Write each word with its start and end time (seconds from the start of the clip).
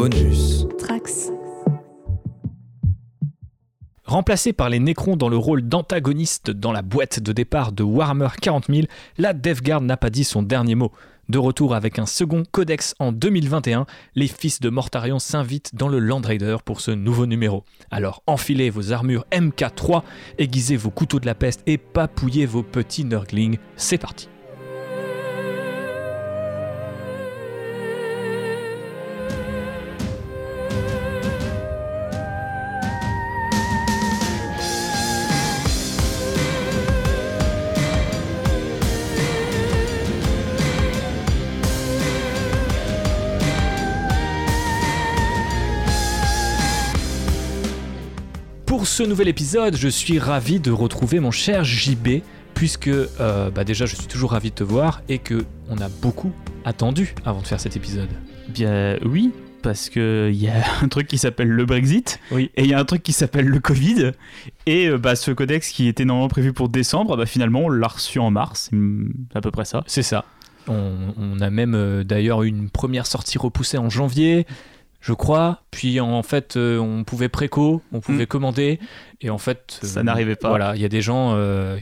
Bonus. 0.00 0.64
Trax. 0.78 1.32
Remplacé 4.04 4.52
par 4.52 4.68
les 4.68 4.78
Nécrons 4.78 5.16
dans 5.16 5.28
le 5.28 5.36
rôle 5.36 5.62
d'antagoniste 5.62 6.52
dans 6.52 6.70
la 6.70 6.82
boîte 6.82 7.18
de 7.18 7.32
départ 7.32 7.72
de 7.72 7.82
Warhammer 7.82 8.28
40 8.40 8.66
000, 8.72 8.86
la 9.16 9.32
Death 9.32 9.60
Guard 9.60 9.80
n'a 9.80 9.96
pas 9.96 10.10
dit 10.10 10.22
son 10.22 10.44
dernier 10.44 10.76
mot. 10.76 10.92
De 11.28 11.38
retour 11.38 11.74
avec 11.74 11.98
un 11.98 12.06
second 12.06 12.44
codex 12.48 12.94
en 13.00 13.10
2021, 13.10 13.86
les 14.14 14.28
fils 14.28 14.60
de 14.60 14.70
Mortarion 14.70 15.18
s'invitent 15.18 15.74
dans 15.74 15.88
le 15.88 15.98
Land 15.98 16.22
Raider 16.24 16.58
pour 16.64 16.80
ce 16.80 16.92
nouveau 16.92 17.26
numéro. 17.26 17.64
Alors 17.90 18.22
enfilez 18.28 18.70
vos 18.70 18.92
armures 18.92 19.26
MK3, 19.32 20.04
aiguisez 20.38 20.76
vos 20.76 20.90
couteaux 20.90 21.18
de 21.18 21.26
la 21.26 21.34
peste 21.34 21.62
et 21.66 21.76
papouillez 21.76 22.46
vos 22.46 22.62
petits 22.62 23.04
Nurglings. 23.04 23.58
C'est 23.74 23.98
parti. 23.98 24.28
Ce 48.98 49.04
nouvel 49.04 49.28
épisode, 49.28 49.76
je 49.76 49.86
suis 49.86 50.18
ravi 50.18 50.58
de 50.58 50.72
retrouver 50.72 51.20
mon 51.20 51.30
cher 51.30 51.62
JB, 51.62 52.20
puisque 52.52 52.88
euh, 52.88 53.48
bah 53.48 53.62
déjà 53.62 53.86
je 53.86 53.94
suis 53.94 54.08
toujours 54.08 54.32
ravi 54.32 54.50
de 54.50 54.56
te 54.56 54.64
voir 54.64 55.02
et 55.08 55.20
que 55.20 55.44
on 55.68 55.78
a 55.78 55.88
beaucoup 55.88 56.32
attendu 56.64 57.14
avant 57.24 57.40
de 57.40 57.46
faire 57.46 57.60
cet 57.60 57.76
épisode. 57.76 58.08
Bien 58.48 58.98
oui, 59.04 59.30
parce 59.62 59.88
que 59.88 60.30
il 60.32 60.42
y 60.42 60.48
a 60.48 60.64
un 60.82 60.88
truc 60.88 61.06
qui 61.06 61.16
s'appelle 61.16 61.46
le 61.46 61.64
Brexit 61.64 62.18
Oui. 62.32 62.50
et 62.56 62.64
il 62.64 62.70
y 62.70 62.74
a 62.74 62.80
un 62.80 62.84
truc 62.84 63.04
qui 63.04 63.12
s'appelle 63.12 63.46
le 63.46 63.60
Covid 63.60 64.10
et 64.66 64.88
euh, 64.88 64.98
bah, 64.98 65.14
ce 65.14 65.30
codex 65.30 65.70
qui 65.70 65.86
était 65.86 66.04
normalement 66.04 66.28
prévu 66.28 66.52
pour 66.52 66.68
décembre, 66.68 67.16
bah, 67.16 67.24
finalement 67.24 67.60
on 67.66 67.68
l'a 67.68 67.86
reçu 67.86 68.18
en 68.18 68.32
mars, 68.32 68.68
c'est 68.72 69.36
à 69.36 69.40
peu 69.40 69.52
près 69.52 69.64
ça. 69.64 69.84
C'est 69.86 70.02
ça. 70.02 70.24
On, 70.66 71.14
on 71.16 71.38
a 71.38 71.50
même 71.50 71.76
euh, 71.76 72.02
d'ailleurs 72.02 72.42
eu 72.42 72.48
une 72.48 72.68
première 72.68 73.06
sortie 73.06 73.38
repoussée 73.38 73.78
en 73.78 73.90
janvier, 73.90 74.44
je 75.00 75.12
crois. 75.12 75.62
Puis 75.70 76.00
en 76.00 76.22
fait, 76.22 76.56
euh, 76.56 76.78
on 76.78 77.04
pouvait 77.04 77.28
préco, 77.28 77.82
on 77.92 78.00
pouvait 78.00 78.24
Mm. 78.24 78.26
commander, 78.26 78.80
et 79.20 79.30
en 79.30 79.38
fait, 79.38 79.78
Ça 79.82 80.02
n'arrivait 80.02 80.36
pas. 80.36 80.48
Voilà, 80.48 80.74
il 80.76 80.82
y 80.82 80.84
a 80.84 80.88
des 80.88 81.02
gens 81.02 81.34
euh, 81.34 81.76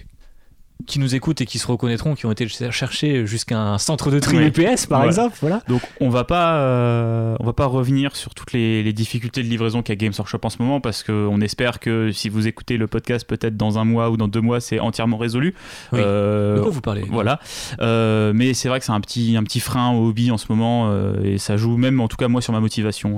qui 0.86 0.98
nous 0.98 1.14
écoutent 1.14 1.40
et 1.40 1.46
qui 1.46 1.58
se 1.58 1.66
reconnaîtront, 1.66 2.14
qui 2.14 2.26
ont 2.26 2.32
été 2.32 2.46
chercher 2.48 3.26
jusqu'à 3.26 3.58
un 3.58 3.78
centre 3.78 4.10
de 4.10 4.18
tri 4.20 4.36
Oui. 4.36 4.44
EPS 4.44 4.86
par 4.86 4.98
Voilà. 4.98 5.06
exemple. 5.06 5.36
Voilà. 5.40 5.62
Donc 5.68 5.80
on 6.00 6.10
va 6.10 6.24
pas, 6.24 6.56
euh, 6.58 7.34
on 7.40 7.44
va 7.44 7.54
pas 7.54 7.64
revenir 7.66 8.14
sur 8.14 8.34
toutes 8.34 8.52
les, 8.52 8.82
les 8.82 8.92
difficultés 8.92 9.42
de 9.42 9.48
livraison 9.48 9.82
qu'a 9.82 9.96
Games 9.96 10.12
Workshop 10.16 10.40
en 10.42 10.50
ce 10.50 10.58
moment 10.60 10.80
parce 10.80 11.02
qu'on 11.02 11.40
espère 11.40 11.80
que 11.80 12.12
si 12.12 12.28
vous 12.28 12.46
écoutez 12.46 12.76
le 12.76 12.86
podcast 12.86 13.26
peut-être 13.26 13.56
dans 13.56 13.78
un 13.78 13.84
mois 13.84 14.10
ou 14.10 14.16
dans 14.18 14.28
deux 14.28 14.42
mois 14.42 14.60
c'est 14.60 14.78
entièrement 14.78 15.16
résolu. 15.16 15.54
Oui. 15.92 16.00
Euh, 16.02 16.56
De 16.56 16.60
quoi 16.60 16.70
vous 16.70 16.82
parlez 16.82 17.04
Voilà. 17.10 17.40
Euh, 17.80 18.32
mais 18.34 18.52
c'est 18.54 18.68
vrai 18.68 18.78
que 18.78 18.84
c'est 18.84 18.92
un 18.92 19.00
petit, 19.00 19.34
un 19.36 19.42
petit 19.44 19.60
frein 19.60 19.92
au 19.92 20.08
hobby 20.08 20.30
en 20.30 20.36
ce 20.38 20.46
moment 20.50 20.92
et 21.24 21.38
ça 21.38 21.56
joue 21.56 21.76
même 21.78 22.00
en 22.00 22.08
tout 22.08 22.16
cas 22.18 22.28
moi 22.28 22.42
sur 22.42 22.52
ma 22.52 22.60
motivation. 22.60 23.16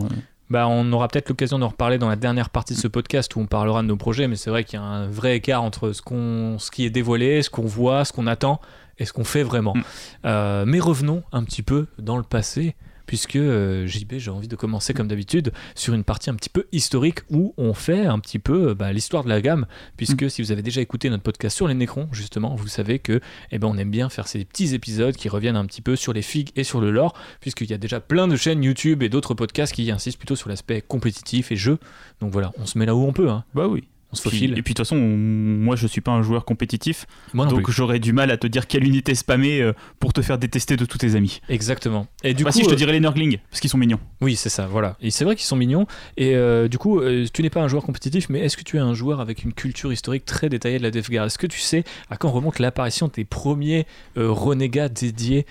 Bah, 0.50 0.66
on 0.66 0.90
aura 0.92 1.08
peut-être 1.08 1.28
l'occasion 1.28 1.58
d'en 1.58 1.68
reparler 1.68 1.98
dans 1.98 2.08
la 2.08 2.16
dernière 2.16 2.48
partie 2.48 2.74
de 2.74 2.78
ce 2.78 2.88
podcast 2.88 3.34
où 3.36 3.40
on 3.40 3.46
parlera 3.46 3.82
de 3.82 3.88
nos 3.88 3.96
projets, 3.96 4.28
mais 4.28 4.36
c'est 4.36 4.50
vrai 4.50 4.64
qu'il 4.64 4.78
y 4.78 4.82
a 4.82 4.84
un 4.84 5.06
vrai 5.06 5.36
écart 5.36 5.62
entre 5.62 5.92
ce, 5.92 6.00
qu'on, 6.00 6.56
ce 6.58 6.70
qui 6.70 6.86
est 6.86 6.90
dévoilé, 6.90 7.42
ce 7.42 7.50
qu'on 7.50 7.66
voit, 7.66 8.04
ce 8.04 8.12
qu'on 8.12 8.26
attend 8.26 8.60
et 8.98 9.04
ce 9.04 9.12
qu'on 9.12 9.24
fait 9.24 9.42
vraiment. 9.42 9.74
Mm. 9.74 9.82
Euh, 10.24 10.64
mais 10.66 10.80
revenons 10.80 11.22
un 11.32 11.44
petit 11.44 11.62
peu 11.62 11.86
dans 11.98 12.16
le 12.16 12.22
passé, 12.22 12.74
puisque 13.08 13.36
euh, 13.36 13.86
JB, 13.86 14.18
j'ai 14.18 14.30
envie 14.30 14.46
de 14.48 14.54
commencer 14.54 14.92
comme 14.94 15.08
d'habitude 15.08 15.50
sur 15.74 15.94
une 15.94 16.04
partie 16.04 16.28
un 16.28 16.34
petit 16.34 16.50
peu 16.50 16.66
historique 16.72 17.20
où 17.30 17.54
on 17.56 17.72
fait 17.72 18.04
un 18.04 18.18
petit 18.18 18.38
peu 18.38 18.68
euh, 18.68 18.74
bah, 18.74 18.92
l'histoire 18.92 19.24
de 19.24 19.30
la 19.30 19.40
gamme, 19.40 19.66
puisque 19.96 20.30
si 20.30 20.42
vous 20.42 20.52
avez 20.52 20.62
déjà 20.62 20.82
écouté 20.82 21.08
notre 21.08 21.22
podcast 21.22 21.56
sur 21.56 21.66
les 21.66 21.74
Nécrons, 21.74 22.08
justement, 22.12 22.54
vous 22.54 22.68
savez 22.68 22.98
que 22.98 23.20
eh 23.50 23.58
ben, 23.58 23.66
on 23.66 23.78
aime 23.78 23.90
bien 23.90 24.10
faire 24.10 24.28
ces 24.28 24.44
petits 24.44 24.74
épisodes 24.74 25.16
qui 25.16 25.30
reviennent 25.30 25.56
un 25.56 25.64
petit 25.64 25.80
peu 25.80 25.96
sur 25.96 26.12
les 26.12 26.22
figues 26.22 26.50
et 26.54 26.64
sur 26.64 26.82
le 26.82 26.90
lore, 26.90 27.14
puisqu'il 27.40 27.70
y 27.70 27.74
a 27.74 27.78
déjà 27.78 27.98
plein 27.98 28.28
de 28.28 28.36
chaînes 28.36 28.62
YouTube 28.62 29.02
et 29.02 29.08
d'autres 29.08 29.32
podcasts 29.32 29.74
qui 29.74 29.90
insistent 29.90 30.18
plutôt 30.18 30.36
sur 30.36 30.50
l'aspect 30.50 30.82
compétitif 30.82 31.50
et 31.50 31.56
jeu. 31.56 31.78
Donc 32.20 32.30
voilà, 32.30 32.52
on 32.58 32.66
se 32.66 32.76
met 32.76 32.84
là 32.84 32.94
où 32.94 33.04
on 33.04 33.14
peut, 33.14 33.30
hein. 33.30 33.44
Bah 33.54 33.68
oui. 33.68 33.84
On 34.12 34.16
se 34.16 34.22
Puis- 34.22 34.30
faufile. 34.30 34.50
et 34.58 34.62
puis 34.62 34.74
de 34.74 34.76
toute 34.76 34.78
façon, 34.86 34.96
on- 34.96 35.16
moi 35.16 35.76
je 35.76 35.86
suis 35.86 36.00
pas 36.00 36.12
un 36.12 36.22
joueur 36.22 36.44
compétitif, 36.44 37.06
Moi 37.34 37.44
non 37.46 37.52
donc 37.52 37.70
j'aurais 37.70 37.98
du 37.98 38.12
mal 38.12 38.30
à 38.30 38.36
te 38.36 38.46
dire 38.46 38.66
quelle 38.66 38.84
unité 38.86 39.14
spammer 39.14 39.60
euh, 39.60 39.72
pour 40.00 40.12
te 40.12 40.22
faire 40.22 40.38
détester 40.38 40.76
de 40.76 40.84
tous 40.84 40.98
tes 40.98 41.14
amis. 41.14 41.40
Exactement. 41.48 42.06
Et 42.24 42.34
du 42.34 42.44
coup, 42.44 42.50
si 42.52 42.62
je 42.62 42.66
te 42.68 42.72
euh, 42.72 42.76
dirais 42.76 42.92
les 42.92 43.00
Nurglings 43.00 43.38
parce 43.50 43.60
qu'ils 43.60 43.70
sont 43.70 43.78
mignons. 43.78 44.00
oui, 44.20 44.36
c'est 44.36 44.48
ça, 44.48 44.66
voilà. 44.66 44.96
Et 45.00 45.10
c'est 45.10 45.24
vrai 45.24 45.36
qu'ils 45.36 45.44
sont 45.46 45.56
mignons. 45.56 45.86
Et 46.16 46.34
euh, 46.36 46.68
du 46.68 46.78
coup, 46.78 47.00
euh, 47.00 47.26
tu 47.32 47.42
n'es 47.42 47.50
pas 47.50 47.60
un 47.62 47.68
joueur 47.68 47.82
compétitif, 47.84 48.28
mais 48.28 48.40
est-ce 48.40 48.56
que 48.56 48.62
tu 48.64 48.76
es 48.76 48.80
un 48.80 48.94
joueur 48.94 49.20
avec 49.20 49.44
une 49.44 49.52
culture 49.52 49.92
historique 49.92 50.24
très 50.24 50.48
détaillée 50.48 50.78
de 50.78 50.82
la 50.82 50.90
Death 50.90 51.10
Guard 51.10 51.26
Est-ce 51.26 51.38
que 51.38 51.46
tu 51.46 51.60
sais 51.60 51.84
à 52.10 52.16
quand 52.16 52.30
remonte 52.30 52.58
l'apparition 52.58 53.10
des 53.14 53.24
premiers 53.24 53.86
renégats 54.16 54.88
dédiés 54.88 55.46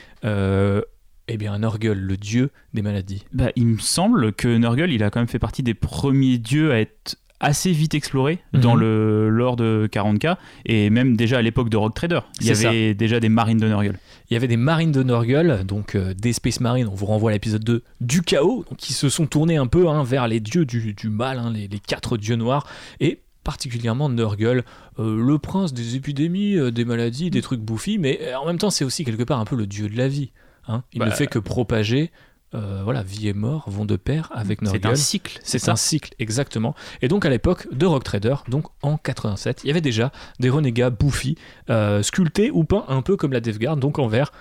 eh 1.29 1.35
bien, 1.37 1.59
Nurgle, 1.59 1.91
le 1.93 2.15
dieu 2.17 2.51
des 2.73 2.81
maladies? 2.81 3.25
Bah, 3.33 3.49
il 3.55 3.67
me 3.67 3.79
semble 3.79 4.31
que 4.33 4.47
Nurgle, 4.47 4.91
il 4.91 5.03
a 5.03 5.09
quand 5.09 5.19
même 5.19 5.27
fait 5.27 5.39
partie 5.39 5.61
des 5.63 5.73
premiers 5.73 6.37
dieux 6.37 6.71
à 6.71 6.79
être 6.79 7.17
assez 7.39 7.71
vite 7.71 7.93
explorés 7.93 8.39
Mhm. 8.53 8.61
dans 8.61 8.75
le 8.75 9.29
lore 9.29 9.55
de 9.57 9.87
40k 9.91 10.37
et 10.65 10.89
même 10.89 11.15
déjà 11.15 11.37
à 11.37 11.41
l'époque 11.41 11.69
de 11.69 11.77
Rock 11.77 11.93
Trader. 11.93 12.19
Il 12.41 12.47
y 12.47 12.51
avait 12.51 12.93
déjà 12.93 13.19
des 13.19 13.29
marines 13.29 13.59
de 13.59 13.67
Nurgle. 13.67 13.99
Il 14.29 14.33
y 14.33 14.37
avait 14.37 14.47
des 14.47 14.57
marines 14.57 14.91
de 14.91 15.03
Nurgle, 15.03 15.63
donc 15.65 15.95
euh, 15.95 16.13
des 16.13 16.33
Space 16.33 16.59
Marines, 16.59 16.87
on 16.87 16.95
vous 16.95 17.05
renvoie 17.05 17.29
à 17.31 17.33
l'épisode 17.33 17.63
2 17.63 17.83
du 18.01 18.21
chaos, 18.23 18.65
qui 18.77 18.93
se 18.93 19.07
sont 19.09 19.27
tournés 19.27 19.57
un 19.57 19.67
peu 19.67 19.87
hein, 19.87 20.03
vers 20.03 20.27
les 20.27 20.39
dieux 20.39 20.65
du, 20.65 20.93
du 20.93 21.09
mal, 21.09 21.37
hein, 21.39 21.51
les, 21.53 21.67
les 21.67 21.79
quatre 21.79 22.17
dieux 22.17 22.35
noirs, 22.35 22.65
et 22.99 23.21
particulièrement 23.43 24.09
Nurgle, 24.09 24.63
euh, 24.99 25.23
le 25.25 25.37
prince 25.37 25.73
des 25.73 25.95
épidémies, 25.95 26.57
euh, 26.57 26.71
des 26.71 26.83
maladies, 26.85 27.29
des 27.29 27.41
trucs 27.41 27.61
bouffis, 27.61 27.97
mais 27.97 28.19
en 28.35 28.45
même 28.45 28.57
temps 28.57 28.69
c'est 28.71 28.83
aussi 28.83 29.05
quelque 29.05 29.23
part 29.23 29.39
un 29.39 29.45
peu 29.45 29.55
le 29.55 29.65
dieu 29.67 29.87
de 29.87 29.97
la 29.97 30.07
vie. 30.09 30.31
hein. 30.67 30.83
Il 30.91 30.99
Bah, 30.99 31.05
ne 31.05 31.11
fait 31.11 31.27
que 31.27 31.39
propager, 31.39 32.11
euh, 32.55 32.81
voilà, 32.83 33.03
vie 33.03 33.27
et 33.27 33.33
mort 33.33 33.69
vont 33.69 33.83
de 33.83 33.97
pair 33.97 34.31
avec 34.33 34.61
Nurgle. 34.61 34.79
C'est 34.81 34.87
un 34.87 34.95
cycle. 34.95 35.39
C'est 35.43 35.59
ça. 35.59 35.73
un 35.73 35.75
cycle, 35.75 36.13
exactement. 36.17 36.75
Et 37.01 37.09
donc 37.09 37.25
à 37.25 37.29
l'époque 37.29 37.67
de 37.73 37.85
Rock 37.85 38.03
Trader, 38.05 38.35
donc 38.47 38.67
en 38.81 38.97
87, 38.97 39.61
il 39.63 39.67
y 39.67 39.71
avait 39.71 39.81
déjà 39.81 40.11
des 40.39 40.49
renégats 40.49 40.89
bouffis, 40.89 41.35
euh, 41.69 42.01
sculptés 42.03 42.49
ou 42.51 42.63
peints 42.63 42.85
un 42.87 43.01
peu 43.01 43.17
comme 43.17 43.33
la 43.33 43.41
Death 43.41 43.59
Guard, 43.59 43.77
donc 43.77 43.99
en 43.99 44.07
vert. 44.07 44.31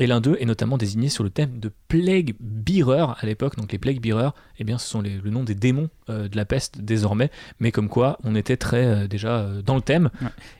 Et 0.00 0.08
l'un 0.08 0.20
d'eux 0.20 0.36
est 0.40 0.44
notamment 0.44 0.76
désigné 0.76 1.08
sur 1.08 1.22
le 1.22 1.30
thème 1.30 1.60
de 1.60 1.70
Plague 1.86 2.34
Bearer 2.40 3.06
à 3.20 3.26
l'époque. 3.26 3.54
Donc 3.56 3.70
les 3.70 3.78
Plague 3.78 4.00
Bearer, 4.00 4.30
eh 4.58 4.64
bien, 4.64 4.76
ce 4.76 4.88
sont 4.88 5.00
les- 5.00 5.20
le 5.22 5.30
nom 5.30 5.44
des 5.44 5.54
démons 5.54 5.88
euh, 6.10 6.26
de 6.28 6.36
la 6.36 6.44
peste 6.44 6.80
désormais. 6.80 7.30
Mais 7.60 7.70
comme 7.70 7.88
quoi, 7.88 8.18
on 8.24 8.34
était 8.34 8.56
très 8.56 8.84
euh, 8.84 9.06
déjà 9.06 9.36
euh, 9.38 9.62
dans 9.62 9.76
le 9.76 9.82
thème. 9.82 10.10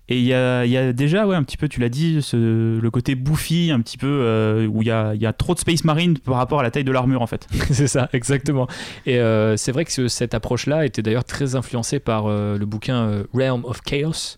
Et 0.09 0.19
il 0.21 0.25
y 0.25 0.33
a, 0.35 0.65
il 0.65 0.71
y 0.71 0.77
a 0.77 0.93
déjà, 0.93 1.27
ouais, 1.27 1.35
un 1.35 1.43
petit 1.43 1.57
peu, 1.57 1.67
tu 1.69 1.81
l'as 1.81 1.89
dit, 1.89 2.23
ce- 2.23 2.79
le 2.79 2.91
côté 2.93 3.17
bouffi, 3.17 3.73
un 3.73 3.81
petit 3.81 3.99
peu, 3.99 4.69
où 4.71 4.83
il 4.83 4.87
y 4.89 4.93
a, 4.93 5.15
il 5.17 5.21
y 5.21 5.27
a 5.27 5.33
trop 5.33 5.55
de 5.55 5.59
Space 5.59 5.83
Marine 5.83 6.17
par 6.17 6.37
rapport 6.37 6.61
à 6.61 6.63
la 6.63 6.71
taille 6.71 6.85
de 6.85 6.93
l'armure 6.93 7.21
en 7.21 7.27
fait. 7.27 7.49
c'est 7.73 7.89
ça, 7.89 8.09
exactement. 8.13 8.69
Et 9.05 9.19
c'est 9.57 9.73
vrai 9.73 9.85
que 9.85 9.91
ce- 9.91 10.07
cette 10.07 10.35
approche-là 10.35 10.87
était 10.87 11.03
d'ailleurs 11.03 11.25
très 11.25 11.57
influencée 11.57 11.99
par 11.99 12.29
le 12.29 12.65
bouquin 12.67 13.25
Realm 13.35 13.65
of 13.65 13.81
Chaos, 13.81 14.37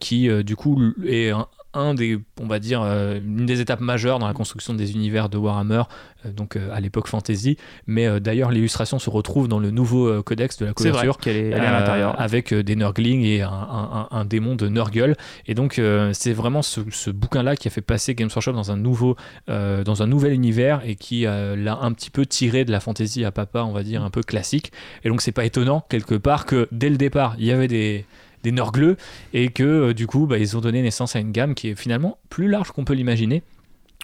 qui 0.00 0.28
du 0.44 0.56
coup 0.56 0.80
est 1.06 1.28
un, 1.30 1.46
un 1.74 1.94
des, 1.94 2.18
on 2.40 2.46
va 2.46 2.58
dire, 2.58 2.82
euh, 2.82 3.18
une 3.24 3.46
des 3.46 3.60
étapes 3.60 3.80
majeures 3.80 4.18
dans 4.18 4.26
la 4.26 4.32
construction 4.32 4.74
des 4.74 4.92
univers 4.92 5.28
de 5.28 5.36
Warhammer, 5.38 5.82
euh, 6.24 6.30
donc 6.32 6.56
euh, 6.56 6.68
à 6.72 6.80
l'époque 6.80 7.08
fantasy. 7.08 7.56
Mais 7.86 8.20
d'ailleurs, 8.20 8.50
l'illustration 8.50 8.98
se 8.98 9.10
retrouve 9.10 9.48
dans 9.48 9.58
le 9.58 9.70
nouveau 9.70 10.22
codex 10.22 10.56
de 10.58 10.66
la 10.66 10.72
couverture. 10.72 11.18
est, 11.26 11.30
elle 11.50 11.52
est 11.62 11.66
à 11.66 11.72
l'intérieur. 11.80 12.20
avec 12.20 12.52
des 12.54 12.76
Nurglings 12.76 13.22
et 13.24 13.42
un, 13.42 13.48
un- 13.48 14.08
un- 14.10 14.16
un 14.18 14.24
démon 14.24 14.54
de 14.54 14.68
Nurgle. 14.68 15.16
Et 15.46 15.54
donc, 15.54 15.80
c'est 16.12 16.32
vraiment 16.32 16.62
ce, 16.62 16.80
ce 16.90 17.10
bouquin-là 17.10 17.56
qui 17.56 17.68
a 17.68 17.70
fait 17.70 17.80
passer 17.82 18.14
Games 18.14 18.30
Workshop 18.34 18.52
dans 18.52 18.70
un, 18.70 18.76
nouveau, 18.76 19.16
dans 19.48 20.02
un 20.02 20.06
nouvel 20.06 20.32
univers 20.32 20.80
et 20.84 20.94
qui 20.96 21.22
l'a 21.22 21.78
un 21.80 21.92
petit 21.92 22.10
peu 22.10 22.26
tiré 22.26 22.64
de 22.64 22.72
la 22.72 22.80
fantasy 22.80 23.24
à 23.24 23.30
papa, 23.32 23.62
on 23.62 23.72
va 23.72 23.82
dire, 23.82 24.02
un 24.02 24.10
peu 24.10 24.22
classique. 24.22 24.72
Et 25.04 25.08
donc, 25.08 25.20
c'est 25.20 25.32
pas 25.32 25.44
étonnant, 25.44 25.84
quelque 25.88 26.14
part, 26.14 26.46
que 26.46 26.68
dès 26.72 26.90
le 26.90 26.96
départ, 26.96 27.34
il 27.38 27.46
y 27.46 27.52
avait 27.52 27.68
des 27.68 28.04
des 28.44 28.52
Nurgleux 28.52 28.96
et 29.32 29.48
que 29.48 29.64
euh, 29.64 29.94
du 29.94 30.06
coup 30.06 30.26
bah, 30.26 30.38
ils 30.38 30.56
ont 30.56 30.60
donné 30.60 30.80
naissance 30.82 31.16
à 31.16 31.18
une 31.18 31.32
gamme 31.32 31.56
qui 31.56 31.68
est 31.70 31.74
finalement 31.74 32.18
plus 32.28 32.46
large 32.46 32.70
qu'on 32.70 32.84
peut 32.84 32.94
l'imaginer 32.94 33.42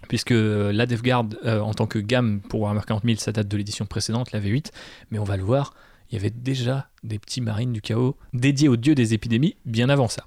puisque 0.09 0.33
euh, 0.33 0.73
la 0.73 0.87
Death 0.87 1.03
Guard 1.03 1.27
euh, 1.45 1.61
en 1.61 1.75
tant 1.75 1.87
que 1.87 2.01
gamme 2.01 2.41
pour 2.41 2.63
Warhammer 2.63 2.81
40 2.85 3.05
000 3.05 3.17
ça 3.19 3.31
date 3.31 3.47
de 3.47 3.57
l'édition 3.57 3.87
précédente 3.87 4.33
la 4.33 4.41
V8 4.41 4.73
mais 5.13 5.21
on 5.21 5.25
va 5.25 5.37
le 5.37 5.45
voir 5.45 5.75
il 6.11 6.17
y 6.17 6.19
avait 6.19 6.31
déjà 6.31 6.89
des 7.05 7.19
petits 7.19 7.41
marines 7.41 7.73
du 7.73 7.81
chaos 7.81 8.17
dédiés 8.33 8.69
aux 8.69 8.77
dieux 8.77 8.95
des 8.95 9.15
épidémies 9.15 9.57
bien 9.65 9.89
avant 9.89 10.09
ça. 10.09 10.27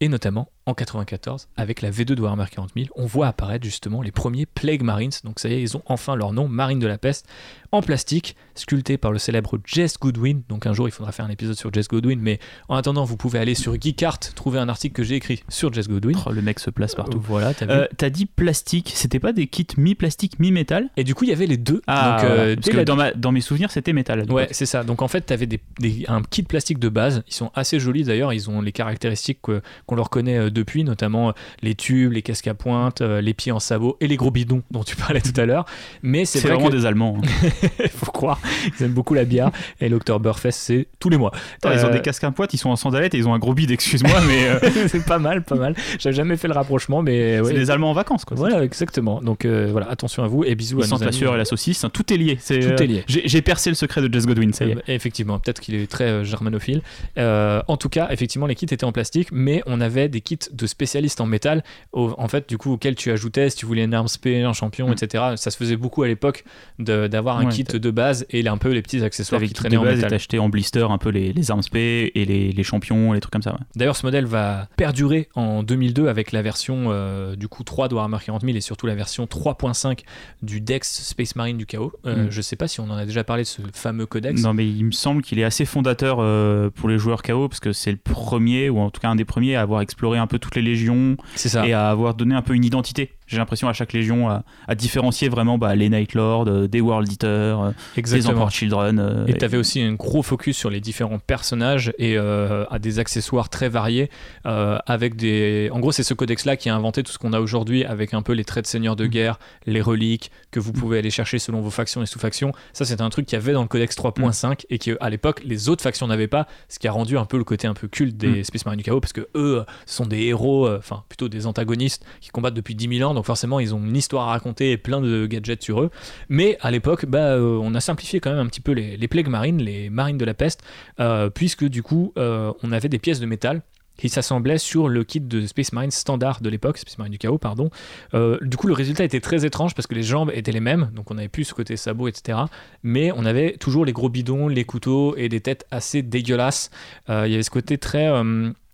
Et 0.00 0.08
notamment 0.08 0.48
en 0.66 0.74
94, 0.74 1.48
avec 1.56 1.82
la 1.82 1.90
V2 1.90 2.04
de 2.14 2.20
Warhammer 2.22 2.44
40 2.50 2.70
000, 2.76 2.88
on 2.94 3.06
voit 3.06 3.26
apparaître 3.26 3.64
justement 3.64 4.02
les 4.02 4.12
premiers 4.12 4.46
Plague 4.46 4.82
Marines. 4.82 5.10
Donc 5.24 5.40
ça 5.40 5.48
y 5.48 5.54
est, 5.54 5.62
ils 5.62 5.76
ont 5.76 5.82
enfin 5.86 6.14
leur 6.16 6.32
nom, 6.32 6.48
Marine 6.48 6.78
de 6.78 6.86
la 6.86 6.98
Peste, 6.98 7.26
en 7.72 7.82
plastique, 7.82 8.36
sculpté 8.54 8.98
par 8.98 9.10
le 9.12 9.18
célèbre 9.18 9.58
Jess 9.64 9.96
Goodwin. 9.98 10.42
Donc 10.48 10.66
un 10.66 10.72
jour, 10.72 10.86
il 10.88 10.90
faudra 10.90 11.12
faire 11.12 11.24
un 11.24 11.30
épisode 11.30 11.56
sur 11.56 11.72
Jess 11.72 11.88
Goodwin, 11.88 12.20
mais 12.20 12.38
en 12.68 12.76
attendant, 12.76 13.04
vous 13.04 13.16
pouvez 13.16 13.38
aller 13.38 13.54
sur 13.54 13.80
Geekart, 13.80 14.18
trouver 14.34 14.58
un 14.58 14.68
article 14.68 14.94
que 14.94 15.02
j'ai 15.02 15.14
écrit 15.16 15.42
sur 15.48 15.72
Jess 15.72 15.88
Goodwin. 15.88 16.16
Oh, 16.26 16.30
le 16.30 16.42
mec 16.42 16.58
se 16.60 16.70
place 16.70 16.94
partout. 16.94 17.18
Euh, 17.18 17.22
voilà, 17.24 17.54
t'as. 17.54 17.66
Euh, 17.68 17.86
T'as 17.96 18.10
dit 18.10 18.26
plastique, 18.26 18.92
c'était 18.94 19.18
pas 19.20 19.32
des 19.32 19.46
kits 19.46 19.66
mi-plastique, 19.76 20.38
mi-métal? 20.38 20.90
Et 20.96 21.04
du 21.04 21.14
coup, 21.14 21.24
il 21.24 21.30
y 21.30 21.32
avait 21.32 21.46
les 21.46 21.56
deux. 21.56 21.80
Ah, 21.86 22.16
Donc, 22.20 22.30
euh, 22.30 22.54
parce 22.56 22.68
que 22.68 22.76
la- 22.76 22.84
dans, 22.84 22.96
ma- 22.96 23.12
dans 23.12 23.32
mes 23.32 23.40
souvenirs, 23.40 23.70
c'était 23.70 23.92
métal. 23.92 24.30
Ouais, 24.30 24.48
c'est 24.50 24.66
ça. 24.66 24.84
Donc 24.84 25.00
en 25.02 25.08
fait, 25.08 25.26
tu 25.26 25.32
avais 25.32 25.46
des, 25.46 25.60
des- 25.80 26.04
un 26.08 26.22
kit 26.22 26.42
plastique 26.42 26.78
de 26.78 26.88
base. 26.88 27.22
Ils 27.28 27.34
sont 27.34 27.50
assez 27.54 27.80
jolis 27.80 28.04
d'ailleurs. 28.04 28.32
Ils 28.32 28.50
ont 28.50 28.60
les 28.60 28.72
caractéristiques 28.72 29.40
que- 29.42 29.62
qu'on 29.86 29.94
leur 29.96 30.10
connaît 30.10 30.38
euh, 30.38 30.49
depuis, 30.52 30.84
notamment 30.84 31.28
euh, 31.28 31.32
les 31.62 31.74
tubes, 31.74 32.12
les 32.12 32.22
casques 32.22 32.46
à 32.48 32.54
pointe, 32.54 33.00
euh, 33.00 33.20
les 33.20 33.34
pieds 33.34 33.52
en 33.52 33.60
sabot 33.60 33.96
et 34.00 34.06
les 34.06 34.16
gros 34.16 34.30
bidons 34.30 34.62
dont 34.70 34.84
tu 34.84 34.96
parlais 34.96 35.20
tout 35.20 35.38
à 35.40 35.46
l'heure. 35.46 35.64
Mais 36.02 36.24
c'est 36.24 36.38
C'est 36.38 36.48
vrai 36.48 36.56
vraiment 36.56 36.70
que 36.70 36.76
des 36.76 36.86
Allemands. 36.86 37.18
hein. 37.22 37.48
faut 37.94 38.10
croire, 38.12 38.40
ils 38.78 38.84
aiment 38.84 38.92
beaucoup 38.92 39.14
la 39.14 39.24
bière. 39.24 39.50
Et 39.80 39.88
l'Octoberfest, 39.88 40.52
c'est 40.52 40.88
tous 40.98 41.08
les 41.08 41.16
mois. 41.16 41.32
Attends, 41.56 41.72
Ils 41.72 41.84
ont 41.84 41.88
Euh, 41.88 41.92
des 41.92 42.00
casques 42.00 42.24
à 42.24 42.30
pointe, 42.30 42.52
ils 42.54 42.58
sont 42.58 42.70
en 42.70 42.76
sandalettes 42.76 43.14
et 43.14 43.18
ils 43.18 43.28
ont 43.28 43.34
un 43.34 43.38
gros 43.38 43.54
bide, 43.54 43.70
excuse-moi, 43.70 44.20
mais 44.26 44.48
euh, 44.48 44.58
c'est 44.88 45.04
pas 45.04 45.18
mal, 45.18 45.42
pas 45.42 45.56
mal. 45.56 45.74
J'avais 45.98 46.14
jamais 46.16 46.36
fait 46.36 46.48
le 46.48 46.54
rapprochement, 46.54 47.02
mais 47.02 47.40
ouais. 47.40 47.48
c'est 47.48 47.54
des 47.54 47.70
Allemands 47.70 47.90
en 47.90 47.94
vacances. 47.94 48.24
Quoi. 48.24 48.36
Voilà, 48.36 48.62
exactement. 48.64 49.20
Donc 49.20 49.44
euh, 49.44 49.68
voilà, 49.70 49.88
attention 49.90 50.22
à 50.22 50.26
vous 50.28 50.44
et 50.44 50.54
bisous 50.54 50.78
Ils 50.78 50.84
à 50.84 50.86
sentent 50.86 51.04
la 51.04 51.12
sueur 51.12 51.34
et 51.34 51.38
la 51.38 51.44
saucisse, 51.44 51.84
hein, 51.84 51.90
tout 51.92 52.12
est 52.12 52.16
lié. 52.16 52.38
C'est, 52.40 52.60
Tout 52.60 52.68
euh, 52.68 52.76
est 52.84 52.86
lié. 52.86 53.04
J'ai 53.06 53.42
percé 53.42 53.70
le 53.70 53.76
secret 53.76 54.00
de 54.00 54.12
Jess 54.12 54.26
Godwin, 54.26 54.52
ça 54.52 54.64
y 54.64 54.70
est. 54.70 54.76
Euh, 54.76 54.80
effectivement, 54.88 55.38
peut-être 55.38 55.60
qu'il 55.60 55.74
est 55.74 55.90
très 55.90 56.04
euh, 56.04 56.24
germanophile. 56.24 56.82
Euh, 57.18 57.62
en 57.68 57.76
tout 57.76 57.88
cas, 57.88 58.08
effectivement, 58.10 58.46
les 58.46 58.54
kits 58.54 58.66
étaient 58.66 58.84
en 58.84 58.92
plastique, 58.92 59.28
mais 59.32 59.62
on 59.66 59.80
avait 59.80 60.08
des 60.08 60.20
kits 60.20 60.38
de 60.52 60.66
spécialistes 60.66 61.20
en 61.20 61.26
métal, 61.26 61.62
au- 61.92 62.14
en 62.18 62.28
fait, 62.28 62.48
du 62.48 62.56
coup, 62.58 62.72
auxquels 62.72 62.94
tu 62.94 63.10
ajoutais, 63.10 63.50
si 63.50 63.56
tu 63.58 63.66
voulais 63.66 63.84
une 63.84 63.94
arme 63.94 64.08
spé, 64.08 64.42
un 64.42 64.52
champion, 64.52 64.88
Mm. 64.88 64.92
etc. 64.92 65.24
Ça 65.36 65.50
se 65.50 65.56
faisait 65.56 65.76
beaucoup 65.76 66.02
à 66.02 66.08
l'époque 66.08 66.44
de- 66.78 67.06
d'avoir 67.06 67.38
un 67.38 67.44
Ouais, 67.46 67.52
kit 67.52 67.64
de 67.64 67.90
base 67.90 68.26
et 68.30 68.46
un 68.48 68.56
peu 68.58 68.70
les 68.70 68.82
petits 68.82 69.02
accessoires 69.04 69.40
qui 69.42 69.52
traînaient 69.52 69.76
de 69.76 69.80
en 69.80 69.84
base, 69.84 69.96
métal. 69.96 70.12
et 70.12 70.16
acheté 70.16 70.38
en 70.38 70.48
blister 70.48 70.80
un 70.88 70.98
peu 70.98 71.10
les, 71.10 71.32
les 71.32 71.50
armes 71.50 71.62
spé 71.62 72.10
et 72.14 72.24
les, 72.24 72.52
les 72.52 72.62
champions, 72.64 73.12
les 73.12 73.20
trucs 73.20 73.32
comme 73.32 73.42
ça. 73.42 73.52
ouais. 73.52 73.58
D'ailleurs, 73.76 73.96
ce 73.96 74.06
modèle 74.06 74.26
va 74.26 74.68
perdurer 74.76 75.28
en 75.34 75.62
2002 75.62 76.08
avec 76.08 76.32
la 76.32 76.42
version 76.42 76.84
euh, 76.88 77.36
du 77.36 77.48
coup 77.48 77.64
3 77.64 77.88
de 77.88 77.94
Warhammer 77.94 78.18
40 78.24 78.42
000 78.44 78.56
et 78.56 78.60
surtout 78.60 78.86
la 78.86 78.94
version 78.94 79.26
3.5 79.26 80.04
du 80.42 80.60
Dex 80.60 81.02
Space 81.04 81.36
Marine 81.36 81.56
du 81.58 81.66
chaos. 81.66 81.92
Euh, 82.06 82.26
Mm. 82.26 82.30
Je 82.30 82.40
sais 82.42 82.56
pas 82.56 82.68
si 82.68 82.80
on 82.80 82.84
en 82.90 82.96
a 82.96 83.06
déjà 83.06 83.24
parlé 83.24 83.42
de 83.44 83.48
ce 83.48 83.62
fameux 83.72 84.06
codex. 84.06 84.42
Non, 84.42 84.52
mais 84.54 84.66
il 84.68 84.84
me 84.84 84.90
semble 84.92 85.22
qu'il 85.22 85.38
est 85.38 85.44
assez 85.44 85.64
fondateur 85.64 86.18
euh, 86.20 86.70
pour 86.70 86.88
les 86.88 86.98
joueurs 86.98 87.22
KO 87.22 87.48
parce 87.48 87.60
que 87.60 87.72
c'est 87.72 87.90
le 87.92 87.96
premier, 87.98 88.68
ou 88.70 88.78
en 88.78 88.90
tout 88.90 89.00
cas 89.00 89.08
un 89.08 89.16
des 89.16 89.24
premiers, 89.24 89.56
à 89.56 89.62
avoir 89.62 89.80
exploré 89.80 90.18
un 90.18 90.26
peu 90.30 90.38
toutes 90.38 90.56
les 90.56 90.62
légions 90.62 91.16
C'est 91.34 91.48
ça. 91.50 91.66
et 91.66 91.72
à 91.72 91.90
avoir 91.90 92.14
donné 92.14 92.34
un 92.34 92.42
peu 92.42 92.54
une 92.54 92.64
identité. 92.64 93.10
J'ai 93.30 93.36
l'impression 93.38 93.68
à 93.68 93.72
chaque 93.72 93.92
légion 93.92 94.28
à, 94.28 94.42
à 94.66 94.74
différencier 94.74 95.28
vraiment 95.28 95.56
bah, 95.56 95.74
les 95.76 95.88
Night 95.88 96.14
Lords, 96.14 96.48
euh, 96.48 96.66
des 96.68 96.80
World 96.80 97.10
Eaters, 97.10 97.60
euh, 97.60 97.70
des. 97.96 98.26
Emperor 98.26 98.50
Children. 98.50 98.98
euh, 98.98 99.26
Et 99.26 99.34
tu 99.34 99.44
avais 99.44 99.56
aussi 99.56 99.80
un 99.80 99.92
gros 99.94 100.22
focus 100.22 100.56
sur 100.56 100.68
les 100.68 100.80
différents 100.80 101.18
personnages 101.20 101.92
et 101.98 102.16
à 102.18 102.78
des 102.80 102.98
accessoires 102.98 103.48
très 103.48 103.68
variés. 103.68 104.10
avec 104.44 105.16
des... 105.16 105.70
En 105.72 105.78
gros, 105.80 105.92
c'est 105.92 106.02
ce 106.02 106.14
codex-là 106.14 106.56
qui 106.56 106.68
a 106.68 106.74
inventé 106.74 107.02
tout 107.02 107.12
ce 107.12 107.18
qu'on 107.18 107.32
a 107.32 107.40
aujourd'hui 107.40 107.84
avec 107.84 108.14
un 108.14 108.22
peu 108.22 108.32
les 108.32 108.44
traits 108.44 108.64
de 108.64 108.68
seigneur 108.68 108.96
de 108.96 109.06
guerre, 109.06 109.38
les 109.66 109.80
reliques 109.80 110.30
que 110.50 110.58
vous 110.60 110.72
pouvez 110.72 110.98
aller 110.98 111.10
chercher 111.10 111.38
selon 111.38 111.60
vos 111.60 111.70
factions 111.70 112.02
et 112.02 112.06
sous-factions. 112.06 112.52
Ça, 112.72 112.84
c'était 112.84 113.02
un 113.02 113.10
truc 113.10 113.26
qu'il 113.26 113.38
y 113.38 113.40
avait 113.42 113.52
dans 113.52 113.62
le 113.62 113.68
codex 113.68 113.96
3.5 113.96 114.64
et 114.70 114.78
qu'à 114.78 115.08
l'époque, 115.10 115.40
les 115.44 115.68
autres 115.68 115.82
factions 115.82 116.06
n'avaient 116.06 116.26
pas, 116.26 116.46
ce 116.68 116.78
qui 116.78 116.88
a 116.88 116.92
rendu 116.92 117.16
un 117.16 117.24
peu 117.26 117.38
le 117.38 117.44
côté 117.44 117.66
un 117.68 117.74
peu 117.74 117.86
culte 117.88 118.16
des 118.16 118.40
Mm. 118.40 118.44
Space 118.44 118.64
Marine 118.64 118.78
du 118.78 118.84
Chaos 118.84 119.00
parce 119.00 119.12
que 119.12 119.28
eux, 119.34 119.64
ce 119.86 119.94
sont 119.96 120.06
des 120.06 120.22
héros, 120.24 120.68
enfin 120.76 121.04
plutôt 121.08 121.28
des 121.28 121.46
antagonistes 121.46 122.04
qui 122.20 122.30
combattent 122.30 122.54
depuis 122.54 122.74
10 122.74 122.98
000 122.98 123.10
ans. 123.10 123.14
Donc 123.14 123.19
forcément, 123.22 123.60
ils 123.60 123.74
ont 123.74 123.84
une 123.84 123.96
histoire 123.96 124.28
à 124.28 124.30
raconter 124.32 124.72
et 124.72 124.76
plein 124.76 125.00
de 125.00 125.26
gadgets 125.26 125.62
sur 125.62 125.80
eux. 125.82 125.90
Mais 126.28 126.58
à 126.60 126.70
l'époque, 126.70 127.06
bah, 127.06 127.34
euh, 127.34 127.58
on 127.62 127.74
a 127.74 127.80
simplifié 127.80 128.20
quand 128.20 128.30
même 128.30 128.40
un 128.40 128.46
petit 128.46 128.60
peu 128.60 128.72
les, 128.72 129.08
plagues 129.08 129.28
marines, 129.28 129.62
les 129.62 129.90
marines 129.90 130.18
de 130.18 130.24
la 130.24 130.34
peste, 130.34 130.62
euh, 131.00 131.30
puisque 131.30 131.64
du 131.64 131.82
coup, 131.82 132.12
euh, 132.16 132.52
on 132.62 132.72
avait 132.72 132.88
des 132.88 132.98
pièces 132.98 133.20
de 133.20 133.26
métal 133.26 133.62
qui 133.96 134.08
s'assemblaient 134.08 134.56
sur 134.56 134.88
le 134.88 135.04
kit 135.04 135.20
de 135.20 135.46
Space 135.46 135.74
Marine 135.74 135.90
standard 135.90 136.40
de 136.40 136.48
l'époque, 136.48 136.78
Space 136.78 136.96
Marine 136.96 137.12
du 137.12 137.18
chaos, 137.18 137.36
pardon. 137.36 137.68
Du 138.14 138.56
coup, 138.56 138.66
le 138.66 138.72
résultat 138.72 139.04
était 139.04 139.20
très 139.20 139.44
étrange 139.44 139.74
parce 139.74 139.86
que 139.86 139.94
les 139.94 140.02
jambes 140.02 140.30
étaient 140.32 140.52
les 140.52 140.60
mêmes, 140.60 140.90
donc 140.94 141.10
on 141.10 141.14
n'avait 141.14 141.28
plus 141.28 141.44
ce 141.44 141.52
côté 141.52 141.76
sabot, 141.76 142.08
etc. 142.08 142.38
Mais 142.82 143.12
on 143.14 143.26
avait 143.26 143.58
toujours 143.58 143.84
les 143.84 143.92
gros 143.92 144.08
bidons, 144.08 144.48
les 144.48 144.64
couteaux 144.64 145.14
et 145.18 145.28
des 145.28 145.42
têtes 145.42 145.66
assez 145.70 146.00
dégueulasses. 146.00 146.70
Il 147.10 147.30
y 147.30 147.34
avait 147.34 147.42
ce 147.42 147.50
côté 147.50 147.76
très 147.76 148.08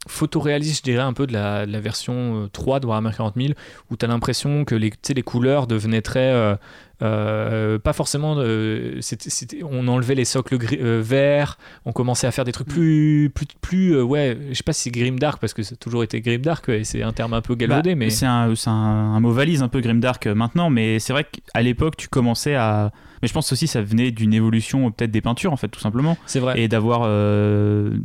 photoréaliste, 0.07 0.79
je 0.79 0.91
dirais, 0.91 1.03
un 1.03 1.13
peu 1.13 1.27
de 1.27 1.33
la, 1.33 1.67
version 1.81 2.45
euh, 2.45 2.49
3 2.49 2.81
de 2.81 2.87
Warhammer 2.87 3.11
40 3.17 3.35
000, 3.37 3.49
où 3.91 3.97
tu 3.97 4.05
as 4.05 4.09
l'impression 4.09 4.65
que 4.65 4.75
les, 4.75 4.93
les 5.15 5.23
couleurs 5.23 5.67
devenaient 5.67 6.03
très. 6.03 6.33
euh, 6.33 6.57
euh, 7.03 7.79
pas 7.79 7.93
forcément. 7.93 8.37
euh, 8.39 8.97
c'était- 9.01 9.31
c'était- 9.31 9.63
on 9.63 9.87
enlevait 9.89 10.15
les 10.15 10.25
socles 10.25 10.57
gris- 10.59 10.79
euh, 10.81 11.01
verts, 11.05 11.59
on 11.85 11.93
commençait 11.93 12.27
à 12.27 12.31
faire 12.31 12.45
des 12.45 12.53
trucs 12.53 12.69
plus. 12.69 13.31
plus, 13.35 13.47
plus 13.61 13.95
euh, 13.97 14.03
ouais, 14.03 14.37
je 14.51 14.55
sais 14.55 14.63
pas 14.63 14.73
si 14.73 14.83
c'est 14.85 14.91
grimdark, 14.91 15.41
parce 15.41 15.53
que 15.55 15.63
ça 15.63 15.75
a 15.75 15.77
toujours 15.77 16.03
été 16.05 16.21
grimdark, 16.21 16.69
et 16.69 16.85
c'est 16.85 17.03
un 17.03 17.13
terme 17.13 17.35
un 17.35 17.41
peu 17.43 17.55
galvaudé, 17.55 17.91
Bah, 17.95 17.99
mais. 17.99 18.11
C'est 18.11 18.27
un, 18.27 18.55
c'est 18.55 18.71
un- 18.71 18.73
un 18.73 19.21
mot 19.21 19.33
valise 19.33 19.63
un 19.63 19.69
peu 19.69 19.81
grimdark 19.81 20.27
maintenant, 20.27 20.71
mais 20.71 20.99
c'est 20.99 21.13
vrai 21.13 21.25
qu'à 21.25 21.63
l'époque, 21.63 21.97
tu 21.97 22.09
commençais 22.09 22.55
à. 22.55 22.93
Mais 23.23 23.29
je 23.29 23.33
pense 23.33 23.51
aussi 23.51 23.67
ça 23.67 23.81
venait 23.81 24.11
d'une 24.11 24.35
évolution 24.35 24.91
peut-être 24.91 25.11
des 25.11 25.23
peintures, 25.23 25.51
en 25.51 25.57
fait, 25.57 25.69
tout 25.69 25.81
simplement. 25.81 26.19
C'est 26.27 26.39
vrai. 26.39 26.61
Et 26.61 26.69
d'avoir 26.69 27.07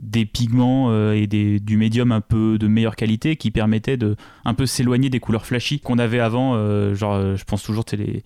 des 0.02 0.26
pigments 0.26 1.12
et 1.12 1.28
des, 1.28 1.60
du 1.60 1.76
médium 1.76 2.14
un 2.14 2.22
peu 2.22 2.58
de 2.58 2.68
meilleure 2.68 2.96
qualité 2.96 3.36
qui 3.36 3.52
permettaient 3.52 3.98
de 3.98 4.16
un 4.46 4.54
peu 4.54 4.66
s'éloigner 4.66 5.10
des 5.10 5.20
couleurs 5.20 5.46
flashy 5.46 5.80
qu'on 5.82 6.00
avait 6.00 6.20
avant. 6.22 6.54
genre, 6.96 7.36
je 7.36 7.44
pense 7.44 7.62
toujours, 7.64 7.84
sais, 7.90 7.98
les, 7.98 8.24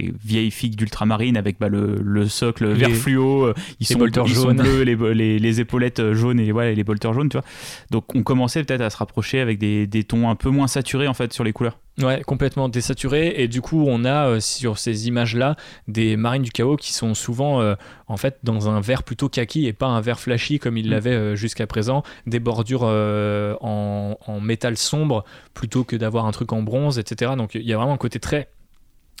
les 0.00 0.12
vieilles 0.24 0.50
figues 0.50 0.76
d'ultramarine 0.76 1.36
avec 1.36 1.58
bah, 1.58 1.68
le, 1.68 1.96
le 2.02 2.28
socle 2.28 2.68
Les- 2.68 2.74
vert 2.86 2.90
fluo. 2.96 3.44
euh, 3.46 3.54
ils, 3.80 3.86
les 3.88 3.94
sont, 3.94 4.06
ils 4.26 4.56
bleus, 4.56 4.82
les, 4.82 4.96
les, 5.14 5.38
les 5.38 5.60
épaulettes 5.60 6.00
euh, 6.00 6.14
jaunes 6.14 6.40
et 6.40 6.52
voilà, 6.52 6.72
les 6.72 6.84
bolters 6.84 7.12
jaunes, 7.12 7.28
tu 7.28 7.36
vois. 7.36 7.44
Donc 7.90 8.14
on 8.14 8.22
commençait 8.22 8.62
peut-être 8.64 8.80
à 8.80 8.90
se 8.90 8.96
rapprocher 8.96 9.40
avec 9.40 9.58
des, 9.58 9.86
des 9.86 10.04
tons 10.04 10.28
un 10.28 10.34
peu 10.36 10.50
moins 10.50 10.66
saturés 10.68 11.08
en 11.08 11.14
fait 11.14 11.32
sur 11.32 11.44
les 11.44 11.52
couleurs. 11.52 11.78
Ouais, 12.00 12.22
complètement 12.22 12.68
désaturé. 12.70 13.34
Et 13.36 13.48
du 13.48 13.60
coup, 13.60 13.84
on 13.86 14.04
a 14.06 14.26
euh, 14.28 14.40
sur 14.40 14.78
ces 14.78 15.08
images-là 15.08 15.56
des 15.86 16.16
marines 16.16 16.42
du 16.42 16.50
chaos 16.50 16.76
qui 16.76 16.94
sont 16.94 17.12
souvent 17.14 17.60
euh, 17.60 17.74
en 18.06 18.16
fait 18.16 18.38
dans 18.42 18.70
un 18.70 18.80
vert 18.80 19.02
plutôt 19.02 19.28
kaki 19.28 19.66
et 19.66 19.72
pas 19.74 19.86
un 19.88 20.00
vert 20.00 20.18
flashy 20.18 20.58
comme 20.58 20.78
il 20.78 20.86
Mm. 20.86 20.90
l'avait 20.90 21.10
euh, 21.10 21.34
jusqu'à 21.36 21.66
présent. 21.66 22.02
Des 22.26 22.40
bordures 22.40 22.84
en, 22.84 24.16
en 24.26 24.40
métal 24.40 24.76
sombre 24.76 25.24
plutôt 25.54 25.84
que 25.84 25.96
d'avoir 25.96 26.26
un 26.26 26.30
truc 26.32 26.52
en 26.52 26.62
bronze, 26.62 26.98
etc. 26.98 27.32
Donc 27.36 27.54
il 27.54 27.62
y 27.62 27.72
a 27.72 27.76
vraiment 27.76 27.92
un 27.92 27.98
côté 27.98 28.18
très 28.18 28.48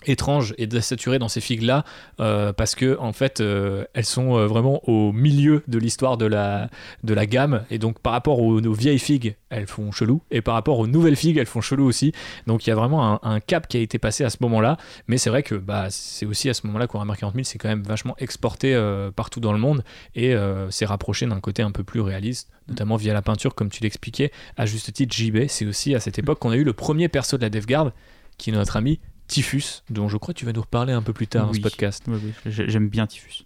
étrange 0.06 0.54
et 0.58 0.66
désaturé 0.66 1.18
dans 1.18 1.28
ces 1.28 1.40
figues 1.40 1.62
là 1.62 1.84
parce 2.18 2.74
que 2.74 2.98
en 2.98 3.12
fait 3.12 3.40
euh, 3.40 3.84
elles 3.94 4.04
sont 4.04 4.36
euh, 4.36 4.46
vraiment 4.46 4.80
au 4.88 5.12
milieu 5.12 5.62
de 5.68 5.78
l'histoire 5.78 6.16
de 6.16 6.26
la 6.26 6.68
de 7.04 7.14
la 7.14 7.26
gamme. 7.26 7.64
Et 7.70 7.78
donc 7.78 7.98
par 8.00 8.12
rapport 8.12 8.40
aux, 8.40 8.60
aux 8.60 8.72
vieilles 8.72 8.98
figues 8.98 9.36
elles 9.50 9.66
font 9.66 9.92
chelou. 9.92 10.22
Et 10.30 10.42
par 10.42 10.54
rapport 10.54 10.78
aux 10.78 10.86
nouvelles 10.86 11.16
figues 11.16 11.36
elles 11.36 11.46
font 11.46 11.60
chelou 11.60 11.84
aussi. 11.84 12.12
Donc 12.46 12.66
il 12.66 12.70
y 12.70 12.72
a 12.72 12.76
vraiment 12.76 13.24
un, 13.24 13.40
cap 13.40 13.68
qui 13.68 13.76
a 13.76 13.80
été 13.80 13.98
passé 13.98 14.24
à 14.24 14.30
ce 14.30 14.36
moment 14.40 14.60
là 14.60 14.76
mais 15.08 15.18
c'est 15.18 15.30
vrai 15.30 15.42
que 15.42 15.54
bah 15.54 15.86
c'est 15.90 16.26
aussi 16.26 16.48
à 16.48 16.54
ce 16.54 16.66
moment 16.66 16.78
là 16.78 16.86
qu'on 16.86 16.98
remarque 16.98 17.20
40 17.20 17.34
000 17.34 17.44
c'est 17.44 17.58
quand 17.58 17.68
même 17.68 17.82
vachement 17.82 18.14
exporté 18.18 18.74
euh, 18.74 19.10
partout 19.10 19.40
dans 19.40 19.52
le 19.52 19.58
monde. 19.58 19.84
Et 20.14 20.34
euh, 20.34 20.70
c'est 20.70 20.86
rapproché 20.86 21.26
d'un 21.26 21.40
côté 21.40 21.62
un 21.62 21.70
peu 21.70 21.84
plus 21.84 22.00
réaliste 22.00 22.50
notamment 22.68 22.96
via 22.96 23.12
la 23.12 23.22
peinture 23.22 23.54
comme 23.54 23.70
tu 23.70 23.82
l'expliquais. 23.82 24.30
À 24.56 24.66
juste 24.66 24.92
titre 24.92 25.14
JB 25.14 25.48
c'est 25.48 25.66
aussi 25.66 25.94
à 25.94 26.00
cette 26.00 26.18
époque 26.18 26.38
qu'on 26.38 26.50
a 26.50 26.56
eu 26.56 26.64
le 26.64 26.72
premier 26.72 27.08
perso 27.08 27.36
de 27.36 27.42
la 27.42 27.50
DevGuard 27.50 27.92
qui 28.38 28.50
est 28.50 28.52
notre 28.52 28.76
ami 28.76 29.00
Typhus, 29.30 29.82
dont 29.90 30.08
je 30.08 30.16
crois 30.16 30.34
que 30.34 30.38
tu 30.40 30.44
vas 30.44 30.52
nous 30.52 30.60
reparler 30.60 30.92
un 30.92 31.02
peu 31.02 31.12
plus 31.12 31.26
tard 31.28 31.46
dans 31.46 31.52
ce 31.52 31.60
podcast. 31.62 32.04
Oui, 32.08 32.18
oui, 32.22 32.32
j'ai- 32.46 32.68
J'aime 32.68 32.88
bien 32.88 33.06
Typhus. 33.06 33.44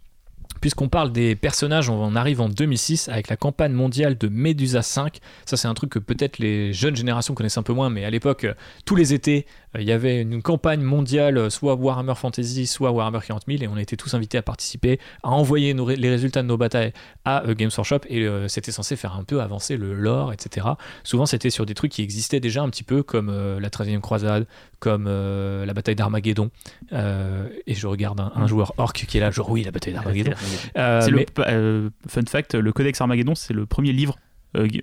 Puisqu'on 0.60 0.88
parle 0.88 1.12
des 1.12 1.36
personnages, 1.36 1.90
on 1.90 2.02
en 2.02 2.16
arrive 2.16 2.40
en 2.40 2.48
2006 2.48 3.08
avec 3.10 3.28
la 3.28 3.36
campagne 3.36 3.72
mondiale 3.72 4.16
de 4.16 4.28
Medusa 4.28 4.80
5. 4.80 5.18
Ça, 5.44 5.56
c'est 5.58 5.68
un 5.68 5.74
truc 5.74 5.90
que 5.90 5.98
peut-être 5.98 6.38
les 6.38 6.72
jeunes 6.72 6.96
générations 6.96 7.34
connaissent 7.34 7.58
un 7.58 7.62
peu 7.62 7.74
moins, 7.74 7.90
mais 7.90 8.04
à 8.06 8.10
l'époque, 8.10 8.46
tous 8.86 8.96
les 8.96 9.12
étés, 9.12 9.46
il 9.78 9.84
y 9.84 9.92
avait 9.92 10.22
une 10.22 10.42
campagne 10.42 10.80
mondiale, 10.82 11.38
euh, 11.38 11.50
soit 11.50 11.74
Warhammer 11.74 12.14
Fantasy, 12.14 12.66
soit 12.66 12.90
Warhammer 12.90 13.20
40 13.26 13.44
000, 13.48 13.62
et 13.62 13.68
on 13.68 13.76
était 13.76 13.96
tous 13.96 14.14
invités 14.14 14.38
à 14.38 14.42
participer, 14.42 15.00
à 15.22 15.30
envoyer 15.30 15.74
nos 15.74 15.88
les 15.88 16.10
résultats 16.10 16.42
de 16.42 16.48
nos 16.48 16.56
batailles 16.56 16.92
à 17.24 17.44
euh, 17.46 17.54
Games 17.54 17.70
Workshop, 17.76 18.00
et 18.08 18.22
euh, 18.22 18.48
c'était 18.48 18.72
censé 18.72 18.96
faire 18.96 19.14
un 19.14 19.24
peu 19.24 19.40
avancer 19.40 19.76
le 19.76 19.94
lore, 19.94 20.32
etc. 20.32 20.66
Souvent, 21.02 21.26
c'était 21.26 21.50
sur 21.50 21.66
des 21.66 21.74
trucs 21.74 21.92
qui 21.92 22.02
existaient 22.02 22.40
déjà 22.40 22.62
un 22.62 22.70
petit 22.70 22.84
peu, 22.84 23.02
comme 23.02 23.28
euh, 23.30 23.60
la 23.60 23.68
13e 23.68 24.00
croisade, 24.00 24.46
comme 24.78 25.06
euh, 25.08 25.64
la 25.66 25.74
bataille 25.74 25.96
d'Armageddon. 25.96 26.50
Euh, 26.92 27.48
et 27.66 27.74
je 27.74 27.86
regarde 27.86 28.20
un, 28.20 28.32
un 28.34 28.46
joueur 28.46 28.74
orc 28.78 28.92
qui 28.92 29.16
est 29.16 29.20
là, 29.20 29.30
genre 29.30 29.50
oui, 29.50 29.64
la 29.64 29.70
bataille 29.70 29.94
d'Armageddon. 29.94 30.32
Euh, 30.76 31.08
mais- 31.12 31.26
le 31.36 31.44
euh, 31.46 31.90
fun 32.08 32.22
fact, 32.28 32.54
le 32.54 32.72
Codex 32.72 33.00
Armageddon, 33.00 33.34
c'est 33.34 33.54
le 33.54 33.66
premier 33.66 33.92
livre 33.92 34.16
euh, 34.16 34.20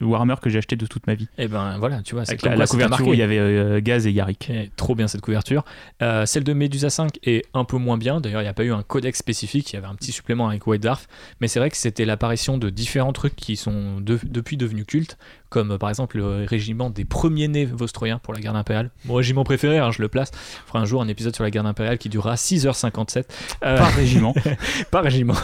Warhammer 0.02 0.36
que 0.42 0.50
j'ai 0.50 0.58
acheté 0.58 0.76
de 0.76 0.86
toute 0.86 1.08
ma 1.08 1.14
vie. 1.16 1.28
Et 1.38 1.48
ben 1.48 1.78
voilà, 1.80 2.02
tu 2.02 2.16
vois, 2.16 2.26
c'est 2.26 2.42
la, 2.44 2.56
la 2.56 2.68
couverture 2.68 3.08
où 3.08 3.14
il 3.14 3.20
y 3.20 3.24
avait 3.24 3.38
euh, 3.40 3.80
Gaz 3.82 4.06
et 4.08 4.12
Yarick. 4.12 4.50
Eh, 4.50 4.70
trop 4.76 4.96
bien 4.96 5.08
cette 5.08 5.22
couverture. 5.22 5.64
Euh, 6.02 6.26
celle 6.26 6.44
de 6.44 6.54
Medusa 6.54 6.90
5 6.90 7.20
est 7.24 7.46
un 7.54 7.64
peu 7.64 7.78
moins 7.78 7.98
bien. 7.98 8.22
D'ailleurs, 8.22 8.42
il 8.42 8.46
n'y 8.46 8.50
a 8.50 8.54
pas 8.54 8.64
eu 8.64 8.72
un 8.74 8.84
codex 8.84 9.18
spécifique. 9.20 9.72
Il 9.72 9.76
y 9.76 9.80
avait 9.80 9.88
un 9.88 9.96
petit 9.96 10.12
supplément 10.12 10.48
avec 10.50 10.66
White 10.68 10.82
Dwarf. 10.82 11.08
Mais 11.40 11.48
c'est 11.48 11.60
vrai 11.60 11.70
que 11.70 11.78
c'était 11.78 12.06
l'apparition 12.06 12.58
de 12.58 12.70
différents 12.70 13.14
trucs 13.14 13.36
qui 13.36 13.56
sont 13.56 14.00
de- 14.02 14.20
depuis 14.24 14.58
devenus 14.58 14.86
cultes, 14.86 15.18
comme 15.50 15.72
euh, 15.72 15.78
par 15.78 15.90
exemple 15.90 16.18
le 16.18 16.46
régiment 16.46 16.90
des 16.90 17.06
premiers-nés 17.06 17.66
vostroyens 17.66 18.20
pour 18.20 18.34
la 18.34 18.40
garde 18.40 18.58
impériale. 18.58 18.90
Mon 19.06 19.14
régiment 19.16 19.44
préféré, 19.44 19.78
hein, 19.80 19.92
je 19.92 20.02
le 20.02 20.08
place. 20.08 20.32
On 20.66 20.68
fera 20.68 20.80
un 20.80 20.86
jour 20.86 21.02
un 21.02 21.08
épisode 21.08 21.34
sur 21.36 21.44
la 21.44 21.52
garde 21.52 21.68
impériale 21.68 21.98
qui 21.98 22.10
durera 22.10 22.36
6h57 22.36 23.24
euh, 23.64 23.78
Par 23.78 23.94
régiment. 23.94 24.34
par 24.92 25.04
régiment. 25.04 25.36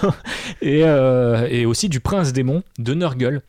Et, 0.62 0.84
euh, 0.84 1.48
et 1.50 1.66
aussi 1.66 1.90
du 1.90 2.00
prince 2.00 2.34
démon 2.34 2.64
de 2.80 2.94
Nurgle. 2.94 3.42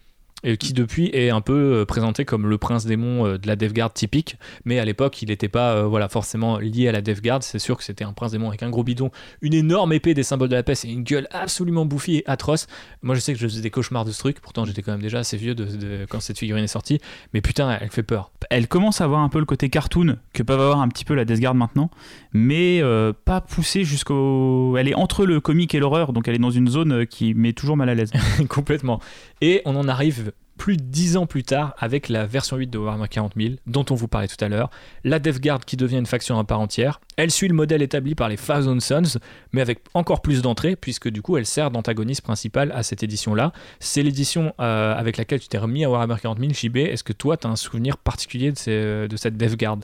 Et 0.45 0.57
qui 0.57 0.73
depuis 0.73 1.11
est 1.13 1.31
un 1.31 1.41
peu 1.41 1.81
euh, 1.81 1.85
présenté 1.85 2.25
comme 2.25 2.47
le 2.49 2.59
prince 2.59 2.87
démon 2.87 3.27
euh, 3.27 3.39
de 3.39 3.49
la 3.49 3.57
Death 3.57 3.73
Guard 3.73 3.93
typique, 3.93 4.37
mais 4.65 4.79
à 4.79 4.85
l'époque 4.85 5.21
il 5.21 5.31
n'était 5.31 5.49
pas 5.49 5.73
euh, 5.75 5.83
voilà, 5.83 6.09
forcément 6.09 6.59
lié 6.59 6.87
à 6.87 6.93
la 6.93 7.01
Death 7.01 7.21
Guard, 7.21 7.43
c'est 7.43 7.59
sûr 7.59 7.77
que 7.77 7.83
c'était 7.83 8.05
un 8.05 8.13
prince 8.13 8.31
démon 8.31 8.47
avec 8.49 8.63
un 8.63 8.71
gros 8.71 8.85
bidon, 8.85 9.11
une 9.43 9.53
énorme 9.53 9.93
épée 9.93 10.15
des 10.15 10.23
symboles 10.23 10.49
de 10.49 10.55
la 10.55 10.63
peste 10.63 10.85
et 10.85 10.91
une 10.93 11.03
gueule 11.03 11.27
absolument 11.33 11.87
bouffie 11.87 12.19
et 12.19 12.31
atroce. 12.31 12.69
Moi 13.03 13.17
je 13.17 13.21
sais 13.21 13.33
que 13.33 13.39
je 13.41 13.49
faisais 13.49 13.63
des 13.63 13.71
cauchemars 13.71 14.05
de 14.05 14.13
ce 14.13 14.19
truc, 14.21 14.41
pourtant 14.41 14.65
j'étais 14.65 14.81
quand 14.81 14.93
même 14.93 15.03
déjà 15.03 15.19
assez 15.19 15.37
vieux 15.37 15.57
de, 15.57 15.65
de- 15.65 16.07
quand 16.09 16.21
cette 16.21 16.39
figurine 16.39 16.63
est 16.63 16.69
sortie, 16.69 17.01
mais 17.35 17.41
putain 17.41 17.77
elle 17.81 17.91
fait 17.91 18.05
peur. 18.05 18.31
Elle 18.51 18.69
commence 18.69 19.01
à 19.01 19.05
avoir 19.05 19.23
un 19.23 19.29
peu 19.29 19.41
le 19.41 19.45
côté 19.45 19.71
cartoon 19.71 20.19
que 20.35 20.45
peuvent 20.45 20.61
avoir 20.61 20.81
un 20.81 20.87
petit 20.89 21.05
peu 21.05 21.15
la 21.15 21.25
Death 21.25 21.41
Guard 21.41 21.57
maintenant, 21.57 21.91
mais 22.33 22.79
euh, 22.81 23.13
pas 23.25 23.41
poussée 23.41 23.83
jusqu'au. 23.83 24.77
Elle 24.79 24.87
est 24.87 24.95
entre 24.95 25.27
le 25.27 25.41
comique 25.41 25.75
et 25.75 25.81
l'horreur, 25.81 26.13
donc 26.13 26.29
elle 26.29 26.37
est 26.37 26.39
dans 26.39 26.53
une 26.53 26.69
zone 26.69 27.07
qui 27.09 27.35
met 27.35 27.55
toujours 27.55 27.77
mal 27.77 27.89
à 27.89 27.97
l'aise. 27.97 28.13
Complètement. 28.49 29.01
Et 29.41 29.63
on 29.65 29.77
en 29.77 29.89
arrive 29.89 30.33
plus 30.59 30.77
de 30.77 30.83
10 30.83 31.17
ans 31.17 31.27
plus 31.27 31.45
tard 31.45 31.75
avec 31.79 32.09
la 32.09 32.27
version 32.27 32.57
8 32.57 32.67
de 32.67 32.79
Warhammer 32.79 33.07
40 33.09 33.35
000 33.37 33.55
dont 33.67 33.85
on 33.91 33.95
vous 33.95 34.09
parlait 34.09 34.27
tout 34.27 34.45
à 34.45 34.49
l'heure, 34.49 34.71
la 35.05 35.21
Death 35.21 35.41
Guard 35.41 35.61
qui 35.65 35.77
devient 35.77 35.99
une 35.99 36.07
faction 36.07 36.39
à 36.39 36.45
part 36.45 36.61
entière. 36.61 37.01
Elle 37.17 37.31
suit 37.31 37.49
le 37.49 37.55
modèle 37.55 37.81
établi 37.81 38.15
par 38.15 38.29
les 38.29 38.37
Thousand 38.37 38.81
Sons, 38.81 39.19
mais 39.53 39.61
avec 39.61 39.81
encore 39.95 40.21
plus 40.21 40.43
d'entrées 40.43 40.75
puisque 40.77 41.09
du 41.09 41.23
coup 41.23 41.37
elle 41.37 41.47
sert 41.47 41.71
d'antagoniste 41.71 42.23
principal 42.23 42.73
à 42.73 42.83
cette 42.83 43.03
édition-là. 43.03 43.53
C'est 43.79 44.03
l'édition 44.03 44.53
euh, 44.61 44.95
avec 44.95 45.17
laquelle 45.17 45.41
tu 45.41 45.49
t'es 45.49 45.59
remis 45.59 45.85
à 45.85 45.91
Warhammer 45.91 46.17
40 46.21 46.41
000 46.41 46.53
JB. 46.53 46.77
Est-ce 46.79 47.05
que 47.05 47.13
toi 47.13 47.37
tu 47.37 47.47
as 47.47 47.51
un 47.51 47.57
souvenir 47.57 47.97
particulier 47.97 48.51
de, 48.51 49.07
de 49.07 49.17
cette 49.17 49.37
Death 49.37 49.57
Guard? 49.57 49.79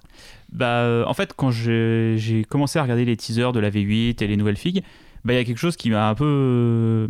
Bah, 0.53 0.81
euh, 0.83 1.05
en 1.07 1.15
fait, 1.15 1.33
quand 1.37 1.51
j'ai 1.51 2.17
j'ai 2.19 2.45
commencé 2.45 2.79
à 2.79 2.83
regarder 2.83 3.05
les 3.05 3.17
teasers 3.17 3.53
de 3.53 3.61
la 3.61 3.71
V8 3.71 4.23
et 4.23 4.27
les 4.27 4.37
nouvelles 4.37 4.57
figues, 4.57 4.83
bah, 5.25 5.33
il 5.33 5.37
y 5.37 5.41
a 5.41 5.45
quelque 5.45 5.59
chose 5.59 5.77
qui 5.77 5.91
m'a 5.91 6.09
un 6.09 6.15
peu. 6.15 7.09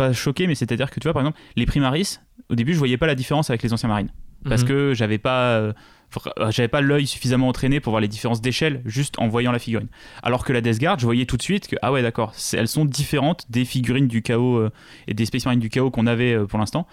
Euh, 0.00 0.08
pas 0.08 0.12
choqué, 0.12 0.46
mais 0.46 0.54
c'est-à-dire 0.54 0.90
que 0.90 0.98
tu 1.00 1.04
vois, 1.06 1.12
par 1.12 1.22
exemple, 1.22 1.38
les 1.56 1.66
Primaris, 1.66 2.18
au 2.48 2.54
début, 2.54 2.72
je 2.74 2.78
voyais 2.78 2.96
pas 2.96 3.06
la 3.06 3.14
différence 3.14 3.50
avec 3.50 3.62
les 3.62 3.72
anciens 3.72 3.88
marines. 3.88 4.10
Parce 4.48 4.62
Mhm. 4.62 4.68
que 4.68 4.94
j'avais 4.94 5.18
pas. 5.18 5.52
euh, 5.58 5.72
vra- 6.14 6.50
j'avais 6.50 6.68
pas 6.68 6.80
l'œil 6.80 7.06
suffisamment 7.06 7.46
entraîné 7.48 7.78
pour 7.78 7.90
voir 7.92 8.00
les 8.00 8.08
différences 8.08 8.40
d'échelle 8.40 8.80
juste 8.86 9.18
en 9.18 9.28
voyant 9.28 9.52
la 9.52 9.58
figurine. 9.58 9.88
Alors 10.22 10.44
que 10.44 10.52
la 10.52 10.60
Death 10.60 10.78
Guard, 10.80 10.98
je 10.98 11.04
voyais 11.04 11.26
tout 11.26 11.36
de 11.36 11.42
suite 11.42 11.68
que 11.68 11.76
ah 11.82 11.92
ouais 11.92 12.02
d'accord, 12.02 12.32
elles 12.54 12.66
sont 12.66 12.84
différentes 12.86 13.44
des 13.50 13.64
figurines 13.64 14.08
du 14.08 14.22
chaos 14.22 14.56
euh, 14.58 14.70
et 15.06 15.14
des 15.14 15.24
Space 15.26 15.44
Marines 15.44 15.60
du 15.60 15.68
chaos 15.68 15.90
qu'on 15.90 16.06
avait 16.08 16.32
euh, 16.34 16.46
pour 16.46 16.58
l'instant. 16.58 16.86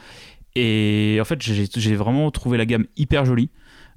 Et 0.56 1.18
en 1.22 1.26
fait, 1.26 1.42
j'ai 1.42 1.66
j'ai 1.74 1.96
vraiment 1.96 2.30
trouvé 2.32 2.58
la 2.58 2.66
gamme 2.66 2.86
hyper 2.98 3.26
jolie. 3.26 3.50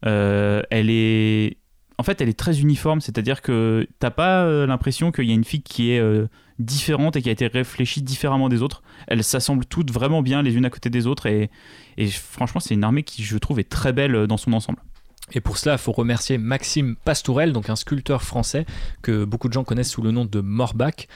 Euh, 0.06 0.62
elle 0.70 0.88
est 0.90 1.58
en 2.00 2.02
fait, 2.02 2.22
elle 2.22 2.30
est 2.30 2.38
très 2.38 2.60
uniforme, 2.60 3.02
c'est-à-dire 3.02 3.42
que 3.42 3.86
t'as 3.98 4.10
pas 4.10 4.42
euh, 4.44 4.66
l'impression 4.66 5.12
qu'il 5.12 5.26
y 5.26 5.32
a 5.32 5.34
une 5.34 5.44
figue 5.44 5.62
qui 5.62 5.92
est 5.92 5.98
euh, 5.98 6.28
différente 6.58 7.14
et 7.16 7.20
qui 7.20 7.28
a 7.28 7.32
été 7.32 7.46
réfléchie 7.46 8.00
différemment 8.00 8.48
des 8.48 8.62
autres. 8.62 8.82
Elles 9.06 9.22
s'assemblent 9.22 9.66
toutes 9.66 9.90
vraiment 9.90 10.22
bien 10.22 10.40
les 10.40 10.56
unes 10.56 10.64
à 10.64 10.70
côté 10.70 10.88
des 10.88 11.06
autres 11.06 11.26
et, 11.26 11.50
franchement, 12.08 12.58
c'est 12.58 12.72
une 12.72 12.84
armée 12.84 13.02
qui, 13.02 13.22
je 13.22 13.36
trouve, 13.36 13.60
est 13.60 13.68
très 13.68 13.92
belle 13.92 14.14
euh, 14.14 14.26
dans 14.26 14.38
son 14.38 14.54
ensemble. 14.54 14.78
Et 15.32 15.42
pour 15.42 15.58
cela, 15.58 15.74
il 15.74 15.78
faut 15.78 15.92
remercier 15.92 16.38
Maxime 16.38 16.96
Pastourel, 17.04 17.52
donc 17.52 17.68
un 17.68 17.76
sculpteur 17.76 18.22
français 18.22 18.64
que 19.02 19.26
beaucoup 19.26 19.48
de 19.48 19.52
gens 19.52 19.62
connaissent 19.62 19.90
sous 19.90 20.00
le 20.00 20.10
nom 20.10 20.24
de 20.24 20.40
Morbach, 20.40 21.06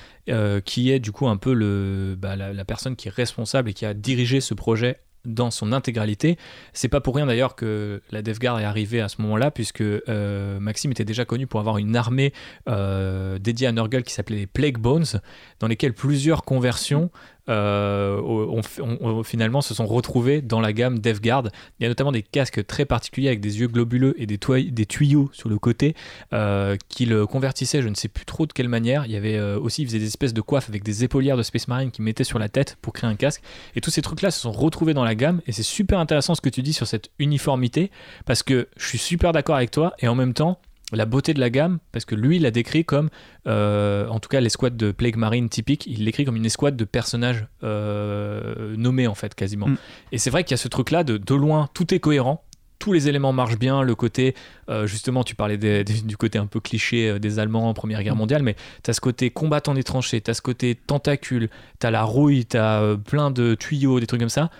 qui 0.67 0.91
est 0.91 1.01
du 1.01 1.13
coup 1.13 1.27
un 1.27 1.39
peu 1.39 2.15
bah, 2.17 2.37
la 2.37 2.65
personne 2.65 2.95
qui 2.95 3.09
est 3.09 3.11
responsable 3.11 3.71
et 3.71 3.73
qui 3.73 3.87
a 3.87 3.93
dirigé 3.93 4.41
ce 4.41 4.55
projet 4.55 5.01
dans 5.25 5.51
son 5.51 5.73
intégralité. 5.73 6.39
C'est 6.73 6.89
pas 6.89 7.01
pour 7.01 7.17
rien 7.17 7.27
d'ailleurs 7.27 7.55
que 7.55 8.03
la 8.11 8.23
Death 8.23 8.39
Guard 8.39 8.61
est 8.61 8.65
arrivée 8.65 9.01
à 9.01 9.09
ce 9.09 9.21
moment-là, 9.23 9.51
puisque 9.51 9.81
euh, 9.81 10.61
Maxime 10.61 10.91
était 10.91 11.05
déjà 11.05 11.25
connu 11.25 11.47
pour 11.47 11.61
avoir 11.61 11.79
une 11.79 11.97
armée 11.97 12.33
euh, 12.69 13.39
dédiée 13.39 13.67
à 13.67 13.73
Nurgle 13.73 14.03
qui 14.03 14.13
s'appelait 14.13 14.37
les 14.37 14.47
Plague 14.47 14.79
Bones, 14.79 15.21
dans 15.65 15.69
lesquelles 15.69 15.95
plusieurs 15.95 16.43
conversions 16.43 17.11
euh, 17.49 18.21
ont- 18.21 19.23
finalement 19.23 19.63
se 19.63 19.73
sont 19.73 19.87
retrouvées 19.87 20.43
dans 20.43 20.61
la 20.61 20.75
gamme 20.75 20.99
Death 20.99 21.23
Guard. 21.23 21.45
Il 21.79 21.85
y 21.85 21.87
a 21.87 21.89
notamment 21.89 22.13
des 22.13 22.23
casques 22.23 22.67
très 22.67 22.85
particuliers 22.85 23.29
avec 23.29 23.41
des 23.41 23.61
yeux 23.61 23.67
globuleux 23.69 24.15
et 24.19 24.27
des 24.27 24.87
tuyaux 24.87 25.31
sur 25.33 25.49
le 25.49 25.59
côté 25.59 25.95
euh, 26.35 26.77
qui 26.91 27.07
le 27.07 27.27
convertissaient, 27.27 27.81
je 27.81 27.89
ne 27.89 27.95
sais 27.95 28.09
plus 28.09 28.27
trop 28.27 28.45
de 28.45 28.53
quelle 28.53 28.69
manière. 28.69 29.07
Il 29.07 29.13
y 29.13 29.17
avait 29.17 29.37
euh, 29.37 29.59
aussi, 29.59 29.83
ils 29.83 29.87
faisaient 29.87 29.99
des 29.99 30.07
espèces 30.07 30.35
de 30.35 30.43
coiffes 30.43 30.69
avec 30.69 30.83
des 30.83 31.03
épaulières 31.03 31.39
de 31.39 31.43
Space 31.43 31.67
Marine 31.69 31.91
qui 31.91 32.03
mettaient 32.03 32.25
sur 32.25 32.39
la 32.39 32.51
tête 32.51 32.77
pour 32.83 32.93
créer 32.93 33.09
un 33.09 33.17
casque. 33.17 33.43
Et 33.75 33.81
tous 33.81 33.91
ces 33.91 34.03
trucs-là 34.03 34.31
se 34.31 34.41
sont 34.41 34.53
retrouvés 34.53 34.93
dans 34.93 35.05
la 35.05 35.15
gamme. 35.15 35.41
Et 35.47 35.53
c'est 35.53 35.63
super 35.63 35.99
intéressant 35.99 36.35
ce 36.35 36.43
que 36.43 36.51
tu 36.51 36.61
dis 36.61 36.75
sur 36.75 36.87
cette 36.87 37.09
uniformité 37.19 37.91
parce 38.27 38.43
que 38.43 38.69
je 38.77 38.87
suis 38.87 38.99
super 38.99 39.33
d'accord 39.33 39.57
avec 39.57 39.71
toi 39.71 39.95
et 40.01 40.09
en 40.09 40.15
même 40.15 40.35
temps, 40.35 40.59
la 40.93 41.07
beauté 41.07 41.35
de 41.35 41.41
la 41.41 41.51
gamme, 41.51 41.79
parce 41.93 42.05
que 42.05 42.15
lui, 42.15 42.37
il 42.37 42.43
l'a 42.43 42.51
décrit 42.51 42.85
comme, 42.85 43.09
euh, 43.47 44.07
en 44.09 44.21
tout 44.21 44.29
cas, 44.29 44.41
l'escouade 44.41 44.77
de 44.77 44.93
Plague 44.93 45.17
Marine 45.17 45.49
typique, 45.49 45.87
il 45.87 46.05
l'écrit 46.05 46.25
comme 46.25 46.37
une 46.37 46.47
escouade 46.47 46.77
de 46.77 46.85
personnages 46.85 47.47
euh, 47.63 48.75
nommés, 48.77 49.07
en 49.07 49.15
fait, 49.15 49.35
quasiment. 49.35 49.69
Mm. 49.69 49.77
Et 50.13 50.19
c'est 50.19 50.31
vrai 50.31 50.45
qu'il 50.45 50.53
y 50.53 50.55
a 50.55 50.59
ce 50.59 50.69
truc-là, 50.69 51.05
de, 51.05 51.17
de 51.17 51.35
loin, 51.35 51.69
tout 51.75 51.93
est 51.95 52.01
cohérent. 52.01 52.45
Tous 52.79 52.93
les 52.93 53.09
éléments 53.09 53.33
marchent 53.33 53.59
bien. 53.59 53.83
Le 53.83 53.95
côté, 53.95 54.35
euh, 54.69 54.87
justement, 54.87 55.25
tu 55.25 55.35
parlais 55.35 55.57
des- 55.57 55.85
des- 55.85 56.03
du 56.03 56.17
côté 56.19 56.39
un 56.39 56.47
peu 56.47 56.61
cliché 56.61 57.19
des 57.19 57.39
Allemands 57.39 57.69
en 57.71 57.75
Première 57.75 58.03
Guerre 58.03 58.17
mondiale, 58.17 58.43
mais 58.43 58.57
tu 58.83 58.91
as 58.91 58.95
ce 58.95 59.01
côté 59.01 59.31
combattant 59.31 59.73
des 59.75 59.85
tranchées, 59.85 60.21
tu 60.21 60.31
as 60.31 60.35
ce 60.35 60.43
côté 60.43 60.75
tentacule, 60.75 61.49
tu 61.81 61.87
as 61.87 61.91
la 61.91 62.03
rouille, 62.03 62.45
tu 62.45 62.59
as 62.59 62.97
plein 63.07 63.31
de 63.31 63.55
tuyaux, 63.55 64.01
des 64.01 64.07
trucs 64.07 64.21
comme 64.21 64.29
ça. 64.29 64.51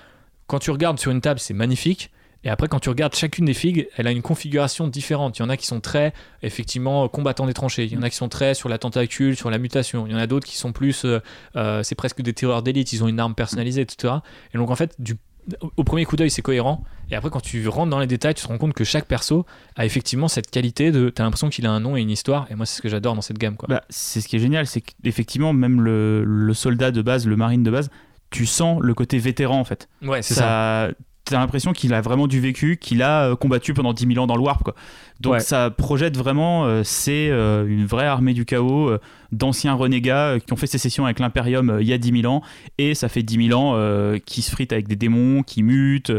Quand 0.47 0.59
tu 0.59 0.71
regardes 0.71 0.99
sur 0.99 1.11
une 1.11 1.21
table, 1.21 1.39
c'est 1.41 1.55
magnifique. 1.55 2.11
Et 2.45 2.51
après, 2.51 2.69
quand 2.69 2.79
tu 2.79 2.91
regardes 2.91 3.15
chacune 3.15 3.47
des 3.47 3.55
figues, 3.55 3.89
elle 3.97 4.07
a 4.07 4.11
une 4.11 4.23
configuration 4.23 4.87
différente. 4.87 5.39
Il 5.39 5.43
y 5.43 5.45
en 5.45 5.49
a 5.49 5.57
qui 5.57 5.67
sont 5.67 5.81
très, 5.81 6.13
effectivement, 6.43 7.09
combattants 7.09 7.47
des 7.47 7.55
tranchées. 7.55 7.85
Il 7.85 7.93
y 7.93 7.97
en 7.97 8.03
a 8.03 8.11
qui 8.11 8.17
sont 8.17 8.29
très 8.29 8.55
sur 8.55 8.69
la 8.69 8.79
tentacule, 8.79 9.35
sur 9.35 9.51
la 9.51 9.59
mutation. 9.59 10.07
Il 10.07 10.13
y 10.13 10.15
en 10.15 10.19
a 10.19 10.27
d'autres 10.27 10.47
qui 10.47 10.57
sont 10.57 10.73
plus, 10.73 11.05
euh, 11.05 11.21
euh, 11.57 11.83
c'est 11.83 11.95
presque 11.95 12.21
des 12.21 12.35
terreurs 12.35 12.63
d'élite. 12.63 12.93
Ils 12.93 13.03
ont 13.03 13.09
une 13.09 13.19
arme 13.19 13.35
personnalisée, 13.35 13.81
etc. 13.81 14.15
Et 14.53 14.59
donc, 14.59 14.71
en 14.71 14.77
fait, 14.77 14.95
du, 14.99 15.17
au 15.77 15.85
premier 15.85 16.05
coup 16.05 16.17
d'œil, 16.17 16.31
c'est 16.31 16.43
cohérent. 16.43 16.85
Et 17.11 17.17
après, 17.17 17.31
quand 17.31 17.41
tu 17.41 17.67
rentres 17.69 17.91
dans 17.91 17.99
les 17.99 18.07
détails, 18.07 18.35
tu 18.35 18.43
te 18.43 18.49
rends 18.49 18.59
compte 18.59 18.75
que 18.75 18.85
chaque 18.85 19.07
perso 19.07 19.47
a 19.77 19.87
effectivement 19.87 20.29
cette 20.29 20.51
qualité 20.51 20.91
de. 20.91 21.09
T'as 21.09 21.25
l'impression 21.25 21.49
qu'il 21.49 21.67
a 21.67 21.71
un 21.71 21.81
nom 21.81 21.97
et 21.97 22.03
une 22.03 22.11
histoire. 22.11 22.47
Et 22.51 22.55
moi, 22.55 22.67
c'est 22.67 22.77
ce 22.77 22.83
que 22.83 22.89
j'adore 22.91 23.15
dans 23.15 23.23
cette 23.23 23.39
gamme. 23.39 23.57
Quoi. 23.57 23.69
Bah, 23.69 23.85
c'est 23.89 24.21
ce 24.21 24.29
qui 24.29 24.37
est 24.37 24.41
génial, 24.41 24.67
c'est 24.67 24.83
qu'effectivement, 24.83 25.55
même 25.55 25.81
le, 25.81 26.25
le 26.25 26.55
soldat 26.55 26.91
de 26.91 27.01
base, 27.01 27.27
le 27.27 27.37
marine 27.37 27.63
de 27.63 27.71
base, 27.71 27.91
tu 28.31 28.47
sens 28.47 28.81
le 28.83 28.95
côté 28.95 29.19
vétéran 29.19 29.61
en 29.61 29.65
fait. 29.65 29.89
ouais, 30.03 30.23
c'est 30.23 30.35
ça. 30.35 30.91
ça. 30.91 30.95
T'as 31.25 31.39
l'impression 31.39 31.73
qu'il 31.73 31.95
a 31.95 32.03
vraiment 32.03 32.27
du 32.27 32.39
vécu, 32.39 32.77
qu'il 32.77 33.03
a 33.03 33.31
euh, 33.31 33.37
combattu 33.37 33.73
pendant 33.73 33.95
10 33.95 34.07
000 34.09 34.23
ans 34.23 34.27
dans 34.27 34.37
le 34.37 34.43
Warp. 34.43 34.63
Quoi. 34.63 34.75
Donc 35.21 35.33
Ouais. 35.35 35.41
ça 35.41 35.71
projette 35.71 36.17
vraiment, 36.19 36.67
euh, 36.67 36.83
c'est 36.85 37.31
euh, 37.31 37.67
une 37.67 37.87
vraie 37.87 38.07
armée 38.07 38.35
du 38.35 38.45
chaos 38.45 38.91
euh, 38.91 39.01
d'anciens 39.33 39.73
renégats 39.73 40.37
qui 40.45 40.53
ont 40.53 40.57
fait 40.57 40.67
sécession 40.67 41.07
avec 41.07 41.19
l'Imperium 41.21 41.79
il 41.81 41.87
y 41.87 41.95
a 41.95 41.99
10 41.99 42.21
000 42.23 42.33
ans. 42.33 42.43
Et 42.77 42.95
ça 42.95 43.09
fait 43.09 43.23
10 43.23 43.49
000 43.49 43.59
ans 43.59 44.19
qui 44.27 44.43
se 44.43 44.51
fritent 44.51 44.73
avec 44.73 44.87
des 44.87 44.97
démons, 44.97 45.43
qui 45.43 45.63
mutent. 45.63 46.13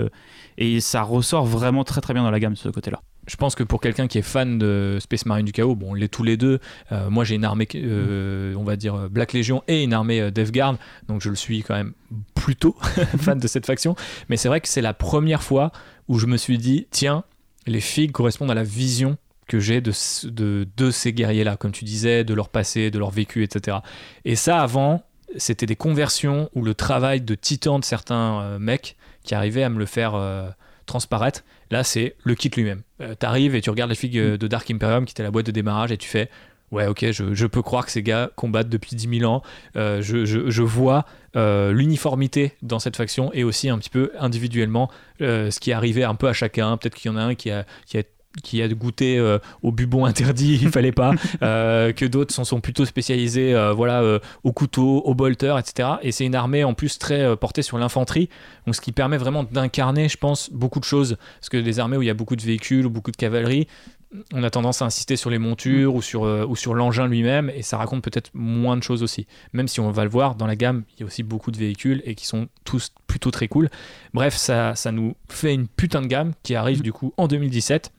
et 0.58 0.80
ça 0.80 1.04
ressort 1.04 1.46
vraiment 1.46 1.84
très 1.84 2.02
très 2.02 2.14
bien 2.14 2.24
dans 2.24 2.32
la 2.32 2.40
gamme, 2.40 2.56
ce 2.56 2.70
côté-là. 2.70 3.02
Je 3.28 3.36
pense 3.38 3.56
que 3.56 3.64
pour 3.64 3.82
quelqu'un 3.82 4.08
qui 4.08 4.18
est 4.18 4.24
fan 4.24 4.58
de 4.58 4.98
Space 5.00 5.26
Marine 5.26 5.46
du 5.46 5.52
Chaos, 5.52 5.76
bon, 5.76 5.92
on 5.92 5.94
l'est 5.94 6.08
tous 6.08 6.24
les 6.24 6.38
deux. 6.38 6.60
Euh, 6.92 7.10
moi, 7.10 7.24
j'ai 7.24 7.36
une 7.36 7.46
armée, 7.46 7.68
euh, 7.76 8.54
on 8.56 8.64
va 8.64 8.76
dire 8.76 8.96
euh, 8.96 9.10
Black 9.10 9.34
Legion 9.34 9.64
et 9.68 9.84
une 9.84 9.94
armée 9.94 10.32
Death 10.32 10.52
Guard, 10.52 10.78
donc 11.08 11.22
je 11.22 11.30
le 11.30 11.36
suis 11.36 11.64
quand 11.64 11.76
même 11.76 11.94
plutôt 12.36 12.76
fan 13.18 13.40
de 13.40 13.48
cette 13.48 13.66
faction. 13.66 13.96
Mais 14.30 14.38
c'est 14.38 14.48
vrai 14.48 14.62
que 14.62 14.68
c'est 14.68 14.82
la 14.82 14.94
première 14.94 15.44
fois 15.44 15.72
où 16.08 16.20
je 16.20 16.28
me 16.28 16.38
suis 16.38 16.58
dit, 16.58 16.88
tiens, 16.92 17.24
les 17.66 17.82
figues 17.82 18.12
correspondent 18.12 18.52
à 18.52 18.56
la 18.56 18.64
vision 18.64 19.18
que 19.48 19.60
j'ai 19.60 19.82
de, 19.82 19.92
de, 20.76 20.92
ces 20.92 21.14
guerriers-là, 21.14 21.56
comme 21.56 21.72
tu 21.72 21.86
disais, 21.86 22.24
de 22.24 22.34
leur 22.34 22.50
passé, 22.50 22.90
de 22.90 22.98
leur 22.98 23.12
vécu, 23.12 23.44
etc. 23.44 23.78
Et 24.24 24.36
ça, 24.36 24.62
avant, 24.62 25.04
c'était 25.38 25.68
des 25.68 25.76
conversions 25.76 26.50
ou 26.56 26.64
le 26.64 26.74
travail 26.74 27.22
de 27.22 27.36
titan 27.36 27.78
de 27.78 27.86
certains 27.86 28.58
mecs 28.58 28.98
qui 29.24 29.36
arrivaient 29.36 29.62
à 29.62 29.70
me 29.70 29.78
le 29.78 29.86
faire 29.86 30.20
transparaître. 30.88 31.44
Là, 31.72 31.84
c'est 31.84 32.16
le 32.24 32.36
kit 32.36 32.50
lui-même. 32.50 32.82
Euh, 33.02 33.16
T'arrives 33.16 33.56
et 33.56 33.62
tu 33.62 33.70
regardes 33.70 33.90
les 33.90 33.96
figues 33.96 34.18
euh, 34.18 34.38
de 34.38 34.48
Dark 34.48 34.70
Imperium 34.70 35.06
qui 35.06 35.12
était 35.12 35.24
la 35.24 35.32
boîte 35.32 35.46
de 35.46 35.52
démarrage 35.52 35.92
et 35.92 35.98
tu 35.98 36.08
fais 36.08 36.30
Ouais, 36.72 36.88
ok, 36.88 37.12
je, 37.12 37.46
peux 37.46 37.62
croire 37.62 37.86
que 37.86 37.92
ces 37.92 38.02
gars 38.02 38.32
combattent 38.36 38.70
depuis 38.70 38.96
10 38.96 39.20
000 39.20 39.32
ans. 39.32 39.44
Euh, 39.76 40.02
je, 40.02 40.62
vois 40.64 41.06
euh, 41.36 41.72
l'uniformité 41.72 42.54
dans 42.64 42.80
cette 42.80 42.98
faction 42.98 43.32
et 43.34 43.44
aussi 43.44 43.70
un 43.70 43.78
petit 43.78 43.92
peu 43.92 44.12
individuellement 44.20 44.90
ce 45.20 45.58
qui 45.60 45.72
arrivé 45.72 46.04
un 46.04 46.16
peu 46.16 46.28
à 46.28 46.34
chacun. 46.34 46.76
Peut-être 46.78 46.96
qu'il 46.96 47.12
y 47.12 47.14
en 47.14 47.18
a 47.18 47.22
un 47.22 47.36
qui 47.36 47.52
a, 47.52 47.66
qui 47.86 47.98
a 47.98 48.04
qui 48.44 48.62
a 48.62 48.68
goûté 48.68 49.18
euh, 49.18 49.40
au 49.64 49.72
bubon 49.72 50.06
interdit, 50.06 50.60
il 50.62 50.70
fallait 50.70 50.92
pas, 50.92 51.14
euh, 51.42 51.92
que 51.94 52.06
d'autres 52.06 52.34
sont, 52.34 52.44
sont, 52.44 52.62
plutôt 52.62 52.86
spécialisés 52.86 53.54
euh, 53.54 53.74
voilà, 53.74 54.20
au 54.44 54.52
couteau, 54.52 55.02
au 55.06 55.14
bolter, 55.14 55.56
etc. 55.60 55.90
Et 56.02 56.12
c'est 56.12 56.26
une 56.26 56.36
armée 56.36 56.64
en 56.64 56.74
plus 56.74 56.98
très 56.98 57.36
portée 57.38 57.62
sur 57.62 57.78
l'infanterie, 57.78 58.30
donc 58.66 58.76
ce 58.76 58.82
qui 58.82 58.92
permet 58.92 59.18
vraiment 59.18 59.44
d'incarner, 59.44 60.10
je 60.10 60.18
pense, 60.18 60.50
beaucoup 60.52 60.80
de 60.80 60.86
choses. 60.86 61.18
Parce 61.40 61.50
que 61.50 61.58
des 61.58 61.80
armées 61.80 61.98
où 61.98 62.02
il 62.02 62.08
y 62.08 62.12
a 62.12 62.16
beaucoup 62.16 62.36
de 62.36 62.42
véhicules 62.42 62.86
ou 62.86 62.90
beaucoup 62.90 63.12
de 63.12 63.18
cavalerie, 63.18 63.68
on 64.34 64.44
a 64.44 64.50
tendance 64.50 64.82
à 64.82 64.86
insister 64.86 65.18
sur 65.18 65.30
les 65.30 65.40
montures 65.40 65.94
ou 65.94 66.02
sur, 66.02 66.22
ou 66.22 66.56
sur 66.56 66.74
l'engin 66.74 67.08
lui-même, 67.08 67.52
et 67.54 67.64
ça 67.64 67.78
raconte 67.78 68.04
peut-être 68.04 68.30
moins 68.34 68.78
de 68.78 68.84
choses 68.84 69.04
aussi. 69.04 69.28
Même 69.52 69.68
si 69.68 69.80
on 69.80 69.92
va 69.92 70.04
le 70.04 70.10
voir, 70.10 70.36
dans 70.36 70.48
la 70.48 70.56
gamme, 70.56 70.84
il 70.96 71.02
y 71.02 71.04
a 71.04 71.06
aussi 71.06 71.24
beaucoup 71.24 71.52
de 71.52 71.58
véhicules 71.58 72.02
et 72.06 72.16
qui 72.16 72.26
sont 72.26 72.48
tous 72.64 72.94
plutôt 73.08 73.32
très 73.32 73.48
cool. 73.48 73.70
Bref, 74.14 74.36
ça, 74.36 74.76
ça 74.76 74.92
nous 74.92 75.16
fait 75.30 75.54
une 75.54 75.68
putain 75.68 76.02
de 76.02 76.08
gamme 76.08 76.34
qui 76.44 76.56
arrive 76.56 76.82
du 76.82 76.94
coup 76.94 77.14
en 77.18 77.28
2017 77.28 77.92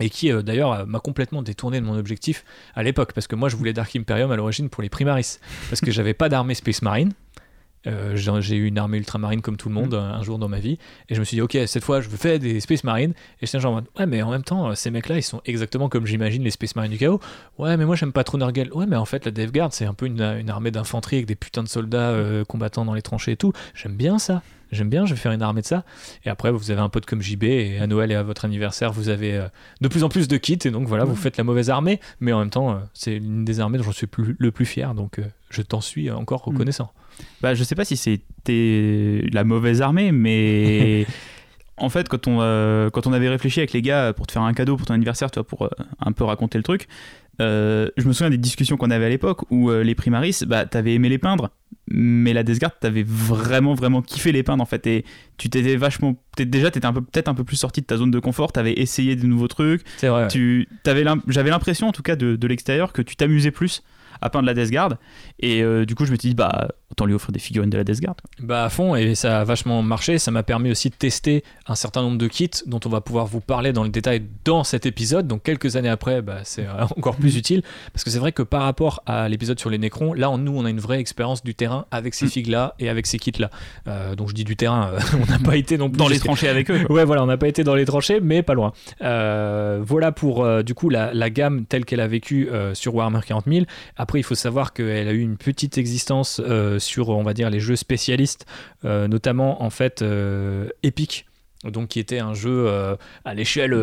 et 0.00 0.10
qui 0.10 0.30
euh, 0.32 0.42
d'ailleurs 0.42 0.86
m'a 0.86 1.00
complètement 1.00 1.42
détourné 1.42 1.80
de 1.80 1.86
mon 1.86 1.96
objectif 1.98 2.44
à 2.74 2.82
l'époque 2.82 3.12
parce 3.12 3.26
que 3.26 3.34
moi 3.34 3.48
je 3.48 3.56
voulais 3.56 3.72
Dark 3.72 3.94
Imperium 3.96 4.30
à 4.30 4.36
l'origine 4.36 4.68
pour 4.68 4.82
les 4.82 4.88
Primaris 4.88 5.38
parce 5.68 5.80
que 5.80 5.90
j'avais 5.90 6.14
pas 6.14 6.28
d'armée 6.28 6.54
Space 6.54 6.82
Marine 6.82 7.12
euh, 7.86 8.40
j'ai 8.40 8.56
eu 8.56 8.66
une 8.66 8.78
armée 8.78 8.98
ultramarine 8.98 9.40
comme 9.40 9.56
tout 9.56 9.68
le 9.68 9.74
monde 9.74 9.94
un, 9.94 10.22
jour 10.22 10.38
dans 10.38 10.48
ma 10.48 10.58
vie 10.58 10.78
et 11.08 11.14
je 11.14 11.20
me 11.20 11.24
suis 11.24 11.36
dit 11.36 11.42
ok 11.42 11.56
cette 11.66 11.84
fois 11.84 12.00
je 12.00 12.08
veux 12.08 12.16
faire 12.16 12.38
des 12.38 12.60
Space 12.60 12.84
Marines 12.84 13.12
et 13.40 13.46
j'étais 13.46 13.60
genre 13.60 13.82
ouais 13.98 14.06
mais 14.06 14.22
en 14.22 14.30
même 14.30 14.42
temps 14.42 14.74
ces 14.74 14.90
mecs 14.90 15.08
là 15.08 15.16
ils 15.16 15.22
sont 15.22 15.40
exactement 15.44 15.88
comme 15.88 16.06
j'imagine 16.06 16.42
les 16.42 16.50
Space 16.50 16.74
Marines 16.76 16.92
du 16.92 16.98
chaos. 16.98 17.20
Ouais 17.58 17.76
mais 17.76 17.84
moi 17.84 17.96
j'aime 17.96 18.12
pas 18.12 18.24
trop 18.24 18.38
Nurgle. 18.38 18.72
Ouais 18.72 18.86
mais 18.86 18.96
en 18.96 19.04
fait 19.04 19.24
la 19.24 19.30
Death 19.30 19.52
Guard 19.52 19.72
c'est 19.72 19.86
un 19.86 19.94
peu 19.94 20.06
une, 20.06 20.22
une 20.22 20.50
armée 20.50 20.70
d'infanterie 20.70 21.16
avec 21.16 21.26
des 21.26 21.36
putains 21.36 21.62
de 21.62 21.68
soldats 21.68 22.14
combattant 22.48 22.84
dans 22.84 22.94
les 22.94 23.02
tranchées 23.02 23.32
et 23.32 23.36
tout. 23.36 23.52
J'aime 23.74 23.96
bien 23.96 24.18
ça. 24.18 24.42
J'aime 24.72 24.88
bien, 24.88 25.06
je 25.06 25.14
vais 25.14 25.20
faire 25.20 25.32
une 25.32 25.42
armée 25.42 25.60
de 25.60 25.66
ça. 25.66 25.84
Et 26.24 26.28
après, 26.28 26.50
vous 26.50 26.70
avez 26.70 26.80
un 26.80 26.88
pote 26.88 27.06
comme 27.06 27.22
JB, 27.22 27.44
et 27.44 27.78
à 27.78 27.86
Noël 27.86 28.10
et 28.10 28.14
à 28.14 28.22
votre 28.22 28.44
anniversaire, 28.44 28.92
vous 28.92 29.08
avez 29.08 29.34
euh, 29.34 29.48
de 29.80 29.88
plus 29.88 30.02
en 30.02 30.08
plus 30.08 30.26
de 30.26 30.36
kits, 30.36 30.58
et 30.64 30.70
donc 30.70 30.88
voilà, 30.88 31.04
vous 31.04 31.14
faites 31.14 31.36
la 31.36 31.44
mauvaise 31.44 31.70
armée, 31.70 32.00
mais 32.20 32.32
en 32.32 32.40
même 32.40 32.50
temps, 32.50 32.72
euh, 32.72 32.78
c'est 32.92 33.16
une 33.16 33.44
des 33.44 33.60
armées 33.60 33.78
dont 33.78 33.84
je 33.84 33.92
suis 33.92 34.06
plus, 34.06 34.34
le 34.38 34.50
plus 34.50 34.66
fier, 34.66 34.94
donc 34.94 35.18
euh, 35.18 35.24
je 35.50 35.62
t'en 35.62 35.80
suis 35.80 36.10
encore 36.10 36.42
mm. 36.46 36.50
reconnaissant. 36.50 36.92
Bah, 37.40 37.54
je 37.54 37.64
sais 37.64 37.74
pas 37.74 37.84
si 37.84 37.96
c'était 37.96 39.22
la 39.32 39.44
mauvaise 39.44 39.82
armée, 39.82 40.12
mais. 40.12 41.06
en 41.76 41.88
fait, 41.88 42.08
quand 42.08 42.26
on, 42.26 42.38
quand 42.90 43.06
on 43.06 43.12
avait 43.12 43.28
réfléchi 43.28 43.60
avec 43.60 43.72
les 43.72 43.82
gars 43.82 44.12
pour 44.12 44.26
te 44.26 44.32
faire 44.32 44.42
un 44.42 44.54
cadeau 44.54 44.76
pour 44.76 44.86
ton 44.86 44.94
anniversaire, 44.94 45.30
toi, 45.30 45.44
pour 45.44 45.68
un 46.00 46.12
peu 46.12 46.24
raconter 46.24 46.58
le 46.58 46.64
truc, 46.64 46.88
je 47.38 48.06
me 48.06 48.12
souviens 48.12 48.30
des 48.30 48.38
discussions 48.38 48.76
qu'on 48.76 48.90
avait 48.90 49.06
à 49.06 49.10
l'époque 49.10 49.42
où 49.50 49.70
les 49.70 49.94
primaris, 49.94 50.40
bah, 50.46 50.64
t'avais 50.64 50.94
aimé 50.94 51.08
les 51.08 51.18
peindre, 51.18 51.50
mais 51.88 52.32
la 52.32 52.42
Death 52.42 52.58
Guard 52.58 52.78
t'avais 52.78 53.04
vraiment 53.06 53.74
vraiment 53.74 54.02
kiffé 54.02 54.32
les 54.32 54.42
peindre 54.42 54.62
en 54.62 54.66
fait 54.66 54.86
et 54.86 55.04
tu 55.36 55.48
t'étais 55.48 55.76
vachement 55.76 56.16
déjà 56.36 56.70
t'étais 56.70 56.86
un 56.86 56.92
peu 56.92 57.00
peut-être 57.00 57.28
un 57.28 57.34
peu 57.34 57.44
plus 57.44 57.56
sorti 57.56 57.80
de 57.80 57.86
ta 57.86 57.96
zone 57.96 58.10
de 58.10 58.18
confort 58.18 58.52
t'avais 58.52 58.72
essayé 58.72 59.14
de 59.14 59.26
nouveaux 59.26 59.48
trucs 59.48 59.82
c'est 59.96 60.08
vrai 60.08 60.26
tu 60.28 60.68
j'avais 60.84 61.50
l'impression 61.50 61.88
en 61.88 61.92
tout 61.92 62.02
cas 62.02 62.16
de, 62.16 62.36
de 62.36 62.46
l'extérieur 62.48 62.92
que 62.92 63.02
tu 63.02 63.14
t'amusais 63.16 63.52
plus 63.52 63.82
à 64.20 64.30
peindre 64.30 64.46
la 64.46 64.54
Death 64.54 64.70
Guard. 64.70 64.96
Et 65.40 65.62
euh, 65.62 65.84
du 65.84 65.94
coup, 65.94 66.06
je 66.06 66.10
me 66.10 66.16
suis 66.16 66.30
dit, 66.30 66.34
bah, 66.34 66.68
autant 66.90 67.04
lui 67.04 67.14
offrir 67.14 67.32
des 67.32 67.38
figurines 67.38 67.70
de 67.70 67.76
la 67.76 67.84
Death 67.84 68.00
Guard. 68.00 68.16
Bah, 68.40 68.64
à 68.64 68.68
fond, 68.68 68.94
et 68.94 69.14
ça 69.14 69.40
a 69.40 69.44
vachement 69.44 69.82
marché. 69.82 70.18
Ça 70.18 70.30
m'a 70.30 70.42
permis 70.42 70.70
aussi 70.70 70.90
de 70.90 70.94
tester 70.94 71.42
un 71.66 71.74
certain 71.74 72.02
nombre 72.02 72.18
de 72.18 72.28
kits 72.28 72.50
dont 72.66 72.80
on 72.84 72.88
va 72.88 73.00
pouvoir 73.00 73.26
vous 73.26 73.40
parler 73.40 73.72
dans 73.72 73.82
le 73.82 73.88
détail 73.88 74.22
dans 74.44 74.64
cet 74.64 74.86
épisode. 74.86 75.26
Donc, 75.26 75.42
quelques 75.42 75.76
années 75.76 75.88
après, 75.88 76.22
bah, 76.22 76.38
c'est 76.44 76.66
encore 76.96 77.16
plus 77.16 77.36
utile. 77.36 77.62
Parce 77.92 78.04
que 78.04 78.10
c'est 78.10 78.18
vrai 78.18 78.32
que 78.32 78.42
par 78.42 78.62
rapport 78.62 79.02
à 79.06 79.28
l'épisode 79.28 79.58
sur 79.58 79.70
les 79.70 79.78
Nécrons, 79.78 80.12
là, 80.12 80.34
nous, 80.36 80.56
on 80.56 80.64
a 80.64 80.70
une 80.70 80.80
vraie 80.80 81.00
expérience 81.00 81.42
du 81.42 81.54
terrain 81.54 81.86
avec 81.90 82.14
ces 82.14 82.26
mm. 82.26 82.30
figues-là 82.30 82.74
et 82.78 82.88
avec 82.88 83.06
ces 83.06 83.18
kits-là. 83.18 83.50
Euh, 83.88 84.14
donc, 84.14 84.28
je 84.28 84.34
dis 84.34 84.44
du 84.44 84.56
terrain, 84.56 84.90
euh, 84.92 84.98
on 85.22 85.30
n'a 85.30 85.38
pas 85.38 85.56
été 85.56 85.78
non 85.78 85.90
plus 85.90 85.98
dans 85.98 86.08
les 86.08 86.18
tranchées 86.20 86.48
avec 86.48 86.70
eux. 86.70 86.86
ouais, 86.88 87.04
voilà, 87.04 87.22
on 87.22 87.26
n'a 87.26 87.36
pas 87.36 87.48
été 87.48 87.64
dans 87.64 87.74
les 87.74 87.84
tranchées, 87.84 88.20
mais 88.20 88.42
pas 88.42 88.54
loin. 88.54 88.72
voilà 89.00 90.12
pour, 90.12 90.46
du 90.62 90.74
coup, 90.74 90.88
la, 90.88 91.12
la 91.12 91.30
gamme 91.30 91.66
telle 91.66 91.84
qu'elle 91.84 92.00
a 92.00 92.08
vécu 92.08 92.48
sur 92.74 92.94
Warhammer 92.94 93.20
40 93.26 93.44
000. 93.46 93.66
Après, 93.96 94.20
il 94.20 94.22
faut 94.22 94.34
savoir 94.34 94.72
que 94.72 94.82
elle 94.82 95.08
a 95.08 95.12
eu 95.12 95.20
une 95.20 95.36
petite 95.36 95.78
existence 95.78 96.40
euh, 96.44 96.75
sur, 96.78 97.10
on 97.10 97.22
va 97.22 97.34
dire, 97.34 97.50
les 97.50 97.60
jeux 97.60 97.76
spécialistes, 97.76 98.46
euh, 98.84 99.08
notamment 99.08 99.62
en 99.62 99.70
fait 99.70 100.02
euh, 100.02 100.68
Epic 100.82 101.26
donc 101.64 101.88
qui 101.88 101.98
était 101.98 102.18
un 102.20 102.34
jeu 102.34 102.68
à 103.24 103.34
l'échelle 103.34 103.74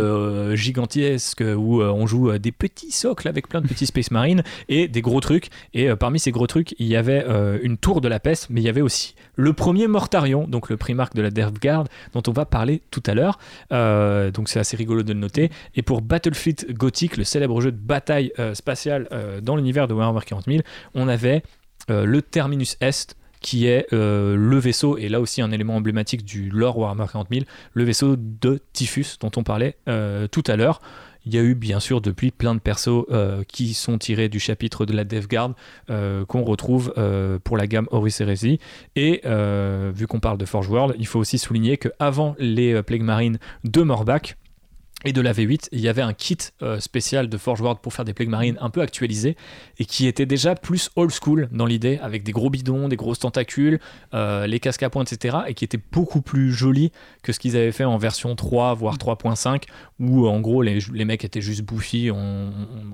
gigantesque 0.54 1.44
où 1.44 1.82
on 1.82 2.06
joue 2.08 2.38
des 2.38 2.54
petits 2.54 2.92
socles 2.92 3.28
avec 3.28 3.50
plein 3.50 3.60
de 3.60 3.68
petits 3.68 3.88
Space 3.88 4.12
Marines 4.12 4.44
et 4.70 4.88
des 4.88 5.02
gros 5.02 5.20
trucs. 5.20 5.50
Et 5.74 5.94
parmi 5.96 6.20
ces 6.20 6.32
gros 6.32 6.48
trucs, 6.48 6.76
il 6.80 6.88
y 6.88 6.96
avait 6.96 7.26
une 7.62 7.78
tour 7.78 8.00
de 8.00 8.08
la 8.08 8.22
peste, 8.22 8.48
mais 8.52 8.62
il 8.62 8.64
y 8.64 8.70
avait 8.70 8.80
aussi 8.80 9.16
le 9.36 9.52
premier 9.52 9.88
Mortarion, 9.88 10.48
donc 10.48 10.70
le 10.70 10.78
primarque 10.78 11.14
de 11.16 11.24
la 11.24 11.32
Death 11.32 11.60
Guard, 11.60 11.86
dont 12.14 12.24
on 12.28 12.32
va 12.32 12.46
parler 12.46 12.84
tout 12.90 13.04
à 13.06 13.16
l'heure. 13.16 13.38
donc 14.32 14.48
c'est 14.48 14.60
assez 14.60 14.78
rigolo 14.78 15.04
de 15.04 15.12
le 15.12 15.20
noter. 15.20 15.50
Et 15.76 15.82
pour 15.82 16.02
Battlefleet 16.02 16.72
Gothic, 16.72 17.18
le 17.18 17.26
célèbre 17.26 17.60
jeu 17.60 17.74
de 17.74 17.78
bataille 17.78 18.32
spatiale 18.54 19.10
dans 19.42 19.58
l'univers 19.58 19.90
de 19.90 19.94
Warhammer 19.94 20.22
40 20.26 20.46
000, 20.46 20.60
on 20.94 21.10
avait 21.10 21.44
le 21.90 22.22
Terminus 22.22 22.78
Est 22.80 23.16
qui 23.44 23.68
est 23.68 23.86
euh, 23.94 24.36
le 24.36 24.58
vaisseau, 24.58 24.98
et 24.98 25.10
là 25.10 25.22
aussi 25.22 25.44
un 25.44 25.52
élément 25.52 25.75
emblématique 25.75 26.25
du 26.25 26.50
lore 26.50 26.80
Warhammer 26.80 27.06
40 27.12 27.28
000, 27.30 27.46
le 27.74 27.84
vaisseau 27.84 28.16
de 28.16 28.60
Typhus 28.72 29.18
dont 29.20 29.32
on 29.36 29.44
parlait 29.44 29.75
euh, 29.88 30.28
tout 30.28 30.44
à 30.48 30.56
l'heure. 30.56 30.82
Il 31.25 31.34
y 31.34 31.38
a 31.38 31.42
eu 31.42 31.56
bien 31.56 31.80
sûr 31.80 32.02
depuis 32.02 32.32
plein 32.32 32.54
de 32.54 32.60
persos 32.60 33.06
euh, 33.10 33.44
qui 33.48 33.74
sont 33.74 33.98
tirés 33.98 34.28
du 34.28 34.40
chapitre 34.42 34.86
de 34.86 34.92
la 34.92 35.06
Death 35.06 35.30
Guard 35.30 35.54
qu'on 35.88 36.44
retrouve 36.44 36.94
pour 37.46 37.56
la 37.56 37.68
gamme 37.68 37.88
Horus 37.92 38.20
Heresy. 38.20 38.60
Et 38.98 39.22
vu 39.93 40.08
qu'on 40.08 40.19
parle 40.19 40.38
de 40.38 40.43
Forge 40.43 40.67
World, 40.67 40.96
il 41.00 41.08
faut 41.08 41.19
aussi 41.19 41.38
souligner 41.38 41.78
qu'avant 41.78 42.36
les 42.39 42.84
Plague 42.84 43.04
Marines 43.04 43.38
de 43.63 43.84
Morbach, 43.84 44.36
et 45.04 45.13
de 45.13 45.22
la 45.22 45.34
V8, 45.34 45.70
il 45.72 45.80
y 45.80 45.88
avait 45.88 46.02
un 46.02 46.13
kit 46.13 46.38
euh, 46.62 46.80
spécial 46.80 47.30
de 47.30 47.38
Forge 47.38 47.62
World 47.62 47.80
pour 47.82 47.94
faire 47.94 48.06
des 48.06 48.13
plagues 48.13 48.30
marines 48.30 48.58
un 48.62 48.70
peu 48.70 48.82
actualisées 48.82 49.36
et 49.80 49.86
qui 49.86 50.08
était 50.08 50.26
déjà 50.26 50.56
plus 50.56 50.89
old 50.96 51.12
school 51.12 51.50
dans 51.52 51.66
l'idée, 51.66 52.00
avec 52.02 52.24
des 52.24 52.32
gros 52.32 52.50
bidons, 52.50 52.88
des 52.88 52.96
grosses 52.96 53.20
tentacules, 53.20 53.80
euh, 54.13 54.48
les 54.48 54.60
casques 54.60 54.84
à 54.84 54.89
pointe, 54.89 55.12
etc. 55.12 55.38
et 55.48 55.54
qui 55.54 55.66
était 55.66 55.80
beaucoup 55.92 56.22
plus 56.22 56.52
joli 56.52 56.92
que 57.22 57.34
ce 57.34 57.39
qu'ils 57.39 57.56
avaient 57.58 57.72
fait 57.72 57.84
en 57.84 57.98
version 57.98 58.36
3, 58.36 58.74
voire 58.76 58.98
3.5, 58.98 59.63
où 60.00 60.28
en 60.28 60.39
gros 60.39 60.62
les, 60.62 61.06
mecs 61.06 61.24
étaient 61.24 61.42
juste 61.42 61.63
bouffis. 61.63 62.10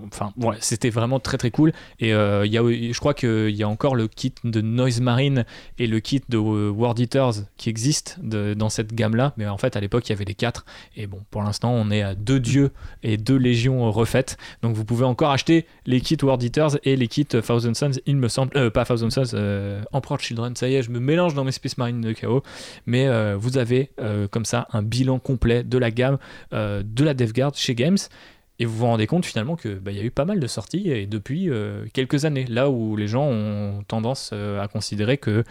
enfin, 0.07 0.33
c'était 0.59 0.89
vraiment 0.89 1.19
très 1.19 1.37
très 1.37 1.51
cool. 1.51 1.71
Et 1.99 2.13
euh, 2.13 2.45
il 2.45 2.51
y 2.51 2.57
a, 2.57 2.61
je 2.61 2.99
crois 2.99 3.13
qu'il 3.13 3.55
y 3.55 3.63
a 3.63 3.69
encore 3.69 3.95
le 3.95 4.07
kit 4.07 4.33
de 4.43 4.61
Noise 4.61 5.01
Marine 5.01 5.45
et 5.77 5.87
le 5.87 5.99
kit 5.99 6.21
de 6.29 6.37
World 6.37 6.99
Eaters 6.99 7.33
qui 7.57 7.69
existent 7.69 8.13
dans 8.21 8.69
cette 8.69 8.93
gamme-là, 8.93 9.33
mais 9.37 9.47
en 9.47 9.57
fait 9.57 9.75
à 9.75 9.79
l'époque 9.79 10.07
il 10.07 10.11
y 10.11 10.15
avait 10.15 10.25
les 10.25 10.35
quatre. 10.35 10.65
Et 10.95 11.07
bon, 11.07 11.21
pour 11.29 11.43
l'instant 11.43 11.71
on 11.71 11.91
est 11.91 11.98
deux 12.17 12.39
dieux 12.39 12.71
et 13.03 13.17
deux 13.17 13.37
légions 13.37 13.91
refaites. 13.91 14.37
Donc 14.61 14.75
vous 14.75 14.85
pouvez 14.85 15.05
encore 15.05 15.31
acheter 15.31 15.65
les 15.85 16.01
kits 16.01 16.17
World 16.21 16.41
Eaters 16.43 16.77
et 16.83 16.95
les 16.95 17.07
kits 17.07 17.25
Thousand 17.25 17.73
Suns, 17.73 17.99
il 18.05 18.17
me 18.17 18.27
semble. 18.27 18.51
Euh, 18.55 18.69
pas 18.69 18.85
Thousand 18.85 19.09
Suns, 19.09 19.33
euh, 19.33 19.81
Emperor 19.91 20.19
Children, 20.19 20.55
ça 20.55 20.67
y 20.67 20.75
est, 20.75 20.83
je 20.83 20.91
me 20.91 20.99
mélange 20.99 21.33
dans 21.33 21.43
mes 21.43 21.51
Space 21.51 21.77
Marines 21.77 22.01
de 22.01 22.11
chaos. 22.13 22.43
Mais 22.85 23.07
euh, 23.07 23.35
vous 23.37 23.57
avez 23.57 23.91
comme 24.31 24.45
ça 24.45 24.67
un 24.71 24.81
bilan 24.81 25.19
complet 25.19 25.63
de 25.63 25.77
la 25.77 25.91
gamme 25.91 26.17
de 26.51 27.03
la 27.03 27.13
Death 27.13 27.33
Guard 27.33 27.55
chez 27.55 27.75
Games. 27.75 27.97
Et 28.61 28.65
vous 28.65 28.75
vous 28.75 28.85
rendez 28.85 29.07
compte 29.07 29.25
finalement 29.25 29.55
qu'il 29.55 29.75
bah, 29.75 29.91
y 29.91 29.99
a 29.99 30.03
eu 30.03 30.11
pas 30.11 30.25
mal 30.25 30.39
de 30.39 30.47
sorties 30.47 30.89
et 30.91 31.05
depuis 31.05 31.49
quelques 31.93 32.25
années, 32.25 32.45
là 32.45 32.69
où 32.69 32.95
les 32.95 33.07
gens 33.07 33.25
ont 33.25 33.83
tendance 33.87 34.33
à 34.33 34.67
considérer 34.67 35.17
que 35.17 35.43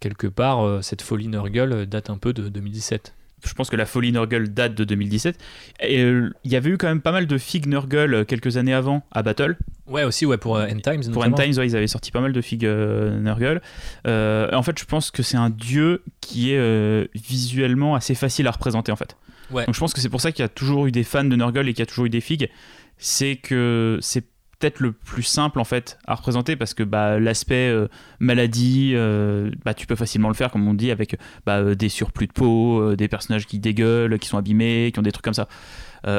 quelque 0.00 0.26
part 0.26 0.82
cette 0.82 1.02
folie 1.02 1.28
Nurgle 1.28 1.86
date 1.86 2.10
un 2.10 2.18
peu 2.18 2.32
de 2.32 2.48
2017 2.48 3.14
je 3.44 3.54
pense 3.54 3.70
que 3.70 3.76
la 3.76 3.86
folie 3.86 4.12
Nurgle 4.12 4.48
date 4.48 4.74
de 4.74 4.84
2017. 4.84 5.38
Et 5.80 6.00
euh, 6.00 6.30
il 6.44 6.52
y 6.52 6.56
avait 6.56 6.70
eu 6.70 6.78
quand 6.78 6.88
même 6.88 7.00
pas 7.00 7.12
mal 7.12 7.26
de 7.26 7.38
figues 7.38 7.66
Nurgle 7.66 8.14
euh, 8.14 8.24
quelques 8.24 8.56
années 8.56 8.74
avant 8.74 9.02
à 9.10 9.22
Battle. 9.22 9.56
Ouais, 9.86 10.04
aussi, 10.04 10.26
ouais, 10.26 10.38
pour 10.38 10.56
euh, 10.56 10.66
End 10.66 10.78
Times. 10.78 11.12
Pour 11.12 11.24
End 11.24 11.32
Times, 11.32 11.54
ouais, 11.58 11.66
ils 11.66 11.76
avaient 11.76 11.86
sorti 11.86 12.10
pas 12.10 12.20
mal 12.20 12.32
de 12.32 12.40
figues 12.40 12.66
Nurgle. 12.66 13.60
en 14.06 14.62
fait, 14.62 14.78
je 14.78 14.84
pense 14.84 15.10
que 15.10 15.22
c'est 15.22 15.36
un 15.36 15.50
dieu 15.50 16.02
qui 16.20 16.52
est 16.52 17.10
visuellement 17.14 17.94
assez 17.94 18.14
facile 18.14 18.46
à 18.46 18.50
représenter, 18.50 18.92
en 18.92 18.96
fait. 18.96 19.16
Ouais. 19.50 19.66
Donc 19.66 19.74
je 19.74 19.80
pense 19.80 19.92
que 19.92 20.00
c'est 20.00 20.08
pour 20.08 20.20
ça 20.20 20.32
qu'il 20.32 20.42
y 20.42 20.46
a 20.46 20.48
toujours 20.48 20.86
eu 20.86 20.92
des 20.92 21.04
fans 21.04 21.24
de 21.24 21.36
Nurgle 21.36 21.68
et 21.68 21.74
qu'il 21.74 21.80
y 21.80 21.82
a 21.82 21.86
toujours 21.86 22.06
eu 22.06 22.10
des 22.10 22.20
figues. 22.20 22.48
C'est 22.96 23.36
que 23.36 23.98
c'est 24.00 24.24
peut-être 24.62 24.80
le 24.80 24.92
plus 24.92 25.24
simple 25.24 25.58
en 25.58 25.64
fait 25.64 25.98
à 26.06 26.14
représenter 26.14 26.54
parce 26.54 26.72
que 26.72 26.84
bah, 26.84 27.18
l'aspect 27.18 27.68
euh, 27.68 27.88
maladie, 28.20 28.92
euh, 28.94 29.50
bah, 29.64 29.74
tu 29.74 29.88
peux 29.88 29.96
facilement 29.96 30.28
le 30.28 30.34
faire 30.34 30.52
comme 30.52 30.66
on 30.68 30.74
dit 30.74 30.92
avec 30.92 31.18
bah, 31.44 31.58
euh, 31.58 31.74
des 31.74 31.88
surplus 31.88 32.28
de 32.28 32.32
peau, 32.32 32.94
des 32.94 33.08
personnages 33.08 33.46
qui 33.46 33.58
dégueulent, 33.58 34.18
qui 34.20 34.28
sont 34.28 34.38
abîmés, 34.38 34.90
qui 34.92 35.00
ont 35.00 35.02
des 35.02 35.10
trucs 35.10 35.24
comme 35.24 35.34
ça. 35.34 35.48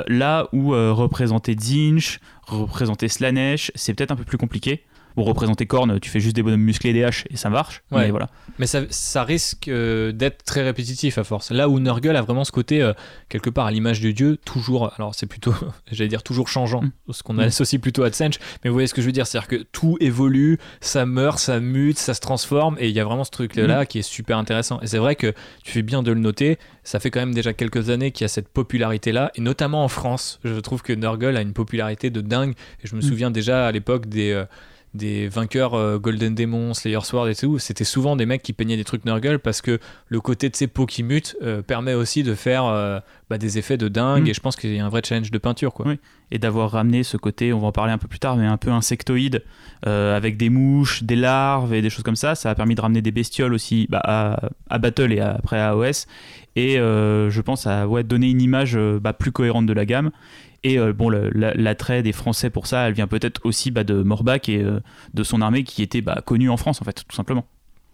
là 0.08 0.48
où 0.52 0.72
représenter 0.72 1.56
Zinch, 1.58 2.20
représenter 2.44 3.08
Slanesh, 3.08 3.72
c'est 3.76 3.94
peut-être 3.94 4.12
un 4.12 4.16
peu 4.16 4.26
plus 4.26 4.38
compliqué 4.38 4.84
Pour 5.16 5.26
représenter 5.26 5.66
Korn, 5.66 6.00
tu 6.00 6.10
fais 6.10 6.20
juste 6.20 6.36
des 6.36 6.44
bonhommes 6.44 6.62
musclés 6.62 6.90
et 6.90 6.94
des 6.94 7.04
haches 7.04 7.26
et 7.30 7.38
ça 7.38 7.50
marche. 7.50 7.84
Ouais. 7.92 8.06
Mais 8.06 8.10
voilà. 8.10 8.30
Mais 8.60 8.66
ça, 8.68 8.82
ça 8.90 9.24
risque 9.24 9.68
euh, 9.68 10.12
d'être 10.12 10.44
très 10.44 10.64
répétitif 10.64 11.18
à 11.18 11.24
force. 11.24 11.52
Là 11.52 11.70
où 11.70 11.80
Nurgle 11.80 12.16
a 12.16 12.22
vraiment 12.22 12.44
ce 12.44 12.52
côté, 12.52 12.82
euh, 12.82 12.94
quelque 13.30 13.50
part 13.50 13.66
à 13.68 13.72
l'image 13.72 14.00
du 14.02 14.14
dieu, 14.14 14.38
toujours, 14.46 14.92
alors 14.98 15.14
c'est 15.16 15.26
plutôt, 15.28 15.54
j'allais 15.92 16.08
dire 16.10 16.24
toujours 16.24 16.48
changeant, 16.48 16.82
Mm. 16.82 16.92
ce 17.12 17.24
qu'on 17.24 17.34
Mm. 17.36 17.40
associe 17.42 17.80
plutôt 17.82 18.04
à 18.04 18.10
Tsench, 18.10 18.40
mais 18.64 18.70
vous 18.70 18.74
voyez 18.76 18.88
ce 18.88 18.94
que 18.94 19.02
je 19.02 19.06
veux 19.06 19.12
dire, 19.12 19.28
c'est-à-dire 19.28 19.48
que 19.48 19.64
tout 19.72 19.98
évolue, 20.00 20.58
ça 20.82 21.06
meurt, 21.06 21.38
ça 21.40 21.60
mute, 21.60 21.98
ça 21.98 22.14
se 22.14 22.20
transforme, 22.20 22.76
et 22.80 22.90
il 22.90 22.96
y 22.96 23.00
a 23.00 23.06
vraiment 23.06 23.24
ce 23.24 23.32
truc-là 23.32 23.86
qui 23.86 24.00
est 24.00 24.04
super 24.04 24.38
intéressant. 24.38 24.80
Et 24.82 24.88
c'est 24.88 24.98
vrai 24.98 25.16
que 25.16 25.34
tu 25.64 25.72
fais 25.72 25.82
bien 25.84 26.02
de 26.04 26.12
le 26.12 26.20
noter, 26.20 26.58
ça 26.84 27.00
fait 27.00 27.12
quand 27.12 27.20
même 27.20 27.34
déjà 27.34 27.54
quelques 27.54 27.90
années 27.90 28.12
qu'il 28.12 28.24
y 28.24 28.26
a 28.26 28.30
cette 28.30 28.50
popularité-là, 28.50 29.32
et 29.36 29.42
notamment 29.42 29.84
en 29.84 29.88
France, 29.88 30.40
je 30.44 30.60
trouve 30.60 30.82
que 30.82 30.94
Nurgle 30.94 31.38
a 31.38 31.42
une 31.42 31.54
popularité 31.54 32.10
de 32.10 32.22
dingue, 32.22 32.54
et 32.84 32.88
je 32.88 32.96
me 32.96 33.00
Mm. 33.02 33.04
souviens 33.04 33.32
déjà 33.32 33.68
à 33.68 33.72
l'époque 33.72 34.08
des... 34.08 34.32
euh, 34.32 34.46
des 34.94 35.28
vainqueurs 35.28 35.74
euh, 35.74 35.98
Golden 35.98 36.36
Demon, 36.36 36.74
Slayer 36.74 37.00
Sword 37.02 37.28
et 37.30 37.36
tout, 37.36 37.58
c'était 37.60 37.84
souvent 37.84 38.16
des 38.16 38.26
mecs 38.26 38.44
qui 38.44 38.54
peignaient 38.54 38.78
des 38.78 38.84
trucs 38.84 39.06
Nurgle 39.06 39.40
parce 39.40 39.62
que 39.62 39.80
le 40.08 40.22
côté 40.22 40.50
de 40.50 40.56
ces 40.56 40.68
peaux 40.68 40.86
qui 40.86 41.02
mutent 41.04 41.36
euh, 41.42 41.62
permet 41.64 41.94
aussi 41.96 42.22
de 42.24 42.36
faire 42.36 42.66
euh, 42.66 43.00
bah, 43.30 43.38
des 43.40 43.58
effets 43.58 43.78
de 43.78 43.88
dingue 43.88 44.26
Mm. 44.26 44.28
et 44.28 44.34
je 44.34 44.40
pense 44.40 44.56
qu'il 44.56 44.74
y 44.76 44.80
a 44.80 44.86
un 44.86 44.90
vrai 44.90 45.02
challenge 45.04 45.32
de 45.32 45.38
peinture 45.40 45.74
quoi. 45.74 45.88
Oui. 45.88 46.00
Et 46.32 46.38
d'avoir 46.40 46.72
ramené 46.72 47.04
ce 47.04 47.18
côté, 47.18 47.54
on 47.54 47.60
va 47.60 47.68
en 47.68 47.72
parler 47.72 47.92
un 47.92 47.98
peu 47.98 48.08
plus 48.08 48.20
tard, 48.20 48.38
mais 48.38 48.46
un 48.46 48.58
peu 48.58 48.72
insectoïde, 48.72 49.44
avec 49.86 50.36
des 50.38 50.50
mouches, 50.50 51.04
des 51.04 51.16
larves 51.16 51.74
et 51.74 51.82
des 51.84 51.90
choses 51.92 52.04
comme 52.04 52.16
ça. 52.16 52.34
Ça 52.34 52.50
a 52.50 52.56
permis 52.56 52.74
de 52.76 52.82
ramener 52.82 53.02
des 53.04 53.12
bestioles 53.12 53.54
aussi 53.54 53.86
bah, 53.90 54.02
à, 54.04 54.50
à 54.70 54.78
Battle 54.80 55.14
et 55.14 55.20
à- 55.20 55.36
après 55.36 55.60
à 55.60 55.70
AOS. 55.70 56.06
Et 56.56 56.76
je 56.78 57.42
pense 57.42 57.68
à 57.68 57.88
ouais, 57.88 58.04
donner 58.04 58.30
une 58.32 58.42
image 58.42 58.76
bah, 59.02 59.14
plus 59.14 59.32
cohérente 59.32 59.68
de 59.68 59.74
la 59.74 59.86
gamme. 59.86 60.10
Et 60.64 60.80
euh, 60.80 60.94
bon, 60.94 61.10
la- 61.10 61.54
l'attrait 61.54 62.04
des 62.04 62.14
Français 62.14 62.50
pour 62.50 62.68
ça, 62.68 62.88
elle 62.88 62.94
vient 62.94 63.08
peut-être 63.08 63.42
aussi 63.46 63.70
bah, 63.72 63.84
de 63.84 64.02
Morbach 64.02 64.48
et 64.48 64.62
euh, 64.64 64.80
de 65.14 65.24
son 65.24 65.42
armée 65.42 65.64
qui 65.64 65.82
était 65.84 66.02
bah, 66.02 66.22
connue 66.26 66.50
en 66.50 66.58
France, 66.58 66.82
en 66.82 66.86
fait, 66.86 67.04
tout 67.08 67.16
simplement. 67.16 67.46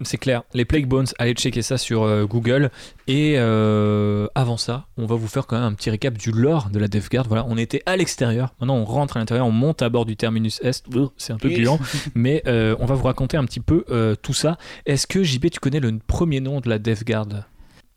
C'est 0.02 0.18
clair. 0.18 0.44
Les 0.54 0.64
Plague 0.64 0.88
Bones, 0.88 1.08
allez 1.18 1.34
checker 1.34 1.62
ça 1.62 1.78
sur 1.78 2.04
euh, 2.04 2.26
Google. 2.26 2.72
Et 3.08 3.34
euh, 3.38 4.28
avant 4.34 4.56
ça, 4.56 4.86
on 4.98 5.06
va 5.06 5.16
vous 5.16 5.28
faire 5.28 5.46
quand 5.46 5.58
même 5.58 5.66
un 5.66 5.74
petit 5.74 5.90
récap 5.90 6.18
du 6.18 6.32
lore 6.32 6.70
de 6.70 6.80
la 6.80 6.88
Death 6.88 7.10
Guard. 7.12 7.28
Voilà, 7.28 7.46
on 7.50 7.58
était 7.58 7.82
à 7.86 7.98
l'extérieur. 7.98 8.54
Maintenant, 8.62 8.78
on 8.78 8.86
rentre 8.86 9.18
à 9.18 9.20
l'intérieur, 9.20 9.46
on 9.46 9.52
monte 9.52 9.82
à 9.82 9.90
bord 9.90 10.06
du 10.06 10.16
terminus 10.16 10.62
Est. 10.64 10.86
C'est 11.18 11.34
un 11.34 11.38
peu 11.38 11.50
gluant. 11.50 11.80
mais 12.16 12.44
euh, 12.48 12.78
on 12.80 12.86
va 12.86 12.96
vous 12.96 13.04
raconter 13.04 13.36
un 13.36 13.44
petit 13.44 13.60
peu 13.60 13.84
tout 14.22 14.34
ça. 14.34 14.58
Est-ce 14.86 15.06
que 15.06 15.22
JB, 15.22 15.50
tu 15.50 15.60
connais 15.60 15.82
le 15.82 16.00
premier 16.08 16.40
nom 16.40 16.62
de 16.62 16.70
la 16.70 16.80
Death 16.80 17.04
Guard? 17.06 17.28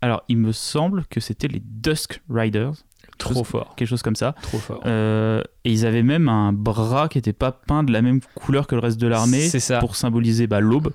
Alors, 0.01 0.25
il 0.29 0.39
me 0.39 0.51
semble 0.51 1.05
que 1.09 1.21
c'était 1.21 1.47
les 1.47 1.63
Dusk 1.65 2.21
Riders, 2.29 2.73
Trop 3.23 3.35
Chose- 3.35 3.47
fort. 3.47 3.75
quelque 3.77 3.89
chose 3.89 4.03
comme 4.03 4.17
ça. 4.17 4.35
Trop 4.43 4.59
fort. 4.59 4.81
Euh, 4.87 5.43
et 5.65 5.71
ils 5.73 5.87
avaient 5.87 6.03
même 6.03 6.29
un 6.29 6.53
bras 6.53 7.09
qui 7.09 7.19
n'était 7.19 7.33
pas 7.33 7.53
peint 7.53 7.83
de 7.85 7.93
la 7.93 8.03
même 8.03 8.21
couleur 8.35 8.67
que 8.67 8.75
le 8.75 8.81
reste 8.81 9.01
de 9.01 9.07
l'armée 9.07 9.41
C'est 9.49 9.61
ça. 9.61 9.79
pour 9.79 9.97
symboliser 9.97 10.47
bah, 10.47 10.61
l'aube. 10.61 10.93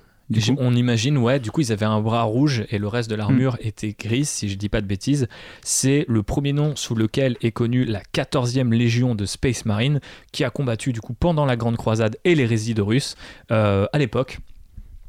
On 0.58 0.74
imagine, 0.76 1.16
ouais, 1.16 1.40
du 1.40 1.50
coup, 1.50 1.62
ils 1.62 1.72
avaient 1.72 1.86
un 1.86 2.02
bras 2.02 2.24
rouge 2.24 2.64
et 2.68 2.76
le 2.78 2.86
reste 2.86 3.08
de 3.08 3.14
l'armure 3.14 3.56
était 3.60 3.96
gris, 3.98 4.26
si 4.26 4.50
je 4.50 4.56
dis 4.56 4.68
pas 4.68 4.82
de 4.82 4.86
bêtises. 4.86 5.26
C'est 5.62 6.04
le 6.06 6.22
premier 6.22 6.52
nom 6.52 6.76
sous 6.76 6.94
lequel 6.94 7.38
est 7.40 7.50
connue 7.50 7.86
la 7.86 8.02
14e 8.12 8.70
Légion 8.74 9.14
de 9.14 9.24
Space 9.24 9.64
Marine, 9.64 10.00
qui 10.30 10.44
a 10.44 10.50
combattu, 10.50 10.92
du 10.92 11.00
coup, 11.00 11.14
pendant 11.14 11.46
la 11.46 11.56
Grande 11.56 11.78
Croisade 11.78 12.18
et 12.24 12.34
l'hérésie 12.34 12.74
de 12.74 12.82
Russes 12.82 13.16
euh, 13.50 13.86
à 13.94 13.98
l'époque. 13.98 14.40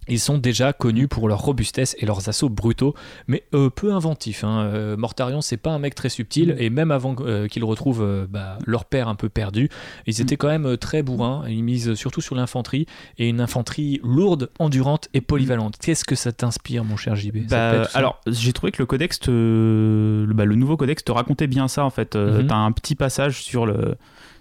Ils 0.10 0.19
sont 0.19 0.38
déjà 0.38 0.74
connus 0.74 1.08
pour 1.08 1.28
leur 1.28 1.39
robustesse 1.39 1.95
et 2.00 2.06
leurs 2.06 2.28
assauts 2.30 2.50
brutaux, 2.50 2.93
mais 3.28 3.43
euh, 3.54 3.69
peu 3.69 3.93
inventifs. 3.93 4.43
hein. 4.43 4.62
Euh, 4.74 4.98
Mortarion, 4.98 5.41
c'est 5.41 5.58
pas 5.58 5.72
un 5.72 5.80
mec 5.80 5.95
très 5.95 6.10
subtil, 6.10 6.56
et 6.60 6.69
même 6.69 6.91
avant 6.91 7.15
euh, 7.19 7.48
qu'ils 7.48 7.63
retrouvent 7.63 8.02
euh, 8.04 8.26
bah, 8.30 8.58
leur 8.65 8.86
père 8.86 9.08
un 9.08 9.15
peu 9.15 9.30
perdu, 9.30 9.69
ils 10.08 10.19
étaient 10.22 10.38
quand 10.38 10.48
même 10.48 10.78
très 10.78 11.04
bourrins. 11.04 11.43
Ils 11.48 11.63
misent 11.63 11.93
surtout 11.93 12.22
sur 12.22 12.36
l'infanterie, 12.36 12.86
et 13.17 13.30
une 13.30 13.41
infanterie 13.41 14.00
lourde, 14.04 14.50
endurante 14.60 15.10
et 15.13 15.22
polyvalente. 15.22 15.76
Qu'est-ce 15.82 16.06
que 16.06 16.15
ça 16.15 16.32
t'inspire, 16.32 16.84
mon 16.84 16.98
cher 16.98 17.15
JB 17.15 17.48
Bah, 17.50 17.84
alors, 17.93 18.19
j'ai 18.28 18.54
trouvé 18.54 18.72
que 18.72 18.82
le 18.82 18.86
codex, 18.86 19.19
te- 19.19 19.30
le, 19.32 20.34
bah, 20.34 20.45
le 20.45 20.56
nouveau 20.56 20.78
codex 20.78 21.04
te 21.04 21.12
racontait 21.12 21.48
bien 21.48 21.67
ça 21.67 21.86
en 21.86 21.89
fait. 21.89 22.15
Euh, 22.15 22.41
Mhm. 22.41 22.48
T'as 22.48 22.56
un 22.58 22.72
petit 22.72 22.95
passage 22.95 23.41
sur 23.43 23.65
le, 23.65 23.95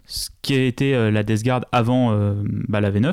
ce 0.06 0.30
qui 0.42 0.54
euh, 0.94 1.10
la 1.10 1.22
Death 1.22 1.42
Guard 1.42 1.64
avant 1.72 2.12
la 2.80 2.90
V9 2.90 3.12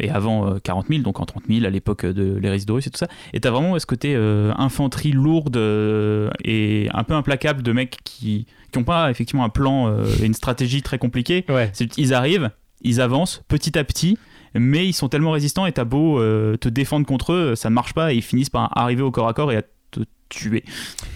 et 0.00 0.10
avant 0.10 0.54
euh, 0.54 0.58
40 0.62 0.86
000, 0.88 1.02
donc 1.02 1.20
en 1.20 1.26
30 1.26 1.44
000 1.48 1.64
à 1.66 1.70
l'époque 1.70 2.06
de 2.06 2.38
de 2.38 2.72
Russe 2.72 2.86
et 2.86 2.90
tout 2.90 2.98
ça. 2.98 3.08
Et 3.32 3.40
t'as 3.40 3.50
vraiment 3.50 3.78
ce 3.78 3.86
côté 3.86 4.14
euh, 4.14 4.52
infanterie 4.56 5.12
lourde 5.12 5.56
euh, 5.56 6.30
et 6.44 6.88
un 6.92 7.04
peu 7.04 7.14
implacable 7.14 7.62
de 7.62 7.72
mecs 7.72 7.98
qui 8.04 8.46
qui 8.70 8.78
n'ont 8.78 8.84
pas 8.84 9.10
effectivement 9.10 9.44
un 9.44 9.48
plan 9.48 9.88
euh, 9.88 10.04
et 10.20 10.26
une 10.26 10.34
stratégie 10.34 10.82
très 10.82 10.98
compliquée. 10.98 11.44
Ouais. 11.48 11.72
Ils 11.96 12.14
arrivent, 12.14 12.50
ils 12.82 13.00
avancent 13.00 13.42
petit 13.48 13.78
à 13.78 13.84
petit, 13.84 14.18
mais 14.54 14.86
ils 14.86 14.92
sont 14.92 15.08
tellement 15.08 15.30
résistants 15.30 15.66
et 15.66 15.72
t'as 15.72 15.84
beau 15.84 16.20
euh, 16.20 16.56
te 16.56 16.68
défendre 16.68 17.06
contre 17.06 17.32
eux, 17.32 17.54
ça 17.54 17.70
ne 17.70 17.74
marche 17.74 17.94
pas 17.94 18.12
et 18.12 18.16
ils 18.16 18.22
finissent 18.22 18.50
par 18.50 18.76
arriver 18.76 19.02
au 19.02 19.10
corps 19.10 19.28
à 19.28 19.34
corps 19.34 19.52
et 19.52 19.56
à 19.56 19.62
te 19.90 20.00
tuer. 20.28 20.64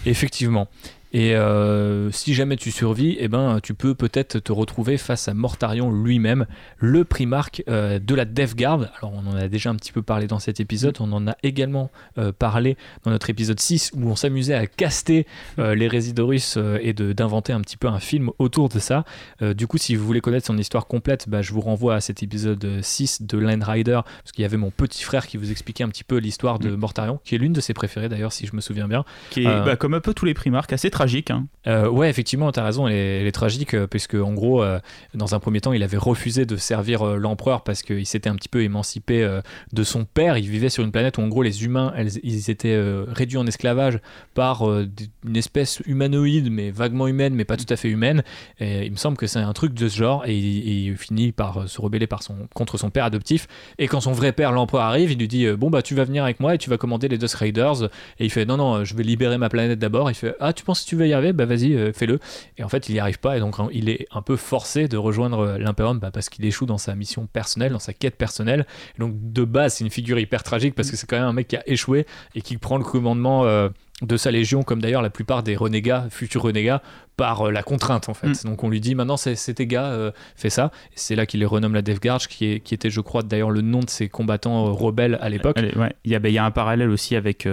Effectivement. 0.05 0.67
Et 1.13 1.35
euh, 1.35 2.09
si 2.09 2.33
jamais 2.33 2.55
tu 2.55 2.71
survis, 2.71 3.15
eh 3.19 3.27
ben, 3.27 3.59
tu 3.61 3.75
peux 3.75 3.93
peut-être 3.93 4.39
te 4.39 4.51
retrouver 4.51 4.97
face 4.97 5.27
à 5.27 5.35
Mortarion 5.35 5.91
lui-même, 5.91 6.47
le 6.79 7.05
primarque 7.05 7.63
euh, 7.69 7.99
de 7.99 8.15
la 8.15 8.25
Death 8.25 8.55
Guard. 8.55 8.89
Alors, 8.97 9.13
on 9.13 9.29
en 9.29 9.35
a 9.35 9.47
déjà 9.47 9.69
un 9.69 9.75
petit 9.75 9.91
peu 9.91 10.01
parlé 10.01 10.25
dans 10.25 10.39
cet 10.39 10.59
épisode. 10.59 10.97
On 10.99 11.11
en 11.11 11.27
a 11.27 11.35
également 11.43 11.91
euh, 12.17 12.31
parlé 12.31 12.77
dans 13.03 13.11
notre 13.11 13.29
épisode 13.29 13.59
6 13.59 13.91
où 13.93 14.09
on 14.09 14.15
s'amusait 14.15 14.55
à 14.55 14.65
caster 14.65 15.27
les 15.57 15.87
résidorus 15.87 16.57
et 16.81 16.93
d'inventer 16.93 17.53
un 17.53 17.61
petit 17.61 17.77
peu 17.77 17.87
un 17.87 17.99
film 17.99 18.31
autour 18.39 18.69
de 18.69 18.79
ça. 18.79 19.05
Du 19.41 19.67
coup, 19.67 19.77
si 19.77 19.95
vous 19.95 20.05
voulez 20.05 20.21
connaître 20.21 20.47
son 20.47 20.57
histoire 20.57 20.87
complète, 20.87 21.29
bah, 21.29 21.41
je 21.41 21.53
vous 21.53 21.61
renvoie 21.61 21.95
à 21.95 22.01
cet 22.01 22.23
épisode 22.23 22.81
6 22.81 23.21
de 23.23 23.37
Land 23.37 23.59
Rider 23.61 23.99
parce 24.03 24.31
qu'il 24.31 24.41
y 24.41 24.45
avait 24.45 24.57
mon 24.57 24.71
petit 24.71 25.03
frère 25.03 25.27
qui 25.27 25.37
vous 25.37 25.51
expliquait 25.51 25.83
un 25.83 25.89
petit 25.89 26.03
peu 26.03 26.17
l'histoire 26.17 26.57
de 26.57 26.75
Mortarion, 26.75 27.19
qui 27.23 27.35
est 27.35 27.37
l'une 27.37 27.53
de 27.53 27.61
ses 27.61 27.73
préférées 27.73 28.09
d'ailleurs, 28.09 28.31
si 28.31 28.47
je 28.47 28.55
me 28.55 28.61
souviens 28.61 28.87
bien. 28.87 29.05
Qui 29.29 29.41
est, 29.41 29.65
bah, 29.65 29.75
comme 29.75 29.93
un 29.93 30.01
peu 30.01 30.13
tous 30.13 30.25
les 30.25 30.33
primarques, 30.33 30.73
assez 30.73 30.89
tragique. 31.03 31.31
hein. 31.31 31.47
Euh, 31.67 31.89
ouais, 31.89 32.09
effectivement, 32.09 32.51
tu 32.51 32.59
as 32.59 32.63
raison, 32.63 32.87
elle 32.87 32.93
est, 32.93 33.21
elle 33.21 33.27
est 33.27 33.31
tragique, 33.31 33.73
euh, 33.73 33.87
puisque 33.87 34.15
en 34.15 34.33
gros, 34.33 34.63
euh, 34.63 34.79
dans 35.13 35.33
un 35.35 35.39
premier 35.39 35.61
temps, 35.61 35.73
il 35.73 35.83
avait 35.83 35.97
refusé 35.97 36.45
de 36.45 36.57
servir 36.57 37.05
l'empereur 37.05 37.63
parce 37.63 37.83
qu'il 37.83 38.05
s'était 38.05 38.29
un 38.29 38.35
petit 38.35 38.49
peu 38.49 38.63
émancipé 38.63 39.39
de 39.71 39.83
son 39.83 40.05
père. 40.05 40.37
Il 40.37 40.49
vivait 40.49 40.69
sur 40.69 40.83
une 40.83 40.91
planète 40.91 41.17
où, 41.17 41.21
en 41.21 41.27
gros, 41.27 41.43
les 41.43 41.63
humains, 41.63 41.93
ils 42.23 42.49
étaient 42.49 42.79
réduits 43.07 43.37
en 43.37 43.47
esclavage 43.47 43.99
par 44.33 44.63
une 44.63 45.35
espèce 45.35 45.81
humanoïde, 45.85 46.51
mais 46.51 46.71
vaguement 46.71 47.07
humaine, 47.07 47.33
mais 47.33 47.45
pas 47.45 47.57
tout 47.57 47.65
à 47.69 47.75
fait 47.75 47.89
humaine. 47.89 48.23
Et 48.59 48.85
il 48.85 48.91
me 48.91 48.97
semble 48.97 49.17
que 49.17 49.27
c'est 49.27 49.39
un 49.39 49.53
truc 49.53 49.73
de 49.73 49.87
ce 49.87 49.97
genre, 49.97 50.23
et 50.25 50.35
il, 50.37 50.97
finit 50.97 51.31
par 51.31 51.67
se 51.67 51.81
rebeller 51.81 52.07
contre 52.53 52.77
son 52.77 52.89
père 52.89 53.05
adoptif. 53.05 53.47
Et 53.77 53.87
quand 53.87 54.01
son 54.01 54.11
vrai 54.11 54.31
père, 54.31 54.51
l'empereur, 54.51 54.83
arrive, 54.83 55.11
il 55.11 55.19
lui 55.19 55.27
dit 55.27 55.47
Bon, 55.51 55.69
bah, 55.69 55.81
tu 55.81 55.95
vas 55.95 56.03
venir 56.03 56.23
avec 56.23 56.39
moi 56.39 56.55
et 56.55 56.57
tu 56.57 56.69
vas 56.69 56.77
commander 56.77 57.07
les 57.07 57.17
Dusk 57.17 57.37
Raiders. 57.37 57.83
Et 58.19 58.25
il 58.25 58.29
fait 58.29 58.45
Non, 58.45 58.57
non, 58.57 58.83
je 58.83 58.95
vais 58.95 59.03
libérer 59.03 59.37
ma 59.37 59.49
planète 59.49 59.79
d'abord. 59.79 60.09
Il 60.09 60.15
fait 60.15 60.35
Ah, 60.39 60.53
tu 60.53 60.63
penses 60.63 60.83
que 60.83 60.89
tu 60.89 60.92
vas 60.95 61.05
y 61.05 61.13
arriver 61.13 61.33
Bah, 61.33 61.45
vas-y, 61.45 61.73
euh, 61.75 61.91
fais-le. 61.93 62.19
Et 62.57 62.63
en 62.63 62.69
fait, 62.69 62.89
il 62.89 62.93
n'y 62.93 62.99
arrive 62.99 63.19
pas, 63.19 63.37
et 63.37 63.39
donc 63.39 63.55
il 63.71 63.89
est 63.89 64.07
un 64.11 64.21
peu 64.21 64.35
forcé 64.35 64.87
de 64.87 64.97
rejoindre 64.97 65.39
euh, 65.39 65.57
l'Imperium 65.57 65.99
bah, 65.99 66.11
parce 66.11 66.29
qu'il 66.29 66.45
échoue 66.45 66.65
dans 66.65 66.77
sa 66.77 66.95
mission 66.95 67.27
personnelle, 67.27 67.71
dans 67.71 67.79
sa 67.79 67.93
quête 67.93 68.15
personnelle. 68.15 68.65
Et 68.95 68.99
donc, 68.99 69.13
de 69.15 69.43
base, 69.43 69.75
c'est 69.75 69.83
une 69.83 69.89
figure 69.91 70.19
hyper 70.19 70.43
tragique 70.43 70.75
parce 70.75 70.89
que 70.91 70.97
c'est 70.97 71.07
quand 71.07 71.17
même 71.17 71.27
un 71.27 71.33
mec 71.33 71.47
qui 71.47 71.55
a 71.57 71.63
échoué 71.67 72.05
et 72.35 72.41
qui 72.41 72.57
prend 72.57 72.77
le 72.77 72.83
commandement. 72.83 73.45
euh, 73.45 73.69
de 74.03 74.17
sa 74.17 74.31
légion, 74.31 74.63
comme 74.63 74.81
d'ailleurs 74.81 75.01
la 75.01 75.09
plupart 75.09 75.43
des 75.43 75.55
renégats, 75.55 76.07
futurs 76.09 76.43
renégats, 76.43 76.81
par 77.15 77.47
euh, 77.47 77.51
la 77.51 77.63
contrainte 77.63 78.09
en 78.09 78.13
fait. 78.13 78.27
Mm. 78.27 78.49
Donc 78.49 78.63
on 78.63 78.69
lui 78.69 78.81
dit 78.81 78.95
maintenant 78.95 79.17
c'est 79.17 79.35
tes 79.53 79.67
gars, 79.67 79.85
euh, 79.85 80.11
fais 80.35 80.49
ça. 80.49 80.71
Et 80.89 80.95
c'est 80.95 81.15
là 81.15 81.25
qu'il 81.25 81.39
les 81.39 81.45
renomme 81.45 81.73
la 81.73 81.81
Death 81.81 82.01
Guard, 82.01 82.19
qui, 82.27 82.45
est, 82.45 82.59
qui 82.59 82.73
était 82.73 82.89
je 82.89 83.01
crois 83.01 83.23
d'ailleurs 83.23 83.51
le 83.51 83.61
nom 83.61 83.79
de 83.79 83.89
ces 83.89 84.09
combattants 84.09 84.67
euh, 84.67 84.71
rebelles 84.71 85.17
à 85.21 85.29
l'époque. 85.29 85.57
Ouais. 85.75 85.93
Il 86.03 86.11
y, 86.11 86.15
a, 86.15 86.19
il 86.23 86.31
y 86.31 86.37
a 86.37 86.45
un 86.45 86.51
parallèle 86.51 86.89
aussi 86.89 87.15
avec 87.15 87.47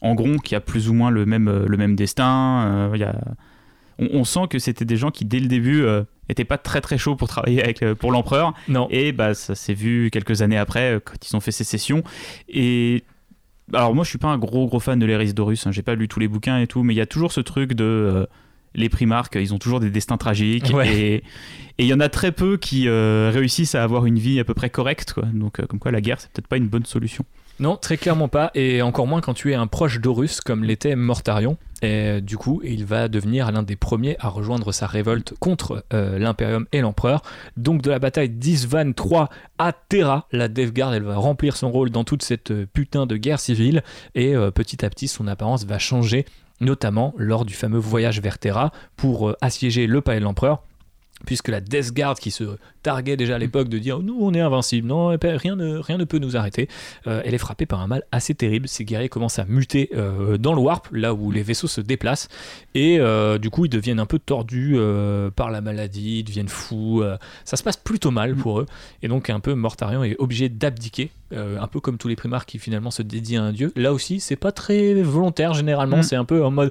Angron 0.00 0.38
qui 0.38 0.54
a 0.54 0.60
plus 0.60 0.88
ou 0.88 0.94
moins 0.94 1.10
le 1.10 1.26
même, 1.26 1.64
le 1.66 1.76
même 1.76 1.96
destin. 1.96 2.90
y 2.96 3.02
a... 3.02 3.14
on, 3.98 4.08
on 4.12 4.24
sent 4.24 4.48
que 4.50 4.58
c'était 4.58 4.84
des 4.84 4.96
gens 4.96 5.10
qui 5.10 5.24
dès 5.24 5.40
le 5.40 5.46
début 5.46 5.82
euh, 5.82 6.02
étaient 6.28 6.44
pas 6.44 6.58
très 6.58 6.80
très 6.80 6.98
chauds 6.98 7.16
pour 7.16 7.28
travailler 7.28 7.62
avec, 7.62 7.84
pour 7.94 8.12
l'empereur. 8.12 8.54
Non, 8.68 8.88
Et 8.90 9.12
bah, 9.12 9.34
ça 9.34 9.54
s'est 9.54 9.74
vu 9.74 10.10
quelques 10.10 10.42
années 10.42 10.58
après, 10.58 11.00
quand 11.04 11.28
ils 11.28 11.36
ont 11.36 11.40
fait 11.40 11.52
sécession. 11.52 12.02
Et 12.48 13.04
alors, 13.72 13.94
moi, 13.94 14.04
je 14.04 14.10
suis 14.10 14.18
pas 14.18 14.28
un 14.28 14.38
gros 14.38 14.66
gros 14.66 14.80
fan 14.80 14.98
de 14.98 15.06
l'Hérésie 15.06 15.34
d'Horus. 15.34 15.66
Hein, 15.66 15.72
J'ai 15.72 15.82
pas 15.82 15.94
lu 15.94 16.08
tous 16.08 16.20
les 16.20 16.28
bouquins 16.28 16.58
et 16.58 16.66
tout, 16.66 16.82
mais 16.82 16.94
il 16.94 16.96
y 16.96 17.00
a 17.00 17.06
toujours 17.06 17.32
ce 17.32 17.40
truc 17.40 17.72
de. 17.72 17.84
euh, 17.84 18.26
les 18.76 18.88
primarques, 18.88 19.36
ils 19.40 19.54
ont 19.54 19.58
toujours 19.58 19.78
des 19.80 19.90
destins 19.90 20.16
tragiques. 20.16 20.70
Ouais. 20.74 20.88
Et 20.96 21.14
et 21.78 21.84
il 21.84 21.86
y 21.86 21.94
en 21.94 22.00
a 22.00 22.08
très 22.08 22.30
peu 22.30 22.56
qui 22.56 22.86
euh, 22.88 23.30
réussissent 23.32 23.74
à 23.74 23.82
avoir 23.82 24.06
une 24.06 24.18
vie 24.18 24.38
à 24.38 24.44
peu 24.44 24.54
près 24.54 24.70
correcte. 24.70 25.12
Quoi. 25.12 25.24
Donc, 25.32 25.58
euh, 25.60 25.66
comme 25.66 25.78
quoi, 25.80 25.90
la 25.90 26.00
guerre, 26.00 26.20
c'est 26.20 26.30
peut-être 26.30 26.46
pas 26.46 26.56
une 26.56 26.68
bonne 26.68 26.84
solution. 26.86 27.24
Non, 27.60 27.76
très 27.76 27.96
clairement 27.96 28.28
pas, 28.28 28.50
et 28.54 28.82
encore 28.82 29.06
moins 29.06 29.20
quand 29.20 29.34
tu 29.34 29.52
es 29.52 29.54
un 29.54 29.68
proche 29.68 30.00
d'Horus 30.00 30.40
comme 30.40 30.64
l'était 30.64 30.96
Mortarion. 30.96 31.56
Et 31.82 32.20
du 32.20 32.36
coup, 32.36 32.60
il 32.64 32.84
va 32.84 33.08
devenir 33.08 33.52
l'un 33.52 33.62
des 33.62 33.76
premiers 33.76 34.16
à 34.18 34.28
rejoindre 34.28 34.72
sa 34.72 34.86
révolte 34.86 35.34
contre 35.38 35.84
euh, 35.92 36.18
l'Imperium 36.18 36.66
et 36.72 36.80
l'Empereur. 36.80 37.22
Donc 37.56 37.82
de 37.82 37.90
la 37.90 37.98
bataille 37.98 38.30
d'Isvan 38.30 38.92
3 38.92 39.28
à 39.58 39.72
Terra, 39.72 40.26
la 40.32 40.48
Death 40.48 40.76
elle 40.78 41.02
va 41.02 41.16
remplir 41.16 41.56
son 41.56 41.70
rôle 41.70 41.90
dans 41.90 42.04
toute 42.04 42.22
cette 42.22 42.50
euh, 42.50 42.66
putain 42.72 43.06
de 43.06 43.16
guerre 43.16 43.38
civile, 43.38 43.82
et 44.14 44.34
euh, 44.34 44.50
petit 44.50 44.84
à 44.84 44.90
petit, 44.90 45.08
son 45.08 45.28
apparence 45.28 45.64
va 45.64 45.78
changer, 45.78 46.24
notamment 46.60 47.14
lors 47.16 47.44
du 47.44 47.54
fameux 47.54 47.78
voyage 47.78 48.20
vers 48.20 48.38
Terra 48.38 48.72
pour 48.96 49.28
euh, 49.28 49.36
assiéger 49.40 49.86
le 49.86 50.00
palais 50.00 50.20
de 50.20 50.24
l'Empereur 50.24 50.62
puisque 51.24 51.48
la 51.48 51.60
Death 51.60 51.92
Guard 51.92 52.16
qui 52.16 52.30
se 52.30 52.44
targuait 52.82 53.16
déjà 53.16 53.36
à 53.36 53.38
l'époque 53.38 53.68
de 53.68 53.78
dire 53.78 54.00
nous 54.00 54.16
on 54.20 54.34
est 54.34 54.40
invincible, 54.40 54.86
non 54.86 55.08
rien 55.22 55.56
ne, 55.56 55.78
rien 55.78 55.96
ne 55.96 56.04
peut 56.04 56.18
nous 56.18 56.36
arrêter. 56.36 56.68
elle 57.06 57.34
est 57.34 57.38
frappée 57.38 57.66
par 57.66 57.80
un 57.80 57.86
mal 57.86 58.02
assez 58.12 58.34
terrible. 58.34 58.68
Ces 58.68 58.84
guerriers 58.84 59.08
commencent 59.08 59.38
à 59.38 59.44
muter 59.44 59.90
dans 60.38 60.52
le 60.52 60.60
warp, 60.60 60.88
là 60.92 61.14
où 61.14 61.30
les 61.30 61.42
vaisseaux 61.42 61.66
se 61.66 61.80
déplacent, 61.80 62.28
et 62.74 62.98
du 63.40 63.50
coup 63.50 63.64
ils 63.64 63.70
deviennent 63.70 64.00
un 64.00 64.06
peu 64.06 64.18
tordus 64.18 64.76
par 65.34 65.50
la 65.50 65.60
maladie, 65.60 66.18
ils 66.20 66.24
deviennent 66.24 66.48
fous. 66.48 67.02
ça 67.44 67.56
se 67.56 67.62
passe 67.62 67.76
plutôt 67.76 68.10
mal 68.10 68.34
mm. 68.34 68.38
pour 68.38 68.60
eux, 68.60 68.66
et 69.02 69.08
donc 69.08 69.30
un 69.30 69.40
peu 69.40 69.54
Mortarion 69.54 70.04
est 70.04 70.16
obligé 70.18 70.48
d'abdiquer, 70.48 71.10
un 71.32 71.66
peu 71.66 71.80
comme 71.80 71.98
tous 71.98 72.08
les 72.08 72.16
primarques 72.16 72.48
qui 72.48 72.58
finalement 72.58 72.90
se 72.90 73.02
dédient 73.02 73.44
à 73.44 73.46
un 73.48 73.52
dieu. 73.52 73.72
Là 73.76 73.92
aussi, 73.92 74.20
c'est 74.20 74.36
pas 74.36 74.52
très 74.52 74.94
volontaire 74.94 75.54
généralement, 75.54 75.98
mm. 75.98 76.02
c'est 76.02 76.16
un 76.16 76.24
peu 76.24 76.44
en 76.44 76.50
mode 76.50 76.70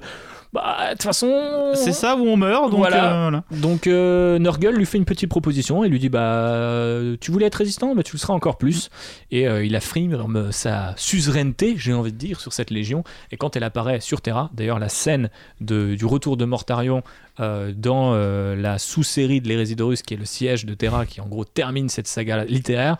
bah, 0.54 0.86
de 0.86 0.92
toute 0.92 1.02
façon. 1.02 1.72
C'est 1.74 1.92
ça 1.92 2.14
où 2.14 2.20
on 2.20 2.36
meurt, 2.36 2.70
donc. 2.70 2.78
Voilà. 2.78 3.26
Euh, 3.26 3.40
donc, 3.50 3.88
euh, 3.88 4.38
Nurgle 4.38 4.76
lui 4.76 4.86
fait 4.86 4.98
une 4.98 5.04
petite 5.04 5.28
proposition 5.28 5.82
et 5.82 5.88
lui 5.88 5.98
dit 5.98 6.08
Bah, 6.08 7.00
tu 7.20 7.32
voulais 7.32 7.46
être 7.46 7.56
résistant, 7.56 7.92
bah, 7.96 8.04
tu 8.04 8.12
le 8.12 8.20
seras 8.20 8.34
encore 8.34 8.56
plus. 8.56 8.88
Et 9.32 9.48
euh, 9.48 9.64
il 9.64 9.74
affirme 9.74 10.52
sa 10.52 10.94
suzeraineté, 10.96 11.74
j'ai 11.76 11.92
envie 11.92 12.12
de 12.12 12.16
dire, 12.16 12.40
sur 12.40 12.52
cette 12.52 12.70
légion. 12.70 13.02
Et 13.32 13.36
quand 13.36 13.56
elle 13.56 13.64
apparaît 13.64 13.98
sur 13.98 14.20
Terra, 14.20 14.48
d'ailleurs, 14.54 14.78
la 14.78 14.88
scène 14.88 15.28
de, 15.60 15.96
du 15.96 16.06
retour 16.06 16.36
de 16.36 16.44
Mortarion 16.44 17.02
dans 17.38 18.14
la 18.14 18.78
sous-série 18.78 19.40
de 19.40 19.48
l'hérésie 19.48 19.74
de 19.74 19.94
qui 20.02 20.14
est 20.14 20.16
le 20.16 20.24
siège 20.24 20.66
de 20.66 20.74
Terra, 20.74 21.04
qui 21.04 21.20
en 21.20 21.26
gros 21.26 21.44
termine 21.44 21.88
cette 21.88 22.06
saga 22.06 22.44
littéraire 22.44 22.96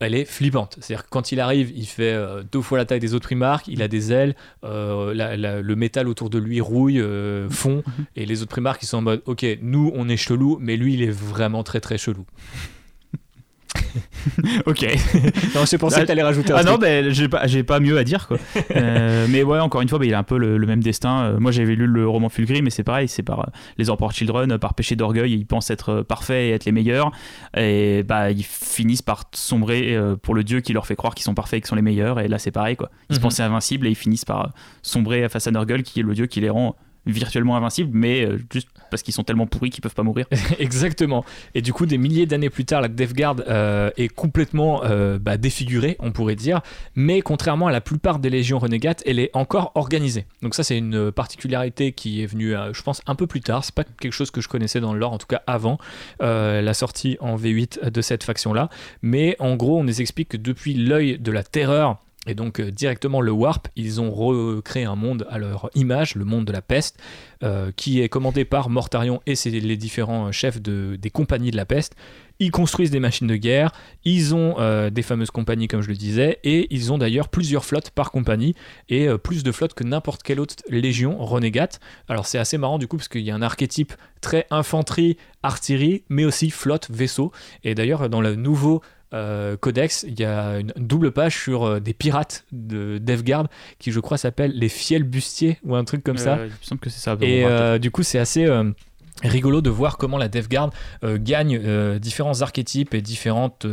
elle 0.00 0.14
est 0.14 0.24
flippante. 0.24 0.76
C'est-à-dire 0.80 1.04
que 1.04 1.10
quand 1.10 1.32
il 1.32 1.40
arrive, 1.40 1.72
il 1.74 1.86
fait 1.86 2.12
euh, 2.12 2.42
deux 2.50 2.60
fois 2.60 2.78
la 2.78 2.84
taille 2.84 3.00
des 3.00 3.14
autres 3.14 3.26
primarques, 3.26 3.68
il 3.68 3.82
a 3.82 3.88
des 3.88 4.12
ailes, 4.12 4.34
euh, 4.64 5.14
le 5.62 5.76
métal 5.76 6.08
autour 6.08 6.30
de 6.30 6.38
lui 6.38 6.60
rouille, 6.60 7.00
euh, 7.00 7.48
fond, 7.48 7.82
et 8.16 8.26
les 8.26 8.42
autres 8.42 8.50
primarques 8.50 8.82
ils 8.82 8.86
sont 8.86 8.98
en 8.98 9.02
mode 9.02 9.22
ok, 9.26 9.46
nous 9.62 9.92
on 9.94 10.08
est 10.08 10.16
chelou, 10.16 10.58
mais 10.60 10.76
lui 10.76 10.94
il 10.94 11.02
est 11.02 11.10
vraiment 11.10 11.62
très 11.62 11.80
très 11.80 11.98
chelou. 11.98 12.26
ok. 14.66 14.82
non, 15.54 15.64
je 15.64 15.76
pensé 15.76 16.00
que 16.00 16.06
t'allais 16.06 16.22
rajouter 16.22 16.52
un 16.52 16.56
Ah 16.56 16.62
non, 16.62 16.78
ben, 16.78 17.10
j'ai 17.10 17.28
pas, 17.28 17.46
j'ai 17.46 17.62
pas 17.62 17.80
mieux 17.80 17.98
à 17.98 18.04
dire, 18.04 18.26
quoi. 18.26 18.38
Euh, 18.76 19.26
mais 19.28 19.42
ouais, 19.42 19.60
encore 19.60 19.82
une 19.82 19.88
fois, 19.88 19.98
bah, 19.98 20.06
il 20.06 20.14
a 20.14 20.18
un 20.18 20.24
peu 20.24 20.36
le, 20.36 20.58
même 20.66 20.82
destin. 20.82 21.24
Euh, 21.24 21.38
moi, 21.38 21.52
j'avais 21.52 21.74
lu 21.74 21.86
le 21.86 22.08
roman 22.08 22.28
Fulgrim, 22.28 22.64
mais 22.64 22.70
c'est 22.70 22.82
pareil, 22.82 23.08
c'est 23.08 23.22
par 23.22 23.40
euh, 23.40 23.50
les 23.78 23.88
Emperor 23.88 24.10
Children, 24.12 24.58
par 24.58 24.74
péché 24.74 24.96
d'orgueil, 24.96 25.32
ils 25.32 25.46
pensent 25.46 25.70
être 25.70 26.02
parfaits 26.02 26.36
et 26.36 26.50
être 26.50 26.64
les 26.64 26.72
meilleurs. 26.72 27.12
Et 27.56 28.02
bah, 28.02 28.30
ils 28.30 28.44
finissent 28.44 29.02
par 29.02 29.24
sombrer 29.32 29.96
pour 30.22 30.34
le 30.34 30.42
dieu 30.42 30.60
qui 30.60 30.72
leur 30.72 30.86
fait 30.86 30.96
croire 30.96 31.14
qu'ils 31.14 31.24
sont 31.24 31.34
parfaits 31.34 31.58
et 31.58 31.60
qu'ils 31.60 31.68
sont 31.68 31.76
les 31.76 31.82
meilleurs. 31.82 32.20
Et 32.20 32.28
là, 32.28 32.38
c'est 32.38 32.50
pareil, 32.50 32.76
quoi. 32.76 32.90
Ils 33.10 33.14
se 33.14 33.20
mhm. 33.20 33.24
pensaient 33.24 33.42
invincibles 33.42 33.86
et 33.86 33.90
ils 33.90 33.96
finissent 33.96 34.24
par 34.24 34.52
sombrer 34.82 35.28
face 35.28 35.46
à 35.46 35.50
Nurgle, 35.50 35.82
qui 35.82 36.00
est 36.00 36.02
le 36.02 36.14
dieu 36.14 36.26
qui 36.26 36.40
les 36.40 36.50
rend 36.50 36.76
virtuellement 37.06 37.56
invincibles, 37.56 37.90
mais 37.92 38.28
juste 38.50 38.68
parce 38.94 39.02
qu'ils 39.02 39.12
sont 39.12 39.24
tellement 39.24 39.48
pourris 39.48 39.70
qu'ils 39.70 39.82
peuvent 39.82 39.92
pas 39.92 40.04
mourir. 40.04 40.26
Exactement. 40.60 41.24
Et 41.56 41.62
du 41.62 41.72
coup, 41.72 41.84
des 41.84 41.98
milliers 41.98 42.26
d'années 42.26 42.48
plus 42.48 42.64
tard, 42.64 42.80
la 42.80 42.86
Death 42.86 43.12
Guard 43.12 43.36
euh, 43.48 43.90
est 43.96 44.06
complètement 44.06 44.84
euh, 44.84 45.18
bah, 45.18 45.36
défigurée, 45.36 45.96
on 45.98 46.12
pourrait 46.12 46.36
dire, 46.36 46.60
mais 46.94 47.20
contrairement 47.20 47.66
à 47.66 47.72
la 47.72 47.80
plupart 47.80 48.20
des 48.20 48.30
légions 48.30 48.60
renégates, 48.60 49.02
elle 49.04 49.18
est 49.18 49.30
encore 49.34 49.72
organisée. 49.74 50.26
Donc 50.42 50.54
ça, 50.54 50.62
c'est 50.62 50.78
une 50.78 51.10
particularité 51.10 51.90
qui 51.90 52.22
est 52.22 52.26
venue, 52.26 52.54
je 52.72 52.82
pense, 52.82 53.02
un 53.08 53.16
peu 53.16 53.26
plus 53.26 53.40
tard. 53.40 53.64
C'est 53.64 53.74
pas 53.74 53.82
quelque 53.82 54.12
chose 54.12 54.30
que 54.30 54.40
je 54.40 54.46
connaissais 54.48 54.78
dans 54.78 54.92
le 54.92 55.00
lore, 55.00 55.12
en 55.12 55.18
tout 55.18 55.26
cas 55.26 55.42
avant 55.48 55.78
la 56.20 56.74
sortie 56.74 57.16
en 57.18 57.36
V8 57.36 57.90
de 57.90 58.00
cette 58.00 58.22
faction-là. 58.22 58.68
Mais 59.02 59.34
en 59.40 59.56
gros, 59.56 59.80
on 59.80 59.84
nous 59.84 60.00
explique 60.00 60.28
que 60.28 60.36
depuis 60.36 60.74
l'œil 60.74 61.18
de 61.18 61.32
la 61.32 61.42
terreur 61.42 61.98
et 62.26 62.34
donc 62.34 62.60
euh, 62.60 62.70
directement 62.70 63.20
le 63.20 63.32
Warp, 63.32 63.68
ils 63.76 64.00
ont 64.00 64.10
recréé 64.10 64.84
un 64.84 64.96
monde 64.96 65.26
à 65.30 65.38
leur 65.38 65.70
image, 65.74 66.14
le 66.14 66.24
monde 66.24 66.44
de 66.44 66.52
la 66.52 66.62
peste, 66.62 66.98
euh, 67.42 67.70
qui 67.76 68.00
est 68.00 68.08
commandé 68.08 68.44
par 68.44 68.70
Mortarion 68.70 69.20
et 69.26 69.34
les 69.44 69.76
différents 69.76 70.32
chefs 70.32 70.60
de, 70.60 70.96
des 70.96 71.10
compagnies 71.10 71.50
de 71.50 71.56
la 71.56 71.66
peste. 71.66 71.94
Ils 72.40 72.50
construisent 72.50 72.90
des 72.90 73.00
machines 73.00 73.28
de 73.28 73.36
guerre, 73.36 73.70
ils 74.04 74.34
ont 74.34 74.56
euh, 74.58 74.90
des 74.90 75.02
fameuses 75.02 75.30
compagnies 75.30 75.68
comme 75.68 75.82
je 75.82 75.88
le 75.88 75.94
disais, 75.94 76.40
et 76.42 76.66
ils 76.74 76.92
ont 76.92 76.98
d'ailleurs 76.98 77.28
plusieurs 77.28 77.64
flottes 77.64 77.90
par 77.90 78.10
compagnie, 78.10 78.54
et 78.88 79.08
plus 79.22 79.44
de 79.44 79.52
flottes 79.52 79.74
que 79.74 79.84
n'importe 79.84 80.22
quelle 80.22 80.40
autre 80.40 80.56
légion 80.68 81.16
renégate. 81.18 81.78
Alors 82.08 82.26
c'est 82.26 82.38
assez 82.38 82.58
marrant 82.58 82.78
du 82.78 82.88
coup 82.88 82.96
parce 82.96 83.08
qu'il 83.08 83.22
y 83.22 83.30
a 83.30 83.34
un 83.34 83.42
archétype 83.42 83.92
très 84.20 84.46
infanterie, 84.50 85.16
artillerie, 85.42 86.02
mais 86.08 86.24
aussi 86.24 86.50
flotte, 86.50 86.88
vaisseau. 86.90 87.30
Et 87.62 87.74
d'ailleurs 87.74 88.08
dans 88.08 88.20
le 88.20 88.34
nouveau 88.34 88.82
euh, 89.14 89.56
codex, 89.56 90.04
il 90.08 90.18
y 90.18 90.24
a 90.24 90.58
une 90.58 90.72
double 90.76 91.12
page 91.12 91.38
sur 91.38 91.64
euh, 91.64 91.80
des 91.80 91.94
pirates 91.94 92.44
de 92.52 92.98
Devgard 92.98 93.46
qui, 93.78 93.92
je 93.92 94.00
crois, 94.00 94.18
s'appelle 94.18 94.52
les 94.54 94.68
Fiels 94.68 95.04
Bustiers 95.04 95.58
ou 95.64 95.76
un 95.76 95.84
truc 95.84 96.02
comme 96.02 96.18
ça. 96.18 96.38
il 96.44 96.50
me 96.50 96.56
semble 96.60 96.80
que 96.80 96.90
c'est 96.90 97.00
ça. 97.00 97.16
Et 97.20 97.44
euh, 97.44 97.78
du 97.78 97.90
coup, 97.90 98.02
c'est 98.02 98.18
assez 98.18 98.46
rigolo 99.22 99.60
de 99.60 99.70
voir 99.70 99.96
comment 99.96 100.18
la 100.18 100.28
DevGuard 100.28 100.70
gagne 101.04 101.98
différents 101.98 102.42
archétypes 102.42 102.94
et 102.94 103.00
différentes, 103.00 103.66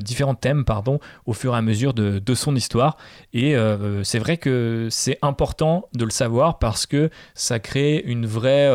différents 0.00 0.36
thèmes 0.36 0.64
pardon, 0.64 1.00
au 1.26 1.32
fur 1.32 1.54
et 1.54 1.58
à 1.58 1.62
mesure 1.62 1.92
de, 1.92 2.20
de 2.20 2.34
son 2.34 2.54
histoire. 2.54 2.96
Et 3.32 3.56
c'est 4.04 4.20
vrai 4.20 4.36
que 4.36 4.86
c'est 4.90 5.18
important 5.22 5.88
de 5.94 6.04
le 6.04 6.10
savoir 6.10 6.60
parce 6.60 6.86
que 6.86 7.10
ça 7.34 7.58
crée 7.58 8.02
une 8.06 8.26
vraie 8.26 8.70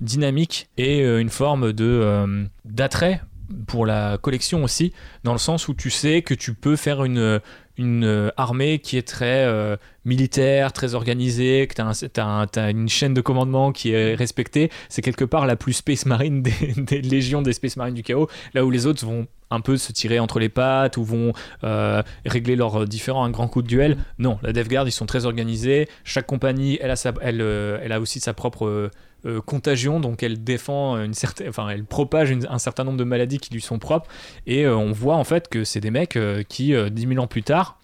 dynamique 0.00 0.70
et 0.78 1.02
une 1.02 1.30
forme 1.30 1.74
de 1.74 2.48
d'attrait 2.64 3.20
pour 3.66 3.86
la 3.86 4.18
collection 4.18 4.64
aussi, 4.64 4.92
dans 5.24 5.32
le 5.32 5.38
sens 5.38 5.68
où 5.68 5.74
tu 5.74 5.90
sais 5.90 6.22
que 6.22 6.34
tu 6.34 6.54
peux 6.54 6.76
faire 6.76 7.04
une, 7.04 7.40
une 7.78 8.32
armée 8.36 8.80
qui 8.80 8.96
est 8.96 9.06
très 9.06 9.44
euh, 9.44 9.76
militaire, 10.04 10.72
très 10.72 10.94
organisée, 10.94 11.66
que 11.68 11.74
tu 11.74 12.20
as, 12.20 12.70
une 12.70 12.88
chaîne 12.88 13.14
de 13.14 13.20
commandement 13.20 13.72
qui 13.72 13.92
est 13.92 14.14
respectée. 14.14 14.70
C'est 14.88 15.02
quelque 15.02 15.24
part 15.24 15.46
la 15.46 15.56
plus 15.56 15.74
Space 15.74 16.04
Marine 16.04 16.42
des, 16.76 17.00
légions 17.00 17.40
des 17.40 17.52
Space 17.52 17.76
Marines 17.76 17.94
du 17.94 18.02
chaos, 18.02 18.28
là 18.54 18.64
où 18.64 18.70
les 18.70 18.86
autres 18.86 19.06
vont 19.06 19.26
un 19.50 19.60
peu 19.60 19.76
se 19.76 19.92
tirer 19.92 20.18
entre 20.18 20.38
les 20.38 20.48
pattes 20.48 20.96
ou 20.96 21.04
vont 21.04 21.32
euh, 21.64 22.02
régler 22.26 22.56
leurs 22.56 22.86
différents 22.86 23.24
un 23.24 23.30
grand 23.30 23.48
coup 23.48 23.62
de 23.62 23.68
duel. 23.68 23.96
Non, 24.18 24.38
la 24.42 24.52
Death 24.52 24.68
Guard, 24.68 24.88
ils 24.88 24.92
sont 24.92 25.06
très 25.06 25.24
organisés. 25.24 25.88
Chaque 26.04 26.26
compagnie, 26.26 26.78
elle 26.80 26.90
a, 26.90 26.96
sa, 26.96 27.12
elle, 27.22 27.40
euh, 27.40 27.78
elle 27.82 27.92
a 27.92 28.00
aussi 28.00 28.20
sa 28.20 28.34
propre 28.34 28.90
euh, 29.26 29.40
contagion, 29.40 29.98
donc 29.98 30.22
elle 30.22 30.44
défend 30.44 30.96
une 31.02 31.12
certaine, 31.12 31.48
enfin 31.48 31.68
elle 31.70 31.84
propage 31.84 32.32
un 32.48 32.58
certain 32.58 32.84
nombre 32.84 32.98
de 32.98 33.04
maladies 33.04 33.38
qui 33.38 33.52
lui 33.52 33.60
sont 33.60 33.80
propres, 33.80 34.06
et 34.46 34.64
euh, 34.64 34.76
on 34.76 34.92
voit 34.92 35.16
en 35.16 35.24
fait 35.24 35.48
que 35.48 35.64
c'est 35.64 35.80
des 35.80 35.90
mecs 35.90 36.14
euh, 36.14 36.44
qui, 36.48 36.72
10 36.72 37.08
000 37.08 37.20
ans 37.20 37.26
plus 37.26 37.42
tard, 37.42 37.80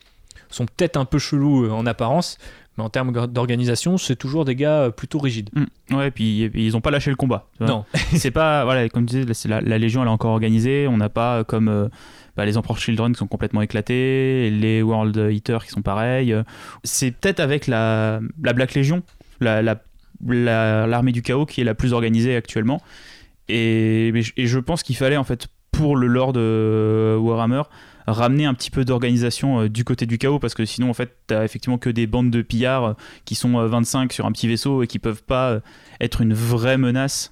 sont 0.48 0.66
peut-être 0.66 0.96
un 0.96 1.04
peu 1.04 1.18
chelous 1.18 1.68
en 1.72 1.86
apparence, 1.86 2.38
mais 2.76 2.84
en 2.84 2.90
termes 2.90 3.12
d'organisation, 3.28 3.98
c'est 3.98 4.16
toujours 4.16 4.44
des 4.44 4.56
gars 4.56 4.90
plutôt 4.90 5.18
rigides. 5.18 5.50
Mmh. 5.54 5.96
Ouais, 5.96 6.08
et 6.08 6.10
puis 6.10 6.50
ils 6.54 6.76
ont 6.76 6.80
pas 6.80 6.90
lâché 6.90 7.10
le 7.10 7.16
combat. 7.16 7.46
Non. 7.60 7.84
c'est 8.14 8.30
pas, 8.30 8.64
voilà, 8.64 8.88
comme 8.88 9.06
tu 9.06 9.24
disais, 9.24 9.48
la, 9.48 9.60
la, 9.60 9.78
Légion 9.78 10.02
elle 10.02 10.08
est 10.08 10.12
encore 10.12 10.32
organisée, 10.32 10.86
on 10.88 10.96
n'a 10.96 11.08
pas 11.08 11.44
comme. 11.44 11.90
Bah, 12.36 12.44
les 12.44 12.56
Emperor 12.58 12.76
Children 12.78 13.12
qui 13.12 13.18
sont 13.18 13.28
complètement 13.28 13.62
éclatés, 13.62 14.50
les 14.50 14.82
World 14.82 15.16
Eaters 15.30 15.64
qui 15.64 15.70
sont 15.70 15.82
pareils. 15.82 16.34
C'est 16.82 17.12
peut-être 17.12 17.38
avec 17.38 17.68
la, 17.68 18.18
la 18.42 18.52
Black 18.52 18.74
Legion, 18.74 19.04
la, 19.40 19.62
la 19.62 19.76
l'armée 20.26 21.12
du 21.12 21.22
chaos 21.22 21.46
qui 21.46 21.60
est 21.60 21.64
la 21.64 21.74
plus 21.74 21.92
organisée 21.92 22.36
actuellement. 22.36 22.80
Et, 23.48 24.12
je 24.36 24.58
pense 24.58 24.82
qu'il 24.82 24.96
fallait 24.96 25.16
en 25.16 25.24
fait 25.24 25.48
pour 25.70 25.96
le 25.96 26.06
lore 26.06 26.32
de 26.32 27.16
Warhammer 27.20 27.62
ramener 28.06 28.46
un 28.46 28.54
petit 28.54 28.70
peu 28.70 28.84
d'organisation 28.84 29.62
euh, 29.62 29.68
du 29.68 29.84
côté 29.84 30.06
du 30.06 30.18
chaos 30.18 30.38
parce 30.38 30.54
que 30.54 30.64
sinon 30.64 30.90
en 30.90 30.94
fait 30.94 31.16
t'as 31.26 31.44
effectivement 31.44 31.78
que 31.78 31.90
des 31.90 32.06
bandes 32.06 32.30
de 32.30 32.42
pillards 32.42 32.84
euh, 32.84 32.94
qui 33.24 33.34
sont 33.34 33.66
25 33.66 34.10
euh, 34.10 34.14
sur 34.14 34.26
un 34.26 34.32
petit 34.32 34.48
vaisseau 34.48 34.82
et 34.82 34.86
qui 34.86 34.98
peuvent 34.98 35.22
pas 35.22 35.60
être 36.00 36.20
une 36.20 36.34
vraie 36.34 36.78
menace 36.78 37.30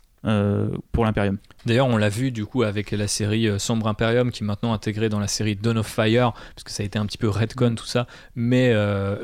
pour 0.93 1.05
l'Imperium. 1.05 1.39
D'ailleurs, 1.67 1.89
on 1.89 1.97
l'a 1.97 2.09
vu 2.09 2.31
du 2.31 2.47
coup 2.47 2.63
avec 2.63 2.93
la 2.93 3.09
série 3.09 3.49
Sombre 3.59 3.89
Imperium 3.89 4.31
qui 4.31 4.45
est 4.45 4.47
maintenant 4.47 4.73
intégrée 4.73 5.09
dans 5.09 5.19
la 5.19 5.27
série 5.27 5.57
Dawn 5.57 5.79
of 5.79 5.87
Fire, 5.89 6.33
parce 6.33 6.63
que 6.63 6.71
ça 6.71 6.85
a 6.85 6.87
été 6.87 6.97
un 6.97 7.07
petit 7.07 7.19
peu 7.19 7.29
redcon 7.29 7.75
tout 7.75 7.87
ça, 7.87 8.07
mais 8.37 8.73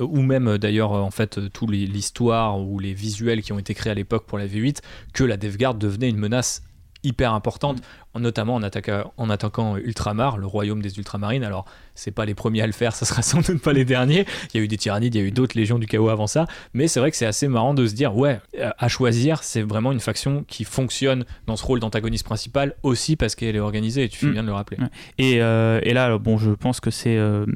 ou 0.00 0.22
même 0.22 0.58
d'ailleurs 0.58 0.90
en 0.90 1.12
fait 1.12 1.52
toute 1.52 1.70
l'histoire 1.70 2.60
ou 2.60 2.80
les 2.80 2.94
visuels 2.94 3.42
qui 3.42 3.52
ont 3.52 3.60
été 3.60 3.74
créés 3.74 3.92
à 3.92 3.94
l'époque 3.94 4.26
pour 4.26 4.38
la 4.38 4.48
V8, 4.48 4.78
que 5.12 5.22
la 5.22 5.36
Death 5.36 5.56
Guard 5.56 5.76
devenait 5.76 6.08
une 6.08 6.18
menace 6.18 6.62
hyper 7.04 7.32
importante, 7.32 7.80
mm. 8.14 8.20
notamment 8.20 8.54
en, 8.54 8.62
attaquant, 8.62 9.12
en 9.16 9.30
attaquant 9.30 9.76
Ultramar, 9.76 10.38
le 10.38 10.46
royaume 10.46 10.82
des 10.82 10.98
Ultramarines. 10.98 11.44
Alors, 11.44 11.64
c'est 11.94 12.10
pas 12.10 12.24
les 12.24 12.34
premiers 12.34 12.62
à 12.62 12.66
le 12.66 12.72
faire, 12.72 12.94
ça 12.94 13.06
sera 13.06 13.22
sans 13.22 13.40
doute 13.40 13.62
pas 13.62 13.72
les 13.72 13.84
derniers. 13.84 14.26
Il 14.52 14.58
y 14.58 14.60
a 14.60 14.64
eu 14.64 14.68
des 14.68 14.76
tyrannides, 14.76 15.14
il 15.14 15.20
y 15.20 15.24
a 15.24 15.26
eu 15.26 15.30
d'autres 15.30 15.56
légions 15.56 15.78
du 15.78 15.86
chaos 15.86 16.08
avant 16.08 16.26
ça, 16.26 16.46
mais 16.74 16.88
c'est 16.88 17.00
vrai 17.00 17.10
que 17.10 17.16
c'est 17.16 17.26
assez 17.26 17.48
marrant 17.48 17.74
de 17.74 17.86
se 17.86 17.94
dire, 17.94 18.16
ouais, 18.16 18.40
euh, 18.58 18.70
à 18.78 18.88
choisir, 18.88 19.42
c'est 19.42 19.62
vraiment 19.62 19.92
une 19.92 20.00
faction 20.00 20.44
qui 20.46 20.64
fonctionne 20.64 21.24
dans 21.46 21.56
ce 21.56 21.64
rôle 21.64 21.80
d'antagoniste 21.80 22.24
principal 22.24 22.74
aussi 22.82 23.16
parce 23.16 23.34
qu'elle 23.34 23.56
est 23.56 23.60
organisée, 23.60 24.04
et 24.04 24.08
tu 24.08 24.18
fais 24.18 24.26
mm. 24.26 24.32
bien 24.32 24.42
de 24.42 24.48
le 24.48 24.54
rappeler. 24.54 24.78
Et, 25.18 25.40
euh, 25.42 25.80
et, 25.82 25.94
là, 25.94 26.18
bon, 26.18 26.38
je 26.38 26.50
pense 26.50 26.80
que 26.80 26.90
c'est 26.90 27.16
euh, 27.16 27.46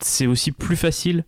c'est 0.00 0.26
aussi 0.26 0.52
plus 0.52 0.76
facile, 0.76 1.24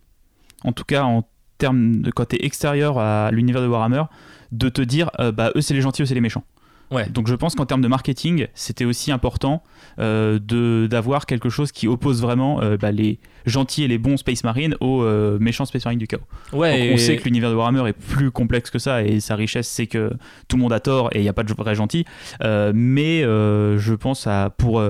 en 0.63 0.71
tout 0.71 0.85
cas 0.85 1.03
en 1.03 1.27
termes 1.57 2.01
de 2.01 2.09
côté 2.09 2.45
extérieur 2.45 2.97
à 2.97 3.31
l'univers 3.31 3.61
de 3.61 3.67
Warhammer, 3.67 4.03
de 4.51 4.69
te 4.69 4.81
dire, 4.81 5.11
bah, 5.33 5.51
eux 5.55 5.61
c'est 5.61 5.73
les 5.73 5.81
gentils, 5.81 6.01
eux 6.01 6.05
c'est 6.05 6.15
les 6.15 6.21
méchants. 6.21 6.43
Ouais. 6.91 7.07
Donc 7.09 7.27
je 7.27 7.35
pense 7.35 7.55
qu'en 7.55 7.65
termes 7.65 7.81
de 7.81 7.87
marketing, 7.87 8.47
c'était 8.53 8.83
aussi 8.85 9.11
important 9.11 9.63
euh, 9.97 10.39
de 10.39 10.87
d'avoir 10.89 11.25
quelque 11.25 11.49
chose 11.49 11.71
qui 11.71 11.87
oppose 11.87 12.21
vraiment 12.21 12.61
euh, 12.61 12.75
bah, 12.77 12.91
les 12.91 13.19
gentils 13.45 13.83
et 13.83 13.87
les 13.87 13.97
bons 13.97 14.17
Space 14.17 14.43
Marines 14.43 14.75
aux 14.81 15.01
euh, 15.01 15.37
méchants 15.39 15.65
Space 15.65 15.85
Marines 15.85 15.99
du 15.99 16.07
chaos. 16.07 16.21
Ouais, 16.51 16.71
Donc, 16.71 16.79
et- 16.89 16.93
on 16.93 16.97
sait 16.97 17.15
que 17.15 17.23
l'univers 17.23 17.49
de 17.49 17.55
Warhammer 17.55 17.87
est 17.89 17.93
plus 17.93 18.29
complexe 18.29 18.69
que 18.69 18.77
ça 18.79 19.03
et 19.03 19.21
sa 19.21 19.35
richesse 19.35 19.67
c'est 19.69 19.87
que 19.87 20.11
tout 20.49 20.57
le 20.57 20.61
monde 20.61 20.73
a 20.73 20.81
tort 20.81 21.09
et 21.13 21.19
il 21.19 21.21
n'y 21.21 21.29
a 21.29 21.33
pas 21.33 21.43
de 21.43 21.53
vrai 21.53 21.75
gentil. 21.75 22.05
Mais 22.41 23.21
je 23.21 23.93
pense 23.93 24.27
à 24.27 24.49
pour 24.49 24.81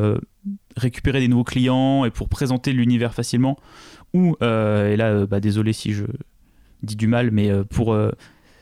récupérer 0.78 1.20
des 1.20 1.28
nouveaux 1.28 1.44
clients 1.44 2.04
et 2.06 2.10
pour 2.10 2.30
présenter 2.30 2.74
l'univers 2.74 3.14
facilement 3.14 3.58
ou 4.14 4.36
et 4.42 4.96
là 4.98 5.26
bah, 5.28 5.40
désolé 5.40 5.72
si 5.74 5.94
je 5.94 6.06
dis 6.82 6.96
du 6.96 7.08
mal 7.08 7.30
mais 7.32 7.52
pour 7.70 7.96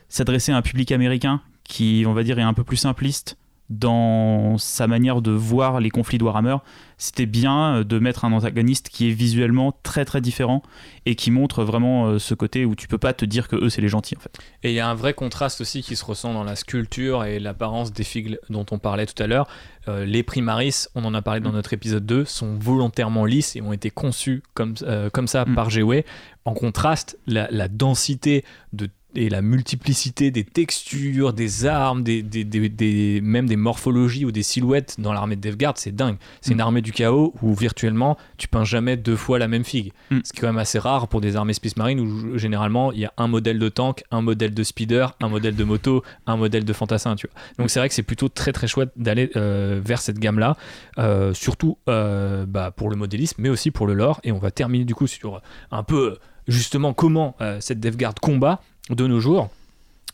s'adresser 0.09 0.51
à 0.51 0.57
un 0.57 0.61
public 0.61 0.91
américain 0.91 1.41
qui 1.69 2.03
on 2.05 2.13
va 2.13 2.23
dire 2.23 2.37
est 2.39 2.43
un 2.43 2.53
peu 2.53 2.65
plus 2.65 2.77
simpliste 2.77 3.37
dans 3.69 4.57
sa 4.57 4.87
manière 4.87 5.21
de 5.21 5.29
voir 5.29 5.79
les 5.79 5.91
conflits 5.91 6.17
de 6.17 6.23
Warhammer, 6.23 6.57
c'était 6.97 7.27
bien 7.27 7.75
euh, 7.75 7.83
de 7.83 7.99
mettre 7.99 8.25
un 8.25 8.33
antagoniste 8.33 8.89
qui 8.89 9.07
est 9.07 9.13
visuellement 9.13 9.77
très 9.83 10.05
très 10.05 10.21
différent 10.21 10.63
et 11.05 11.13
qui 11.13 11.29
montre 11.29 11.63
vraiment 11.63 12.07
euh, 12.07 12.17
ce 12.17 12.33
côté 12.33 12.65
où 12.65 12.73
tu 12.73 12.87
peux 12.87 12.97
pas 12.97 13.13
te 13.13 13.25
dire 13.25 13.47
que 13.47 13.55
eux 13.55 13.69
c'est 13.69 13.81
les 13.81 13.87
gentils 13.87 14.17
en 14.17 14.21
fait. 14.21 14.39
Et 14.63 14.71
il 14.71 14.73
y 14.73 14.79
a 14.79 14.89
un 14.89 14.95
vrai 14.95 15.13
contraste 15.13 15.61
aussi 15.61 15.83
qui 15.83 15.95
se 15.95 16.03
ressent 16.03 16.33
dans 16.33 16.43
la 16.43 16.55
sculpture 16.55 17.25
et 17.25 17.39
l'apparence 17.39 17.93
des 17.93 18.03
figues 18.03 18.39
dont 18.49 18.65
on 18.71 18.79
parlait 18.79 19.05
tout 19.05 19.21
à 19.21 19.27
l'heure. 19.27 19.47
Euh, 19.87 20.03
les 20.03 20.23
Primaris, 20.23 20.87
on 20.95 21.05
en 21.05 21.13
a 21.13 21.21
parlé 21.21 21.39
dans 21.39 21.51
notre 21.51 21.73
épisode 21.73 22.07
2, 22.07 22.25
sont 22.25 22.57
volontairement 22.59 23.25
lisses 23.25 23.55
et 23.55 23.61
ont 23.61 23.71
été 23.71 23.91
conçus 23.91 24.41
comme, 24.55 24.73
euh, 24.81 25.11
comme 25.11 25.27
ça 25.27 25.45
Mm. 25.45 25.55
par 25.55 25.69
GW. 25.69 26.03
En 26.45 26.53
contraste, 26.55 27.19
la, 27.27 27.47
la 27.51 27.67
densité 27.67 28.43
de 28.73 28.89
et 29.15 29.27
la 29.29 29.41
multiplicité 29.41 30.29
des 30.31 30.43
textures, 30.43 31.33
des 31.33 31.65
armes, 31.65 32.03
des, 32.03 32.21
des- 32.21 32.43
des- 32.43 32.69
des- 32.69 33.21
même 33.21 33.47
des 33.47 33.55
morphologies 33.55 34.23
ou 34.25 34.31
des 34.31 34.43
silhouettes 34.43 34.95
dans 34.99 35.13
l'armée 35.13 35.35
de 35.35 35.41
Devgard, 35.41 35.73
c'est 35.77 35.95
dingue. 35.95 36.17
C'est 36.41 36.51
une 36.51 36.57
Mm. 36.57 36.61
armée 36.61 36.81
du 36.81 36.91
chaos 36.91 37.33
où 37.41 37.53
virtuellement 37.55 38.17
tu 38.37 38.47
peins 38.47 38.63
jamais 38.63 38.97
deux 38.97 39.15
fois 39.15 39.39
la 39.39 39.47
même 39.47 39.63
figue. 39.63 39.93
Mm. 40.11 40.19
Ce 40.23 40.31
qui 40.31 40.37
est 40.37 40.41
quand 40.41 40.47
même 40.47 40.57
assez 40.59 40.77
rare 40.77 41.07
pour 41.07 41.21
des 41.21 41.35
armées 41.35 41.53
Space 41.53 41.75
Marine 41.75 41.99
où 41.99 42.37
généralement 42.37 42.91
il 42.91 42.99
y 42.99 43.05
a 43.05 43.13
un 43.17 43.27
modèle 43.27 43.57
de 43.57 43.67
tank, 43.69 44.03
un 44.11 44.21
modèle 44.21 44.53
de 44.53 44.63
speeder, 44.63 45.15
un 45.21 45.29
modèle 45.29 45.55
de 45.55 45.63
moto, 45.63 46.03
un 46.27 46.37
modèle 46.37 46.63
de 46.65 46.73
fantassin. 46.73 47.15
Tu 47.15 47.27
vois. 47.27 47.41
Donc 47.57 47.69
c'est 47.71 47.79
vrai 47.79 47.89
que 47.89 47.95
c'est 47.95 48.03
plutôt 48.03 48.29
très 48.29 48.51
très 48.51 48.67
chouette 48.67 48.91
d'aller 48.95 49.31
euh, 49.35 49.81
vers 49.83 50.01
cette 50.01 50.19
gamme-là, 50.19 50.55
euh, 50.99 51.33
surtout 51.33 51.77
euh, 51.89 52.45
bah, 52.45 52.71
pour 52.71 52.89
le 52.89 52.95
modélisme, 52.95 53.41
mais 53.41 53.49
aussi 53.49 53.71
pour 53.71 53.87
le 53.87 53.93
lore. 53.95 54.19
Et 54.23 54.31
on 54.31 54.37
va 54.39 54.51
terminer 54.51 54.85
du 54.85 54.93
coup 54.93 55.07
sur 55.07 55.41
un 55.71 55.81
peu 55.83 56.17
justement 56.47 56.93
comment 56.93 57.35
cette 57.59 57.79
DevGuard 57.79 58.15
combat 58.15 58.61
de 58.89 59.07
nos 59.07 59.19
jours. 59.19 59.49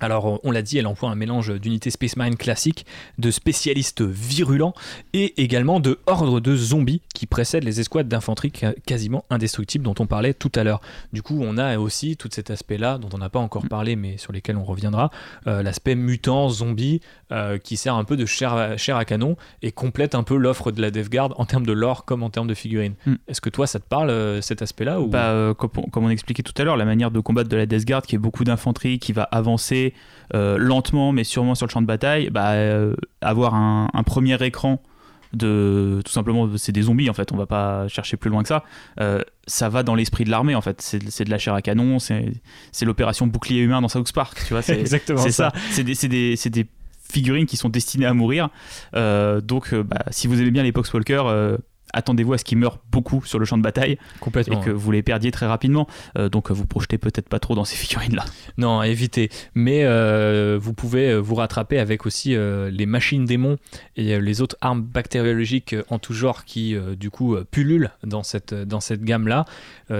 Alors, 0.01 0.39
on 0.43 0.51
l'a 0.51 0.61
dit, 0.61 0.77
elle 0.77 0.87
emploie 0.87 1.09
un 1.09 1.15
mélange 1.15 1.57
d'unités 1.59 1.89
Space 1.89 2.17
Marine 2.17 2.35
classiques, 2.35 2.85
de 3.17 3.31
spécialistes 3.31 4.01
virulents 4.01 4.73
et 5.13 5.41
également 5.41 5.79
de 5.79 5.99
hordes 6.05 6.41
de 6.41 6.55
zombies 6.55 7.01
qui 7.13 7.25
précèdent 7.27 7.63
les 7.63 7.79
escouades 7.79 8.07
d'infanterie 8.07 8.51
quasiment 8.85 9.23
indestructibles 9.29 9.85
dont 9.85 9.95
on 9.99 10.05
parlait 10.05 10.33
tout 10.33 10.51
à 10.55 10.63
l'heure. 10.63 10.81
Du 11.13 11.21
coup, 11.21 11.39
on 11.41 11.57
a 11.57 11.77
aussi 11.77 12.17
tout 12.17 12.29
cet 12.31 12.51
aspect-là 12.51 12.97
dont 12.97 13.09
on 13.13 13.17
n'a 13.17 13.29
pas 13.29 13.39
encore 13.39 13.67
parlé 13.67 13.95
mais 13.95 14.17
sur 14.17 14.33
lesquels 14.33 14.57
on 14.57 14.65
reviendra, 14.65 15.11
euh, 15.47 15.63
l'aspect 15.63 15.95
mutant, 15.95 16.49
zombie, 16.49 17.01
euh, 17.31 17.57
qui 17.57 17.77
sert 17.77 17.95
un 17.95 18.03
peu 18.03 18.17
de 18.17 18.25
chair 18.25 18.53
à, 18.53 18.77
chair 18.77 18.97
à 18.97 19.05
canon 19.05 19.35
et 19.61 19.71
complète 19.71 20.13
un 20.13 20.23
peu 20.23 20.35
l'offre 20.35 20.71
de 20.71 20.81
la 20.81 20.91
DevGuard 20.91 21.33
en 21.39 21.45
termes 21.45 21.65
de 21.65 21.71
lore 21.71 22.05
comme 22.05 22.21
en 22.21 22.29
termes 22.29 22.47
de 22.47 22.53
figurines. 22.53 22.93
Hmm. 23.05 23.15
Est-ce 23.27 23.41
que 23.41 23.49
toi, 23.49 23.65
ça 23.65 23.79
te 23.79 23.87
parle 23.87 24.09
euh, 24.09 24.41
cet 24.41 24.61
aspect-là 24.61 24.99
ou... 24.99 25.07
Bah, 25.07 25.29
euh, 25.29 25.53
comme, 25.53 25.71
on, 25.77 25.83
comme 25.83 26.05
on 26.05 26.09
expliquait 26.09 26.43
tout 26.43 26.53
à 26.57 26.63
l'heure, 26.63 26.77
la 26.77 26.85
manière 26.85 27.11
de 27.11 27.19
combattre 27.19 27.49
de 27.49 27.57
la 27.57 27.65
Death 27.65 27.85
Guard, 27.85 28.03
qui 28.03 28.15
est 28.15 28.19
beaucoup 28.19 28.43
d'infanterie, 28.43 28.99
qui 28.99 29.13
va 29.13 29.23
avancer 29.23 29.84
euh, 30.33 30.57
lentement 30.57 31.11
mais 31.11 31.23
sûrement 31.23 31.55
sur 31.55 31.67
le 31.67 31.71
champ 31.71 31.81
de 31.81 31.87
bataille, 31.87 32.29
bah, 32.29 32.51
euh, 32.53 32.95
avoir 33.21 33.55
un, 33.55 33.89
un 33.93 34.03
premier 34.03 34.41
écran 34.43 34.81
de 35.33 36.01
tout 36.05 36.11
simplement 36.11 36.49
c'est 36.57 36.71
des 36.71 36.83
zombies 36.83 37.09
en 37.09 37.13
fait 37.13 37.31
on 37.31 37.37
va 37.37 37.45
pas 37.45 37.87
chercher 37.87 38.15
plus 38.17 38.29
loin 38.29 38.41
que 38.41 38.47
ça 38.47 38.63
euh, 39.01 39.21
ça 39.47 39.69
va 39.69 39.83
dans 39.83 39.95
l'esprit 39.95 40.23
de 40.23 40.29
l'armée 40.29 40.55
en 40.55 40.61
fait 40.61 40.81
c'est 40.81 41.23
de 41.23 41.29
la 41.29 41.37
chair 41.37 41.53
à 41.53 41.61
canon 41.61 41.99
c'est 41.99 42.31
l'opération 42.83 43.27
bouclier 43.27 43.61
humain 43.61 43.81
dans 43.81 43.87
South 43.87 44.11
Park 44.13 44.37
tu 44.47 44.53
vois 44.53 44.61
c'est 44.61 44.79
Exactement 44.85 45.21
c'est 45.21 45.31
ça. 45.31 45.51
C'est 45.71 45.83
des, 45.83 46.67
figurines 47.07 47.45
qui 47.45 47.55
sont 47.55 47.69
destinées 47.69 48.07
à 48.07 48.15
mourir. 48.15 48.49
Euh, 48.95 49.39
donc, 49.39 49.75
bah, 49.75 50.03
si 50.09 50.27
vous 50.27 50.41
aimez 50.41 50.49
bien 50.49 50.63
les 50.63 50.71
Poxwalkers, 50.71 51.27
euh, 51.27 51.55
attendez-vous 51.95 52.33
à 52.33 52.37
ce 52.37 52.43
qu'ils 52.45 52.57
meurent 52.59 52.79
beaucoup 52.91 53.23
sur 53.25 53.39
le 53.39 53.45
champ 53.45 53.57
de 53.57 53.63
bataille 53.63 53.97
Complètement. 54.19 54.61
et 54.61 54.65
que 54.65 54.69
vous 54.69 54.91
les 54.91 55.01
perdiez 55.01 55.31
très 55.31 55.47
rapidement. 55.47 55.87
Euh, 56.17 56.29
donc, 56.29 56.51
vous 56.51 56.65
projetez 56.67 56.97
peut-être 56.97 57.27
pas 57.29 57.39
trop 57.39 57.55
dans 57.55 57.65
ces 57.65 57.75
figurines-là. 57.83 58.25
Non, 58.57 58.79
à 58.79 58.87
éviter. 58.87 59.29
Mais 59.55 59.83
euh, 59.85 60.57
vous 60.61 60.73
pouvez 60.73 61.09
euh, 61.11 61.17
vous 61.17 61.35
rattraper 61.35 61.79
avec 61.79 62.05
aussi 62.05 62.35
euh, 62.35 62.69
les 62.69 62.85
machines 62.85 63.25
démons 63.25 63.57
et 63.95 64.19
les 64.19 64.41
autres 64.41 64.57
armes 64.61 64.81
bactériologiques 64.81 65.75
en 65.89 65.97
tout 65.99 66.13
genre 66.13 66.45
qui, 66.45 66.75
du 66.99 67.09
coup, 67.09 67.35
pullulent 67.49 67.91
dans 68.03 68.23
cette, 68.23 68.53
dans 68.53 68.79
cette 68.79 69.03
gamme-là. 69.03 69.45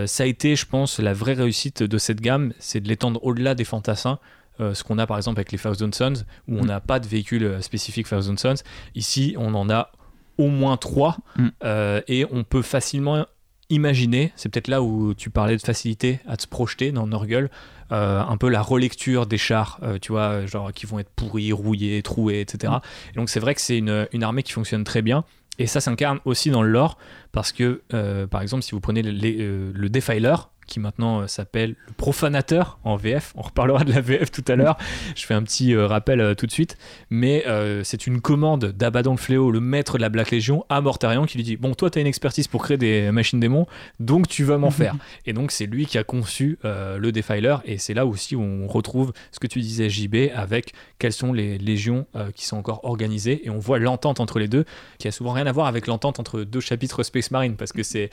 Ça 0.05 0.23
a 0.23 0.25
été, 0.25 0.55
je 0.55 0.65
pense, 0.65 0.99
la 0.99 1.13
vraie 1.13 1.34
réussite 1.34 1.81
de 1.84 1.97
cette 1.97 2.21
gamme, 2.21 2.53
c'est 2.60 2.81
de 2.81 2.88
l'étendre 2.88 3.23
au-delà 3.23 3.55
des 3.55 3.63
fantassins. 3.63 4.19
Euh, 4.62 4.73
ce 4.73 4.84
qu'on 4.86 4.97
a 4.99 5.05
par 5.05 5.17
exemple 5.17 5.39
avec 5.39 5.51
les 5.51 5.58
Thousand 5.58 5.91
Sons, 5.93 6.23
où 6.47 6.58
on 6.58 6.63
Mm. 6.63 6.67
n'a 6.67 6.79
pas 6.79 6.99
de 7.01 7.08
véhicule 7.08 7.43
euh, 7.43 7.62
spécifique 7.62 8.08
Thousand 8.08 8.38
Sons. 8.38 8.55
Ici, 8.95 9.36
on 9.38 9.53
en 9.53 9.69
a 9.69 9.91
au 10.37 10.47
moins 10.47 10.77
trois, 10.77 11.17
Mm. 11.37 11.47
euh, 11.63 12.01
et 12.07 12.25
on 12.31 12.43
peut 12.43 12.61
facilement 12.61 13.25
imaginer, 13.69 14.31
c'est 14.35 14.49
peut-être 14.49 14.67
là 14.67 14.81
où 14.83 15.13
tu 15.15 15.29
parlais 15.29 15.57
de 15.57 15.61
facilité 15.61 16.19
à 16.27 16.37
te 16.37 16.43
se 16.43 16.47
projeter 16.47 16.91
dans 16.91 17.07
Norgul, 17.07 17.49
euh, 17.91 18.21
un 18.21 18.37
peu 18.37 18.49
la 18.49 18.61
relecture 18.61 19.25
des 19.25 19.37
chars, 19.37 19.79
euh, 19.83 19.97
tu 19.99 20.11
vois, 20.11 20.45
genre 20.45 20.71
qui 20.71 20.85
vont 20.85 20.99
être 20.99 21.09
pourris, 21.15 21.51
rouillés, 21.51 22.01
troués, 22.03 22.41
etc. 22.41 22.73
Et 23.13 23.17
donc 23.17 23.29
c'est 23.29 23.39
vrai 23.39 23.55
que 23.55 23.61
c'est 23.61 23.77
une, 23.77 24.07
une 24.13 24.23
armée 24.23 24.43
qui 24.43 24.51
fonctionne 24.51 24.83
très 24.83 25.01
bien. 25.01 25.23
Et 25.57 25.67
ça 25.67 25.79
s'incarne 25.79 26.19
aussi 26.25 26.49
dans 26.51 26.61
le 26.61 26.69
lore, 26.69 26.97
parce 27.31 27.51
que, 27.53 27.81
euh, 27.93 28.27
par 28.27 28.41
exemple, 28.41 28.61
si 28.63 28.71
vous 28.71 28.81
prenez 28.81 29.01
les- 29.01 29.37
le 29.73 29.89
Defiler, 29.89 30.35
qui 30.67 30.80
maintenant 30.80 31.21
euh, 31.21 31.28
s'appelle 31.28 31.75
le 31.88 31.93
Profanateur 31.93 32.80
en 32.84 32.95
VF, 32.95 33.34
on 33.36 33.41
reparlera 33.41 33.84
de 33.84 33.91
la 33.93 34.01
VF 34.01 34.32
tout 34.32 34.43
à 34.47 34.56
l'heure, 34.56 34.78
je 35.15 35.25
fais 35.25 35.34
un 35.34 35.43
petit 35.43 35.73
euh, 35.73 35.88
rappel 35.88 36.19
euh, 36.19 36.36
tout 36.36 36.45
de 36.45 36.51
suite, 36.51 36.78
mais 37.10 37.45
c'est 37.84 38.08
une 38.08 38.21
commande 38.21 38.65
d'Abaddon 38.65 39.12
le 39.12 39.17
Fléau, 39.17 39.51
le 39.51 39.60
maître 39.60 39.97
de 39.97 40.01
la 40.01 40.10
Black 40.10 40.32
Legion, 40.32 40.65
à 40.69 40.82
Mortarion, 40.82 41.25
qui 41.25 41.38
lui 41.38 41.43
dit, 41.43 41.58
bon, 41.58 41.73
toi, 41.73 41.89
tu 41.89 41.99
as 41.99 42.01
une 42.01 42.08
expertise 42.08 42.47
pour 42.47 42.63
créer 42.63 42.78
des 42.78 43.12
machines 43.12 43.39
démons, 43.39 43.67
donc 43.99 44.28
tu 44.28 44.43
vas 44.43 44.58
m'en 44.58 44.71
faire. 44.71 44.95
Et 45.25 45.34
donc 45.34 45.51
c'est 45.51 45.65
lui 45.65 45.86
qui 45.86 45.97
a 45.97 46.04
conçu 46.04 46.58
le 46.63 47.12
Defiler, 47.12 47.58
et 47.65 47.78
c'est 47.78 47.93
là 47.93 48.06
aussi 48.06 48.36
où 48.36 48.41
on 48.41 48.67
retrouve 48.67 49.13
ce 49.32 49.39
que 49.39 49.47
tu 49.47 49.60
disais 49.60 49.89
JB, 49.89 50.32
avec 50.34 50.73
quelles 50.99 51.13
sont 51.13 51.34
les 51.34 51.58
légions 51.58 52.08
qui 52.36 52.45
sont 52.45 52.58
encore 52.58 52.84
organisées, 52.84 53.45
et 53.45 53.49
on 53.49 53.60
voit 53.60 53.80
l'entente 53.80 54.19
entre 54.19 54.39
les 54.39 54.47
deux, 54.47 54.65
qui 54.97 55.08
a 55.08 55.12
souvent 55.12 55.32
rien 55.32 55.47
à 55.47 55.51
voir 55.51 55.67
avec 55.67 55.88
l'entente 55.88 56.19
entre 56.19 56.41
deux 56.41 56.62
chapitres 56.62 57.04
Space 57.04 57.32
Marine, 57.32 57.56
parce 57.56 57.71
que 57.71 57.84
c'est 57.84 58.10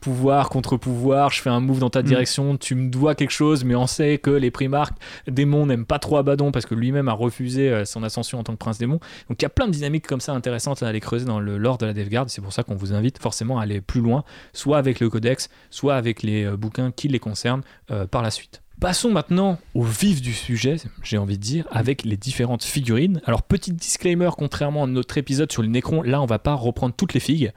pouvoir 0.00 0.48
contre 0.48 0.76
pouvoir, 0.76 1.30
je 1.30 1.40
fais 1.40 1.50
un 1.50 1.60
move 1.60 1.83
dans 1.84 1.90
ta 1.90 2.00
Mm. 2.00 2.06
direction, 2.06 2.56
tu 2.56 2.74
me 2.74 2.88
dois 2.88 3.14
quelque 3.14 3.30
chose, 3.30 3.62
mais 3.64 3.74
on 3.74 3.86
sait 3.86 4.18
que 4.18 4.30
les 4.30 4.50
primarques 4.50 4.96
démons 5.28 5.66
n'aiment 5.66 5.84
pas 5.84 5.98
trop 5.98 6.16
Abaddon, 6.16 6.50
parce 6.50 6.64
que 6.66 6.74
lui-même 6.74 7.08
a 7.08 7.12
refusé 7.12 7.70
euh, 7.70 7.84
son 7.84 8.02
ascension 8.02 8.38
en 8.38 8.42
tant 8.42 8.54
que 8.54 8.58
prince 8.58 8.78
démon. 8.78 9.00
Donc 9.28 9.40
il 9.40 9.42
y 9.42 9.46
a 9.46 9.50
plein 9.50 9.66
de 9.66 9.72
dynamiques 9.72 10.06
comme 10.06 10.20
ça 10.20 10.32
intéressantes 10.32 10.82
à 10.82 10.88
aller 10.88 11.00
creuser 11.00 11.26
dans 11.26 11.40
le 11.40 11.58
lore 11.58 11.78
de 11.78 11.86
la 11.86 11.92
DevGuard, 11.92 12.30
c'est 12.30 12.40
pour 12.40 12.52
ça 12.52 12.62
qu'on 12.62 12.76
vous 12.76 12.94
invite 12.94 13.18
forcément 13.18 13.58
à 13.58 13.64
aller 13.64 13.80
plus 13.80 14.00
loin, 14.00 14.24
soit 14.52 14.78
avec 14.78 15.00
le 15.00 15.10
codex, 15.10 15.50
soit 15.70 15.96
avec 15.96 16.22
les 16.22 16.44
euh, 16.44 16.56
bouquins 16.56 16.90
qui 16.90 17.08
les 17.08 17.18
concernent 17.18 17.62
euh, 17.90 18.06
par 18.06 18.22
la 18.22 18.30
suite. 18.30 18.62
Passons 18.80 19.10
maintenant 19.10 19.58
au 19.74 19.84
vif 19.84 20.20
du 20.20 20.32
sujet, 20.32 20.76
j'ai 21.02 21.16
envie 21.16 21.38
de 21.38 21.42
dire, 21.42 21.64
avec 21.70 22.04
les 22.04 22.16
différentes 22.16 22.64
figurines. 22.64 23.20
Alors, 23.24 23.42
petit 23.42 23.72
disclaimer, 23.72 24.30
contrairement 24.36 24.82
à 24.82 24.86
notre 24.88 25.16
épisode 25.16 25.50
sur 25.52 25.62
les 25.62 25.68
Necrons, 25.68 26.02
là, 26.02 26.20
on 26.20 26.26
va 26.26 26.40
pas 26.40 26.54
reprendre 26.54 26.92
toutes 26.94 27.14
les 27.14 27.20
figues. 27.20 27.52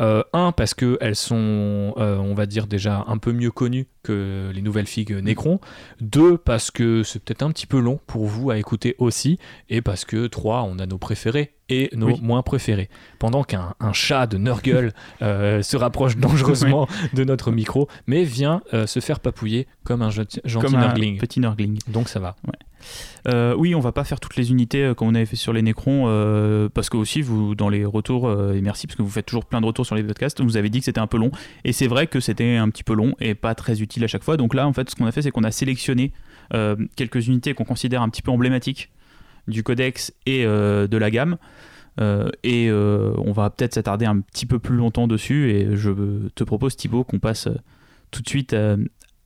Euh, 0.00 0.22
un, 0.32 0.52
parce 0.52 0.72
qu'elles 0.74 1.14
sont, 1.16 1.92
euh, 1.98 2.16
on 2.16 2.34
va 2.34 2.46
dire, 2.46 2.66
déjà 2.66 3.04
un 3.06 3.18
peu 3.18 3.32
mieux 3.32 3.50
connues 3.50 3.86
que 4.02 4.50
les 4.54 4.62
nouvelles 4.62 4.86
figues 4.86 5.12
Necrons. 5.12 5.60
Deux, 6.00 6.38
parce 6.38 6.70
que 6.70 7.02
c'est 7.02 7.22
peut-être 7.22 7.42
un 7.42 7.50
petit 7.50 7.66
peu 7.66 7.78
long 7.78 8.00
pour 8.06 8.24
vous 8.26 8.50
à 8.50 8.56
écouter 8.56 8.94
aussi. 8.98 9.38
Et 9.68 9.82
parce 9.82 10.04
que 10.06 10.26
trois, 10.26 10.62
on 10.62 10.78
a 10.78 10.86
nos 10.86 10.96
préférés 10.96 11.52
et 11.68 11.90
nos 11.94 12.06
Oui. 12.06 12.20
moins 12.22 12.42
préférés. 12.42 12.88
Pendant 13.18 13.44
qu'un 13.44 13.74
un 13.78 13.92
chat 13.92 14.26
de 14.26 14.38
Nurgle 14.38 14.92
euh, 15.22 15.60
se 15.62 15.76
rapproche 15.76 16.16
dangereusement 16.16 16.88
de 17.12 17.24
notre 17.24 17.50
micro, 17.52 17.86
mais 18.06 18.24
vient 18.24 18.62
se 18.86 19.00
faire 19.00 19.20
papouiller 19.20 19.66
comme 19.84 20.00
un 20.02 20.10
gentil, 20.10 20.40
gentil 20.44 20.64
Comme 20.66 20.74
un 20.76 20.86
Nurgling. 20.86 21.18
petit 21.18 21.40
Nurgling. 21.40 21.78
Donc 21.88 22.08
ça 22.08 22.20
va. 22.20 22.36
Euh, 23.28 23.54
oui, 23.56 23.74
on 23.74 23.80
va 23.80 23.92
pas 23.92 24.04
faire 24.04 24.20
toutes 24.20 24.36
les 24.36 24.50
unités 24.50 24.84
euh, 24.84 24.94
comme 24.94 25.08
on 25.08 25.14
avait 25.14 25.26
fait 25.26 25.36
sur 25.36 25.52
les 25.52 25.62
Necrons, 25.62 26.04
euh, 26.08 26.68
parce 26.68 26.88
que 26.88 26.96
aussi, 26.96 27.22
vous, 27.22 27.54
dans 27.54 27.68
les 27.68 27.84
retours, 27.84 28.30
et 28.52 28.60
merci 28.60 28.86
parce 28.86 28.96
que 28.96 29.02
vous 29.02 29.10
faites 29.10 29.26
toujours 29.26 29.44
plein 29.44 29.60
de 29.60 29.66
retours 29.66 29.86
sur 29.86 29.94
les 29.94 30.02
podcasts, 30.02 30.40
vous 30.40 30.56
avez 30.56 30.70
dit 30.70 30.78
que 30.78 30.84
c'était 30.84 31.00
un 31.00 31.06
peu 31.06 31.18
long, 31.18 31.30
et 31.64 31.72
c'est 31.72 31.86
vrai 31.86 32.06
que 32.06 32.20
c'était 32.20 32.56
un 32.56 32.68
petit 32.70 32.84
peu 32.84 32.94
long 32.94 33.14
et 33.20 33.34
pas 33.34 33.54
très 33.54 33.82
utile 33.82 34.04
à 34.04 34.06
chaque 34.06 34.24
fois. 34.24 34.36
Donc 34.36 34.54
là, 34.54 34.66
en 34.66 34.72
fait, 34.72 34.90
ce 34.90 34.96
qu'on 34.96 35.06
a 35.06 35.12
fait, 35.12 35.22
c'est 35.22 35.30
qu'on 35.30 35.44
a 35.44 35.50
sélectionné 35.50 36.12
quelques 36.96 37.28
unités 37.28 37.54
qu'on 37.54 37.64
considère 37.64 38.02
un 38.02 38.08
petit 38.08 38.22
peu 38.22 38.32
emblématiques 38.32 38.90
du 39.46 39.62
codex 39.62 40.12
et 40.26 40.44
de 40.44 40.96
la 40.96 41.10
gamme. 41.10 41.36
Et 42.42 42.70
on 42.72 43.32
va 43.32 43.50
peut-être 43.50 43.74
s'attarder 43.74 44.06
un 44.06 44.20
petit 44.20 44.46
peu 44.46 44.58
plus 44.58 44.76
longtemps 44.76 45.06
dessus. 45.06 45.50
Et 45.50 45.76
je 45.76 45.90
te 46.34 46.44
propose, 46.44 46.76
Thibaut, 46.76 47.04
qu'on 47.04 47.18
passe 47.18 47.48
tout 48.10 48.22
de 48.22 48.28
suite 48.28 48.56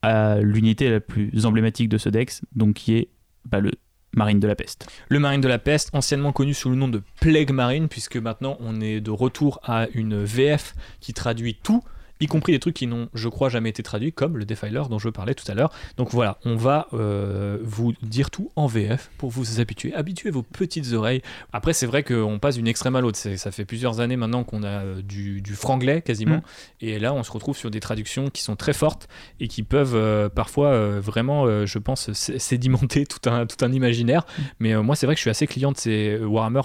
à 0.03 0.41
l'unité 0.41 0.91
la 0.91 1.01
plus 1.01 1.47
emblématique 1.47 1.89
de 1.89 1.97
ce 1.97 2.11
dex, 2.11 2.43
donc 2.55 2.75
qui 2.75 2.95
est 2.95 3.09
le 3.53 3.71
Marine 4.15 4.41
de 4.41 4.47
la 4.47 4.55
Peste. 4.55 4.87
Le 5.09 5.19
Marine 5.19 5.41
de 5.41 5.49
la 5.49 5.59
Peste, 5.59 5.91
anciennement 5.93 6.33
connu 6.33 6.55
sous 6.55 6.71
le 6.71 6.77
nom 6.77 6.89
de 6.89 7.03
Plague 7.21 7.51
Marine, 7.51 7.89
puisque 7.89 8.17
maintenant 8.17 8.57
on 8.61 8.81
est 8.81 9.01
de 9.01 9.11
retour 9.11 9.61
à 9.65 9.87
une 9.95 10.23
VF 10.23 10.75
qui 11.01 11.13
traduit 11.15 11.57
tout 11.57 11.83
y 12.21 12.27
compris 12.27 12.53
des 12.53 12.59
trucs 12.59 12.75
qui 12.75 12.87
n'ont, 12.87 13.09
je 13.15 13.29
crois, 13.29 13.49
jamais 13.49 13.71
été 13.71 13.83
traduits, 13.83 14.13
comme 14.13 14.39
le 14.39 14.45
Defiler 14.45 14.83
dont 14.89 14.99
je 14.99 15.09
parlais 15.09 15.35
tout 15.35 15.51
à 15.51 15.55
l'heure. 15.55 15.73
Donc 15.97 16.11
voilà, 16.11 16.39
on 16.45 16.57
va 16.57 16.87
euh, 16.93 17.59
vous 17.63 17.93
dire 18.03 18.31
tout 18.31 18.51
en 18.57 18.67
VF 18.67 19.11
pour 19.19 19.31
vous 19.31 19.61
habituer. 19.61 19.93
Habituez 19.95 20.31
vos 20.31 20.43
petites 20.43 20.93
oreilles. 20.93 21.23
Après, 21.53 21.73
c'est 21.73 21.87
vrai 21.87 22.03
qu'on 22.03 22.39
passe 22.39 22.57
d'une 22.57 22.69
extrême 22.69 22.97
à 22.97 23.01
l'autre. 23.01 23.19
Ça 23.19 23.51
fait 23.51 23.65
plusieurs 23.65 24.01
années 24.01 24.17
maintenant 24.17 24.45
qu'on 24.45 24.63
a 24.63 24.85
euh, 24.85 25.03
du, 25.03 25.43
franglais 25.55 26.03
quasiment. 26.03 26.37
Mm. 26.37 26.43
Et 26.81 26.99
là, 26.99 27.13
on 27.15 27.23
se 27.23 27.33
retrouve 27.33 27.57
sur 27.57 27.71
des 27.71 27.81
traductions 27.81 28.31
qui 28.31 28.43
sont 28.43 28.57
très 28.57 28.73
fortes 28.73 29.09
et 29.41 29.49
qui 29.49 29.63
peuvent 29.63 29.97
euh, 29.97 30.29
parfois 30.29 31.01
vraiment, 31.01 31.67
je 31.67 31.79
pense, 31.79 32.13
sédimenter 32.13 33.07
tout 33.07 33.29
un, 33.29 33.47
tout 33.47 33.65
un 33.65 33.73
imaginaire. 33.73 34.25
Mm. 34.27 34.43
Mais 34.61 34.83
moi, 34.83 34.97
c'est 34.97 35.07
vrai 35.07 35.15
que 35.15 35.19
je 35.19 35.23
suis 35.23 35.31
assez 35.31 35.47
client 35.47 35.73
de 35.73 35.77
ces 35.77 36.19
Warhammer 36.19 36.63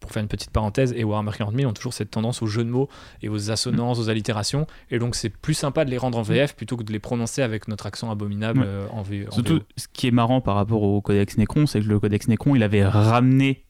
pour 0.00 0.10
faire 0.10 0.22
une 0.22 0.28
petite 0.28 0.50
parenthèse, 0.50 0.92
et 0.96 1.04
Warhammer 1.04 1.32
40 1.36 1.54
000 1.54 1.70
ont 1.70 1.74
toujours 1.74 1.92
cette 1.92 2.10
tendance 2.10 2.42
aux 2.42 2.46
jeux 2.46 2.64
de 2.64 2.70
mots 2.70 2.88
et 3.22 3.28
aux 3.28 3.50
assonances, 3.50 3.98
aux 3.98 4.08
allitérations, 4.08 4.66
et 4.90 4.98
donc 4.98 5.14
c'est 5.14 5.30
plus 5.30 5.54
sympa 5.54 5.84
de 5.84 5.90
les 5.90 5.98
rendre 5.98 6.18
en 6.18 6.22
VF 6.22 6.56
plutôt 6.56 6.76
que 6.76 6.82
de 6.82 6.92
les 6.92 6.98
prononcer 6.98 7.42
avec 7.42 7.68
notre 7.68 7.86
accent 7.86 8.10
abominable 8.10 8.64
euh, 8.66 8.86
en, 8.90 9.02
v 9.02 9.26
Surtout, 9.30 9.60
ce 9.76 9.86
qui 9.92 10.08
est 10.08 10.12
marrant 10.12 10.40
par 10.40 10.56
rapport 10.56 10.82
au 10.82 11.00
Codex 11.00 11.36
Necron, 11.36 11.66
c'est 11.66 11.80
que 11.80 11.86
le 11.86 12.00
Codex 12.00 12.28
Necron, 12.28 12.56
il 12.56 12.62
avait 12.62 12.84
ramené 12.84 13.64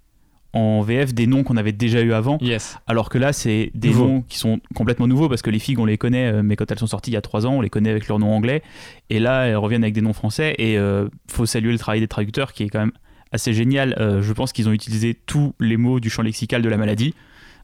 en 0.52 0.80
VF 0.80 1.14
des 1.14 1.26
noms 1.26 1.42
qu'on 1.42 1.56
avait 1.56 1.72
déjà 1.72 2.00
eu 2.00 2.12
avant. 2.12 2.38
Yes. 2.40 2.78
Alors 2.86 3.08
que 3.08 3.18
là, 3.18 3.32
c'est 3.32 3.70
des 3.74 3.92
noms 3.94 4.22
qui 4.22 4.38
sont 4.38 4.60
complètement 4.74 5.06
nouveaux 5.06 5.28
parce 5.28 5.42
que 5.42 5.50
les 5.50 5.58
figues, 5.58 5.78
on 5.78 5.84
les 5.84 5.98
connaît, 5.98 6.32
euh, 6.32 6.42
mais 6.42 6.56
quand 6.56 6.70
elles 6.70 6.78
sont 6.78 6.86
sorties 6.86 7.10
il 7.10 7.14
y 7.14 7.16
a 7.16 7.22
trois 7.22 7.46
ans, 7.46 7.54
on 7.54 7.60
les 7.60 7.70
connaît 7.70 7.90
avec 7.90 8.08
leur 8.08 8.18
nom 8.18 8.34
anglais. 8.34 8.62
Et 9.10 9.20
là, 9.20 9.44
elles 9.44 9.56
reviennent 9.56 9.84
avec 9.84 9.94
des 9.94 10.00
noms 10.00 10.12
français. 10.12 10.54
Et 10.58 10.76
euh, 10.76 11.08
faut 11.28 11.46
saluer 11.46 11.72
le 11.72 11.78
travail 11.78 12.00
des 12.00 12.08
traducteurs 12.08 12.52
qui 12.52 12.64
est 12.64 12.68
quand 12.68 12.80
même 12.80 12.92
assez 13.32 13.52
génial. 13.52 13.94
Euh, 13.98 14.22
je 14.22 14.32
pense 14.32 14.52
qu'ils 14.52 14.68
ont 14.68 14.72
utilisé 14.72 15.14
tous 15.26 15.54
les 15.60 15.76
mots 15.76 16.00
du 16.00 16.10
champ 16.10 16.22
lexical 16.22 16.62
de 16.62 16.68
la 16.68 16.76
maladie. 16.76 17.14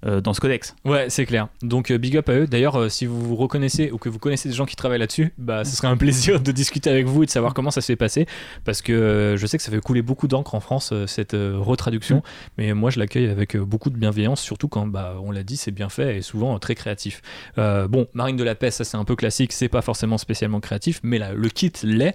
Euh, 0.05 0.21
dans 0.21 0.35
ce 0.35 0.41
codex. 0.41 0.75
Ouais, 0.85 1.07
c'est 1.09 1.25
clair. 1.25 1.49
Donc 1.63 1.91
euh, 1.91 1.99
big 1.99 2.17
up 2.17 2.29
à 2.29 2.35
eux. 2.35 2.47
D'ailleurs, 2.47 2.79
euh, 2.79 2.89
si 2.89 3.07
vous 3.07 3.21
vous 3.21 3.37
reconnaissez 3.37 3.91
ou 3.91 3.99
que 3.99 4.09
vous 4.09 4.19
connaissez 4.19 4.49
des 4.49 4.55
gens 4.55 4.67
qui 4.67 4.77
travaillent 4.77 4.99
là-dessus, 4.99 5.33
bah 5.39 5.65
ce 5.65 5.75
serait 5.75 5.89
un 5.89 5.97
plaisir 5.97 6.41
de 6.41 6.53
discuter 6.53 6.91
avec 6.91 7.07
vous 7.07 7.23
et 7.23 7.27
de 7.27 7.31
savoir 7.31 7.55
comment 7.55 7.71
ça 7.71 7.81
s'est 7.81 7.97
passé 7.97 8.27
parce 8.65 8.83
que 8.83 9.37
je 9.39 9.47
sais 9.47 9.57
que 9.57 9.63
ça 9.63 9.71
fait 9.71 9.81
couler 9.81 10.03
beaucoup 10.03 10.29
d'encre 10.29 10.55
en 10.55 10.61
France 10.61 10.93
cette 11.07 11.33
retraduction, 11.35 12.19
mm. 12.19 12.23
mais 12.59 12.75
moi 12.75 12.91
je 12.91 12.99
l'accueille 12.99 13.29
avec 13.29 13.57
beaucoup 13.57 13.91
de 13.91 13.97
bienveillance, 13.97 14.41
surtout 14.41 14.69
quand 14.69 14.87
bah 14.87 15.17
on 15.23 15.31
l'a 15.31 15.43
dit, 15.43 15.57
c'est 15.57 15.71
bien 15.71 15.89
fait 15.89 16.19
et 16.19 16.23
souvent 16.23 16.59
très 16.59 16.75
créatif. 16.75 17.23
bon, 17.57 18.07
Marine 18.13 18.37
de 18.37 18.45
la 18.45 18.55
Paix, 18.55 18.71
ça 18.71 18.85
c'est 18.85 18.97
un 18.97 19.05
peu 19.05 19.17
classique, 19.17 19.53
c'est 19.53 19.69
pas 19.69 19.83
forcément 19.83 20.19
spécialement 20.19 20.61
créatif, 20.61 21.01
mais 21.03 21.19
là, 21.19 21.33
le 21.33 21.49
kit 21.49 21.73
l'est. 21.83 22.15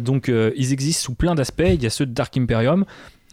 donc 0.00 0.28
ils 0.28 0.72
existent 0.72 1.04
sous 1.04 1.14
plein 1.14 1.34
d'aspects. 1.34 1.62
Il 1.64 1.82
y 1.82 1.86
a 1.86 1.90
ceux 1.90 2.06
de 2.06 2.12
Dark 2.12 2.36
Imperium. 2.36 2.84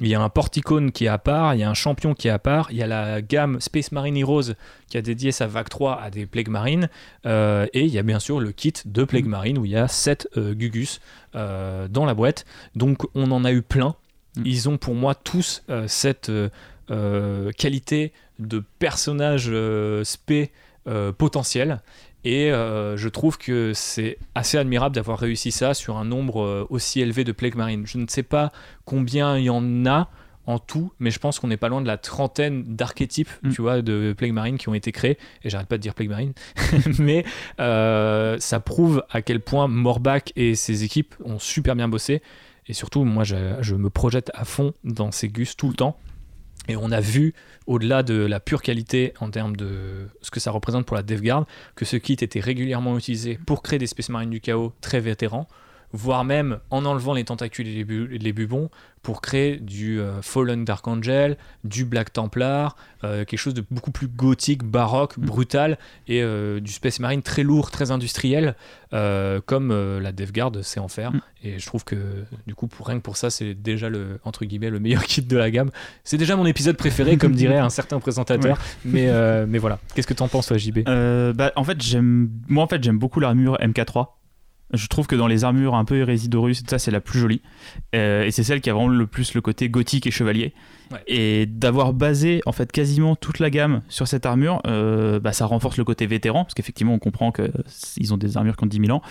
Il 0.02 0.08
y 0.08 0.16
a 0.16 0.22
un 0.22 0.30
Porticone 0.30 0.92
qui 0.92 1.06
est 1.06 1.10
à 1.10 1.18
part, 1.18 1.56
il 1.56 1.60
y 1.60 1.64
a 1.64 1.70
un 1.70 1.74
champion 1.74 2.14
qui 2.14 2.30
est 2.30 2.32
à 2.32 2.40
part, 2.40 2.72
il 2.72 2.78
y 2.78 2.84
a 2.84 2.88
la 2.88 3.22
gamme 3.22 3.60
Space 3.60 3.92
Marine 3.92 4.16
Heroes 4.16 4.54
qui 4.88 4.98
a 4.98 5.02
dédié 5.02 5.32
sa 5.32 5.46
vague 5.46 5.68
3 5.68 6.02
à 6.02 6.10
des 6.10 6.26
Plague 6.26 6.48
Marines, 6.48 6.90
euh, 7.26 7.68
et 7.74 7.82
il 7.82 7.92
y 7.92 8.00
a 8.00 8.04
bien 8.04 8.20
sûr 8.20 8.40
le 8.40 8.52
kit 8.52 8.74
de 8.86 9.04
Plague 9.04 9.26
mm. 9.26 9.30
Marine 9.30 9.58
où 9.58 9.66
il 9.66 9.72
y 9.72 9.76
a 9.76 9.88
7 9.88 10.30
euh, 10.38 10.54
Gugus 10.54 11.02
euh, 11.36 11.88
dans 11.90 12.06
la 12.06 12.14
boîte. 12.14 12.46
Donc 12.76 13.00
on 13.14 13.32
en 13.32 13.44
a 13.44 13.52
eu 13.52 13.62
plein. 13.62 13.96
Mm. 14.38 14.44
Ils 14.46 14.70
ont 14.70 14.78
pour 14.78 14.96
moi 14.96 15.16
tous 15.16 15.64
cette 15.88 16.32
qualité 17.58 18.14
de 18.40 18.64
personnage 18.80 19.52
spé 20.04 20.52
potentiel. 21.18 21.82
Et 22.24 22.52
euh, 22.52 22.98
je 22.98 23.08
trouve 23.08 23.38
que 23.38 23.72
c'est 23.74 24.18
assez 24.36 24.58
admirable 24.58 24.96
d'avoir 24.96 25.20
réussi 25.20 25.52
ça 25.52 25.74
sur 25.74 25.98
un 25.98 26.06
nombre 26.06 26.44
euh, 26.44 26.68
aussi 26.70 27.00
élevé 27.00 27.24
de 27.24 27.32
Plague 27.32 27.56
Marine. 27.56 27.84
Je 27.86 27.98
ne 27.98 28.08
sais 28.08 28.24
pas 28.24 28.52
combien 28.86 29.38
il 29.38 29.46
y 29.46 29.50
en 29.50 29.86
a 29.86 30.10
en 30.46 30.58
tout, 30.58 30.92
mais 31.00 31.12
je 31.12 31.20
pense 31.20 31.40
qu'on 31.40 31.48
n'est 31.48 31.58
pas 31.58 31.70
loin 31.70 31.80
de 31.80 31.88
la 31.88 31.98
trentaine 31.98 32.64
d'archétypes, 32.76 33.30
mm. 33.44 33.52
tu 33.52 33.62
vois, 33.62 33.82
de 33.82 34.14
Plague 34.18 34.34
Marine 34.34 34.58
qui 34.58 34.68
ont 34.68 34.74
été 34.74 34.92
créés. 34.92 35.18
Et 35.44 35.50
j'arrête 35.50 35.68
pas 35.68 35.78
de 35.78 35.82
dire 35.82 35.94
Plague 35.94 36.10
Marine, 36.10 36.34
mais 37.00 37.24
euh, 37.60 38.38
ça 38.40 38.60
prouve 38.60 39.04
à 39.12 39.22
quel 39.22 39.40
point 39.40 39.68
Morbach 39.68 40.24
et 40.36 40.56
ses 40.56 40.84
équipes 40.84 41.16
ont 41.24 41.40
super 41.40 41.76
bien 41.76 41.88
bossé. 41.88 42.22
Et 42.68 42.74
surtout, 42.74 43.04
moi, 43.04 43.24
je, 43.24 43.56
je 43.62 43.76
me 43.76 43.90
projette 43.90 44.32
à 44.34 44.44
fond 44.44 44.74
dans 44.84 45.12
ces 45.12 45.30
gus 45.30 45.56
tout 45.56 45.70
le 45.70 45.76
temps. 45.76 45.98
Et 46.68 46.76
on 46.76 46.92
a 46.92 47.00
vu, 47.00 47.34
au-delà 47.66 48.04
de 48.04 48.14
la 48.14 48.40
pure 48.40 48.62
qualité 48.62 49.14
en 49.20 49.32
termes 49.32 49.56
de 49.56 50.08
ce 50.22 50.30
que 50.30 50.40
ça 50.40 50.52
représente 50.52 50.86
pour 50.86 50.96
la 50.96 51.04
DevGuard, 51.04 51.48
que 51.76 51.86
ce 51.86 51.98
kit 51.98 52.14
était 52.14 52.40
régulièrement 52.40 52.98
utilisé 52.98 53.40
pour 53.46 53.64
créer 53.64 53.80
des 53.80 53.88
Space 53.88 54.10
Marines 54.10 54.30
du 54.30 54.40
chaos 54.40 54.74
très 54.82 55.00
vétérans, 55.00 55.48
voire 55.92 56.24
même 56.24 56.60
en 56.70 56.86
enlevant 56.86 57.14
les 57.14 57.24
tentacules 57.24 57.68
et 57.68 57.84
les, 57.84 58.34
bubons 58.34 58.70
pour 59.02 59.22
créer 59.22 59.58
du 59.58 60.00
euh, 60.00 60.22
Fallen 60.22 60.66
Dark 60.66 60.88
Angel, 60.88 61.38
du 61.64 61.86
Black 61.86 62.12
Templar, 62.14 62.76
euh, 63.04 63.26
quelque 63.26 63.40
chose 63.40 63.54
de 63.54 63.64
beaucoup 63.72 63.92
plus 63.92 64.08
gothique, 64.08 64.64
baroque, 64.64 65.18
mm. 65.18 65.26
brutal, 65.26 65.78
et 66.08 66.22
euh, 66.22 66.60
du 66.60 66.72
Space 66.72 67.00
Marine 67.00 67.22
très 67.22 67.44
lourd, 67.44 67.72
très 67.72 67.92
industriel, 67.92 68.56
comme 69.46 70.00
la 70.00 70.12
Death 70.12 70.34
Guard 70.34 70.52
sait 70.64 70.80
en 70.80 70.88
faire. 70.88 71.12
Et 71.44 71.60
je 71.60 71.66
trouve 71.66 71.84
que 71.84 71.96
du 72.48 72.56
coup, 72.56 72.68
pour, 72.68 72.88
rien 72.88 72.98
que 72.98 73.04
pour 73.04 73.18
ça, 73.18 73.30
c'est 73.30 73.54
déjà 73.54 73.88
le, 73.88 74.20
entre 74.26 74.46
guillemets, 74.46 74.70
le 74.70 74.80
meilleur 74.80 75.04
kit 75.06 75.22
de 75.22 75.38
la 75.38 75.52
gamme. 75.52 75.70
C'est 76.04 76.18
déjà 76.18 76.36
mon 76.36 76.46
épisode 76.46 76.76
préféré, 76.76 77.18
comme 77.18 77.34
dirait 77.34 77.58
un 77.58 77.70
certain 77.70 78.00
présentateur. 78.00 78.58
Mais, 78.86 79.10
mais 79.46 79.58
voilà, 79.58 79.80
qu'est-ce 79.94 80.08
que 80.08 80.14
tu 80.14 80.24
en 80.24 80.28
penses, 80.28 80.48
toi, 80.48 80.58
JB 80.58 80.80
bah, 81.36 81.52
en 81.56 81.64
fait, 81.64 81.82
j'aime, 81.82 82.30
Moi, 82.48 82.64
en 82.64 82.68
fait, 82.68 82.84
j'aime 82.84 82.98
beaucoup 82.98 83.20
l'armure 83.20 83.58
MK3. 83.58 84.08
Je 84.74 84.88
trouve 84.88 85.08
que 85.08 85.16
dans 85.16 85.28
les 85.28 85.44
armures 85.44 85.76
un 85.76 85.86
peu 85.86 85.98
hérésidorus, 85.98 86.64
ça 86.68 86.78
c'est 86.78 86.92
la 86.92 87.02
plus 87.02 87.20
jolie. 87.20 87.42
Euh, 87.96 88.24
et 88.24 88.32
c'est 88.32 88.44
celle 88.44 88.62
qui 88.62 88.70
a 88.70 88.74
vraiment 88.74 88.88
le 88.88 89.08
plus 89.08 89.34
le 89.34 89.42
côté 89.42 89.70
gothique 89.70 90.06
et 90.06 90.12
chevalier. 90.12 90.54
Et 91.08 91.46
d'avoir 91.46 91.94
basé 91.94 92.42
en 92.46 92.52
fait 92.52 92.72
quasiment 92.72 93.16
toute 93.16 93.40
la 93.40 93.50
gamme 93.50 93.82
sur 93.90 94.08
cette 94.08 94.26
armure, 94.26 94.62
euh, 94.68 95.20
bah, 95.20 95.34
ça 95.34 95.46
renforce 95.46 95.78
le 95.78 95.84
côté 95.84 96.06
vétéran, 96.08 96.44
parce 96.44 96.54
qu'effectivement 96.54 96.94
on 96.94 97.00
comprend 97.00 97.32
qu'ils 97.32 98.14
ont 98.14 98.18
des 98.18 98.38
armures 98.38 98.58
qui 98.58 98.64
ont 98.64 98.68
10 98.68 98.80
000 98.86 98.92
ans. 98.92 99.02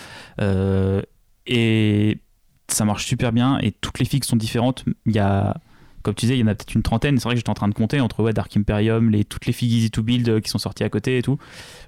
Euh, 0.40 1.02
et 1.46 2.18
ça 2.68 2.84
marche 2.84 3.06
super 3.06 3.32
bien, 3.32 3.58
et 3.60 3.72
toutes 3.72 3.98
les 3.98 4.04
figues 4.04 4.24
sont 4.24 4.36
différentes. 4.36 4.84
Il 5.06 5.14
y 5.14 5.18
a 5.18 5.56
comme 6.02 6.14
tu 6.14 6.26
disais, 6.26 6.36
il 6.36 6.40
y 6.40 6.44
en 6.44 6.46
a 6.46 6.54
peut-être 6.54 6.74
une 6.74 6.82
trentaine. 6.82 7.18
C'est 7.18 7.24
vrai 7.24 7.34
que 7.34 7.38
j'étais 7.38 7.50
en 7.50 7.54
train 7.54 7.68
de 7.68 7.74
compter 7.74 8.00
entre 8.00 8.22
ouais, 8.22 8.32
Dark 8.32 8.56
Imperium, 8.56 9.10
les, 9.10 9.24
toutes 9.24 9.46
les 9.46 9.52
figues 9.52 9.72
Easy 9.72 9.90
to 9.90 10.02
Build 10.02 10.28
euh, 10.28 10.40
qui 10.40 10.50
sont 10.50 10.58
sorties 10.58 10.84
à 10.84 10.88
côté 10.88 11.18
et 11.18 11.22
tout. 11.22 11.38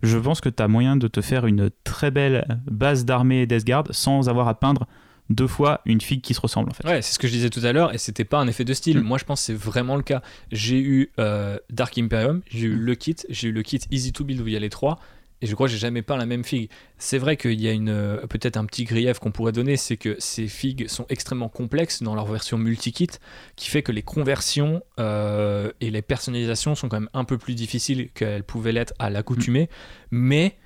Je 0.03 0.19
pense 0.19 0.41
que 0.41 0.49
tu 0.49 0.63
as 0.63 0.69
moyen 0.69 0.97
de 0.97 1.09
te 1.09 1.21
faire 1.21 1.47
une 1.47 1.71
très 1.85 2.11
belle 2.11 2.61
base 2.71 3.05
d'armée 3.05 3.47
Death 3.47 3.65
Guard 3.65 3.85
sans 3.91 4.29
avoir 4.29 4.49
à 4.49 4.59
peindre 4.59 4.87
deux 5.31 5.47
fois 5.47 5.81
une 5.87 6.01
figue 6.01 6.21
qui 6.21 6.35
se 6.35 6.41
ressemble 6.41 6.71
en 6.71 6.75
fait. 6.75 6.87
Ouais, 6.87 7.03
c'est 7.03 7.15
ce 7.15 7.19
que 7.19 7.29
je 7.29 7.33
disais 7.33 7.51
tout 7.51 7.65
à 7.65 7.73
l'heure 7.73 7.95
et 7.95 7.99
c'était 7.99 8.25
pas 8.25 8.39
un 8.39 8.49
effet 8.49 8.65
de 8.65 8.75
style. 8.75 8.99
Mm. 8.99 9.03
Moi 9.03 9.19
je 9.19 9.25
pense 9.25 9.41
que 9.41 9.47
c'est 9.47 9.55
vraiment 9.55 9.97
le 9.97 10.03
cas. 10.03 10.23
J'ai 10.51 10.81
eu 10.81 11.13
euh, 11.19 11.57
Dark 11.71 11.97
Imperium, 11.97 12.43
j'ai 12.49 12.67
eu 12.67 12.75
le 12.75 12.95
kit, 12.97 13.17
j'ai 13.29 13.49
eu 13.49 13.53
le 13.53 13.63
kit 13.63 13.81
Easy 13.91 14.13
to 14.13 14.25
Build 14.25 14.41
où 14.41 14.49
il 14.49 14.53
y 14.53 14.57
a 14.57 14.61
les 14.61 14.71
trois 14.71 14.99
et 15.43 15.47
je 15.47 15.55
crois 15.55 15.67
que 15.67 15.73
j'ai 15.73 15.79
jamais 15.79 16.03
peint 16.03 16.17
la 16.17 16.27
même 16.27 16.45
figue. 16.45 16.69
C'est 16.99 17.19
vrai 17.19 17.37
qu'il 17.37 17.61
y 17.61 17.69
a 17.69 17.73
une 17.73 17.89
euh, 17.89 18.27
peut-être 18.27 18.57
un 18.57 18.67
petit 18.67 18.85
grief 18.85 19.19
qu'on 19.19 19.31
pourrait 19.31 19.53
donner, 19.53 19.77
c'est 19.77 19.97
que 19.97 20.17
ces 20.19 20.47
figues 20.47 20.89
sont 20.89 21.07
extrêmement 21.09 21.49
complexes 21.49 22.03
dans 22.03 22.15
leur 22.15 22.27
version 22.27 22.59
multi-kit, 22.59 23.09
qui 23.57 23.71
fait 23.71 23.83
que 23.83 23.93
les 23.93 24.03
conversions 24.03 24.83
euh, 24.99 25.73
et 25.81 25.91
les 25.91 26.03
personnalisations 26.03 26.75
sont 26.75 26.89
quand 26.89 27.01
même 27.01 27.11
un 27.15 27.25
peu 27.25 27.39
plus 27.39 27.55
difficiles 27.55 28.11
qu'elles 28.13 28.45
pouvaient 28.45 28.73
l'être 28.73 28.95
à 28.99 29.09
l'accoutumée. 29.11 29.69
Mm. 30.11 30.19
Mais 30.19 30.57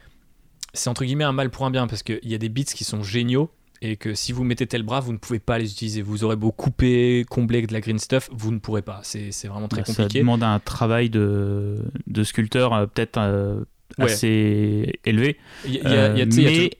c'est 0.72 0.90
entre 0.90 1.04
guillemets 1.04 1.24
un 1.24 1.32
mal 1.32 1.50
pour 1.50 1.64
un 1.66 1.70
bien, 1.70 1.86
parce 1.86 2.02
qu'il 2.02 2.18
y 2.24 2.34
a 2.34 2.38
des 2.38 2.48
bits 2.48 2.64
qui 2.64 2.84
sont 2.84 3.02
géniaux, 3.02 3.50
et 3.80 3.96
que 3.96 4.14
si 4.14 4.32
vous 4.32 4.44
mettez 4.44 4.66
tel 4.66 4.82
bras, 4.82 5.00
vous 5.00 5.12
ne 5.12 5.18
pouvez 5.18 5.38
pas 5.38 5.58
les 5.58 5.70
utiliser. 5.70 6.00
Vous 6.00 6.24
aurez 6.24 6.36
beau 6.36 6.52
couper, 6.52 7.24
combler 7.28 7.58
avec 7.58 7.68
de 7.68 7.74
la 7.74 7.80
green 7.80 7.98
stuff, 7.98 8.30
vous 8.32 8.50
ne 8.50 8.58
pourrez 8.58 8.82
pas. 8.82 9.00
C'est 9.02 9.30
vraiment 9.46 9.68
très 9.68 9.82
compliqué. 9.82 10.02
Ça 10.02 10.18
demande 10.18 10.42
un 10.42 10.58
travail 10.58 11.10
de, 11.10 11.78
de 12.06 12.24
sculpteur 12.24 12.72
euh, 12.72 12.86
peut-être 12.86 13.18
assez 13.98 14.98
élevé. 15.04 15.38
mais 15.64 16.70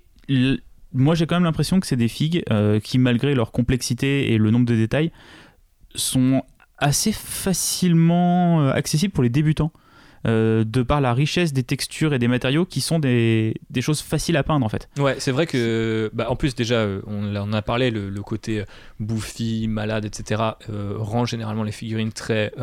moi, 0.95 1.17
j'ai 1.17 1.27
quand 1.27 1.35
même 1.35 1.45
l'impression 1.45 1.81
que 1.81 1.87
c'est 1.87 1.97
des 1.97 2.09
figues 2.09 2.45
euh, 2.51 2.79
qui, 2.81 2.99
malgré 2.99 3.35
leur 3.35 3.51
complexité 3.51 4.33
et 4.33 4.39
le 4.39 4.51
nombre 4.51 4.65
de 4.65 4.77
détails, 4.77 5.11
sont 5.97 6.43
assez 6.79 7.13
facilement 7.13 8.63
euh, 8.63 8.73
accessibles 8.73 9.13
pour 9.13 9.25
les 9.25 9.29
débutants. 9.31 9.73
Euh, 10.27 10.65
de 10.65 10.83
par 10.83 11.03
la 11.03 11.13
richesse 11.13 11.53
des 11.53 11.65
textures 11.65 12.15
et 12.15 12.19
des 12.19 12.29
matériaux 12.29 12.65
qui 12.65 12.81
sont 12.81 12.99
des, 12.99 13.57
des 13.69 13.83
choses 13.83 14.01
faciles 14.01 14.39
à 14.39 14.43
peindre 14.43 14.65
en 14.65 14.71
fait. 14.71 14.89
Ouais, 14.97 15.17
c'est 15.19 15.33
vrai 15.33 15.47
que, 15.47 16.11
bah, 16.15 16.31
en 16.31 16.37
plus 16.37 16.55
déjà, 16.55 16.87
on, 17.07 17.37
en 17.37 17.53
a 17.53 17.61
parlé, 17.61 17.91
le, 17.91 18.11
côté 18.23 18.65
bouffi, 19.01 19.69
malade, 19.69 20.07
etc., 20.07 20.41
rend 20.97 21.27
généralement 21.27 21.63
les 21.63 21.73
figurines 21.73 22.11
très 22.11 22.55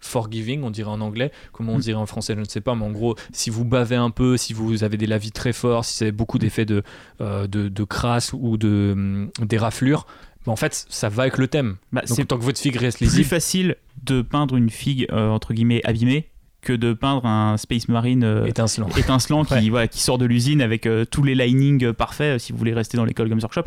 forgiving, 0.00 0.62
on 0.62 0.70
dirait 0.70 0.90
en 0.90 1.00
anglais. 1.00 1.30
Comment 1.52 1.74
on 1.74 1.78
mm. 1.78 1.82
dirait 1.82 2.00
en 2.00 2.06
français, 2.06 2.34
je 2.34 2.40
ne 2.40 2.44
sais 2.44 2.60
pas. 2.60 2.74
Mais 2.74 2.84
en 2.84 2.90
gros, 2.90 3.16
si 3.32 3.50
vous 3.50 3.64
bavez 3.64 3.96
un 3.96 4.10
peu, 4.10 4.36
si 4.36 4.52
vous 4.52 4.84
avez 4.84 4.96
des 4.96 5.06
lavis 5.06 5.32
très 5.32 5.52
forts, 5.52 5.84
si 5.84 5.98
vous 5.98 6.02
avez 6.04 6.12
beaucoup 6.12 6.38
d'effets 6.38 6.64
de, 6.64 6.82
euh, 7.20 7.46
de, 7.46 7.84
crasse 7.84 8.32
ou 8.32 8.56
de, 8.56 9.28
des 9.40 9.58
raflures, 9.58 10.06
bah, 10.46 10.52
en 10.52 10.56
fait, 10.56 10.86
ça 10.88 11.08
va 11.08 11.22
avec 11.22 11.38
le 11.38 11.48
thème. 11.48 11.76
Bah, 11.92 12.02
Donc, 12.08 12.26
tant 12.26 12.38
que 12.38 12.44
votre 12.44 12.58
figue 12.58 12.76
reste 12.76 13.00
lisible. 13.00 13.16
C'est 13.16 13.22
plus 13.22 13.28
facile 13.28 13.76
de 14.02 14.22
peindre 14.22 14.56
une 14.56 14.70
figue, 14.70 15.06
euh, 15.12 15.28
entre 15.28 15.52
guillemets, 15.52 15.82
abîmée 15.84 16.29
que 16.62 16.72
de 16.72 16.92
peindre 16.92 17.26
un 17.26 17.56
Space 17.56 17.88
Marine 17.88 18.24
euh, 18.24 18.46
étincelant, 18.46 18.88
étincelant 18.96 19.44
qui, 19.44 19.70
voilà, 19.70 19.88
qui 19.88 20.00
sort 20.00 20.18
de 20.18 20.26
l'usine 20.26 20.60
avec 20.60 20.86
euh, 20.86 21.04
tous 21.04 21.22
les 21.22 21.34
linings 21.34 21.92
parfaits 21.92 22.38
si 22.38 22.52
vous 22.52 22.58
voulez 22.58 22.74
rester 22.74 22.96
dans 22.96 23.04
l'école 23.04 23.28
Games 23.28 23.40
Workshop. 23.40 23.64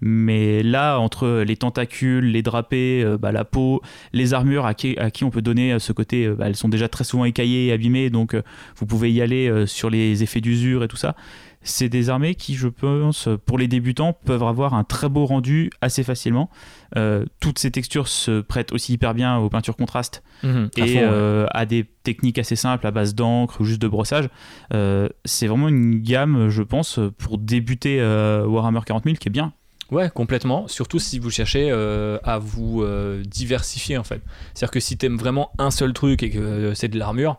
Mais 0.00 0.62
là, 0.62 0.98
entre 0.98 1.42
les 1.46 1.56
tentacules, 1.56 2.24
les 2.24 2.42
drapés, 2.42 3.04
bah, 3.18 3.32
la 3.32 3.44
peau, 3.44 3.82
les 4.12 4.32
armures 4.34 4.64
à 4.64 4.74
qui, 4.74 4.96
à 4.98 5.10
qui 5.10 5.24
on 5.24 5.30
peut 5.30 5.42
donner 5.42 5.78
ce 5.78 5.92
côté, 5.92 6.28
bah, 6.28 6.46
elles 6.46 6.56
sont 6.56 6.68
déjà 6.68 6.88
très 6.88 7.04
souvent 7.04 7.24
écaillées 7.24 7.66
et 7.66 7.72
abîmées, 7.72 8.10
donc 8.10 8.34
vous 8.76 8.86
pouvez 8.86 9.12
y 9.12 9.20
aller 9.20 9.66
sur 9.66 9.90
les 9.90 10.22
effets 10.22 10.40
d'usure 10.40 10.84
et 10.84 10.88
tout 10.88 10.96
ça 10.96 11.14
c'est 11.62 11.90
des 11.90 12.08
armées 12.08 12.34
qui, 12.34 12.54
je 12.54 12.68
pense, 12.68 13.28
pour 13.44 13.58
les 13.58 13.68
débutants, 13.68 14.14
peuvent 14.24 14.42
avoir 14.42 14.74
un 14.74 14.84
très 14.84 15.08
beau 15.08 15.26
rendu 15.26 15.70
assez 15.82 16.02
facilement. 16.02 16.48
Euh, 16.96 17.26
toutes 17.38 17.58
ces 17.58 17.70
textures 17.70 18.08
se 18.08 18.40
prêtent 18.40 18.72
aussi 18.72 18.94
hyper 18.94 19.14
bien 19.14 19.36
aux 19.36 19.50
peintures 19.50 19.76
contrastes 19.76 20.22
mhm, 20.42 20.70
et 20.76 20.96
euh, 20.98 21.46
à 21.50 21.66
des 21.66 21.84
techniques 22.02 22.38
assez 22.38 22.56
simples 22.56 22.86
à 22.86 22.90
base 22.90 23.14
d'encre 23.14 23.60
ou 23.60 23.64
juste 23.64 23.82
de 23.82 23.88
brossage. 23.88 24.28
Euh, 24.72 25.08
c'est 25.24 25.46
vraiment 25.46 25.68
une 25.68 26.00
gamme, 26.00 26.48
je 26.48 26.62
pense, 26.62 26.98
pour 27.18 27.36
débuter 27.38 28.00
Warhammer 28.00 28.80
40 28.84 29.04
000 29.04 29.16
qui 29.16 29.28
est 29.28 29.32
bien. 29.32 29.52
Ouais, 29.90 30.08
complètement. 30.08 30.66
Surtout 30.68 30.98
si 30.98 31.18
vous 31.18 31.30
cherchez 31.30 31.70
à 31.70 32.38
vous 32.38 32.84
diversifier 33.24 33.98
en 33.98 34.04
fait. 34.04 34.22
C'est-à-dire 34.54 34.70
que 34.70 34.80
si 34.80 34.96
tu 34.96 35.06
aimes 35.06 35.18
vraiment 35.18 35.50
un 35.58 35.70
seul 35.70 35.92
truc 35.92 36.22
et 36.22 36.30
que 36.30 36.72
c'est 36.74 36.88
de 36.88 36.98
l'armure, 36.98 37.38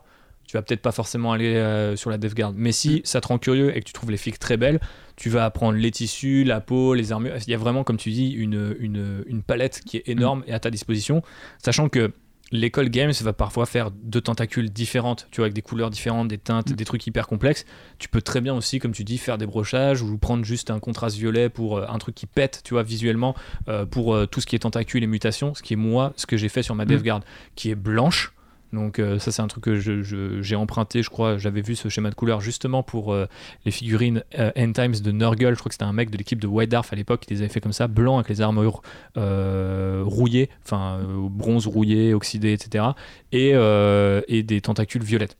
tu 0.52 0.58
vas 0.58 0.62
peut-être 0.62 0.82
pas 0.82 0.92
forcément 0.92 1.32
aller 1.32 1.54
euh, 1.54 1.96
sur 1.96 2.10
la 2.10 2.18
DevGuard. 2.18 2.52
Mais 2.54 2.72
si 2.72 3.00
ça 3.04 3.22
te 3.22 3.28
rend 3.28 3.38
curieux 3.38 3.74
et 3.74 3.80
que 3.80 3.86
tu 3.86 3.94
trouves 3.94 4.10
les 4.10 4.18
figues 4.18 4.38
très 4.38 4.58
belles, 4.58 4.80
tu 5.16 5.30
vas 5.30 5.46
apprendre 5.46 5.78
les 5.78 5.90
tissus, 5.90 6.44
la 6.44 6.60
peau, 6.60 6.92
les 6.92 7.10
armures. 7.10 7.32
Il 7.46 7.50
y 7.50 7.54
a 7.54 7.56
vraiment, 7.56 7.84
comme 7.84 7.96
tu 7.96 8.10
dis, 8.10 8.32
une, 8.32 8.76
une, 8.78 9.24
une 9.26 9.42
palette 9.42 9.80
qui 9.86 9.96
est 9.96 10.06
énorme 10.10 10.40
mm. 10.40 10.48
et 10.48 10.52
à 10.52 10.60
ta 10.60 10.70
disposition. 10.70 11.22
Sachant 11.56 11.88
que 11.88 12.12
l'école 12.50 12.90
Games 12.90 13.14
va 13.22 13.32
parfois 13.32 13.64
faire 13.64 13.90
deux 13.90 14.20
tentacules 14.20 14.68
différentes, 14.68 15.26
tu 15.30 15.38
vois, 15.38 15.46
avec 15.46 15.54
des 15.54 15.62
couleurs 15.62 15.88
différentes, 15.88 16.28
des 16.28 16.36
teintes, 16.36 16.72
mm. 16.72 16.74
des 16.74 16.84
trucs 16.84 17.06
hyper 17.06 17.28
complexes. 17.28 17.64
Tu 17.98 18.10
peux 18.10 18.20
très 18.20 18.42
bien 18.42 18.54
aussi, 18.54 18.78
comme 18.78 18.92
tu 18.92 19.04
dis, 19.04 19.16
faire 19.16 19.38
des 19.38 19.46
brochages 19.46 20.02
ou 20.02 20.18
prendre 20.18 20.44
juste 20.44 20.70
un 20.70 20.80
contraste 20.80 21.16
violet 21.16 21.48
pour 21.48 21.78
euh, 21.78 21.86
un 21.88 21.96
truc 21.96 22.14
qui 22.14 22.26
pète, 22.26 22.60
tu 22.62 22.74
vois, 22.74 22.82
visuellement, 22.82 23.34
euh, 23.70 23.86
pour 23.86 24.28
tout 24.28 24.42
ce 24.42 24.46
qui 24.46 24.54
est 24.54 24.58
tentacules 24.58 25.02
et 25.02 25.06
mutations, 25.06 25.54
ce 25.54 25.62
qui 25.62 25.72
est 25.72 25.76
moi, 25.76 26.12
ce 26.16 26.26
que 26.26 26.36
j'ai 26.36 26.50
fait 26.50 26.62
sur 26.62 26.74
ma 26.74 26.84
DevGuard, 26.84 27.22
qui 27.54 27.70
est 27.70 27.74
blanche 27.74 28.34
donc 28.72 28.98
euh, 28.98 29.18
ça 29.18 29.32
c'est 29.32 29.42
un 29.42 29.48
truc 29.48 29.64
que 29.64 30.40
j'ai 30.42 30.56
emprunté, 30.56 31.02
je 31.02 31.10
crois, 31.10 31.36
j'avais 31.36 31.60
vu 31.60 31.76
ce 31.76 31.88
schéma 31.88 32.10
de 32.10 32.14
couleur 32.14 32.40
justement 32.40 32.82
pour 32.82 33.12
euh, 33.12 33.26
les 33.64 33.70
figurines 33.70 34.24
euh, 34.38 34.50
End 34.56 34.72
Times 34.72 34.94
de 35.02 35.12
Nurgle, 35.12 35.54
je 35.54 35.58
crois 35.58 35.68
que 35.68 35.74
c'était 35.74 35.84
un 35.84 35.92
mec 35.92 36.10
de 36.10 36.16
l'équipe 36.16 36.40
de 36.40 36.46
White 36.46 36.70
Dwarf 36.70 36.92
à 36.92 36.96
l'époque 36.96 37.20
qui 37.20 37.34
les 37.34 37.40
avait 37.40 37.48
fait 37.48 37.60
comme 37.60 37.72
ça, 37.72 37.86
blanc 37.86 38.16
avec 38.16 38.28
les 38.28 38.40
armures 38.40 38.82
rouillées, 39.14 40.48
enfin 40.64 41.00
bronze 41.30 41.66
rouillé, 41.66 42.14
oxydé, 42.14 42.52
etc. 42.52 42.84
Et, 43.32 43.50
et 43.50 44.42
des 44.42 44.60
tentacules 44.60 45.02
violettes. 45.02 45.36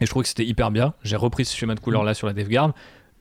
Et 0.00 0.06
je 0.06 0.10
trouvais 0.10 0.22
que 0.22 0.28
c'était 0.28 0.44
hyper 0.44 0.70
bien. 0.70 0.94
J'ai 1.02 1.16
repris 1.16 1.44
ce 1.44 1.56
schéma 1.56 1.74
de 1.74 1.80
couleur 1.80 2.04
là 2.04 2.14
sur 2.14 2.26
la 2.26 2.32
DevGuard 2.32 2.72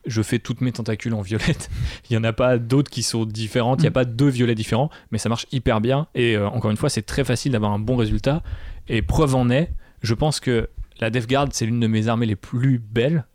je 0.06 0.22
fais 0.22 0.40
toutes 0.40 0.62
mes 0.62 0.72
tentacules 0.72 1.14
en 1.14 1.22
violette. 1.22 1.70
il 2.10 2.14
n'y 2.14 2.18
en 2.18 2.24
a 2.24 2.32
pas 2.32 2.58
d'autres 2.58 2.90
qui 2.90 3.04
sont 3.04 3.26
différentes, 3.26 3.80
il 3.80 3.84
n'y 3.84 3.88
a 3.88 3.92
mm. 3.92 3.94
pas 3.94 4.06
deux 4.06 4.30
violets 4.30 4.56
différents, 4.56 4.90
mais 5.12 5.18
ça 5.18 5.28
marche 5.28 5.48
hyper 5.52 5.82
bien. 5.82 6.08
Et 6.16 6.38
encore 6.38 6.72
une 6.72 6.78
fois, 6.78 6.90
c'est 6.90 7.02
très 7.02 7.26
facile 7.26 7.52
d'avoir 7.52 7.72
un 7.72 7.80
bon 7.80 7.98
résultat. 7.98 8.42
Et 8.90 9.02
preuve 9.02 9.36
en 9.36 9.50
est, 9.50 9.72
je 10.02 10.14
pense 10.14 10.40
que 10.40 10.70
la 11.00 11.10
Death 11.10 11.28
Guard, 11.28 11.50
c'est 11.52 11.66
l'une 11.66 11.80
de 11.80 11.88
mes 11.88 12.08
armées 12.08 12.26
les 12.26 12.36
plus 12.36 12.80
belles 12.80 13.26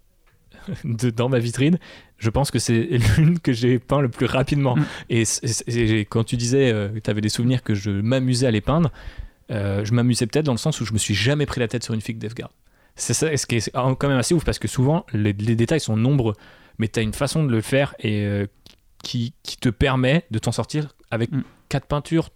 de, 0.85 1.11
dans 1.11 1.29
ma 1.29 1.39
vitrine. 1.39 1.79
Je 2.19 2.31
pense 2.31 2.51
que 2.51 2.59
c'est 2.59 2.89
l'une 3.19 3.39
que 3.39 3.53
j'ai 3.53 3.79
peint 3.79 4.01
le 4.01 4.09
plus 4.09 4.27
rapidement. 4.27 4.77
Mm. 4.77 4.85
Et, 5.11 6.01
quand 6.09 6.25
tu 6.25 6.37
disais 6.37 6.73
euh, 6.73 6.89
que 6.89 6.99
tu 6.99 7.11
avais 7.11 7.21
des 7.21 7.29
souvenirs 7.29 7.63
que 7.63 7.75
je 7.75 7.91
m'amusais 7.91 8.47
à 8.47 8.51
les 8.51 8.61
peindre, 8.61 8.91
euh, 9.51 9.85
je 9.85 9.93
m'amusais 9.93 10.27
peut-être 10.27 10.47
dans 10.47 10.53
le 10.53 10.59
sens 10.59 10.81
où 10.81 10.85
je 10.85 10.93
me 10.93 10.99
suis 10.99 11.15
jamais 11.15 11.47
pris 11.47 11.61
la 11.61 11.69
tête 11.69 11.85
sur 11.85 11.95
une 11.95 12.01
fille 12.01 12.15
Death 12.15 12.35
Guard. 12.35 12.53
C'est 12.95 13.15
ça, 13.15 13.35
ce 13.37 13.47
qui 13.47 13.57
est 13.57 13.71
quand 13.73 14.09
même 14.09 14.19
assez 14.19 14.35
ouf 14.35 14.45
parce 14.45 14.59
que 14.59 14.69
souvent 14.69 15.07
les, 15.15 15.33
détails 15.33 15.81
sont 15.81 15.97
nombreux, 15.97 16.35
mais 16.79 16.89
tu 16.89 17.01
as 17.01 17.03
une 17.03 17.15
façon 17.15 17.43
de 17.43 17.51
le 17.51 17.63
faire 17.63 17.95
et 17.99 18.25
euh, 18.27 18.47
qui, 19.03 19.33
qui, 19.43 19.57
te 19.57 19.71
permet 19.71 20.27
de 20.31 20.39
t'en 20.39 20.53
sortir 20.53 20.95
avec 21.11 21.33
mm. 21.33 21.43
quatre 21.71 21.87
peintures, 21.87 22.31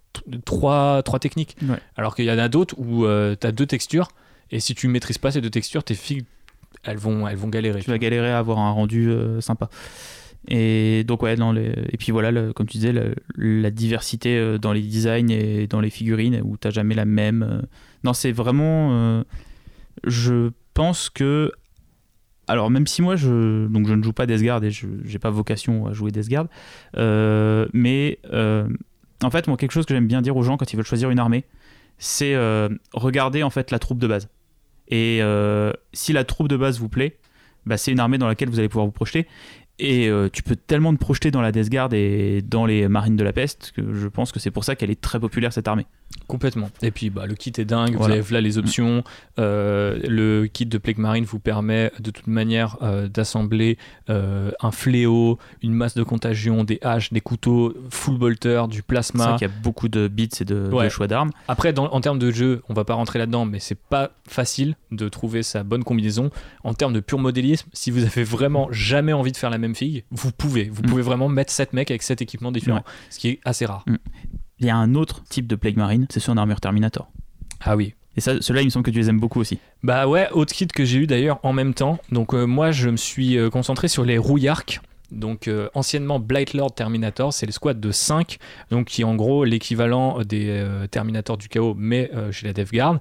trois, 0.45 1.03
trois 1.03 1.19
techniques. 1.19 1.57
Alors 1.97 2.15
qu'il 2.15 2.25
y 2.25 2.31
en 2.31 2.39
a 2.39 2.49
d'autres 2.49 2.75
où 2.79 3.05
euh, 3.05 3.37
tu 3.41 3.47
as 3.47 3.53
deux 3.53 3.67
textures, 3.67 4.09
et 4.51 4.61
si 4.61 4.75
tu 4.75 4.89
maîtrises 4.89 5.19
pas 5.19 5.31
ces 5.31 5.41
deux 5.41 5.51
textures, 5.51 5.85
tes 5.85 5.95
filles, 5.95 6.25
elles 6.85 6.99
vont, 6.99 7.27
elles 7.27 7.37
vont 7.37 7.49
galérer. 7.49 7.81
Tu 7.81 7.91
vas 7.91 7.99
galérer 7.99 8.31
à 8.31 8.39
avoir 8.39 8.59
un 8.59 8.71
rendu 8.71 9.11
euh, 9.11 9.41
sympa. 9.41 9.69
Et 10.49 11.03
donc, 11.05 11.23
ouais, 11.23 11.35
dans 11.35 11.51
les... 11.51 11.73
et 11.91 11.97
puis 11.97 12.13
voilà, 12.13 12.53
comme 12.53 12.67
tu 12.67 12.79
disais, 12.79 12.95
la 13.37 13.71
diversité 13.71 14.37
euh, 14.37 14.59
dans 14.59 14.73
les 14.73 14.83
designs 14.83 15.31
et 15.31 15.67
dans 15.67 15.81
les 15.81 15.91
figurines, 15.91 16.41
où 16.45 16.57
tu 16.57 16.71
jamais 16.71 16.95
la 16.95 17.05
même. 17.05 17.63
Non, 18.05 18.13
c'est 18.13 18.33
vraiment. 18.33 19.25
Je 20.05 20.51
pense 20.75 21.11
que. 21.11 21.51
Alors, 22.49 22.71
même 22.71 22.87
si 22.87 23.03
moi, 23.03 23.17
je, 23.17 23.67
donc 23.67 23.89
je 23.89 23.93
ne 23.93 24.05
joue 24.05 24.13
pas 24.13 24.27
Death 24.27 24.63
et 24.63 24.71
je 24.71 24.87
n'ai 24.87 25.19
pas 25.19 25.31
vocation 25.31 25.89
à 25.89 25.93
jouer 25.93 26.13
Death 26.13 26.31
mais 26.95 28.21
en 29.23 29.31
fait, 29.31 29.47
moi, 29.49 29.57
quelque 29.57 29.73
chose 29.73 29.87
que 29.87 29.95
j'aime 29.95 30.07
bien 30.07 30.23
dire 30.23 30.37
aux 30.37 30.43
gens 30.43 30.57
quand 30.57 30.73
ils 30.73 30.77
veulent 30.77 30.85
choisir 30.85 31.11
une 31.11 31.19
armée, 31.19 31.45
c'est 31.99 32.35
euh, 32.35 32.69
regarder 32.93 33.43
en 33.43 33.51
fait 33.51 33.71
la 33.71 33.79
troupe 33.79 33.99
de 33.99 34.07
base. 34.07 34.29
Et 34.89 35.19
euh, 35.23 35.73
si 35.93 36.13
la 36.13 36.25
troupe 36.25 36.49
de 36.49 36.57
base 36.57 36.79
vous 36.79 36.89
plaît, 36.89 37.19
bah, 37.65 37.77
c'est 37.77 37.93
une 37.93 38.01
armée 38.01 38.19
dans 38.19 38.29
laquelle 38.29 38.49
vous 38.49 38.59
allez 38.59 38.69
pouvoir 38.69 38.87
vous 38.87 38.93
projeter. 38.93 39.27
Et 39.79 40.09
euh, 40.09 40.29
tu 40.33 40.43
peux 40.43 40.57
tellement 40.57 40.95
te 40.95 40.99
projeter 40.99 41.31
dans 41.31 41.43
la 41.43 41.53
Death 41.53 41.69
Guard 41.69 41.93
et 41.93 42.43
dans 42.43 42.65
les 42.65 42.89
marines 42.89 43.17
de 43.17 43.25
la 43.25 43.33
peste 43.33 43.73
que 43.77 43.93
je 43.93 44.09
pense 44.09 44.33
que 44.33 44.41
c'est 44.41 44.51
pour 44.51 44.65
ça 44.65 44.75
qu'elle 44.75 44.91
est 44.91 45.01
très 45.01 45.21
populaire 45.21 45.53
cette 45.53 45.69
armée. 45.69 45.87
Complètement. 46.27 46.71
Et 46.83 46.91
puis 46.91 47.11
bah, 47.11 47.27
le 47.27 47.35
kit 47.35 47.53
est 47.57 47.65
dingue, 47.65 47.97
vous 47.97 48.05
avez 48.05 48.23
là 48.31 48.41
les 48.41 48.59
options. 48.59 49.05
Euh, 49.39 49.99
le 50.09 50.47
kit 50.47 50.67
de 50.67 50.79
Plague 50.79 50.99
Marine 50.99 51.25
vous 51.25 51.39
permet 51.39 51.93
de 52.01 52.11
toute 52.11 52.27
manière 52.27 52.77
euh, 52.83 53.09
d'assembler 53.09 53.79
un 54.09 54.71
fléau, 54.71 55.39
une 55.63 55.73
masse 55.73 55.95
de 55.95 56.03
contagion, 56.03 56.65
des 56.65 56.79
haches, 56.83 57.13
des 57.13 57.21
couteaux, 57.21 57.75
full 57.91 58.19
bolter, 58.19 58.65
du 58.69 58.83
plasma. 58.83 59.25
C'est 59.25 59.29
vrai 59.31 59.39
qu'il 59.39 59.49
y 59.49 59.51
a 59.51 59.63
beaucoup 59.63 59.89
de 59.89 60.09
bits 60.09 60.29
et 60.41 60.45
de, 60.45 60.89
choix 60.89 61.07
d'armes. 61.07 61.31
Après, 61.49 61.77
en 61.79 62.01
termes 62.01 62.19
de 62.19 62.31
jeu, 62.31 62.63
on 62.69 62.75
va 62.75 62.85
pas 62.85 62.95
rentrer 62.95 63.19
là-dedans, 63.19 63.45
mais 63.45 63.59
c'est 63.59 63.79
pas 63.79 64.11
facile 64.29 64.77
de 64.91 65.09
trouver 65.09 65.43
sa 65.43 65.63
bonne 65.63 65.85
combinaison. 65.85 66.31
En 66.65 66.75
termes 66.75 66.93
de 66.93 67.01
pur 67.01 67.19
modélisme, 67.19 67.69
si 67.73 67.91
vous 67.91 68.05
avez 68.05 68.25
vraiment 68.25 68.69
jamais 68.71 69.13
envie 69.13 69.33
de 69.33 69.37
faire 69.37 69.51
la 69.51 69.59
même 69.59 69.75
fille, 69.75 70.05
vous 70.11 70.33
pouvez. 70.33 70.69
Vous 70.69 70.83
mm. 70.83 70.87
pouvez 70.87 71.03
vraiment 71.03 71.29
mettre 71.29 71.53
7 71.53 71.73
mecs 71.73 71.91
avec 71.91 72.03
7 72.03 72.23
équipements 72.23 72.53
différents, 72.53 72.85
ce 73.11 73.19
qui 73.19 73.29
est 73.29 73.41
assez 73.45 73.67
rare. 73.67 73.85
Mm. 73.87 73.97
Il 74.59 74.67
y 74.67 74.71
a 74.71 74.77
un 74.77 74.95
autre 74.95 75.23
type 75.25 75.47
de 75.47 75.55
Plague 75.55 75.77
Marine, 75.77 76.07
c'est 76.09 76.21
ceux 76.21 76.33
en 76.33 76.37
armure 76.37 76.61
Terminator. 76.61 77.11
Ah 77.61 77.77
oui. 77.77 77.95
Et 78.17 78.21
ça, 78.21 78.41
ceux-là, 78.41 78.63
il 78.63 78.67
me 78.67 78.71
semble 78.71 78.85
que 78.85 78.91
tu 78.91 78.99
les 78.99 79.11
aimes 79.11 79.21
beaucoup 79.21 79.41
aussi. 79.41 79.59
Bah 79.83 80.09
ouais, 80.09 80.31
autre 80.33 80.55
kit 80.55 80.67
que 80.67 80.85
j'ai 80.85 81.01
eu 81.01 81.07
d'ailleurs 81.07 81.39
en 81.43 81.53
même 81.53 81.75
temps. 81.75 81.99
Donc 82.11 82.33
euh, 82.33 82.47
moi, 82.47 82.71
je 82.71 82.89
me 82.89 82.97
suis 82.97 83.37
euh, 83.37 83.51
concentré 83.51 83.89
sur 83.89 84.05
les 84.05 84.17
rouillarques. 84.17 84.81
Donc 85.13 85.47
euh, 85.47 85.69
anciennement 85.75 86.19
Blightlord 86.19 86.75
Terminator, 86.75 87.33
c'est 87.33 87.47
le 87.47 87.53
squad 87.53 87.79
de 87.79 87.91
5, 87.93 88.39
donc 88.71 88.87
qui 88.87 89.03
est 89.03 89.05
en 89.05 89.15
gros 89.15 89.45
l'équivalent 89.45 90.23
des 90.23 90.65
Terminators 90.91 91.37
du 91.37 91.49
chaos, 91.49 91.75
mais 91.77 92.11
chez 92.33 92.47
la 92.47 92.53
Death 92.53 92.73
Guard. 92.73 92.99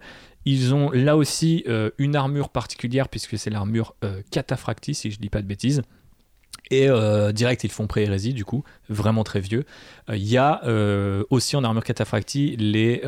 Ils 0.47 0.75
ont 0.75 0.91
là 0.91 1.17
aussi 1.17 1.65
une 1.97 2.15
armure 2.15 2.49
particulière 2.49 3.09
puisque 3.09 3.39
c'est 3.39 3.49
l'armure 3.49 3.95
Cataphracti, 4.29 4.93
si 4.93 5.09
je 5.09 5.19
dis 5.19 5.29
pas 5.29 5.41
de 5.41 5.47
bêtises. 5.47 5.81
Et 6.71 6.89
euh, 6.89 7.31
direct, 7.31 7.63
ils 7.63 7.71
font 7.71 7.87
pré-hérésie, 7.87 8.33
du 8.33 8.43
coup, 8.43 8.63
vraiment 8.89 9.23
très 9.23 9.39
vieux. 9.39 9.65
Euh, 10.09 10.17
il 10.17 10.27
y 10.27 10.37
a 10.37 10.61
euh, 10.65 11.23
aussi 11.29 11.55
en 11.55 11.63
armure 11.63 11.83
cataphractie 11.83 12.55
les 12.57 13.01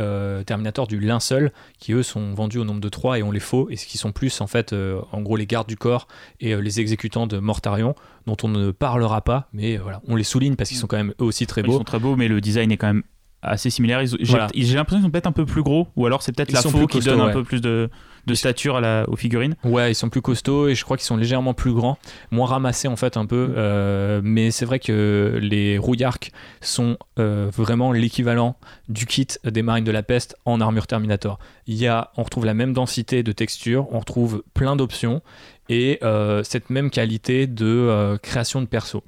Terminators 0.45 0.87
du 0.87 0.99
linceul, 0.99 1.51
qui 1.79 1.93
eux 1.93 2.03
sont 2.03 2.33
vendus 2.33 2.59
au 2.59 2.63
nombre 2.63 2.81
de 2.81 2.89
3 2.89 3.19
et 3.19 3.23
on 3.23 3.31
les 3.31 3.39
faut, 3.39 3.69
et 3.69 3.75
ce 3.75 3.85
qui 3.85 3.97
sont 3.97 4.11
plus 4.11 4.41
en 4.41 4.47
fait, 4.47 4.73
en 5.11 5.21
gros, 5.21 5.35
les 5.35 5.47
gardes 5.47 5.67
du 5.67 5.77
corps 5.77 6.07
et 6.39 6.55
les 6.55 6.79
exécutants 6.79 7.27
de 7.27 7.39
Mortarion, 7.39 7.95
dont 8.25 8.37
on 8.43 8.47
ne 8.47 8.71
parlera 8.71 9.21
pas, 9.21 9.47
mais 9.53 9.77
voilà, 9.77 10.01
on 10.07 10.15
les 10.15 10.23
souligne 10.23 10.55
parce 10.55 10.69
qu'ils 10.69 10.77
sont 10.77 10.87
quand 10.87 10.97
même 10.97 11.13
eux 11.19 11.25
aussi 11.25 11.47
très 11.47 11.63
beaux. 11.63 11.73
Ils 11.73 11.77
sont 11.77 11.83
très 11.83 11.99
beaux, 11.99 12.15
mais 12.15 12.27
le 12.27 12.41
design 12.41 12.71
est 12.71 12.77
quand 12.77 12.87
même 12.87 13.03
assez 13.41 13.69
similaire. 13.69 14.01
J'ai 14.05 14.15
l'impression 14.15 14.47
qu'ils 14.53 15.01
sont 15.01 15.09
peut-être 15.09 15.27
un 15.27 15.31
peu 15.31 15.45
plus 15.45 15.63
gros, 15.63 15.87
ou 15.95 16.05
alors 16.05 16.21
c'est 16.21 16.31
peut-être 16.31 16.51
la 16.51 16.61
faux 16.61 16.87
qui 16.87 16.99
donne 16.99 17.21
un 17.21 17.31
peu 17.31 17.43
plus 17.43 17.61
de, 17.61 17.89
de 18.27 18.33
stature 18.35 18.75
à 18.75 18.81
la, 18.81 19.05
aux 19.09 19.15
figurines. 19.15 19.55
Ouais, 19.63 19.91
ils 19.91 19.95
sont 19.95 20.09
plus 20.09 20.21
costauds 20.21 20.67
et 20.67 20.75
je 20.75 20.83
crois 20.83 20.97
qu'ils 20.97 21.05
sont 21.05 21.17
légèrement 21.17 21.53
plus 21.53 21.73
grands, 21.73 21.97
moins 22.29 22.45
ramassés 22.45 22.87
en 22.87 22.97
fait 22.97 23.17
un 23.17 23.25
peu. 23.25 23.47
Mm. 23.47 23.53
Euh, 23.57 24.21
mais 24.23 24.51
c'est 24.51 24.65
vrai 24.65 24.79
que 24.79 25.39
les 25.41 25.77
rouillarques 25.77 26.31
sont 26.61 26.97
euh, 27.17 27.49
vraiment 27.55 27.91
l'équivalent 27.91 28.57
du 28.89 29.05
kit 29.05 29.27
des 29.45 29.61
marines 29.61 29.85
de 29.85 29.91
la 29.91 30.03
peste 30.03 30.35
en 30.45 30.61
armure 30.61 30.87
Terminator. 30.87 31.39
Il 31.65 31.75
y 31.75 31.87
a, 31.87 32.11
on 32.17 32.23
retrouve 32.23 32.45
la 32.45 32.53
même 32.53 32.73
densité 32.73 33.23
de 33.23 33.31
texture, 33.31 33.87
on 33.91 33.99
retrouve 33.99 34.43
plein 34.53 34.75
d'options 34.75 35.21
et 35.69 35.99
euh, 36.03 36.43
cette 36.43 36.69
même 36.69 36.89
qualité 36.89 37.47
de 37.47 38.17
création 38.21 38.61
de 38.61 38.67
perso. 38.67 39.03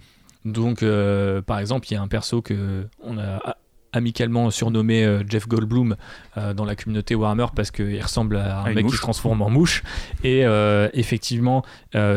Donc, 0.46 0.84
par 1.46 1.60
exemple, 1.60 1.88
il 1.90 1.96
y 1.96 1.98
a 1.98 2.02
un 2.02 2.08
perso 2.08 2.42
que 2.42 2.88
on 3.04 3.18
a 3.18 3.58
amicalement 3.94 4.50
surnommé 4.52 5.04
euh, 5.06 5.24
Jeff 5.28 5.48
Goldblum 5.48 5.96
euh, 6.38 6.54
dans 6.54 6.66
la 6.66 6.76
communauté 6.76 7.16
Warhammer 7.16 7.48
parce 7.56 7.72
qu'il 7.72 8.02
ressemble 8.02 8.38
à 8.38 8.62
un 8.62 8.66
Ah, 8.66 8.74
mec 8.74 8.86
qui 8.88 8.96
se 8.96 9.02
transforme 9.02 9.42
en 9.42 9.50
mouche. 9.50 9.84
Et 10.24 10.46
euh, 10.46 10.90
effectivement, 10.94 11.64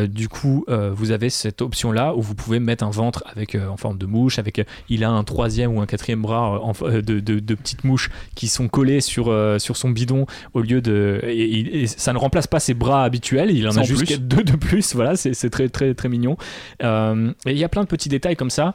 du 0.08 0.28
coup, 0.28 0.64
vous 0.68 1.10
avez 1.10 1.30
cette 1.30 1.62
option-là 1.62 2.14
où 2.14 2.22
vous 2.22 2.34
pouvez 2.34 2.60
mettre 2.60 2.84
un 2.84 2.90
ventre 2.90 3.22
avec, 3.26 3.54
en 3.56 3.76
forme 3.76 3.98
de 3.98 4.06
mouche. 4.06 4.38
Avec, 4.38 4.64
il 4.88 5.04
a 5.04 5.10
un 5.10 5.24
troisième 5.24 5.76
ou 5.76 5.80
un 5.80 5.86
quatrième 5.86 6.22
bras 6.22 6.60
en 6.62 6.72
de, 6.72 7.00
de- 7.00 7.38
de 7.40 7.54
petites 7.54 7.84
mouches 7.84 8.10
qui 8.34 8.48
sont 8.48 8.68
collées 8.68 9.00
sur, 9.00 9.34
sur 9.58 9.76
son 9.76 9.90
bidon 9.90 10.26
au 10.54 10.60
lieu 10.60 10.80
de. 10.80 11.20
Et, 11.24 11.42
et- 11.42 11.82
et 11.82 11.86
ça 11.86 12.12
ne 12.12 12.18
remplace 12.18 12.46
pas 12.46 12.60
ses 12.60 12.74
bras 12.74 13.04
habituels. 13.04 13.50
Il 13.50 13.66
en 13.68 13.76
a 13.76 13.82
juste 13.82 14.06
plus. 14.06 14.18
deux 14.20 14.44
de 14.44 14.56
plus. 14.56 14.94
Voilà, 14.94 15.16
c'est 15.16 15.50
très, 15.50 15.68
très, 15.68 15.94
très 15.94 16.08
mignon. 16.08 16.36
Et 16.82 17.50
il 17.52 17.58
y 17.58 17.64
a 17.64 17.68
plein 17.68 17.82
de 17.82 17.88
petits 17.88 18.08
détails 18.08 18.36
comme 18.36 18.50
ça 18.50 18.74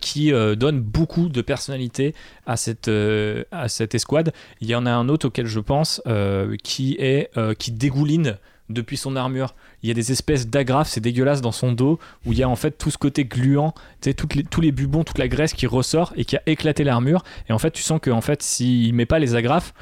qui 0.00 0.32
euh, 0.32 0.54
donnent 0.54 0.80
beaucoup 0.80 1.28
de 1.28 1.40
personnalité 1.42 2.14
à 2.46 2.56
cette, 2.56 2.88
euh, 2.88 3.44
à 3.50 3.68
cette 3.68 3.94
escouade. 3.94 4.32
Il 4.60 4.68
y 4.68 4.74
en 4.74 4.86
a 4.86 4.90
un 4.90 5.08
autre 5.08 5.28
auquel 5.28 5.46
je 5.46 5.60
pense 5.60 6.02
euh, 6.06 6.56
qui 6.62 6.96
est 6.98 7.30
euh, 7.36 7.54
qui 7.54 7.72
dégouline 7.72 8.38
depuis 8.68 8.96
son 8.96 9.16
armure. 9.16 9.54
Il 9.82 9.88
y 9.88 9.90
a 9.90 9.94
des 9.94 10.12
espèces 10.12 10.48
d'agrafes, 10.48 10.88
c'est 10.88 11.00
dégueulasse 11.00 11.40
dans 11.40 11.52
son 11.52 11.72
dos, 11.72 11.98
où 12.26 12.32
il 12.32 12.38
y 12.38 12.42
a 12.42 12.48
en 12.48 12.56
fait 12.56 12.72
tout 12.78 12.90
ce 12.90 12.98
côté 12.98 13.24
gluant, 13.24 13.72
tu 14.00 14.10
sais, 14.10 14.14
toutes 14.14 14.34
les- 14.34 14.42
tous 14.44 14.60
les 14.60 14.72
bubons, 14.72 15.04
toute 15.04 15.18
la 15.18 15.28
graisse 15.28 15.52
qui 15.54 15.66
ressort 15.66 16.12
et 16.16 16.24
qui 16.24 16.36
a 16.36 16.42
éclaté 16.46 16.84
l'armure. 16.84 17.22
Et 17.48 17.52
en 17.52 17.58
fait, 17.58 17.70
tu 17.70 17.82
sens 17.82 17.98
que 18.00 18.10
en 18.10 18.20
fait, 18.20 18.42
s'il 18.42 18.92
met 18.94 19.06
pas 19.06 19.18
les 19.18 19.34
agrafes, 19.34 19.72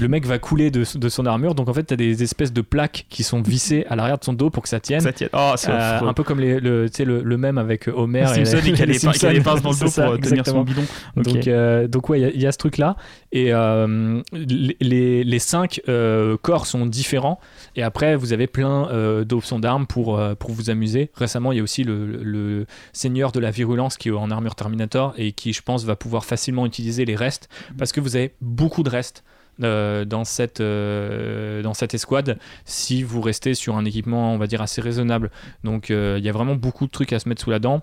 le 0.00 0.08
mec 0.08 0.26
va 0.26 0.38
couler 0.38 0.70
de, 0.70 0.84
de 0.98 1.08
son 1.08 1.24
armure. 1.26 1.54
Donc 1.54 1.68
en 1.68 1.74
fait, 1.74 1.84
tu 1.84 1.94
as 1.94 1.96
des 1.96 2.22
espèces 2.22 2.52
de 2.52 2.60
plaques 2.60 3.06
qui 3.08 3.22
sont 3.22 3.40
vissées 3.42 3.84
à 3.88 3.96
l'arrière 3.96 4.18
de 4.18 4.24
son 4.24 4.32
dos 4.32 4.50
pour 4.50 4.62
que 4.62 4.68
ça 4.68 4.80
tienne. 4.80 5.00
Ça 5.00 5.12
tient. 5.12 5.28
Oh, 5.32 5.54
Euh, 5.68 6.00
un 6.00 6.12
peu 6.14 6.22
comme 6.24 6.40
les, 6.40 6.60
le, 6.60 7.36
même 7.36 7.58
avec 7.58 7.88
Homer 7.88 8.20
et 8.36 8.44
Simpsons, 8.44 8.58
les, 8.64 8.70
et 8.70 8.82
a 8.82 8.86
les 8.86 8.92
les 8.94 8.98
pin- 8.98 9.12
qui 9.12 9.26
a 9.26 9.32
les 9.32 9.40
pinces 9.40 9.62
dans 9.62 9.70
le 9.70 9.76
dos 9.80 9.86
ça, 9.86 10.04
pour 10.04 10.12
euh, 10.14 10.18
tenir 10.18 10.44
son 10.46 10.62
bidon. 10.62 10.82
Donc, 11.16 11.46
euh, 11.46 11.86
donc 11.88 12.08
ouais, 12.08 12.18
il 12.20 12.22
y 12.22 12.24
a- 12.26 12.30
il 12.30 12.42
y, 12.42 12.46
a 12.46 12.52
ce 12.52 12.58
truc-là. 12.58 12.96
Et 13.32 13.52
euh, 13.52 14.20
les, 14.32 15.24
les, 15.24 15.38
cinq 15.38 15.80
euh, 15.88 16.36
corps 16.40 16.66
sont 16.66 16.86
différents. 16.86 17.38
Et 17.76 17.82
après, 17.82 18.16
vous 18.16 18.32
avez 18.32 18.46
plein 18.46 18.88
euh, 18.90 19.24
d'options 19.38 19.58
d'armes 19.58 19.86
pour, 19.86 20.18
euh, 20.18 20.34
pour 20.34 20.50
vous 20.50 20.70
amuser. 20.70 21.10
Récemment, 21.14 21.52
il 21.52 21.56
y 21.56 21.60
a 21.60 21.62
aussi 21.62 21.84
le, 21.84 22.66
Seigneur 22.92 23.32
de 23.32 23.40
la 23.40 23.50
Virulence 23.50 23.96
qui 23.96 24.08
est 24.08 24.12
en 24.12 24.30
armure 24.30 24.54
Terminator 24.54 25.14
et 25.16 25.32
qui, 25.32 25.52
je 25.52 25.62
pense, 25.62 25.84
va 25.84 25.96
pouvoir 25.96 26.24
facilement 26.24 26.66
utiliser 26.66 27.04
les 27.04 27.16
restes 27.16 27.48
parce 27.76 27.92
que 27.92 28.00
vous 28.00 28.16
avez 28.16 28.34
beaucoup 28.40 28.82
de 28.82 28.90
restes. 28.90 29.24
euh, 29.62 30.04
dans, 30.04 30.24
cette, 30.24 30.60
euh, 30.60 31.62
dans 31.62 31.74
cette 31.74 31.92
escouade 31.92 32.38
si 32.64 33.02
vous 33.02 33.20
restez 33.20 33.54
sur 33.54 33.76
un 33.76 33.84
équipement 33.84 34.32
on 34.32 34.38
va 34.38 34.46
dire 34.46 34.62
assez 34.62 34.80
raisonnable 34.80 35.32
donc 35.64 35.88
il 35.88 36.22
y 36.24 36.28
a 36.28 36.32
vraiment 36.32 36.54
beaucoup 36.54 36.86
de 36.86 36.92
trucs 36.92 37.12
à 37.12 37.18
se 37.18 37.28
mettre 37.28 37.42
sous 37.42 37.50
la 37.50 37.58
dent 37.58 37.82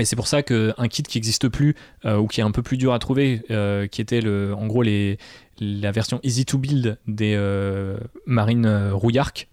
et 0.00 0.04
c'est 0.04 0.16
pour 0.16 0.26
ça 0.26 0.42
qu'un 0.42 0.88
kit 0.90 1.04
qui 1.04 1.18
n'existe 1.18 1.46
plus 1.48 1.76
ou 2.04 2.26
qui 2.26 2.40
est 2.40 2.44
un 2.44 2.50
peu 2.50 2.62
plus 2.62 2.76
dur 2.76 2.92
à 2.92 2.98
trouver, 2.98 3.40
qui 3.92 4.00
était 4.00 4.20
le, 4.20 4.52
en 4.52 4.66
gros 4.66 4.82
les, 4.82 5.18
la 5.58 5.90
version 5.90 6.20
easy 6.22 6.44
to 6.44 6.58
build 6.58 6.98
des 7.06 7.34
euh, 7.36 7.98
marines 8.26 8.66
euh, 8.66 8.92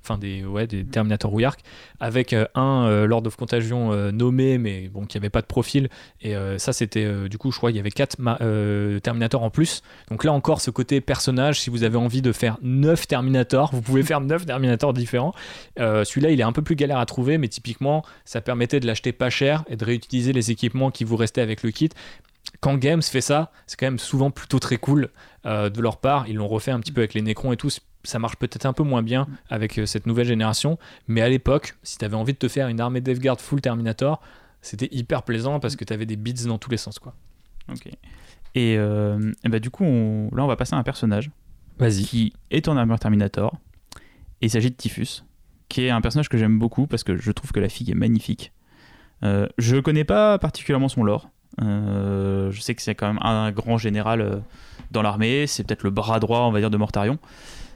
enfin 0.04 0.18
des, 0.18 0.44
ouais, 0.44 0.68
des 0.68 0.84
Terminator 0.86 1.32
rouillarques, 1.32 1.62
avec 2.00 2.34
euh, 2.34 2.46
un 2.56 2.86
euh, 2.88 3.06
Lord 3.06 3.26
of 3.26 3.36
Contagion 3.36 4.12
nommé, 4.12 4.58
mais 4.58 4.90
bon, 4.90 5.06
qui 5.06 5.18
avait 5.18 5.30
pas 5.30 5.42
de 5.42 5.46
profil. 5.48 5.90
Et 6.22 6.36
ça, 6.58 6.74
c'était 6.74 7.30
du 7.30 7.38
coup, 7.38 7.52
je 7.52 7.58
crois, 7.58 7.72
il 7.72 7.78
y 7.78 7.80
avait 7.80 7.92
quatre 7.92 8.20
ma- 8.20 8.38
euh, 8.42 9.00
Terminator 9.00 9.44
en 9.44 9.50
plus. 9.50 9.82
Donc 10.10 10.24
là 10.24 10.34
encore, 10.34 10.62
ce 10.62 10.72
côté 10.72 11.02
personnage, 11.02 11.60
si 11.62 11.70
vous 11.70 11.84
avez 11.84 11.98
envie 11.98 12.22
de 12.22 12.32
faire 12.32 12.58
9 12.62 13.08
Terminator, 13.08 13.70
vous 13.74 13.82
pouvez 13.82 14.04
faire 14.04 14.22
9 14.22 14.46
Terminator 14.46 14.94
différents. 14.94 15.34
Celui-là, 15.78 16.32
il 16.32 16.40
est 16.40 16.44
un 16.44 16.52
peu 16.52 16.62
plus 16.62 16.76
galère 16.76 16.98
à 17.00 17.06
trouver, 17.06 17.38
mais 17.38 17.48
typiquement, 17.48 18.04
ça 18.26 18.42
permettait 18.42 18.80
de 18.80 18.88
l'acheter 18.88 19.12
pas 19.12 19.30
cher 19.30 19.64
et 19.70 19.76
de 19.76 19.86
réutiliser 19.86 20.34
les 20.34 20.52
équipements 20.52 20.92
qui 20.92 21.04
vous 21.04 21.16
restaient 21.16 21.42
avec 21.42 21.64
le 21.64 21.72
kit. 21.72 21.90
Quand 22.64 22.78
Games 22.78 23.02
fait 23.02 23.20
ça, 23.20 23.52
c'est 23.68 23.78
quand 23.78 23.86
même 23.88 24.00
souvent 24.00 24.32
plutôt 24.32 24.58
très 24.58 24.78
cool 24.78 25.10
euh, 25.46 25.70
de 25.70 25.82
leur 25.82 25.98
part. 25.98 26.30
Ils 26.30 26.38
l'ont 26.38 26.48
refait 26.48 26.72
un 26.72 26.80
petit 26.80 26.94
peu 26.94 27.02
avec 27.02 27.14
les 27.14 27.22
Necrons 27.22 27.52
et 27.52 27.58
tout. 27.58 27.70
Ça 28.06 28.20
marche 28.20 28.38
peut-être 28.38 28.66
un 28.66 28.72
peu 28.72 28.84
moins 28.84 29.02
bien 29.04 29.28
avec 29.50 29.78
euh, 29.80 29.86
cette 29.86 30.08
nouvelle 30.08 30.28
génération, 30.28 30.78
mais 31.08 31.22
à 31.22 31.28
l'époque, 31.28 31.76
si 31.84 31.98
tu 31.98 32.06
avais 32.06 32.16
envie 32.16 32.32
de 32.32 32.38
te 32.38 32.48
faire 32.48 32.70
une 32.70 32.80
armée 32.80 33.02
Guard 33.02 33.42
full 33.42 33.60
Terminator, 33.60 34.22
c'était 34.62 34.88
hyper 34.92 35.24
plaisant 35.24 35.60
parce 35.60 35.76
que 35.76 35.84
tu 35.84 35.92
avais 35.92 36.06
des 36.06 36.16
bits 36.16 36.34
dans 36.46 36.58
tous 36.58 36.70
les 36.72 36.78
sens. 36.78 37.00
quoi. 37.00 37.14
Ok. 37.70 37.88
Et, 38.56 38.78
euh, 38.78 39.32
et 39.44 39.50
bah, 39.50 39.60
du 39.60 39.70
coup, 39.70 39.84
on- 39.84 40.30
là, 40.34 40.44
on 40.44 40.48
va 40.48 40.56
passer 40.56 40.74
à 40.76 40.78
un 40.78 40.84
personnage 40.84 41.32
Vas-y. 41.80 42.04
qui 42.04 42.34
est 42.50 42.70
en 42.70 42.78
armure 42.78 42.98
Terminator. 43.00 43.58
Et 44.42 44.46
il 44.46 44.50
s'agit 44.50 44.70
de 44.70 44.76
Typhus, 44.76 45.24
qui 45.68 45.84
est 45.84 45.90
un 45.90 46.00
personnage 46.02 46.30
que 46.30 46.38
j'aime 46.38 46.60
beaucoup 46.60 46.88
parce 46.88 47.04
que 47.04 47.18
je 47.18 47.32
trouve 47.32 47.52
que 47.52 47.60
la 47.60 47.68
fille 47.68 47.92
est 47.92 47.96
magnifique. 47.96 48.54
Euh, 49.24 49.48
je 49.58 49.78
connais 49.78 50.04
pas 50.06 50.38
particulièrement 50.40 50.88
son 50.90 51.04
lore. 51.04 51.30
Euh, 51.62 52.52
je 52.52 52.62
sais 52.62 52.74
que 52.76 52.82
c'est 52.82 52.96
quand 52.96 53.08
même 53.08 53.20
un 53.22 53.52
grand 53.52 53.78
général 53.78 54.22
euh, 54.22 54.36
dans 54.92 55.02
l'armée. 55.02 55.46
C'est 55.48 55.64
peut-être 55.66 55.84
le 55.84 55.90
bras 55.92 56.20
droit, 56.20 56.40
on 56.40 56.52
va 56.52 56.60
dire, 56.60 56.70
de 56.70 56.78
Mortarion. 56.78 57.18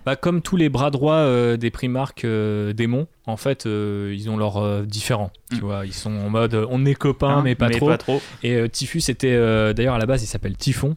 Bah, 0.06 0.16
comme 0.16 0.42
tous 0.42 0.56
les 0.56 0.70
bras 0.70 0.90
droits 0.90 1.16
euh, 1.16 1.58
des 1.58 1.70
primarques 1.70 2.24
euh, 2.24 2.72
démons, 2.72 3.08
en 3.26 3.36
fait, 3.36 3.66
euh, 3.66 4.16
ils 4.18 4.30
ont 4.30 4.38
leur 4.38 4.58
euh, 4.58 4.84
différent. 4.86 5.32
Tu 5.52 5.58
Mm. 5.58 5.60
vois, 5.60 5.86
ils 5.86 5.94
sont 5.94 6.12
en 6.12 6.30
mode 6.30 6.56
on 6.70 6.86
est 6.86 6.96
copains, 6.96 7.38
Hein, 7.40 7.42
mais 7.44 7.56
pas 7.56 7.70
trop. 7.70 7.88
Pas 7.88 7.98
trop. 7.98 8.22
Et 8.42 8.70
Typhus 8.70 9.04
était 9.10 9.38
d'ailleurs 9.74 9.96
à 9.96 10.00
la 10.00 10.06
base 10.06 10.24
il 10.24 10.28
s'appelle 10.28 10.56
Typhon 10.56 10.96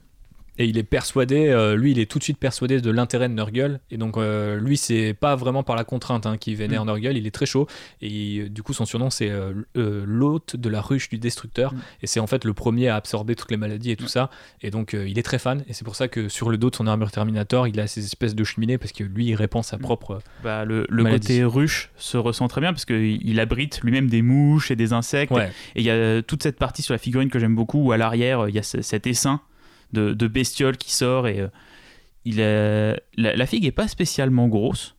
et 0.61 0.67
il 0.67 0.77
est 0.79 0.83
persuadé, 0.85 1.49
euh, 1.49 1.75
lui 1.75 1.93
il 1.93 1.99
est 1.99 2.05
tout 2.09 2.19
de 2.19 2.23
suite 2.25 2.37
persuadé 2.39 2.81
de 2.83 2.91
l'intérêt 2.91 3.29
de 3.31 3.35
Nurgle. 3.35 3.81
Et 3.91 3.97
donc 3.97 4.17
euh, 4.19 4.61
lui 4.61 4.77
c'est 4.77 5.15
pas 5.15 5.35
vraiment 5.35 5.63
par 5.63 5.75
la 5.75 5.85
contrainte 5.85 6.27
hein, 6.27 6.37
qu'il 6.37 6.55
vénère 6.55 6.85
Mm. 6.85 6.89
Nurgle, 6.89 7.17
il 7.17 7.27
est 7.27 7.31
très 7.31 7.47
chaud. 7.47 7.67
Et 8.03 8.09
il- 8.09 8.53
du 8.53 8.63
coup 8.63 8.75
son 8.75 8.85
surnom 8.85 9.09
c'est 9.11 9.31
euh, 9.31 9.53
euh, 9.79 10.05
l'hôte 10.07 10.57
de 10.57 10.69
la 10.69 10.81
ruche 10.83 11.09
du 11.09 11.19
destructeur. 11.19 11.73
Mm. 11.73 11.79
et 12.03 12.07
c'est 12.07 12.21
en 12.21 12.27
fait 12.27 12.45
le 12.45 12.53
premier 12.53 12.89
à 12.89 12.97
absorber 12.97 13.35
toutes 13.37 13.51
les 13.51 13.57
maladies 13.57 13.91
et 13.91 13.97
tout 13.97 14.07
ça. 14.09 14.29
Et 14.61 14.71
donc 14.71 14.93
euh, 14.95 15.09
il 15.09 15.19
est 15.19 15.23
très 15.23 15.39
fan. 15.39 15.65
Et 15.69 15.73
c'est 15.73 15.85
pour 15.85 15.97
ça 15.97 16.09
que 16.09 16.29
sur 16.29 16.51
le 16.51 16.59
dos 16.59 16.69
de 16.71 16.77
son 16.77 16.87
armure 16.87 17.11
Terminator 17.11 17.67
il 17.67 17.81
a 17.81 17.87
ces 17.87 18.05
espèces 18.05 18.35
de 18.35 18.45
cheminées 18.45 18.77
parce 18.79 18.93
que 18.93 19.03
lui 19.03 19.27
il 19.29 19.35
répand 19.35 19.65
sa 19.65 19.79
Mm. 19.79 19.81
propre 19.81 20.19
Bah, 20.45 20.65
le 20.67 20.87
côté 21.05 21.43
ruche 21.45 21.91
se 21.97 22.19
ressent 22.19 22.49
très 22.49 22.61
bien 22.61 22.73
parce 22.75 22.85
qu'il 22.85 23.27
il 23.27 23.41
abrite 23.41 23.81
lui-même 23.83 24.09
des 24.11 24.21
mouches 24.21 24.71
et 24.71 24.77
des 24.77 24.93
insectes. 24.93 25.33
ouais. 25.33 25.51
Et 25.75 25.81
il 25.81 25.87
y 25.87 25.91
a 25.91 26.23
toute 26.23 26.43
cette 26.43 26.59
partie 26.59 26.83
sur 26.83 26.93
la 26.93 26.99
figurine 26.99 27.31
que 27.31 27.39
j'aime 27.39 27.55
beaucoup 27.55 27.79
où 27.83 27.93
à 27.93 27.97
l'arrière 27.97 28.49
il 28.49 28.55
y 28.55 28.59
a 28.59 28.63
ce- 28.63 28.83
cet 28.83 29.07
essaim 29.07 29.41
de, 29.93 30.13
de 30.15 30.27
bestiole 30.27 30.77
qui 30.77 30.93
sort 30.93 31.27
et 31.29 31.41
euh, 31.41 31.49
il 32.25 32.41
a- 32.41 32.97
la, 33.17 33.37
la 33.37 33.47
figue 33.47 33.65
est 33.65 33.73
pas 33.73 33.89
spécialement 33.89 34.49
grosse. 34.49 34.97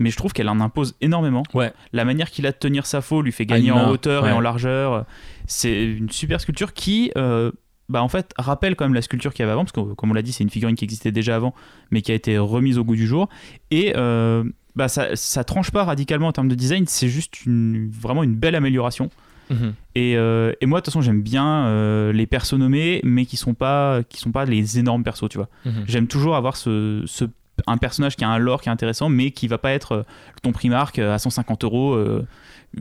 Mais 0.00 0.10
je 0.10 0.16
trouve 0.16 0.32
qu'elle 0.32 0.48
en 0.48 0.60
impose 0.60 0.94
énormément. 1.00 1.42
Ouais. 1.54 1.72
La 1.92 2.04
manière 2.04 2.30
qu'il 2.30 2.46
a 2.46 2.52
de 2.52 2.56
tenir 2.56 2.86
sa 2.86 3.00
faux 3.00 3.20
lui 3.20 3.32
fait 3.32 3.46
gagner 3.46 3.72
en 3.72 3.90
hauteur 3.90 4.28
et 4.28 4.32
en 4.32 4.40
largeur. 4.40 5.04
C'est 5.48 5.84
une 5.86 6.08
super 6.08 6.40
sculpture 6.40 6.72
qui, 6.72 7.10
euh, 7.16 7.50
bah 7.88 8.00
en 8.00 8.06
fait, 8.08 8.32
rappelle 8.38 8.76
quand 8.76 8.84
même 8.84 8.94
la 8.94 9.02
sculpture 9.02 9.34
qu'il 9.34 9.42
y 9.42 9.44
avait 9.44 9.50
avant, 9.52 9.64
parce 9.64 9.72
que 9.72 9.94
comme 9.94 10.12
on 10.12 10.14
l'a 10.14 10.22
dit, 10.22 10.30
c'est 10.30 10.44
une 10.44 10.50
figurine 10.50 10.76
qui 10.76 10.84
existait 10.84 11.10
déjà 11.10 11.34
avant, 11.34 11.52
mais 11.90 12.00
qui 12.00 12.12
a 12.12 12.14
été 12.14 12.38
remise 12.38 12.78
au 12.78 12.84
goût 12.84 12.94
du 12.94 13.08
jour. 13.08 13.28
Et 13.72 13.92
euh, 13.96 14.44
bah 14.76 14.86
ça, 14.86 15.16
ça 15.16 15.42
tranche 15.42 15.72
pas 15.72 15.82
radicalement 15.82 16.28
en 16.28 16.32
termes 16.32 16.48
de 16.48 16.54
design, 16.54 16.86
c'est 16.86 17.08
juste 17.08 17.44
une, 17.44 17.90
vraiment 17.90 18.22
une 18.22 18.36
belle 18.36 18.54
amélioration. 18.54 19.10
Mhm. 19.50 19.74
Et, 19.94 20.16
euh, 20.16 20.52
et 20.60 20.66
moi, 20.66 20.80
de 20.80 20.84
toute 20.84 20.92
façon, 20.92 21.02
j'aime 21.02 21.22
bien 21.22 21.66
euh, 21.66 22.12
les 22.12 22.26
persos 22.26 22.54
nommés, 22.58 23.00
mais 23.04 23.24
qui 23.26 23.36
sont 23.36 23.54
pas, 23.54 24.02
qui 24.08 24.18
sont 24.18 24.32
pas 24.32 24.44
les 24.44 24.78
énormes 24.78 25.04
persos, 25.04 25.28
tu 25.30 25.38
vois. 25.38 25.48
Mhm. 25.64 25.84
J'aime 25.86 26.06
toujours 26.06 26.36
avoir 26.36 26.56
ce, 26.56 27.02
ce- 27.06 27.24
un 27.66 27.76
personnage 27.76 28.14
qui 28.16 28.24
a 28.24 28.28
un 28.28 28.38
lore 28.38 28.60
qui 28.62 28.68
est 28.68 28.72
intéressant, 28.72 29.08
mais 29.08 29.30
qui 29.32 29.48
va 29.48 29.58
pas 29.58 29.72
être 29.72 29.92
euh, 29.92 30.02
ton 30.42 30.52
primarque 30.52 30.98
à 31.00 31.18
150 31.18 31.64
euros 31.64 31.98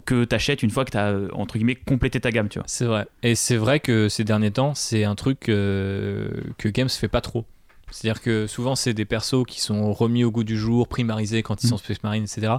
que 0.05 0.25
t'achètes 0.25 0.61
une 0.63 0.69
fois 0.69 0.83
que 0.85 0.91
t'as 0.91 1.13
entre 1.33 1.55
guillemets 1.57 1.75
complété 1.75 2.19
ta 2.19 2.29
gamme, 2.31 2.49
tu 2.49 2.59
vois. 2.59 2.65
C'est 2.67 2.85
vrai. 2.85 3.07
Et 3.23 3.35
c'est 3.35 3.55
vrai 3.57 3.79
que 3.79 4.09
ces 4.09 4.23
derniers 4.25 4.51
temps, 4.51 4.73
c'est 4.75 5.03
un 5.05 5.15
truc 5.15 5.39
que 5.39 6.69
Games 6.69 6.89
fait 6.89 7.07
pas 7.07 7.21
trop. 7.21 7.45
C'est-à-dire 7.89 8.21
que 8.21 8.47
souvent, 8.47 8.75
c'est 8.75 8.93
des 8.93 9.05
persos 9.05 9.45
qui 9.47 9.61
sont 9.61 9.93
remis 9.93 10.25
au 10.25 10.31
goût 10.31 10.43
du 10.43 10.57
jour, 10.57 10.89
primarisés 10.89 11.41
quand 11.41 11.63
ils 11.63 11.67
Mm. 11.67 11.69
sont 11.69 11.77
Space 11.77 12.03
Marine, 12.03 12.23
etc. 12.23 12.55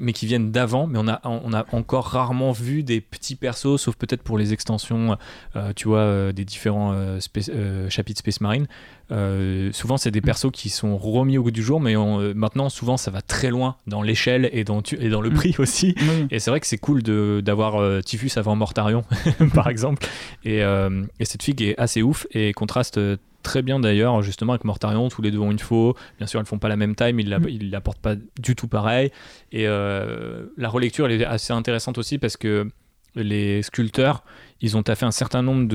mais 0.00 0.12
qui 0.12 0.26
viennent 0.26 0.50
d'avant. 0.52 0.86
Mais 0.86 0.98
on 0.98 1.08
a, 1.08 1.20
on 1.24 1.52
a 1.52 1.64
encore 1.72 2.06
rarement 2.06 2.52
vu 2.52 2.82
des 2.82 3.00
petits 3.00 3.36
persos, 3.36 3.76
sauf 3.80 3.96
peut-être 3.96 4.22
pour 4.22 4.38
les 4.38 4.52
extensions, 4.52 5.16
euh, 5.56 5.72
tu 5.74 5.88
vois, 5.88 5.98
euh, 6.00 6.32
des 6.32 6.44
différents 6.44 6.92
euh, 6.92 7.18
space- 7.20 7.50
euh, 7.52 7.88
chapitres 7.90 8.18
Space 8.20 8.40
Marine. 8.40 8.66
Euh, 9.12 9.70
souvent, 9.72 9.96
c'est 9.96 10.10
des 10.12 10.20
persos 10.20 10.50
qui 10.52 10.68
sont 10.68 10.96
remis 10.96 11.36
au 11.38 11.42
goût 11.42 11.50
du 11.50 11.62
jour, 11.62 11.80
mais 11.80 11.96
on- 11.96 12.20
euh, 12.20 12.32
maintenant, 12.34 12.68
souvent, 12.68 12.96
ça 12.96 13.10
va 13.10 13.22
très 13.22 13.50
loin 13.50 13.76
dans 13.86 14.02
l'échelle 14.02 14.48
et 14.52 14.62
dans, 14.62 14.82
tu- 14.82 14.96
et 15.02 15.08
dans 15.08 15.20
le 15.20 15.30
Mm. 15.30 15.34
prix 15.34 15.54
aussi. 15.58 15.94
Et 16.30 16.38
c'est 16.38 16.50
vrai 16.50 16.60
que 16.60 16.66
c'est 16.66 16.78
cool 16.78 17.02
d'avoir 17.42 17.76
euh, 17.76 18.00
Typhus 18.02 18.30
avant 18.36 18.54
Mortarion, 18.54 19.02
par 19.54 19.68
exemple. 19.68 20.06
Et, 20.44 20.62
euh, 20.62 21.04
et 21.18 21.24
cette 21.24 21.42
figue 21.42 21.62
est 21.62 21.78
assez 21.78 22.02
ouf 22.02 22.26
et 22.32 22.52
contraste 22.52 22.98
euh, 22.98 23.16
très 23.42 23.62
bien 23.62 23.80
d'ailleurs, 23.80 24.22
justement, 24.22 24.52
avec 24.52 24.64
Mortarion. 24.64 25.08
Tous 25.08 25.22
les 25.22 25.30
deux 25.30 25.38
ont 25.38 25.50
une 25.50 25.58
faux. 25.58 25.96
Bien 26.18 26.26
sûr, 26.26 26.40
elles 26.40 26.46
font 26.46 26.58
pas 26.58 26.68
la 26.68 26.76
même 26.76 26.94
taille, 26.94 27.12
mais 27.12 27.22
ils 27.22 27.28
la, 27.28 27.38
Mm. 27.38 27.48
ils 27.48 27.70
la 27.70 27.80
portent 27.80 28.00
pas 28.00 28.14
du 28.40 28.54
tout 28.56 28.68
pareil. 28.68 29.10
Et 29.52 29.66
euh, 29.66 30.46
la 30.56 30.68
relecture, 30.68 31.06
elle 31.06 31.20
est 31.20 31.24
assez 31.24 31.52
intéressante 31.52 31.98
aussi 31.98 32.18
parce 32.18 32.36
que 32.36 32.68
les 33.16 33.62
sculpteurs, 33.62 34.22
ils 34.60 34.76
ont 34.76 34.82
taffé 34.84 35.04
un 35.04 35.10
certain 35.10 35.42
nombre 35.42 35.66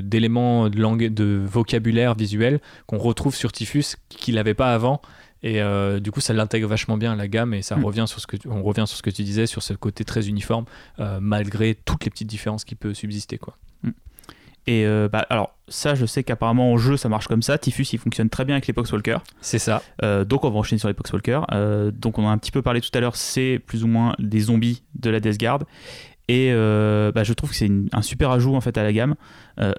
d'éléments 0.00 0.68
de, 0.68 0.80
langue, 0.80 1.06
de 1.14 1.40
vocabulaire 1.44 2.14
visuel 2.14 2.60
qu'on 2.86 2.98
retrouve 2.98 3.34
sur 3.36 3.52
Typhus 3.52 3.96
qu'il 4.08 4.34
n'avait 4.34 4.54
pas 4.54 4.74
avant. 4.74 5.00
Et 5.42 5.62
euh, 5.62 6.00
du 6.00 6.10
coup, 6.10 6.20
ça 6.20 6.32
l'intègre 6.32 6.66
vachement 6.66 6.96
bien 6.96 7.12
à 7.12 7.16
la 7.16 7.28
gamme 7.28 7.54
et 7.54 7.62
ça 7.62 7.76
Mm. 7.76 7.84
revient 7.84 8.04
sur 8.08 8.18
ce 8.20 8.26
que 8.26 8.36
tu- 8.36 8.48
on 8.48 8.62
revient 8.62 8.84
sur 8.86 8.96
ce 8.96 9.02
que 9.02 9.10
tu 9.10 9.22
disais, 9.22 9.46
sur 9.46 9.62
ce 9.62 9.74
côté 9.74 10.04
très 10.04 10.28
uniforme, 10.28 10.64
euh, 10.98 11.18
malgré 11.20 11.74
toutes 11.76 12.04
les 12.04 12.10
petites 12.10 12.26
différences 12.28 12.64
qui 12.64 12.74
peuvent 12.74 12.94
subsister. 12.94 13.38
Quoi. 13.38 13.56
Et 14.66 14.84
euh, 14.84 15.08
bah, 15.08 15.24
alors, 15.30 15.56
ça, 15.68 15.94
je 15.94 16.06
sais 16.06 16.24
qu'apparemment 16.24 16.72
en 16.72 16.76
jeu, 16.76 16.96
ça 16.96 17.08
marche 17.08 17.28
comme 17.28 17.42
ça. 17.42 17.56
Typhus, 17.58 17.86
il 17.92 17.98
fonctionne 17.98 18.28
très 18.28 18.44
bien 18.44 18.56
avec 18.56 18.66
les 18.66 18.72
Poxwalkers. 18.72 19.22
C'est 19.40 19.58
ça. 19.58 19.82
Euh, 20.02 20.24
donc, 20.24 20.44
on 20.44 20.50
va 20.50 20.58
enchaîner 20.58 20.78
sur 20.78 20.88
les 20.88 20.94
Poxwalkers. 20.94 21.46
Euh, 21.52 21.90
donc, 21.92 22.18
on 22.18 22.26
a 22.26 22.30
un 22.30 22.38
petit 22.38 22.50
peu 22.50 22.62
parlé 22.62 22.80
tout 22.80 22.90
à 22.94 23.00
l'heure, 23.00 23.16
c'est 23.16 23.60
plus 23.64 23.84
ou 23.84 23.86
moins 23.86 24.14
des 24.18 24.40
zombies 24.40 24.82
de 24.94 25.10
la 25.10 25.20
Death 25.20 25.38
Guard. 25.38 25.60
Et 26.28 26.50
bah, 26.52 27.22
je 27.22 27.32
trouve 27.32 27.50
que 27.50 27.56
c'est 27.56 27.70
un 27.92 28.02
super 28.02 28.32
ajout 28.32 28.56
en 28.56 28.60
fait 28.60 28.76
à 28.76 28.82
la 28.82 28.92
gamme. 28.92 29.14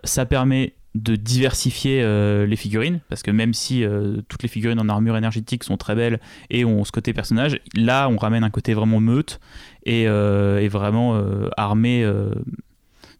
Ça 0.05 0.25
permet 0.25 0.75
de 0.95 1.17
diversifier 1.17 2.01
les 2.47 2.55
figurines, 2.55 3.01
parce 3.09 3.21
que 3.21 3.31
même 3.31 3.53
si 3.53 3.83
toutes 4.29 4.43
les 4.43 4.47
figurines 4.47 4.79
en 4.79 4.87
armure 4.87 5.17
énergétique 5.17 5.65
sont 5.65 5.75
très 5.75 5.93
belles 5.93 6.21
et 6.49 6.63
ont 6.63 6.85
ce 6.85 6.93
côté 6.93 7.11
personnage, 7.11 7.59
là 7.75 8.07
on 8.07 8.15
ramène 8.15 8.45
un 8.45 8.49
côté 8.49 8.73
vraiment 8.73 9.01
meute 9.01 9.41
et, 9.85 10.03
et 10.03 10.67
vraiment 10.69 11.21
armé 11.57 12.09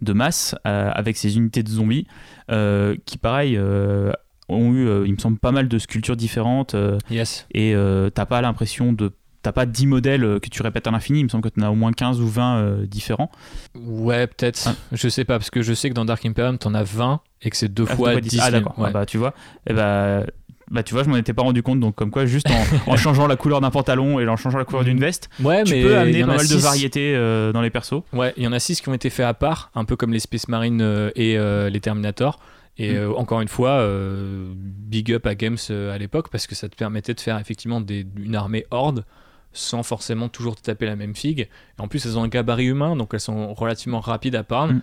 de 0.02 0.14
masse 0.14 0.56
euh, 0.66 0.92
avec 0.94 1.18
ces 1.18 1.38
unités 1.38 1.64
de 1.64 1.70
zombies 1.70 2.06
euh, 2.52 2.96
qui 3.06 3.18
pareil 3.18 3.56
euh, 3.58 4.12
ont 4.50 4.72
eu, 4.74 5.06
il 5.06 5.14
me 5.14 5.18
semble, 5.18 5.38
pas 5.40 5.52
mal 5.52 5.68
de 5.68 5.78
sculptures 5.80 6.16
différentes 6.16 6.76
Yes. 7.12 7.46
et 7.54 7.76
t'as 8.14 8.26
pas 8.26 8.42
l'impression 8.42 8.94
de... 8.94 9.12
T'as 9.44 9.52
pas 9.54 9.66
10 9.66 9.88
modèles 9.88 10.40
que 10.42 10.50
tu 10.50 10.62
répètes 10.62 10.88
à 10.88 10.92
l'infini, 10.92 11.20
il 11.22 11.24
me 11.24 11.30
semble 11.30 11.44
que 11.44 11.54
tu 11.54 11.62
en 11.62 11.68
as 11.68 11.70
au 11.70 11.76
moins 11.76 11.94
15 11.94 12.20
ou 12.20 12.28
20 12.28 12.58
euh, 12.58 12.86
différents. 12.86 13.32
Ouais, 13.76 14.28
peut-être. 14.28 14.62
Ah. 14.68 14.76
Je 14.92 15.08
sais 15.08 15.24
pas, 15.24 15.38
parce 15.38 15.52
que 15.52 15.62
je 15.62 15.74
sais 15.74 15.88
que 15.90 15.94
dans 15.94 16.04
Dark 16.04 16.26
Imperium, 16.26 16.58
t'en 16.58 16.74
as 16.74 16.84
20 16.84 17.22
et 17.44 17.50
que 17.50 17.56
c'est 17.56 17.70
deux 17.70 17.86
Ah, 17.88 17.96
fois 17.96 18.12
fois 18.14 18.20
10. 18.22 18.30
10. 18.30 18.40
Ah 18.44 18.52
d'accord, 18.52 18.78
Ouais. 18.78 18.88
Ah, 18.90 18.92
bah 18.92 19.06
tu 19.06 19.18
vois, 19.18 19.34
et 19.70 19.74
bah, 19.74 20.26
bah 20.70 20.84
tu 20.84 20.94
vois, 20.94 21.04
je 21.04 21.10
m'en 21.10 21.16
étais 21.18 21.34
pas 21.34 21.44
rendu 21.44 21.64
compte, 21.64 21.80
donc 21.80 21.96
comme 21.96 22.12
quoi 22.12 22.26
juste 22.26 22.48
en, 22.52 22.92
en 22.92 22.98
changeant 22.98 23.28
la 23.28 23.36
couleur 23.36 23.62
d'un 23.62 23.72
pantalon 23.72 24.20
et 24.20 24.28
en 24.28 24.36
changeant 24.38 24.58
la 24.58 24.66
couleur 24.66 24.84
d'une 24.84 25.00
veste, 25.00 25.30
Ouais, 25.42 25.64
tu 25.64 25.74
mais 25.76 25.82
peux 25.84 25.92
y 25.92 25.96
amener 25.96 26.24
en 26.24 26.28
pas 26.28 26.36
mal 26.38 26.48
de 26.48 26.56
variétés 26.58 27.14
euh, 27.16 27.52
dans 27.54 27.62
les 27.62 27.70
persos. 27.70 28.04
Ouais, 28.14 28.34
il 28.38 28.44
y 28.44 28.48
en 28.48 28.52
a 28.54 28.60
6 28.60 28.82
qui 28.82 28.90
ont 28.90 28.94
été 28.94 29.10
faits 29.10 29.26
à 29.26 29.34
part, 29.34 29.72
un 29.76 29.86
peu 29.86 29.96
comme 29.96 30.12
les 30.14 30.20
Space 30.20 30.48
Marines 30.48 30.82
euh, 30.82 31.10
et 31.16 31.38
euh, 31.38 31.70
les 31.70 31.80
Terminator. 31.80 32.40
Et 32.80 32.94
Mm. 32.94 33.14
encore 33.16 33.42
une 33.42 33.48
fois, 33.48 33.84
big 34.56 35.12
up 35.12 35.26
à 35.26 35.34
Games 35.34 35.58
à 35.70 35.98
l'époque 35.98 36.30
parce 36.32 36.46
que 36.46 36.54
ça 36.54 36.70
te 36.70 36.76
permettait 36.76 37.16
de 37.16 37.20
faire 37.20 37.40
effectivement 37.40 37.82
des, 37.82 38.06
une 38.18 38.36
armée 38.36 38.66
horde 38.70 39.04
sans 39.54 39.82
forcément 39.82 40.30
toujours 40.30 40.56
te 40.56 40.62
taper 40.62 40.86
la 40.86 40.96
même 40.96 41.16
figue. 41.16 41.48
Et 41.80 41.82
en 41.82 41.88
plus, 41.88 42.06
elles 42.06 42.18
ont 42.20 42.24
un 42.24 42.28
gabarit 42.28 42.66
humain, 42.68 42.96
donc 42.96 43.10
elles 43.14 43.20
sont 43.20 43.54
relativement 43.56 44.00
rapides 44.00 44.36
à. 44.36 44.68
Mm. 44.68 44.82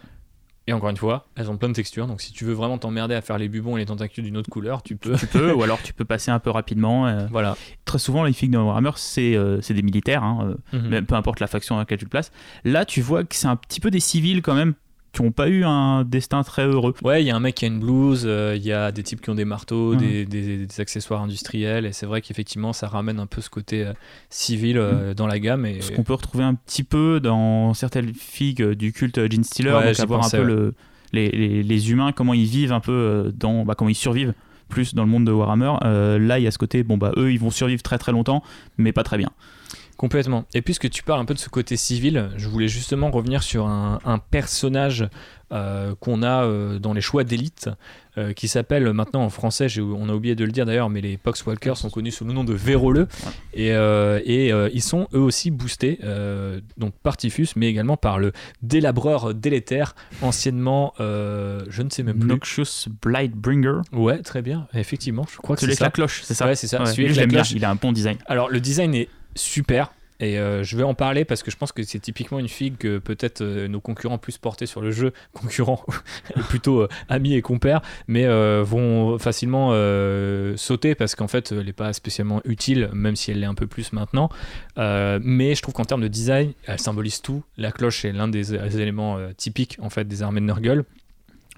Et 0.67 0.73
encore 0.73 0.89
une 0.89 0.97
fois, 0.97 1.27
elles 1.37 1.51
ont 1.51 1.59
plein 1.59 1.69
de 1.69 1.75
textures. 1.75 2.07
Donc 2.07 2.23
si 2.23 2.33
tu 2.33 2.45
veux 2.47 2.55
vraiment 2.55 2.79
t'emmerder 2.79 3.15
à 3.15 3.21
faire 3.21 3.37
les 3.37 3.49
bubons 3.51 3.77
et 3.77 3.81
les 3.81 3.87
tentacules 3.87 4.25
d'une 4.25 4.37
autre 4.39 4.49
couleur, 4.49 4.83
tu 4.83 4.97
peux. 4.97 5.15
Tu 5.17 5.27
peux, 5.27 5.53
ou 5.53 5.63
alors 5.63 5.83
tu 5.83 5.93
peux 5.93 6.07
passer 6.07 6.31
un 6.31 6.39
peu 6.39 6.49
rapidement. 6.51 7.07
euh. 7.07 7.27
voilà. 7.31 7.57
Très 7.85 7.99
souvent, 7.99 8.25
les 8.25 8.33
figues 8.33 8.53
de 8.53 8.59
Warhammer, 8.59 8.93
c'est 8.97 9.37
euh, 9.37 9.61
c'est 9.61 9.75
des 9.75 9.83
militaires, 9.83 10.23
hein, 10.25 10.57
euh, 10.73 10.79
Mhm. 10.79 11.05
peu 11.05 11.15
importe 11.17 11.41
la 11.41 11.47
faction 11.49 11.75
dans 11.75 11.81
laquelle 11.81 11.99
tu 11.99 12.07
le 12.07 12.11
places. 12.11 12.33
Là, 12.65 12.85
tu 12.87 13.03
vois 13.03 13.25
que 13.25 13.35
c'est 13.35 13.47
un 13.47 13.57
petit 13.57 13.79
peu 13.81 13.91
des 13.91 14.01
civils 14.01 14.41
quand 14.41 14.55
même, 14.55 14.73
qui 15.15 15.23
n'ont 15.23 15.33
pas 15.33 15.49
eu 15.49 15.65
un 15.65 16.05
destin 16.05 16.43
très 16.43 16.67
heureux. 16.67 16.95
Ouais, 17.03 17.23
il 17.23 17.27
y 17.27 17.31
a 17.31 17.37
un 17.37 17.41
mec 17.41 17.55
qui 17.55 17.65
a 17.65 17.69
une 17.69 17.81
blouse, 17.81 18.25
euh, 18.27 18.55
il 18.57 18.63
y 18.65 18.73
a 18.73 18.93
des 18.93 19.03
types 19.03 19.21
qui 19.21 19.31
ont 19.31 19.35
des 19.35 19.45
marteaux, 19.45 19.95
des, 19.95 20.27
des- 20.27 20.67
des 20.67 20.81
accessoires 20.81 21.23
industriels, 21.23 21.87
et 21.87 21.93
c'est 21.93 22.07
vrai 22.07 22.21
qu'effectivement, 22.21 22.73
ça 22.73 22.89
ramène 22.89 23.19
un 23.21 23.27
peu 23.27 23.41
ce 23.41 23.49
côté 23.49 23.85
euh, 23.85 23.93
civil 24.31 24.77
euh, 24.79 25.15
dans 25.15 25.27
la 25.27 25.39
gamme. 25.39 25.65
Et... 25.67 25.81
Ce 25.81 25.93
qu'on 25.93 26.03
peut 26.05 26.15
retrouver 26.15 26.45
un 26.45 26.55
petit 26.55 26.83
peu 26.85 27.21
dans 27.21 27.73
certaines 27.75 28.13
figues 28.13 28.63
du 28.73 28.93
culte 28.93 29.19
Gene 29.33 29.45
Stealer, 29.45 29.73
Ouais, 29.75 29.87
donc 29.93 30.01
avoir 30.01 30.25
un 30.27 30.31
peu 30.31 30.39
ouais. 30.39 30.45
le, 30.45 30.75
les, 31.13 31.31
les- 31.31 31.63
les 31.63 31.91
humains, 31.91 32.13
comment 32.13 32.35
ils 32.35 32.47
vivent 32.47 32.73
un 32.73 32.81
peu 32.81 33.33
dans, 33.39 33.65
bah, 33.65 33.75
comment 33.77 33.91
ils 33.91 33.95
survivent 33.95 34.35
plus 34.69 34.95
dans 34.95 35.05
le 35.05 35.11
monde 35.11 35.27
de 35.27 35.31
Warhammer. 35.31 35.73
Euh, 35.85 36.19
là, 36.19 36.39
il 36.39 36.43
y 36.43 36.47
a 36.47 36.51
ce 36.51 36.59
côté, 36.59 36.83
bon 36.83 36.97
bah 36.97 37.13
eux, 37.17 37.31
ils 37.31 37.39
vont 37.39 37.51
survivre 37.51 37.83
très 37.83 37.99
très 37.99 38.13
longtemps, 38.13 38.43
mais 38.79 38.93
pas 38.93 39.05
très 39.05 39.19
bien. 39.19 39.31
Complètement. 39.97 40.45
Et 40.55 40.63
puisque 40.63 40.91
tu 40.91 41.03
parles 41.03 41.21
un 41.21 41.25
peu 41.25 41.35
de 41.35 41.39
ce 41.39 41.49
côté 41.49 41.77
civil, 41.77 42.31
je 42.37 42.49
voulais 42.49 42.69
justement 42.69 43.11
revenir 43.11 43.43
sur 43.43 43.67
un, 43.67 44.01
un 44.05 44.19
personnage 44.19 45.09
euh, 45.53 45.95
qu'on 46.01 46.23
a 46.23 46.45
euh, 46.45 46.79
dans 46.81 46.95
les 46.95 47.01
choix 47.01 47.23
d'élite, 47.23 47.71
euh, 48.19 48.33
qui 48.33 48.49
s'appelle 48.49 48.93
maintenant 48.93 49.23
en 49.23 49.29
français, 49.29 49.69
on 49.79 50.09
a 50.09 50.13
oublié 50.13 50.35
de 50.35 50.45
le 50.45 50.51
dire 50.51 50.67
d'ailleurs, 50.67 50.91
mais 50.91 51.01
les 51.01 51.17
Poxwalkers 51.17 51.77
sont 51.77 51.91
connus 51.91 52.11
sous 52.11 52.25
le 52.25 52.33
nom 52.33 52.43
de 52.43 52.55
Véroleux, 52.55 53.07
et, 53.53 53.69
et 53.69 54.49
ils 54.73 54.83
sont 54.83 55.07
eux 55.15 55.21
aussi 55.21 55.51
boostés, 55.53 56.01
donc 56.77 56.95
par 57.03 57.17
Typhus, 57.17 57.49
mais 57.57 57.69
également 57.69 57.97
par 57.97 58.19
le 58.19 58.33
délabreur 58.63 59.33
délétère, 59.35 59.95
anciennement, 60.23 60.93
je 60.99 61.83
ne 61.83 61.91
sais 61.91 62.03
même 62.03 62.19
plus. 62.19 62.29
Noxious 62.29 62.89
Blightbringer, 63.03 63.83
Ouais, 63.93 64.23
très 64.23 64.43
bien, 64.43 64.67
effectivement, 64.75 65.27
je 65.31 65.37
crois 65.37 65.55
que 65.57 65.61
c'est 65.61 65.67
avec 65.67 65.81
la 65.81 65.87
ça. 65.87 65.91
cloche, 65.91 66.23
c'est 66.25 66.35
ça 66.35 66.47
Ouais, 66.47 66.57
c'est 66.57 66.67
ça. 66.67 66.81
Ouais, 66.81 66.87
Celui 66.87 67.05
avec 67.07 67.17
la 67.17 67.27
cloche. 67.27 67.53
il 67.53 67.65
a 67.65 67.71
un 67.71 67.75
bon 67.77 67.93
design. 67.93 68.17
Alors 68.27 68.49
le 68.49 68.61
design 68.61 68.95
est 68.95 69.09
super 69.35 69.93
et 70.21 70.39
euh, 70.39 70.63
je 70.63 70.77
vais 70.77 70.85
en 70.85 70.95
parler 70.95 71.25
parce 71.25 71.43
que 71.43 71.51
je 71.51 71.57
pense 71.57 71.73
que 71.73 71.83
c'est 71.83 71.99
typiquement 71.99 72.39
une 72.39 72.49
figue 72.49 72.77
que 72.77 72.99
peut-être 72.99 73.41
euh, 73.41 73.67
nos 73.67 73.81
concurrents 73.81 74.19
plus 74.19 74.39
portés 74.39 74.67
sur 74.67 74.81
le 74.81 74.93
jeu, 74.93 75.13
concurrents 75.33 75.85
plutôt 76.49 76.83
euh, 76.83 76.89
amis 77.09 77.35
et 77.35 77.43
compères, 77.43 77.83
mais 78.07 78.25
vont 78.63 79.19
facilement 79.19 79.71
sauter 80.57 80.95
parce 80.95 81.15
qu'en 81.15 81.29
fait 81.29 81.53
elle 81.53 81.67
n'est 81.67 81.73
pas 81.73 81.93
spécialement 81.93 82.41
utile, 82.45 82.91
même 82.93 83.17
si 83.17 83.31
elle 83.31 83.41
l'est 83.41 83.47
un 83.47 83.55
peu 83.55 83.67
plus 83.67 83.93
maintenant. 83.93 84.29
Mais 84.77 85.55
je 85.55 85.63
trouve 85.63 85.75
qu'en 85.75 85.85
termes 85.85 86.01
de 86.01 86.09
design, 86.09 86.53
elle 86.67 86.79
symbolise 86.79 87.21
tout. 87.21 87.43
La 87.57 87.73
cloche 87.73 88.05
est 88.05 88.13
l'un 88.13 88.29
des, 88.29 88.55
éléments 88.55 89.19
typiques 89.37 89.79
en 89.81 89.91
fait 89.91 90.07
des 90.07 90.23
armées 90.23 90.41
de 90.41 90.47
Nurgle. 90.47 90.85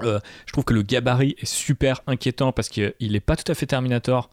Je 0.00 0.52
trouve 0.52 0.64
que 0.64 0.74
le 0.74 0.82
gabarit 0.82 1.36
est 1.38 1.46
super 1.46 2.02
inquiétant 2.06 2.52
parce 2.52 2.68
qu'il 2.68 2.94
n'est 3.00 3.20
pas 3.20 3.36
tout 3.36 3.50
à 3.50 3.54
fait 3.54 3.66
Terminator, 3.66 4.30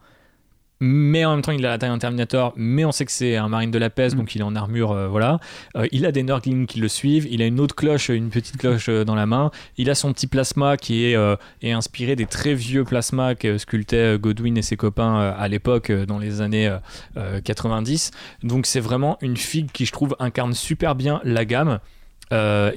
mais 0.79 1.23
en 1.25 1.31
même 1.31 1.41
temps 1.41 1.51
il 1.51 1.65
a 1.65 1.69
la 1.69 1.77
taille 1.77 1.89
d'un 1.89 1.97
Terminator, 1.97 2.53
mais 2.55 2.85
on 2.85 2.91
sait 2.91 3.05
que 3.05 3.11
c'est 3.11 3.37
un 3.37 3.47
marine 3.47 3.71
de 3.71 3.77
la 3.77 3.89
peste, 3.89 4.15
Mm. 4.15 4.19
donc 4.19 4.35
il 4.35 4.41
est 4.41 4.43
en 4.43 4.55
armure, 4.55 4.91
euh, 4.91 5.07
voilà. 5.07 5.39
Euh, 5.75 5.87
il 5.91 6.05
a 6.05 6.11
des 6.11 6.23
Nurglings 6.23 6.65
qui 6.65 6.79
le 6.79 6.87
suivent, 6.87 7.27
il 7.29 7.41
a 7.41 7.45
une 7.45 7.59
autre 7.59 7.75
cloche, 7.75 8.09
une 8.09 8.29
petite 8.29 8.57
cloche 8.57 8.89
euh, 8.89 9.05
dans 9.05 9.15
la 9.15 9.25
main, 9.25 9.51
il 9.77 9.89
a 9.89 9.95
son 9.95 10.11
petit 10.13 10.27
plasma 10.27 10.77
qui 10.77 11.05
est, 11.05 11.17
est 11.61 11.71
inspiré 11.71 12.15
des 12.15 12.25
très 12.25 12.53
vieux 12.53 12.83
plasmas 12.83 13.35
que 13.35 13.57
sculptaient 13.57 14.17
Godwin 14.17 14.57
et 14.57 14.61
ses 14.61 14.77
copains 14.77 15.19
à 15.19 15.47
l'époque, 15.47 15.91
dans 15.91 16.19
les 16.19 16.41
années 16.41 16.67
euh, 16.67 16.77
euh, 17.17 17.41
90. 17.41 18.11
Donc 18.43 18.65
c'est 18.65 18.79
vraiment 18.79 19.17
une 19.21 19.37
figue 19.37 19.71
qui, 19.71 19.85
je 19.85 19.91
trouve, 19.91 20.15
incarne 20.19 20.53
super 20.53 20.95
bien 20.95 21.21
la 21.23 21.45
gamme, 21.45 21.79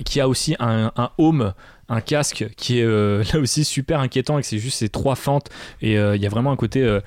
qui 0.05 0.21
a 0.21 0.29
aussi 0.29 0.55
un, 0.59 0.93
un 0.97 1.11
home 1.17 1.55
un 1.89 2.01
casque 2.01 2.47
qui 2.57 2.81
est 2.81 2.85
euh, 2.85 3.23
là 3.33 3.41
aussi 3.41 3.65
super 3.65 4.01
inquiétant 4.01 4.39
et 4.39 4.43
que 4.43 4.47
c'est 4.47 4.59
juste 4.59 4.79
ces 4.79 4.89
trois 4.89 5.15
fentes 5.15 5.51
et 5.81 5.99
euh, 5.99 6.17
il 6.17 6.23
y 6.23 6.27
a 6.27 6.29
vraiment 6.29 6.53
un 6.53 6.57
côté 6.57 6.83
euh, 6.83 7.01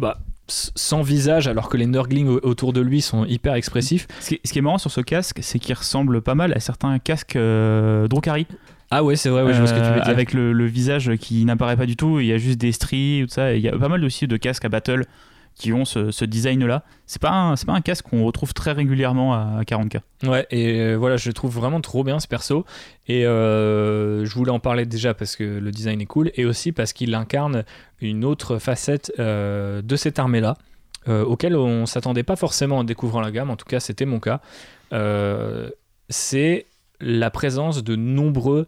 bah, 0.00 0.18
sans 0.48 1.02
visage 1.02 1.46
alors 1.46 1.68
que 1.68 1.76
les 1.76 1.86
nurglings 1.86 2.26
au- 2.28 2.40
autour 2.42 2.72
de 2.72 2.80
lui 2.80 3.00
sont 3.00 3.24
hyper 3.24 3.54
expressifs 3.54 4.08
Ce 4.20 4.28
qui, 4.30 4.34
est, 4.34 4.40
ce 4.44 4.52
qui 4.52 4.58
est 4.58 4.62
marrant 4.62 4.78
sur 4.78 4.90
ce 4.90 5.00
casque, 5.00 5.38
c'est 5.42 5.58
qu'il 5.60 5.74
ressemble 5.76 6.20
pas 6.22 6.34
mal 6.34 6.52
à 6.52 6.58
certains 6.60 6.98
casques 6.98 7.36
euh, 7.36 8.08
Drukhari. 8.08 8.46
ah 8.90 9.04
ouais 9.04 9.14
c'est 9.14 9.28
vrai 9.28 9.42
ouais, 9.44 9.52
je 9.54 9.58
vois 9.58 9.68
ce 9.68 9.74
que 9.74 9.78
tu 9.78 9.84
veux 9.84 9.90
Euh, 9.92 10.00
dire 10.00 10.08
Avec 10.08 10.32
le, 10.32 10.52
le 10.52 10.64
visage 10.66 11.12
qui 11.20 11.44
n'apparaît 11.44 11.76
pas 11.76 11.86
du 11.86 11.94
tout, 11.96 12.18
il 12.18 12.26
y 12.26 12.32
a 12.32 12.38
juste 12.38 12.58
des 12.58 12.72
stries, 12.72 13.22
tout 13.28 13.32
ça. 13.32 13.52
et 13.54 13.58
Il 13.58 13.62
y 13.62 13.68
a 13.68 13.78
pas 13.78 13.88
mal 13.88 14.04
aussi 14.04 14.26
de 14.26 14.36
casques 14.36 14.64
à 14.64 14.68
battle 14.68 15.04
qui 15.54 15.72
ont 15.72 15.84
ce, 15.84 16.10
ce 16.10 16.24
design-là. 16.24 16.84
C'est 17.06 17.20
pas 17.20 17.30
un, 17.30 17.54
pas 17.54 17.72
un 17.72 17.80
casque 17.80 18.06
qu'on 18.08 18.24
retrouve 18.24 18.54
très 18.54 18.72
régulièrement 18.72 19.34
à 19.34 19.62
40k. 19.62 20.00
Ouais, 20.24 20.46
et 20.50 20.80
euh, 20.80 20.96
voilà, 20.96 21.16
je 21.16 21.28
le 21.28 21.34
trouve 21.34 21.52
vraiment 21.52 21.80
trop 21.80 22.02
bien 22.02 22.18
ce 22.18 22.26
perso. 22.26 22.64
Et 23.08 23.26
euh, 23.26 24.24
je 24.24 24.34
voulais 24.34 24.50
en 24.50 24.60
parler 24.60 24.86
déjà 24.86 25.12
parce 25.14 25.36
que 25.36 25.44
le 25.44 25.70
design 25.70 26.00
est 26.00 26.06
cool 26.06 26.30
et 26.34 26.44
aussi 26.44 26.72
parce 26.72 26.92
qu'il 26.92 27.14
incarne 27.14 27.64
une 28.00 28.24
autre 28.24 28.58
facette 28.58 29.12
euh, 29.18 29.82
de 29.82 29.96
cette 29.96 30.18
armée-là, 30.18 30.56
euh, 31.08 31.24
auquel 31.24 31.56
on 31.56 31.86
s'attendait 31.86 32.22
pas 32.22 32.36
forcément 32.36 32.78
en 32.78 32.84
découvrant 32.84 33.20
la 33.20 33.30
gamme, 33.30 33.50
en 33.50 33.56
tout 33.56 33.66
cas 33.66 33.80
c'était 33.80 34.06
mon 34.06 34.20
cas. 34.20 34.40
C'est 36.08 36.66
la 37.00 37.30
présence 37.30 37.84
de 37.84 37.96
nombreux 37.96 38.66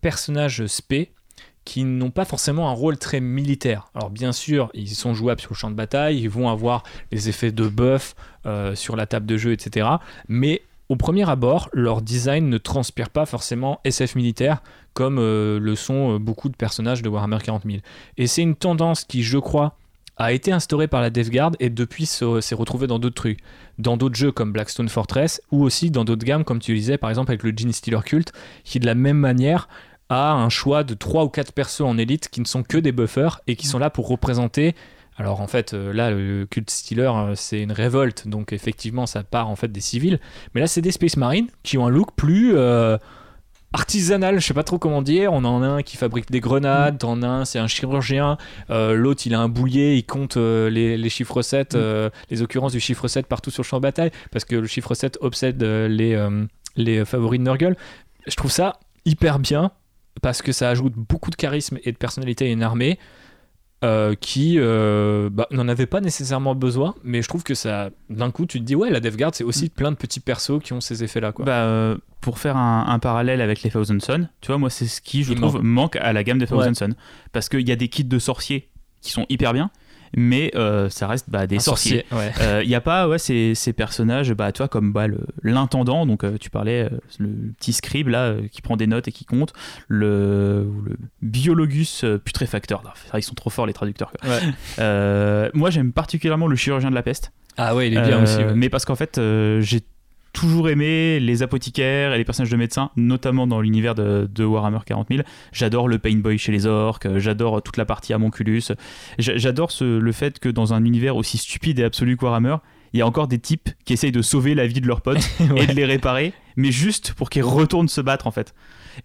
personnages 0.00 0.66
spé 0.66 1.12
qui 1.64 1.84
n'ont 1.84 2.10
pas 2.10 2.24
forcément 2.24 2.68
un 2.68 2.72
rôle 2.72 2.98
très 2.98 3.20
militaire. 3.20 3.86
Alors 3.94 4.10
bien 4.10 4.32
sûr, 4.32 4.70
ils 4.74 4.88
sont 4.88 5.14
jouables 5.14 5.40
sur 5.40 5.50
le 5.52 5.56
champ 5.56 5.70
de 5.70 5.76
bataille, 5.76 6.20
ils 6.20 6.28
vont 6.30 6.48
avoir 6.48 6.82
les 7.10 7.28
effets 7.28 7.52
de 7.52 7.68
buff 7.68 8.14
euh, 8.46 8.74
sur 8.74 8.96
la 8.96 9.06
table 9.06 9.26
de 9.26 9.36
jeu, 9.36 9.52
etc. 9.52 9.86
Mais 10.28 10.62
au 10.90 10.96
premier 10.96 11.28
abord, 11.28 11.70
leur 11.72 12.02
design 12.02 12.48
ne 12.50 12.58
transpire 12.58 13.08
pas 13.08 13.24
forcément 13.24 13.80
SF 13.84 14.16
militaire 14.16 14.62
comme 14.92 15.18
euh, 15.18 15.58
le 15.58 15.74
sont 15.74 16.14
euh, 16.14 16.18
beaucoup 16.18 16.48
de 16.50 16.56
personnages 16.56 17.00
de 17.02 17.08
Warhammer 17.08 17.38
40 17.42 17.62
000. 17.64 17.78
Et 18.18 18.26
c'est 18.26 18.42
une 18.42 18.54
tendance 18.54 19.04
qui, 19.04 19.22
je 19.22 19.38
crois, 19.38 19.76
a 20.16 20.32
été 20.32 20.52
instaurée 20.52 20.86
par 20.86 21.00
la 21.00 21.10
Death 21.10 21.30
Guard 21.30 21.52
et 21.58 21.70
depuis 21.70 22.06
se- 22.06 22.40
s'est 22.40 22.54
retrouvée 22.54 22.86
dans 22.86 22.98
d'autres 23.00 23.16
trucs. 23.16 23.40
Dans 23.78 23.96
d'autres 23.96 24.14
jeux 24.14 24.30
comme 24.30 24.52
Blackstone 24.52 24.88
Fortress 24.88 25.40
ou 25.50 25.64
aussi 25.64 25.90
dans 25.90 26.04
d'autres 26.04 26.24
gammes, 26.24 26.44
comme 26.44 26.60
tu 26.60 26.74
disais, 26.74 26.98
par 26.98 27.10
exemple 27.10 27.32
avec 27.32 27.42
le 27.42 27.52
Gene 27.56 27.72
Stealer 27.72 28.04
Cult, 28.04 28.32
qui 28.62 28.78
de 28.78 28.86
la 28.86 28.94
même 28.94 29.16
manière 29.18 29.68
a 30.08 30.32
un 30.32 30.48
choix 30.48 30.84
de 30.84 30.94
3 30.94 31.24
ou 31.24 31.28
4 31.28 31.52
persos 31.52 31.82
en 31.82 31.98
élite 31.98 32.28
qui 32.28 32.40
ne 32.40 32.46
sont 32.46 32.62
que 32.62 32.78
des 32.78 32.92
buffers 32.92 33.40
et 33.46 33.56
qui 33.56 33.66
sont 33.66 33.78
là 33.78 33.90
pour 33.90 34.08
représenter 34.08 34.74
alors 35.16 35.40
en 35.40 35.46
fait, 35.46 35.74
euh, 35.74 35.92
là, 35.92 36.10
le 36.10 36.44
culte 36.44 36.70
Stealer, 36.70 37.16
euh, 37.16 37.34
c'est 37.36 37.60
une 37.60 37.70
révolte, 37.70 38.26
donc 38.26 38.52
effectivement, 38.52 39.06
ça 39.06 39.22
part 39.22 39.48
en 39.48 39.54
fait 39.54 39.68
des 39.68 39.80
civils. 39.80 40.18
Mais 40.54 40.60
là, 40.60 40.66
c'est 40.66 40.80
des 40.80 40.90
Space 40.90 41.16
Marines 41.16 41.46
qui 41.62 41.78
ont 41.78 41.86
un 41.86 41.88
look 41.88 42.16
plus 42.16 42.56
euh, 42.56 42.98
artisanal, 43.74 44.40
je 44.40 44.46
sais 44.46 44.54
pas 44.54 44.62
trop 44.62 44.78
comment 44.78 45.02
dire. 45.02 45.32
On 45.32 45.44
en 45.44 45.62
a 45.62 45.66
un 45.66 45.82
qui 45.82 45.96
fabrique 45.96 46.30
des 46.30 46.40
grenades, 46.40 46.98
t'en 46.98 47.22
as 47.22 47.28
un, 47.28 47.44
c'est 47.44 47.58
un 47.58 47.66
chirurgien. 47.66 48.38
Euh, 48.70 48.94
L'autre, 48.94 49.22
il 49.26 49.34
a 49.34 49.40
un 49.40 49.48
boulier, 49.48 49.96
il 49.96 50.04
compte 50.04 50.36
euh, 50.36 50.70
les, 50.70 50.96
les 50.96 51.08
chiffres 51.10 51.42
7, 51.42 51.74
euh, 51.74 52.08
les 52.30 52.40
occurrences 52.40 52.72
du 52.72 52.80
chiffre 52.80 53.08
7 53.08 53.26
partout 53.26 53.50
sur 53.50 53.62
le 53.62 53.66
champ 53.66 53.78
de 53.78 53.82
bataille, 53.82 54.12
parce 54.30 54.44
que 54.44 54.54
le 54.56 54.66
chiffre 54.66 54.94
7 54.94 55.18
obsède 55.20 55.62
les, 55.62 56.28
les 56.76 57.04
favoris 57.04 57.40
de 57.40 57.44
Nurgle. 57.44 57.76
Je 58.26 58.36
trouve 58.36 58.52
ça 58.52 58.78
hyper 59.04 59.38
bien. 59.38 59.72
Parce 60.22 60.42
que 60.42 60.52
ça 60.52 60.70
ajoute 60.70 60.94
beaucoup 60.94 61.30
de 61.30 61.36
charisme 61.36 61.78
et 61.84 61.92
de 61.92 61.96
personnalité 61.96 62.46
à 62.46 62.48
une 62.48 62.62
armée 62.62 62.98
euh, 63.84 64.14
qui 64.14 64.54
euh, 64.56 65.28
bah, 65.30 65.46
n'en 65.50 65.68
avait 65.68 65.84
pas 65.84 66.00
nécessairement 66.00 66.54
besoin, 66.54 66.94
mais 67.04 67.20
je 67.20 67.28
trouve 67.28 67.42
que 67.42 67.54
ça, 67.54 67.90
d'un 68.08 68.30
coup, 68.30 68.46
tu 68.46 68.58
te 68.58 68.64
dis, 68.64 68.74
ouais, 68.74 68.88
la 68.88 69.00
Death 69.00 69.16
Guard, 69.16 69.34
c'est 69.34 69.44
aussi 69.44 69.68
plein 69.68 69.90
de 69.90 69.96
petits 69.96 70.20
persos 70.20 70.58
qui 70.62 70.72
ont 70.72 70.80
ces 70.80 71.04
effets-là. 71.04 71.32
Quoi. 71.32 71.44
Bah, 71.44 71.64
euh, 71.64 71.98
pour 72.22 72.38
faire 72.38 72.56
un, 72.56 72.86
un 72.88 72.98
parallèle 72.98 73.42
avec 73.42 73.62
les 73.62 73.70
Thousand 73.70 74.00
Sun, 74.00 74.30
tu 74.40 74.46
vois, 74.46 74.56
moi, 74.56 74.70
c'est 74.70 74.86
ce 74.86 75.02
qui, 75.02 75.22
je 75.22 75.32
Il 75.32 75.38
trouve, 75.38 75.62
manque 75.62 75.96
à 75.96 76.14
la 76.14 76.24
gamme 76.24 76.38
des 76.38 76.46
Thousand 76.46 76.72
Sun. 76.72 76.94
Parce 77.32 77.50
qu'il 77.50 77.68
y 77.68 77.72
a 77.72 77.76
des 77.76 77.88
kits 77.88 78.04
de 78.04 78.18
sorciers 78.18 78.70
qui 79.02 79.10
sont 79.10 79.26
hyper 79.28 79.52
bien, 79.52 79.70
mais 80.16 80.50
euh, 80.54 80.88
ça 80.88 81.06
reste 81.06 81.28
bah, 81.30 81.46
des 81.46 81.56
Un 81.56 81.60
sorciers. 81.60 82.04
sorcier, 82.10 82.42
ouais. 82.46 82.62
Il 82.64 82.68
n'y 82.68 82.74
a 82.74 82.80
pas 82.80 83.08
ouais, 83.08 83.18
ces, 83.18 83.54
ces 83.54 83.72
personnages, 83.72 84.32
bah, 84.32 84.52
tu 84.52 84.58
vois, 84.58 84.68
comme 84.68 84.92
bah, 84.92 85.06
l'intendant, 85.42 86.06
donc 86.06 86.24
euh, 86.24 86.36
tu 86.38 86.50
parlais, 86.50 86.84
euh, 86.84 86.98
le 87.18 87.28
petit 87.58 87.72
scribe 87.72 88.08
là, 88.08 88.24
euh, 88.26 88.48
qui 88.50 88.62
prend 88.62 88.76
des 88.76 88.86
notes 88.86 89.08
et 89.08 89.12
qui 89.12 89.24
compte, 89.24 89.52
le, 89.88 90.66
biologus 91.22 92.04
euh, 92.04 92.18
putréfacteur. 92.18 92.82
Ils 93.14 93.22
sont 93.22 93.34
trop 93.34 93.50
forts 93.50 93.66
les 93.66 93.72
traducteurs. 93.72 94.12
quoi. 94.12 94.30
Ouais. 94.30 94.40
Euh, 94.78 95.50
moi 95.54 95.70
j'aime 95.70 95.92
particulièrement 95.92 96.46
le 96.46 96.56
chirurgien 96.56 96.90
de 96.90 96.94
la 96.94 97.02
peste. 97.02 97.32
Ah 97.56 97.74
ouais, 97.76 97.88
il 97.88 97.96
est 97.96 98.02
bien 98.02 98.18
Euh, 98.18 98.22
aussi. 98.24 98.38
Mais 98.56 98.68
parce 98.68 98.84
qu'en 98.84 98.96
fait, 98.96 99.18
euh, 99.18 99.60
j'ai 99.60 99.80
toujours 100.34 100.68
aimé 100.68 101.18
les 101.20 101.42
apothicaires 101.42 102.12
et 102.12 102.18
les 102.18 102.24
personnages 102.24 102.50
de 102.50 102.56
médecins, 102.58 102.90
notamment 102.96 103.46
dans 103.46 103.62
l'univers 103.62 103.94
de, 103.94 104.28
de 104.30 104.44
Warhammer 104.44 104.80
40 104.84 105.08
000. 105.10 105.22
J'adore 105.52 105.88
le 105.88 105.98
Pain 105.98 106.16
Boy 106.16 106.36
chez 106.36 106.52
les 106.52 106.66
orques, 106.66 107.08
j'adore 107.18 107.62
toute 107.62 107.78
la 107.78 107.86
partie 107.86 108.12
Amonculus. 108.12 108.62
J'a- 109.18 109.36
J'adore 109.38 109.70
le 109.80 110.12
fait 110.12 110.38
que 110.38 110.50
dans 110.50 110.74
un 110.74 110.84
univers 110.84 111.16
aussi 111.16 111.38
stupide 111.38 111.78
et 111.78 111.84
absolu 111.84 112.16
que 112.18 112.24
Warhammer, 112.26 112.56
il 112.92 112.98
y 112.98 113.02
a 113.02 113.06
encore 113.06 113.26
des 113.28 113.38
types 113.38 113.70
qui 113.84 113.92
essayent 113.94 114.12
de 114.12 114.22
sauver 114.22 114.54
la 114.54 114.66
vie 114.66 114.80
de 114.80 114.86
leurs 114.86 115.00
potes 115.00 115.26
et 115.56 115.66
de 115.66 115.72
les 115.72 115.84
réparer, 115.86 116.32
mais 116.56 116.70
juste 116.70 117.12
pour 117.14 117.30
qu'ils 117.30 117.42
retournent 117.42 117.88
se 117.88 118.00
battre 118.00 118.26
en 118.26 118.30
fait. 118.30 118.54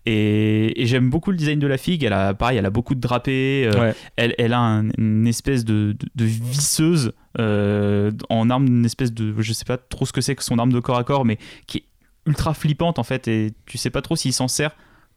Et, 0.05 0.79
et 0.81 0.85
j'aime 0.85 1.09
beaucoup 1.09 1.31
le 1.31 1.37
design 1.37 1.57
de 1.59 1.65
la 1.67 1.77
figue. 1.77 2.03
Elle 2.03 2.13
a, 2.13 2.33
pareil, 2.35 2.57
elle 2.59 2.65
a 2.65 2.69
beaucoup 2.69 2.93
de 2.93 2.99
drapés. 2.99 3.67
euh, 3.73 3.79
Ouais. 3.79 3.95
elle, 4.17 4.35
elle 4.37 4.53
a 4.53 4.59
un- 4.59 4.89
une 4.97 5.25
espèce 5.27 5.65
de, 5.65 5.95
de- 5.99 6.07
de 6.15 6.25
visseuse 6.25 7.13
euh, 7.37 8.11
en 8.29 8.49
arme, 8.49 8.65
une 8.67 8.85
espèce 8.85 9.13
de, 9.13 9.33
je 9.39 9.53
sais 9.53 9.65
pas 9.65 9.77
trop 9.77 10.05
ce 10.05 10.13
que 10.13 10.21
c'est 10.21 10.35
que 10.35 10.43
son 10.43 10.57
arme 10.57 10.71
de 10.73 10.79
corps 10.79 10.97
à 10.97 11.03
corps, 11.03 11.25
mais 11.25 11.37
qui 11.67 11.79
est 11.79 11.83
ultra 12.25 12.53
flippante 12.53 12.97
en 12.99 13.03
fait. 13.03 13.27
Et 13.27 13.53
tu 13.65 13.77
sais 13.77 13.89
pas 13.89 14.01
trop 14.01 14.15
s'il 14.15 14.33
s'en 14.33 14.47
sert 14.47 14.71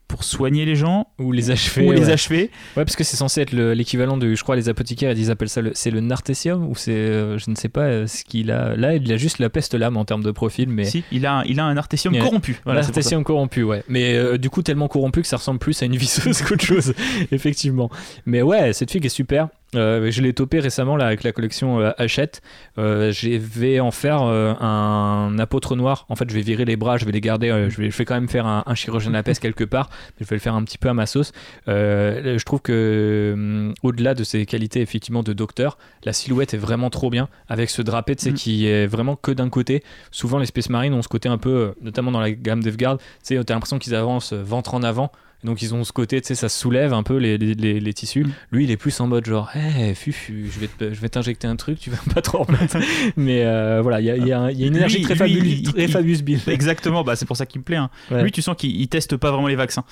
pour 0.09 0.25
soigner 0.25 0.65
les 0.65 0.75
gens 0.75 1.07
Ou 1.17 1.31
les 1.31 1.49
achever. 1.49 1.87
ou 1.87 1.91
les 1.93 2.05
ouais. 2.07 2.11
achever. 2.11 2.41
Ouais, 2.75 2.83
parce 2.83 2.97
que 2.97 3.05
c'est 3.05 3.15
censé 3.15 3.39
être 3.41 3.53
le- 3.53 3.73
l'équivalent 3.73 4.17
de, 4.17 4.35
je 4.35 4.43
crois, 4.43 4.57
les 4.57 4.67
apothicaires, 4.67 5.11
ils 5.17 5.31
appellent 5.31 5.49
ça, 5.49 5.61
c'est 5.73 5.91
le 5.91 6.01
nartessium, 6.01 6.67
ou 6.67 6.75
c'est, 6.75 6.91
euh, 6.91 7.37
je 7.37 7.49
ne 7.49 7.55
sais 7.55 7.69
pas 7.69 7.83
euh, 7.85 8.05
ce 8.05 8.23
qu'il 8.25 8.51
a. 8.51 8.75
Là, 8.75 8.95
il 8.95 9.11
a 9.11 9.17
juste 9.17 9.39
la 9.39 9.49
peste 9.49 9.73
lame 9.73 9.95
en 9.95 10.03
termes 10.03 10.21
de 10.21 10.31
profil, 10.31 10.67
mais. 10.67 10.83
Si, 10.83 11.05
il 11.11 11.25
a, 11.25 11.37
un- 11.37 11.43
il 11.45 11.59
a 11.61 11.65
un 11.65 11.77
Mais- 12.11 12.19
corrompu. 12.19 12.59
Voilà, 12.65 12.81
corrompu, 13.23 13.63
ouais. 13.63 13.83
Mais 13.87 14.13
euh, 14.15 14.37
du 14.37 14.49
coup, 14.49 14.61
tellement 14.61 14.89
corrompu 14.89 15.21
que 15.21 15.27
ça 15.27 15.37
ressemble 15.37 15.59
plus 15.59 15.81
à 15.81 15.85
une 15.85 15.95
visseuse 15.95 16.41
qu'autre 16.43 16.65
chose, 16.65 16.93
effectivement. 17.31 17.89
Mais 18.25 18.41
ouais, 18.41 18.73
cette 18.73 18.91
figue 18.91 19.05
est 19.05 19.09
super. 19.09 19.47
Euh, 19.75 20.09
je 20.09 20.21
l'ai 20.21 20.33
topé 20.33 20.59
récemment 20.59 20.95
là, 20.95 21.07
avec 21.07 21.23
la 21.23 21.31
collection 21.31 21.81
euh, 21.81 21.91
Hachette. 21.97 22.41
Euh, 22.77 23.11
je 23.11 23.29
vais 23.37 23.79
en 23.79 23.91
faire 23.91 24.21
euh, 24.23 24.53
un 24.61 25.37
apôtre 25.39 25.75
noir. 25.75 26.05
En 26.09 26.15
fait, 26.15 26.29
je 26.29 26.35
vais 26.35 26.41
virer 26.41 26.65
les 26.65 26.77
bras, 26.77 26.97
je 26.97 27.05
vais 27.05 27.11
les 27.11 27.21
garder. 27.21 27.49
je, 27.69 27.81
vais, 27.81 27.91
je 27.91 27.97
vais 27.97 28.05
quand 28.05 28.15
même 28.15 28.29
faire 28.29 28.45
un, 28.45 28.63
un 28.65 28.75
chirurgien 28.75 29.09
de 29.09 29.15
la 29.15 29.23
peste 29.23 29.41
quelque 29.41 29.65
part. 29.65 29.89
Mais 30.19 30.25
je 30.25 30.29
vais 30.29 30.37
le 30.37 30.41
faire 30.41 30.55
un 30.55 30.63
petit 30.63 30.77
peu 30.77 30.87
à 30.89 30.93
ma 30.93 31.05
sauce. 31.05 31.33
Je 31.67 32.43
trouve 32.45 32.61
que 32.61 33.31
hum, 33.33 33.73
au-delà 33.83 34.13
de 34.13 34.23
ses 34.23 34.45
qualités 34.45 34.81
effectivement 34.81 35.23
de 35.23 35.33
docteur, 35.33 35.77
la 36.03 36.13
silhouette 36.13 36.53
est 36.53 36.57
vraiment 36.57 36.89
trop 36.89 37.09
bien 37.09 37.27
avec 37.49 37.69
ce 37.69 37.81
drapé, 37.81 38.13
Mm. 38.13 38.33
qui 38.33 38.67
est 38.67 38.85
vraiment 38.87 39.15
que 39.15 39.31
d'un 39.31 39.49
côté. 39.49 39.83
Souvent, 40.11 40.37
les 40.39 40.45
Space 40.45 40.69
Marines 40.69 40.93
ont 40.93 41.01
ce 41.01 41.07
côté 41.07 41.29
un 41.29 41.37
peu, 41.37 41.73
notamment 41.81 42.11
dans 42.11 42.19
la 42.19 42.31
gamme 42.31 42.61
Deathguard, 42.61 42.97
tu 43.25 43.39
t'as 43.43 43.53
l'impression 43.53 43.79
qu'ils 43.79 43.95
avancent 43.95 44.33
ventre 44.33 44.73
en 44.73 44.83
avant. 44.83 45.11
Donc 45.43 45.61
ils 45.61 45.73
ont 45.75 45.83
ce 45.83 45.91
côté, 45.91 46.21
tu 46.21 46.27
sais, 46.27 46.35
ça 46.35 46.47
soulève 46.49 46.93
un 46.93 47.03
peu 47.03 47.17
les, 47.17 47.37
les, 47.37 47.53
les- 47.53 47.79
les 47.79 47.93
tissus. 47.93 48.23
Mm. 48.23 48.31
Lui, 48.51 48.63
il 48.63 48.71
est 48.71 48.77
plus 48.77 48.97
en 49.01 49.07
mode 49.07 49.25
genre, 49.25 49.49
hé, 49.55 49.93
fufu, 49.93 50.49
je 50.53 50.59
vais 50.59 50.67
te- 50.67 50.93
je 50.93 51.01
vais 51.01 51.09
t'injecter 51.09 51.47
un 51.47 51.55
truc, 51.55 51.79
tu 51.79 51.89
vas 51.89 51.97
pas 52.13 52.21
trop 52.21 52.43
remettre. 52.43 52.77
Mais 53.17 53.43
euh, 53.43 53.81
voilà, 53.81 53.99
il 53.99 54.05
y 54.05 54.09
a, 54.11 54.15
il 54.17 54.25
y 54.27 54.31
a 54.31 54.39
un- 54.39 54.51
il 54.51 54.59
y 54.59 54.63
a 54.63 54.67
une 54.67 54.75
énergie 54.75 55.01
très, 55.01 55.15
lui, 55.27 55.65
Fabius 55.89 56.21
Bill. 56.21 56.39
Exactement, 56.47 57.03
bah, 57.03 57.15
c'est 57.15 57.25
pour 57.25 57.35
ça 57.37 57.45
qu'il 57.45 57.59
me 57.59 57.65
plaît. 57.65 57.75
hein. 57.77 57.89
Ouais. 58.11 58.23
Lui, 58.23 58.31
tu 58.31 58.41
sens 58.41 58.55
qu'il 58.57 58.79
il 58.79 58.87
teste 58.87 59.17
pas 59.17 59.31
vraiment 59.31 59.47
les 59.47 59.55
vaccins. 59.55 59.83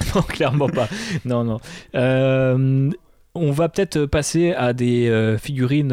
Non, 0.14 0.22
clairement 0.22 0.68
pas. 0.68 0.88
Non, 1.24 1.44
non. 1.44 1.58
Euh, 1.94 2.90
on 3.34 3.50
va 3.52 3.68
peut-être 3.68 4.06
passer 4.06 4.52
à 4.52 4.72
des 4.72 5.08
euh, 5.08 5.38
figurines 5.38 5.92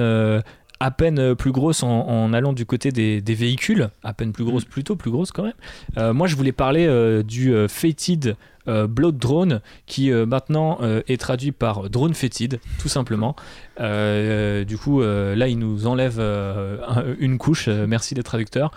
à 0.85 0.91
peine 0.91 1.19
euh, 1.19 1.35
plus 1.35 1.51
grosses 1.51 1.81
en, 1.83 2.07
en 2.07 2.31
allant 2.33 2.53
du 2.53 2.65
côté 2.65 2.91
des, 2.91 3.21
des 3.21 3.33
véhicules. 3.33 3.89
À 4.03 4.13
peine 4.13 4.31
plus 4.33 4.43
grosses, 4.45 4.65
plutôt 4.65 4.95
plus 4.95 5.09
grosses 5.11 5.31
quand 5.31 5.43
même. 5.43 5.53
Euh, 5.97 6.13
moi, 6.13 6.27
je 6.27 6.35
voulais 6.35 6.51
parler 6.51 6.85
euh, 6.85 7.23
du 7.23 7.53
euh, 7.53 7.67
Fated 7.67 8.35
Blood 8.67 9.19
Drone 9.19 9.61
qui 9.85 10.09
maintenant 10.09 10.79
est 11.07 11.21
traduit 11.21 11.51
par 11.51 11.87
Drone 11.87 12.15
Fétide, 12.15 12.59
tout 12.79 12.87
simplement. 12.89 13.35
Du 13.77 14.77
coup, 14.79 15.01
là, 15.03 15.47
il 15.47 15.59
nous 15.59 15.85
enlève 15.85 16.19
un- 16.19 17.03
une 17.19 17.37
couche. 17.37 17.67
merci 17.67 18.15
les 18.15 18.23
traducteurs. 18.23 18.71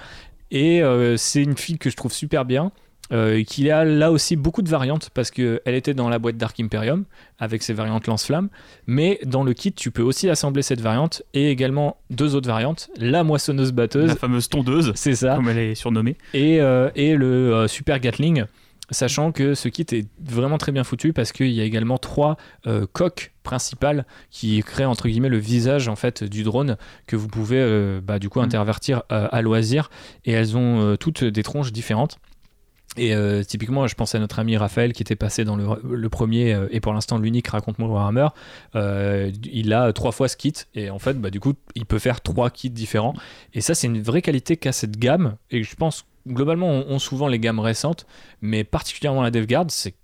Et 0.50 0.82
c'est 1.16 1.42
une 1.42 1.56
fille 1.56 1.78
que 1.78 1.88
je 1.88 1.96
trouve 1.96 2.12
super 2.12 2.44
bien. 2.44 2.70
Euh, 3.10 3.42
qui 3.42 3.70
a 3.70 3.86
là 3.86 4.12
aussi 4.12 4.36
beaucoup 4.36 4.60
de 4.60 4.68
variantes 4.68 5.08
parce 5.14 5.30
qu'elle 5.30 5.60
était 5.64 5.94
dans 5.94 6.10
la 6.10 6.18
boîte 6.18 6.36
Dark 6.36 6.60
Imperium 6.60 7.04
avec 7.38 7.62
ses 7.62 7.72
variantes 7.72 8.06
lance-flamme, 8.06 8.50
mais 8.86 9.18
dans 9.24 9.44
le 9.44 9.54
kit 9.54 9.72
tu 9.72 9.90
peux 9.90 10.02
aussi 10.02 10.28
assembler 10.28 10.60
cette 10.60 10.82
variante 10.82 11.22
et 11.32 11.50
également 11.50 11.96
deux 12.10 12.34
autres 12.34 12.48
variantes, 12.48 12.90
la 12.98 13.24
moissonneuse 13.24 13.72
batteuse, 13.72 14.08
La 14.08 14.14
fameuse 14.16 14.50
tondeuse, 14.50 14.92
c'est 14.94 15.14
ça, 15.14 15.36
comme 15.36 15.48
elle 15.48 15.56
est 15.58 15.74
surnommée. 15.74 16.16
et, 16.34 16.60
euh, 16.60 16.90
et 16.96 17.14
le 17.14 17.54
euh, 17.54 17.66
Super 17.66 17.98
Gatling, 17.98 18.44
sachant 18.90 19.32
que 19.32 19.54
ce 19.54 19.70
kit 19.70 19.86
est 19.92 20.06
vraiment 20.22 20.58
très 20.58 20.72
bien 20.72 20.84
foutu 20.84 21.14
parce 21.14 21.32
qu'il 21.32 21.50
y 21.52 21.62
a 21.62 21.64
également 21.64 21.96
trois 21.96 22.36
euh, 22.66 22.86
coques 22.92 23.32
principales 23.42 24.04
qui 24.30 24.62
créent 24.62 24.84
entre 24.84 25.08
guillemets 25.08 25.30
le 25.30 25.38
visage 25.38 25.88
en 25.88 25.96
fait 25.96 26.24
du 26.24 26.42
drone 26.42 26.76
que 27.06 27.16
vous 27.16 27.28
pouvez 27.28 27.56
euh, 27.58 28.00
bah, 28.02 28.18
du 28.18 28.28
coup 28.28 28.40
Mm. 28.40 28.44
intervertir 28.44 29.02
euh, 29.12 29.28
à 29.32 29.40
loisir 29.40 29.88
et 30.26 30.32
elles 30.32 30.58
ont 30.58 30.80
euh, 30.82 30.96
toutes 30.96 31.24
des 31.24 31.42
tronches 31.42 31.72
différentes. 31.72 32.18
Et 32.98 33.14
euh, 33.14 33.44
typiquement, 33.44 33.86
je 33.86 33.94
pense 33.94 34.14
à 34.14 34.18
notre 34.18 34.40
ami 34.40 34.56
Raphaël 34.56 34.92
qui 34.92 35.02
était 35.02 35.16
passé 35.16 35.44
dans 35.44 35.56
le, 35.56 36.08
premier 36.08 36.52
euh, 36.52 36.66
et 36.70 36.80
pour 36.80 36.92
l'instant 36.92 37.18
l'unique 37.18 37.48
Raconte-moi 37.48 37.88
Warhammer. 37.88 38.28
Euh, 38.74 39.30
il 39.50 39.72
a 39.72 39.92
trois 39.92 40.12
fois 40.12 40.28
ce 40.28 40.36
kit 40.36 40.52
et 40.74 40.90
en 40.90 40.98
fait, 40.98 41.14
bah, 41.14 41.30
du 41.30 41.38
coup, 41.38 41.54
il 41.76 41.86
peut 41.86 42.00
faire 42.00 42.20
trois 42.20 42.50
kits 42.50 42.70
différents. 42.70 43.14
Et 43.54 43.60
ça, 43.60 43.74
c'est 43.74 43.86
une 43.86 44.02
vraie 44.02 44.22
qualité 44.22 44.56
qu'a 44.56 44.72
cette 44.72 44.98
gamme. 44.98 45.36
Et 45.50 45.62
je 45.62 45.76
pense, 45.76 46.06
globalement, 46.26 46.68
on, 46.68 46.86
on 46.88 46.98
souvent 46.98 47.28
les 47.28 47.38
gammes 47.38 47.60
récentes, 47.60 48.06
mais 48.42 48.64
particulièrement 48.64 49.22
la 49.22 49.30
DevGuard, 49.30 49.66
c'est 49.68 49.94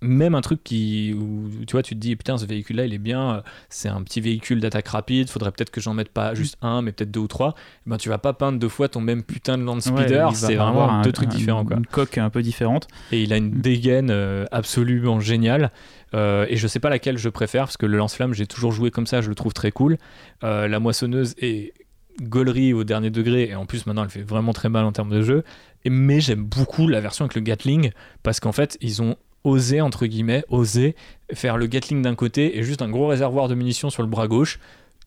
même 0.00 0.34
un 0.34 0.40
truc 0.40 0.62
qui 0.62 1.14
où, 1.18 1.48
tu 1.66 1.72
vois 1.72 1.82
tu 1.82 1.94
te 1.94 2.00
dis 2.00 2.14
putain 2.16 2.38
ce 2.38 2.44
véhicule 2.46 2.76
là 2.76 2.84
il 2.86 2.94
est 2.94 2.98
bien 2.98 3.36
euh, 3.36 3.40
c'est 3.68 3.88
un 3.88 4.02
petit 4.02 4.20
véhicule 4.20 4.60
d'attaque 4.60 4.86
rapide 4.88 5.28
faudrait 5.28 5.50
peut-être 5.50 5.70
que 5.70 5.80
j'en 5.80 5.94
mette 5.94 6.10
pas 6.10 6.34
juste 6.34 6.56
un 6.62 6.82
mais 6.82 6.92
peut-être 6.92 7.10
deux 7.10 7.20
ou 7.20 7.26
trois 7.26 7.54
Eh 7.86 7.90
ben 7.90 7.96
tu 7.96 8.08
vas 8.08 8.18
pas 8.18 8.32
peindre 8.32 8.58
deux 8.58 8.68
fois 8.68 8.88
ton 8.88 9.00
même 9.00 9.22
putain 9.24 9.58
de 9.58 9.64
land 9.64 9.80
speeder 9.80 10.34
c'est 10.36 10.54
vraiment 10.54 10.90
un- 10.90 11.02
deux 11.02 11.12
trucs 11.12 11.30
un- 11.30 11.36
différents 11.36 11.64
quoi 11.64 11.76
Une 11.78 11.86
coque 11.86 12.18
un 12.18 12.30
peu 12.30 12.42
différente. 12.42 12.86
et 13.12 13.22
il 13.22 13.32
a 13.32 13.36
une 13.38 13.50
dégaine 13.60 14.10
euh, 14.10 14.44
absolument 14.52 15.18
géniale. 15.20 15.70
Euh, 16.14 16.46
et 16.48 16.56
je 16.56 16.66
sais 16.68 16.78
pas 16.78 16.88
laquelle 16.88 17.18
je 17.18 17.28
préfère 17.28 17.64
parce 17.64 17.76
que 17.76 17.84
le 17.86 17.96
lance-flamme, 17.96 18.32
j'ai 18.32 18.46
toujours 18.46 18.70
joué 18.72 18.90
comme 18.92 19.06
ça, 19.06 19.20
je 19.20 19.28
le 19.28 19.34
trouve 19.34 19.52
très 19.52 19.72
cool. 19.72 19.98
Euh, 20.44 20.68
la 20.68 20.78
moissonneuse 20.78 21.34
est 21.38 21.72
gaulerie 22.22 22.72
au 22.72 22.84
dernier 22.84 23.10
degré 23.10 23.48
et 23.50 23.54
en 23.54 23.66
plus 23.66 23.84
maintenant 23.86 24.04
elle 24.04 24.10
fait 24.10 24.22
vraiment 24.22 24.52
très 24.52 24.68
mal 24.68 24.84
en 24.84 24.92
termes 24.92 25.10
de 25.10 25.22
jeu. 25.22 25.42
Mais 25.84 26.20
j'aime 26.20 26.44
beaucoup 26.44 26.88
la 26.88 27.00
version 27.00 27.24
avec 27.24 27.34
le 27.34 27.40
Gatling 27.42 27.90
parce 28.22 28.40
qu'en 28.40 28.52
fait 28.52 28.78
ils 28.80 29.02
ont 29.02 29.16
osé 29.46 29.80
entre 29.80 30.06
guillemets 30.06 30.44
osé 30.48 30.96
faire 31.32 31.56
le 31.56 31.66
Gatling 31.66 32.02
d'un 32.02 32.14
côté 32.14 32.58
et 32.58 32.62
juste 32.62 32.82
un 32.82 32.90
gros 32.90 33.06
réservoir 33.06 33.48
de 33.48 33.54
munitions 33.54 33.90
sur 33.90 34.02
le 34.02 34.08
bras 34.08 34.28
gauche 34.28 34.58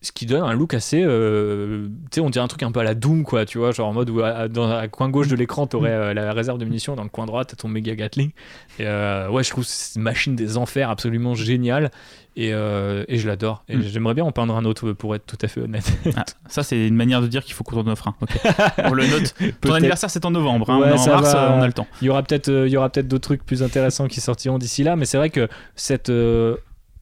ce 0.02 0.12
qui 0.12 0.24
donne 0.24 0.42
un 0.42 0.54
look 0.54 0.72
assez 0.72 1.02
euh, 1.04 1.86
tu 2.10 2.16
sais 2.16 2.20
on 2.20 2.30
dirait 2.30 2.42
un 2.44 2.48
truc 2.48 2.62
un 2.62 2.72
peu 2.72 2.80
à 2.80 2.84
la 2.84 2.94
Doom 2.94 3.22
quoi 3.22 3.44
tu 3.44 3.58
vois 3.58 3.70
genre 3.72 3.88
en 3.88 3.92
mode 3.92 4.08
où 4.08 4.20
à- 4.22 4.48
dans 4.48 4.66
la 4.66 4.88
coin 4.88 5.10
gauche 5.10 5.28
de 5.28 5.36
l'écran 5.36 5.66
t'aurais 5.66 5.90
euh, 5.92 6.14
la 6.14 6.32
réserve 6.32 6.58
de 6.58 6.64
munitions 6.64 6.96
dans 6.96 7.02
le 7.02 7.10
coin 7.10 7.26
droit 7.26 7.44
t'as 7.44 7.56
ton 7.56 7.68
méga 7.68 7.94
Gatling 7.94 8.30
et 8.78 8.86
euh, 8.86 9.28
ouais 9.28 9.44
je 9.44 9.50
trouve 9.50 9.64
c'est 9.64 9.96
une 9.98 10.02
machine 10.02 10.34
des 10.36 10.56
enfers 10.56 10.88
absolument 10.88 11.34
géniale 11.34 11.90
et, 12.36 12.54
euh, 12.54 13.04
et 13.08 13.18
je 13.18 13.28
l'adore 13.28 13.62
et 13.68 13.76
Mm. 13.76 13.82
j'aimerais 13.82 14.14
bien 14.14 14.24
en 14.24 14.32
peindre 14.32 14.56
un 14.56 14.64
autre 14.64 14.92
pour 14.92 15.14
être 15.14 15.26
tout 15.26 15.36
à 15.42 15.48
fait 15.48 15.60
honnête 15.60 15.92
Ah, 16.16 16.24
ça, 16.48 16.62
c'est 16.62 16.86
une 16.86 16.94
manière 16.96 17.20
de 17.20 17.26
dire 17.26 17.44
qu'il 17.44 17.52
faut 17.54 17.64
qu'on 17.64 17.82
t'en 17.82 17.90
offre 17.90 18.08
un. 18.08 18.14
Ok. 18.22 18.30
On 18.84 18.92
le 18.94 19.06
note. 19.06 19.34
Ton 19.60 19.72
anniversaire, 19.74 20.08
c'est 20.10 20.24
en 20.24 20.30
novembre. 20.30 20.70
hein. 20.70 20.78
Ouais, 20.78 20.92
en 20.92 21.06
mars, 21.06 21.32
va. 21.34 21.54
on 21.56 21.60
a 21.62 21.66
le 21.66 21.72
temps. 21.72 21.86
Il 22.00 22.06
y 22.06 22.08
aura 22.08 22.22
peut-être 22.22 22.48
il 22.48 22.70
y 22.72 22.76
aura 22.76 22.88
peut-être 22.88 23.08
d'autres 23.08 23.22
trucs 23.28 23.44
plus 23.44 23.62
intéressants 23.64 24.06
qui 24.06 24.20
sortiront 24.20 24.58
d'ici 24.58 24.84
là, 24.84 24.94
mais 24.96 25.04
c'est 25.06 25.16
vrai 25.18 25.30
que 25.30 25.48
cette 25.74 26.08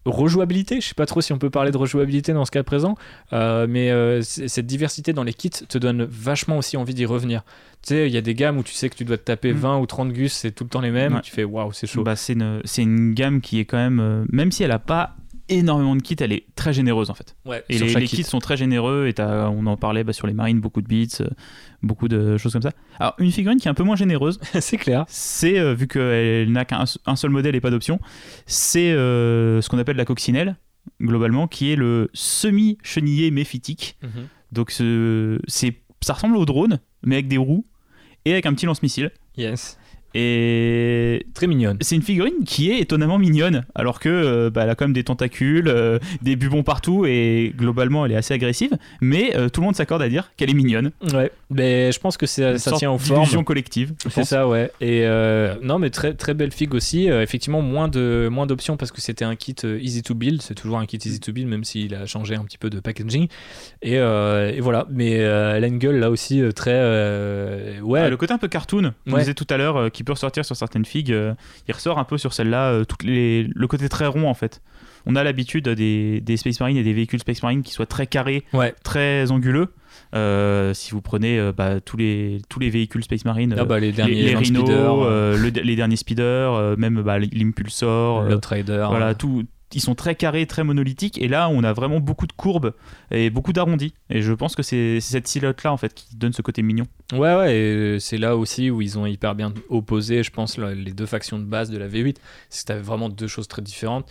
rejouabilité, 0.05 0.81
je 0.81 0.89
sais 0.89 0.95
pas 0.95 1.07
trop 1.07 1.21
si 1.21 1.33
on 1.33 1.39
peut 1.39 1.51
parler 1.51 1.71
de 1.71 1.77
rejouabilité 1.77 2.33
dans 2.33 2.45
ce 2.45 2.51
cas 2.51 2.63
présent, 2.63 2.97
euh, 3.33 3.67
mais 3.69 3.91
euh, 3.91 4.23
cette 4.23 4.67
diversité 4.67 5.13
dans 5.13 5.23
les 5.25 5.35
kits 5.35 5.51
te 5.51 5.79
donne 5.79 6.05
vachement 6.05 6.59
aussi 6.59 6.77
envie 6.77 6.95
d'y 6.95 7.05
revenir. 7.07 7.43
Tu 7.83 7.95
sais, 7.95 8.07
il 8.09 8.13
y 8.13 8.17
a 8.17 8.21
des 8.21 8.35
gammes 8.35 8.59
où 8.59 8.63
tu 8.63 8.73
sais 8.75 8.89
que 8.89 8.97
tu 8.97 9.05
dois 9.05 9.19
te 9.19 9.25
taper 9.25 9.53
Mm. 9.53 9.57
20 9.59 9.79
ou 9.79 9.87
30 9.87 10.13
gus, 10.13 10.33
c'est 10.33 10.51
tout 10.51 10.65
le 10.65 10.71
temps 10.71 10.81
les 10.81 10.91
mêmes, 10.91 11.15
Ouais. 11.15 11.21
tu 11.23 11.31
fais 11.31 11.45
waouh, 11.45 11.73
c'est 11.73 11.87
chaud. 11.87 12.03
Bah, 12.03 12.17
c'est 12.17 12.33
une, 12.33 12.61
une 12.79 13.15
gamme 13.15 13.41
qui 13.41 13.61
est 13.61 13.65
quand 13.65 13.77
même, 13.79 14.01
euh, 14.01 14.25
même 14.33 14.51
si 14.53 14.63
elle 14.63 14.73
a 14.73 14.79
pas 14.79 15.15
énormément 15.49 15.97
de 15.97 16.03
kits, 16.03 16.17
elle 16.21 16.33
est 16.33 16.45
très 16.55 16.73
généreuse 16.73 17.11
en 17.11 17.15
fait. 17.15 17.37
Ouais, 17.45 17.65
Et 17.69 17.79
les, 17.79 18.05
kit. 18.07 18.17
kits 18.17 18.23
sont 18.25 18.39
très 18.39 18.57
généreux, 18.57 19.07
et 19.09 19.15
on 19.23 19.67
en 19.67 19.77
parlait 19.77 20.05
bah, 20.05 20.13
sur 20.13 20.27
les 20.27 20.33
marines, 20.33 20.61
beaucoup 20.61 20.81
de 20.83 20.87
bits, 20.89 21.09
euh, 21.21 21.29
beaucoup 21.83 22.09
de 22.09 22.37
choses 22.37 22.53
comme 22.53 22.63
ça. 22.63 22.73
Alors, 23.01 23.15
une 23.19 23.31
figurine 23.33 23.59
qui 23.59 23.69
est 23.69 23.71
un 23.71 23.75
peu 23.75 23.83
moins 23.85 23.97
généreuse, 23.97 24.39
c'est 24.61 24.77
clair. 24.77 25.05
c'est, 25.09 25.59
euh, 25.59 25.75
vu 25.75 25.87
qu'elle 25.89 26.51
n'a 26.53 26.65
qu'un 26.65 26.85
un 27.07 27.17
seul 27.17 27.31
modèle 27.31 27.55
et 27.57 27.61
pas 27.61 27.71
d'option, 27.71 28.01
c'est 28.47 28.91
euh, 28.93 29.61
ce 29.61 29.69
qu'on 29.69 29.79
appelle 29.79 29.97
la 29.97 30.05
coccinelle, 30.05 30.57
globalement, 31.03 31.47
qui 31.49 31.71
est 31.73 31.77
le 31.77 32.11
semi-chenillé 32.15 33.31
méphitique. 33.31 33.99
Donc, 34.53 34.71
ce- 34.71 35.39
c'est, 35.47 35.77
ça 36.01 36.15
ressemble 36.15 36.37
au 36.37 36.45
drone, 36.45 36.81
mais 37.03 37.17
avec 37.17 37.29
des 37.29 37.37
roues 37.37 37.67
et 38.25 38.33
avec 38.33 38.47
un 38.47 38.55
petit 38.55 38.67
lance-missile. 38.67 39.11
Yes. 39.37 39.79
Et 40.15 41.27
Très 41.35 41.47
mignonne. 41.47 41.77
c'est 41.81 41.95
une 41.97 42.03
figurine 42.03 42.45
qui 42.45 42.71
est 42.71 42.79
étonnamment 42.81 43.19
mignonne, 43.19 43.65
alors 43.75 44.01
que 44.01 44.09
euh, 44.09 44.51
bah, 44.51 44.65
elle 44.65 44.71
a 44.71 44.75
quand 44.75 44.85
même 44.87 44.93
des 44.93 45.05
tentacules, 45.05 45.69
euh, 45.69 45.99
des 46.23 46.35
bubons 46.37 46.63
partout, 46.63 47.05
et 47.07 47.53
globalement 47.57 48.05
elle 48.07 48.13
est 48.13 48.17
assez 48.17 48.35
agressive. 48.35 48.73
Mais 49.01 49.37
euh, 49.37 49.49
tout 49.49 49.61
le 49.61 49.67
monde 49.67 49.77
s'accorde 49.77 50.03
à 50.03 50.09
dire 50.09 50.33
qu'elle 50.37 50.51
est 50.51 50.55
mignonne. 50.55 50.91
Ouais, 51.15 51.31
mais 51.51 51.93
je 51.93 51.99
pense 52.01 52.17
que 52.17 52.27
ça 52.27 52.59
sorte 52.59 52.79
tient 52.79 52.91
aux 52.91 52.99
formes. 52.99 53.45
collective. 53.45 53.95
C'est 54.11 54.25
ça, 54.25 54.49
ouais. 54.49 54.71
Et 54.81 55.05
non, 55.63 55.79
mais 55.79 55.91
très 55.91 56.15
très 56.15 56.35
belle 56.35 56.53
figue 56.53 56.75
aussi. 56.75 57.07
Effectivement, 57.09 57.63
moins 57.63 57.89
de 57.89 58.29
moins 58.31 58.47
d'options 58.47 58.77
parce 58.77 58.91
que 58.93 59.01
c'était 59.01 59.25
un 59.25 59.37
kit 59.37 59.57
easy 59.81 60.03
to 60.03 60.15
build. 60.15 60.43
C'est 60.43 60.55
toujours 60.55 60.79
un 60.79 60.87
kit 60.87 60.99
easy 61.05 61.21
to 61.21 61.33
build, 61.33 61.49
même 61.49 61.65
s'il 61.65 61.95
a 61.95 62.07
changé 62.07 62.35
un 62.35 62.45
petit 62.45 62.59
peu 62.59 62.71
de 62.71 62.81
packaging. 62.81 63.29
Et, 63.83 63.95
et 63.95 64.61
voilà. 64.61 64.87
Mais 64.91 65.11
elle 65.13 65.65
a 65.65 65.67
une 65.67 65.79
gueule 65.79 65.99
là 65.99 66.11
aussi 66.11 66.43
très 66.55 66.73
ouais. 67.81 68.01
Ah, 68.01 68.09
le 68.11 68.17
côté 68.17 68.33
un 68.33 68.39
peu 68.39 68.49
cartoon, 68.49 68.93
on 69.07 69.13
Ouais. 69.13 69.21
disait 69.21 69.35
tout 69.35 69.47
à 69.51 69.57
l'heure, 69.57 69.91
qui 69.99 70.05
peut 70.05 70.13
ressortir 70.13 70.45
sur 70.45 70.55
certaines 70.57 70.85
figues, 70.85 71.11
euh, 71.13 71.35
il 71.67 71.75
ressort 71.75 71.99
un 71.99 72.05
peu 72.05 72.17
sur 72.19 72.33
celle-là, 72.33 72.71
euh, 72.71 72.85
toutes 72.85 73.03
les... 73.03 73.49
le 73.53 73.67
côté 73.67 73.89
très 73.89 74.07
rond 74.07 74.29
en 74.29 74.35
fait. 74.35 74.63
On 75.07 75.17
a 75.17 75.25
l'habitude 75.25 75.69
des, 75.69 76.21
des 76.21 76.37
Space 76.37 76.61
Marines 76.61 76.77
et 76.77 76.83
des 76.85 76.93
véhicules 76.93 77.19
Space 77.21 77.43
Marines 77.43 77.63
qui 77.63 77.73
soient 77.73 77.87
très 77.87 78.07
carrés, 78.07 78.45
Ouais. 78.53 78.75
très 78.85 79.31
anguleux. 79.33 79.73
Euh, 80.15 80.73
si 80.75 80.93
vous 80.93 81.01
prenez 81.03 81.39
euh, 81.39 81.53
bah, 81.53 81.81
tous, 81.81 81.97
les, 81.97 82.41
tous 82.49 82.61
les 82.61 82.71
véhicules 82.71 83.03
Space 83.03 83.25
Marine, 83.25 83.55
Ah 83.59 83.65
bah, 83.65 83.81
les 83.81 83.91
derniers 83.93 84.23
les 84.23 84.35
Rhino, 84.37 84.61
Speeder, 84.61 84.95
le- 85.43 85.63
les 85.63 85.77
derniers 85.77 85.97
speeders, 85.97 86.77
même 86.79 87.03
bah, 87.03 87.19
l'impulsor, 87.19 88.21
euh, 88.21 88.29
l'Outrider. 88.31 88.87
voilà, 88.89 89.15
tout, 89.15 89.43
ils 89.75 89.81
sont 89.81 89.95
très 89.95 90.15
carrés, 90.15 90.47
très 90.47 90.65
monolithiques, 90.65 91.21
et 91.21 91.29
là 91.29 91.49
on 91.49 91.63
a 91.63 91.73
vraiment 91.73 92.01
beaucoup 92.01 92.27
de 92.27 92.33
courbes 92.33 92.75
et 93.11 93.31
beaucoup 93.31 93.53
d'arrondis. 93.53 93.93
Et 94.11 94.23
je 94.23 94.33
pense 94.33 94.57
que 94.57 94.63
c'est 94.63 95.01
cette 95.01 95.29
silhouette-là 95.29 95.73
en 95.73 95.77
fait 95.77 95.95
qui 95.95 96.17
donne 96.17 96.33
ce 96.33 96.43
côté 96.43 96.63
mignon. 96.63 96.87
Ouais, 97.13 97.35
ouais, 97.37 97.57
et 97.57 98.01
c'est 98.01 98.19
là 98.19 98.37
aussi 98.37 98.71
où 98.71 98.81
ils 98.83 98.99
ont 98.99 99.07
hyper 99.07 99.35
bien 99.35 99.53
opposé, 99.69 100.23
je 100.23 100.31
pense, 100.31 100.59
là, 100.59 100.75
les 100.75 100.93
deux 100.93 101.07
factions 101.07 101.39
de 101.39 101.45
base 101.45 101.71
de 101.71 101.79
la 101.79 101.89
V8. 101.89 102.17
C'est 102.51 102.63
que 102.63 102.67
t'avais 102.69 102.83
vraiment 102.83 103.09
deux 103.09 103.29
choses 103.29 103.49
très 103.49 103.63
différentes. 103.63 104.11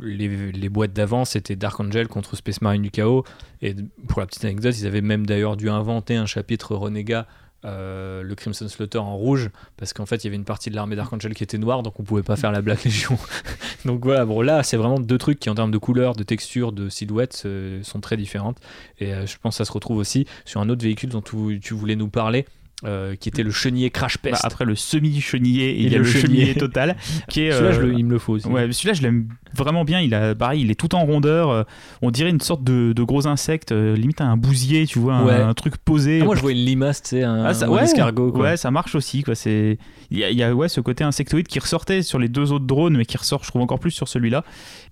Les 0.00 0.68
boîtes 0.68 0.92
d'avant, 0.92 1.24
c'était 1.24 1.56
Dark 1.56 1.80
Angel 1.80 2.06
contre 2.06 2.36
Space 2.36 2.62
Marine 2.62 2.82
du 2.82 2.90
Chaos. 2.90 3.24
Et 3.62 3.74
pour 4.06 4.20
la 4.20 4.26
petite 4.26 4.44
anecdote, 4.44 4.78
ils 4.78 4.86
avaient 4.86 5.00
même 5.00 5.26
d'ailleurs 5.26 5.56
dû 5.56 5.68
inventer 5.68 6.14
un 6.14 6.26
chapitre 6.26 6.76
Renégat, 6.76 7.26
euh, 7.66 8.22
le 8.22 8.34
Crimson 8.34 8.68
Slaughter 8.68 8.98
en 8.98 9.16
rouge, 9.16 9.50
parce 9.76 9.92
qu'en 9.92 10.06
fait, 10.06 10.16
il 10.16 10.24
y 10.24 10.28
avait 10.28 10.36
une 10.36 10.44
partie 10.44 10.70
de 10.70 10.76
l'armée 10.76 10.96
Dark 10.96 11.12
Angel 11.12 11.34
qui 11.34 11.42
était 11.42 11.58
noire, 11.58 11.82
donc 11.82 11.98
on 12.00 12.02
pouvait 12.02 12.22
pas 12.22 12.36
faire 12.36 12.52
la 12.52 12.62
Black 12.62 12.84
Legion. 12.84 13.18
donc 13.84 14.04
voilà, 14.04 14.24
bon, 14.24 14.40
là, 14.40 14.62
c'est 14.62 14.76
vraiment 14.76 15.00
deux 15.00 15.18
trucs 15.18 15.40
qui, 15.40 15.50
en 15.50 15.54
termes 15.54 15.70
de 15.70 15.78
couleur, 15.78 16.14
de 16.14 16.22
texture, 16.22 16.72
de 16.72 16.88
silhouette, 16.88 17.42
euh, 17.44 17.82
sont 17.82 18.00
très 18.00 18.16
différentes. 18.16 18.58
Et 18.98 19.12
euh, 19.12 19.26
je 19.26 19.36
pense 19.38 19.54
que 19.54 19.58
ça 19.58 19.64
se 19.64 19.72
retrouve 19.72 19.98
aussi 19.98 20.26
sur 20.44 20.60
un 20.60 20.68
autre 20.68 20.82
véhicule 20.82 21.10
dont 21.10 21.22
tu 21.22 21.74
voulais 21.74 21.96
nous 21.96 22.08
parler, 22.08 22.46
euh, 22.84 23.16
qui 23.16 23.28
était 23.30 23.42
le 23.42 23.50
chenillé 23.50 23.88
Crash 23.90 24.18
Pest. 24.18 24.34
Bah, 24.34 24.40
après 24.44 24.64
le 24.66 24.74
semi-chenillé, 24.74 25.70
Et 25.70 25.82
il 25.84 25.90
y 25.92 25.94
a 25.94 25.98
le 25.98 26.04
le 26.04 26.10
chenillé, 26.10 26.40
chenillé. 26.40 26.54
total, 26.54 26.96
qui 27.28 27.40
est. 27.42 27.52
Celui-là, 27.52 27.72
je 27.72 27.80
euh, 27.80 27.86
le- 27.86 27.94
il 27.98 28.04
me 28.04 28.10
le 28.12 28.18
faut 28.18 28.34
aussi. 28.34 28.46
Ouais, 28.48 28.70
celui-là, 28.70 28.92
je 28.94 29.02
l'aime 29.02 29.28
vraiment 29.54 29.84
bien. 29.84 30.00
Il 30.00 30.12
a, 30.14 30.34
pareil, 30.34 30.60
il 30.62 30.70
est 30.70 30.74
tout 30.78 30.94
en 30.94 31.04
rondeur. 31.06 31.48
euh, 31.50 31.62
On 32.02 32.10
dirait 32.10 32.28
une 32.30 32.40
sorte 32.40 32.62
de, 32.64 32.92
de 32.92 33.02
gros 33.02 33.26
insecte, 33.26 33.72
limite 33.72 34.20
un 34.20 34.36
bousier, 34.36 34.86
tu 34.86 34.98
vois, 34.98 35.14
un, 35.14 35.24
Ouais. 35.24 35.34
un 35.34 35.54
truc 35.54 35.78
posé. 35.78 36.18
Ah, 36.20 36.24
moi, 36.26 36.36
je 36.36 36.42
vois 36.42 36.52
une 36.52 36.64
limace, 36.64 37.02
tu 37.02 37.08
sais, 37.10 37.22
un, 37.22 37.44
Ah, 37.46 37.54
ça- 37.54 37.66
un 37.66 37.78
escargot. 37.78 38.32
Quoi. 38.32 38.42
ouais, 38.42 38.56
ça 38.58 38.70
marche 38.70 38.94
aussi. 38.94 39.22
Quoi. 39.22 39.34
C'est, 39.34 39.78
il 40.10 40.18
y 40.18 40.24
a, 40.24 40.30
il 40.30 40.36
y 40.36 40.42
a, 40.42 40.54
ouais, 40.54 40.68
ce 40.68 40.80
côté 40.82 41.02
insectoïde 41.02 41.48
qui 41.48 41.58
ressortait 41.58 42.02
sur 42.02 42.18
les 42.18 42.28
deux 42.28 42.52
autres 42.52 42.66
drones, 42.66 42.96
mais 42.98 43.06
qui 43.06 43.16
ressort, 43.16 43.42
je 43.42 43.48
trouve, 43.48 43.62
encore 43.62 43.80
plus 43.80 43.90
sur 43.90 44.06
celui-là. 44.08 44.44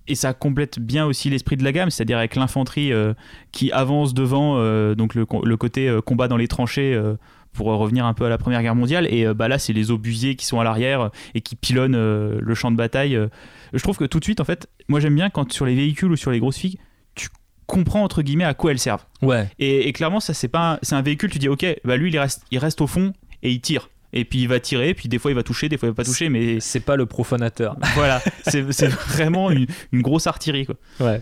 Et 0.07 0.15
ça 0.15 0.33
complète 0.33 0.79
bien 0.79 1.05
aussi 1.05 1.29
l'esprit 1.29 1.55
de 1.57 1.63
la 1.63 1.71
gamme, 1.71 1.89
c'est-à-dire 1.91 2.17
avec 2.17 2.35
l'infanterie 2.35 2.91
qui 3.51 3.71
avance 3.71 4.13
devant, 4.15 4.55
donc 4.95 5.13
le, 5.15 5.25
le 5.43 5.57
côté 5.57 5.95
combat 6.05 6.27
dans 6.27 6.37
les 6.37 6.47
tranchées. 6.47 6.99
Euh, 7.55 7.57
pour 7.57 7.67
revenir 7.67 8.05
un 8.05 8.13
peu 8.13 8.25
à 8.25 8.29
la 8.29 8.37
Première 8.37 8.61
Guerre 8.61 8.75
mondiale, 8.75 9.07
et 9.09 9.25
euh, 9.25 9.33
bah 9.33 9.47
là 9.47 9.57
c'est 9.59 9.73
les 9.73 9.91
obusiers 9.91 10.35
qui 10.35 10.45
sont 10.45 10.59
à 10.59 10.63
l'arrière 10.63 11.01
euh, 11.01 11.09
et 11.33 11.41
qui 11.41 11.55
pilonnent 11.55 11.95
euh, 11.95 12.37
le 12.41 12.55
champ 12.55 12.71
de 12.71 12.77
bataille. 12.77 13.15
euh. 13.15 13.27
Je 13.73 13.81
trouve 13.81 13.97
que 13.97 14.05
tout 14.05 14.19
de 14.19 14.23
suite, 14.23 14.39
en 14.41 14.45
fait, 14.45 14.67
moi 14.87 14.99
j'aime 14.99 15.15
bien 15.15 15.29
quand 15.29 15.51
sur 15.51 15.65
les 15.65 15.75
véhicules 15.75 16.11
ou 16.11 16.15
sur 16.15 16.31
les 16.31 16.39
grosses 16.39 16.57
figues, 16.57 16.77
tu 17.15 17.29
comprends 17.67 18.03
entre 18.03 18.21
guillemets 18.21 18.43
à 18.43 18.53
quoi 18.53 18.71
elles 18.71 18.79
servent. 18.79 19.05
Ouais. 19.21 19.49
Et, 19.59 19.87
et 19.87 19.93
clairement, 19.93 20.19
ça 20.19 20.33
c'est 20.33 20.47
pas, 20.47 20.73
un- 20.73 20.79
c'est 20.81 20.95
un 20.95 21.01
véhicule. 21.01 21.29
Tu 21.31 21.39
dis, 21.39 21.49
ok, 21.49 21.65
bah 21.83 21.97
lui 21.97 22.11
il 22.11 22.19
reste, 22.19 22.43
il 22.51 22.59
reste 22.59 22.81
au 22.81 22.87
fond 22.87 23.13
et 23.43 23.51
il 23.51 23.59
tire. 23.61 23.89
Et 24.17 24.23
puis 24.25 24.39
il 24.39 24.47
va 24.47 24.59
tirer, 24.61 24.93
puis 24.93 25.09
des 25.09 25.19
fois 25.19 25.29
il 25.29 25.35
va 25.35 25.43
toucher, 25.43 25.67
des 25.69 25.77
fois 25.77 25.87
il 25.87 25.91
va 25.91 25.95
pas 25.95 26.03
toucher, 26.05 26.29
mais 26.29 26.59
C'est 26.61 26.79
pas 26.79 26.95
le 26.95 27.05
profanateur. 27.05 27.75
voilà, 27.95 28.21
c'est 28.43 28.61
vraiment 28.61 29.51
une, 29.51 29.67
une 29.91 30.01
grosse 30.01 30.25
artillerie 30.25 30.65
quoi. 30.65 30.75
Ouais. 31.01 31.21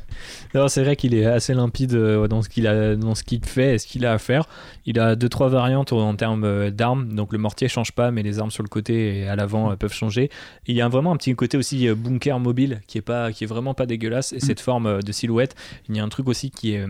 C'est 0.70 0.84
vrai 0.84 0.96
qu'il 0.96 1.16
est 1.16 1.26
assez 1.26 1.54
limpide 1.56 1.96
euh, 1.96 2.28
dans 2.28 2.42
ce 2.44 2.50
qu'il 2.50 2.68
a, 2.68 2.96
dans 2.96 3.16
ce 3.16 3.24
qu'il 3.24 3.44
fait 3.44 3.76
et 3.76 3.78
ce 3.80 3.88
qu'il 3.88 4.06
a 4.06 4.14
à 4.14 4.18
faire. 4.20 4.48
Il 4.86 5.00
a 5.00 5.16
deux 5.16 5.28
trois 5.30 5.50
variantes 5.50 5.92
en 5.92 6.16
termes 6.16 6.44
euh, 6.44 6.70
d'armes. 6.70 7.14
Donc 7.16 7.34
le 7.34 7.40
mortier 7.40 7.68
change 7.68 7.92
pas, 7.94 8.12
mais 8.12 8.22
les 8.22 8.38
armes 8.40 8.52
sur 8.52 8.62
le 8.64 8.70
côté 8.70 9.20
et 9.22 9.28
à 9.28 9.36
l'avant 9.36 9.72
euh, 9.72 9.76
peuvent 9.76 9.94
changer. 9.94 10.30
Il 10.68 10.76
y 10.76 10.82
a 10.82 10.88
vraiment 10.88 11.12
un 11.12 11.18
petit 11.18 11.34
côté 11.36 11.58
aussi 11.58 11.88
bunker 11.90 12.40
mobile 12.40 12.82
qui 12.86 13.00
est 13.00 13.02
pas, 13.02 13.32
qui 13.32 13.44
est 13.44 13.48
vraiment 13.48 13.74
pas 13.74 13.88
dégueulasse. 13.88 14.34
Et 14.34 14.40
cette 14.40 14.60
forme 14.60 15.02
de 15.02 15.12
silhouette, 15.12 15.56
il 15.90 15.98
y 15.98 16.00
a 16.00 16.04
un 16.04 16.10
truc 16.10 16.28
aussi 16.28 16.52
qui 16.52 16.74
est 16.76 16.86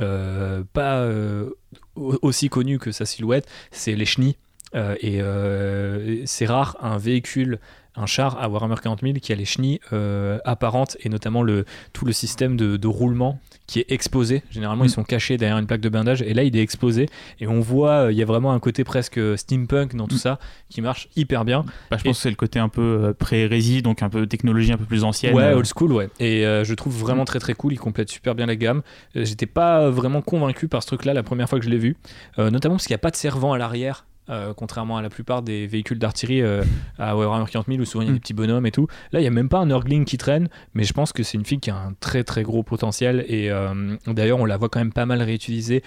euh, 0.00 0.62
pas 0.72 0.98
euh, 0.98 1.50
au- 1.96 2.18
aussi 2.22 2.48
connu 2.48 2.78
que 2.78 2.92
sa 2.92 3.04
silhouette, 3.04 3.46
c'est 3.72 3.94
les 3.96 4.04
chenilles. 4.06 4.36
Euh, 4.74 4.94
et 5.00 5.20
euh, 5.20 6.22
c'est 6.26 6.46
rare 6.46 6.76
un 6.80 6.96
véhicule, 6.96 7.58
un 7.96 8.06
char 8.06 8.40
à 8.40 8.48
Warhammer 8.48 8.76
40 8.80 9.00
000 9.02 9.14
qui 9.20 9.32
a 9.32 9.34
les 9.34 9.44
chenilles 9.44 9.80
euh, 9.92 10.38
apparentes 10.44 10.96
et 11.00 11.08
notamment 11.08 11.42
le, 11.42 11.64
tout 11.92 12.04
le 12.04 12.12
système 12.12 12.56
de, 12.56 12.76
de 12.76 12.86
roulement 12.86 13.40
qui 13.66 13.80
est 13.80 13.90
exposé. 13.90 14.44
Généralement, 14.50 14.84
Mm. 14.84 14.86
ils 14.86 14.90
sont 14.90 15.02
cachés 15.02 15.36
derrière 15.38 15.58
une 15.58 15.66
plaque 15.66 15.80
de 15.80 15.88
blindage 15.88 16.22
et 16.22 16.32
là, 16.34 16.44
il 16.44 16.56
est 16.56 16.62
exposé. 16.62 17.08
Et 17.40 17.48
on 17.48 17.58
voit, 17.60 18.08
il 18.12 18.16
y 18.16 18.22
a 18.22 18.24
vraiment 18.24 18.52
un 18.52 18.60
côté 18.60 18.84
presque 18.84 19.20
steampunk 19.36 19.96
dans 19.96 20.06
tout 20.06 20.14
Mm. 20.14 20.18
ça 20.18 20.38
qui 20.68 20.80
marche 20.82 21.08
hyper 21.16 21.44
bien. 21.44 21.64
Bah, 21.90 21.96
je 21.96 22.02
Et- 22.02 22.08
pense 22.10 22.18
que 22.18 22.22
c'est 22.22 22.30
le 22.30 22.36
côté 22.36 22.60
un 22.60 22.68
peu 22.68 23.12
pré-hérésie, 23.18 23.82
donc 23.82 24.02
un 24.04 24.08
peu 24.08 24.24
technologie 24.28 24.70
un 24.72 24.78
peu 24.78 24.84
plus 24.86 25.02
ancienne. 25.02 25.34
Ouais, 25.34 25.52
old 25.52 25.66
school, 25.66 25.92
ouais. 25.92 26.08
Et 26.20 26.42
je 26.42 26.74
trouve 26.74 26.96
vraiment 26.96 27.24
très 27.24 27.40
très 27.40 27.54
cool. 27.54 27.72
Il 27.72 27.78
complète 27.78 28.08
super 28.08 28.36
bien 28.36 28.46
la 28.46 28.54
gamme. 28.56 28.82
J'étais 29.16 29.46
pas 29.46 29.90
vraiment 29.90 30.22
convaincu 30.22 30.68
par 30.68 30.82
ce 30.84 30.86
truc-là 30.88 31.12
la 31.12 31.24
première 31.24 31.48
fois 31.48 31.58
que 31.58 31.64
je 31.64 31.70
l'ai 31.70 31.78
vu, 31.78 31.96
notamment 32.38 32.76
parce 32.76 32.86
qu'il 32.86 32.94
n'y 32.94 33.00
a 33.00 33.04
pas 33.06 33.10
de 33.10 33.16
servant 33.16 33.52
à 33.52 33.58
l'arrière. 33.58 34.06
Euh, 34.30 34.54
contrairement 34.54 34.96
à 34.96 35.02
la 35.02 35.10
plupart 35.10 35.42
des 35.42 35.66
véhicules 35.66 35.98
d'artillerie 35.98 36.42
euh, 36.42 36.62
à 36.98 37.16
Warhammer 37.16 37.44
40 37.50 37.66
000 37.66 37.80
où 37.80 37.84
souvent 37.84 38.02
il 38.02 38.06
y 38.06 38.08
a 38.08 38.12
Mm. 38.12 38.14
des 38.14 38.20
petits 38.20 38.34
bonhommes 38.34 38.66
et 38.66 38.70
tout. 38.70 38.86
Là, 39.12 39.18
il 39.20 39.22
n'y 39.22 39.28
a 39.28 39.32
même 39.32 39.48
pas 39.48 39.58
un 39.58 39.66
Nurgling 39.66 40.04
qui 40.04 40.16
traîne, 40.18 40.48
mais 40.74 40.84
je 40.84 40.92
pense 40.92 41.12
que 41.12 41.22
c'est 41.22 41.36
une 41.36 41.44
fille 41.44 41.60
qui 41.60 41.70
a 41.70 41.76
un 41.76 41.94
très 42.00 42.24
très 42.24 42.42
gros 42.42 42.62
potentiel. 42.62 43.24
Et 43.28 43.50
euh, 43.50 43.96
d'ailleurs, 44.06 44.38
on 44.38 44.44
la 44.44 44.56
voit 44.56 44.68
quand 44.68 44.80
même 44.80 44.92
pas 44.92 45.06
mal 45.06 45.20
réutilisée 45.22 45.82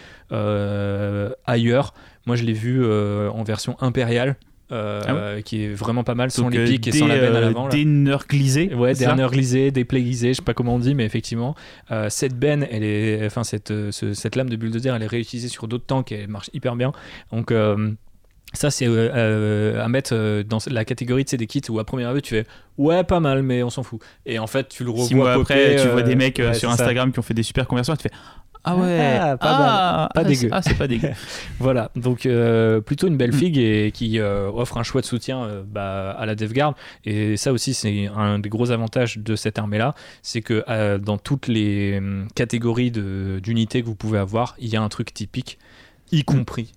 ailleurs. 1.46 1.94
Moi, 2.26 2.36
je 2.36 2.44
l'ai 2.44 2.54
vue 2.54 2.86
en 2.86 3.44
version 3.44 3.76
impériale. 3.82 4.36
euh, 4.72 5.42
qui 5.42 5.66
est 5.66 5.74
vraiment 5.74 6.04
pas 6.04 6.16
mal 6.16 6.32
sans 6.32 6.44
Donc, 6.44 6.54
les 6.54 6.60
euh, 6.62 6.66
pics 6.66 6.88
et 6.88 6.92
des, 6.92 6.98
sans 6.98 7.06
la 7.06 7.20
benne 7.20 7.36
à 7.36 7.42
l'avant. 7.42 7.70
Des 7.70 7.86
nerglisés. 7.86 8.74
Ouais, 8.74 8.96
c'est 8.96 9.02
ça 9.04 9.10
dernière 9.10 9.30
glisée, 9.30 9.70
dépléguisée, 9.70 10.30
je 10.30 10.38
sais 10.38 10.42
pas 10.42 10.56
comment 10.56 10.74
on 10.76 10.80
dit, 10.80 10.96
mais 10.96 11.06
effectivement, 11.06 11.54
cette 12.10 12.40
benne, 12.40 12.66
elle 12.72 12.84
est, 12.84 13.24
enfin 13.26 13.44
cette, 13.44 13.72
ce- 13.92 14.14
cette 14.16 14.36
lame 14.36 14.50
de 14.50 14.56
bulldozer, 14.56 14.96
elle 14.96 15.04
est 15.04 15.08
réutilisée 15.08 15.48
sur 15.50 15.68
d'autres 15.68 15.86
tanks 15.86 16.12
et 16.12 16.22
elle 16.22 16.28
marche 16.30 16.50
hyper 16.54 16.76
bien. 16.76 16.92
Donc 17.32 17.54
ça, 18.54 18.70
c'est 18.72 18.88
euh, 18.88 19.10
euh, 19.14 19.84
à 19.84 19.88
mettre 19.88 20.12
euh, 20.14 20.44
dans 20.44 20.60
la 20.68 20.86
catégorie 20.86 21.24
de 21.24 21.30
ces 21.30 21.38
des 21.38 21.48
kits 21.48 21.62
où 21.70 21.80
à 21.80 21.84
première 21.86 22.14
vue 22.14 22.22
tu 22.22 22.36
fais 22.36 22.46
ouais 22.78 23.04
pas 23.04 23.20
mal, 23.20 23.42
mais 23.44 23.64
on 23.64 23.70
s'en 23.70 23.84
fout. 23.84 24.00
Et 24.26 24.40
en 24.40 24.48
fait, 24.48 24.70
tu 24.70 24.84
le 24.84 24.92
revois 24.92 25.06
Six 25.08 25.16
mois 25.16 25.34
après, 25.34 25.76
tu 25.78 25.88
vois 25.90 26.04
des 26.04 26.16
mecs 26.16 26.38
ouais, 26.38 26.54
sur 26.54 26.70
ça. 26.70 26.74
Instagram 26.74 27.12
qui 27.12 27.20
ont 27.20 27.24
fait 27.24 27.34
des 27.34 27.44
super 27.44 27.68
conversions, 27.68 27.94
et 27.94 27.98
tu 27.98 28.04
fais 28.04 28.16
ah 28.66 28.78
ouais, 28.78 29.18
Ah, 29.20 29.36
pas 29.36 29.48
ah, 29.50 29.58
mal. 29.60 30.10
Pas 30.14 30.22
ah, 30.22 30.24
dégueu. 30.24 30.50
Ah, 30.54 30.62
c'est 30.62 30.78
pas 30.78 30.88
dégueu. 30.88 31.10
Voilà, 31.60 31.92
donc 31.98 32.26
euh, 32.26 32.80
plutôt 32.80 33.08
une 33.08 33.18
belle 33.18 33.32
Mm. 33.32 33.38
figue 33.38 33.58
et 33.58 33.92
qui 33.94 34.20
euh, 34.20 34.50
offre 34.54 34.78
un 34.78 34.84
chouette 34.84 35.04
soutien 35.06 35.44
euh, 35.44 35.64
bah, 35.68 36.12
à 36.12 36.26
la 36.26 36.36
DevGuard. 36.36 36.74
Et 37.04 37.36
ça 37.36 37.52
aussi, 37.52 37.74
c'est 37.74 38.08
un 38.16 38.40
des 38.40 38.48
gros 38.48 38.72
avantages 38.72 39.18
de 39.18 39.36
cette 39.36 39.60
armée-là, 39.60 39.96
c'est 40.22 40.42
que 40.42 40.64
dans 40.98 41.18
toutes 41.18 41.48
les 41.48 41.98
hum, 41.98 42.28
catégories 42.36 42.92
de- 42.92 43.42
d'unités 43.44 43.82
que 43.82 43.88
vous 43.88 43.96
pouvez 43.96 44.20
avoir, 44.20 44.56
il 44.60 44.70
y 44.70 44.78
a 44.78 44.82
un 44.82 44.90
truc 44.90 45.14
typique, 45.14 45.58
y 46.14 46.24
compris 46.24 46.72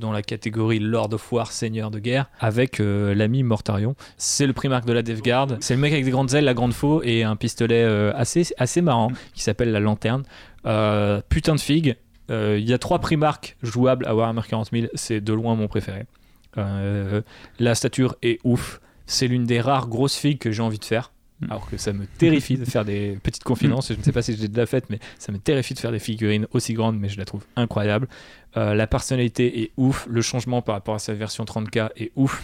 dans 0.00 0.10
la 0.10 0.22
catégorie 0.22 0.80
Lord 0.80 1.12
of 1.12 1.32
War, 1.32 1.52
Seigneur 1.52 1.90
de 1.90 2.00
guerre, 2.00 2.28
avec 2.40 2.80
euh, 2.80 3.14
l'ami 3.14 3.42
Mortarion. 3.44 3.94
C'est 4.16 4.46
le 4.46 4.52
primarque 4.52 4.86
de 4.86 4.92
la 4.92 5.02
DevGuard. 5.02 5.58
C'est 5.60 5.74
le 5.74 5.80
mec 5.80 5.92
avec 5.92 6.04
des 6.04 6.10
grandes 6.10 6.34
ailes, 6.34 6.44
la 6.44 6.54
grande 6.54 6.72
faux, 6.72 7.02
et 7.04 7.22
un 7.22 7.36
pistolet 7.36 7.84
euh, 7.84 8.12
assez, 8.16 8.48
assez 8.58 8.80
marrant 8.80 9.12
qui 9.34 9.42
s'appelle 9.42 9.70
la 9.70 9.80
lanterne. 9.80 10.24
Euh, 10.66 11.20
putain 11.28 11.54
de 11.54 11.60
figue. 11.60 11.96
Il 12.32 12.60
y 12.60 12.72
a 12.72 12.78
trois 12.78 13.00
primarques 13.00 13.56
jouables 13.60 14.06
à 14.06 14.14
Warhammer 14.14 14.42
40 14.48 14.70
000, 14.70 14.86
c'est 14.94 15.20
de 15.20 15.32
loin 15.32 15.56
mon 15.56 15.66
préféré. 15.66 16.06
La 16.54 17.74
stature 17.74 18.14
est 18.22 18.38
ouf. 18.44 18.80
C'est 19.06 19.26
l'une 19.26 19.46
des 19.46 19.60
rares 19.60 19.88
grosses 19.88 20.14
figues 20.14 20.38
que 20.38 20.52
j'ai 20.52 20.62
envie 20.62 20.78
de 20.78 20.84
faire. 20.84 21.10
Mm. 21.40 21.46
alors 21.50 21.68
que 21.70 21.76
ça 21.78 21.92
me 21.92 22.06
terrifie 22.06 22.56
de 22.58 22.64
faire 22.64 22.84
des 22.84 23.18
petites 23.22 23.44
confidences. 23.44 23.88
Je 23.92 23.98
ne 23.98 24.02
sais 24.02 24.12
pas 24.12 24.22
si 24.22 24.36
j'ai 24.36 24.48
déjà 24.48 24.66
fait, 24.66 24.84
mais 24.90 24.98
ça 25.18 25.32
me 25.32 25.38
terrifie 25.38 25.74
de 25.74 25.78
faire 25.78 25.92
des 25.92 25.98
figurines 25.98 26.46
aussi 26.52 26.74
grandes, 26.74 26.98
mais 26.98 27.08
je 27.08 27.16
la 27.18 27.24
trouve 27.24 27.44
incroyable. 27.56 28.08
Euh, 28.56 28.74
la 28.74 28.86
personnalité 28.86 29.62
est 29.62 29.70
ouf, 29.76 30.06
le 30.10 30.20
changement 30.22 30.60
par 30.62 30.74
rapport 30.74 30.94
à 30.94 30.98
sa 30.98 31.14
version 31.14 31.44
30K 31.44 31.90
est 31.96 32.12
ouf. 32.16 32.42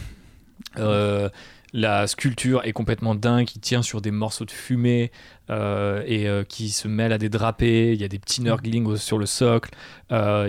Euh, 0.79 1.29
la 1.73 2.07
sculpture 2.07 2.65
est 2.65 2.73
complètement 2.73 3.15
dingue, 3.15 3.45
qui 3.47 3.59
tient 3.59 3.83
sur 3.83 4.01
des 4.01 4.11
morceaux 4.11 4.45
de 4.47 4.51
fumée 4.51 5.11
euh, 5.51 6.03
et 6.07 6.45
qui 6.49 6.71
se 6.71 6.89
mêle 6.89 7.13
à 7.13 7.19
des 7.19 7.29
drapés. 7.29 7.93
Il 7.93 8.01
y 8.01 8.05
a 8.05 8.09
des 8.09 8.19
petits 8.19 8.41
nurgling 8.41 8.87
au- 8.87 8.97
sur 8.97 9.19
le 9.19 9.27
socle. 9.27 9.71
A- 10.11 10.47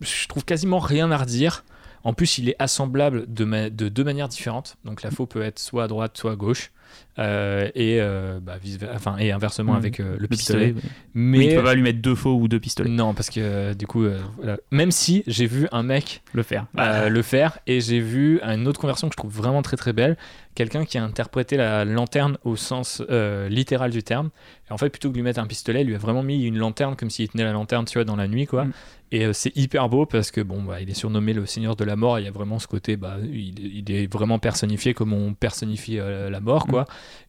Je 0.00 0.28
trouve 0.28 0.44
quasiment 0.44 0.78
rien 0.80 1.10
à 1.10 1.16
redire. 1.16 1.64
En 2.04 2.12
plus, 2.12 2.38
il 2.38 2.48
est 2.48 2.56
assemblable 2.58 3.32
de, 3.32 3.44
ma- 3.44 3.70
de 3.70 3.88
deux 3.88 4.04
manières 4.04 4.28
différentes. 4.28 4.76
Donc 4.84 5.02
la 5.02 5.10
faux 5.10 5.26
peut 5.26 5.42
être 5.42 5.58
soit 5.58 5.84
à 5.84 5.88
droite, 5.88 6.16
soit 6.18 6.32
à 6.32 6.36
gauche. 6.36 6.70
Euh, 7.18 7.68
et, 7.74 7.98
euh, 8.00 8.38
bah, 8.40 8.58
vice- 8.62 8.78
enfin, 8.94 9.16
et 9.18 9.32
inversement 9.32 9.72
Mhm. 9.72 9.78
avec 9.78 10.00
euh, 10.00 10.12
le, 10.12 10.18
Le 10.20 10.28
pistolet. 10.28 10.74
Mais 11.14 11.38
Oui, 11.38 11.48
tu 11.48 11.56
peux 11.56 11.64
pas 11.64 11.74
lui 11.74 11.82
mettre 11.82 12.00
deux 12.00 12.14
faux 12.14 12.36
ou 12.36 12.46
deux 12.48 12.60
pistolets. 12.60 12.88
non, 12.90 13.12
parce 13.14 13.28
que 13.30 13.40
euh, 13.40 13.74
du 13.74 13.86
coup, 13.86 14.04
euh, 14.04 14.18
voilà. 14.36 14.56
même 14.70 14.90
si 14.92 15.24
j'ai 15.26 15.46
vu 15.46 15.66
un 15.72 15.82
mec 15.82 16.22
Le 16.32 16.42
faire. 16.44 16.66
euh, 16.78 17.08
le 17.08 17.22
faire 17.22 17.58
et 17.66 17.80
j'ai 17.80 17.98
vu 18.00 18.40
une 18.42 18.68
autre 18.68 18.80
conversion 18.80 19.08
que 19.08 19.14
je 19.14 19.16
trouve 19.18 19.32
vraiment 19.34 19.62
très 19.62 19.76
très 19.76 19.92
belle, 19.92 20.16
quelqu'un 20.54 20.84
qui 20.84 20.96
a 20.98 21.02
interprété 21.04 21.56
la 21.56 21.84
lanterne 21.84 22.38
au 22.44 22.54
sens 22.56 23.02
euh, 23.10 23.48
littéral 23.48 23.90
du 23.90 24.02
terme. 24.02 24.30
Et 24.68 24.72
en 24.72 24.78
fait, 24.78 24.90
plutôt 24.90 25.08
que 25.08 25.14
de 25.14 25.18
lui 25.18 25.24
mettre 25.24 25.40
un 25.40 25.46
pistolet, 25.46 25.80
il 25.80 25.86
lui 25.88 25.94
a 25.94 25.98
vraiment 25.98 26.22
mis 26.22 26.44
une 26.44 26.58
lanterne 26.58 26.94
comme 26.94 27.10
s'il 27.10 27.28
tenait 27.28 27.44
la 27.44 27.52
lanterne, 27.52 27.84
tu 27.86 27.94
vois, 27.94 28.04
dans 28.04 28.16
la 28.16 28.28
nuit, 28.28 28.46
quoi. 28.46 28.64
Mm. 28.66 28.72
Et 29.10 29.24
euh, 29.24 29.32
c'est 29.32 29.56
hyper 29.56 29.88
beau 29.88 30.04
parce 30.04 30.30
que 30.30 30.42
bon, 30.42 30.62
bah, 30.62 30.82
il 30.82 30.90
est 30.90 30.94
surnommé 30.94 31.32
le 31.32 31.46
Seigneur 31.46 31.74
de 31.76 31.84
la 31.84 31.96
mort. 31.96 32.18
et 32.18 32.22
Il 32.22 32.24
y 32.26 32.28
a 32.28 32.30
vraiment 32.32 32.58
ce 32.58 32.66
côté, 32.66 32.96
bah, 32.98 33.16
il, 33.22 33.58
il 33.78 33.90
est 33.90 34.12
vraiment 34.12 34.38
personnifié 34.38 34.92
comme 34.92 35.14
on 35.14 35.32
personnifie 35.32 35.98
euh, 35.98 36.28
la 36.28 36.40
mort, 36.40 36.66
quoi. 36.66 36.84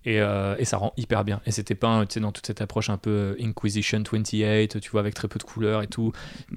Et, 0.05 0.19
euh, 0.21 0.55
et 0.59 0.65
ça 0.65 0.77
rend 0.77 0.93
hyper 0.97 1.23
bien. 1.23 1.41
Et 1.45 1.51
c'était 1.51 1.75
pas, 1.75 1.87
un- 1.87 2.05
tu 2.05 2.15
sais, 2.15 2.19
dans 2.19 2.31
toute 2.31 2.45
cette 2.47 2.61
approche 2.61 2.89
un 2.89 2.97
peu 2.97 3.09
euh, 3.09 3.35
Inquisition 3.43 4.01
28, 4.11 4.79
tu 4.79 4.89
vois, 4.91 5.01
avec 5.01 5.13
très 5.13 5.27
peu 5.27 5.39
de 5.39 5.43
couleurs 5.43 5.81
et 5.81 5.87
tout. 5.87 6.11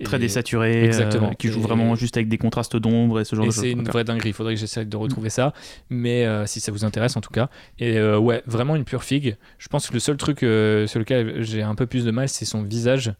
Très 0.05 0.19
désaturé, 0.19 0.85
Exactement. 0.85 1.31
euh, 1.31 1.35
qui 1.35 1.49
joue 1.49 1.61
vraiment 1.61 1.95
juste 1.95 2.17
avec 2.17 2.29
des 2.29 2.39
contrastes 2.39 2.77
d'ombre 2.77 3.21
et 3.21 3.25
ce 3.25 3.35
genre 3.37 3.45
et 3.45 3.49
de 3.49 3.53
choses. 3.53 3.63
c'est 3.63 3.73
une 3.73 3.81
Ok. 3.81 3.89
vraie 3.89 4.05
dinguerie. 4.05 4.31
Il 4.31 4.35
faudrait 4.35 4.55
que 4.55 4.61
j'essaie 4.61 4.85
de 4.85 4.97
retrouver 4.97 5.31
ça. 5.31 5.53
Mais 5.91 6.25
euh, 6.27 6.47
si 6.47 6.61
ça 6.61 6.73
vous 6.73 6.85
intéresse, 6.85 7.17
en 7.17 7.21
tout 7.21 7.31
cas. 7.33 7.49
Et 7.79 8.01
ouais, 8.03 8.43
vraiment 8.47 8.77
une 8.77 8.85
pure 8.85 9.05
figue. 9.05 9.37
Je 9.59 9.69
pense 9.69 9.89
que 9.89 9.95
le 9.95 10.01
seul 10.01 10.17
truc 10.17 10.39
sur 10.41 10.99
lequel 10.99 11.43
j'ai 11.43 11.63
un 11.63 11.75
peu 11.75 11.87
plus 11.87 12.05
de 12.05 12.11
mal, 12.11 12.29
c'est 12.29 12.45
son 12.45 12.63
visage. 12.63 13.13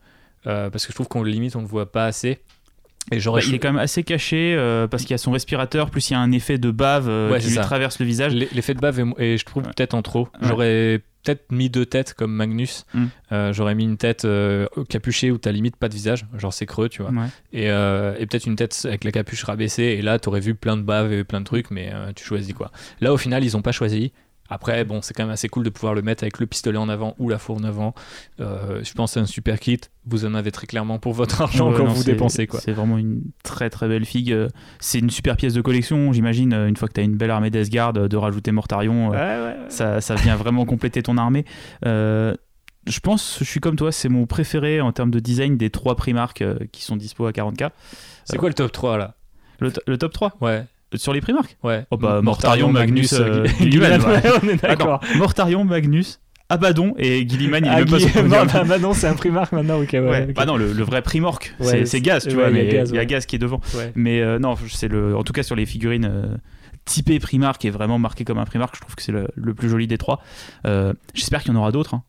Parce 0.45 0.87
que 0.87 0.93
je 0.93 0.95
trouve 0.95 1.09
qu'on 1.09 1.23
limite, 1.23 1.55
on 1.57 1.61
le 1.61 1.67
voit 1.67 1.91
pas 1.93 2.07
assez. 2.07 2.41
Et 3.11 3.19
Bah, 3.19 3.41
il 3.47 3.55
est 3.55 3.59
quand 3.59 3.73
même 3.73 3.83
assez 3.83 4.05
caché 4.05 4.55
euh, 4.57 4.87
parce 4.87 5.03
qu'il 5.03 5.11
y 5.11 5.15
a 5.15 5.19
son 5.19 5.33
respirateur, 5.33 5.91
plus 5.91 6.09
il 6.11 6.13
y 6.13 6.17
a 6.17 6.21
un 6.21 6.31
effet 6.33 6.57
de 6.59 6.71
bave 6.71 7.09
euh, 7.09 7.31
Ouais, 7.33 7.41
qui 7.41 7.49
lui 7.49 7.55
ça. 7.55 7.63
traverse 7.63 7.99
le 7.99 8.07
visage. 8.07 8.33
L'effet 8.35 8.75
de 8.75 8.81
bave 8.81 9.01
est, 9.01 9.05
est, 9.35 9.39
je 9.39 9.45
trouve 9.45 9.65
Ouais. 9.65 9.71
peut-être 9.75 9.95
en 9.95 10.03
trop. 10.03 10.29
Ouais. 10.41 10.49
J'aurais 10.49 11.03
peut-être 11.25 11.51
mis 11.53 11.69
deux 11.69 11.85
têtes 11.85 12.15
comme 12.15 12.33
Magnus. 12.33 12.87
Mm. 12.95 13.05
Euh, 13.33 13.53
J'aurais 13.53 13.75
mis 13.75 13.85
une 13.85 13.97
tête 13.97 14.27
capuchée 14.89 15.31
où 15.31 15.39
t'as 15.39 15.53
limite 15.53 15.77
pas 15.77 15.89
de 15.89 15.95
visage, 15.95 16.27
genre 16.39 16.53
c'est 16.55 16.67
creux, 16.67 16.89
tu 16.89 17.03
vois. 17.03 17.11
Et, 17.53 17.65
et 17.67 18.27
peut-être 18.27 18.47
une 18.47 18.57
tête 18.57 18.81
avec 18.85 19.05
la 19.05 19.11
capuche 19.11 19.43
rabaissée. 19.45 19.83
Et 19.99 20.03
là, 20.03 20.19
t'aurais 20.19 20.41
vu 20.41 20.55
plein 20.55 20.77
de 20.77 20.83
bave 20.83 21.13
et 21.13 21.25
plein 21.25 21.41
de 21.41 21.45
trucs, 21.45 21.71
mais 21.71 21.93
tu 22.15 22.25
choisis 22.25 22.55
quoi. 22.55 22.71
Là, 23.01 23.13
au 23.13 23.17
final, 23.17 23.45
ils 23.45 23.57
ont 23.57 23.63
pas 23.63 23.73
choisi. 23.73 24.13
Après, 24.53 24.85
bon, 24.85 25.01
c'est 25.03 25.15
quand 25.15 25.23
même 25.25 25.33
assez 25.33 25.49
cool 25.49 25.65
de 25.65 25.71
pouvoir 25.71 25.95
le 25.95 26.03
mettre 26.03 26.25
avec 26.25 26.39
le 26.39 26.47
pistolet 26.47 26.79
en 26.79 26.89
avant 26.89 27.15
ou 27.19 27.29
la 27.29 27.39
fourre 27.39 27.57
en 27.57 27.65
avant. 27.65 27.95
Euh, 28.41 28.81
je 28.85 28.93
pense 28.93 29.11
que 29.11 29.15
c'est 29.15 29.21
un 29.21 29.27
super 29.27 29.59
kit. 29.61 29.81
Vous 30.07 30.25
en 30.25 30.35
avez 30.35 30.51
très 30.53 30.67
clairement 30.67 30.99
pour 30.99 31.13
votre 31.15 31.41
argent 31.43 31.71
Ouais, 31.71 31.77
quand 31.79 31.85
non, 31.85 31.93
vous 31.93 32.03
c'est- 32.03 32.13
dépensez 32.13 32.47
quoi. 32.47 32.61
C'est 32.61 32.73
vraiment 32.73 32.99
une 32.99 33.23
très 33.45 33.71
très 33.71 33.89
belle 33.89 34.05
figue. 34.05 34.33
Euh, 34.33 34.49
C'est 34.81 34.99
une 34.99 35.11
super 35.11 35.37
pièce 35.37 35.55
de 35.55 35.61
collection, 35.63 36.13
j'imagine, 36.13 36.53
euh, 36.53 36.69
une 36.69 36.77
fois 36.77 36.89
que 36.89 36.93
tu 36.95 37.01
as 37.01 37.05
une 37.05 37.17
belle 37.17 37.31
armée 37.31 37.51
d'Esgard, 37.51 37.93
de 37.93 38.17
rajouter 38.17 38.53
Mortarion. 38.53 39.13
euh, 39.15 39.55
ça, 39.69 40.01
ça 40.01 40.15
vient 40.17 40.37
vraiment 40.37 40.65
compléter 40.67 41.03
ton 41.03 41.17
armée. 41.19 41.45
Euh, 41.87 42.35
je 42.87 42.99
pense, 43.01 43.39
je 43.39 43.45
suis 43.45 43.61
comme 43.61 43.77
toi, 43.77 43.93
c'est 43.93 44.09
mon 44.09 44.27
préféré 44.27 44.81
en 44.81 44.91
termes 44.93 45.11
de 45.13 45.21
design 45.21 45.57
des 45.57 45.71
trois 45.71 45.95
Primark 45.97 46.43
qui 46.73 46.83
sont 46.83 46.97
dispo 46.97 47.27
à 47.27 47.31
40k. 47.33 47.71
C'est 48.25 48.37
quoi 48.39 48.49
le 48.49 48.55
top 48.55 48.73
3 48.73 48.99
là? 48.99 49.15
Le, 49.61 49.71
to- 49.71 49.81
le 49.87 49.97
top 49.99 50.13
3 50.13 50.37
Ouais, 50.41 50.65
sur 50.97 51.13
les 51.13 51.21
Primark 51.21 51.57
ouais. 51.63 51.85
Oh 51.91 51.97
bah, 51.97 52.21
Mortarion, 52.23 52.71
Magnus, 52.71 53.13
euh, 53.15 53.45
ouais, 53.45 53.99
on 54.43 54.49
est 54.49 54.63
d'accord. 54.63 55.01
Mortarion, 55.17 55.65
Magnus, 55.65 56.21
Abaddon 56.49 56.95
et 56.99 57.27
Gilliman, 57.27 57.65
il 57.65 57.69
est 57.69 57.71
Ah, 57.71 58.45
pas 58.45 58.45
bah, 58.47 58.65
bah 58.67 58.79
non, 58.79 58.93
c'est 58.93 59.07
un 59.07 59.15
primark 59.15 59.53
maintenant, 59.53 59.81
ok, 59.81 59.93
ouais. 59.95 60.27
Bah 60.35 60.45
non, 60.45 60.57
le, 60.57 60.73
le 60.73 60.83
vrai 60.85 61.01
Primorque, 61.01 61.55
Ouais, 61.61 61.87
c'est- 61.87 62.01
Gaz, 62.03 62.27
tu 62.29 62.35
vois, 62.35 62.51
il 62.51 62.57
y 62.57 62.61
a 62.61 62.65
Gaz, 62.65 62.91
il 62.91 62.95
y 62.95 62.99
a 62.99 63.01
ouais. 63.01 63.07
Gaz 63.07 63.25
qui 63.27 63.37
est 63.37 63.39
devant. 63.39 63.61
Ouais. 63.75 63.91
Mais 63.95 64.21
euh, 64.21 64.39
non, 64.39 64.55
c'est 64.69 64.89
le, 64.89 65.17
en 65.17 65.23
tout 65.23 65.33
cas 65.33 65.43
sur 65.43 65.57
les 65.57 65.65
figurines 65.65 66.05
euh, 66.05 66.37
typées 66.85 67.19
Primark 67.21 67.65
et 67.65 67.71
vraiment 67.71 67.99
marqué 67.99 68.25
comme 68.25 68.39
un 68.39 68.45
Primark, 68.45 68.75
je 68.75 68.81
trouve 68.81 68.95
que 68.97 69.03
c'est 69.03 69.13
le, 69.13 69.29
le 69.37 69.55
plus 69.55 69.69
joli 69.69 69.87
des 69.87 69.99
trois. 69.99 70.21
Euh, 70.67 70.93
J'espère 71.15 71.43
qu'il 71.43 71.53
y 71.53 71.57
en 71.57 71.59
aura 71.61 71.71
d'autres. 71.73 71.95
hein. 71.95 72.03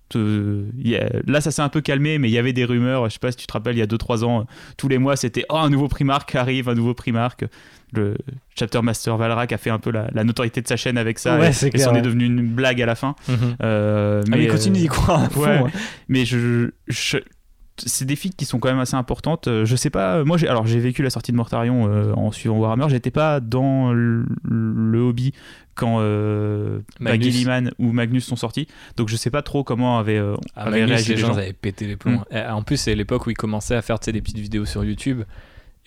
Là, 1.28 1.42
ça 1.42 1.52
s'est 1.52 1.62
un 1.62 1.70
peu 1.70 1.82
calmé, 1.82 2.18
mais 2.18 2.30
il 2.30 2.34
y 2.34 2.38
avait 2.38 2.54
des 2.54 2.66
rumeurs. 2.66 3.06
Je 3.10 3.14
sais 3.14 3.20
pas 3.20 3.32
si 3.32 3.38
tu 3.38 3.48
te 3.48 3.54
rappelles, 3.54 3.76
il 3.76 3.80
y 3.80 3.84
a 3.84 3.88
2-3 3.88 4.24
ans, 4.24 4.42
euh, 4.42 4.44
tous 4.78 4.88
les 4.88 4.98
mois, 4.98 5.16
c'était 5.16 5.46
oh 5.50 5.58
un 5.58 5.70
nouveau 5.70 5.88
Primark 5.88 6.34
arrive, 6.36 6.70
un 6.70 6.76
nouveau 6.76 6.94
Primark. 6.94 7.46
Le 7.94 8.16
Chapter 8.56 8.82
Master 8.82 9.18
Valrak 9.18 9.52
a 9.52 9.58
fait 9.60 9.70
un 9.70 9.78
peu 9.78 9.92
la, 9.92 10.10
la 10.14 10.24
notoriété 10.24 10.62
de 10.62 10.68
sa 10.68 10.76
chaîne 10.78 10.98
avec 10.98 11.20
ça 11.20 11.38
Ouais, 11.38 11.50
et, 11.50 11.54
c'en 11.78 11.92
est 11.94 11.98
ouais. 11.98 12.02
devenu 12.02 12.26
une 12.26 12.42
blague 12.48 12.82
à 12.82 12.88
la 12.88 12.96
fin. 12.96 13.16
Mhm. 13.28 13.56
Euh, 13.62 14.22
Ah, 14.26 14.30
mais 14.32 14.44
il 14.46 14.50
continue 14.50 14.80
d'y 14.80 14.88
croire 14.88 15.24
à 15.24 15.30
fond. 15.30 15.42
ouais. 15.42 15.62
ouais. 15.62 15.72
mais 16.08 16.26
je, 16.26 16.72
je- 16.88 17.18
c'est 17.78 18.06
des 18.06 18.16
figues 18.16 18.36
qui 18.36 18.46
sont 18.46 18.60
quand 18.60 18.70
même 18.70 18.80
assez 18.80 18.96
importantes. 18.96 19.48
Euh, 19.48 19.66
Je 19.66 19.76
sais 19.76 19.90
pas, 19.90 20.24
moi 20.24 20.38
j'ai 20.38 20.48
alors 20.48 20.68
j'ai 20.68 20.80
vécu 20.80 21.02
la 21.04 21.10
sortie 21.10 21.32
de 21.32 21.38
Mortarion 21.38 21.88
euh, 21.88 22.14
en 22.14 22.32
suivant 22.32 22.58
Warhammer, 22.58 22.86
j'étais 22.90 23.12
pas 23.12 23.40
dans 23.40 23.92
le, 23.94 24.26
le 24.44 25.00
hobby 25.00 25.34
quand 25.76 25.98
euh, 26.02 26.80
Magnus. 27.00 27.34
Gilliman 27.34 27.72
ou 27.80 27.92
Magnus 27.92 28.26
sont 28.26 28.36
sortis, 28.36 28.68
donc 28.96 29.10
je 29.10 29.16
sais 29.16 29.32
pas 29.32 29.42
trop 29.42 29.64
comment 29.64 29.98
avaient, 29.98 30.18
euh, 30.20 30.36
Ah, 30.56 30.64
avaient 30.68 30.82
Magnus, 30.82 30.90
réagi 30.90 31.10
les 31.10 31.16
les 31.16 31.22
gens 31.22 31.28
gens. 31.30 31.38
avaient 31.38 31.54
pété 31.54 31.88
les 31.88 31.96
plombs. 31.96 32.24
Mm. 32.32 32.38
En 32.52 32.62
plus, 32.62 32.78
c'est 32.78 32.94
l'époque 32.96 33.26
où 33.26 33.32
il 33.32 33.38
commençait 33.38 33.76
à 33.76 33.82
faire 33.82 33.98
des 34.00 34.22
petites 34.22 34.38
vidéos 34.38 34.66
sur 34.66 34.84
YouTube. 34.84 35.24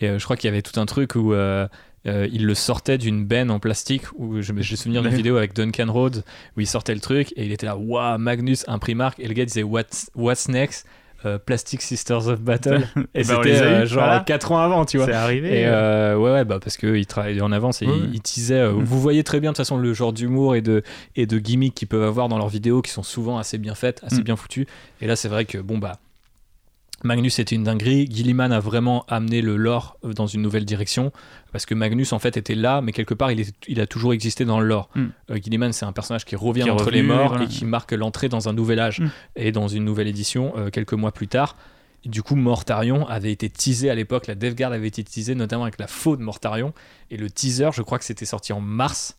Et 0.01 0.09
euh, 0.09 0.19
je 0.19 0.25
crois 0.25 0.37
qu'il 0.37 0.49
y 0.49 0.53
avait 0.53 0.63
tout 0.63 0.79
un 0.81 0.87
truc 0.87 1.15
où 1.15 1.33
euh, 1.33 1.69
euh, 2.07 2.29
il 2.33 2.47
le 2.47 2.55
sortait 2.55 2.99
d'une 2.99 3.25
benne 3.25 3.51
en 3.51 3.61
plastique. 3.61 4.03
Où 4.17 4.43
je 4.43 4.53
me- 4.53 4.63
souvenir 4.63 5.03
d'une 5.03 5.15
vidéo 5.15 5.37
avec 5.37 5.55
Duncan 5.55 5.87
Rhodes 5.93 6.25
où 6.57 6.61
il 6.61 6.67
sortait 6.67 6.95
le 6.95 7.01
truc 7.01 7.33
et 7.37 7.47
il 7.47 7.53
était 7.53 7.67
là, 7.67 7.77
waouh, 7.77 8.19
Magnus, 8.19 8.65
un 8.67 8.79
Primark. 8.81 9.19
Et 9.21 9.29
le 9.29 9.35
gars 9.35 9.45
disait, 9.45 9.63
What's, 9.63 10.11
what's 10.17 10.49
next? 10.49 10.85
Euh, 11.27 11.39
Plastic 11.39 11.83
Sisters 11.83 12.29
of 12.29 12.41
Battle. 12.41 12.87
Et 13.15 13.21
et 13.21 13.25
ben, 13.25 13.43
c'était 13.43 13.61
euh, 13.63 13.83
eu, 13.85 13.87
genre 13.87 14.05
voilà. 14.05 14.21
4 14.21 14.53
ans 14.53 14.59
avant, 14.59 14.85
tu 14.85 14.97
vois. 14.99 15.07
C'est 15.07 15.13
arrivé. 15.13 15.61
Et 15.63 15.67
euh, 15.67 16.17
ouais, 16.17 16.31
ouais, 16.31 16.45
bah 16.45 16.59
parce 16.63 16.77
qu'il 16.77 17.05
travaillait 17.07 17.41
en 17.41 17.53
avance 17.53 17.83
et 17.83 17.87
Ouais, 17.87 17.93
il, 17.97 18.03
ouais. 18.03 18.09
il 18.15 18.21
teasait. 18.21 18.55
euh, 18.61 18.73
Mm. 18.73 18.85
Vous 18.85 19.01
voyez 19.01 19.25
très 19.25 19.41
bien 19.41 19.51
de 19.51 19.55
toute 19.57 19.65
façon 19.65 19.77
le 19.77 19.93
genre 19.93 20.13
d'humour 20.13 20.55
et 20.55 20.61
de, 20.63 20.83
et 21.17 21.27
de 21.27 21.39
gimmick 21.39 21.75
qu'ils 21.75 21.89
peuvent 21.89 22.03
avoir 22.05 22.29
dans 22.29 22.39
leurs 22.39 22.49
vidéos 22.49 22.81
qui 22.83 22.91
sont 22.91 23.03
souvent 23.03 23.39
assez 23.39 23.59
bien 23.59 23.75
faites, 23.75 24.03
assez 24.05 24.21
Mm. 24.21 24.25
bien 24.25 24.37
foutues. 24.37 24.67
Et 25.01 25.07
là, 25.07 25.17
c'est 25.17 25.29
vrai 25.29 25.45
que 25.45 25.59
bon, 25.59 25.79
bah. 25.79 25.99
Magnus 27.07 27.39
était 27.39 27.55
une 27.55 27.65
dinguerie. 27.65 28.07
Gilliman 28.11 28.53
a 28.53 28.61
vraiment 28.61 29.05
amené 29.09 29.41
le 29.41 29.57
lore 29.57 29.97
dans 30.03 30.27
une 30.27 30.43
nouvelle 30.43 30.65
direction 30.67 31.13
parce 31.53 31.65
que 31.65 31.75
Magnus 31.75 32.13
en 32.13 32.19
fait 32.19 32.37
était 32.37 32.55
là, 32.55 32.81
mais 32.83 32.93
quelque 32.93 33.15
part 33.15 33.31
il, 33.33 33.41
est- 33.41 33.55
il 33.69 33.81
a 33.81 33.87
toujours 33.87 34.13
existé 34.13 34.45
dans 34.45 34.61
le 34.61 34.67
lore. 34.67 34.91
Mm. 34.95 35.05
Euh, 35.31 35.37
Gilliman 35.43 35.73
c'est 35.73 35.87
un 35.87 35.93
personnage 35.93 36.25
qui 36.25 36.37
revient 36.37 36.63
Qui 36.65 36.71
entre 36.71 36.85
revenu, 36.87 37.03
les 37.03 37.07
morts 37.07 37.29
voilà. 37.29 37.45
et 37.45 37.49
qui 37.49 37.65
marque 37.65 37.93
l'entrée 37.93 38.29
dans 38.29 38.49
un 38.49 38.53
nouvel 38.53 38.79
âge 38.81 39.01
Mm. 39.01 39.09
et 39.37 39.53
dans 39.53 39.69
une 39.69 39.85
nouvelle 39.85 40.09
édition 40.09 40.53
euh, 40.57 40.69
quelques 40.71 40.93
mois 40.95 41.13
plus 41.13 41.29
tard. 41.29 41.57
Du 42.05 42.23
coup, 42.23 42.37
Mortarion 42.37 43.05
avait 43.09 43.33
été 43.33 43.49
teasé 43.51 43.91
à 43.91 43.95
l'époque, 43.97 44.29
la 44.29 44.35
Death 44.37 44.55
Guard 44.57 44.73
avait 44.73 44.87
été 44.87 45.03
teasée 45.03 45.35
notamment 45.35 45.65
avec 45.65 45.81
la 45.81 45.89
faux 45.89 46.17
de 46.17 46.23
Mortarion. 46.23 46.73
Et 47.11 47.17
le 47.17 47.29
teaser, 47.31 47.71
je 47.73 47.83
crois 47.83 47.99
que 47.99 48.05
c'était 48.05 48.25
sorti 48.27 48.53
en 48.53 48.61
mars. 48.61 49.17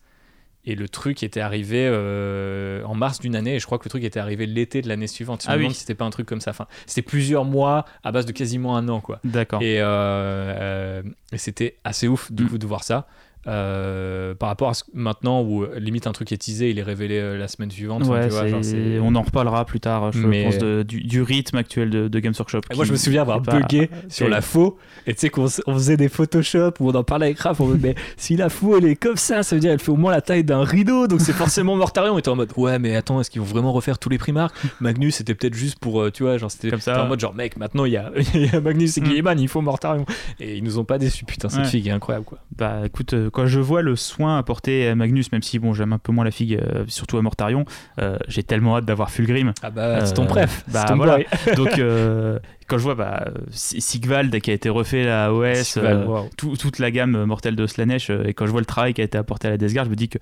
Et 0.69 0.75
le 0.75 0.89
truc 0.89 1.23
était 1.23 1.39
arrivé 1.39 1.87
euh, 1.89 2.83
en 2.83 2.93
mars 2.93 3.19
d'une 3.21 3.35
année. 3.37 3.55
Et 3.55 3.59
je 3.59 3.65
crois 3.65 3.77
que 3.79 3.85
le 3.85 3.89
truc 3.89 4.03
était 4.03 4.19
arrivé 4.19 4.45
l'été 4.45 4.81
de 4.81 4.89
l'année 4.89 5.07
suivante. 5.07 5.43
Je 5.43 5.47
me 5.49 5.53
Ah 5.53 5.57
oui. 5.57 5.73
si 5.73 5.79
c'était 5.79 5.95
pas 5.95 6.03
un 6.03 6.09
truc 6.09 6.27
comme 6.27 6.41
ça. 6.41 6.51
Enfin, 6.51 6.67
c'était 6.85 7.01
plusieurs 7.01 7.45
mois 7.45 7.85
à 8.03 8.11
base 8.11 8.25
de 8.25 8.33
quasiment 8.33 8.75
un 8.75 8.89
an, 8.89 8.99
quoi. 8.99 9.19
D'accord. 9.23 9.61
Et, 9.61 9.79
euh, 9.79 9.85
euh, 9.85 11.01
et 11.31 11.37
c'était 11.37 11.77
assez 11.83 12.07
ouf 12.09 12.31
du 12.33 12.43
Mm. 12.43 12.49
coup 12.49 12.57
de 12.57 12.65
voir 12.67 12.83
ça. 12.83 13.07
Euh, 13.47 14.35
par 14.35 14.49
rapport 14.49 14.69
à 14.69 14.73
ce- 14.73 14.83
maintenant 14.93 15.41
où 15.41 15.63
euh, 15.63 15.79
limite 15.79 16.05
un 16.05 16.11
truc 16.11 16.31
est 16.33 16.37
teasé, 16.37 16.69
il 16.69 16.79
est 16.79 16.83
révélé 16.83 17.17
euh, 17.17 17.37
la 17.37 17.47
semaine 17.47 17.71
suivante. 17.71 18.03
Ouais, 18.05 18.25
tu 18.27 18.33
vois, 18.33 18.41
c'est- 18.41 18.49
genre, 18.49 18.63
c'est- 18.63 18.99
on 19.01 19.15
en 19.15 19.21
reparlera 19.21 19.63
plus 19.65 19.79
tard, 19.79 20.11
je 20.11 20.19
Mais- 20.27 20.43
pense, 20.45 20.57
de- 20.57 20.83
du, 20.83 21.01
du 21.03 21.21
rythme 21.21 21.55
actuel 21.57 21.89
de, 21.89 22.07
de 22.09 22.19
Games 22.19 22.33
Workshop. 22.37 22.59
Et 22.71 22.75
moi, 22.75 22.83
je 22.83 22.91
me 22.91 22.97
souviens 22.97 23.21
avoir 23.21 23.41
pas- 23.41 23.59
bugué 23.59 23.89
sur 24.09 24.27
la 24.27 24.41
faux. 24.41 24.77
Et 25.05 25.13
tu 25.13 25.21
sais 25.21 25.29
qu'on 25.29 25.47
faisait 25.47 25.95
des 25.97 26.09
Photoshop 26.09 26.73
où 26.81 26.89
on 26.89 26.95
en 26.95 27.03
parlait 27.03 27.27
avec 27.27 27.39
Raph. 27.39 27.61
On 27.61 27.67
me 27.67 27.77
mais 27.77 27.95
si 28.17 28.35
la 28.35 28.49
faux 28.49 28.77
elle 28.77 28.85
est 28.85 28.95
comme 28.95 29.15
ça, 29.15 29.43
ça 29.43 29.55
veut 29.55 29.59
dire 29.61 29.71
elle 29.71 29.79
fait 29.79 29.91
au 29.91 29.95
moins 29.95 30.11
la 30.11 30.21
taille 30.21 30.43
d'un 30.43 30.63
rideau. 30.63 31.07
Donc 31.07 31.21
c'est 31.21 31.31
forcément 31.33 31.75
Mortarion. 31.77 32.15
On 32.15 32.17
était 32.19 32.29
en 32.29 32.35
mode 32.35 32.51
ouais, 32.57 32.79
mais 32.79 32.95
attends, 32.97 33.21
est-ce 33.21 33.29
qu'ils 33.29 33.39
vont 33.41 33.47
vraiment 33.47 33.71
refaire 33.71 33.97
tous 33.99 34.09
les 34.09 34.17
Primark 34.17 34.53
Magnus, 34.81 35.15
c'était 35.15 35.35
peut-être 35.35 35.53
juste 35.53 35.79
pour 35.79 36.11
tu 36.11 36.23
vois, 36.23 36.37
genre 36.37 36.51
c'était 36.51 36.69
Comme 36.69 36.81
ça. 36.81 37.03
en 37.03 37.07
mode 37.07 37.19
genre 37.19 37.33
mec, 37.35 37.55
maintenant 37.57 37.85
il 37.85 37.93
y 37.93 37.97
a, 37.97 38.11
il 38.33 38.45
y 38.51 38.55
a 38.55 38.59
Magnus 38.59 38.97
et 38.97 39.01
Mm. 39.01 39.03
Guilliman, 39.05 39.39
il 39.39 39.47
faut 39.47 39.61
Mortarion. 39.61 40.05
Et 40.39 40.57
ils 40.57 40.63
nous 40.63 40.79
ont 40.79 40.83
pas 40.85 40.97
déçus. 40.97 41.23
Putain, 41.25 41.47
cette 41.49 41.59
Ouais. 41.61 41.65
figue 41.69 41.87
est 41.87 41.91
incroyable 41.91 42.25
quoi. 42.25 42.39
Bah 42.57 42.81
écoute, 42.85 43.13
euh, 43.13 43.26
quand 43.29 43.45
je 43.45 43.59
vois 43.59 43.81
le 43.81 43.95
soin 43.95 44.37
apporté 44.37 44.87
à 44.87 44.95
Magnus, 44.95 45.31
même 45.31 45.41
si 45.43 45.59
bon 45.59 45.73
j'aime 45.73 45.93
un 45.93 45.97
peu 45.99 46.11
moins 46.11 46.23
la 46.25 46.31
figue, 46.31 46.55
euh, 46.61 46.83
surtout 46.87 47.17
à 47.17 47.21
Mortarion, 47.21 47.65
euh, 47.99 48.17
j'ai 48.27 48.43
tellement 48.43 48.77
hâte 48.77 48.85
d'avoir 48.85 49.09
Fulgrim. 49.11 49.53
Ah 49.61 49.69
bah, 49.69 50.05
c'est 50.05 50.11
Euh, 50.11 50.15
ton 50.15 50.25
préf. 50.25 50.63
bah, 50.71 50.85
ton 50.87 50.95
voilà. 50.97 51.19
Donc 51.55 51.77
euh, 51.79 52.39
quand 52.67 52.77
je 52.77 52.83
vois 52.83 52.95
bah, 52.95 53.27
Sigvald 53.51 54.39
qui 54.41 54.51
a 54.51 54.53
été 54.53 54.69
refait 54.69 55.09
à 55.09 55.33
OS, 55.33 55.63
Sigvald, 55.63 56.01
euh, 56.01 56.05
wow. 56.05 56.29
tout- 56.37 56.55
toute 56.57 56.79
la 56.79 56.91
gamme 56.91 57.25
mortelle 57.25 57.55
de 57.55 57.65
Slanesh, 57.67 58.09
euh, 58.09 58.23
et 58.25 58.33
quand 58.33 58.45
je 58.45 58.51
vois 58.51 58.61
le 58.61 58.65
travail 58.65 58.93
qui 58.93 59.01
a 59.01 59.03
été 59.03 59.17
apporté 59.17 59.47
à 59.47 59.51
la 59.51 59.57
Death 59.57 59.73
Guard, 59.73 59.85
je 59.85 59.89
me 59.89 59.95
dis 59.95 60.09
que 60.09 60.17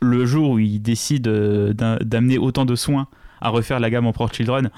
le 0.00 0.26
jour 0.26 0.50
où 0.50 0.58
ils 0.58 0.80
décident 0.80 1.30
euh, 1.30 1.72
d'amener 1.72 2.38
autant 2.38 2.64
de 2.64 2.74
soins 2.74 3.06
à 3.40 3.48
refaire 3.50 3.80
la 3.80 3.90
gamme 3.90 4.06
en 4.06 4.12
Pro 4.12 4.28
Children, 4.28 4.70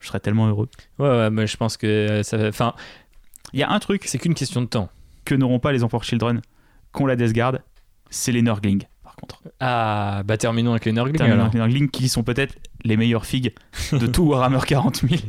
je 0.00 0.08
serais 0.08 0.20
tellement 0.20 0.48
heureux. 0.48 0.68
Ouais, 0.98 1.08
ouais, 1.08 1.30
mais 1.30 1.46
je 1.46 1.56
pense 1.56 1.76
que 1.76 1.86
euh, 1.86 2.22
ça. 2.22 2.38
Enfin, 2.48 2.74
Il 3.52 3.60
y 3.60 3.62
a 3.62 3.70
un 3.70 3.78
truc 3.78 4.02
c'est 4.06 4.18
qu'une 4.18 4.34
question 4.34 4.60
de 4.62 4.66
temps. 4.66 4.88
que 5.24 5.34
n'auront 5.34 5.58
pas 5.60 5.72
les 5.72 5.84
Emperor 5.84 6.02
Children, 6.04 6.40
qu'ont 6.92 7.06
la 7.06 7.16
Death 7.16 7.32
Guard, 7.32 7.58
c'est 8.10 8.32
les 8.32 8.42
Nurgling, 8.42 8.84
par 9.02 9.16
contre. 9.16 9.42
Ah, 9.60 10.22
bah 10.24 10.36
terminons 10.36 10.72
avec 10.72 10.84
les 10.84 10.92
Nurgling 10.92 11.16
Terminons 11.16 11.34
alors. 11.34 11.46
avec 11.46 11.54
les 11.54 11.60
Nurgling 11.60 11.90
qui 11.90 12.08
sont 12.08 12.22
peut-être 12.22 12.56
les 12.84 12.96
meilleures 12.96 13.26
figues 13.26 13.54
de 13.92 14.06
tout 14.06 14.24
Warhammer 14.24 14.60
40 14.66 15.02
000. 15.08 15.20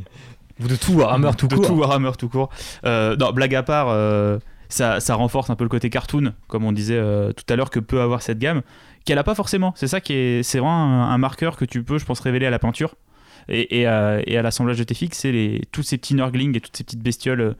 Ou 0.63 0.67
de 0.67 0.75
tout 0.75 0.93
Warhammer 0.93 1.31
tout 1.37 1.47
de 1.47 1.55
court. 1.55 1.67
tout 1.67 1.73
Warhammer 1.73 2.11
tout 2.17 2.29
court. 2.29 2.49
Euh, 2.85 3.15
non, 3.15 3.31
blague 3.31 3.55
à 3.55 3.63
part, 3.63 3.87
euh, 3.89 4.39
ça, 4.69 4.99
ça 4.99 5.15
renforce 5.15 5.49
un 5.49 5.55
peu 5.55 5.63
le 5.63 5.69
côté 5.69 5.89
cartoon, 5.89 6.33
comme 6.47 6.65
on 6.65 6.71
disait 6.71 6.97
euh, 6.97 7.31
tout 7.33 7.45
à 7.51 7.55
l'heure, 7.55 7.69
que 7.69 7.79
peut 7.79 8.01
avoir 8.01 8.21
cette 8.21 8.39
gamme, 8.39 8.61
qu'elle 9.05 9.17
a 9.17 9.23
pas 9.23 9.35
forcément. 9.35 9.73
C'est 9.75 9.87
ça 9.87 10.01
qui 10.01 10.13
est, 10.13 10.43
c'est 10.43 10.59
vraiment 10.59 10.75
un, 10.75 11.09
un 11.11 11.17
marqueur 11.17 11.57
que 11.57 11.65
tu 11.65 11.83
peux, 11.83 11.97
je 11.97 12.05
pense, 12.05 12.19
révéler 12.19 12.45
à 12.45 12.51
la 12.51 12.59
peinture 12.59 12.95
et, 13.49 13.81
et 13.81 13.87
à, 13.87 14.41
l'assemblage 14.41 14.77
de 14.77 14.83
tes 14.83 14.93
figues, 14.93 15.13
c'est 15.13 15.61
tous 15.71 15.83
ces 15.83 15.97
petits 15.97 16.15
nurglings 16.15 16.55
et 16.55 16.61
toutes 16.61 16.75
ces 16.75 16.83
petites 16.83 17.01
bestioles. 17.01 17.55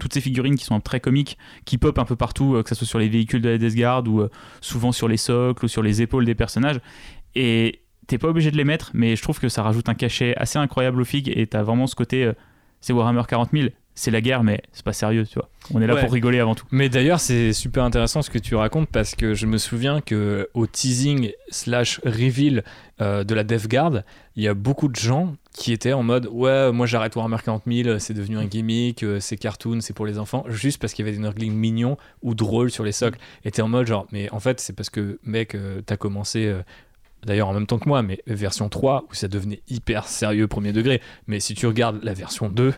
Toutes 0.00 0.12
ces 0.12 0.20
figurines 0.20 0.56
qui 0.56 0.64
sont 0.64 0.80
très 0.80 1.00
comiques, 1.00 1.38
qui 1.64 1.78
pop 1.78 1.98
un 1.98 2.04
peu 2.04 2.16
partout, 2.16 2.54
euh, 2.54 2.62
que 2.62 2.68
ce 2.68 2.74
soit 2.74 2.86
sur 2.86 2.98
les 2.98 3.08
véhicules 3.08 3.40
de 3.40 3.48
la 3.48 3.58
Death 3.58 3.74
Guard 3.74 4.06
ou 4.06 4.20
euh, 4.20 4.30
souvent 4.60 4.92
sur 4.92 5.08
les 5.08 5.16
socles 5.16 5.64
ou 5.64 5.68
sur 5.68 5.82
les 5.82 6.02
épaules 6.02 6.24
des 6.24 6.34
personnages. 6.34 6.80
Et 7.34 7.82
t'es 8.06 8.18
pas 8.18 8.28
obligé 8.28 8.50
de 8.50 8.56
les 8.56 8.64
mettre, 8.64 8.90
mais 8.94 9.16
je 9.16 9.22
trouve 9.22 9.38
que 9.40 9.48
ça 9.48 9.62
rajoute 9.62 9.88
un 9.88 9.94
cachet 9.94 10.34
assez 10.36 10.58
incroyable 10.58 11.00
aux 11.00 11.04
figues 11.04 11.32
et 11.34 11.46
t'as 11.46 11.62
vraiment 11.62 11.86
ce 11.86 11.94
côté, 11.94 12.24
euh, 12.24 12.32
c'est 12.80 12.92
Warhammer 12.92 13.22
40 13.26 13.50
000, 13.52 13.68
c'est 13.98 14.10
la 14.12 14.20
guerre, 14.20 14.44
mais 14.44 14.62
c'est 14.72 14.84
pas 14.84 14.92
sérieux, 14.92 15.26
tu 15.26 15.34
vois. 15.34 15.48
On 15.74 15.82
est 15.82 15.86
là 15.86 15.94
Ouais. 15.94 16.02
pour 16.02 16.12
rigoler 16.12 16.38
avant 16.38 16.54
tout. 16.54 16.64
Mais 16.70 16.88
d'ailleurs, 16.88 17.18
c'est 17.20 17.52
super 17.52 17.82
intéressant 17.82 18.22
ce 18.22 18.30
que 18.30 18.38
tu 18.38 18.54
racontes 18.54 18.88
parce 18.88 19.14
que 19.16 19.34
je 19.34 19.46
me 19.46 19.58
souviens 19.58 20.00
que 20.00 20.48
au 20.54 20.66
teasing 20.68 21.32
slash 21.50 22.00
reveal 22.04 22.62
euh, 23.00 23.24
de 23.24 23.34
la 23.34 23.42
Death 23.44 23.68
Guard, 23.68 24.02
il 24.36 24.44
y 24.44 24.48
a 24.48 24.54
beaucoup 24.54 24.86
de 24.88 24.96
gens 24.96 25.34
qui 25.52 25.72
étaient 25.72 25.92
en 25.92 26.04
mode 26.04 26.28
ouais, 26.30 26.70
moi 26.70 26.86
j'arrête 26.86 27.16
Warhammer 27.16 27.38
40 27.44 27.64
000, 27.66 27.98
c'est 27.98 28.14
devenu 28.14 28.38
un 28.38 28.44
gimmick, 28.46 29.02
euh, 29.02 29.18
c'est 29.20 29.36
cartoon, 29.36 29.80
c'est 29.80 29.92
pour 29.94 30.06
les 30.06 30.18
enfants, 30.20 30.44
juste 30.48 30.80
parce 30.80 30.92
qu'il 30.94 31.04
y 31.04 31.08
avait 31.08 31.16
des 31.16 31.22
Nurglings 31.22 31.52
mignons 31.54 31.96
ou 32.22 32.34
drôles 32.34 32.70
sur 32.70 32.84
les 32.84 32.92
socles. 32.92 33.18
Et 33.44 33.50
t'es 33.50 33.62
en 33.62 33.68
mode 33.68 33.88
genre, 33.88 34.06
mais 34.12 34.30
en 34.30 34.38
fait, 34.40 34.60
c'est 34.60 34.72
parce 34.72 34.90
que 34.90 35.18
mec, 35.24 35.54
euh, 35.56 35.80
t'as 35.84 35.96
commencé. 35.96 36.46
euh, 36.46 36.62
D'ailleurs, 37.26 37.48
en 37.48 37.52
même 37.52 37.66
temps 37.66 37.80
que 37.80 37.88
moi, 37.88 38.00
mais 38.02 38.20
version 38.28 38.68
3, 38.68 39.06
où 39.10 39.14
ça 39.14 39.26
devenait 39.26 39.60
hyper 39.68 40.06
sérieux 40.06 40.46
premier 40.46 40.72
degré. 40.72 41.02
Mais 41.26 41.40
si 41.40 41.54
tu 41.54 41.66
regardes 41.66 41.98
la 42.04 42.14
version 42.14 42.48
2, 42.48 42.72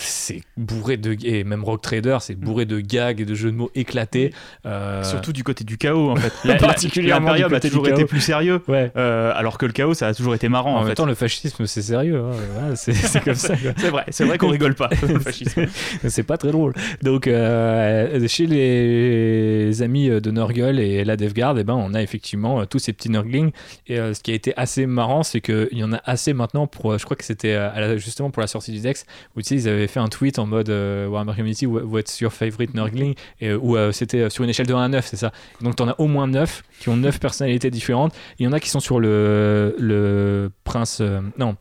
c'est 0.00 0.42
bourré 0.56 0.96
de 0.96 1.16
et 1.26 1.42
même 1.44 1.64
Rock 1.64 1.82
Trader 1.82 2.18
c'est 2.20 2.36
bourré 2.36 2.66
de 2.66 2.78
gags 2.80 3.20
et 3.20 3.24
de 3.24 3.34
jeux 3.34 3.50
de 3.50 3.56
mots 3.56 3.70
éclatés 3.74 4.32
euh, 4.64 5.02
Surtout 5.02 5.32
du 5.32 5.42
côté 5.44 5.64
du 5.64 5.76
chaos, 5.76 6.10
en 6.10 6.16
fait. 6.16 6.32
La- 6.44 6.54
la- 6.54 6.60
Particulièrement 6.60 7.28
L'Imperium 7.28 7.50
du 7.50 7.54
a 7.56 7.60
toujours 7.60 7.88
été 7.88 8.04
plus 8.04 8.20
sérieux, 8.20 8.62
ouais 8.68 8.92
euh, 8.96 9.32
alors 9.34 9.58
que 9.58 9.66
le 9.66 9.72
chaos, 9.72 9.94
ça 9.94 10.06
a 10.06 10.14
toujours 10.14 10.34
été 10.34 10.48
marrant, 10.48 10.72
en, 10.74 10.76
en, 10.76 10.80
même 10.80 10.88
fait. 10.90 10.94
temps 10.94 11.06
le 11.06 11.14
fascisme 11.14 11.66
c'est 11.66 11.82
sérieux 11.82 12.22
hein. 12.22 12.74
C'est 12.76 13.24
comme 13.24 13.34
ça. 13.34 13.54
C'est 13.76 13.90
vrai, 13.90 14.04
c'est 14.10 14.24
vrai 14.24 14.38
qu'on 14.38 14.48
rigole 14.48 14.74
pas, 14.74 14.88
le 15.08 15.18
fascisme. 15.18 15.66
c'est 16.08 16.22
pas 16.22 16.36
très 16.36 16.52
drôle 16.52 16.74
donc 17.02 17.26
euh, 17.26 18.26
chez 18.28 18.46
les 18.46 19.82
amis 19.82 20.08
de 20.08 20.30
Nurgle 20.30 20.78
et 20.78 21.04
la 21.04 21.16
Death 21.16 21.34
Guard 21.34 21.58
eh 21.58 21.64
ben, 21.64 21.74
on 21.74 21.94
a 21.94 22.02
effectivement 22.02 22.60
euh, 22.60 22.64
tous 22.66 22.78
ces 22.78 22.92
petits 22.92 23.10
Nurglings 23.10 23.50
et 23.86 23.96
ce 23.96 24.20
qui 24.20 24.30
a 24.30 24.34
été 24.34 24.52
assez 24.56 24.86
marrant 24.86 25.22
c'est 25.22 25.40
qu'il 25.40 25.68
y 25.72 25.82
en 25.84 25.92
a 25.92 26.00
assez 26.04 26.32
maintenant 26.34 26.66
pour 26.66 26.96
je 26.98 27.04
crois 27.04 27.16
que 27.16 27.24
c'était 27.24 27.54
la- 27.54 27.96
justement 27.96 28.30
pour 28.30 28.40
la 28.40 28.46
sortie 28.46 28.72
du 28.72 28.80
Dex 28.80 29.04
où 29.36 29.40
tu 29.42 29.48
sais 29.48 29.54
ils 29.56 29.68
avaient 29.68 29.87
fait 29.88 30.00
un 30.00 30.08
tweet 30.08 30.38
en 30.38 30.46
mode 30.46 30.68
euh, 30.70 31.06
Warhammer 31.08 31.34
Community 31.34 31.66
wha- 31.66 31.82
what's 31.82 32.20
your 32.20 32.32
favorite 32.32 32.74
Nurgling? 32.74 33.14
Et, 33.40 33.48
euh, 33.48 33.58
où 33.60 33.76
euh, 33.76 33.90
c'était 33.92 34.30
sur 34.30 34.44
une 34.44 34.50
échelle 34.50 34.66
de 34.66 34.74
1 34.74 34.82
à 34.84 34.88
9 34.88 35.06
c'est 35.06 35.16
ça. 35.16 35.32
Donc 35.60 35.76
t'en 35.76 35.88
as 35.88 35.96
au 35.98 36.06
moins 36.06 36.26
9 36.28 36.62
qui 36.80 36.88
ont 36.88 36.96
9 36.96 37.18
personnalités 37.18 37.70
différentes. 37.70 38.14
Il 38.38 38.44
y 38.44 38.46
en 38.48 38.52
a 38.52 38.60
qui 38.60 38.70
sont 38.70 38.80
sur 38.80 39.00
le, 39.00 39.74
le 39.78 40.50
prince 40.64 41.02
non 41.38 41.56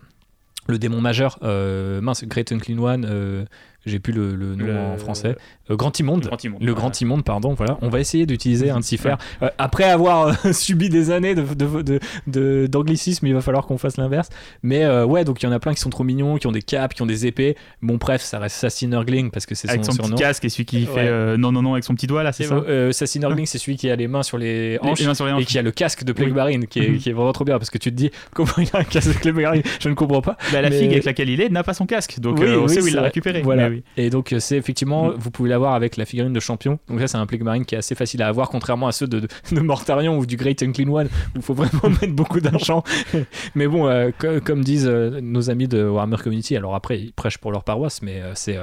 le 0.68 0.78
démon 0.78 1.00
majeur 1.02 1.40
mince 1.42 2.24
Great 2.26 2.52
Unclean 2.52 2.78
One 2.80 3.08
euh, 3.10 3.46
j'ai 3.86 4.00
plus 4.00 4.12
le, 4.12 4.36
le 4.36 4.56
nom 4.56 4.66
Le- 4.66 4.78
en 4.78 4.98
français 4.98 5.38
Grand 5.76 6.00
Immonde 6.00 6.24
Le 6.24 6.28
grand 6.30 6.44
immonde. 6.44 6.62
le 6.64 6.74
grand 6.74 7.02
immonde, 7.02 7.24
pardon, 7.24 7.54
voilà. 7.54 7.78
On 7.82 7.90
va 7.90 8.00
essayer 8.00 8.26
d'utiliser 8.26 8.70
un 8.70 8.80
de 8.80 8.84
s'y 8.86 8.98
faire. 8.98 9.18
Euh, 9.44 9.50
après 9.58 9.84
avoir 9.84 10.28
euh, 10.46 10.52
subi 10.54 10.90
des 10.90 11.12
années 11.12 11.36
de, 11.36 12.68
d'anglicisme, 12.68 13.28
il 13.28 13.34
va 13.34 13.42
falloir 13.42 13.66
qu'on 13.66 13.78
fasse 13.78 13.98
l'inverse. 13.98 14.30
Mais 14.64 14.84
euh, 14.84 15.06
ouais, 15.06 15.24
donc 15.26 15.42
il 15.42 15.46
y 15.46 15.50
en 15.50 15.52
a 15.52 15.60
plein 15.60 15.74
qui 15.74 15.80
sont 15.82 15.90
trop 15.90 16.04
mignons, 16.04 16.38
qui 16.38 16.48
ont 16.48 16.52
des 16.52 16.62
capes, 16.62 16.94
qui 16.94 17.02
ont 17.02 17.06
des 17.06 17.26
épées. 17.28 17.56
Bon, 17.82 17.98
bref, 17.98 18.22
ça 18.22 18.40
reste 18.40 18.56
Sassy 18.56 18.88
Nurgling 18.88 19.30
parce 19.32 19.46
que 19.46 19.56
c'est 19.56 19.70
Avec 19.70 19.86
son, 19.86 19.92
son 19.92 19.98
surnom. 20.04 20.16
petit 20.16 20.24
casque 20.24 20.46
et 20.46 20.50
celui 20.50 20.66
qui 20.66 20.78
Ouais. 20.88 20.94
fait 20.94 21.38
non, 21.38 21.52
non, 21.52 21.62
non 21.62 21.74
avec 21.74 21.84
son 21.84 21.94
petit 21.96 22.08
doigt, 22.08 22.24
là, 22.24 22.32
c'est 22.32 22.46
ça 22.46 22.64
Sassy 22.92 23.20
Nurgling, 23.20 23.46
c'est 23.46 23.58
celui 23.58 23.76
qui 23.78 23.90
a 23.90 23.96
les 23.96 24.08
mains 24.08 24.24
sur 24.24 24.38
les 24.38 24.78
hanches. 24.82 25.00
les 25.00 25.06
mains 25.08 25.14
sur 25.14 25.26
les 25.26 25.42
Et 25.42 25.46
qui 25.46 25.58
a 25.60 25.62
le 25.62 25.72
casque 25.72 26.04
de 26.04 26.12
Plague 26.14 26.30
Oui. 26.30 26.34
Marine, 26.36 26.68
qui 26.68 26.80
est, 26.80 26.90
Mhm. 26.90 26.98
qui 26.98 27.10
est 27.10 27.14
vraiment 27.14 27.34
trop 27.34 27.44
bien 27.46 27.58
parce 27.58 27.70
que 27.70 27.78
tu 27.78 27.92
te 27.92 27.96
dis 27.96 28.10
comment 28.34 28.50
il 28.58 28.70
a 28.74 28.80
un 28.80 28.84
casque 28.84 29.10
de 29.14 29.20
Plague 29.20 29.36
Marine, 29.36 29.64
je 29.80 29.90
ne 29.90 29.94
comprends 29.94 30.22
pas. 30.22 30.38
Bah, 30.52 30.62
la 30.62 30.70
mais- 30.70 30.80
figue 30.80 30.92
avec 30.92 31.06
laquelle 31.06 31.30
il 31.30 31.42
est 31.42 31.50
n'a 31.50 31.64
pas 31.64 31.74
son 31.74 31.86
casque, 31.86 32.20
donc 32.20 32.38
Oui, 32.40 32.48
on 32.50 32.64
oui, 32.64 32.70
sait 32.70 32.82
où 32.82 32.88
il 32.88 32.94
l'a 32.96 33.02
récupéré. 33.04 33.42
Voilà. 33.42 33.70
Et 33.98 34.10
donc 34.10 34.34
c'est 34.40 34.58
effectivement, 34.58 35.08
Mm. 35.10 35.16
vous 35.20 35.32
pouvez 35.32 35.50
l'avoir 35.58 35.74
avec 35.74 35.98
la 35.98 36.06
figurine 36.06 36.34
de 36.34 36.40
champion. 36.40 36.80
Donc 36.88 37.00
ça 37.00 37.08
c'est 37.08 37.18
un 37.18 37.26
Plague 37.26 37.66
qui 37.66 37.76
est 37.76 37.78
assez 37.78 37.96
facile 37.96 38.22
à 38.22 38.28
avoir, 38.28 38.50
contrairement 38.50 38.88
à 38.88 38.92
ceux 38.92 39.08
de, 39.08 39.20
de, 39.20 39.60
Mortarion 39.60 40.18
ou 40.18 40.26
du 40.26 40.38
Great 40.38 40.62
Unclean 40.64 40.90
One, 40.90 41.08
où 41.08 41.38
il 41.38 41.42
faut 41.42 41.54
vraiment 41.54 41.90
mettre 42.02 42.14
beaucoup 42.14 42.40
d'argent. 42.40 42.84
mais 43.56 43.68
bon, 43.68 43.88
euh, 43.88 44.12
co- 44.18 44.40
comme 44.44 44.64
disent 44.64 44.88
euh, 44.88 45.20
nos 45.22 45.50
amis 45.50 45.68
de 45.68 45.84
Warhammer 45.84 46.18
Community, 46.18 46.56
alors 46.56 46.76
après 46.76 47.00
ils 47.00 47.14
prêchent 47.14 47.40
pour 47.40 47.52
leur 47.52 47.64
paroisse, 47.64 48.02
mais 48.02 48.22
euh, 48.22 48.32
c'est 48.36 48.58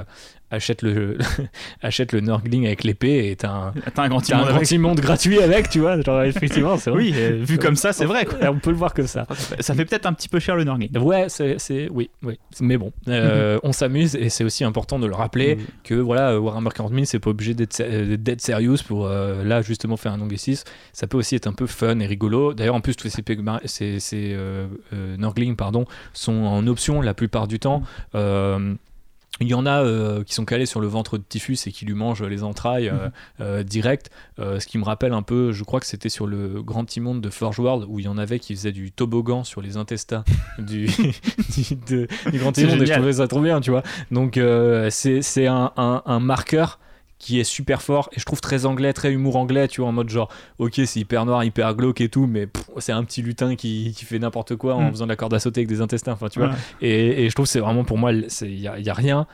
achète 0.54 0.82
le 0.82 1.18
achète 1.82 2.12
le 2.12 2.20
Nurgling 2.20 2.66
avec 2.66 2.84
l'épée 2.84 3.30
et 3.30 3.36
t'as 3.36 3.50
un, 3.50 3.72
T'as 3.94 4.02
un 4.02 4.08
grand 4.08 4.20
t'as 4.20 4.38
un 4.38 4.46
grand 4.52 4.70
immonde 4.70 5.00
gratuit 5.00 5.40
avec, 5.40 5.68
tu 5.68 5.80
vois. 5.80 6.00
Genre 6.00 6.22
effectivement, 6.24 6.76
c'est 6.78 6.90
vrai. 6.90 6.98
Oui, 7.02 7.12
vu 7.42 7.58
comme 7.58 7.76
ça, 7.76 7.92
c'est 7.92 8.04
vrai. 8.06 8.24
quoi. 8.24 8.38
On 8.50 8.58
peut 8.58 8.70
le 8.70 8.76
voir 8.76 8.94
comme 8.94 9.06
ça. 9.06 9.26
Ça 9.60 9.74
fait 9.74 9.84
peut-être 9.84 10.06
un 10.06 10.12
petit 10.12 10.28
peu 10.28 10.38
cher 10.40 10.56
le 10.56 10.64
Nurgling. 10.64 10.96
Ouais, 10.98 11.26
c'est, 11.28 11.58
c'est- 11.58 11.88
oui, 11.90 12.10
oui. 12.22 12.38
Mais 12.60 12.76
bon, 12.76 12.92
euh, 13.08 13.58
on 13.62 13.72
s'amuse 13.72 14.16
et 14.16 14.28
c'est 14.30 14.44
aussi 14.44 14.64
important 14.64 14.98
de 14.98 15.06
le 15.06 15.14
rappeler 15.14 15.58
que 15.84 15.94
voilà, 15.94 16.40
Warhammer 16.40 16.70
40 16.74 16.92
000, 16.92 17.04
c'est 17.04 17.18
pas 17.18 17.30
obligé 17.30 17.54
d'être 17.54 17.80
euh, 17.80 18.16
d'être 18.16 18.40
serious 18.40 18.78
pour 18.86 19.06
euh, 19.06 19.44
là 19.44 19.62
justement 19.62 19.96
faire 19.96 20.12
un 20.12 20.20
anglicisme. 20.20 20.64
Ça 20.92 21.06
peut 21.06 21.16
aussi 21.18 21.34
être 21.36 21.46
un 21.46 21.52
peu 21.52 21.66
fun 21.66 21.98
et 22.00 22.06
rigolo. 22.06 22.54
D'ailleurs, 22.54 22.74
en 22.74 22.80
plus, 22.80 22.96
tous 22.96 23.08
ces, 23.08 23.22
Pegma- 23.22 23.60
ces, 23.64 24.00
ces 24.00 24.32
euh, 24.34 24.66
Nurglings, 25.18 25.56
pardon, 25.56 25.84
sont 26.12 26.32
en 26.32 26.66
option 26.66 27.00
la 27.00 27.14
plupart 27.14 27.48
du 27.48 27.58
temps. 27.58 27.82
Euh, 28.14 28.74
il 29.40 29.48
y 29.48 29.54
en 29.54 29.66
a 29.66 29.82
euh, 29.82 30.22
qui 30.22 30.32
sont 30.34 30.44
calés 30.44 30.66
sur 30.66 30.80
le 30.80 30.86
ventre 30.86 31.18
de 31.18 31.22
Typhus 31.28 31.56
et 31.66 31.72
qui 31.72 31.84
lui 31.84 31.94
mangent 31.94 32.22
les 32.22 32.44
entrailles 32.44 32.88
euh, 32.88 33.08
euh, 33.40 33.62
direct. 33.64 34.10
Euh, 34.38 34.60
ce 34.60 34.66
qui 34.66 34.78
me 34.78 34.84
rappelle 34.84 35.12
un 35.12 35.22
peu, 35.22 35.50
je 35.52 35.64
crois 35.64 35.80
que 35.80 35.86
c'était 35.86 36.08
sur 36.08 36.26
le 36.26 36.62
Grand 36.62 36.96
Immonde 36.96 37.20
de 37.20 37.30
Forge 37.30 37.58
World 37.58 37.84
où 37.88 37.98
il 37.98 38.04
y 38.04 38.08
en 38.08 38.16
avait 38.18 38.38
qui 38.38 38.54
faisaient 38.54 38.70
du 38.72 38.92
toboggan 38.92 39.42
sur 39.42 39.60
les 39.60 39.76
intestins 39.76 40.22
du, 40.58 40.86
du, 40.86 41.74
de- 41.88 42.08
du 42.30 42.38
Grand 42.38 42.56
Immonde 42.58 42.82
et 42.82 42.86
je 42.86 42.92
trouvais 42.92 43.12
ça 43.14 43.26
trop 43.28 43.40
bien, 43.40 43.60
tu 43.60 43.70
vois. 43.70 43.82
Donc 44.10 44.36
euh, 44.36 44.88
c'est 44.90 45.20
c'est 45.22 45.46
un, 45.48 45.72
un- 45.76 46.02
un 46.06 46.20
marqueur 46.20 46.78
qui 47.18 47.40
est 47.40 47.44
super 47.44 47.80
fort 47.80 48.10
et 48.12 48.20
je 48.20 48.24
trouve 48.24 48.40
très 48.40 48.66
anglais, 48.66 48.92
très 48.92 49.12
humour 49.12 49.36
anglais, 49.36 49.68
tu 49.68 49.80
vois, 49.80 49.88
en 49.88 49.92
mode 49.92 50.08
genre, 50.10 50.30
ok, 50.58 50.80
c'est 50.84 51.00
hyper 51.00 51.24
noir, 51.24 51.42
hyper 51.44 51.74
glauque 51.74 52.00
et 52.00 52.08
tout, 52.08 52.26
mais 52.26 52.48
c'est 52.78 52.92
un 52.92 53.04
petit 53.04 53.22
lutin 53.22 53.56
qui, 53.56 53.94
qui 53.96 54.04
fait 54.04 54.18
n'importe 54.18 54.56
quoi 54.56 54.74
en 54.74 54.82
Mm. 54.82 54.90
faisant 54.90 55.04
de 55.06 55.10
la 55.10 55.16
corde 55.16 55.32
à 55.34 55.38
sauter 55.38 55.60
avec 55.60 55.68
des 55.68 55.80
intestins, 55.80 56.12
enfin, 56.12 56.28
tu 56.28 56.38
vois. 56.40 56.50
Et, 56.82 57.24
et 57.24 57.30
je 57.30 57.34
trouve 57.34 57.46
que 57.46 57.50
c'est 57.50 57.60
vraiment 57.60 57.84
pour 57.84 57.96
moi, 57.98 58.12
il 58.12 58.26
n'y 58.42 58.68
a, 58.68 58.78
y 58.78 58.90
a 58.90 58.94
rien, 58.94 59.26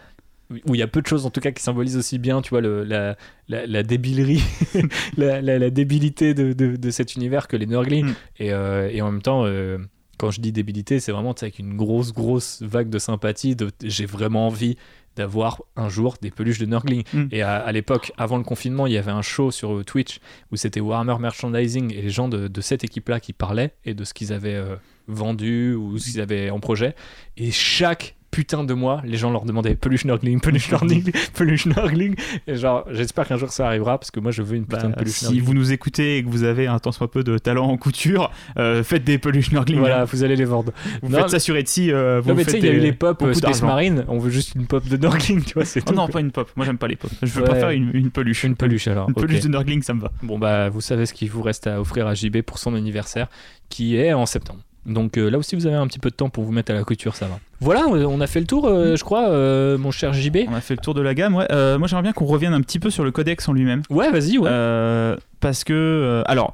où 0.67 0.75
il 0.75 0.79
y 0.79 0.83
a 0.83 0.89
peu 0.89 1.01
de 1.01 1.07
choses 1.07 1.27
en 1.27 1.31
tout 1.31 1.41
cas 1.41 1.53
qui 1.53 1.63
symbolisent 1.63 1.97
aussi 1.97 2.19
bien, 2.19 2.43
tu 2.43 2.51
vois, 2.51 2.61
le, 2.61 2.85
la, 2.85 3.17
la, 3.49 3.67
la 3.67 3.83
débilerie, 3.83 4.43
la, 5.17 5.71
débilité 5.71 6.35
de, 6.35 6.53
de, 6.53 6.77
de 6.77 6.91
cet 6.91 7.17
univers 7.17 7.49
que 7.49 7.57
les 7.57 7.67
Nurglings. 7.67 8.07
Mm. 8.07 8.15
Et, 8.41 8.53
euh, 8.53 8.89
et 8.93 9.01
en 9.03 9.11
même 9.11 9.23
temps, 9.23 9.45
euh, 9.47 9.79
quand 10.19 10.31
je 10.31 10.41
dis 10.41 10.53
débilité, 10.53 11.01
c'est 11.01 11.13
vraiment 11.13 11.35
tu 11.35 11.41
sais, 11.41 11.47
avec 11.47 11.59
une 11.59 11.77
grosse, 11.77 12.13
grosse 12.13 12.63
vague 12.63 12.91
de 12.91 12.99
sympathie, 12.99 13.57
de 13.57 13.71
j'ai 13.83 14.07
vraiment 14.07 14.47
envie 14.49 14.77
d'avoir 15.17 15.63
un 15.77 15.89
jour 15.89 16.17
des 16.21 16.31
peluches 16.31 16.59
de 16.59 16.67
Nurgling. 16.67 17.03
Mm. 17.13 17.27
Et 17.33 17.43
à, 17.43 17.57
à 17.57 17.73
l'époque, 17.73 18.13
avant 18.17 18.39
le 18.39 18.45
confinement, 18.45 18.87
il 18.87 18.93
y 18.93 18.99
avait 18.99 19.11
un 19.11 19.23
show 19.23 19.51
sur 19.51 19.85
Twitch 19.85 20.21
où 20.53 20.57
c'était 20.57 20.81
Warhammer 20.81 21.17
Merchandising 21.19 21.93
et 21.93 22.03
les 22.03 22.11
gens 22.11 22.29
de, 22.29 22.49
de 22.49 22.61
cette 22.61 22.85
équipe-là 22.85 23.21
qui 23.21 23.33
parlaient 23.33 23.75
et 23.85 23.95
de 23.95 24.05
ce 24.05 24.15
qu'ils 24.15 24.33
avaient 24.33 24.55
euh, 24.55 24.77
vendu 25.09 25.75
ou 25.75 25.99
ce 25.99 26.11
qu'ils 26.11 26.21
avaient 26.21 26.51
en 26.51 26.61
projet. 26.61 26.95
Et 27.37 27.51
chaque 27.51 28.17
putain 28.31 28.65
de 28.65 28.75
mois, 28.75 29.03
les 29.05 29.17
gens 29.17 29.31
leur 29.31 29.45
demandaient 29.45 29.75
peluche 29.75 30.05
Nurgling, 30.05 30.41
peluche 30.41 30.71
Nurgling, 30.71 31.11
peluche 31.35 31.67
Nurgling. 31.67 32.15
Et 32.47 32.57
genre, 32.57 32.85
j'espère 32.91 33.27
qu'un 33.27 33.37
jour 33.37 33.51
ça 33.51 33.67
arrivera 33.67 33.99
parce 33.99 34.11
que 34.11 34.21
moi 34.21 34.31
je 34.31 34.43
veux 34.43 34.57
une 34.57 34.65
putain 34.67 34.83
Bah, 34.85 34.89
de 34.89 34.95
peluche 34.95 35.15
si 35.15 35.41
vous 35.41 35.55
nous 35.55 35.73
écoutez 35.73 36.19
et 36.19 36.25
que 36.25 36.29
vous 36.29 36.45
avez 36.45 36.67
un 36.67 36.79
tant 36.79 36.93
soit 36.93 37.11
peu 37.11 37.25
de 37.25 37.39
talent 37.39 37.67
en 37.69 37.77
couture, 37.77 38.31
euh, 38.59 38.83
faites 38.83 39.05
des 39.05 39.19
peluches 39.19 39.53
Nurgling. 39.53 39.79
Voilà, 39.81 40.03
hein. 40.03 40.05
vous 40.05 40.23
allez 40.25 40.37
les 40.37 40.45
vendre. 40.45 40.73
Vous 41.03 41.09
Non, 41.11 41.19
faites 41.21 41.31
ça 41.31 41.39
sur 41.41 41.57
Etsy. 41.57 41.91
euh, 41.93 42.21
vous 42.23 42.29
non 42.31 42.35
mais 42.37 42.45
tu 42.45 42.51
sais, 42.53 42.59
il 42.59 42.65
y 42.65 42.69
a 42.69 42.73
eu 42.73 42.81
les 42.81 42.93
pop 42.93 43.21
euh, 43.23 43.35
Space. 43.35 43.63
Marine, 43.63 44.05
on 44.09 44.19
veut 44.19 44.31
juste 44.31 44.55
une 44.55 44.67
pop 44.67 44.87
de 44.87 44.97
Nurgling, 44.97 45.43
tu 45.43 45.55
vois, 45.55 45.65
c'est 45.65 45.83
Oh 45.89 45.93
non, 45.93 46.09
pas 46.09 46.21
une 46.21 46.31
pop. 46.33 46.51
Moi, 46.57 46.65
j'aime 46.67 46.79
pas 46.79 46.89
les 46.89 46.97
pop. 46.97 47.11
Je 47.23 47.27
veux 47.27 47.43
Ouais. 47.43 47.49
pas 47.49 47.55
faire 47.57 47.71
une, 47.71 47.91
une 47.95 48.11
peluche. 48.11 48.45
Une 48.45 48.55
peluche 48.57 48.87
alors. 48.89 49.09
Une 49.09 49.15
peluche 49.15 49.41
de 49.41 49.49
Nurgling, 49.49 49.83
ça 49.83 49.95
me 49.95 50.01
va. 50.01 50.13
Bon 50.23 50.39
bah 50.39 50.69
vous 50.69 50.81
savez 50.81 51.07
ce 51.07 51.15
qu'il 51.15 51.31
vous 51.31 51.43
reste 51.43 51.67
à 51.67 51.81
offrir 51.81 52.07
à 52.07 52.15
JB 52.15 52.43
pour 52.43 52.59
son 52.59 52.75
anniversaire 52.75 53.29
qui 53.69 53.97
est 53.97 54.13
en 54.13 54.27
septembre. 54.27 54.61
Donc 54.87 55.19
euh, 55.19 55.31
là 55.31 55.39
aussi 55.39 55.57
vous 55.57 55.67
avez 55.67 55.77
un 55.77 55.87
petit 55.87 55.99
peu 55.99 56.11
de 56.11 56.15
temps 56.15 56.31
pour 56.31 56.45
vous 56.45 56.53
mettre 56.53 56.73
à 56.73 56.75
la 56.75 56.85
couture, 56.85 57.15
ça 57.15 57.27
va. 57.27 57.39
Voilà, 57.61 57.87
on 57.87 58.21
a 58.21 58.27
fait 58.27 58.41
le 58.41 58.47
tour, 58.47 58.67
euh, 58.67 58.97
je 58.97 59.05
crois, 59.05 59.29
euh, 59.29 59.77
mon 59.77 59.91
cher 59.91 60.13
JB. 60.15 60.39
On 60.49 60.55
a 60.55 60.61
fait 60.61 60.75
le 60.75 60.81
tour 60.81 60.95
de 60.95 61.03
la 61.03 61.15
gamme. 61.15 61.37
Ouais. 61.37 61.47
Moi, 61.51 61.87
j'aimerais 61.89 62.03
bien 62.03 62.13
qu'on 62.13 62.25
revienne 62.25 62.55
un 62.55 62.63
petit 62.63 62.79
peu 62.79 62.89
sur 62.89 63.05
le 63.05 63.11
codex 63.11 63.47
en 63.49 63.53
lui-même. 63.53 63.83
Ouais, 63.91 64.11
vas-y, 64.11 64.39
ouais. 64.39 65.17
Parce 65.41 65.65
que, 65.65 66.23
alors, 66.27 66.53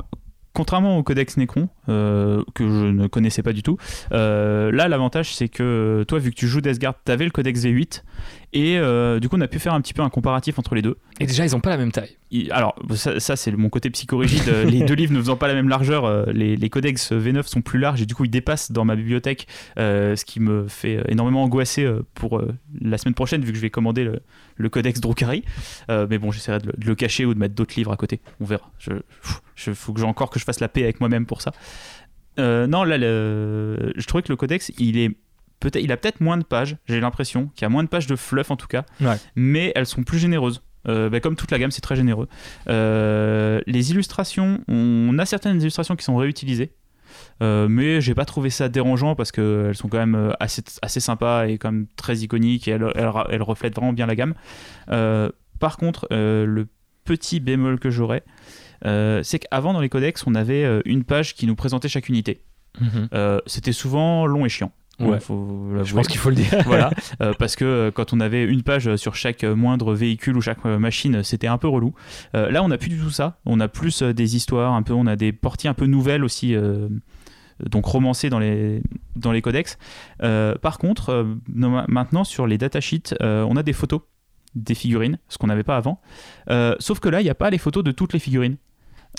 contrairement 0.52 0.98
au 0.98 1.02
codex 1.04 1.36
Necron, 1.36 1.68
que 1.86 2.42
je 2.58 2.90
ne 2.90 3.06
connaissais 3.06 3.42
pas 3.42 3.52
du 3.52 3.62
tout, 3.62 3.78
là 4.10 4.88
l'avantage 4.88 5.34
c'est 5.34 5.48
que 5.48 6.04
toi, 6.08 6.18
vu 6.18 6.30
que 6.30 6.36
tu 6.36 6.48
joues 6.48 6.60
Death 6.60 6.80
Guard, 6.80 6.94
tu 7.04 7.12
avais 7.12 7.24
le 7.24 7.30
codex 7.30 7.62
V8, 7.62 8.02
et 8.52 8.78
euh, 8.78 9.18
du 9.20 9.28
coup 9.28 9.36
on 9.36 9.40
a 9.40 9.48
pu 9.48 9.58
faire 9.58 9.74
un 9.74 9.80
petit 9.80 9.92
peu 9.94 10.02
un 10.02 10.08
comparatif 10.10 10.58
entre 10.58 10.74
les 10.74 10.82
deux. 10.82 10.96
Et 11.20 11.26
déjà, 11.26 11.44
ils 11.44 11.56
ont 11.56 11.60
pas 11.60 11.70
la 11.70 11.76
même 11.78 11.92
taille. 11.92 12.16
Il- 12.30 12.50
Alors, 12.52 12.74
ça, 12.94 13.18
ça, 13.20 13.36
c'est 13.36 13.50
mon 13.52 13.68
côté 13.70 13.88
psychorigide. 13.90 14.48
Euh, 14.48 14.64
les 14.64 14.82
deux 14.84 14.94
livres 14.94 15.12
ne 15.12 15.18
faisant 15.18 15.36
pas 15.36 15.48
la 15.48 15.54
même 15.54 15.68
largeur, 15.68 16.04
euh, 16.04 16.24
les, 16.32 16.56
les 16.56 16.68
codex 16.70 17.12
V9 17.12 17.44
sont 17.46 17.62
plus 17.62 17.78
larges 17.78 18.02
et 18.02 18.06
du 18.06 18.14
coup 18.14 18.24
ils 18.24 18.30
dépassent 18.30 18.70
dans 18.72 18.84
ma 18.84 18.96
bibliothèque, 18.96 19.46
euh, 19.78 20.14
ce 20.16 20.24
qui 20.24 20.40
me 20.40 20.66
fait 20.68 21.02
énormément 21.08 21.42
angoisser 21.44 21.88
pour 22.14 22.42
la 22.80 22.98
semaine 22.98 23.14
prochaine 23.14 23.42
vu 23.42 23.52
que 23.52 23.56
je 23.56 23.62
vais 23.62 23.70
commander 23.70 24.04
le, 24.04 24.20
le 24.56 24.68
codex 24.68 25.00
Drukhari. 25.00 25.44
Euh, 25.90 26.06
mais 26.08 26.18
bon, 26.18 26.30
j'essaierai 26.32 26.58
de, 26.60 26.66
le- 26.66 26.72
de 26.76 26.86
le 26.86 26.94
cacher 26.94 27.24
ou 27.24 27.34
de 27.34 27.38
mettre 27.38 27.54
d'autres 27.54 27.74
livres 27.76 27.92
à 27.92 27.96
côté. 27.96 28.20
On 28.40 28.44
verra. 28.44 28.70
Je, 28.78 28.92
je 29.54 29.72
faut 29.72 29.92
que 29.92 30.00
j'ai 30.00 30.06
encore 30.06 30.30
que 30.30 30.38
je 30.38 30.44
fasse 30.44 30.60
la 30.60 30.68
paix 30.68 30.82
avec 30.82 31.00
moi-même 31.00 31.26
pour 31.26 31.40
ça. 31.42 31.52
Non, 32.38 32.84
là, 32.84 32.98
le- 32.98 33.92
je 33.96 34.06
trouvais 34.06 34.22
que 34.22 34.28
le 34.30 34.36
codex, 34.36 34.70
il 34.78 34.98
est 34.98 35.16
peut-être, 35.70 35.82
il 35.84 35.92
a 35.92 35.96
peut-être 35.96 36.20
moins 36.20 36.36
de 36.38 36.44
pages. 36.44 36.76
J'ai 36.86 37.00
l'impression 37.00 37.46
qu'il 37.54 37.62
y 37.62 37.64
a 37.64 37.68
moins 37.68 37.82
de 37.84 37.88
pages 37.88 38.06
de 38.06 38.16
fluff 38.16 38.50
en 38.50 38.56
tout 38.56 38.66
cas, 38.68 38.84
Ouais. 39.00 39.16
mais 39.34 39.72
elles 39.74 39.86
sont 39.86 40.02
plus 40.02 40.18
généreuses. 40.18 40.62
Euh, 40.88 41.10
bah, 41.10 41.18
comme 41.20 41.34
toute 41.34 41.50
la 41.50 41.58
gamme, 41.58 41.72
c'est 41.72 41.80
très 41.80 41.96
généreux. 41.96 42.28
Euh, 42.68 43.60
les 43.66 43.90
illustrations, 43.90 44.60
on 44.68 45.18
a 45.18 45.26
certaines 45.26 45.60
illustrations 45.60 45.96
qui 45.96 46.04
sont 46.04 46.16
réutilisées. 46.16 46.70
Euh, 47.42 47.66
mais 47.68 48.00
j'ai 48.00 48.14
pas 48.14 48.24
trouvé 48.24 48.50
ça 48.50 48.68
dérangeant 48.68 49.14
parce 49.14 49.32
qu'elles 49.32 49.74
sont 49.74 49.88
quand 49.88 49.98
même 49.98 50.14
euh, 50.14 50.32
assez, 50.38 50.62
assez 50.82 51.00
sympas 51.00 51.46
et 51.46 51.58
quand 51.58 51.72
même 51.72 51.86
très 51.96 52.18
iconiques 52.18 52.68
et 52.68 52.72
elles, 52.72 52.86
elles, 52.94 53.10
elles 53.30 53.42
reflètent 53.42 53.74
vraiment 53.74 53.92
bien 53.92 54.06
la 54.06 54.14
gamme. 54.16 54.34
Par 55.58 55.76
contre, 55.78 56.06
le 56.10 56.66
petit 57.04 57.40
bémol 57.40 57.78
que 57.78 57.90
j'aurais, 57.90 58.22
c'est 58.84 59.38
qu'avant 59.40 59.72
dans 59.72 59.80
les 59.80 59.88
codex, 59.88 60.24
on 60.26 60.34
avait 60.34 60.82
une 60.84 61.04
page 61.04 61.34
qui 61.34 61.46
nous 61.46 61.56
présentait 61.56 61.88
chaque 61.88 62.08
unité. 62.08 62.42
Euh, 63.14 63.40
C'était 63.46 63.72
souvent 63.72 64.26
long 64.26 64.44
et 64.44 64.50
chiant. 64.50 64.70
Ouais. 65.00 65.20
Faut 65.20 65.68
Je 65.82 65.94
pense 65.94 66.08
qu'il 66.08 66.18
faut 66.18 66.30
le 66.30 66.36
dire. 66.36 66.50
voilà, 66.66 66.90
euh, 67.20 67.34
parce 67.38 67.56
que 67.56 67.64
euh, 67.64 67.90
quand 67.90 68.12
on 68.12 68.20
avait 68.20 68.44
une 68.44 68.62
page 68.62 68.96
sur 68.96 69.14
chaque 69.14 69.44
euh, 69.44 69.54
moindre 69.54 69.94
véhicule 69.94 70.36
ou 70.36 70.40
chaque 70.40 70.64
machine, 70.64 71.22
c'était 71.22 71.46
un 71.46 71.58
peu 71.58 71.68
relou. 71.68 71.94
Euh, 72.34 72.50
là, 72.50 72.62
on 72.62 72.68
n'a 72.68 72.78
plus 72.78 72.88
du 72.88 72.98
tout 72.98 73.10
ça. 73.10 73.38
On 73.44 73.60
a 73.60 73.68
plus 73.68 74.02
des 74.02 74.36
histoires, 74.36 74.72
un 74.72 74.82
peu, 74.82 74.94
on 74.94 75.06
a 75.06 75.16
des 75.16 75.32
parties 75.32 75.68
un 75.68 75.74
peu 75.74 75.86
nouvelles 75.86 76.24
aussi, 76.24 76.54
donc 77.70 77.84
romancées 77.84 78.30
dans 78.30 78.38
les 78.38 78.82
dans 79.16 79.32
les 79.32 79.42
codex. 79.42 79.78
Par 80.18 80.78
contre, 80.78 81.36
maintenant 81.48 82.24
sur 82.24 82.46
les 82.46 82.58
datasheets, 82.58 83.14
on 83.20 83.56
a 83.56 83.62
des 83.62 83.72
photos 83.72 84.00
des 84.54 84.74
figurines, 84.74 85.18
ce 85.28 85.36
qu'on 85.36 85.48
n'avait 85.48 85.64
pas 85.64 85.76
avant. 85.76 86.00
Sauf 86.78 87.00
que 87.00 87.08
là, 87.08 87.20
il 87.20 87.24
n'y 87.24 87.30
a 87.30 87.34
pas 87.34 87.50
les 87.50 87.58
photos 87.58 87.84
de 87.84 87.92
toutes 87.92 88.12
les 88.12 88.18
figurines. 88.18 88.56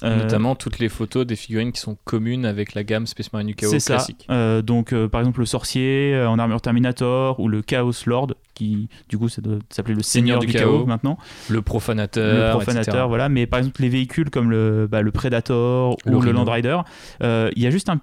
Euh, 0.03 0.24
Notamment 0.24 0.56
toutes 0.56 0.80
les 0.80 0.90
photos 0.90 1.26
des 1.26 1.36
figurines 1.36 1.72
qui 1.72 1.82
sont 1.82 1.98
communes 2.03 2.45
avec 2.45 2.76
la 2.76 2.84
gamme 2.84 3.07
Space 3.07 3.34
Marine 3.34 3.48
du 3.48 3.56
Chaos 3.56 3.72
C'est 3.72 3.80
ça. 3.80 3.95
classique. 3.95 4.28
Euh, 4.30 4.61
donc, 4.61 4.94
euh, 4.94 5.07
par 5.07 5.22
exemple, 5.22 5.40
le 5.40 5.45
sorcier 5.45 6.15
en 6.28 6.38
armure 6.38 6.61
Terminator 6.61 7.40
ou 7.40 7.48
le 7.48 7.61
Chaos 7.61 7.94
Lord, 8.06 8.34
qui 8.53 8.90
du 9.10 9.18
coup 9.18 9.30
ça 9.30 9.41
doit 9.41 9.57
s'appeler 9.69 9.95
le 9.95 10.03
Seigneur, 10.03 10.40
du, 10.40 10.48
Chaos, 10.48 10.86
maintenant, 10.86 11.18
Le 11.49 11.61
profanateur, 11.61 12.52
le 12.52 12.52
profanateur, 12.52 12.94
etc. 12.94 13.06
voilà. 13.07 13.30
Mais 13.30 13.48
par 13.48 13.60
exemple, 13.60 13.82
les 13.82 13.90
véhicules 13.90 14.30
comme 14.30 14.52
le, 14.52 14.88
bah, 14.90 15.02
le 15.02 15.11
Predator 15.11 15.98
Le 16.06 16.15
ou 16.15 16.22
le. 16.22 16.32
Land 16.32 16.45
Rider, 16.45 16.78
euh, 17.24 17.49
il 17.56 17.64
y 17.64 17.68
a 17.68 17.72
juste 17.72 17.90
un 17.90 17.99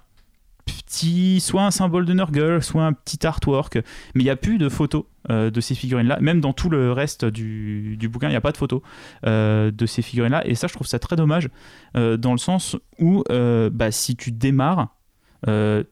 petit, 0.64 1.40
soit 1.40 1.62
un 1.64 1.70
symbole 1.70 2.04
de 2.06 2.12
Nurgle, 2.12 2.62
soit 2.62 2.84
un 2.84 2.92
petit 2.92 3.26
artwork, 3.26 3.76
mais 4.14 4.22
il 4.22 4.24
n'y 4.24 4.30
a 4.30 4.36
plus 4.36 4.58
de 4.58 4.68
photos 4.68 5.04
euh, 5.30 5.50
de 5.50 5.60
ces 5.60 5.74
figurines-là. 5.74 6.18
Même 6.20 6.40
dans 6.40 6.52
tout 6.52 6.68
le 6.70 6.92
reste 6.92 7.24
du, 7.24 7.96
du 7.96 8.08
bouquin, 8.08 8.28
il 8.28 8.32
n'y 8.32 8.36
a 8.36 8.40
pas 8.40 8.52
de 8.52 8.56
photos 8.56 8.80
euh, 9.26 9.70
de 9.70 9.86
ces 9.86 10.02
figurines-là. 10.02 10.46
Et 10.46 10.54
ça, 10.54 10.66
je 10.66 10.74
trouve 10.74 10.86
ça 10.86 10.98
très 10.98 11.16
dommage, 11.16 11.48
euh, 11.96 12.16
dans 12.16 12.32
le 12.32 12.38
sens 12.38 12.76
où 12.98 13.24
bah, 13.72 13.90
si 13.90 14.16
tu 14.16 14.32
démarres, 14.32 14.88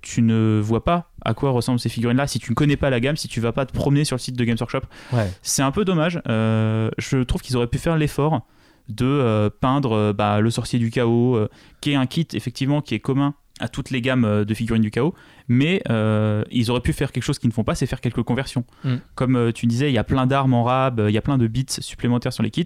tu 0.01 0.23
ne 0.23 0.61
vois 0.63 0.85
pas 0.85 1.13
à 1.25 1.35
quoi 1.35 1.51
ressemblent 1.51 1.81
ces 1.81 1.89
figurines-là. 1.89 2.27
Si 2.27 2.39
tu 2.39 2.51
ne 2.51 2.55
connais 2.55 2.77
pas 2.77 2.91
la 2.91 3.01
gamme, 3.01 3.17
si 3.17 3.29
tu 3.29 3.41
vas 3.41 3.53
pas 3.53 3.67
te 3.67 3.73
promener 3.73 4.05
sur 4.05 4.17
le 4.17 4.21
site 4.21 4.37
de 4.37 4.45
Games 4.45 4.57
Workshop, 4.59 4.83
Ouais. 5.13 5.31
c'est 5.43 5.63
un 5.63 5.71
peu 5.71 5.85
dommage. 5.85 6.21
Je 6.27 7.23
trouve 7.23 7.43
qu'ils 7.43 7.57
auraient 7.57 7.67
pu 7.67 7.79
faire 7.79 7.97
l'effort 7.97 8.47
de 8.89 9.49
peindre 9.61 10.13
bah, 10.13 10.41
le 10.41 10.51
sorcier 10.51 10.79
du 10.79 10.91
chaos, 10.91 11.39
qui 11.81 11.93
est 11.93 11.97
un 11.97 12.07
kit 12.07 12.27
effectivement 12.33 12.81
qui 12.81 12.95
est 12.95 13.01
commun 13.01 13.35
à 13.61 13.69
toutes 13.69 13.91
les 13.91 14.01
gammes 14.01 14.25
euh, 14.25 14.45
de 14.45 14.55
figurines 14.55 14.83
du 14.83 14.91
chaos, 14.91 15.15
mais 15.49 15.83
euh, 15.91 16.43
ils 16.51 16.71
auraient 16.71 16.81
pu 16.81 16.93
faire 16.93 17.13
quelque 17.13 17.23
chose 17.23 17.39
qu'ils 17.39 17.49
ne 17.49 17.55
font 17.55 17.65
pas, 17.65 17.75
c'est 17.75 17.87
faire 17.87 18.01
quelques 18.01 18.23
conversions. 18.23 18.65
Mm. 18.85 18.95
Comme 19.15 19.37
euh, 19.37 19.53
tu 19.53 19.67
disais, 19.67 19.91
il 19.91 19.95
y 19.95 19.99
a 19.99 20.05
plein 20.05 20.27
d'armes 20.27 20.55
en 20.55 20.65
rab, 20.65 21.03
il 21.07 21.13
y 21.15 21.19
a 21.19 21.23
plein 21.23 21.39
de 21.39 21.47
bits 21.47 21.67
supplémentaires 21.69 22.33
sur 22.33 22.43
les 22.43 22.51
kits. 22.51 22.65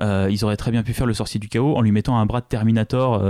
Euh, 0.00 0.28
ils 0.30 0.44
auraient 0.44 0.56
très 0.56 0.70
bien 0.70 0.82
pu 0.82 0.92
faire 0.94 1.06
le 1.06 1.14
sorcier 1.14 1.38
du 1.40 1.48
chaos 1.48 1.76
en 1.76 1.82
lui 1.82 1.92
mettant 1.92 2.18
un 2.18 2.26
bras 2.26 2.40
de 2.40 2.46
Terminator. 2.46 3.22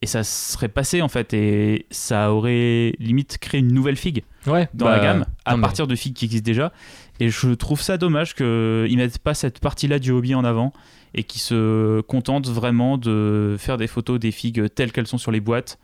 et 0.00 0.06
ça 0.06 0.22
serait 0.22 0.68
passé 0.68 1.02
en 1.02 1.08
fait, 1.08 1.34
et 1.34 1.86
ça 1.90 2.32
aurait 2.32 2.94
limite 3.00 3.38
créé 3.38 3.60
une 3.60 3.72
nouvelle 3.74 3.96
figue 3.96 4.22
Ouais, 4.46 4.68
dans 4.72 4.86
bah, 4.86 4.96
la 4.96 5.02
gamme 5.02 5.24
à 5.44 5.56
mais- 5.56 5.60
partir 5.60 5.86
de 5.88 5.94
figues 5.96 6.14
qui 6.14 6.24
existent 6.26 6.46
déjà. 6.46 6.72
Et 7.20 7.30
je 7.30 7.48
trouve 7.52 7.80
ça 7.82 7.98
dommage 7.98 8.34
qu'ils 8.36 8.96
mettent 8.96 9.18
pas 9.18 9.34
cette 9.34 9.58
partie-là 9.58 9.98
du 9.98 10.12
hobby 10.12 10.34
en 10.36 10.44
avant 10.44 10.72
et 11.14 11.24
qu'ils 11.24 11.40
se 11.40 12.00
contentent 12.02 12.48
vraiment 12.48 12.96
de 12.96 13.56
faire 13.58 13.76
des 13.76 13.86
photos 13.88 14.20
des 14.20 14.30
figues 14.30 14.72
telles 14.74 14.92
qu'elles 14.92 15.06
sont 15.08 15.18
sur 15.18 15.32
les 15.32 15.40
boîtes 15.40 15.78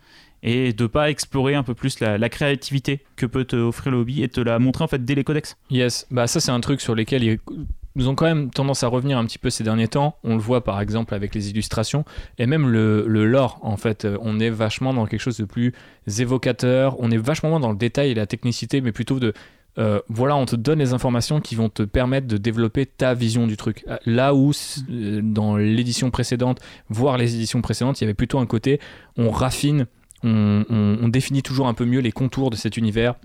et 0.45 0.73
de 0.73 0.85
pas 0.85 1.09
explorer 1.09 1.55
un 1.55 1.63
peu 1.63 1.73
plus 1.73 1.99
la, 1.99 2.29
créativité 2.29 3.01
que 3.15 3.25
peut 3.25 3.45
te 3.45 3.55
offrir 3.55 3.91
le 3.91 3.97
hobby 3.97 4.23
et 4.23 4.29
te 4.29 4.39
la 4.39 4.59
montrer 4.59 4.83
en 4.83 4.87
fait 4.87 5.03
dès 5.03 5.15
les 5.15 5.23
codex. 5.23 5.57
Yes, 5.71 6.07
bah 6.11 6.27
ça 6.27 6.39
c'est 6.39 6.51
un 6.51 6.59
truc 6.59 6.81
sur 6.81 6.93
lequel 6.93 7.23
ils 7.23 8.09
ont 8.09 8.13
quand 8.13 8.25
même 8.25 8.51
tendance 8.51 8.83
à 8.83 8.87
revenir 8.87 9.17
un 9.17 9.25
petit 9.25 9.39
peu 9.39 9.49
ces 9.49 9.63
derniers 9.63 9.87
temps. 9.87 10.17
On 10.23 10.35
le 10.35 10.41
voit 10.41 10.63
par 10.63 10.79
exemple 10.81 11.15
avec 11.15 11.33
les 11.33 11.49
illustrations 11.49 12.05
et 12.37 12.45
même 12.45 12.69
le, 12.69 13.05
lore 13.25 13.59
en 13.63 13.75
fait. 13.75 14.05
Euh, 14.05 14.17
On 14.21 14.39
est 14.39 14.51
vachement 14.51 14.93
dans 14.93 15.07
quelque 15.07 15.19
chose 15.19 15.37
de 15.37 15.45
plus 15.45 15.73
évocateur. 16.19 16.95
On 16.99 17.09
est 17.09 17.17
vachement 17.17 17.49
moins 17.49 17.59
dans 17.59 17.71
le 17.71 17.77
détail 17.77 18.11
et 18.11 18.13
la 18.13 18.27
technicité, 18.27 18.81
mais 18.81 18.91
plutôt 18.91 19.19
de 19.19 19.33
euh, 19.77 19.99
voilà, 20.07 20.37
on 20.37 20.45
te 20.45 20.55
donne 20.55 20.79
les 20.79 20.93
informations 20.93 21.41
qui 21.41 21.55
vont 21.55 21.67
te 21.67 21.83
permettre 21.83 22.27
de 22.27 22.37
développer 22.37 22.85
ta 22.85 23.13
vision 23.13 23.47
du 23.47 23.57
truc. 23.57 23.83
Euh, 23.87 23.97
Là 24.05 24.33
où 24.33 24.51
dans 24.87 25.57
l'édition 25.57 26.11
précédente, 26.11 26.61
voire 26.89 27.17
les 27.17 27.35
éditions 27.35 27.61
précédentes, 27.61 27.99
il 27.99 28.03
y 28.03 28.07
avait 28.07 28.13
plutôt 28.13 28.39
un 28.39 28.45
côté 28.45 28.79
on 29.17 29.31
raffine, 29.31 29.87
on, 30.25 30.65
on- 30.69 30.97
on 31.01 31.07
définit 31.07 31.41
toujours 31.43 31.67
un 31.67 31.73
peu 31.73 31.85
mieux 31.85 31.99
les 32.01 32.11
contours 32.11 32.49
de 32.49 32.55
cet 32.57 32.75
univers. 32.75 33.15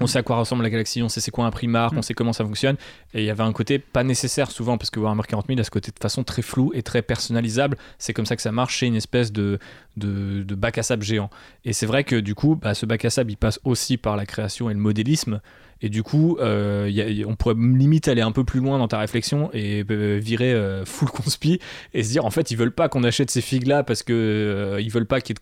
On 0.00 0.06
sait 0.06 0.20
à 0.20 0.22
quoi 0.22 0.36
ressemble 0.36 0.62
la 0.62 0.70
galaxie, 0.70 1.02
on 1.02 1.08
sait 1.08 1.20
c'est 1.20 1.32
quoi 1.32 1.44
un 1.44 1.50
primarque, 1.50 1.94
Mm. 1.94 1.98
on 1.98 2.02
sait 2.02 2.14
comment 2.14 2.32
ça 2.32 2.44
fonctionne. 2.44 2.76
Et 3.14 3.22
il 3.22 3.24
y 3.24 3.30
avait 3.30 3.42
un 3.42 3.52
côté 3.52 3.80
pas 3.80 4.04
nécessaire 4.04 4.50
souvent, 4.52 4.78
parce 4.78 4.90
que 4.90 5.00
Warhammer 5.00 5.24
40 5.26 5.48
000 5.48 5.58
a 5.58 5.64
ce 5.64 5.70
côté 5.72 5.90
de 5.90 5.98
façon 6.00 6.22
très 6.22 6.40
flou 6.42 6.70
et 6.72 6.82
très 6.84 7.02
personnalisable. 7.02 7.76
C'est 7.98 8.12
comme 8.12 8.24
ça 8.26 8.36
que 8.36 8.42
ça 8.42 8.52
marche 8.52 8.76
chez 8.76 8.86
une 8.86 8.94
espèce 8.94 9.32
de, 9.32 9.58
de, 9.96 10.44
de 10.44 10.54
bac 10.54 10.78
à 10.78 10.84
sable 10.84 11.02
géant. 11.02 11.30
Et 11.64 11.72
c'est 11.72 11.86
vrai 11.86 12.04
que 12.04 12.14
du 12.14 12.36
coup, 12.36 12.54
bah, 12.54 12.74
ce 12.74 12.86
bac 12.86 13.04
à 13.04 13.10
sable, 13.10 13.32
il 13.32 13.36
passe 13.36 13.58
aussi 13.64 13.96
par 13.96 14.16
la 14.16 14.24
création 14.24 14.70
et 14.70 14.72
le 14.74 14.78
modélisme. 14.78 15.40
Et 15.80 15.88
du 15.88 16.04
coup, 16.04 16.36
euh, 16.40 16.86
il 16.88 16.94
y 16.94 17.02
a- 17.02 17.08
y 17.08 17.24
a- 17.24 17.26
on 17.26 17.34
pourrait 17.34 17.54
limite 17.56 18.06
aller 18.08 18.20
un 18.22 18.32
peu 18.32 18.44
plus 18.44 18.60
loin 18.60 18.78
dans 18.78 18.88
ta 18.88 18.98
réflexion 18.98 19.50
et 19.52 19.84
euh, 19.90 20.18
virer 20.22 20.52
euh, 20.52 20.84
full 20.84 21.08
conspi 21.08 21.58
et 21.92 22.04
se 22.04 22.10
dire 22.10 22.24
en 22.24 22.30
fait, 22.30 22.52
ils 22.52 22.56
veulent 22.56 22.72
pas 22.74 22.88
qu'on 22.88 23.02
achète 23.04 23.30
ces 23.32 23.40
figues-là 23.40 23.82
parce 23.84 24.02
que 24.04 24.78
ils 24.80 24.90
veulent 24.90 25.06
pas 25.06 25.20
qu'il 25.20 25.30
y 25.30 25.32
ait 25.32 25.34
de 25.34 25.38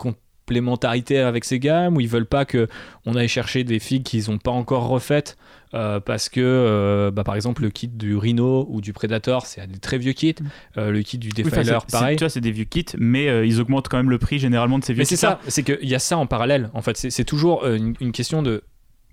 complémentarité 0.47 1.19
avec 1.19 1.45
ces 1.45 1.59
gammes 1.59 1.97
ou 1.97 2.01
ils 2.01 2.09
veulent 2.09 2.25
pas 2.27 2.45
que 2.45 2.69
on 3.05 3.17
aille 3.17 3.27
chercher 3.29 3.65
des 3.65 3.81
figues 3.81 4.05
qu'ils 4.05 4.31
ont 4.31 4.39
pas 4.39 4.53
encore 4.53 4.87
refaites 4.87 5.37
euh, 5.75 5.99
parce 5.99 6.29
que 6.29 6.41
euh, 6.41 7.11
bah, 7.11 7.25
par 7.25 7.35
exemple 7.35 7.63
le 7.63 7.71
kit 7.71 7.89
du 7.89 8.17
Rhino 8.17 8.65
ou 8.71 8.81
du 8.81 8.93
Predator 8.93 9.45
c'est 9.45 9.67
des 9.67 9.79
très 9.81 9.99
vieux 9.99 10.13
kits 10.13 10.37
Euh, 10.77 10.93
le 10.93 11.03
kit 11.03 11.19
du 11.19 11.31
Defiler 11.31 11.79
pareil 11.91 12.17
Tu 12.17 12.23
vois, 12.23 12.29
c'est 12.31 12.41
des 12.41 12.53
vieux 12.53 12.65
kits, 12.65 12.85
mais 12.97 13.47
ils 13.47 13.61
augmentent 13.61 13.89
quand 13.89 13.97
même 13.97 14.11
le 14.11 14.19
prix 14.19 14.39
généralement 14.39 14.79
de 14.79 14.85
ces 14.85 14.93
vieux 14.93 15.01
mais 15.01 15.05
kits. 15.07 15.17
c'est 15.17 15.17
ça, 15.17 15.41
c'est 15.49 15.65
qu'il 15.65 15.89
y 15.89 15.95
a 15.95 15.99
ça 15.99 16.17
en 16.17 16.27
parallèle. 16.27 16.71
En 16.75 16.83
fait, 16.83 16.97
c'est 16.97 17.11
c'est 17.11 17.25
toujours 17.25 17.67
une, 17.67 17.95
une 18.01 18.13
question 18.13 18.43
de. 18.43 18.63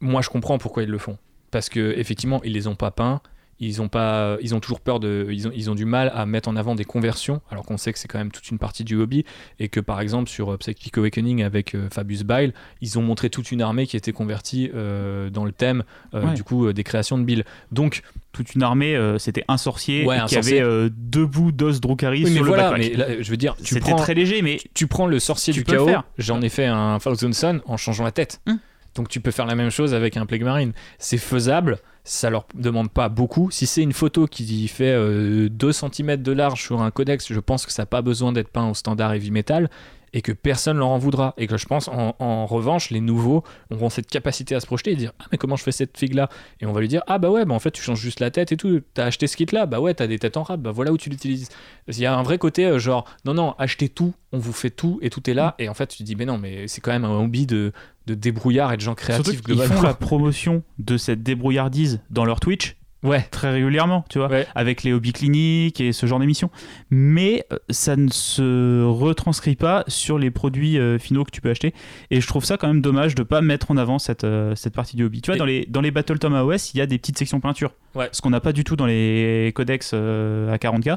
Moi, 0.02 0.22
je 0.22 0.30
comprends 0.30 0.58
pourquoi 0.58 0.84
ils 0.84 0.90
le 0.90 0.98
font. 0.98 1.18
Parce 1.50 1.70
que 1.70 1.94
effectivement, 1.98 2.42
ils 2.44 2.54
les 2.54 2.68
ont 2.68 2.76
pas 2.76 2.92
peints. 2.92 3.22
Ils 3.60 3.82
ont 3.82 3.88
pas, 3.88 4.38
ils 4.42 4.54
ont 4.56 4.60
toujours 4.60 4.82
peur 4.82 5.00
de, 5.00 5.28
ils 5.32 5.48
ont, 5.48 5.52
ils 5.56 5.70
ont 5.72 5.76
du 5.76 5.86
mal 5.86 6.12
à 6.16 6.26
mettre 6.26 6.50
en 6.50 6.56
avant 6.56 6.76
des 6.76 6.84
conversions, 6.84 7.40
alors 7.50 7.66
qu'on 7.66 7.78
sait 7.78 7.94
que 7.94 8.00
c'est 8.00 8.08
quand 8.08 8.18
même 8.18 8.32
toute 8.32 8.50
une 8.50 8.58
partie 8.58 8.84
du 8.84 8.96
hobby 8.96 9.24
et 9.60 9.70
que 9.70 9.80
par 9.80 10.02
exemple 10.02 10.30
sur 10.30 10.52
euh, 10.54 10.58
Psychic 10.58 10.98
Awakening 10.98 11.44
avec 11.44 11.76
euh, 11.76 11.88
Fabius 11.92 12.24
Bile, 12.24 12.54
ils 12.82 12.98
ont 13.00 13.02
montré 13.02 13.30
toute 13.30 13.52
une 13.52 13.62
armée 13.62 13.88
qui 13.88 13.96
était 13.96 14.12
convertie 14.12 14.70
euh, 14.74 15.30
dans 15.30 15.46
le 15.46 15.52
thème 15.52 15.84
euh, 16.14 16.26
Ouais. 16.26 16.34
du 16.34 16.44
coup 16.44 16.66
euh, 16.68 16.74
des 16.74 16.84
créations 16.84 17.18
de 17.18 17.24
Bill. 17.24 17.46
Donc 17.72 18.02
Toute 18.32 18.56
une 18.56 18.64
armée, 18.64 18.96
euh, 18.96 19.18
c'était 19.20 19.46
un 19.48 19.58
sorcier 19.58 20.06
Ouais, 20.06 20.18
et 20.18 20.20
un 20.20 20.26
qui 20.26 20.34
sorcier. 20.36 20.60
avait 20.60 20.68
euh, 20.68 20.90
deux 20.92 21.26
bouts 21.28 21.52
d'os 21.52 21.80
Drukhari 21.80 22.24
oui, 22.24 22.32
mais 22.32 22.36
sur 22.36 22.44
le 22.44 22.48
voilà, 22.50 22.72
backpack. 22.72 22.92
mais 22.92 22.98
là, 22.98 23.22
je 23.22 23.30
veux 23.30 23.38
dire, 23.38 23.56
tu 23.64 23.80
prends, 23.80 23.96
très 23.96 24.16
léger, 24.16 24.42
mais 24.42 24.58
tu 24.74 24.88
prends 24.88 25.06
le 25.08 25.20
sorcier 25.20 25.54
du 25.54 25.64
chaos, 25.64 25.90
j'en 26.18 26.42
ai 26.42 26.50
fait 26.50 26.66
un 26.66 26.98
Thousand 27.00 27.32
Son 27.34 27.62
en 27.66 27.78
changeant 27.78 28.04
la 28.04 28.12
tête. 28.12 28.42
Hum. 28.48 28.58
Donc 28.96 29.10
tu 29.10 29.20
peux 29.22 29.32
faire 29.32 29.46
la 29.48 29.56
même 29.56 29.70
chose 29.72 29.94
avec 29.96 30.18
un 30.18 30.26
Plague 30.28 30.44
Marine. 30.44 30.72
C'est 31.00 31.18
faisable, 31.18 31.80
ça 32.04 32.30
leur 32.30 32.46
demande 32.54 32.92
pas 32.92 33.10
beaucoup. 33.10 33.50
Si 33.52 33.66
c'est 33.66 33.82
une 33.82 33.94
photo 33.94 34.28
qui 34.28 34.68
fait 34.68 34.92
euh, 34.92 35.48
2 35.50 35.72
cm 35.72 36.18
de 36.18 36.32
large 36.32 36.62
sur 36.62 36.82
un 36.82 36.92
codex, 36.92 37.32
je 37.32 37.40
pense 37.40 37.66
que 37.66 37.72
ça 37.72 37.84
n'a 37.84 37.88
pas 37.88 38.02
besoin 38.02 38.34
d'être 38.34 38.50
peint 38.50 38.70
au 38.70 38.74
standard 38.74 39.14
heavy 39.14 39.32
metal. 39.32 39.70
et 40.16 40.22
que 40.22 40.32
personne 40.32 40.78
leur 40.78 40.90
en 40.90 41.00
voudra. 41.00 41.34
Et 41.38 41.48
que 41.48 41.58
je 41.58 41.66
pense, 41.66 41.88
en, 41.88 42.16
en 42.20 42.46
revanche, 42.46 42.92
les 42.92 43.00
nouveaux 43.02 43.44
auront 43.72 43.90
cette 43.90 44.06
capacité 44.08 44.54
à 44.54 44.60
se 44.60 44.68
projeter 44.68 44.92
et 44.92 44.96
dire 44.96 45.12
Ah, 45.20 45.26
mais 45.32 45.40
comment 45.40 45.56
je 45.56 45.64
fais 45.64 45.72
cette 45.72 45.98
figue 45.98 46.14
là 46.14 46.30
Et 46.62 46.68
on 46.68 46.72
va 46.72 46.82
lui 46.82 46.88
dire 46.88 47.02
Ah, 47.08 47.18
bah 47.18 47.32
ouais, 47.32 47.46
bah 47.46 47.56
en 47.56 47.60
fait, 47.60 47.72
tu 47.72 47.82
changes 47.82 48.00
juste 48.00 48.20
la 48.20 48.30
tête 48.30 48.52
et 48.52 48.58
tout. 48.58 48.82
T'as 48.94 49.06
acheté 49.06 49.26
ce 49.26 49.36
kit 49.36 49.48
là 49.52 49.66
Bah 49.66 49.80
ouais, 49.80 49.94
t'as 49.96 50.06
des 50.06 50.20
têtes 50.20 50.38
en 50.38 50.44
rap, 50.44 50.60
bah 50.60 50.72
voilà 50.72 50.92
où 50.92 50.98
tu 50.98 51.10
l'utilises. 51.10 51.50
Il 51.88 51.98
y 51.98 52.06
a 52.06 52.16
un 52.16 52.22
vrai 52.22 52.38
côté 52.38 52.66
euh, 52.66 52.78
genre 52.78 53.06
Non, 53.26 53.34
non, 53.34 53.56
achetez 53.58 53.90
tout, 53.90 54.14
on 54.32 54.38
vous 54.38 54.54
fait 54.54 54.70
tout 54.70 55.00
et 55.02 55.10
tout 55.10 55.28
est 55.30 55.34
là. 55.34 55.56
Et 55.58 55.68
en 55.68 55.74
fait, 55.74 55.88
tu 55.88 55.98
te 55.98 56.04
dis 56.04 56.16
Mais 56.16 56.26
non, 56.26 56.38
mais 56.38 56.68
c'est 56.68 56.82
quand 56.82 56.92
même 56.92 57.06
un 57.06 57.18
hobby 57.18 57.48
de, 57.48 57.72
de 58.08 58.14
débrouillard 58.16 58.74
et 58.74 58.78
de 58.78 58.82
gens 58.82 58.96
créatifs 58.96 59.42
globalement. 59.44 59.76
font 59.76 59.82
la 59.82 59.94
promotion 59.94 60.64
de 60.80 60.98
cette 60.98 61.24
débrouillardise 61.24 62.02
dans 62.10 62.26
leur 62.26 62.40
Twitch 62.40 62.76
Ouais, 63.04 63.20
très 63.32 63.52
régulièrement, 63.52 64.06
tu 64.10 64.18
vois, 64.18 64.30
Ouais. 64.30 64.48
avec 64.56 64.82
les 64.84 64.94
hobbies 64.94 65.12
cliniques 65.12 65.82
et 65.82 65.92
ce 65.92 66.06
genre 66.06 66.20
d'émissions. 66.22 66.50
Mais 66.90 67.44
euh, 67.52 67.58
ça 67.70 67.98
ne 67.98 68.08
se 68.10 68.82
retranscrit 68.86 69.58
pas 69.58 69.84
sur 69.90 70.18
les 70.18 70.32
produits 70.32 70.78
euh, 70.80 70.98
finaux 70.98 71.26
que 71.26 71.32
tu 71.32 71.42
peux 71.42 71.50
acheter. 71.50 71.74
Et 72.12 72.22
je 72.22 72.28
trouve 72.28 72.46
ça 72.46 72.56
quand 72.56 72.68
même 72.68 72.80
dommage 72.80 73.14
de 73.14 73.24
pas 73.24 73.42
mettre 73.42 73.72
en 73.72 73.76
avant 73.78 74.00
cette, 74.00 74.24
euh, 74.24 74.56
cette 74.56 74.74
partie 74.74 74.96
du 74.96 75.04
hobby. 75.04 75.22
Tu 75.22 75.32
vois, 75.32 75.36
Et- 75.36 75.40
dans 75.40 75.46
les, 75.46 75.66
dans 75.70 75.82
les 75.82 75.92
Battle 75.92 76.18
Tom 76.18 76.34
OS, 76.34 76.74
il 76.74 76.78
y 76.78 76.82
a 76.82 76.86
des 76.86 76.98
petites 76.98 77.18
sections 77.18 77.42
peinture. 77.42 77.72
Ouais. 77.94 78.08
Ce 78.14 78.22
qu'on 78.22 78.30
n'a 78.30 78.40
pas 78.40 78.54
du 78.54 78.64
tout 78.64 78.78
dans 78.78 78.86
les 78.86 79.52
codex 79.54 79.92
euh, 79.94 80.54
à 80.54 80.58
40K. 80.58 80.96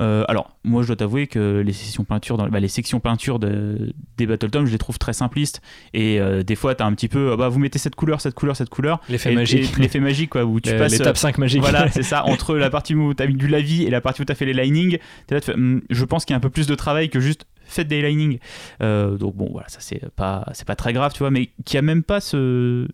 Euh, 0.00 0.24
alors, 0.28 0.56
moi, 0.64 0.82
je 0.82 0.86
dois 0.88 0.96
t'avouer 0.96 1.26
que 1.26 1.60
les 1.64 1.72
sections 1.72 2.04
peinture, 2.04 2.36
dans, 2.36 2.48
bah, 2.48 2.60
les 2.60 2.68
sections 2.68 2.98
peinture 3.00 3.38
de, 3.38 3.92
des 4.16 4.26
Battle 4.26 4.50
Tom, 4.50 4.66
je 4.66 4.72
les 4.72 4.78
trouve 4.78 4.98
très 4.98 5.12
simplistes. 5.12 5.60
Et 5.94 6.18
euh, 6.20 6.42
des 6.42 6.56
fois, 6.56 6.74
tu 6.74 6.82
as 6.82 6.86
un 6.86 6.92
petit 6.94 7.08
peu, 7.08 7.30
ah 7.32 7.36
bah, 7.36 7.48
vous 7.48 7.58
mettez 7.58 7.78
cette 7.78 7.94
couleur, 7.94 8.20
cette 8.20 8.34
couleur, 8.34 8.56
cette 8.56 8.70
couleur. 8.70 9.00
l'effet 9.08 9.32
Et- 9.32 9.36
magique. 9.36 9.72
et 9.78 9.80
L'effet 9.82 10.00
magique, 10.00 10.30
quoi, 10.30 10.44
où 10.44 10.60
tu 10.60 10.70
Euh, 10.70 10.78
passes. 10.78 10.92
L'étape 10.92 11.16
5 11.16 11.38
magique. 11.38 11.60
Voilà, 11.60 11.88
c'est 11.92 12.02
ça, 12.02 12.24
entre 12.26 12.56
la 12.56 12.70
partie 12.70 12.94
où 12.94 13.12
tu 13.14 13.22
as 13.22 13.26
mis 13.26 13.34
du 13.34 13.48
lavis 13.48 13.82
et 13.84 13.90
la 13.90 14.00
partie 14.00 14.22
où 14.22 14.24
tu 14.24 14.32
as 14.32 14.34
fait 14.34 14.46
les 14.46 14.54
linings, 14.54 14.98
t'es 15.26 15.34
là, 15.34 15.40
tu 15.40 15.46
fais, 15.46 15.54
Hum, 15.54 15.82
je 15.90 16.04
pense 16.04 16.24
qu'il 16.24 16.32
y 16.32 16.34
a 16.34 16.38
un 16.38 16.40
peu 16.40 16.50
plus 16.50 16.66
de 16.66 16.74
travail 16.74 17.10
que 17.10 17.20
juste 17.20 17.46
faites 17.64 17.88
des 17.88 18.02
linings. 18.02 18.38
Euh, 18.82 19.16
donc 19.16 19.36
bon, 19.36 19.48
voilà, 19.52 19.68
ça 19.68 19.78
c'est 19.80 20.00
pas, 20.16 20.46
c'est 20.52 20.66
pas 20.66 20.76
très 20.76 20.92
grave, 20.92 21.12
tu 21.12 21.20
vois, 21.20 21.30
mais 21.30 21.50
qui 21.64 21.76
a 21.78 21.82
même 21.82 22.02
pas 22.02 22.20
ce. 22.20 22.86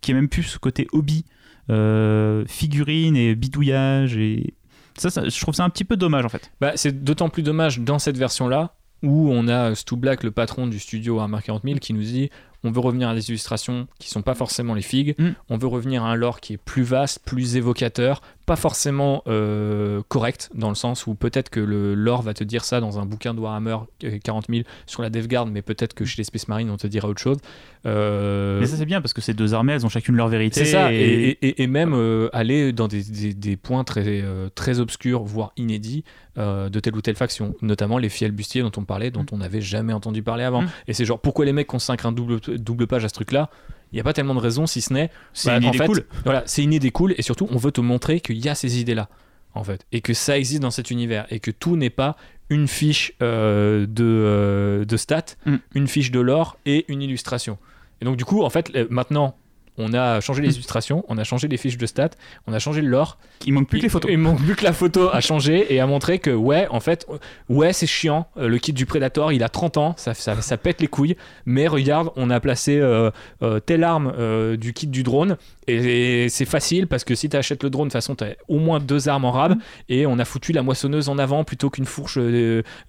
qui 0.00 0.12
a 0.12 0.14
même 0.14 0.28
plus 0.28 0.42
ce 0.44 0.58
côté 0.58 0.86
hobby, 0.92 1.24
euh, 1.70 2.44
figurine 2.46 3.16
et 3.16 3.34
bidouillage 3.34 4.16
et. 4.16 4.54
Ça, 4.98 5.10
ça, 5.10 5.28
je 5.28 5.40
trouve 5.40 5.54
ça 5.54 5.64
un 5.64 5.70
petit 5.70 5.84
peu 5.84 5.96
dommage 5.96 6.24
en 6.24 6.28
fait. 6.28 6.50
Bah, 6.60 6.72
c'est 6.76 7.04
d'autant 7.04 7.28
plus 7.28 7.42
dommage 7.42 7.80
dans 7.80 7.98
cette 7.98 8.16
version-là 8.16 8.74
où 9.02 9.30
on 9.30 9.46
a 9.48 9.74
Stu 9.74 9.96
Black, 9.96 10.22
le 10.22 10.30
patron 10.30 10.66
du 10.66 10.78
studio 10.78 11.16
Warhammer 11.16 11.38
40 11.44 11.62
000, 11.64 11.78
qui 11.78 11.92
nous 11.92 12.02
dit 12.02 12.30
on 12.64 12.70
veut 12.72 12.80
revenir 12.80 13.08
à 13.10 13.14
des 13.14 13.28
illustrations 13.28 13.86
qui 13.98 14.08
sont 14.10 14.22
pas 14.22 14.34
forcément 14.34 14.74
les 14.74 14.82
figues, 14.82 15.14
Mm. 15.18 15.28
on 15.50 15.56
veut 15.58 15.68
revenir 15.68 16.02
à 16.04 16.08
un 16.10 16.14
lore 16.16 16.40
qui 16.40 16.54
est 16.54 16.56
plus 16.56 16.82
vaste, 16.82 17.20
plus 17.24 17.56
évocateur, 17.56 18.22
pas 18.46 18.56
forcément 18.56 19.22
euh, 19.26 20.00
correct, 20.08 20.50
dans 20.54 20.68
le 20.68 20.74
sens 20.76 21.06
où 21.08 21.14
peut-être 21.16 21.50
que 21.50 21.60
le 21.60 21.94
lore 21.94 22.22
va 22.22 22.32
te 22.32 22.44
dire 22.44 22.64
ça 22.64 22.80
dans 22.80 22.98
un 23.00 23.04
bouquin 23.04 23.34
de 23.34 23.40
Warhammer 23.40 23.76
euh, 24.04 24.18
40 24.22 24.46
000 24.48 24.62
sur 24.86 25.02
la 25.02 25.10
DevGuard, 25.10 25.46
mais 25.46 25.62
peut-être 25.62 25.94
que 25.94 26.04
chez 26.04 26.18
les 26.18 26.24
Space 26.24 26.46
Marines 26.48 26.70
on 26.70 26.76
te 26.76 26.86
dira 26.86 27.08
autre 27.08 27.20
chose. 27.20 27.38
Euh, 27.86 28.60
Mais 28.60 28.66
ça 28.66 28.76
c'est 28.76 28.86
bien 28.86 29.00
parce 29.00 29.12
que 29.12 29.20
ces 29.20 29.34
deux 29.34 29.54
armées, 29.54 29.72
elles 29.74 29.84
ont 29.86 29.88
chacune 29.90 30.16
leur 30.16 30.28
vérité. 30.28 30.64
c'est 30.64 30.70
ça, 30.70 30.92
et, 30.92 30.96
et- 30.96 31.28
et- 31.30 31.48
et- 31.48 31.62
et 31.62 31.66
même 31.66 31.92
euh, 31.94 32.28
aller 32.32 32.72
dans 32.72 32.88
des, 32.88 33.02
des- 33.02 33.34
des 33.34 33.56
points 33.56 33.84
très, 33.84 34.04
euh, 34.22 34.48
très 34.54 34.80
obscurs, 34.80 35.22
voire 35.24 35.52
inédits, 35.56 36.04
euh, 36.38 36.68
de 36.68 36.80
telle 36.80 36.96
ou 36.96 37.00
telle 37.00 37.14
faction, 37.16 37.54
notamment 37.62 37.98
les 37.98 38.08
fiels 38.08 38.32
bustiers 38.32 38.62
dont 38.62 38.72
on 38.76 38.84
parlait, 38.84 39.10
dont 39.10 39.26
on 39.32 39.38
n'avait 39.38 39.60
jamais 39.60 39.92
entendu 39.92 40.22
parler 40.22 40.44
avant. 40.44 40.62
Mm. 40.62 40.68
Et 40.88 40.92
c'est 40.94 41.04
genre, 41.04 41.18
pourquoi 41.20 41.44
les 41.44 41.52
mecs 41.52 41.66
consacrent 41.66 42.06
un 42.06 42.12
double, 42.12 42.40
double 42.58 42.86
page 42.86 43.04
à 43.04 43.08
ce 43.08 43.14
truc-là? 43.14 43.50
Il 43.92 43.96
n'y 43.96 44.00
a 44.00 44.04
pas 44.04 44.12
tellement 44.12 44.34
de 44.34 44.40
raisons, 44.40 44.66
si 44.66 44.80
ce 44.80 44.92
n'est. 44.92 45.10
C'est 45.32 45.48
bah, 45.48 45.56
une 45.58 45.64
idée 45.64 45.78
fait, 45.78 45.86
cool. 45.86 46.04
Voilà, 46.24 46.42
c'est 46.46 46.62
une 46.62 46.72
idée 46.72 46.90
cool, 46.90 47.14
et 47.16 47.22
surtout, 47.22 47.46
on 47.50 47.56
veut 47.56 47.72
te 47.72 47.80
montrer 47.80 48.20
qu'il 48.20 48.44
y 48.44 48.48
a 48.48 48.54
ces 48.54 48.80
idées-là, 48.80 49.08
en 49.54 49.64
fait, 49.64 49.86
et 49.92 50.00
que 50.00 50.12
ça 50.14 50.36
existe 50.38 50.60
dans 50.62 50.70
cet 50.70 50.90
univers, 50.90 51.26
et 51.30 51.40
que 51.40 51.50
tout 51.50 51.76
n'est 51.76 51.90
pas 51.90 52.16
une 52.50 52.68
fiche 52.68 53.12
euh, 53.22 53.86
de, 53.88 54.04
euh, 54.04 54.84
de 54.84 54.96
stats, 54.96 55.36
Mm. 55.46 55.56
une 55.74 55.88
fiche 55.88 56.10
de 56.10 56.20
lore 56.20 56.58
et 56.66 56.84
une 56.88 57.02
illustration. 57.02 57.58
Et 58.00 58.04
donc, 58.04 58.16
du 58.16 58.24
coup, 58.24 58.42
en 58.42 58.50
fait, 58.50 58.70
euh, 58.74 58.86
maintenant, 58.90 59.36
on 59.78 59.92
a 59.94 60.20
changé 60.20 60.42
les 60.42 60.54
illustrations, 60.54 61.04
on 61.08 61.18
a 61.18 61.24
changé 61.24 61.48
les 61.48 61.56
fiches 61.56 61.78
de 61.78 61.86
stats, 61.86 62.10
on 62.46 62.52
a 62.52 62.58
changé 62.58 62.80
le 62.82 62.88
lore. 62.88 63.18
Il 63.46 63.52
manque 63.52 63.68
plus 63.68 63.78
que 63.78 63.84
les 63.84 63.88
photos. 63.88 64.10
Il 64.10 64.18
manque 64.18 64.42
plus 64.42 64.56
que 64.56 64.64
la 64.64 64.72
photo 64.72 65.08
a 65.12 65.20
changé 65.20 65.72
et 65.74 65.80
a 65.80 65.86
montré 65.86 66.18
que, 66.18 66.30
ouais, 66.30 66.66
en 66.70 66.80
fait, 66.80 67.06
ouais, 67.48 67.72
c'est 67.72 67.86
chiant. 67.86 68.26
euh, 68.38 68.48
le 68.48 68.58
kit 68.58 68.72
du 68.72 68.86
Predator, 68.86 69.32
il 69.32 69.42
a 69.42 69.48
30 69.48 69.76
ans, 69.76 69.94
ça, 69.96 70.14
ça, 70.14 70.40
ça 70.40 70.56
pète 70.56 70.80
les 70.80 70.86
couilles. 70.86 71.16
Mais 71.44 71.68
regarde, 71.68 72.10
on 72.16 72.30
a 72.30 72.40
placé 72.40 72.78
euh, 72.78 73.10
euh, 73.42 73.60
telle 73.60 73.84
arme 73.84 74.12
euh, 74.18 74.56
du 74.56 74.72
kit 74.72 74.86
du 74.86 75.02
drone. 75.02 75.36
Et, 75.66 76.24
et 76.24 76.28
c'est 76.28 76.44
facile 76.44 76.86
parce 76.86 77.04
que 77.04 77.14
si 77.14 77.28
tu 77.28 77.36
achètes 77.36 77.62
le 77.62 77.70
drone, 77.70 77.88
de 77.88 77.90
toute 77.90 78.00
façon, 78.00 78.14
tu 78.14 78.24
as 78.24 78.34
au 78.48 78.58
moins 78.58 78.80
deux 78.80 79.08
armes 79.08 79.24
en 79.24 79.32
rab. 79.32 79.54
Et 79.88 80.06
on 80.06 80.18
a 80.18 80.24
foutu 80.24 80.52
la 80.52 80.62
moissonneuse 80.62 81.08
en 81.08 81.18
avant 81.18 81.44
plutôt 81.44 81.70
qu'une 81.70 81.84
fourche 81.86 82.18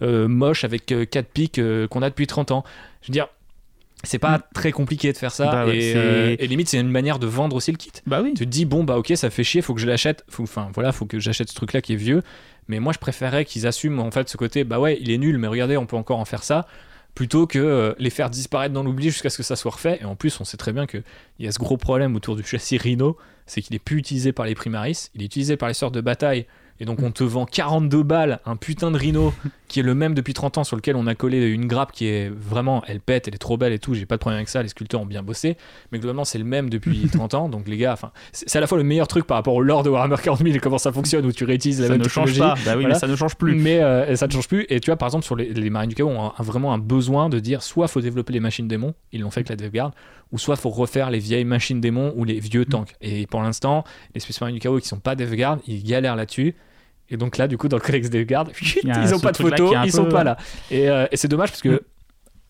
moche 0.02 0.64
avec 0.64 0.86
quatre 0.86 1.28
pics 1.28 1.60
qu'on 1.90 2.02
a 2.02 2.10
depuis 2.10 2.28
30 2.28 2.52
ans. 2.52 2.64
Je 3.02 3.08
veux 3.08 3.14
dire. 3.14 3.28
C'est 4.08 4.20
pas 4.20 4.38
Mm. 4.38 4.42
très 4.54 4.72
compliqué 4.72 5.12
de 5.14 5.18
faire 5.18 5.32
ça 5.32 5.52
Bah 5.52 5.66
ouais, 5.66 5.78
et, 5.78 5.82
c'est- 5.94 5.98
euh, 5.98 6.36
et 6.40 6.48
limite 6.48 6.70
c'est 6.70 6.80
une 6.80 6.90
manière 6.90 7.20
de 7.20 7.28
vendre 7.28 7.56
aussi 7.56 7.72
le 7.72 7.78
kit. 7.78 7.92
Bah 8.06 8.22
oui. 8.24 8.34
tu 8.36 8.46
te 8.46 8.50
dis 8.50 8.66
bon 8.66 8.84
bah 8.84 8.98
ok 8.98 9.12
ça 9.16 9.30
fait 9.30 9.44
chier 9.44 9.62
faut 9.62 9.74
que 9.74 9.82
je 9.82 9.88
l'achète. 9.88 10.24
Enfin 10.40 10.70
voilà 10.74 10.92
faut 10.92 11.06
que 11.06 11.20
j'achète 11.20 11.50
ce 11.50 11.56
truc 11.56 11.74
là 11.74 11.82
qui 11.82 11.94
est 11.94 11.98
vieux. 11.98 12.22
Mais 12.70 12.80
moi 12.80 12.94
je 12.94 13.00
préférerais 13.00 13.46
qu'ils 13.46 13.68
assument 13.68 14.00
en 14.00 14.12
fait 14.12 14.28
ce 14.30 14.38
côté 14.38 14.64
bah 14.64 14.80
ouais 14.80 14.98
il 15.02 15.12
est 15.12 15.18
nul 15.18 15.38
mais 15.38 15.48
regardez 15.48 15.78
on 15.78 15.86
peut 15.86 15.96
encore 15.98 16.20
en 16.20 16.26
faire 16.26 16.44
ça 16.44 16.68
plutôt 17.16 17.48
que 17.48 17.58
euh, 17.60 17.94
les 17.98 18.10
faire 18.12 18.30
disparaître 18.30 18.74
dans 18.74 18.84
l'oubli 18.84 19.06
jusqu'à 19.10 19.30
ce 19.30 19.38
que 19.38 19.44
ça 19.44 19.56
soit 19.56 19.72
refait. 19.72 19.98
Et 20.02 20.06
en 20.06 20.16
plus 20.16 20.40
on 20.40 20.44
sait 20.46 20.58
très 20.58 20.72
bien 20.74 20.86
que 20.86 21.00
il 21.40 21.46
y 21.46 21.48
a 21.48 21.52
ce 21.52 21.60
gros 21.60 21.78
problème 21.78 22.16
autour 22.16 22.36
du 22.36 22.44
châssis 22.44 22.78
Rhino 22.78 23.18
c'est 23.46 23.62
qu'il 23.62 23.76
est 23.76 23.80
plus 23.80 23.98
utilisé 23.98 24.32
par 24.34 24.46
les 24.46 24.56
primaris 24.56 25.10
il 25.16 25.22
est 25.22 25.26
utilisé 25.26 25.58
par 25.58 25.68
les 25.70 25.74
sortes 25.74 25.94
de 25.94 26.02
bataille 26.02 26.46
et 26.80 26.86
donc 26.86 27.02
on 27.02 27.12
te 27.12 27.24
vend 27.24 27.46
42 27.46 28.04
balles 28.04 28.40
un 28.46 28.56
putain 28.56 28.92
de 28.92 28.98
Rhino 28.98 29.34
qui 29.68 29.80
est 29.80 29.84
le 29.84 29.96
même 29.96 30.14
depuis 30.14 30.34
30 30.34 30.60
ans 30.60 30.64
sur 30.64 30.76
lequel 30.76 30.96
on 30.96 31.08
a 31.08 31.16
collé 31.16 31.46
une 31.48 31.66
grappe 31.68 31.92
qui 31.92 32.06
est 32.08 32.30
vraiment 32.30 32.84
elle 32.88 33.00
pète 33.02 33.28
elle 33.28 33.36
est 33.36 33.40
trop 33.40 33.58
belle 33.58 33.74
et 33.74 33.80
tout 33.80 33.94
j'ai 33.94 34.06
pas 34.06 34.16
de 34.16 34.20
problème 34.20 34.38
avec 34.38 34.50
ça 34.50 34.62
les 34.62 34.70
sculpteurs 34.70 35.02
ont 35.02 35.06
bien 35.06 35.24
bossé 35.24 35.58
mais 35.92 36.00
globalement 36.00 36.24
c'est 36.26 36.38
le 36.38 36.44
même 36.46 36.70
depuis 36.70 37.08
30 37.12 37.34
ans 37.34 37.50
donc 37.50 37.68
les 37.68 37.78
gars 37.78 37.94
enfin 37.94 38.12
c'est 38.32 38.56
à 38.58 38.62
la 38.62 38.68
fois 38.68 38.78
le 38.78 38.84
meilleur 38.84 39.08
truc 39.08 39.26
par 39.26 39.36
rapport 39.38 39.56
au 39.56 39.62
lore 39.62 39.84
de 39.84 39.90
Warhammer 39.90 40.16
40 40.24 40.40
000 40.44 40.56
et 40.56 40.60
comment 40.60 40.78
ça 40.78 40.92
fonctionne 40.92 41.26
où 41.26 41.32
tu 41.32 41.44
réutilises 41.46 41.82
la 41.82 41.88
Ça 41.88 41.94
même 41.94 42.02
ne 42.02 42.08
change 42.08 42.38
pas. 42.38 42.54
Bah 42.66 42.72
oui, 42.76 42.82
Voilà. 42.84 42.88
mais 42.90 42.94
ça 42.96 43.08
ne 43.08 43.16
change 43.16 43.36
plus. 43.36 43.56
Mais 43.56 43.80
euh, 43.82 44.16
ça 44.16 44.28
ne 44.28 44.32
change 44.32 44.48
plus. 44.48 44.66
Et 44.70 44.80
tu 44.80 44.90
vois, 44.90 44.96
par 44.98 45.08
exemple, 45.08 45.26
sur 45.26 45.36
les, 45.36 45.54
les 45.54 45.70
marines 45.70 45.90
du 45.90 45.96
chaos 45.96 46.10
ont 46.10 46.26
un- 46.28 46.34
un- 46.38 46.44
vraiment 46.44 46.74
un 46.74 46.78
besoin 46.78 47.30
de 47.30 47.40
dire 47.40 47.62
soit 47.64 47.88
faut 47.88 48.02
développer 48.02 48.34
les 48.34 48.40
machines 48.40 48.68
démons, 48.68 48.94
ils 49.12 49.22
l'ont 49.22 49.32
fait 49.32 49.40
avec 49.40 49.50
la 49.50 49.56
DevGuard, 49.56 49.92
ou 50.32 50.38
soit 50.38 50.56
faut 50.56 50.70
refaire 50.70 51.10
les 51.10 51.20
vieilles 51.20 51.46
machines 51.46 51.82
démons 51.82 52.14
ou 52.16 52.24
les 52.24 52.40
vieux 52.40 52.66
tanks. 52.66 52.96
Et 53.02 53.28
pour 53.28 53.42
l'instant, 53.42 53.84
les 54.14 54.20
Space 54.20 54.40
Marines 54.42 54.56
du 54.56 54.60
chaos 54.60 54.80
qui 54.80 54.88
sont 54.88 55.00
pas 55.00 55.16
DevGuard, 55.16 55.60
ils 55.68 55.84
galèrent 55.84 56.16
là-dessus. 56.16 56.56
Et 57.10 57.18
donc 57.18 57.38
là, 57.38 57.48
du 57.48 57.58
coup, 57.58 57.68
dans 57.68 57.78
le 57.78 57.82
codex 57.82 58.10
y 58.12 58.34
a 58.92 59.04
ils 59.04 59.14
ont 59.14 59.18
ce 59.18 59.24
pas 59.24 59.32
de 59.32 59.38
photos, 59.38 59.74
ils 59.86 59.92
sont 59.92 60.06
peu- 60.06 60.10
pas 60.10 60.24
là. 60.24 60.38
Et, 60.70 60.90
euh, 60.90 61.08
et 61.12 61.18
c'est 61.18 61.28
dommage 61.28 61.50
parce 61.50 61.62
que. 61.62 61.70
Mm. 61.70 61.80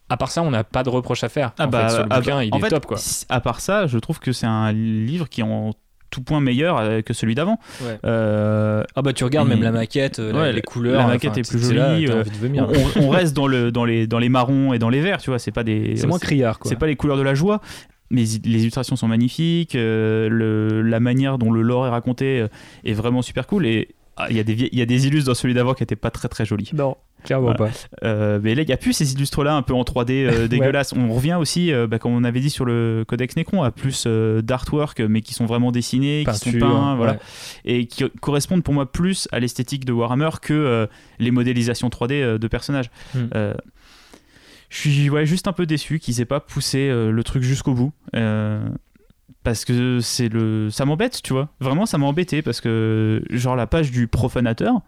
À 0.09 0.15
part 0.15 0.31
ça, 0.31 0.41
on 0.41 0.49
n'a 0.51 0.63
pas 0.63 0.83
de 0.83 0.89
reproche 0.89 1.25
à 1.25 1.27
faire. 1.27 1.51
Ah 1.57 1.65
en 1.65 1.67
bah, 1.67 1.89
fait, 1.89 1.95
sur 1.95 2.03
le 2.03 2.07
ah 2.11 2.19
bouquin, 2.21 2.35
bah, 2.37 2.45
il 2.45 2.55
est 2.55 2.59
fait, 2.61 2.69
top 2.69 2.85
quoi. 2.85 2.97
À 3.27 3.41
part 3.41 3.59
ça, 3.59 3.87
je 3.87 3.97
trouve 3.97 4.19
que 4.19 4.31
c'est 4.31 4.45
un 4.45 4.71
livre 4.71 5.27
qui 5.27 5.43
en 5.43 5.73
tout 6.09 6.21
point 6.21 6.39
meilleur 6.39 6.77
euh, 6.77 7.01
que 7.01 7.13
celui 7.13 7.35
d'avant. 7.35 7.59
Ouais. 7.81 7.99
Euh, 8.05 8.83
Ah 8.95 9.01
bah 9.01 9.13
tu 9.13 9.23
regardes 9.23 9.47
Et- 9.47 9.51
même 9.51 9.63
la 9.63 9.71
maquette, 9.71 10.19
euh, 10.19 10.31
la- 10.31 10.39
Ouais, 10.39 10.53
les 10.53 10.61
couleurs, 10.61 10.99
la 11.01 11.07
maquette 11.07 11.31
enfin, 11.31 11.41
est 11.41 11.49
plus 11.49 11.73
là, 11.73 11.93
jolie, 11.95 12.05
t'as 12.07 12.13
euh, 12.13 12.19
envie 12.21 12.29
de 12.31 12.35
vomir. 12.37 12.67
on, 12.97 13.01
on 13.03 13.09
reste 13.09 13.35
dans, 13.35 13.47
le, 13.47 13.71
dans, 13.71 13.85
les, 13.85 14.07
dans 14.07 14.19
les 14.19 14.29
marrons 14.29 14.73
et 14.73 14.79
dans 14.79 14.89
les 14.89 15.01
verts, 15.01 15.17
tu 15.19 15.29
vois. 15.29 15.39
C'est 15.39 15.51
pas 15.51 15.63
des. 15.63 15.95
C'est 15.97 16.07
moins 16.07 16.19
criard. 16.19 16.59
C'est 16.63 16.77
pas 16.77 16.87
les 16.87 16.95
couleurs 16.95 17.17
de 17.17 17.21
la 17.23 17.33
joie. 17.35 17.61
Mais 18.09 18.21
les 18.21 18.61
illustrations 18.61 18.95
sont 18.95 19.09
magnifiques. 19.09 19.75
euh, 19.75 20.29
le, 20.29 20.81
la 20.81 20.99
manière 21.01 21.37
dont 21.37 21.51
le 21.51 21.61
lore 21.61 21.85
est 21.87 21.89
raconté 21.89 22.45
est 22.85 22.93
vraiment 22.93 23.21
super 23.21 23.47
cool. 23.47 23.65
Et 23.65 23.89
ah, 24.15 24.27
il 24.29 24.37
y, 24.37 24.39
a 24.39 24.43
des 24.43 24.69
y 24.71 24.81
a 24.81 24.85
des 24.85 25.07
illus 25.07 25.23
dans 25.25 25.33
celui 25.35 25.53
d'avant 25.53 25.73
qui 25.73 25.83
étaient 25.83 25.95
pas 25.97 26.09
très 26.09 26.29
très 26.29 26.45
jolis. 26.45 26.71
Non, 26.73 26.95
clairement 27.23 27.53
Voilà. 27.57 27.71
pas. 27.71 28.07
Euh, 28.07 28.39
mais 28.41 28.55
là, 28.55 28.61
il 28.61 28.67
n'y 28.67 28.73
a 28.73 28.77
plus 28.77 28.93
ces 28.93 29.13
illustres-là 29.13 29.55
un 29.55 29.61
peu 29.61 29.73
en 29.73 29.83
3D 29.83 30.11
euh, 30.11 30.47
dégueulasses. 30.49 30.93
On 30.93 31.13
revient 31.13 31.37
aussi, 31.39 31.71
euh, 31.71 31.87
bah, 31.87 31.99
comme 31.99 32.13
on 32.13 32.23
avait 32.23 32.39
dit 32.39 32.49
sur 32.49 32.65
le 32.65 33.03
Codex 33.07 33.35
Necron, 33.35 33.63
à 33.63 33.71
plus 33.71 34.05
euh, 34.07 34.41
d'artwork, 34.41 34.99
mais 35.01 35.21
qui 35.21 35.33
sont 35.33 35.45
vraiment 35.45 35.71
dessinés, 35.71 36.25
qui 36.29 36.37
sont 36.37 36.57
peints, 36.57 36.95
voilà, 36.95 37.13
ouais. 37.13 37.19
et 37.65 37.85
qui 37.87 38.03
correspondent 38.21 38.63
pour 38.63 38.73
moi 38.73 38.91
plus 38.91 39.27
à 39.31 39.39
l'esthétique 39.39 39.85
de 39.85 39.93
Warhammer 39.93 40.29
que 40.41 40.53
euh, 40.53 40.87
les 41.19 41.31
modélisations 41.31 41.89
3D 41.89 42.13
euh, 42.13 42.37
de 42.37 42.47
personnages. 42.47 42.89
Hmm. 43.13 43.27
Je 44.69 44.77
suis 44.77 45.09
ouais, 45.09 45.25
juste 45.25 45.47
un 45.47 45.53
peu 45.53 45.65
déçu 45.65 45.97
qu'ils 45.99 46.19
aient 46.19 46.25
pas 46.25 46.41
poussé 46.41 46.89
le 46.89 47.23
truc 47.23 47.41
jusqu'au 47.41 47.73
bout. 47.73 47.93
Parce 49.43 49.63
que 49.63 49.99
c'est 50.01 50.27
le 50.27 50.69
ça 50.69 50.83
m'embête 50.83 51.21
tu 51.23 51.31
vois 51.31 51.47
vraiment 51.61 51.85
ça 51.85 51.97
m'a 51.97 52.05
embêté 52.05 52.41
parce 52.41 52.59
que 52.59 53.23
genre 53.29 53.55
la 53.55 53.65
page 53.65 53.91
du 53.91 54.07
profanateur 54.07 54.81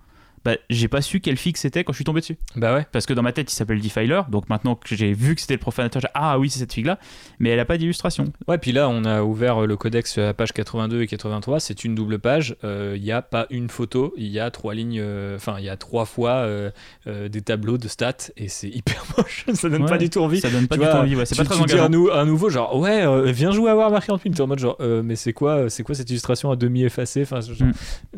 bah, 0.46 0.56
j'ai 0.70 0.88
pas 0.88 1.02
su 1.02 1.20
quel 1.20 1.38
fixe 1.38 1.62
c'était 1.62 1.84
quand 1.84 1.94
je 1.94 1.98
suis 1.98 2.06
tombé 2.06 2.22
dessus 2.22 2.38
Bah 2.56 2.74
ouais. 2.74 2.86
parce 2.92 3.06
que 3.06 3.14
dans 3.14 3.22
ma 3.24 3.32
tête 3.34 3.52
il 3.52 3.56
s'appelle 3.56 3.80
Defiler 3.82 4.22
donc 4.30 4.50
maintenant 4.50 4.76
que 4.76 4.96
j'ai 4.96 5.14
vu 5.14 5.36
que 5.36 5.42
c'était 5.42 5.56
le 5.56 5.60
profanateur 5.60 6.02
j'ai- 6.02 6.08
ah 6.14 6.40
oui 6.40 6.50
c'est 6.50 6.60
cette 6.60 6.74
figue 6.74 6.86
là 6.86 6.98
mais 7.40 7.50
elle 7.50 7.60
a 7.60 7.66
pas 7.66 7.78
d'illustration 7.78 8.26
Ouais, 8.48 8.58
puis 8.58 8.72
là, 8.72 8.90
on 8.90 9.06
a 9.06 9.22
ouvert 9.24 9.64
euh, 9.64 9.66
le 9.68 9.76
codex 9.78 10.18
à 10.18 10.22
la 10.22 10.34
page 10.34 10.52
82 10.54 11.02
et 11.02 11.08
83. 11.08 11.60
C'est 11.60 11.84
une 11.84 11.94
double 11.96 12.20
page. 12.20 12.56
Euh, 12.64 12.94
Il 12.98 13.04
n'y 13.04 13.12
a 13.12 13.22
pas 13.22 13.46
une 13.50 13.70
photo. 13.70 14.14
Il 14.18 14.28
y 14.28 14.40
a 14.40 14.50
trois 14.52 14.74
lignes. 14.74 15.00
euh, 15.00 15.36
Enfin, 15.36 15.56
il 15.60 15.66
y 15.66 15.70
a 15.70 15.78
trois 15.78 16.06
fois 16.06 16.32
euh, 16.32 16.72
euh, 17.08 17.28
des 17.30 17.42
tableaux 17.42 17.78
de 17.78 17.88
stats 17.88 18.32
et 18.38 18.48
c'est 18.50 18.70
hyper 18.76 19.04
moche. 19.18 19.46
Ça 19.54 19.70
donne 19.70 19.84
Ouais, 19.84 19.90
pas 19.90 19.98
du 19.98 20.10
tout 20.10 20.20
envie. 20.22 20.40
ça 20.42 20.50
donne 20.50 20.68
pas 20.68 20.76
Tu 20.76 20.82
du 20.84 20.88
tout 20.90 20.96
envie 20.96 21.16
ouais, 21.16 21.26
c'est 21.26 21.36
pas 21.36 21.44
très 21.44 21.56
tu 21.56 21.66
dis 21.66 21.74
engageant 21.74 21.90
nou- 21.90 22.10
à 22.12 22.26
nouveau 22.26 22.50
genre 22.50 22.76
ouais 22.78 23.06
euh, 23.06 23.32
viens 23.32 23.52
jouer 23.52 23.70
à 23.72 23.76
Warhammer 23.76 24.00
40 24.06 24.22
000 24.24 24.34
t'es 24.36 24.42
en 24.42 24.48
mode 24.48 24.60
genre 24.60 24.78
euh, 24.82 25.02
mais 25.04 25.16
c'est 25.16 25.34
quoi 25.34 25.70
c'est 25.70 25.84
quoi 25.84 25.96
cette 25.96 26.10
illustration 26.10 26.52
à 26.52 26.56
demi 26.56 26.84
effacée? 26.84 27.22
Enfin 27.24 27.40
Mm. 27.40 27.72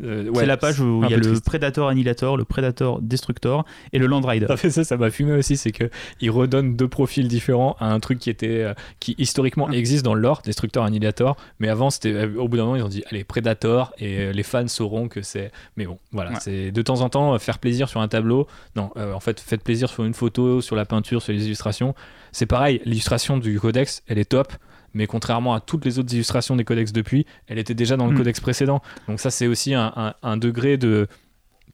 euh, 0.04 0.30
c'est 0.34 0.46
la 0.46 0.56
page 0.56 0.80
où 0.80 1.02
un 1.02 1.06
il 1.06 1.10
y 1.10 1.14
a 1.14 1.16
le. 1.18 1.40
Predator 1.40 1.88
Annihilator, 1.88 2.11
le 2.20 2.44
Predator 2.44 3.00
Destructor 3.00 3.64
et 3.92 3.98
le 3.98 4.06
Land 4.06 4.20
Rider. 4.22 4.46
Ça, 4.70 4.84
ça, 4.84 4.96
m'a 4.96 5.10
fumé 5.10 5.32
aussi, 5.32 5.56
c'est 5.56 5.72
que 5.72 5.90
il 6.20 6.30
redonne 6.30 6.76
deux 6.76 6.88
profils 6.88 7.26
différents 7.28 7.76
à 7.80 7.92
un 7.92 8.00
truc 8.00 8.18
qui 8.18 8.30
était, 8.30 8.62
euh, 8.62 8.74
qui 9.00 9.14
historiquement 9.18 9.68
Ah. 9.70 9.74
existe 9.74 10.04
dans 10.04 10.14
le 10.14 10.20
lore, 10.20 10.42
Destructor 10.44 10.84
Annihilator, 10.84 11.36
mais 11.58 11.68
avant 11.68 11.90
c'était, 11.90 12.12
euh, 12.12 12.34
au 12.38 12.48
bout 12.48 12.56
d'un 12.56 12.64
moment 12.64 12.76
ils 12.76 12.82
ont 12.84 12.88
dit, 12.88 13.02
allez 13.10 13.24
Predator 13.24 13.92
et 13.98 14.18
euh, 14.18 14.32
les 14.32 14.42
fans 14.42 14.68
sauront 14.68 15.08
que 15.08 15.22
c'est, 15.22 15.50
mais 15.76 15.86
bon, 15.86 15.98
voilà, 16.12 16.30
Ouais. 16.32 16.36
c'est 16.40 16.70
de 16.72 16.82
temps 16.82 17.00
en 17.00 17.08
temps 17.08 17.38
faire 17.38 17.58
plaisir 17.58 17.88
sur 17.88 18.00
un 18.00 18.08
tableau, 18.08 18.46
non, 18.76 18.90
euh, 18.96 19.12
en 19.12 19.20
fait 19.20 19.40
faites 19.40 19.62
plaisir 19.64 19.88
sur 19.88 20.04
une 20.04 20.14
photo, 20.14 20.60
sur 20.60 20.76
la 20.76 20.84
peinture, 20.84 21.22
sur 21.22 21.32
les 21.32 21.44
illustrations, 21.46 21.94
c'est 22.32 22.46
pareil, 22.46 22.80
l'illustration 22.84 23.38
du 23.38 23.58
codex, 23.60 24.02
elle 24.06 24.18
est 24.18 24.24
top. 24.30 24.52
Mais 24.94 25.06
contrairement 25.06 25.54
à 25.54 25.60
toutes 25.60 25.86
les 25.86 25.98
autres 25.98 26.12
illustrations 26.12 26.54
des 26.54 26.64
codex 26.64 26.92
depuis, 26.92 27.24
elle 27.46 27.58
était 27.58 27.72
déjà 27.72 27.96
dans 27.96 28.04
le 28.06 28.12
Mm. 28.12 28.16
codex 28.18 28.40
précédent. 28.40 28.82
Donc 29.08 29.20
ça, 29.20 29.30
c'est 29.30 29.46
aussi 29.46 29.72
un, 29.72 29.90
un- 29.96 30.12
un 30.22 30.36
degré 30.36 30.76
de 30.76 31.06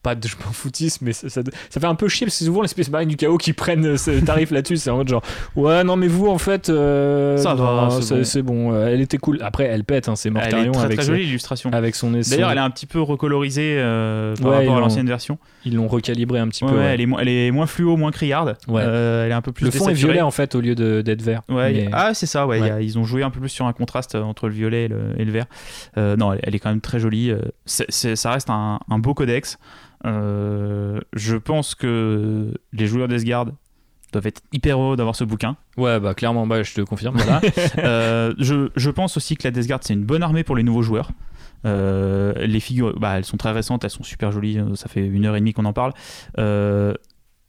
pas 0.02 0.14
de 0.14 0.26
je 0.28 0.36
m'en 0.44 0.52
foutisme, 0.52 1.04
mais 1.06 1.12
ça, 1.12 1.28
ça, 1.28 1.40
ça 1.70 1.80
fait 1.80 1.86
un 1.86 1.94
peu 1.94 2.08
chier 2.08 2.26
parce 2.26 2.34
que 2.36 2.38
c'est 2.40 2.44
souvent 2.44 2.62
les 2.62 2.68
Space 2.68 2.88
Marines 2.90 3.08
du 3.08 3.16
chaos 3.16 3.36
qui 3.38 3.52
prennent 3.52 3.84
euh, 3.84 3.96
ce 3.96 4.12
tarif 4.24 4.50
là-dessus. 4.50 4.76
C'est 4.76 4.90
en 4.90 4.96
mode 4.98 5.08
genre, 5.08 5.22
ouais, 5.56 5.82
non, 5.84 5.96
mais 5.96 6.06
vous, 6.06 6.28
en 6.28 6.38
fait, 6.38 6.68
euh, 6.68 7.36
Ça 7.36 7.54
va, 7.54 7.88
c'est 8.22 8.42
bon. 8.42 8.72
Euh, 8.72 8.88
Elle 8.88 9.00
était 9.00 9.18
cool. 9.18 9.38
Après, 9.42 9.64
elle 9.64 9.84
pète, 9.84 10.08
hein, 10.08 10.16
c'est 10.16 10.28
Elle 10.28 10.36
est 10.36 10.40
Mortarion 10.40 10.72
très 10.72 10.84
avec, 10.84 10.98
très 10.98 11.06
jolie 11.06 11.24
l'illustration. 11.24 11.70
avec 11.72 11.94
son 11.94 12.12
D'ailleurs, 12.12 12.50
elle 12.50 12.58
est 12.58 12.60
un 12.60 12.70
petit 12.70 12.86
peu 12.86 13.00
recolorisée 13.00 13.76
euh, 13.78 14.34
par 14.36 14.50
Ouais, 14.50 14.56
rapport 14.58 14.76
à 14.76 14.80
l'ancienne 14.80 15.06
version. 15.08 15.38
Ils 15.64 15.74
l'ont 15.74 15.88
recalibré 15.88 16.38
un 16.38 16.48
petit 16.48 16.64
Ouais, 16.64 16.70
peu. 16.70 16.78
ouais. 16.78 16.84
Elle, 16.94 17.00
est, 17.00 17.06
mo- 17.06 17.18
elle 17.18 17.28
est 17.28 17.50
moins 17.50 17.66
fluo, 17.66 17.96
moins 17.96 18.10
criarde. 18.12 18.56
Ouais. 18.68 18.82
Euh, 18.84 19.24
elle 19.26 19.32
est 19.32 19.34
un 19.34 19.42
peu 19.42 19.52
plus 19.52 19.64
Le 19.64 19.70
fond 19.70 19.88
est 19.88 19.94
violet 19.94 20.20
en 20.22 20.30
fait 20.30 20.54
au 20.54 20.60
lieu 20.60 20.74
de- 20.74 21.02
d'être 21.02 21.22
vert. 21.22 21.42
Ouais, 21.48 21.72
Mais- 21.72 21.88
Ah, 21.92 22.14
c'est 22.14 22.26
ça, 22.26 22.46
ouais, 22.46 22.58
il 22.58 22.60
y 22.60 22.64
Ouais. 22.64 22.70
a- 22.70 22.80
ils 22.80 22.98
ont 22.98 23.04
joué 23.04 23.22
un 23.22 23.30
peu 23.30 23.40
plus 23.40 23.48
sur 23.48 23.66
un 23.66 23.72
contraste 23.72 24.14
entre 24.14 24.46
le 24.48 24.54
violet 24.54 24.84
et 24.84 24.88
le, 24.88 25.00
et 25.18 25.24
le 25.24 25.32
vert. 25.32 25.46
Euh, 25.96 26.16
non, 26.16 26.32
elle, 26.32 26.40
elle 26.44 26.54
est 26.54 26.58
quand 26.58 26.70
même 26.70 26.80
très 26.80 27.00
jolie. 27.00 27.32
ça 27.66 28.30
reste 28.30 28.50
un, 28.50 28.78
un 28.88 28.98
beau 28.98 29.14
codex. 29.14 29.58
Euh, 30.06 31.00
je 31.12 31.36
pense 31.36 31.74
que 31.74 32.54
les 32.72 32.86
joueurs 32.86 33.08
d'Esgard 33.08 33.46
doivent 34.12 34.26
être 34.26 34.40
hyper 34.52 34.80
heureux 34.80 34.96
d'avoir 34.96 35.16
ce 35.16 35.24
bouquin. 35.24 35.56
Ouais, 35.76 36.00
bah 36.00 36.14
clairement, 36.14 36.46
bah, 36.46 36.62
je 36.62 36.74
te 36.74 36.80
confirme. 36.80 37.16
Voilà. 37.16 37.40
Euh, 37.78 38.34
je, 38.38 38.70
je 38.76 38.90
pense 38.90 39.16
aussi 39.16 39.36
que 39.36 39.46
la 39.46 39.50
Death 39.50 39.82
c'est 39.82 39.94
une 39.94 40.04
bonne 40.04 40.22
armée 40.22 40.42
pour 40.44 40.56
les 40.56 40.62
nouveaux 40.62 40.82
joueurs. 40.82 41.10
Euh, 41.64 42.32
les 42.46 42.60
figures, 42.60 42.98
bah, 42.98 43.18
elles 43.18 43.24
sont 43.24 43.36
très 43.36 43.52
récentes, 43.52 43.84
elles 43.84 43.90
sont 43.90 44.02
super 44.02 44.32
jolies. 44.32 44.60
Ça 44.74 44.88
fait 44.88 45.04
une 45.06 45.26
heure 45.26 45.36
et 45.36 45.40
demie 45.40 45.52
qu'on 45.52 45.64
en 45.64 45.72
parle. 45.72 45.92
Euh, 46.38 46.94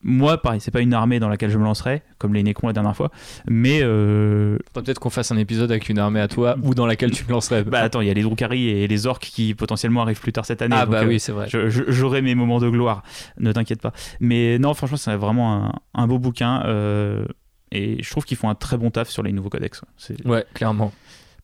moi, 0.02 0.42
pareil, 0.42 0.62
c'est 0.62 0.72
pas 0.72 0.80
une 0.80 0.94
armée 0.94 1.20
dans 1.20 1.28
laquelle 1.28 1.50
je 1.50 1.58
me 1.58 1.64
lancerai, 1.66 2.04
comme 2.20 2.34
les 2.34 2.42
Necrons 2.42 2.68
la 2.68 2.74
dernière 2.74 2.96
fois. 2.96 3.12
Mais 3.50 3.80
euh, 3.84 4.58
Peut-être 4.74 4.98
qu'on 5.00 5.10
fasse 5.10 5.32
un 5.32 5.38
épisode 5.38 5.70
avec 5.72 5.90
une 5.90 6.00
armée 6.00 6.22
à 6.22 6.28
toi 6.30 6.56
ou 6.64 6.74
dans 6.74 6.86
laquelle 6.86 7.12
tu 7.12 7.26
te 7.26 7.32
lancerais. 7.32 7.64
bah, 7.66 7.82
attends, 7.82 8.00
il 8.02 8.08
y 8.08 8.10
a 8.10 8.14
les 8.14 8.22
Drukhari 8.24 8.70
et 8.70 8.88
les 8.88 9.08
Orques 9.08 9.24
qui 9.32 9.54
potentiellement 9.56 10.02
arrivent 10.02 10.22
plus 10.22 10.32
tard 10.32 10.46
cette 10.46 10.62
année. 10.62 10.76
ah 10.80 10.86
bah 10.86 11.02
euh, 11.02 11.08
oui, 11.08 11.20
c'est 11.20 11.34
vrai. 11.34 11.48
J'aurai 11.50 12.22
mes 12.22 12.34
moments 12.36 12.60
de 12.60 12.70
gloire, 12.70 13.04
ne 13.40 13.52
t'inquiète 13.52 13.82
pas. 13.82 13.92
Mais 14.22 14.58
non, 14.58 14.74
franchement, 14.74 14.98
c'est 14.98 15.16
vraiment 15.18 15.66
un, 15.66 15.74
un 15.94 16.08
beau 16.08 16.18
bouquin. 16.18 16.64
euh, 16.66 17.26
et 17.72 18.02
je 18.02 18.10
trouve 18.10 18.24
qu'ils 18.26 18.38
font 18.38 18.50
un 18.50 18.56
très 18.56 18.78
bon 18.78 18.90
taf 18.92 19.10
sur 19.10 19.22
les 19.22 19.32
nouveaux 19.34 19.50
codex. 19.50 19.82
ouais. 20.26 20.46
Clairement. 20.54 20.92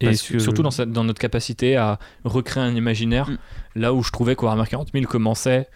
Et 0.02 0.07
que- 0.11 0.40
surtout 0.40 0.61
dans, 0.64 0.72
sa- 0.72 0.86
dans 0.86 1.03
notre 1.03 1.19
capacité 1.19 1.76
à 1.77 1.99
recréer 2.23 2.64
un 2.64 2.73
imaginaire, 2.76 3.30
Mm. 3.30 3.38
là 3.76 3.94
où 3.94 4.02
je 4.02 4.11
trouvais 4.11 4.36
qu'Warhammer 4.36 4.68
40 4.69 4.90
000 4.94 5.06
commençait 5.06 5.68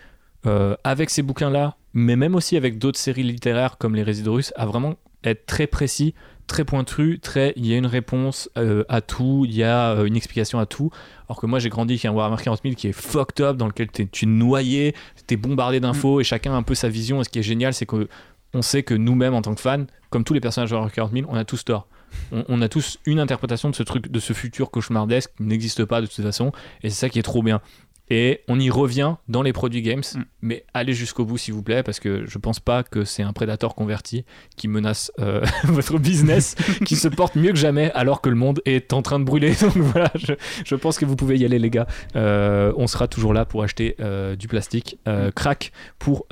avec 0.83 1.09
ces 1.09 1.21
bouquins-là, 1.21 1.75
mais 1.93 2.15
même 2.15 2.35
aussi 2.35 2.57
avec 2.57 2.77
d'autres 2.77 2.99
séries 2.99 3.23
littéraires 3.23 3.77
comme 3.77 3.95
les 3.95 4.03
Résidus 4.03 4.29
russes, 4.29 4.53
à 4.55 4.65
vraiment 4.65 4.95
être 5.23 5.45
très 5.45 5.67
précis, 5.67 6.13
très 6.47 6.65
pointu, 6.65 7.19
très 7.21 7.53
il 7.55 7.65
y 7.65 7.73
a 7.73 7.77
une 7.77 7.85
réponse 7.85 8.49
euh, 8.57 8.83
à 8.89 9.01
tout, 9.01 9.45
il 9.47 9.55
y 9.55 9.63
a 9.63 9.91
euh, 9.91 10.05
une 10.05 10.15
explication 10.15 10.59
à 10.59 10.65
tout. 10.65 10.91
Alors 11.27 11.39
que 11.39 11.45
moi 11.45 11.59
j'ai 11.59 11.69
grandi 11.69 11.93
avec 11.93 12.05
un 12.05 12.11
Warhammer 12.11 12.41
40 12.41 12.61
000 12.63 12.75
qui 12.75 12.87
est 12.87 12.91
fucked 12.91 13.43
up, 13.45 13.57
dans 13.57 13.67
lequel 13.67 13.89
tu 13.91 14.03
es 14.03 14.27
noyé, 14.27 14.95
t'es 15.27 15.37
bombardé 15.37 15.79
d'infos 15.79 16.19
et 16.19 16.23
chacun 16.23 16.53
a 16.53 16.55
un 16.55 16.63
peu 16.63 16.75
sa 16.75 16.89
vision. 16.89 17.21
Et 17.21 17.23
ce 17.23 17.29
qui 17.29 17.39
est 17.39 17.43
génial, 17.43 17.73
c'est 17.73 17.85
que 17.85 18.07
on 18.53 18.61
sait 18.63 18.81
que 18.81 18.95
nous-mêmes 18.95 19.35
en 19.35 19.43
tant 19.43 19.53
que 19.53 19.61
fans, 19.61 19.85
comme 20.09 20.23
tous 20.23 20.33
les 20.33 20.39
personnages 20.39 20.69
de 20.71 20.75
Warhammer 20.75 20.93
40 20.93 21.13
000, 21.13 21.25
on 21.29 21.35
a 21.35 21.45
tous 21.45 21.63
tort. 21.63 21.87
On, 22.31 22.43
on 22.47 22.61
a 22.63 22.67
tous 22.67 22.97
une 23.05 23.19
interprétation 23.19 23.69
de 23.69 23.75
ce 23.75 23.83
truc, 23.83 24.11
de 24.11 24.19
ce 24.19 24.33
futur 24.33 24.71
cauchemardesque 24.71 25.31
qui 25.37 25.43
n'existe 25.43 25.85
pas 25.85 26.01
de 26.01 26.07
toute 26.07 26.23
façon, 26.23 26.51
et 26.81 26.89
c'est 26.89 26.95
ça 26.95 27.09
qui 27.09 27.19
est 27.19 27.23
trop 27.23 27.43
bien. 27.43 27.61
Et 28.09 28.41
on 28.47 28.59
y 28.59 28.69
revient 28.69 29.15
dans 29.27 29.41
les 29.41 29.53
produits 29.53 29.81
games, 29.81 30.01
Mm. 30.15 30.21
mais 30.41 30.65
allez 30.73 30.93
jusqu'au 30.93 31.25
bout 31.25 31.37
s'il 31.37 31.53
vous 31.53 31.63
plaît, 31.63 31.83
parce 31.83 31.99
que 31.99 32.25
je 32.25 32.37
pense 32.37 32.59
pas 32.59 32.83
que 32.83 33.03
c'est 33.03 33.23
un 33.23 33.33
prédateur 33.33 33.75
converti 33.75 34.25
qui 34.55 34.67
menace 34.67 35.11
euh, 35.19 35.45
votre 35.65 35.99
business, 35.99 36.55
qui 36.85 36.95
se 36.95 37.07
porte 37.07 37.35
mieux 37.35 37.51
que 37.51 37.57
jamais 37.57 37.91
alors 37.91 38.21
que 38.21 38.29
le 38.29 38.35
monde 38.35 38.61
est 38.65 38.93
en 38.93 39.01
train 39.01 39.19
de 39.19 39.25
brûler. 39.25 39.53
Donc 39.61 39.77
voilà, 39.77 40.11
je, 40.15 40.33
je 40.65 40.75
pense 40.75 40.97
que 40.97 41.05
vous 41.05 41.15
pouvez 41.15 41.37
y 41.37 41.45
aller 41.45 41.59
les 41.59 41.69
gars. 41.69 41.87
Euh, 42.15 42.73
on 42.77 42.87
sera 42.87 43.07
toujours 43.07 43.33
là 43.33 43.45
pour 43.45 43.63
acheter 43.63 43.95
euh, 43.99 44.35
du 44.35 44.47
plastique, 44.47 44.97
euh, 45.07 45.31
crack, 45.31 45.71
pour 45.99 46.25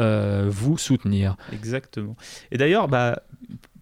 vous 0.47 0.77
soutenir. 0.77 1.35
Exactement. 1.53 2.15
Et 2.51 2.57
d'ailleurs, 2.57 2.87
bah, 2.87 3.21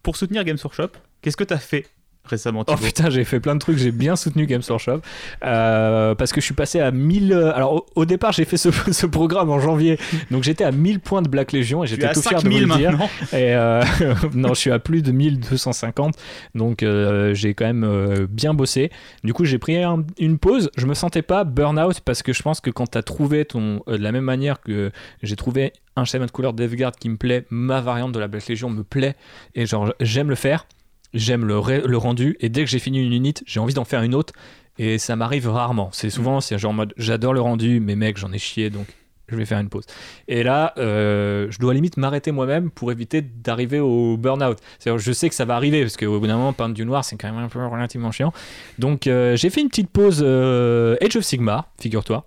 pour 0.04 0.18
soutenir 0.18 0.44
Games 0.44 0.58
Workshop, 0.64 0.90
qu'est-ce 1.22 1.38
que 1.38 1.44
tu 1.44 1.54
as 1.54 1.60
fait 1.60 1.88
récemment 2.28 2.64
Oh 2.68 2.76
putain, 2.76 3.10
j'ai 3.10 3.24
fait 3.24 3.40
plein 3.40 3.56
de 3.56 3.60
trucs, 3.60 3.78
j'ai 3.78 3.92
bien 3.92 4.16
soutenu 4.16 4.46
Games 4.46 4.62
Workshop 4.70 5.02
euh, 5.44 6.16
parce 6.16 6.32
que 6.32 6.42
je 6.42 6.46
suis 6.46 6.54
passé 6.54 6.80
à 6.80 6.92
1000. 6.92 7.32
euh, 7.34 7.54
alors 7.56 7.74
au, 7.74 7.86
au 7.96 8.06
départ, 8.06 8.32
j'ai 8.32 8.46
fait 8.46 8.58
ce, 8.58 8.70
ce 8.92 9.06
programme 9.06 9.50
en 9.50 9.60
janvier, 9.60 9.98
donc 10.32 10.44
j'étais 10.44 10.64
à 10.64 10.72
1000 10.72 11.00
points 11.00 11.22
de 11.22 11.30
Black 11.30 11.52
Legion 11.52 11.84
et 11.84 11.88
j'étais 11.88 12.12
tout 12.14 12.22
fier 12.22 12.42
de 12.42 12.50
vous 12.50 12.58
5000 12.58 12.68
le 12.68 12.76
dire. 12.78 12.92
Et 13.34 13.54
euh, 13.56 13.84
non, 14.34 14.50
je 14.50 14.60
suis 14.60 14.72
à 14.72 14.80
plus 14.80 15.02
de 15.02 15.12
1250, 15.12 16.16
donc 16.56 16.84
euh, 16.84 17.34
j'ai 17.34 17.54
quand 17.54 17.66
même 17.66 18.28
bien 18.30 18.54
bossé. 18.54 18.92
Du 19.24 19.34
coup, 19.34 19.46
j'ai 19.46 19.58
pris 19.58 19.82
un- 19.82 20.04
une 20.20 20.38
pause. 20.38 20.70
Je 20.78 20.86
me 20.86 20.94
sentais 20.94 21.22
pas 21.22 21.44
burn-out 21.44 22.00
parce 22.02 22.24
que 22.24 22.34
je 22.34 22.42
pense 22.42 22.62
que 22.62 22.70
quand 22.70 22.92
tu 22.92 22.98
as 22.98 23.04
trouvé 23.04 23.46
ton. 23.46 23.82
de 23.88 23.96
la 23.98 24.12
même 24.12 24.24
manière 24.24 24.62
que 24.62 24.92
j'ai 25.24 25.36
trouvé 25.36 25.74
un 25.96 26.04
schéma 26.06 26.26
de 26.26 26.32
couleur 26.32 26.54
Guard 26.54 26.92
qui 26.94 27.10
me 27.10 27.16
plaît, 27.18 27.46
ma 27.50 27.80
variante 27.82 28.12
de 28.12 28.20
la 28.20 28.28
Black 28.28 28.48
Legion 28.50 28.70
me 28.70 28.84
plaît, 28.84 29.16
et 29.56 29.66
genre 29.66 29.94
j'aime 30.02 30.30
le 30.30 30.36
faire, 30.36 30.66
j'aime 31.16 31.46
le, 31.46 31.58
rendu, 31.98 32.38
et 32.40 32.50
dès 32.50 32.64
que 32.64 32.70
j'ai 32.70 32.80
fini 32.80 33.04
une 33.04 33.14
unité, 33.14 33.44
j'ai 33.48 33.60
envie 33.60 33.74
d'en 33.74 33.86
faire 33.86 34.04
une 34.04 34.14
autre. 34.14 34.34
Et 34.78 34.98
ça 34.98 35.16
m'arrive 35.16 35.48
rarement. 35.48 35.90
C'est 35.94 36.10
souvent, 36.10 36.42
c'est 36.42 36.58
genre 36.58 36.72
en 36.72 36.74
mode 36.76 36.94
j'adore 36.98 37.34
le 37.34 37.40
rendu, 37.40 37.80
mais 37.80 37.96
mec, 37.96 38.18
j'en 38.18 38.34
ai 38.34 38.38
chié 38.38 38.70
donc 38.70 38.88
je 39.28 39.36
vais 39.36 39.46
faire 39.46 39.60
une 39.60 39.70
pause. 39.70 39.86
Et 40.28 40.44
là, 40.44 40.74
euh, 40.78 41.48
je 41.50 41.58
dois 41.60 41.74
limite 41.74 41.98
m'arrêter 41.98 42.32
moi-même 42.32 42.70
pour 42.70 42.92
éviter 42.92 43.22
d'arriver 43.22 43.80
au 43.80 44.18
burn-out. 44.18 44.60
Je 44.86 45.12
sais 45.12 45.30
que 45.30 45.36
ça 45.36 45.46
va 45.46 45.56
arriver 45.56 45.82
parce 45.82 45.98
qu'au 45.98 46.20
bout 46.20 46.28
d'un 46.28 46.38
moment, 46.38 46.54
peindre 46.54 46.76
du 46.76 46.86
noir, 46.86 47.04
c'est 47.04 47.16
quand 47.16 47.32
même 47.32 47.44
un 47.44 47.50
peu 47.50 47.66
relativement 47.66 48.12
chiant. 48.12 48.34
Donc, 48.78 49.08
euh, 49.08 49.36
j'ai 49.36 49.50
fait 49.50 49.62
une 49.62 49.70
petite 49.70 49.90
pause 49.90 50.22
euh, 50.24 50.96
Age 51.02 51.16
of 51.16 51.24
Sigmar, 51.24 51.70
figure-toi, 51.80 52.26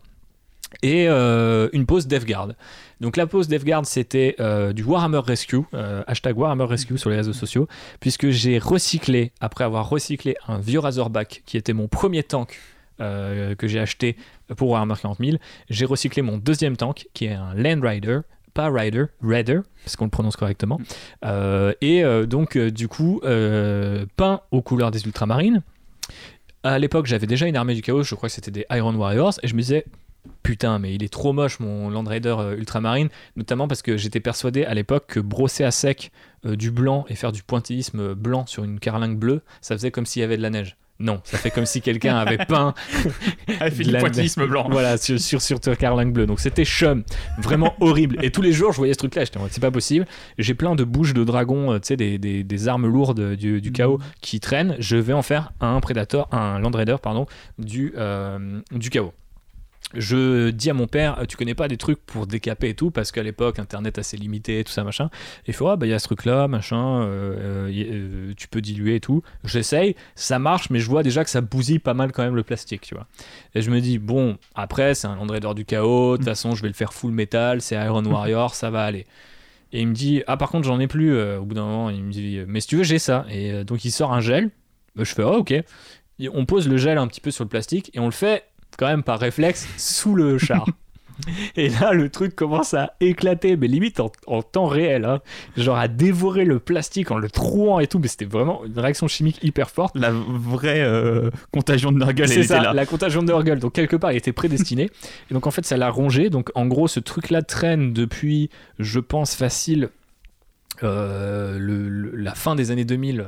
et 0.82 1.08
euh, 1.08 1.68
une 1.72 1.86
pause 1.86 2.06
DevGuard. 2.06 2.54
Donc, 3.00 3.16
la 3.16 3.26
pause 3.26 3.48
DevGuard, 3.48 3.86
c'était 3.86 4.34
euh, 4.40 4.72
du 4.72 4.82
Warhammer 4.82 5.20
Rescue, 5.20 5.60
euh, 5.74 6.02
hashtag 6.06 6.36
Warhammer 6.36 6.64
Rescue 6.64 6.98
sur 6.98 7.10
les 7.10 7.16
réseaux 7.16 7.32
sociaux, 7.32 7.68
puisque 8.00 8.30
j'ai 8.30 8.58
recyclé, 8.58 9.32
après 9.40 9.64
avoir 9.64 9.88
recyclé 9.88 10.36
un 10.48 10.58
vieux 10.58 10.80
Razorback 10.80 11.42
qui 11.46 11.56
était 11.56 11.72
mon 11.72 11.86
premier 11.86 12.22
tank 12.22 12.58
euh, 13.00 13.54
que 13.54 13.68
j'ai 13.68 13.78
acheté 13.78 14.16
pour 14.56 14.70
Warhammer 14.70 14.94
40 15.00 15.18
000, 15.20 15.36
j'ai 15.70 15.84
recyclé 15.84 16.22
mon 16.22 16.38
deuxième 16.38 16.76
tank 16.76 17.06
qui 17.14 17.26
est 17.26 17.34
un 17.34 17.54
Land 17.54 17.80
Rider, 17.82 18.20
pas 18.54 18.68
Rider, 18.68 19.04
Raider, 19.22 19.60
parce 19.84 19.94
qu'on 19.94 20.04
le 20.06 20.10
prononce 20.10 20.36
correctement, 20.36 20.80
Euh, 21.24 21.72
et 21.80 22.02
donc 22.26 22.58
du 22.58 22.88
coup 22.88 23.20
peint 23.22 24.40
aux 24.50 24.62
couleurs 24.62 24.90
des 24.90 25.04
ultramarines. 25.04 25.62
À 26.64 26.80
l'époque, 26.80 27.06
j'avais 27.06 27.28
déjà 27.28 27.46
une 27.46 27.56
armée 27.56 27.74
du 27.74 27.82
chaos, 27.82 28.02
je 28.02 28.16
crois 28.16 28.28
que 28.28 28.34
c'était 28.34 28.50
des 28.50 28.66
Iron 28.70 28.94
Warriors, 28.94 29.34
et 29.44 29.48
je 29.48 29.54
me 29.54 29.60
disais 29.60 29.84
putain, 30.42 30.78
mais 30.78 30.94
il 30.94 31.02
est 31.02 31.12
trop 31.12 31.32
moche 31.32 31.60
mon 31.60 31.90
Land 31.90 32.04
Raider 32.04 32.34
euh, 32.38 32.56
ultramarine, 32.56 33.08
notamment 33.36 33.68
parce 33.68 33.82
que 33.82 33.96
j'étais 33.96 34.20
persuadé 34.20 34.64
à 34.64 34.74
l'époque 34.74 35.04
que 35.08 35.20
brosser 35.20 35.64
à 35.64 35.70
sec 35.70 36.10
euh, 36.46 36.56
du 36.56 36.70
blanc 36.70 37.04
et 37.08 37.14
faire 37.14 37.32
du 37.32 37.42
pointillisme 37.42 38.14
blanc 38.14 38.46
sur 38.46 38.64
une 38.64 38.80
carlingue 38.80 39.18
bleue, 39.18 39.42
ça 39.60 39.76
faisait 39.76 39.90
comme 39.90 40.06
s'il 40.06 40.20
y 40.20 40.24
avait 40.24 40.36
de 40.36 40.42
la 40.42 40.50
neige. 40.50 40.76
Non, 41.00 41.20
ça 41.22 41.38
fait 41.38 41.50
comme 41.50 41.66
si 41.66 41.80
quelqu'un 41.80 42.16
avait 42.18 42.38
peint 42.38 42.74
fait 43.46 43.84
du 43.84 43.92
pointillisme 43.92 44.46
blanc. 44.46 44.68
voilà, 44.70 44.96
sur, 44.96 45.20
sur, 45.20 45.40
sur 45.40 45.60
ton 45.60 45.74
carlingue 45.74 46.12
bleu. 46.12 46.26
Donc 46.26 46.40
c'était 46.40 46.64
chum, 46.64 47.04
vraiment 47.38 47.74
horrible. 47.80 48.16
Et 48.22 48.30
tous 48.30 48.42
les 48.42 48.52
jours, 48.52 48.72
je 48.72 48.78
voyais 48.78 48.94
ce 48.94 48.98
truc-là, 48.98 49.24
j'étais 49.24 49.38
c'est 49.50 49.60
pas 49.60 49.70
possible. 49.70 50.06
J'ai 50.38 50.54
plein 50.54 50.74
de 50.74 50.84
bouches 50.84 51.14
de 51.14 51.22
dragon, 51.22 51.72
euh, 51.72 51.78
tu 51.78 51.88
sais, 51.88 51.96
des, 51.96 52.18
des, 52.18 52.42
des 52.42 52.68
armes 52.68 52.86
lourdes 52.86 53.34
du, 53.36 53.60
du 53.60 53.72
chaos 53.72 54.00
qui 54.20 54.40
traînent. 54.40 54.76
Je 54.80 54.96
vais 54.96 55.12
en 55.12 55.22
faire 55.22 55.52
un 55.60 55.78
Predator, 55.80 56.28
un 56.32 56.58
Land 56.58 56.72
Raider, 56.72 56.96
pardon, 57.00 57.26
du, 57.58 57.94
euh, 57.96 58.60
du 58.72 58.90
chaos. 58.90 59.12
Je 59.94 60.50
dis 60.50 60.68
à 60.68 60.74
mon 60.74 60.86
père, 60.86 61.24
tu 61.28 61.38
connais 61.38 61.54
pas 61.54 61.66
des 61.66 61.78
trucs 61.78 62.04
pour 62.04 62.26
décaper 62.26 62.68
et 62.70 62.74
tout, 62.74 62.90
parce 62.90 63.10
qu'à 63.10 63.22
l'époque, 63.22 63.58
internet 63.58 63.98
assez 63.98 64.18
limité, 64.18 64.62
tout 64.62 64.72
ça, 64.72 64.84
machin. 64.84 65.08
Il 65.46 65.54
faut, 65.54 65.68
ah 65.68 65.76
bah 65.76 65.86
il 65.86 65.90
y 65.90 65.94
a 65.94 65.98
ce 65.98 66.04
truc-là, 66.04 66.46
machin, 66.46 67.00
euh, 67.00 67.68
euh, 67.68 67.72
euh, 67.72 68.32
tu 68.36 68.48
peux 68.48 68.60
diluer 68.60 68.96
et 68.96 69.00
tout. 69.00 69.22
J'essaye, 69.44 69.96
ça 70.14 70.38
marche, 70.38 70.68
mais 70.68 70.78
je 70.78 70.88
vois 70.90 71.02
déjà 71.02 71.24
que 71.24 71.30
ça 71.30 71.40
bousille 71.40 71.78
pas 71.78 71.94
mal 71.94 72.12
quand 72.12 72.22
même 72.22 72.36
le 72.36 72.42
plastique, 72.42 72.82
tu 72.82 72.94
vois. 72.94 73.06
Et 73.54 73.62
je 73.62 73.70
me 73.70 73.80
dis, 73.80 73.98
bon, 73.98 74.36
après, 74.54 74.94
c'est 74.94 75.06
un 75.06 75.16
Land 75.16 75.26
Raider 75.28 75.54
du 75.54 75.64
chaos, 75.64 76.12
de 76.12 76.16
toute 76.18 76.26
façon, 76.26 76.54
je 76.54 76.60
vais 76.60 76.68
le 76.68 76.74
faire 76.74 76.92
full 76.92 77.12
métal, 77.12 77.62
c'est 77.62 77.74
Iron 77.76 78.04
Warrior, 78.04 78.54
ça 78.54 78.68
va 78.68 78.84
aller. 78.84 79.06
Et 79.72 79.80
il 79.80 79.88
me 79.88 79.94
dit, 79.94 80.22
ah, 80.26 80.36
par 80.36 80.50
contre, 80.50 80.66
j'en 80.66 80.80
ai 80.80 80.86
plus. 80.86 81.14
euh, 81.14 81.38
au 81.38 81.44
bout 81.44 81.54
d'un 81.54 81.64
moment, 81.64 81.90
il 81.90 82.02
me 82.02 82.10
dit, 82.12 82.40
mais 82.46 82.60
si 82.60 82.68
tu 82.68 82.76
veux, 82.76 82.84
j'ai 82.84 82.98
ça. 82.98 83.26
Et 83.30 83.52
euh, 83.52 83.64
donc, 83.64 83.84
il 83.84 83.90
sort 83.90 84.12
un 84.12 84.20
gel. 84.20 84.50
Euh, 84.98 85.04
Je 85.04 85.14
fais, 85.14 85.22
oh, 85.22 85.36
ok. 85.36 85.52
Et 85.52 86.28
on 86.32 86.46
pose 86.46 86.68
le 86.68 86.76
gel 86.78 86.98
un 86.98 87.06
petit 87.06 87.20
peu 87.20 87.30
sur 87.30 87.44
le 87.44 87.48
plastique 87.48 87.90
et 87.94 88.00
on 88.00 88.06
le 88.06 88.12
fait 88.12 88.44
quand 88.76 88.86
même 88.86 89.02
par 89.02 89.18
réflexe 89.20 89.68
sous 89.76 90.14
le 90.14 90.38
char. 90.38 90.66
Et 91.56 91.68
là, 91.68 91.92
le 91.92 92.10
truc 92.10 92.36
commence 92.36 92.74
à 92.74 92.92
éclater, 93.00 93.56
mais 93.56 93.66
limite 93.66 93.98
en, 93.98 94.12
en 94.28 94.40
temps 94.40 94.66
réel. 94.66 95.04
hein. 95.04 95.20
Genre 95.56 95.76
à 95.76 95.88
dévorer 95.88 96.44
le 96.44 96.60
plastique 96.60 97.10
en 97.10 97.18
le 97.18 97.28
trouant 97.28 97.80
et 97.80 97.88
tout. 97.88 97.98
Mais 97.98 98.06
c'était 98.06 98.24
vraiment 98.24 98.62
une 98.64 98.78
réaction 98.78 99.08
chimique 99.08 99.42
hyper 99.42 99.68
forte. 99.68 99.96
La 99.96 100.12
vraie 100.12 100.80
euh, 100.80 101.30
contagion 101.50 101.90
de 101.90 101.98
Nurgle, 101.98 102.22
elle 102.22 102.28
C'est 102.28 102.34
était 102.36 102.46
ça, 102.46 102.60
là. 102.60 102.72
la 102.72 102.86
contagion 102.86 103.22
de 103.24 103.32
Nurgle. 103.32 103.58
Donc 103.58 103.72
quelque 103.72 103.96
part, 103.96 104.12
il 104.12 104.16
était 104.16 104.32
prédestiné. 104.32 104.90
et 105.30 105.34
donc 105.34 105.48
en 105.48 105.50
fait, 105.50 105.66
ça 105.66 105.76
l'a 105.76 105.90
rongé. 105.90 106.30
Donc 106.30 106.50
en 106.54 106.66
gros, 106.66 106.86
ce 106.86 107.00
truc-là 107.00 107.42
traîne 107.42 107.92
depuis, 107.92 108.48
je 108.78 109.00
pense, 109.00 109.34
facile. 109.34 109.88
Euh, 110.84 111.58
le- 111.58 111.88
le- 111.88 112.16
la 112.16 112.34
fin 112.34 112.54
des 112.54 112.70
années 112.70 112.84
2000, 112.84 113.26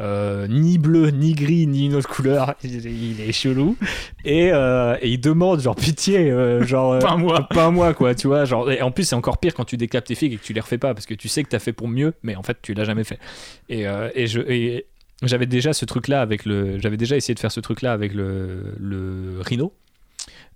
euh, 0.00 0.46
ni 0.48 0.78
bleu, 0.78 1.08
ni 1.10 1.32
gris, 1.34 1.66
ni 1.66 1.86
une 1.86 1.94
autre 1.94 2.08
couleur, 2.08 2.54
il, 2.64 2.86
il 2.86 3.20
est 3.20 3.32
chelou. 3.32 3.76
Et, 4.24 4.50
euh, 4.52 4.96
et 5.00 5.10
il 5.10 5.20
demande, 5.20 5.60
genre, 5.60 5.76
pitié, 5.76 6.32
genre. 6.62 6.98
Pas 6.98 7.16
moi. 7.16 7.46
pas 7.50 7.66
un 7.66 7.70
mois 7.70 7.94
quoi 7.94 8.14
tu 8.14 8.26
vois 8.26 8.44
genre 8.44 8.70
et 8.70 8.82
en 8.82 8.90
plus 8.90 9.04
c'est 9.04 9.14
encore 9.14 9.38
pire 9.38 9.54
quand 9.54 9.64
tu 9.64 9.76
décapes 9.76 10.04
tes 10.04 10.14
figues 10.14 10.34
et 10.34 10.36
que 10.36 10.42
tu 10.44 10.52
les 10.52 10.60
refais 10.60 10.78
pas 10.78 10.94
parce 10.94 11.06
que 11.06 11.14
tu 11.14 11.28
sais 11.28 11.42
que 11.42 11.48
t'as 11.48 11.58
fait 11.58 11.72
pour 11.72 11.88
mieux 11.88 12.12
mais 12.22 12.36
en 12.36 12.42
fait 12.42 12.56
tu 12.62 12.74
l'as 12.74 12.84
jamais 12.84 13.04
fait 13.04 13.18
et, 13.68 13.84
et 14.14 14.26
je 14.26 14.40
et 14.40 14.86
j'avais 15.22 15.46
déjà 15.46 15.72
ce 15.72 15.84
truc 15.84 16.08
là 16.08 16.20
avec 16.22 16.44
le 16.44 16.78
j'avais 16.78 16.96
déjà 16.96 17.16
essayé 17.16 17.34
de 17.34 17.40
faire 17.40 17.52
ce 17.52 17.60
truc 17.60 17.82
là 17.82 17.92
avec 17.92 18.14
le, 18.14 18.74
le 18.78 19.40
rhino 19.40 19.72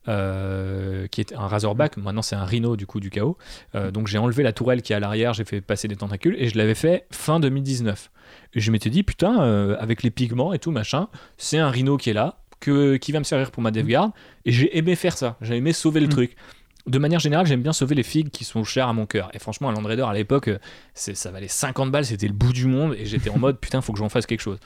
euh, 0.08 1.06
qui 1.08 1.20
est 1.20 1.34
un 1.34 1.46
Razorback, 1.46 1.96
maintenant 1.96 2.22
c'est 2.22 2.36
un 2.36 2.44
Rhino 2.44 2.76
du 2.76 2.86
coup 2.86 3.00
du 3.00 3.10
chaos. 3.10 3.36
Euh, 3.74 3.90
donc 3.90 4.06
j'ai 4.06 4.18
enlevé 4.18 4.42
la 4.42 4.52
tourelle 4.52 4.82
qui 4.82 4.92
est 4.92 4.96
à 4.96 5.00
l'arrière, 5.00 5.32
j'ai 5.34 5.44
fait 5.44 5.60
passer 5.60 5.88
des 5.88 5.96
tentacules 5.96 6.36
et 6.38 6.48
je 6.48 6.58
l'avais 6.58 6.74
fait 6.74 7.06
fin 7.10 7.40
2019. 7.40 8.10
Et 8.54 8.60
je 8.60 8.70
m'étais 8.70 8.90
dit 8.90 9.02
putain, 9.02 9.42
euh, 9.42 9.76
avec 9.78 10.02
les 10.02 10.10
pigments 10.10 10.52
et 10.52 10.58
tout 10.58 10.70
machin, 10.70 11.08
c'est 11.38 11.58
un 11.58 11.70
Rhino 11.70 11.96
qui 11.96 12.10
est 12.10 12.14
là, 12.14 12.38
que, 12.60 12.96
qui 12.96 13.12
va 13.12 13.18
me 13.18 13.24
servir 13.24 13.50
pour 13.50 13.62
ma 13.62 13.70
DevGuard 13.70 14.10
et 14.44 14.52
j'ai 14.52 14.76
aimé 14.76 14.96
faire 14.96 15.16
ça, 15.16 15.36
j'ai 15.40 15.56
aimé 15.56 15.72
sauver 15.72 16.00
le 16.00 16.06
Mm. 16.06 16.10
truc. 16.10 16.36
De 16.86 16.98
manière 16.98 17.18
générale, 17.18 17.46
j'aime 17.46 17.62
bien 17.62 17.72
sauver 17.72 17.94
les 17.94 18.02
figues 18.02 18.28
qui 18.28 18.44
sont 18.44 18.62
chères 18.62 18.88
à 18.88 18.92
mon 18.92 19.06
cœur. 19.06 19.30
Et 19.32 19.38
franchement, 19.38 19.70
un 19.70 19.72
Land 19.72 19.86
Raider 19.88 20.04
à 20.06 20.12
l'époque, 20.12 20.50
ça 20.92 21.30
valait 21.30 21.48
50 21.48 21.90
balles, 21.90 22.04
c'était 22.04 22.26
le 22.26 22.34
bout 22.34 22.52
du 22.52 22.66
monde. 22.66 22.94
Et 22.98 23.06
j'étais 23.06 23.30
en 23.30 23.38
mode, 23.44 23.58
putain, 23.58 23.80
faut 23.80 23.94
que 23.94 23.98
j'en 23.98 24.10
fasse 24.10 24.26
quelque 24.26 24.42
chose. 24.42 24.58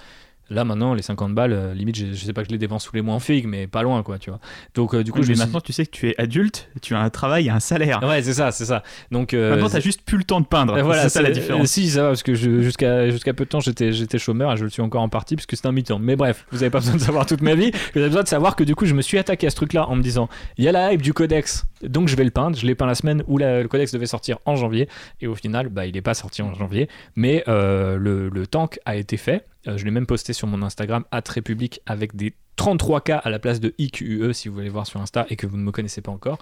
Là, 0.50 0.64
maintenant, 0.64 0.94
les 0.94 1.02
50 1.02 1.34
balles, 1.34 1.52
euh, 1.52 1.74
limite, 1.74 1.96
je, 1.96 2.06
je 2.06 2.24
sais 2.24 2.32
pas 2.32 2.42
que 2.42 2.48
je 2.48 2.52
les 2.52 2.58
dépense 2.58 2.84
tous 2.84 2.96
les 2.96 3.02
mois 3.02 3.14
en 3.14 3.20
figues, 3.20 3.46
mais 3.46 3.66
pas 3.66 3.82
loin, 3.82 4.02
quoi, 4.02 4.18
tu 4.18 4.30
vois. 4.30 4.40
Donc, 4.74 4.94
euh, 4.94 5.04
du 5.04 5.12
coup, 5.12 5.18
Oui, 5.18 5.24
je 5.24 5.28
mais 5.30 5.34
suis 5.36 5.44
maintenant, 5.44 5.60
tu 5.60 5.72
sais 5.72 5.84
que 5.84 5.90
tu 5.90 6.08
es 6.08 6.14
adulte, 6.18 6.68
tu 6.80 6.94
as 6.94 7.00
un 7.00 7.10
travail 7.10 7.48
et 7.48 7.50
un 7.50 7.60
salaire. 7.60 8.00
Ouais, 8.02 8.22
c'est 8.22 8.32
ça, 8.32 8.50
c'est 8.50 8.64
ça. 8.64 8.82
Donc, 9.10 9.34
euh, 9.34 9.50
maintenant, 9.52 9.68
t'as 9.68 9.80
juste 9.80 10.02
plus 10.02 10.16
le 10.18 10.24
temps 10.24 10.40
de 10.40 10.46
peindre. 10.46 10.78
et 10.78 10.82
voilà, 10.82 11.02
c'est 11.02 11.08
ça 11.10 11.22
la 11.22 11.30
différence. 11.30 11.62
euh, 11.64 11.66
si, 11.66 11.90
ça 11.90 12.02
va, 12.02 12.08
parce 12.08 12.22
que 12.22 12.34
jusqu'à 12.34 13.10
jusqu'à 13.10 13.34
peu 13.34 13.44
de 13.44 13.48
temps, 13.50 13.60
j'étais 13.60 13.92
j'étais 13.92 14.18
chômeur 14.18 14.52
et 14.52 14.56
je 14.56 14.64
le 14.64 14.70
suis 14.70 14.82
encore 14.82 15.02
en 15.02 15.08
partie, 15.08 15.36
puisque 15.36 15.56
c'est 15.56 15.66
un 15.66 15.72
mi-temps. 15.72 15.98
Mais 15.98 16.16
bref, 16.16 16.46
vous 16.50 16.62
avez 16.62 16.70
pas 16.70 16.78
besoin 16.80 16.94
de 16.94 17.00
savoir 17.00 17.26
toute 17.26 17.42
ma 17.42 17.54
vie. 17.54 17.70
Vous 17.94 18.00
avez 18.00 18.08
besoin 18.08 18.22
de 18.22 18.28
savoir 18.28 18.56
que 18.56 18.64
du 18.64 18.74
coup, 18.74 18.86
je 18.86 18.94
me 18.94 19.02
suis 19.02 19.18
attaqué 19.18 19.46
à 19.46 19.50
ce 19.50 19.56
truc-là 19.56 19.86
en 19.88 19.96
me 19.96 20.02
disant 20.02 20.28
il 20.56 20.64
y 20.64 20.68
a 20.68 20.72
la 20.72 20.92
hype 20.92 21.02
du 21.02 21.12
codex, 21.12 21.66
donc 21.82 22.08
je 22.08 22.16
vais 22.16 22.24
le 22.24 22.30
peindre. 22.30 22.56
Je 22.56 22.66
l'ai 22.66 22.74
peint 22.74 22.86
la 22.86 22.94
semaine 22.94 23.22
où 23.26 23.36
la- 23.38 23.60
le 23.62 23.68
codex 23.68 23.92
devait 23.92 24.06
sortir 24.06 24.38
en 24.46 24.56
janvier, 24.56 24.88
et 25.20 25.26
au 25.26 25.34
final, 25.34 25.68
bah, 25.68 25.84
il 25.86 25.92
n'est 25.94 26.00
pas 26.02 26.14
sorti 26.14 26.40
en 26.40 26.54
janvier. 26.54 26.88
Mais 27.16 27.44
euh, 27.48 27.96
le, 27.98 28.30
le 28.30 28.46
tank 28.46 28.78
a 28.86 28.96
été 28.96 29.16
fait. 29.18 29.44
Euh, 29.68 29.76
je 29.76 29.84
l'ai 29.84 29.90
même 29.90 30.06
posté 30.06 30.32
sur 30.32 30.48
mon 30.48 30.62
Instagram, 30.62 31.04
République, 31.12 31.80
avec 31.86 32.16
des 32.16 32.34
33K 32.58 33.20
à 33.22 33.30
la 33.30 33.38
place 33.38 33.60
de 33.60 33.72
IQUE, 33.78 34.32
si 34.34 34.48
vous 34.48 34.54
voulez 34.54 34.68
voir 34.68 34.86
sur 34.86 35.00
Insta 35.00 35.24
et 35.30 35.36
que 35.36 35.46
vous 35.46 35.56
ne 35.56 35.62
me 35.62 35.70
connaissez 35.70 36.00
pas 36.02 36.10
encore. 36.10 36.38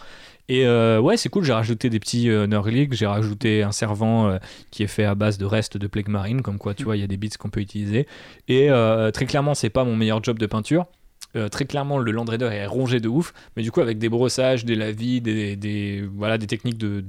Et 0.48 0.66
euh, 0.66 0.98
ouais, 0.98 1.16
c'est 1.16 1.28
cool, 1.28 1.44
j'ai 1.44 1.52
rajouté 1.52 1.90
des 1.90 2.00
petits 2.00 2.30
euh, 2.30 2.46
j'ai 2.92 3.06
rajouté 3.06 3.62
un 3.62 3.72
servant 3.72 4.28
euh, 4.28 4.38
qui 4.70 4.82
est 4.82 4.88
fait 4.88 5.04
à 5.04 5.14
base 5.14 5.38
de 5.38 5.44
restes 5.44 5.76
de 5.76 5.86
plague 5.86 6.08
marine, 6.08 6.42
comme 6.42 6.58
quoi 6.58 6.74
tu 6.74 6.84
vois, 6.84 6.96
il 6.96 7.00
y 7.00 7.04
a 7.04 7.06
des 7.06 7.18
bits 7.18 7.30
qu'on 7.30 7.50
peut 7.50 7.60
utiliser. 7.60 8.06
Et 8.48 8.70
très 9.12 9.26
clairement, 9.26 9.54
c'est 9.54 9.70
pas 9.70 9.84
mon 9.84 9.94
meilleur 9.94 10.24
job 10.24 10.38
de 10.38 10.46
peinture. 10.46 10.86
Euh, 11.36 11.48
très 11.48 11.64
clairement, 11.66 11.98
le 11.98 12.10
Land 12.12 12.24
Raider 12.24 12.48
est 12.50 12.66
rongé 12.66 12.98
de 12.98 13.08
ouf, 13.08 13.34
mais 13.56 13.62
du 13.62 13.70
coup, 13.70 13.80
avec 13.80 13.98
des 13.98 14.08
brossages, 14.08 14.64
des 14.64 14.74
lavis, 14.74 15.20
des, 15.20 15.54
des- 15.56 16.02
voilà, 16.16 16.38
des 16.38 16.46
techniques 16.46 16.78
de, 16.78 17.00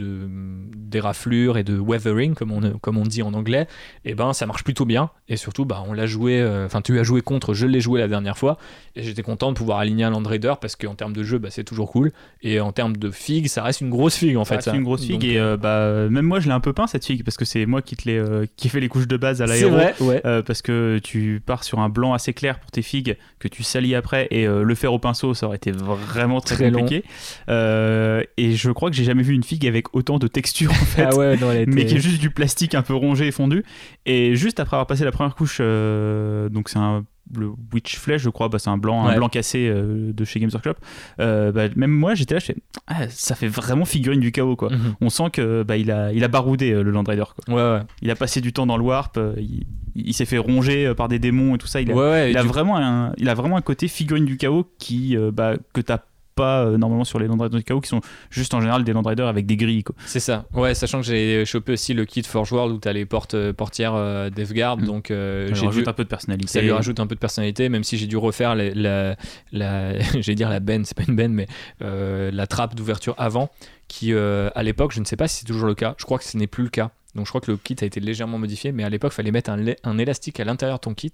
et 1.57 1.63
de 1.63 1.79
weathering, 1.79 2.33
comme 2.33 2.51
on, 2.51 2.77
comme 2.79 2.97
on 2.97 3.03
dit 3.03 3.21
en 3.21 3.33
anglais, 3.33 3.67
et 4.05 4.15
ben 4.15 4.33
ça 4.33 4.45
marche 4.45 4.63
plutôt 4.63 4.85
bien. 4.85 5.09
Et 5.29 5.37
surtout, 5.37 5.65
bah, 5.65 5.83
on 5.87 5.93
l'a 5.93 6.05
joué, 6.05 6.39
euh, 6.41 6.65
enfin, 6.65 6.81
tu 6.81 6.97
as 6.99 7.03
joué 7.03 7.21
contre, 7.21 7.53
je 7.53 7.65
l'ai 7.67 7.79
joué 7.81 7.99
la 7.99 8.07
dernière 8.07 8.37
fois, 8.37 8.57
et 8.95 9.03
j'étais 9.03 9.21
content 9.23 9.51
de 9.51 9.57
pouvoir 9.57 9.79
aligner 9.79 10.03
un 10.03 10.09
Land 10.11 10.23
Raider 10.23 10.53
parce 10.59 10.75
qu'en 10.75 10.95
termes 10.95 11.13
de 11.13 11.23
jeu, 11.23 11.37
bah, 11.37 11.49
c'est 11.51 11.63
toujours 11.63 11.91
cool. 11.91 12.11
Et 12.41 12.59
en 12.59 12.71
termes 12.71 12.97
de 12.97 13.11
figue, 13.11 13.47
ça 13.47 13.63
reste 13.63 13.81
une 13.81 13.89
grosse 13.89 14.15
figue 14.15 14.37
en 14.37 14.43
Ça 14.45 14.49
fait. 14.49 14.55
reste 14.55 14.69
ça. 14.71 14.75
une 14.75 14.83
grosse 14.83 15.01
figue 15.01 15.13
Donc, 15.21 15.23
et 15.25 15.39
euh, 15.39 15.57
bah, 15.57 16.09
même 16.09 16.25
moi 16.25 16.39
je 16.39 16.47
l'ai 16.47 16.53
un 16.53 16.59
peu 16.59 16.73
peint 16.73 16.87
cette 16.87 17.05
figue 17.05 17.23
parce 17.23 17.37
que 17.37 17.45
c'est 17.45 17.65
moi 17.65 17.81
qui 17.81 17.95
te 17.95 18.09
l'ai 18.09 18.21
qui 18.55 18.69
fait 18.69 18.79
les 18.79 18.89
couches 18.89 19.07
de 19.07 19.17
base 19.17 19.41
à 19.41 19.47
c'est 19.47 19.53
l'aéro 19.53 19.71
vrai, 19.71 19.93
ouais. 20.01 20.41
Parce 20.43 20.61
que 20.61 20.99
tu 21.03 21.41
pars 21.45 21.63
sur 21.63 21.79
un 21.79 21.89
blanc 21.89 22.13
assez 22.13 22.33
clair 22.33 22.59
pour 22.59 22.71
tes 22.71 22.81
figues 22.81 23.17
que 23.39 23.47
tu 23.47 23.63
salis 23.63 23.95
après 24.25 24.27
et 24.31 24.47
euh, 24.47 24.63
le 24.63 24.75
faire 24.75 24.93
au 24.93 24.99
pinceau 24.99 25.33
ça 25.33 25.47
aurait 25.47 25.57
été 25.57 25.71
vraiment 25.71 26.41
très, 26.41 26.55
Très 26.55 26.71
compliqué 26.71 27.03
Euh, 27.49 28.21
et 28.37 28.53
je 28.53 28.71
crois 28.71 28.89
que 28.89 28.95
j'ai 28.95 29.03
jamais 29.03 29.23
vu 29.23 29.33
une 29.33 29.43
figue 29.43 29.65
avec 29.67 29.95
autant 29.95 30.17
de 30.19 30.27
texture 30.27 30.71
en 30.71 30.85
fait 30.85 31.07
Ah 31.11 31.15
ouais, 31.15 31.37
non, 31.37 31.51
elle 31.51 31.61
était- 31.61 31.71
mais 31.71 31.85
qui 31.85 31.95
est 31.95 31.99
juste 31.99 32.19
du 32.21 32.29
plastique 32.29 32.75
un 32.75 32.81
peu 32.81 32.93
rongé 32.93 33.27
et 33.27 33.31
fondu 33.31 33.63
et 34.05 34.35
juste 34.35 34.59
après 34.59 34.75
avoir 34.75 34.87
passé 34.87 35.03
la 35.05 35.11
première 35.11 35.35
couche 35.35 35.57
euh, 35.61 36.49
donc 36.49 36.69
c'est 36.69 36.79
un 36.79 37.05
le 37.35 37.51
Witch 37.73 37.97
Flesh 37.97 38.21
je 38.21 38.29
crois 38.29 38.47
bah, 38.47 38.57
c'est 38.57 38.69
un 38.69 38.77
blanc 38.77 39.05
un 39.05 39.15
blanc 39.17 39.27
cassé 39.27 39.67
euh, 39.69 40.13
de 40.13 40.23
chez 40.23 40.39
Games 40.39 40.49
Workshop 40.53 40.75
euh, 41.19 41.51
bah, 41.51 41.63
même 41.75 41.91
moi 41.91 42.15
j'étais 42.15 42.35
là 42.35 42.39
je 42.39 42.45
fais 42.45 42.55
ah, 42.87 43.09
ça 43.09 43.35
fait 43.35 43.49
vraiment 43.49 43.83
figurine 43.83 44.21
du 44.21 44.31
chaos 44.31 44.55
quoi 44.55 44.69
Mhm. 44.71 44.95
on 45.01 45.09
sent 45.09 45.29
que 45.33 45.63
bah, 45.63 45.75
il 45.75 45.91
a 45.91 46.13
il 46.13 46.23
a 46.23 46.29
baroudé 46.29 46.71
euh, 46.71 46.83
le 46.83 46.91
Land 46.91 47.03
Raider 47.05 47.25
quoi. 47.45 47.53
Ouais, 47.53 47.79
ouais. 47.79 47.85
il 48.01 48.11
a 48.11 48.15
passé 48.15 48.39
du 48.39 48.53
temps 48.53 48.65
dans 48.65 48.77
le 48.77 48.83
warp 48.83 49.19
il, 49.37 49.65
il 50.05 50.13
s'est 50.13 50.25
fait 50.25 50.37
ronger 50.37 50.85
euh, 50.87 50.93
par 50.93 51.07
des 51.07 51.19
démons 51.19 51.55
et 51.55 51.57
tout 51.57 51.67
ça 51.67 51.81
il 51.81 51.91
a, 51.91 51.95
ouais, 51.95 52.01
ouais, 52.01 52.27
et 52.27 52.31
il 52.31 52.37
a 52.37 52.41
du- 52.43 52.47
vraiment 52.47 52.77
un 52.77 53.13
il 53.17 53.27
a 53.29 53.33
vraiment 53.33 53.57
un 53.57 53.61
côté 53.61 53.87
figurine 53.87 54.25
du 54.25 54.37
chaos 54.37 54.65
qui 54.77 55.17
euh, 55.17 55.31
bah, 55.31 55.53
que 55.73 55.81
t'as 55.81 55.99
pas 56.35 56.63
euh, 56.65 56.77
normalement 56.77 57.03
sur 57.03 57.17
les 57.17 57.25
Land 57.25 57.37
Raiders 57.37 57.57
du 57.57 57.63
chaos 57.63 57.81
qui 57.81 57.89
sont 57.89 58.01
juste 58.29 58.53
en 58.53 58.61
général 58.61 58.83
des 58.83 58.93
Land 58.93 59.01
Raiders 59.01 59.27
avec 59.27 59.47
des 59.47 59.57
grilles. 59.57 59.83
C'est 60.05 60.19
ça. 60.19 60.45
Ouais, 60.53 60.75
sachant 60.75 60.99
que 61.01 61.05
j'ai 61.07 61.45
chopé 61.45 61.71
aussi 61.73 61.95
le 61.95 62.05
kit 62.05 62.21
Forge 62.21 62.51
World 62.53 62.75
où 62.75 62.77
t'as 62.77 62.93
les 62.93 63.05
portes 63.07 63.33
euh, 63.33 63.53
portières 63.53 63.95
euh, 63.95 64.29
Deathguard, 64.29 64.77
Mm. 64.77 64.85
donc 64.85 65.09
euh, 65.09 65.47
Ça 65.47 65.49
lui 65.53 65.59
j'ai 65.59 65.65
rajoute 65.65 65.83
dû- 65.85 65.89
un 65.89 65.93
peu 65.93 66.03
de 66.03 66.09
personnalité 66.09 66.47
ça 66.51 66.61
lui 66.61 66.71
rajoute 66.71 66.99
un 66.99 67.07
peu 67.07 67.15
de 67.15 67.19
personnalité, 67.19 67.69
même 67.69 67.83
si 67.83 67.97
j'ai 67.97 68.05
dû 68.05 68.17
refaire 68.17 68.53
les- 68.53 68.75
la, 68.75 69.15
la, 69.51 69.97
j'allais 70.21 70.35
dire 70.35 70.49
la 70.51 70.59
benne, 70.59 70.85
c'est 70.85 70.95
pas 70.95 71.05
une 71.07 71.15
benne, 71.15 71.33
mais 71.33 71.47
la 71.81 72.45
trappe 72.47 72.75
d'ouverture 72.75 73.15
avant, 73.17 73.49
qui 73.87 74.13
à 74.13 74.61
l'époque, 74.63 74.91
je 74.93 74.99
ne 74.99 75.05
sais 75.05 75.15
pas 75.15 75.27
si 75.27 75.39
c'est 75.39 75.45
toujours 75.45 75.67
le 75.67 75.73
cas, 75.75 75.95
je 75.97 76.05
crois 76.05 76.19
que 76.19 76.23
ce 76.23 76.37
n'est 76.37 76.45
plus 76.45 76.63
le 76.65 76.69
cas. 76.69 76.91
Donc 77.17 77.25
je 77.25 77.31
crois 77.31 77.41
que 77.41 77.49
le 77.49 77.57
kit 77.57 77.75
a 77.81 77.85
été 77.85 77.99
légèrement 77.99 78.37
modifié, 78.37 78.71
mais 78.71 78.83
à 78.83 78.89
l'époque, 78.89 79.11
il 79.11 79.15
fallait 79.15 79.31
mettre 79.31 79.49
un, 79.49 79.97
élastique 79.97 80.39
à 80.39 80.45
l'intérieur 80.45 80.77
de 80.77 80.81
ton 80.81 80.93
kit. 80.93 81.11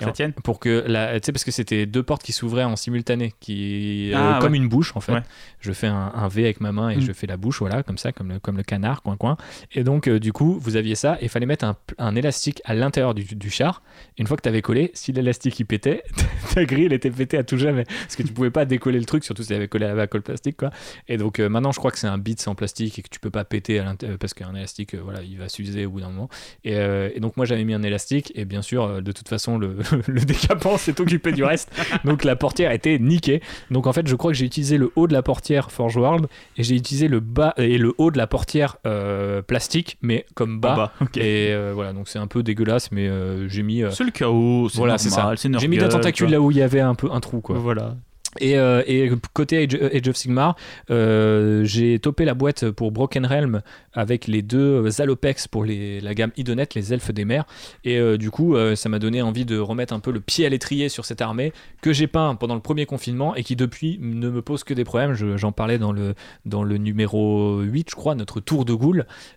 Ça 0.00 0.12
tienne 0.12 0.32
pour 0.32 0.58
que 0.60 0.84
la, 0.86 1.18
tu 1.20 1.26
sais 1.26 1.32
parce 1.32 1.44
que 1.44 1.50
c'était 1.50 1.86
deux 1.86 2.02
portes 2.02 2.22
qui 2.22 2.32
s'ouvraient 2.32 2.64
en 2.64 2.76
simultané 2.76 3.32
qui 3.40 4.12
euh, 4.12 4.16
Ah, 4.16 4.38
comme 4.40 4.54
une 4.54 4.68
bouche 4.68 4.92
en 4.96 5.00
fait. 5.00 5.12
Ouais. 5.12 5.22
je 5.60 5.72
fais 5.72 5.86
un, 5.86 6.12
un 6.14 6.28
V 6.28 6.44
avec 6.44 6.60
ma 6.60 6.72
main 6.72 6.90
et 6.90 6.96
Mm. 6.96 7.00
je 7.00 7.12
fais 7.12 7.26
la 7.26 7.36
bouche 7.36 7.58
voilà 7.60 7.82
comme 7.82 7.98
ça 7.98 8.12
comme 8.12 8.28
le, 8.30 8.38
comme 8.40 8.56
le 8.56 8.62
canard 8.62 9.02
coin 9.02 9.16
coin. 9.16 9.36
Et 9.72 9.84
donc 9.84 10.08
euh, 10.08 10.18
du 10.20 10.32
coup 10.32 10.58
vous 10.60 10.76
aviez 10.76 10.94
ça 10.94 11.16
et 11.20 11.24
il 11.24 11.28
fallait 11.28 11.46
mettre 11.46 11.64
un, 11.64 11.76
un 11.98 12.14
élastique 12.16 12.60
à 12.64 12.74
l'intérieur 12.74 13.14
du, 13.14 13.24
du 13.24 13.50
char. 13.50 13.82
Une 14.18 14.26
fois 14.26 14.36
que 14.36 14.42
tu 14.42 14.48
avais 14.48 14.62
collé 14.62 14.90
si 14.94 15.12
l'élastique 15.12 15.58
il 15.60 15.64
pétait 15.66 16.02
ta 16.54 16.64
grille 16.64 16.86
elle 16.86 16.92
était 16.92 17.10
pétée 17.10 17.38
à 17.38 17.44
tout 17.44 17.56
jamais. 17.58 17.84
Parce 17.84 18.16
que 18.16 18.22
tu 18.22 18.32
pouvais 18.32 18.50
pas 18.50 18.64
décoller 18.64 18.98
le 18.98 19.04
truc 19.06 19.24
surtout 19.24 19.42
si 19.42 19.48
tu 19.48 19.54
avais 19.54 19.68
collé 19.68 19.86
à 19.86 19.94
la 19.94 20.06
colle 20.06 20.22
plastique 20.22 20.56
quoi. 20.56 20.70
Et 21.08 21.16
donc 21.16 21.38
euh, 21.38 21.48
maintenant 21.48 21.72
je 21.72 21.78
crois 21.78 21.90
que 21.90 21.98
c'est 21.98 22.06
un 22.08 22.18
bit 22.18 22.42
en 22.48 22.54
plastique 22.54 22.98
et 22.98 23.02
que 23.02 23.08
tu 23.08 23.20
peux 23.20 23.30
pas 23.30 23.44
péter 23.44 23.78
à 23.78 23.84
l'intérieur 23.84 24.18
parce 24.18 24.34
qu'un 24.34 24.54
élastique 24.54 24.94
voilà 24.94 25.22
il 25.22 25.38
va 25.38 25.48
s'user 25.48 25.86
au 25.86 25.90
bout 25.90 26.00
d'un 26.00 26.08
moment. 26.10 26.28
Et, 26.64 26.74
et 26.74 27.20
donc 27.20 27.36
moi 27.36 27.46
j'avais 27.46 27.64
mis 27.64 27.74
un 27.74 27.82
élastique 27.82 28.32
et 28.34 28.44
bien 28.44 28.62
sûr 28.62 29.02
de 29.02 29.12
toute 29.12 29.28
façon 29.28 29.58
le, 29.58 29.76
le 30.06 30.20
décapant 30.20 30.78
s'est 30.78 31.00
occupé 31.00 31.32
du 31.32 31.44
reste. 31.44 31.70
Donc 32.04 32.24
la 32.24 32.36
portière 32.36 32.72
était 32.72 32.98
niquée. 32.98 33.42
Donc 33.70 33.86
en 33.86 33.92
fait 33.92 34.06
je 34.06 34.14
crois 34.16 34.32
que 34.32 34.36
j'ai 34.36 34.46
utilisé 34.46 34.78
le 34.78 34.90
haut 34.96 35.06
de 35.06 35.12
la 35.12 35.22
portière 35.22 35.70
Forge 35.70 35.96
World 35.96 36.26
et 36.56 36.62
j'ai 36.62 36.74
utilisé 36.76 37.08
le 37.08 37.20
bas 37.20 37.54
et 37.56 37.78
le 37.78 37.94
haut 37.98 38.10
de 38.10 38.18
la 38.18 38.26
portière 38.26 38.76
euh, 38.86 39.42
plastique 39.42 39.98
mais 40.02 40.26
comme 40.34 40.60
bas. 40.60 40.92
Et 41.16 41.48
euh, 41.52 41.72
voilà. 41.74 41.92
Donc 41.92 42.08
c'est 42.08 42.18
un 42.18 42.26
peu 42.26 42.42
dégueulasse 42.42 42.90
mais 42.92 43.08
euh, 43.08 43.48
j'ai 43.48 43.62
mis 43.62 43.82
c'est 43.90 44.04
le 44.04 44.10
chaos 44.10 44.68
c'est 44.68 44.78
voilà 44.78 44.98
c'est 44.98 45.10
ça. 45.10 45.34
j'ai 45.36 45.48
mis 45.48 45.76
de 45.76 45.82
la 45.82 45.88
Nurgle, 45.88 45.88
tentacule 45.88 46.14
tu 46.14 46.24
vois. 46.24 46.32
là 46.32 46.40
où 46.40 46.50
il 46.50 46.56
y 46.56 46.62
avait 46.62 46.80
un 46.80 46.94
peu 46.94 47.10
un 47.10 47.20
trou 47.20 47.40
quoi. 47.40 47.58
Voilà 47.58 47.94
et, 48.40 48.56
euh, 48.58 48.82
et 48.86 49.10
côté 49.32 49.58
Age, 49.64 50.08
of 50.08 50.16
Sigmar, 50.16 50.56
euh, 50.90 51.64
j'ai 51.64 51.98
topé 51.98 52.24
la 52.24 52.34
boîte 52.34 52.70
pour 52.70 52.92
Broken 52.92 53.26
Realm 53.26 53.62
avec 53.92 54.26
les 54.26 54.42
deux 54.42 54.88
Zalopex 54.90 55.48
pour 55.48 55.64
la 55.64 56.14
gamme 56.14 56.30
Idonet, 56.36 56.68
les 56.74 56.92
elfes 56.92 57.10
des 57.12 57.24
mers. 57.24 57.44
Et 57.84 57.98
euh, 57.98 58.16
du 58.16 58.30
coup, 58.30 58.54
euh, 58.56 58.76
ça 58.76 58.88
m'a 58.88 58.98
donné 58.98 59.22
envie 59.22 59.44
de 59.44 59.58
remettre 59.58 59.92
un 59.94 60.00
peu 60.00 60.10
le 60.12 60.20
pied 60.20 60.46
à 60.46 60.48
l'étrier 60.48 60.88
sur 60.88 61.04
cette 61.04 61.20
armée 61.20 61.52
que 61.82 61.92
j'ai 61.92 62.06
peint 62.06 62.34
pendant 62.34 62.54
le 62.54 62.60
premier 62.60 62.86
confinement 62.86 63.34
et 63.34 63.42
qui 63.42 63.56
depuis 63.56 63.98
ne 64.00 64.28
me 64.30 64.42
pose 64.42 64.62
que 64.64 64.74
des 64.74 64.84
problèmes. 64.84 65.14
Je- 65.14 65.36
J'en 65.36 65.52
parlais 65.52 65.78
dans 65.78 65.92
le, 65.92 66.14
dans 66.44 66.62
le 66.62 66.76
numéro 66.78 67.60
8, 67.60 67.88
je 67.90 67.96
crois, 67.96 68.14
notre 68.14 68.40
tour 68.40 68.64
de. 68.64 68.74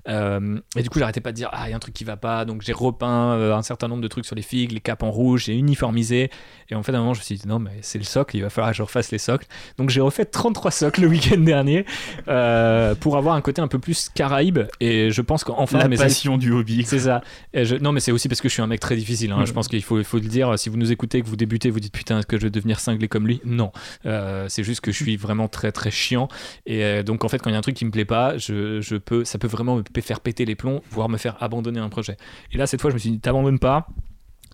Euh, 0.07 0.59
et 0.75 0.81
du 0.81 0.89
coup, 0.89 0.99
j'arrêtais 0.99 1.21
pas 1.21 1.31
de 1.31 1.35
dire, 1.37 1.49
ah, 1.51 1.67
il 1.67 1.71
y 1.71 1.73
a 1.73 1.75
un 1.75 1.79
truc 1.79 1.93
qui 1.93 2.03
va 2.03 2.17
pas. 2.17 2.45
Donc 2.45 2.61
j'ai 2.61 2.73
repeint 2.73 3.33
un 3.53 3.61
certain 3.61 3.87
nombre 3.87 4.01
de 4.01 4.07
trucs 4.07 4.25
sur 4.25 4.35
les 4.35 4.41
figues, 4.41 4.71
les 4.71 4.79
capes 4.79 5.03
en 5.03 5.11
rouge, 5.11 5.45
j'ai 5.45 5.55
uniformisé. 5.55 6.29
Et 6.69 6.75
en 6.75 6.83
fait, 6.83 6.91
à 6.93 6.97
un 6.97 6.99
moment, 7.01 7.13
je 7.13 7.19
me 7.19 7.23
suis 7.23 7.35
dit, 7.35 7.47
non, 7.47 7.59
mais 7.59 7.71
c'est 7.81 7.97
le 7.97 8.03
socle, 8.03 8.35
il 8.35 8.41
va 8.41 8.49
falloir 8.49 8.71
que 8.71 8.77
je 8.77 8.83
refasse 8.87 9.11
les 9.11 9.17
socles. 9.19 9.45
Donc 9.77 9.89
j'ai 9.89 10.01
refait 10.01 10.25
33 10.25 10.71
socles 10.71 11.01
le 11.01 11.07
week-end 11.07 11.37
dernier 11.39 11.85
euh, 12.27 12.95
pour 12.95 13.17
avoir 13.17 13.35
un 13.35 13.41
côté 13.41 13.61
un 13.61 13.67
peu 13.67 13.79
plus 13.79 14.09
caraïbe. 14.13 14.59
Et 14.79 15.11
je 15.11 15.21
pense 15.21 15.43
qu'enfin 15.43 15.77
La 15.77 15.87
mes 15.87 15.97
passion 15.97 16.37
du 16.37 16.51
hobby. 16.51 16.83
c'est 16.85 16.99
ça. 16.99 17.21
Et 17.53 17.65
je- 17.65 17.75
Non, 17.75 17.91
mais 17.91 17.99
c'est 17.99 18.11
aussi 18.11 18.27
parce 18.27 18.41
que 18.41 18.49
je 18.49 18.53
suis 18.53 18.61
un 18.61 18.67
mec 18.67 18.79
très 18.79 18.95
difficile. 18.95 19.31
hein. 19.31 19.45
Je 19.45 19.53
pense 19.53 19.67
qu'il 19.67 19.83
faut, 19.83 19.97
le 19.97 20.19
dire. 20.21 20.57
Si 20.57 20.69
vous 20.69 20.77
nous 20.77 20.91
écoutez, 20.91 21.21
que 21.21 21.27
vous 21.27 21.35
débutez, 21.35 21.69
vous 21.69 21.79
dites 21.79 21.93
putain, 21.93 22.19
est-ce 22.19 22.27
que 22.27 22.37
je 22.37 22.43
vais 22.43 22.49
devenir 22.49 22.79
cinglé 22.79 23.07
comme 23.07 23.27
lui? 23.27 23.41
Non. 23.45 23.71
Euh, 24.05 24.45
c'est 24.49 24.63
juste 24.63 24.81
que 24.81 24.91
je 24.91 25.03
suis 25.03 25.17
vraiment 25.17 25.47
très 25.47 25.71
très 25.71 25.91
chiant. 25.91 26.27
Et 26.65 26.83
euh, 26.83 27.03
donc 27.03 27.23
en 27.23 27.29
fait, 27.29 27.39
quand 27.39 27.49
il 27.49 27.53
y 27.53 27.55
a 27.55 27.59
un 27.59 27.61
truc 27.61 27.75
qui 27.75 27.85
me 27.85 27.91
plaît 27.91 28.05
pas, 28.05 28.37
je, 28.37 28.81
je 28.81 28.95
peux, 28.95 29.23
ça 29.25 29.37
peut 29.37 29.47
vraiment 29.47 29.75
me 29.77 30.01
faire 30.01 30.19
péter 30.19 30.45
les 30.45 30.55
plombs, 30.55 30.81
voire 30.91 31.09
me 31.09 31.17
faire 31.17 31.35
abandonner 31.41 31.79
un 31.79 31.89
projet. 31.89 32.17
Et 32.51 32.57
là, 32.57 32.67
cette 32.67 32.81
fois, 32.81 32.89
je 32.89 32.95
me 32.95 32.99
suis 32.99 33.11
dit, 33.11 33.19
t'abandonnes 33.19 33.59
pas. 33.59 33.87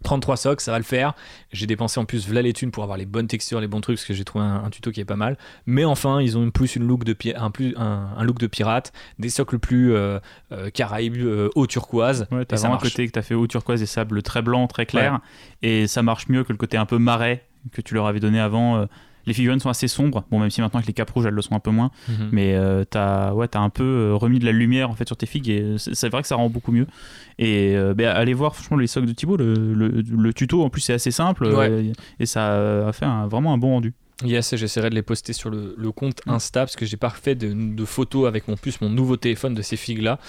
33 0.04 0.38
socks, 0.38 0.62
ça 0.62 0.72
va 0.72 0.78
le 0.78 0.84
faire. 0.84 1.14
J'ai 1.52 1.66
dépensé 1.66 2.00
en 2.00 2.06
plus 2.06 2.28
v'là 2.28 2.42
les 2.42 2.54
thunes 2.54 2.72
pour 2.72 2.84
avoir 2.84 2.98
les 2.98 3.06
bonnes 3.06 3.28
textures, 3.28 3.60
les 3.60 3.68
bons 3.68 3.82
trucs, 3.82 3.98
parce 3.98 4.06
que 4.06 4.14
j'ai 4.14 4.24
trouvé 4.24 4.46
un, 4.46 4.64
un 4.66 4.70
tuto 4.70 4.92
qui 4.92 5.00
est 5.00 5.06
pas 5.06 5.16
mal. 5.16 5.38
Mais 5.66 5.86
enfin, 5.86 6.22
ils 6.22 6.38
ont 6.38 6.50
plus 6.52 6.76
une 6.76 6.86
look 6.86 7.04
de 7.04 7.16
un, 7.36 7.52
plus, 7.52 7.74
un, 7.78 8.10
un 8.18 8.24
look 8.24 8.40
de 8.40 8.48
pirate, 8.48 8.92
des 9.20 9.30
socles 9.30 9.60
plus 9.60 9.94
euh, 9.94 10.20
euh, 10.52 10.70
caraïbes, 10.70 11.18
euh, 11.18 11.50
haut 11.56 11.68
turquoise. 11.68 12.28
Ouais, 12.32 12.46
t'as 12.46 12.58
vraiment 12.58 12.76
un 12.76 12.78
côté 12.80 13.08
que 13.08 13.12
t'as 13.12 13.22
fait 13.22 13.36
haut 13.36 13.48
turquoise 13.48 13.82
et 13.82 13.86
sable 13.86 14.22
très 14.22 14.42
blanc, 14.42 14.68
très 14.68 14.86
clair. 14.86 15.20
Et 15.62 15.88
ça 15.88 16.04
marche 16.04 16.28
mieux 16.28 16.44
que 16.44 16.52
le 16.52 16.58
côté 16.58 16.78
un 16.78 16.86
peu 16.86 16.98
marais 16.98 17.46
que 17.72 17.82
tu 17.82 17.94
leur 17.94 18.08
avais 18.08 18.20
donné 18.20 18.40
avant. 18.40 18.88
Les 19.26 19.34
figurines 19.34 19.60
sont 19.60 19.70
assez 19.70 19.88
sombres. 19.88 20.26
Bon, 20.32 20.40
même 20.40 20.50
si 20.50 20.62
maintenant 20.62 20.80
avec 20.80 20.88
les 20.88 20.94
capes 20.94 21.10
rouges, 21.12 21.26
elles 21.26 21.34
le 21.34 21.42
sont 21.42 21.56
un 21.56 21.60
peu 21.60 21.72
moins. 21.72 21.92
Mhm. 22.10 22.30
Mais 22.32 22.56
euh, 22.56 22.84
t'as 22.84 23.34
ouais, 23.34 23.48
t'as 23.48 23.60
un 23.62 23.70
peu 23.70 23.84
euh, 23.84 24.16
remis 24.16 24.40
de 24.40 24.46
la 24.46 24.52
lumière 24.52 24.90
en 24.90 24.94
fait 24.96 25.08
sur 25.08 25.16
tes 25.18 25.26
figues 25.26 25.50
et 25.50 25.76
c'est 25.78 26.10
vrai 26.10 26.22
que 26.22 26.28
ça 26.28 26.36
rend 26.36 26.50
beaucoup 26.50 26.72
mieux. 26.72 26.88
Et 27.40 27.76
euh, 27.76 27.94
ben, 27.94 28.08
allez 28.10 28.34
voir 28.34 28.56
franchement 28.56 28.78
les 28.78 28.88
socks 28.88 29.06
de 29.06 29.14
Thibaut. 29.14 29.38
Le, 29.38 29.54
le- 29.74 30.02
le 30.02 30.34
tuto 30.34 30.64
en 30.64 30.70
plus 30.70 30.82
c'est 30.82 30.94
assez 30.94 31.12
simple 31.12 31.48
Ouais. 31.48 31.92
et 32.20 32.26
ça 32.26 32.88
a 32.88 32.92
fait 32.94 33.06
un- 33.06 33.28
vraiment 33.28 33.54
un 33.54 33.58
bon 33.58 33.70
rendu. 33.70 33.94
Yes, 34.24 34.56
j'essaierai 34.56 34.90
de 34.90 34.96
les 34.96 35.02
poster 35.02 35.34
sur 35.34 35.50
le, 35.50 35.76
le 35.78 35.92
compte 35.92 36.22
Insta 36.28 36.62
parce 36.62 36.76
que 36.76 36.86
j'ai 36.86 36.98
pas 36.98 37.10
fait 37.10 37.36
de, 37.36 37.54
de 37.54 37.86
photos 37.86 38.28
avec 38.28 38.48
mon 38.48 38.56
plus 38.56 38.80
mon 38.82 38.90
nouveau 38.90 39.18
téléphone 39.18 39.54
de 39.54 39.62
ces 39.62 39.76
figues 39.78 40.02
là 40.02 40.20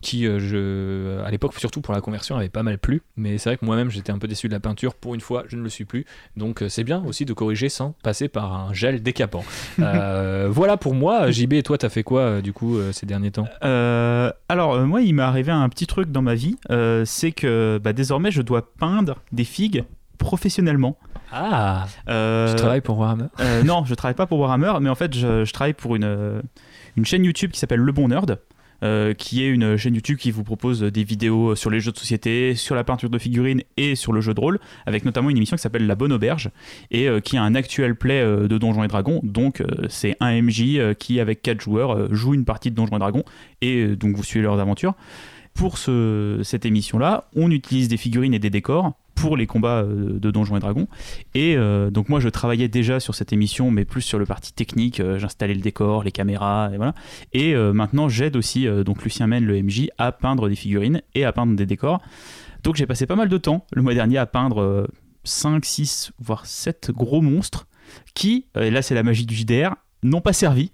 qui 0.00 0.26
euh, 0.26 0.38
je 0.38 1.22
à 1.24 1.30
l'époque 1.30 1.54
surtout 1.58 1.80
pour 1.80 1.94
la 1.94 2.00
conversion 2.00 2.36
avait 2.36 2.48
pas 2.48 2.62
mal 2.62 2.78
plu. 2.78 3.02
Mais 3.16 3.38
c'est 3.38 3.50
vrai 3.50 3.56
que 3.56 3.64
moi-même 3.64 3.90
j'étais 3.90 4.12
un 4.12 4.18
peu 4.18 4.28
déçu 4.28 4.48
de 4.48 4.52
la 4.52 4.60
peinture. 4.60 4.94
Pour 4.94 5.14
une 5.14 5.20
fois 5.20 5.44
je 5.48 5.56
ne 5.56 5.62
le 5.62 5.68
suis 5.68 5.84
plus. 5.84 6.04
Donc 6.36 6.62
euh, 6.62 6.68
c'est 6.68 6.84
bien 6.84 7.02
aussi 7.04 7.24
de 7.24 7.32
corriger 7.32 7.68
sans 7.68 7.92
passer 8.02 8.28
par 8.28 8.52
un 8.52 8.72
gel 8.74 9.02
décapant. 9.02 9.44
Euh, 9.80 10.48
voilà 10.50 10.76
pour 10.76 10.94
moi. 10.94 11.30
JB 11.30 11.54
et 11.54 11.62
toi 11.62 11.78
t'as 11.78 11.88
fait 11.88 12.02
quoi 12.02 12.20
euh, 12.20 12.40
du 12.40 12.52
coup 12.52 12.76
euh, 12.76 12.92
ces 12.92 13.06
derniers 13.06 13.30
temps? 13.30 13.46
Euh, 13.64 14.30
alors 14.48 14.74
euh, 14.74 14.84
moi 14.84 15.00
il 15.00 15.14
m'est 15.14 15.22
arrivé 15.22 15.52
un 15.52 15.68
petit 15.68 15.86
truc 15.86 16.10
dans 16.10 16.22
ma 16.22 16.34
vie, 16.34 16.56
euh, 16.70 17.04
c'est 17.06 17.32
que 17.32 17.80
bah, 17.82 17.92
désormais 17.92 18.30
je 18.30 18.42
dois 18.42 18.72
peindre 18.74 19.16
des 19.32 19.44
figues 19.44 19.84
professionnellement. 20.18 20.98
Ah 21.32 21.86
Euh, 22.08 22.48
tu 22.50 22.56
travailles 22.56 22.80
pour 22.80 22.98
Warhammer 22.98 23.26
Euh, 23.40 23.62
non, 23.62 23.84
je 23.84 23.94
travaille 23.94 24.14
pas 24.16 24.26
pour 24.26 24.38
Warhammer, 24.38 24.74
mais 24.80 24.88
en 24.88 24.94
fait, 24.94 25.14
je, 25.14 25.44
je 25.44 25.52
travaille 25.52 25.74
pour 25.74 25.96
une, 25.96 26.42
une 26.96 27.04
chaîne 27.04 27.24
YouTube 27.24 27.50
qui 27.50 27.58
s'appelle 27.60 27.80
Le 27.80 27.92
Bon 27.92 28.08
Nerd. 28.08 28.38
euh, 28.84 29.12
qui 29.12 29.42
est 29.42 29.48
une 29.48 29.76
chaîne 29.76 29.96
YouTube 29.96 30.18
qui 30.18 30.30
vous 30.30 30.44
propose 30.44 30.82
des 30.82 31.02
vidéos 31.02 31.56
sur 31.56 31.68
les 31.68 31.80
jeux 31.80 31.90
de 31.90 31.98
société, 31.98 32.54
sur 32.54 32.76
la 32.76 32.84
peinture 32.84 33.10
de 33.10 33.18
figurines 33.18 33.60
et 33.76 33.96
sur 33.96 34.12
le 34.12 34.20
jeu 34.20 34.34
de 34.34 34.40
rôle, 34.40 34.60
avec 34.86 35.04
notamment 35.04 35.30
une 35.30 35.36
émission 35.36 35.56
qui 35.56 35.62
s'appelle 35.62 35.84
La 35.88 35.96
Bonne 35.96 36.12
Auberge 36.12 36.50
et 36.92 37.08
euh, 37.08 37.18
qui 37.18 37.36
a 37.36 37.42
un 37.42 37.56
actuel 37.56 37.96
play 37.96 38.20
euh, 38.20 38.46
de 38.46 38.56
Donjons 38.56 38.84
et 38.84 38.88
Dragons. 38.88 39.18
Donc, 39.24 39.64
c'est 39.88 40.16
un 40.20 40.40
MJ 40.40 40.94
qui, 40.96 41.18
avec 41.18 41.42
4 41.42 41.60
joueurs, 41.60 42.14
joue 42.14 42.34
une 42.34 42.44
partie 42.44 42.70
de 42.70 42.76
Donjons 42.76 42.94
et 42.94 43.00
Dragons 43.00 43.24
et 43.62 43.96
donc 43.96 44.14
vous 44.14 44.22
suivez 44.22 44.44
leurs 44.44 44.60
aventures. 44.60 44.94
Pour 45.54 45.76
ce, 45.76 46.38
cette 46.44 46.64
émission-là, 46.64 47.24
on 47.34 47.50
utilise 47.50 47.88
des 47.88 47.96
figurines 47.96 48.32
et 48.32 48.38
des 48.38 48.50
décors 48.50 48.92
pour 49.20 49.36
les 49.36 49.46
combats 49.46 49.82
euh, 49.82 50.18
de 50.18 50.30
Donjons 50.30 50.56
et 50.56 50.60
Dragons. 50.60 50.88
Et 51.34 51.56
euh, 51.56 51.90
donc 51.90 52.08
moi 52.08 52.20
je 52.20 52.28
travaillais 52.28 52.68
déjà 52.68 53.00
sur 53.00 53.14
cette 53.14 53.32
émission, 53.32 53.70
mais 53.70 53.84
plus 53.84 54.02
sur 54.02 54.18
le 54.18 54.26
parti 54.26 54.52
technique. 54.52 55.00
euh, 55.00 55.18
J'installais 55.18 55.54
le 55.54 55.60
décor, 55.60 56.04
les 56.04 56.12
caméras, 56.12 56.70
et 56.72 56.76
voilà. 56.76 56.94
Et 57.32 57.54
maintenant 57.54 58.08
j'aide 58.08 58.36
aussi 58.36 58.66
donc 58.84 59.02
Lucien 59.04 59.26
Men, 59.26 59.44
le 59.44 59.62
MJ, 59.62 59.88
à 59.98 60.12
peindre 60.12 60.48
des 60.48 60.54
figurines 60.54 61.02
et 61.14 61.24
à 61.24 61.32
peindre 61.32 61.54
des 61.56 61.66
décors. 61.66 62.00
Donc 62.62 62.76
j'ai 62.76 62.86
passé 62.86 63.06
pas 63.06 63.16
mal 63.16 63.28
de 63.28 63.38
temps 63.38 63.66
le 63.72 63.82
mois 63.82 63.94
dernier 63.94 64.18
à 64.18 64.26
peindre 64.26 64.88
5, 65.24 65.64
6, 65.64 66.12
voire 66.18 66.46
7 66.46 66.90
gros 66.92 67.20
monstres 67.20 67.66
qui, 68.14 68.46
et 68.58 68.70
là 68.70 68.82
c'est 68.82 68.94
la 68.94 69.02
magie 69.02 69.26
du 69.26 69.34
JDR, 69.34 69.74
n'ont 70.02 70.20
pas 70.20 70.32
servi 70.32 70.72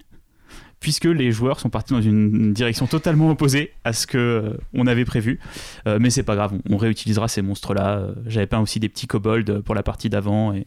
puisque 0.85 1.06
les 1.06 1.32
joueurs 1.32 1.61
sont 1.61 1.70
partis 1.70 1.94
dans 1.94 2.02
une 2.02 2.52
direction 2.52 2.86
totalement 2.86 3.31
opposée 3.31 3.73
à 3.85 3.94
ce 3.94 4.06
que 4.06 4.19
euh, 4.19 4.59
on 4.74 4.86
avait 4.86 5.06
prévu. 5.06 5.40
Euh, 5.86 5.97
mais 5.98 6.11
c'est 6.11 6.23
pas 6.23 6.36
grave, 6.36 6.52
on, 6.69 6.77
réutilisera 6.77 7.27
ces 7.27 7.40
monstres-là. 7.40 7.97
Euh, 7.97 8.12
J'avais 8.27 8.47
peint 8.47 8.61
aussi 8.61 8.81
des 8.81 8.90
petits 8.90 9.06
kobolds 9.06 9.62
pour 9.62 9.74
la 9.74 9.82
partie 9.82 10.11
d'avant. 10.11 10.52
Et... 10.52 10.66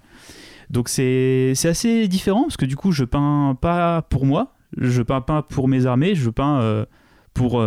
Donc 0.72 0.90
c'est 0.90 1.52
c'est 1.54 1.70
assez 1.70 2.08
différent, 2.08 2.46
parce 2.46 2.58
que 2.58 2.66
du 2.66 2.76
coup 2.76 2.92
je 2.92 3.04
peins 3.04 3.56
pas 3.62 4.02
pour 4.10 4.26
moi, 4.26 4.56
je 4.76 5.04
peins 5.04 5.22
pas 5.22 5.44
pour 5.44 5.68
mes 5.68 5.86
armées, 5.86 6.16
je 6.16 6.32
peins 6.32 6.88
pour 7.36 7.62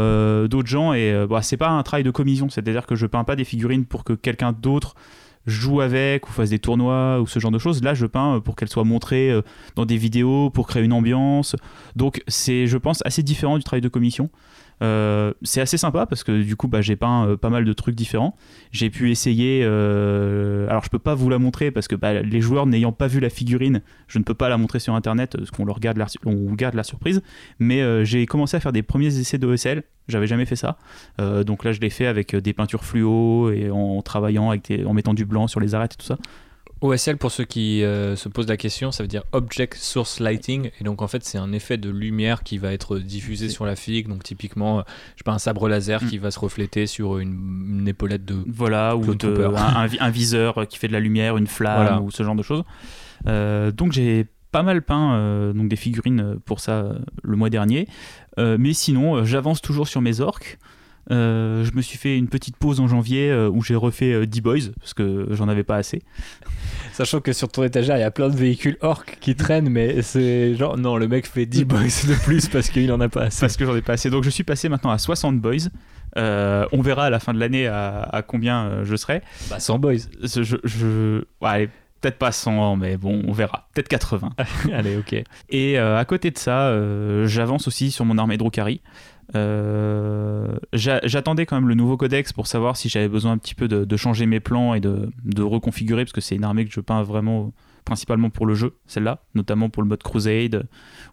d'autres 0.48 0.66
gens. 0.66 0.92
Et 0.92 1.26
bah, 1.30 1.42
c'est 1.42 1.56
pas 1.56 1.70
un 1.70 1.84
travail 1.84 2.02
de 2.02 2.10
commission, 2.10 2.48
c'est-à-dire 2.50 2.84
que 2.84 2.96
je 2.96 3.06
peins 3.06 3.22
pas 3.22 3.36
des 3.36 3.44
figurines 3.44 3.84
pour 3.84 4.02
que 4.02 4.12
quelqu'un 4.12 4.50
d'autre 4.50 4.96
joue 5.46 5.80
avec 5.80 6.28
ou 6.28 6.32
fasse 6.32 6.50
des 6.50 6.58
tournois 6.58 7.20
ou 7.20 7.26
ce 7.26 7.38
genre 7.38 7.50
de 7.50 7.58
choses. 7.58 7.82
Là, 7.82 7.94
je 7.94 8.06
peins 8.06 8.36
euh, 8.36 8.40
pour 8.40 8.56
qu'elles 8.56 8.68
soient 8.68 8.84
montrées 8.84 9.30
euh, 9.30 9.42
dans 9.76 9.86
des 9.86 9.96
vidéos, 9.96 10.50
pour 10.50 10.66
créer 10.66 10.82
une 10.82 10.92
ambiance. 10.92 11.56
Donc, 11.96 12.22
c'est, 12.28 12.66
je 12.66 12.78
pense, 12.78 13.00
assez 13.04 13.22
différent 13.22 13.58
du 13.58 13.64
travail 13.64 13.80
de 13.80 13.88
commission. 13.88 14.30
Euh, 14.82 15.32
c'est 15.42 15.60
assez 15.60 15.76
sympa 15.76 16.06
parce 16.06 16.24
que 16.24 16.42
du 16.42 16.56
coup, 16.56 16.68
bah, 16.68 16.80
j'ai 16.80 16.96
peint 16.96 17.26
euh, 17.26 17.36
pas 17.36 17.50
mal 17.50 17.64
de 17.64 17.72
trucs 17.72 17.94
différents. 17.94 18.36
J'ai 18.72 18.90
pu 18.90 19.10
essayer. 19.10 19.62
euh, 19.64 20.68
alors, 20.68 20.84
je 20.84 20.90
peux 20.90 20.98
pas 20.98 21.14
vous 21.14 21.28
la 21.28 21.38
montrer 21.38 21.70
parce 21.70 21.88
que 21.88 21.96
bah, 21.96 22.22
les 22.22 22.40
joueurs 22.40 22.66
n'ayant 22.66 22.92
pas 22.92 23.06
vu 23.06 23.20
la 23.20 23.30
figurine, 23.30 23.82
je 24.08 24.18
ne 24.18 24.24
peux 24.24 24.34
pas 24.34 24.48
la 24.48 24.56
montrer 24.56 24.78
sur 24.78 24.94
internet 24.94 25.36
parce 25.36 25.50
qu'on 25.50 25.64
leur 25.64 25.80
garde 25.80 25.96
la, 25.96 26.06
on 26.24 26.54
garde 26.54 26.74
la 26.74 26.84
surprise. 26.84 27.22
Mais 27.58 28.04
j'ai 28.04 28.26
commencé 28.26 28.56
à 28.56 28.60
faire 28.60 28.72
des 28.72 28.82
premiers 28.82 29.18
essais 29.18 29.38
d'OSL. 29.38 29.82
J'avais 30.08 30.26
jamais 30.26 30.46
fait 30.46 30.56
ça. 30.56 30.78
Donc 31.18 31.64
là, 31.64 31.72
je 31.72 31.80
l'ai 31.80 31.90
fait 31.90 32.06
avec 32.06 32.34
des 32.34 32.52
peintures 32.52 32.84
fluo 32.84 33.50
et 33.50 33.70
en 33.70 34.02
travaillant 34.02 34.50
avec 34.50 34.72
en 34.86 34.92
mettant 34.94 35.14
du 35.14 35.24
blanc 35.24 35.46
sur 35.46 35.60
les 35.60 35.74
arêtes 35.74 35.94
et 35.94 35.96
tout 35.96 36.06
ça. 36.06 36.16
OSL, 36.82 37.18
pour 37.18 37.30
ceux 37.30 37.44
qui 37.44 37.82
euh, 37.84 38.16
se 38.16 38.28
posent 38.28 38.48
la 38.48 38.56
question, 38.56 38.90
ça 38.90 39.02
veut 39.02 39.08
dire 39.08 39.22
Object 39.32 39.74
Source 39.74 40.18
Lighting. 40.20 40.70
Et 40.80 40.84
donc, 40.84 41.02
en 41.02 41.08
fait, 41.08 41.22
c'est 41.24 41.36
un 41.38 41.52
effet 41.52 41.76
de 41.76 41.90
lumière 41.90 42.42
qui 42.42 42.56
va 42.58 42.72
être 42.72 42.98
diffusé 42.98 43.48
sur 43.50 43.66
la 43.66 43.76
figue. 43.76 44.08
Donc, 44.08 44.22
typiquement, 44.22 44.78
euh, 44.78 44.82
je 45.14 45.18
sais 45.18 45.24
pas, 45.24 45.32
un 45.32 45.38
sabre 45.38 45.68
laser 45.68 46.02
Mm. 46.02 46.06
qui 46.08 46.18
va 46.18 46.30
se 46.30 46.38
refléter 46.38 46.86
sur 46.86 47.18
une, 47.18 47.78
une 47.80 47.88
épaulette 47.88 48.24
de. 48.24 48.36
Voilà, 48.46 48.96
ou 48.96 49.14
de- 49.14 49.44
un, 49.44 49.54
un 49.76 49.86
vi- 49.86 49.98
un 50.00 50.10
viseur 50.10 50.66
qui 50.68 50.78
fait 50.78 50.88
de 50.88 50.92
la 50.94 51.00
lumière, 51.00 51.36
une 51.36 51.46
flamme 51.46 51.82
Voilà. 51.82 52.00
ou 52.00 52.10
ce 52.10 52.22
genre 52.22 52.34
de 52.36 52.42
choses. 52.42 52.62
Euh, 53.26 53.70
donc 53.70 53.92
j'ai 53.92 54.26
pas 54.50 54.62
mal 54.62 54.80
peint 54.82 55.12
euh, 55.14 55.52
donc 55.52 55.68
des 55.68 55.76
figurines 55.76 56.36
pour 56.46 56.60
ça 56.60 56.92
le 57.22 57.36
mois 57.36 57.50
dernier. 57.50 57.86
Mais 58.38 58.72
sinon, 58.72 59.22
j'avance 59.26 59.60
toujours 59.60 59.86
sur 59.86 60.00
mes 60.00 60.20
orques. 60.20 60.58
Euh, 61.10 61.64
je 61.64 61.72
me 61.74 61.82
suis 61.82 61.98
fait 61.98 62.16
une 62.16 62.28
petite 62.28 62.56
pause 62.56 62.78
en 62.80 62.86
janvier 62.86 63.30
euh, 63.30 63.50
où 63.50 63.62
j'ai 63.62 63.74
refait 63.74 64.12
euh, 64.12 64.26
D-Boys 64.26 64.70
parce 64.78 64.94
que 64.94 65.26
j'en 65.30 65.48
avais 65.48 65.64
pas 65.64 65.76
assez. 65.76 66.02
Sachant 66.92 67.20
que 67.20 67.32
sur 67.32 67.48
ton 67.48 67.62
étagère, 67.64 67.96
il 67.96 68.00
y 68.00 68.04
a 68.04 68.10
plein 68.10 68.28
de 68.28 68.36
véhicules 68.36 68.76
orques 68.80 69.18
qui 69.20 69.34
traînent, 69.36 69.68
mais 69.68 70.02
c'est 70.02 70.54
genre, 70.54 70.76
non, 70.76 70.96
le 70.96 71.08
mec 71.08 71.26
fait 71.26 71.46
10 71.46 71.64
boys 71.64 71.80
de 71.82 72.22
plus 72.24 72.48
parce 72.48 72.68
qu'il 72.70 72.90
en 72.92 73.00
a 73.00 73.08
pas 73.08 73.22
assez. 73.24 73.40
parce 73.40 73.56
que 73.56 73.64
j'en 73.64 73.76
ai 73.76 73.82
pas 73.82 73.94
assez. 73.94 74.10
Donc 74.10 74.24
je 74.24 74.30
suis 74.30 74.44
passé 74.44 74.68
maintenant 74.68 74.90
à 74.90 74.98
60 74.98 75.40
boys. 75.40 75.68
Euh, 76.18 76.66
on 76.72 76.82
verra 76.82 77.04
à 77.06 77.10
la 77.10 77.20
fin 77.20 77.32
de 77.32 77.38
l'année 77.38 77.66
à, 77.68 78.02
à 78.02 78.22
combien 78.22 78.64
euh, 78.66 78.84
je 78.84 78.96
serai. 78.96 79.22
Bah, 79.48 79.60
100 79.60 79.78
boys. 79.78 79.94
Je, 80.22 80.42
je- 80.42 81.18
ouais, 81.40 81.48
allez, 81.48 81.66
peut-être 82.00 82.18
pas 82.18 82.32
100, 82.32 82.76
mais 82.76 82.96
bon, 82.96 83.22
on 83.26 83.32
verra. 83.32 83.68
Peut-être 83.74 83.88
80. 83.88 84.30
Allez, 84.72 84.96
ok. 84.96 85.14
Et 85.50 85.78
euh, 85.78 85.98
à 85.98 86.04
côté 86.04 86.30
de 86.30 86.38
ça, 86.38 86.68
euh, 86.68 87.26
j'avance 87.26 87.68
aussi 87.68 87.90
sur 87.90 88.04
mon 88.04 88.18
armée 88.18 88.34
de 88.34 88.38
Drukari. 88.40 88.80
Euh, 89.36 90.56
j'a- 90.72 91.00
J'attendais 91.04 91.46
quand 91.46 91.56
même 91.56 91.68
le 91.68 91.74
nouveau 91.74 91.96
codex 91.96 92.32
pour 92.32 92.46
savoir 92.46 92.76
si 92.76 92.88
j'avais 92.88 93.08
besoin 93.08 93.32
un 93.32 93.38
petit 93.38 93.54
peu 93.54 93.68
de, 93.68 93.84
de 93.84 93.96
changer 93.96 94.26
mes 94.26 94.40
plans 94.40 94.74
et 94.74 94.80
de, 94.80 95.10
de 95.24 95.42
reconfigurer, 95.42 96.04
parce 96.04 96.12
que 96.12 96.20
c'est 96.20 96.36
une 96.36 96.44
armée 96.44 96.64
que 96.64 96.72
je 96.72 96.80
peins 96.80 97.02
vraiment 97.02 97.52
principalement 97.84 98.28
pour 98.30 98.46
le 98.46 98.54
jeu, 98.54 98.74
celle-là, 98.86 99.22
notamment 99.34 99.68
pour 99.70 99.82
le 99.82 99.88
mode 99.88 100.02
Crusade, 100.02 100.64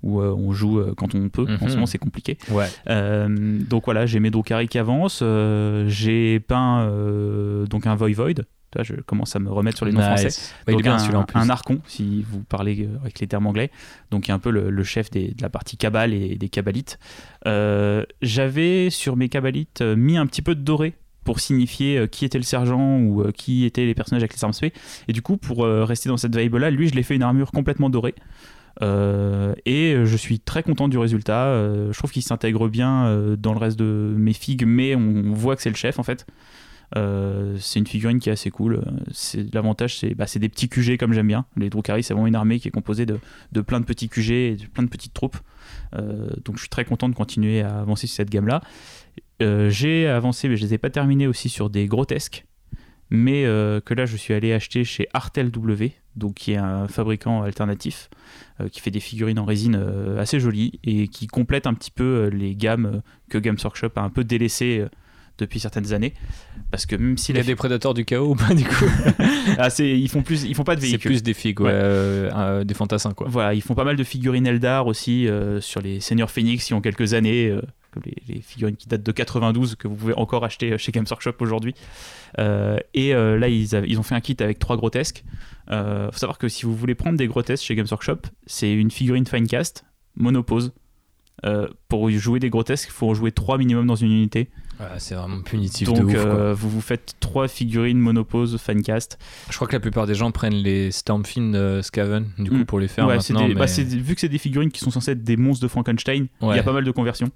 où 0.04 0.20
euh, 0.22 0.36
on 0.38 0.52
joue 0.52 0.80
euh, 0.80 0.94
quand 0.96 1.16
on 1.16 1.30
peut. 1.30 1.46
En 1.48 1.64
Mhm. 1.64 1.70
ce 1.70 1.74
moment, 1.76 1.86
c'est 1.86 1.98
compliqué. 1.98 2.38
Ouais. 2.52 2.68
Donc 3.70 3.86
voilà, 3.86 4.06
j'ai 4.06 4.20
mes 4.20 4.30
Drukari 4.30 4.68
qui 4.68 4.78
avancent. 4.78 5.24
j'ai 5.88 6.40
peint 6.40 6.88
donc 7.70 7.88
un 7.88 7.96
Voivode. 7.96 8.46
Là, 8.78 8.84
je 8.84 8.94
commence 8.94 9.36
à 9.36 9.40
me 9.40 9.50
remettre 9.52 9.76
sur 9.78 9.86
les 9.88 9.92
noms 9.92 10.02
français. 10.02 10.26
Nice. 10.28 10.54
Bah, 10.66 10.72
il 10.72 10.72
est 10.72 10.76
Donc 10.76 10.84
bien 10.84 10.96
un, 10.98 11.14
en 11.16 11.24
plus. 11.24 11.40
un 11.40 11.50
archon, 11.50 11.80
si 11.88 12.22
vous 12.30 12.42
parlez 12.44 12.84
euh, 12.86 12.98
avec 13.02 13.20
les 13.20 13.28
termes 13.28 13.48
anglais. 13.48 13.72
Donc, 14.12 14.28
il 14.28 14.30
y 14.30 14.32
a 14.32 14.36
un 14.36 14.40
peu 14.40 14.52
le, 14.52 14.70
le 14.70 14.84
chef 14.84 15.10
des- 15.10 15.30
de 15.34 15.42
la 15.42 15.50
partie 15.50 15.78
cabale 15.78 16.14
et 16.14 16.36
des 16.36 16.48
cabalites. 16.50 17.00
Euh, 17.48 18.04
J'avais 18.22 18.90
sur 18.90 19.16
mes 19.18 19.30
cabalites 19.30 19.82
euh, 19.82 19.96
mis 19.96 20.16
un 20.18 20.28
petit 20.28 20.42
peu 20.44 20.54
de 20.56 20.62
doré 20.62 20.94
pour 21.24 21.40
signifier 21.40 21.98
euh, 21.98 22.08
qui 22.08 22.24
était 22.24 22.38
le 22.38 22.44
sergent 22.44 23.00
ou 23.00 23.32
qui 23.32 23.66
étaient 23.66 23.86
les 23.86 23.96
personnages 23.96 24.22
avec 24.22 24.34
les 24.36 24.44
armes 24.44 24.54
spé. 24.54 24.72
Et 25.08 25.14
du 25.14 25.22
coup, 25.22 25.38
pour 25.38 25.66
rester 25.66 26.08
dans 26.08 26.18
cette 26.18 26.36
vibe-là, 26.38 26.70
lui, 26.70 26.88
je 26.88 26.94
l'ai 26.94 27.04
fait 27.04 27.16
une 27.16 27.24
armure 27.24 27.52
complètement 27.52 27.90
dorée. 27.90 28.16
Euh, 28.84 29.56
et 29.66 29.96
je 30.06 30.16
suis 30.18 30.40
très 30.40 30.62
content 30.62 30.88
du 30.88 30.98
résultat. 31.00 31.46
Euh, 31.46 31.92
je 31.92 31.98
trouve 31.98 32.12
qu'il 32.12 32.22
s'intègre 32.22 32.68
bien 32.70 33.08
euh, 33.08 33.36
dans 33.36 33.54
le 33.54 33.60
reste 33.60 33.80
de 33.80 34.14
mes 34.16 34.34
figues, 34.34 34.66
mais 34.68 34.96
on 34.96 35.34
voit 35.34 35.56
que 35.56 35.64
c'est 35.64 35.70
le 35.72 35.76
chef 35.76 35.98
en 35.98 36.04
fait. 36.04 36.28
Euh, 36.96 37.58
c'est 37.60 37.80
une 37.80 37.88
figurine 37.88 38.20
qui 38.20 38.30
est 38.30 38.32
assez 38.32 38.50
cool. 38.50 38.84
C'est 39.12 39.54
l'avantage, 39.54 39.98
c'est 39.98 40.16
bah, 40.16 40.28
c'est 40.28 40.40
des 40.40 40.50
petits 40.50 40.70
QG 40.70 40.98
comme 40.98 41.14
j'aime 41.14 41.28
bien. 41.28 41.46
Les 41.58 41.70
Drukhari, 41.70 42.04
c'est 42.04 42.14
vraiment 42.14 42.28
une 42.28 42.36
armée 42.36 42.60
qui 42.60 42.68
est 42.68 42.72
composée 42.72 43.06
de, 43.06 43.20
de 43.52 43.62
plein 43.62 43.80
de 43.80 43.86
petits 43.86 44.10
QG 44.10 44.32
et 44.32 44.56
de 44.56 44.66
plein 44.66 44.84
de 44.84 44.90
petites 44.90 45.14
troupes. 45.14 45.38
Euh, 45.96 46.30
donc 46.46 46.56
je 46.56 46.62
suis 46.62 46.70
très 46.70 46.86
content 46.86 47.10
de 47.10 47.16
continuer 47.16 47.62
à 47.62 47.80
avancer 47.80 48.08
sur 48.08 48.16
cette 48.16 48.30
gamme 48.30 48.48
là. 48.48 48.62
J'ai 49.40 50.08
avancé, 50.08 50.50
mais 50.50 50.58
je 50.58 50.66
les 50.66 50.74
ai 50.74 50.78
pas 50.78 50.90
terminés 50.90 51.28
aussi 51.28 51.50
sur 51.50 51.70
des 51.70 51.86
grotesques 51.88 52.46
mais 53.10 53.44
que 53.44 53.94
là 53.94 54.06
je 54.06 54.18
suis 54.18 54.34
allé 54.34 54.52
acheter 54.52 54.84
chez 54.84 55.08
Artel 55.14 55.50
W, 55.50 55.94
donc 56.18 56.34
qui 56.34 56.54
est 56.54 56.58
un 56.58 56.90
fabricant 56.90 57.44
alternatif 57.44 58.10
euh, 58.60 58.70
qui 58.70 58.82
fait 58.82 58.92
des 58.92 59.00
figurines 59.00 59.38
en 59.38 59.46
résine 59.46 59.78
euh, 59.80 60.20
assez 60.20 60.40
jolies 60.40 60.80
et 60.84 61.08
qui 61.08 61.28
complète 61.28 61.68
un 61.68 61.76
petit 61.76 61.92
peu 61.92 62.04
euh, 62.04 62.30
les 62.30 62.56
gammes 62.56 63.02
que 63.30 63.38
Games 63.38 63.58
Workshop 63.64 63.92
a 63.96 64.02
un 64.02 64.10
peu 64.10 64.24
délaissées 64.24 64.84
depuis 65.38 65.60
certaines 65.60 65.94
années 65.94 66.14
parce 66.72 66.86
que 66.86 66.96
même 66.96 67.18
s'il 67.18 67.38
y 67.38 67.40
a 67.40 67.44
des 67.44 67.56
prédateurs 67.56 67.94
du 67.94 68.06
chaos 68.06 68.32
ou 68.32 68.36
pas 68.36 68.54
du 68.54 68.64
coup 68.64 68.86
ah, 69.58 69.70
ils 69.80 70.10
font 70.10 70.22
plus 70.22 70.44
ils 70.44 70.56
font 70.56 70.64
pas 70.64 70.76
de 70.76 70.82
véhicules. 70.82 71.02
c'est 71.02 71.08
plus 71.08 71.24
des 71.24 71.34
figues 71.34 71.62
des 71.62 72.74
fantassins 72.74 73.14
quoi. 73.14 73.28
Voilà 73.30 73.54
ils 73.54 73.62
font 73.62 73.76
pas 73.76 73.84
mal 73.84 73.96
de 73.96 74.04
figurines 74.04 74.48
Eldar 74.48 74.88
aussi 74.88 75.28
sur 75.60 75.82
les 75.82 76.00
seigneurs 76.00 76.32
Phoenix 76.32 76.66
qui 76.66 76.74
ont 76.74 76.82
quelques 76.82 77.14
années 77.14 77.56
comme 77.92 78.04
les, 78.28 78.42
figurines 78.42 78.76
qui 78.76 78.88
datent 78.88 79.04
de 79.04 79.12
92 79.12 79.76
que 79.76 79.88
vous 79.88 79.96
pouvez 79.96 80.14
encore 80.16 80.44
acheter 80.44 80.78
chez 80.78 80.92
Games 80.92 81.06
Workshop 81.10 81.36
aujourd'hui. 81.40 81.76
Et 82.38 83.14
là 83.14 83.48
ils, 83.48 83.74
ils 83.88 84.00
ont 84.00 84.04
fait 84.04 84.16
un 84.16 84.22
kit 84.22 84.38
avec 84.40 84.60
trois 84.60 84.78
grotesques. 84.78 85.24
Il 85.70 85.74
euh, 85.74 86.12
faut 86.12 86.18
savoir 86.18 86.38
que 86.38 86.48
si 86.48 86.66
vous 86.66 86.76
voulez 86.76 86.96
prendre 86.96 87.18
des 87.18 87.28
grotesques 87.28 87.66
chez 87.66 87.76
Games 87.76 87.88
Workshop, 87.90 88.20
c'est 88.46 88.72
une 88.72 88.92
figurine 88.92 89.26
Finecast, 89.26 89.86
monopose. 90.16 90.74
Euh, 91.46 91.68
pour 91.88 92.10
jouer 92.10 92.40
des 92.40 92.50
grotesques, 92.50 92.88
il 92.90 92.94
faut 92.94 93.10
en 93.10 93.14
jouer 93.14 93.32
3 93.32 93.58
minimum 93.58 93.86
dans 93.86 93.96
une 93.96 94.12
unité. 94.12 94.50
C'est 94.98 95.16
vraiment 95.16 95.42
punitif 95.42 95.88
Donc, 95.88 95.98
de 95.98 96.04
ouf, 96.04 96.16
euh, 96.16 96.54
vous 96.54 96.70
vous 96.70 96.82
faites 96.82 97.16
3 97.20 97.48
figurines 97.48 98.00
monopose 98.00 98.58
Finecast. 98.58 99.18
Je 99.50 99.56
crois 99.56 99.68
que 99.68 99.74
la 99.74 99.80
plupart 99.80 100.08
des 100.08 100.16
gens 100.16 100.32
prennent 100.32 100.54
les 100.54 100.92
Stormfin 100.92 101.82
Skaven 101.82 102.28
du 102.38 102.50
coup 102.50 102.58
mm. 102.58 102.66
pour 102.66 102.80
les 102.80 102.88
faire 102.88 103.08
maintenant. 103.08 103.48
Bah, 103.50 103.66
vu 103.66 104.16
que 104.16 104.22
c'est 104.22 104.30
des 104.30 104.38
figurines 104.38 104.72
qui 104.72 104.80
sont 104.80 104.92
censées 104.92 105.12
être 105.12 105.24
des 105.24 105.38
monstres 105.38 105.64
de 105.64 105.68
Frankenstein, 105.68 106.28
il 106.42 106.48
y 106.48 106.60
a 106.60 106.64
pas 106.64 106.74
mal 106.74 106.84
de 106.84 106.92
conversions. 106.92 107.32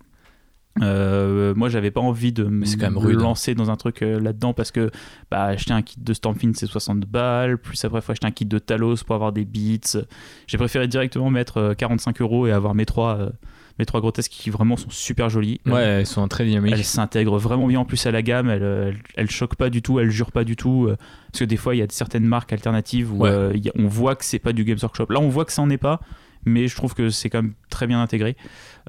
Euh, 0.82 1.54
moi, 1.56 1.70
j'avais 1.70 1.92
pas 1.92 2.02
envie 2.02 2.32
de 2.32 2.46
me 2.46 2.66
hein. 2.66 3.12
lancer 3.14 3.56
dans 3.56 3.70
un 3.70 3.76
truc 3.76 4.02
euh, 4.02 4.20
là-dedans 4.20 4.54
parce 4.54 4.72
que 4.72 4.90
bah, 5.30 5.44
acheter 5.44 5.74
un 5.74 5.82
kit 5.82 5.98
de 6.00 6.14
Stormfin 6.14 6.52
c'est 6.56 6.66
60 6.66 7.02
balles, 7.02 7.58
plus 7.58 7.84
après, 7.84 8.00
il 8.00 8.02
faut 8.02 8.12
acheter 8.14 8.28
un 8.28 8.32
kit 8.32 8.46
de 8.46 8.58
Talos 8.58 9.04
pour 9.06 9.16
avoir 9.16 9.34
des 9.34 9.44
beats. 9.44 10.00
J'ai 10.48 10.58
préféré 10.58 10.88
directement 10.88 11.30
mettre 11.30 11.74
45 11.78 12.22
euh, 12.22 12.24
euros 12.24 12.48
et 12.48 12.52
avoir 12.52 12.74
mes 12.74 12.86
trois, 12.86 13.32
mes 13.80 13.86
trois 13.86 14.02
grotesques 14.02 14.32
qui 14.32 14.50
vraiment 14.50 14.78
sont 14.78 14.90
super 14.90 15.30
jolies. 15.30 15.62
Ouais, 15.66 15.82
elles 15.82 16.06
sont 16.06 16.28
très 16.28 16.46
dynamiques. 16.46 16.74
Elles 16.76 16.84
s'intègrent 16.84 17.38
vraiment 17.38 17.68
bien 17.68 17.80
en 17.80 17.86
plus 17.86 18.06
à 18.06 18.12
la 18.12 18.22
gamme, 18.22 18.50
elles, 18.50 18.98
elles, 19.16 19.30
choquent 19.30 19.56
pas 19.56 19.70
du 19.70 19.82
tout, 19.82 20.00
elles 20.00 20.10
jurent 20.10 20.32
pas 20.32 20.44
du 20.44 20.56
tout. 20.56 20.90
parce 21.32 21.40
que 21.40 21.46
des 21.46 21.58
fois, 21.58 21.76
il 21.76 21.80
y 21.80 21.82
a 21.82 21.88
certaines 21.90 22.26
marques 22.26 22.54
alternatives 22.54 23.12
où 23.14 23.26
on 23.26 23.88
voit 23.88 24.16
que 24.16 24.26
c'est 24.26 24.40
pas 24.40 24.54
du 24.54 24.64
Games 24.64 24.80
Workshop. 24.82 25.08
Là, 25.10 25.20
on 25.20 25.30
voit 25.30 25.46
que 25.46 25.52
ça 25.52 25.62
en 25.62 25.70
est 25.70 25.78
pas 25.78 26.02
mais 26.46 26.68
je 26.68 26.76
trouve 26.76 26.94
que 26.94 27.10
c'est 27.10 27.30
quand 27.30 27.42
même 27.42 27.54
très 27.70 27.88
bien 27.88 28.02
intégré. 28.02 28.36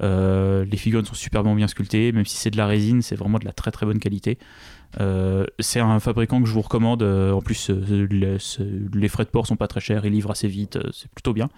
Euh, 0.01 0.65
les 0.65 0.77
figurines 0.77 1.05
sont 1.05 1.13
superbement 1.13 1.55
bien 1.55 1.67
sculptées, 1.67 2.11
même 2.11 2.25
si 2.25 2.37
c'est 2.37 2.49
de 2.49 2.57
la 2.57 2.67
résine, 2.67 3.01
c'est 3.01 3.15
vraiment 3.15 3.39
de 3.39 3.45
la 3.45 3.53
très 3.53 3.71
très 3.71 3.85
bonne 3.85 3.99
qualité. 3.99 4.37
Euh, 4.99 5.45
c'est 5.59 5.79
un 5.79 5.99
fabricant 5.99 6.41
que 6.41 6.47
je 6.47 6.53
vous 6.53 6.61
recommande. 6.61 7.03
Euh, 7.03 7.31
en 7.31 7.41
plus, 7.41 7.69
les, 7.69 9.07
frais 9.07 9.25
de 9.25 9.29
port 9.29 9.47
sont 9.47 9.55
pas 9.55 9.67
très 9.67 9.79
chers, 9.79 10.05
ils 10.05 10.13
livrent 10.13 10.31
assez 10.31 10.47
vite, 10.47 10.79
c'est 10.91 11.09
plutôt 11.11 11.33
bien. 11.33 11.49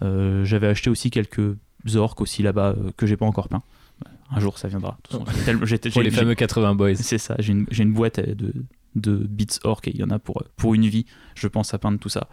J'avais 0.00 0.66
acheté 0.66 0.90
aussi 0.90 1.10
quelques 1.10 1.56
orques 1.96 2.20
aussi 2.20 2.42
là-bas 2.42 2.74
que 2.96 3.06
j'ai 3.06 3.16
pas 3.16 3.26
encore 3.26 3.48
peint. 3.48 3.62
Un 4.30 4.40
jour, 4.40 4.58
ça 4.58 4.68
viendra. 4.68 4.98
pour 5.92 6.02
les 6.02 6.10
fameux 6.10 6.34
80 6.34 6.74
boys. 6.74 6.94
C'est 6.96 7.18
ça. 7.18 7.36
J'ai 7.38 7.52
une, 7.52 7.66
une, 7.70 7.92
boîte 7.92 8.20
de, 8.20 8.52
de 8.96 9.16
bits 9.16 9.46
orques 9.62 9.88
et 9.88 9.92
il 9.92 10.00
y 10.00 10.04
en 10.04 10.10
a 10.10 10.18
pour, 10.18 10.42
pour 10.56 10.74
une 10.74 10.86
vie, 10.86 11.06
je 11.34 11.46
pense, 11.46 11.74
à 11.74 11.78
peindre 11.78 11.98
tout 11.98 12.08
ça. 12.08 12.28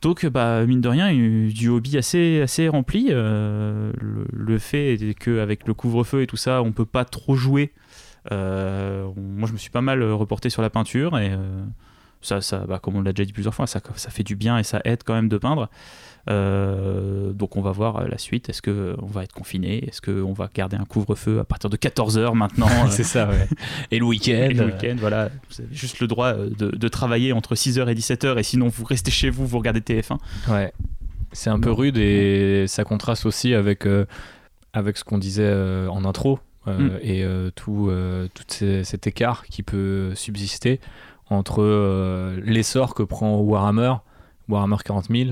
Donc, 0.00 0.24
bah, 0.26 0.64
mine 0.64 0.80
de 0.80 0.88
rien, 0.88 1.12
du 1.12 1.68
hobby 1.68 1.98
assez, 1.98 2.40
assez 2.40 2.68
rempli. 2.68 3.08
Euh, 3.10 3.92
le, 3.98 4.58
fait 4.58 5.14
qu'avec 5.18 5.66
le 5.66 5.74
couvre-feu 5.74 6.22
et 6.22 6.26
tout 6.26 6.36
ça, 6.36 6.62
on 6.62 6.72
peut 6.72 6.86
pas 6.86 7.04
trop 7.04 7.34
jouer. 7.34 7.72
Euh, 8.30 9.08
moi, 9.16 9.48
je 9.48 9.52
me 9.52 9.58
suis 9.58 9.70
pas 9.70 9.80
mal 9.80 10.02
reporté 10.04 10.50
sur 10.50 10.62
la 10.62 10.70
peinture 10.70 11.18
et 11.18 11.30
euh, 11.30 11.64
ça, 12.20 12.40
ça 12.40 12.64
bah, 12.66 12.78
comme 12.78 12.94
on 12.96 13.02
l'a 13.02 13.12
déjà 13.12 13.24
dit 13.24 13.32
plusieurs 13.32 13.54
fois, 13.54 13.66
ça, 13.66 13.80
ça 13.96 14.10
fait 14.10 14.22
du 14.22 14.36
bien 14.36 14.58
et 14.58 14.62
ça 14.62 14.80
aide 14.84 15.02
quand 15.04 15.14
même 15.14 15.28
de 15.28 15.38
peindre. 15.38 15.68
Euh, 16.28 17.32
donc 17.32 17.56
on 17.56 17.62
va 17.62 17.72
voir 17.72 18.06
la 18.06 18.18
suite. 18.18 18.48
Est-ce 18.48 18.60
qu'on 18.62 19.06
va 19.06 19.24
être 19.24 19.32
confiné? 19.32 19.84
Est-ce 19.88 20.02
qu'on 20.02 20.32
va 20.32 20.50
garder 20.52 20.76
un 20.76 20.84
couvre-feu 20.84 21.40
à 21.40 21.44
partir 21.44 21.70
de 21.70 21.76
14h 21.76 22.34
maintenant 22.34 22.68
C'est 22.90 23.04
ça, 23.04 23.28
ouais. 23.28 23.48
Et 23.90 23.98
le 23.98 24.04
week-end? 24.04 24.50
Le 24.54 24.66
week-end, 24.66 24.96
voilà. 24.98 25.30
Vous 25.48 25.62
avez 25.62 25.74
juste 25.74 26.00
le 26.00 26.06
droit 26.06 26.34
de, 26.34 26.70
de 26.70 26.88
travailler 26.88 27.32
entre 27.32 27.54
6h 27.54 27.88
et 27.88 27.94
17h 27.94 28.38
et 28.38 28.42
sinon 28.42 28.68
vous 28.68 28.84
restez 28.84 29.10
chez 29.10 29.30
vous, 29.30 29.46
vous 29.46 29.58
regardez 29.58 29.80
TF1. 29.80 30.18
Ouais. 30.48 30.72
C'est 31.32 31.50
un 31.50 31.60
peu 31.60 31.70
rude 31.70 31.98
et 31.98 32.66
ça 32.68 32.84
contraste 32.84 33.26
aussi 33.26 33.54
avec, 33.54 33.86
euh, 33.86 34.06
avec 34.72 34.96
ce 34.96 35.04
qu'on 35.04 35.18
disait 35.18 35.42
euh, 35.44 35.88
en 35.88 36.04
intro 36.04 36.40
mm. 36.66 36.88
et 37.02 37.24
tout, 37.54 37.90
tout 38.34 38.44
cet 38.82 39.06
écart 39.06 39.44
qui 39.44 39.62
peut 39.62 40.12
subsister 40.14 40.80
entre 41.30 41.62
l'essor 42.44 42.94
que 42.94 43.02
prend 43.02 43.38
Warhammer, 43.40 43.94
Warhammer 44.48 44.76
40 44.82 45.08
000, 45.10 45.30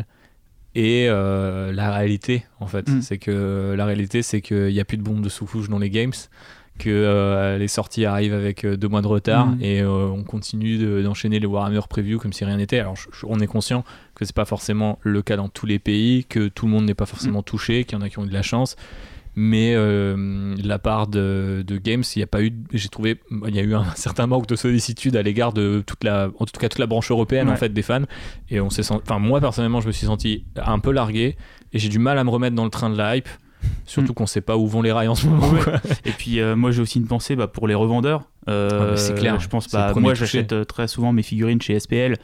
et 0.77 1.07
euh, 1.09 1.73
la 1.73 1.90
réalité 1.90 2.44
en 2.61 2.66
fait 2.66 2.89
mm. 2.89 3.01
c'est 3.01 3.16
que 3.16 3.74
la 3.77 3.86
réalité 3.86 4.20
c'est 4.23 4.43
qu'il 4.43 4.69
n'y 4.69 4.78
a 4.78 4.85
plus 4.85 4.98
de 4.98 5.03
bombes 5.03 5.23
de 5.23 5.31
sous-couche 5.31 5.70
dans 5.70 5.78
les 5.78 5.89
games 5.89 6.12
que 6.78 6.90
euh, 6.90 7.57
les 7.57 7.69
sorties 7.69 8.05
arrivent 8.05 8.35
avec 8.35 8.66
euh, 8.66 8.77
deux 8.77 8.89
mois 8.89 9.01
de 9.01 9.07
retard 9.07 9.47
mm. 9.47 9.62
et 9.62 9.85
on 9.85 10.23
continue 10.23 11.03
d'enchaîner 11.03 11.40
les 11.40 11.47
Warhammer 11.47 11.81
Preview 11.89 12.19
comme 12.19 12.35
si 12.35 12.44
rien 12.44 12.59
n'était 12.59 12.78
alors 12.78 12.94
on 13.24 13.40
est 13.40 13.47
conscient 13.47 13.85
que 14.15 14.27
c'est 14.27 14.36
pas 14.36 14.44
forcément 14.44 14.98
le 15.03 15.23
cas 15.23 15.36
dans 15.36 15.48
tous 15.48 15.65
les 15.65 15.78
pays 15.78 16.27
que 16.27 16.48
tout 16.48 16.66
le 16.66 16.73
monde 16.73 16.85
n'est 16.85 16.94
pas 16.94 17.07
forcément 17.07 17.40
mm. 17.40 17.44
touché 17.44 17.85
qu'il 17.85 17.98
y 17.98 18.01
en 18.01 18.05
a 18.05 18.11
qui 18.11 18.19
ont 18.19 18.24
eu 18.24 18.28
de 18.28 18.35
la 18.35 18.43
chance 18.43 18.77
mais 19.37 19.75
euh, 19.75 20.55
la 20.65 20.79
part 20.79 21.07
de, 21.07 21.63
Games, 21.69 22.03
il 22.15 22.19
n'y 22.19 22.23
a 22.23 22.27
pas 22.27 22.43
eu, 22.43 22.53
j'ai 22.73 22.89
trouvé, 22.89 23.21
il 23.47 23.55
y 23.55 23.59
a 23.59 23.63
eu 23.63 23.75
un 23.77 23.85
certain 23.95 24.27
manque 24.27 24.47
de 24.47 24.57
sollicitude 24.57 25.15
à 25.15 25.23
l'égard 25.23 25.53
de 25.53 25.85
toute 25.87 26.03
la, 26.03 26.31
en 26.39 26.47
tout 26.47 26.59
cas 26.59 26.69
toute 26.69 26.79
la 26.79 26.87
branche 26.87 27.11
européenne 27.11 27.49
en 27.49 27.57
fait 27.57 27.69
des 27.69 27.83
fans, 27.83 28.05
et 28.49 28.61
on 28.61 28.71
s'est, 28.71 28.91
enfin 28.91 29.19
moi 29.19 29.41
personnellement, 29.41 29.81
je 29.81 29.89
me 29.89 29.93
suis 29.93 30.07
senti 30.07 30.47
un 30.57 30.79
peu 30.79 30.91
largué, 30.91 31.37
et 31.73 31.79
j'ai 31.79 31.91
du 31.91 31.99
mal 31.99 32.19
à 32.19 32.25
me 32.25 32.31
remettre 32.31 32.57
dans 32.57 32.65
le 32.65 32.71
train 32.71 32.91
de 32.91 32.97
la 32.97 33.17
hype. 33.17 33.29
Surtout 33.87 34.13
mm. 34.13 34.15
qu'on 34.15 34.27
sait 34.27 34.41
pas 34.41 34.57
où 34.57 34.67
vont 34.67 34.83
les 34.83 34.93
rails 34.93 35.09
en 35.09 35.15
ce 35.15 35.27
moment. 35.27 35.53
Et 36.05 36.11
puis 36.11 36.41
euh, 36.41 36.57
moi 36.57 36.71
j'ai 36.73 36.83
aussi 36.83 36.99
une 36.99 37.07
pensée 37.07 37.37
bah, 37.37 37.47
pour 37.47 37.69
les 37.69 37.75
revendeurs. 37.75 38.25
Euh, 38.49 38.93
ah, 38.93 38.97
c'est 38.97 39.15
clair. 39.15 39.41
Je 39.41 39.49
pense. 39.49 39.71
Bah, 39.71 39.93
moi 39.97 40.15
j'achète 40.15 40.53
euh, 40.53 40.65
très 40.65 40.89
souvent 40.89 41.13
mes 41.13 41.23
figurines 41.23 41.61
chez 41.61 41.79
SPL, 41.79 42.17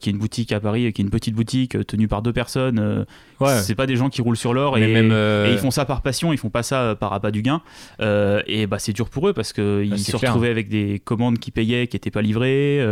qui 0.00 0.08
est 0.08 0.12
une 0.12 0.18
boutique 0.18 0.52
à 0.52 0.60
Paris, 0.60 0.92
qui 0.92 1.02
est 1.02 1.04
une 1.04 1.10
petite 1.10 1.34
boutique 1.34 1.86
tenue 1.86 2.08
par 2.08 2.22
deux 2.22 2.32
personnes. 2.32 3.06
Ouais. 3.40 3.58
C'est 3.60 3.74
pas 3.74 3.86
des 3.86 3.96
gens 3.96 4.08
qui 4.08 4.22
roulent 4.22 4.36
sur 4.36 4.54
l'or 4.54 4.78
et, 4.78 4.82
et, 4.82 5.52
ils 5.52 5.58
font 5.58 5.70
ça 5.70 5.84
par 5.84 6.02
passion, 6.02 6.32
ils 6.32 6.38
font 6.38 6.50
pas 6.50 6.62
ça 6.62 6.96
par 6.98 7.12
appât 7.12 7.30
du 7.30 7.42
gain. 7.42 7.62
et 8.00 8.66
bah 8.66 8.78
c'est 8.78 8.92
dur 8.92 9.10
pour 9.10 9.28
eux 9.28 9.32
parce 9.32 9.52
qu'ils 9.52 9.90
bah, 9.90 9.96
se 9.96 10.16
retrouvaient 10.16 10.50
avec 10.50 10.68
des 10.68 11.00
commandes 11.04 11.38
qui 11.38 11.50
payaient, 11.50 11.86
qui 11.88 11.96
étaient 11.96 12.10
pas 12.10 12.22
livrées. 12.22 12.84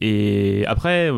et 0.00 0.64
après 0.66 1.10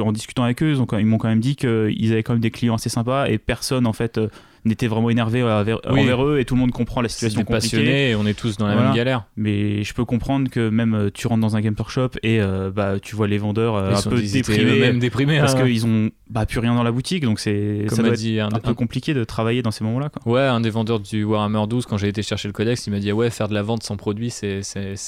en 0.00 0.12
discutant 0.12 0.42
avec 0.42 0.62
eux, 0.62 0.74
ils, 0.74 0.98
ils 1.00 1.06
m'ont 1.06 1.18
quand 1.18 1.28
même 1.28 1.40
dit 1.40 1.56
qu'ils 1.56 2.12
avaient 2.12 2.22
quand 2.22 2.32
même 2.32 2.42
des 2.42 2.50
clients 2.50 2.74
assez 2.74 2.88
sympas 2.88 3.26
et 3.28 3.38
personne 3.38 3.86
en 3.86 3.92
fait 3.92 4.18
n'était 4.64 4.86
vraiment 4.86 5.10
énervé 5.10 5.42
envers, 5.42 6.24
eux 6.24 6.38
et 6.38 6.44
tout 6.44 6.54
le 6.54 6.60
monde 6.60 6.72
comprend 6.72 7.00
la 7.00 7.08
situation 7.08 7.44
compliquée. 7.44 8.10
et 8.10 8.14
on 8.14 8.26
est 8.26 8.34
tous 8.34 8.56
dans 8.56 8.66
la 8.66 8.76
même 8.76 8.94
galère. 8.94 9.24
Mais 9.36 9.82
je 9.82 9.94
peux 9.94 10.04
comprendre 10.04 10.50
que 10.50 10.68
même 10.68 10.94
euh, 10.94 11.10
tu 11.12 11.26
rentres 11.26 11.40
dans 11.40 11.56
un 11.56 11.60
game 11.60 11.74
workshop 11.78 12.10
et 12.22 12.40
euh, 12.40 12.70
bah, 12.70 12.94
tu 13.00 13.16
vois 13.16 13.26
les 13.26 13.38
vendeurs 13.38 13.74
euh, 13.76 13.94
un 13.94 14.02
peu 14.02 14.20
déprimés, 14.20 14.78
même 14.78 14.98
déprimés 14.98 15.38
parce 15.38 15.54
hein. 15.54 15.64
qu'ils 15.64 15.86
ont 15.86 16.10
bah, 16.28 16.46
plus 16.46 16.58
rien 16.58 16.74
dans 16.74 16.82
la 16.82 16.92
boutique 16.92 17.24
donc 17.24 17.40
c'est 17.40 17.86
ça 17.88 18.02
doit 18.02 18.14
dit, 18.14 18.36
être 18.36 18.54
un, 18.54 18.60
peu 18.60 18.74
compliqué 18.74 19.14
de 19.14 19.24
travailler 19.24 19.62
dans 19.62 19.70
ces 19.70 19.84
moments-là. 19.84 20.10
Ouais, 20.26 20.42
un 20.42 20.60
des 20.60 20.70
vendeurs 20.70 21.00
du 21.00 21.24
Warhammer 21.24 21.66
12 21.68 21.86
quand 21.86 21.96
j'ai 21.96 22.08
été 22.08 22.22
chercher 22.22 22.48
le 22.48 22.52
codex, 22.52 22.86
il 22.86 22.90
m'a 22.90 22.98
dit 22.98 23.12
ouais 23.12 23.30
faire 23.30 23.48
de 23.48 23.54
la 23.54 23.62
vente 23.62 23.82
sans 23.82 23.96
produit 23.96 24.30
c'est 24.30 24.62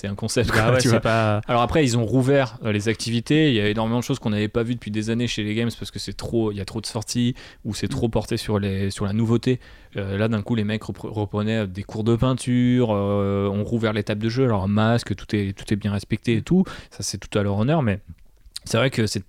un 0.04 0.14
concept. 0.14 0.50
Bah 0.50 0.72
ouais, 0.72 1.00
pas... 1.00 1.40
Alors 1.46 1.62
après 1.62 1.84
ils 1.84 1.96
ont 1.96 2.04
rouvert 2.04 2.58
les 2.64 2.88
activités, 2.88 3.48
il 3.48 3.54
y 3.54 3.60
a 3.60 3.68
énormément 3.68 3.98
de 3.98 4.04
choses 4.04 4.18
qu'on 4.18 4.30
n'avait 4.30 4.48
pas 4.48 4.62
vues 4.62 4.74
depuis 4.74 4.90
des 4.90 5.10
années 5.10 5.26
chez 5.26 5.42
les 5.42 5.54
games 5.54 5.70
parce 5.78 5.90
que 5.90 5.98
c'est 5.98 6.16
trop, 6.16 6.52
il 6.52 6.58
y 6.58 6.60
a 6.60 6.64
trop 6.64 6.80
de 6.80 6.86
sorties 6.86 7.34
ou 7.64 7.74
c'est 7.74 7.88
trop 7.88 8.08
porté 8.08 8.36
sur 8.36 8.58
les 8.58 8.90
sur 8.90 9.04
la 9.04 9.12
nouveauté. 9.12 9.41
Euh, 9.97 10.16
là, 10.16 10.28
d'un 10.28 10.43
coup, 10.43 10.55
les 10.55 10.64
mecs 10.64 10.85
reprenaient 10.85 11.66
des 11.66 11.82
cours 11.82 12.05
de 12.05 12.16
peinture, 12.16 12.90
euh, 12.93 13.48
on 13.52 13.64
rouvert 13.64 13.93
les 13.93 14.02
tables 14.02 14.23
de 14.23 14.28
jeu, 14.28 14.44
alors 14.44 14.69
masque, 14.69 15.14
tout 15.14 15.36
est, 15.36 15.56
tout 15.56 15.73
est 15.73 15.77
bien 15.77 15.93
respecté 15.93 16.36
et 16.36 16.43
tout. 16.43 16.64
Ça, 16.90 17.02
c'est 17.02 17.19
tout 17.19 17.39
à 17.39 17.43
leur 17.43 17.59
honneur, 17.59 17.82
mais 17.82 18.01
c'est 18.64 18.77
vrai 18.77 18.90
que 18.90 19.06
c'est 19.06 19.24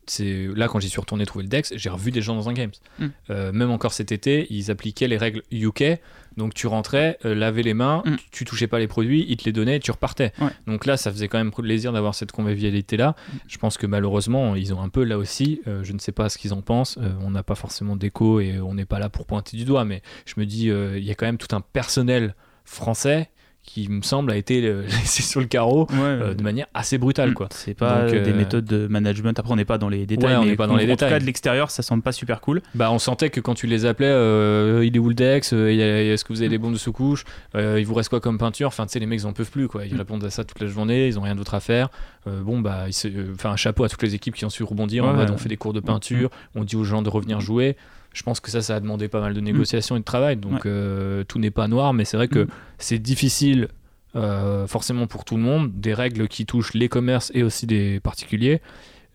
là 0.56 0.68
quand 0.68 0.80
j'y 0.80 0.90
suis 0.90 1.00
retourné 1.00 1.26
trouver 1.26 1.44
le 1.44 1.50
Dex, 1.50 1.74
j'ai 1.76 1.90
revu 1.90 2.12
des 2.12 2.22
gens 2.22 2.36
dans 2.36 2.50
un 2.50 2.54
games. 2.54 2.72
Mm. 3.00 3.06
Euh, 3.30 3.52
même 3.52 3.72
encore 3.72 3.94
cet 3.94 4.12
été, 4.12 4.48
ils 4.52 4.70
appliquaient 4.70 5.08
les 5.08 5.18
règles 5.18 5.42
UK. 5.52 6.00
Donc 6.38 6.54
tu 6.54 6.68
rentrais, 6.68 7.18
euh, 7.26 7.36
lavais 7.36 7.64
les 7.64 7.74
mains, 7.74 8.04
mm. 8.06 8.16
tu, 8.32 8.46
touchais 8.46 8.68
pas 8.68 8.80
les 8.80 8.88
produits, 8.88 9.26
ils 9.28 9.38
te 9.38 9.46
les 9.46 9.52
donnaient, 9.52 9.78
et 9.78 9.80
tu 9.80 9.92
repartais. 9.92 10.32
Donc 10.68 10.86
là, 10.86 10.98
ça 10.98 11.12
faisait 11.12 11.28
quand 11.28 11.38
même 11.38 11.52
plaisir 11.52 11.94
d'avoir 11.94 12.16
cette 12.16 12.32
convivialité 12.32 12.98
là. 12.98 13.12
Mm. 13.12 13.38
Je 13.48 13.58
pense 13.58 13.78
que 13.78 13.88
malheureusement, 13.88 14.56
ils 14.56 14.74
ont 14.74 14.82
un 14.82 14.90
peu 14.90 15.04
là 15.04 15.18
aussi. 15.18 15.62
Euh, 15.68 15.84
je 15.84 15.94
ne 15.94 16.00
sais 16.00 16.12
pas 16.12 16.30
ce 16.30 16.38
qu'ils 16.38 16.54
en 16.54 16.62
pensent. 16.62 16.98
on 17.22 17.32
n'a 17.32 17.44
pas 17.44 17.56
forcément 17.56 17.96
d'écho 17.96 18.40
et 18.40 18.60
on 18.60 18.74
n'est 18.74 18.86
pas 18.86 19.00
là 19.00 19.10
pour 19.10 19.26
pointer 19.26 19.58
du 19.58 19.66
doigt. 19.66 19.86
Mais 19.86 20.02
je 20.26 20.34
me 20.38 20.46
dis, 20.46 20.68
il 20.68 21.04
y 21.04 21.12
a 21.12 21.16
quand 21.16 21.26
même 21.26 21.38
tout 21.38 21.56
un 21.56 21.62
personnel 21.62 22.36
français 22.66 23.30
qui 23.66 23.88
me 23.90 24.02
semble 24.02 24.30
a 24.32 24.36
été 24.36 24.62
euh, 24.66 24.84
laissé 24.88 25.24
sur 25.24 25.40
le 25.40 25.46
carreau 25.48 25.88
euh, 25.94 26.34
de 26.34 26.44
manière 26.44 26.68
assez 26.74 26.98
brutale 26.98 27.32
Mm. 27.32 27.34
quoi. 27.34 27.48
C'est 27.52 27.74
pas 27.74 28.04
Donc, 28.12 28.22
des 28.22 28.32
euh, 28.32 28.36
méthodes 28.36 28.66
de 28.66 28.88
management. 28.88 29.40
Après, 29.40 29.52
on 29.54 29.56
n'est 29.56 29.64
pas 29.66 29.78
dans 29.78 29.88
les 29.90 30.06
détails. 30.06 30.32
Ouais, 30.32 30.38
on 30.38 30.46
mais 30.46 30.56
pas 30.58 30.68
dans 30.68 30.76
les 30.76 30.84
en 30.84 30.88
détails. 30.88 31.10
tout 31.10 31.16
cas, 31.16 31.20
de 31.20 31.26
l'extérieur, 31.26 31.72
ça 31.72 31.82
semble 31.82 32.04
pas 32.04 32.12
super 32.12 32.42
cool. 32.42 32.62
Bah 32.76 32.92
on 32.92 33.00
sentait 33.00 33.30
que 33.30 33.40
quand 33.40 33.54
tu 33.56 33.66
les 33.68 33.86
appelais, 33.86 34.08
euh, 34.10 34.84
il 34.86 34.96
est 34.96 35.00
où 35.00 35.08
le 35.08 35.16
Dex 35.16 35.54
Est-ce 35.54 36.24
que 36.26 36.34
vous 36.34 36.42
avez 36.42 36.50
des 36.50 36.58
bombes 36.58 36.74
de 36.74 36.78
sous-couche 36.78 37.24
Euh, 37.56 37.78
Il 37.80 37.86
vous 37.86 37.94
reste 37.94 38.10
quoi 38.10 38.20
comme 38.20 38.38
peinture? 38.38 38.68
Enfin 38.68 38.86
tu 38.86 38.92
sais 38.92 39.00
les 39.00 39.06
mecs 39.06 39.22
ils 39.22 39.26
en 39.28 39.34
peuvent 39.34 39.50
plus 39.52 39.68
quoi. 39.70 39.86
Ils 39.86 39.94
Mm. 39.96 39.98
répondent 39.98 40.24
à 40.26 40.30
ça 40.30 40.44
toute 40.44 40.60
la 40.60 40.68
journée, 40.68 41.08
ils 41.08 41.18
ont 41.18 41.22
rien 41.24 41.36
d'autre 41.36 41.54
à 41.56 41.60
faire. 41.62 41.90
Euh, 42.28 42.42
bon 42.42 42.60
bah 42.60 42.86
euh, 43.06 43.34
enfin 43.34 43.52
un 43.52 43.56
chapeau 43.56 43.84
à 43.86 43.90
toutes 43.90 44.04
les 44.04 44.14
équipes 44.16 44.36
qui 44.36 44.44
ont 44.46 44.50
su 44.50 44.64
rebondir. 44.64 45.06
Ouais, 45.06 45.26
on 45.32 45.38
fait 45.38 45.50
des 45.50 45.58
cours 45.58 45.74
de 45.74 45.80
peinture, 45.80 46.30
on 46.56 46.64
dit 46.66 46.76
aux 46.76 46.84
gens 46.84 47.02
de 47.02 47.10
revenir 47.10 47.40
jouer. 47.40 47.76
Je 48.14 48.24
pense 48.24 48.40
que 48.40 48.50
ça 48.52 48.62
ça 48.62 48.76
a 48.76 48.80
demandé 48.80 49.08
pas 49.08 49.20
mal 49.22 49.34
de 49.34 49.40
négociations 49.42 49.96
et 49.96 50.00
de 50.00 50.04
travail. 50.06 50.38
Donc 50.38 50.52
Mm. 50.52 50.56
Ouais. 50.56 50.62
euh, 50.68 51.24
tout 51.24 51.40
n'est 51.40 51.52
pas 51.52 51.68
noir, 51.68 51.94
mais 51.94 52.06
c'est 52.06 52.18
vrai 52.18 52.28
que 52.28 52.40
Mm. 52.44 52.48
c'est 52.78 53.00
difficile. 53.00 53.68
euh, 54.16 54.68
forcément 54.68 55.08
pour 55.08 55.26
tout 55.26 55.36
le 55.38 55.42
monde, 55.42 55.72
des 55.80 55.96
règles 55.96 56.28
qui 56.28 56.46
touchent 56.46 56.76
les 56.76 56.88
commerces 56.88 57.32
et 57.34 57.42
aussi 57.42 57.66
des 57.66 58.00
particuliers. 58.00 58.62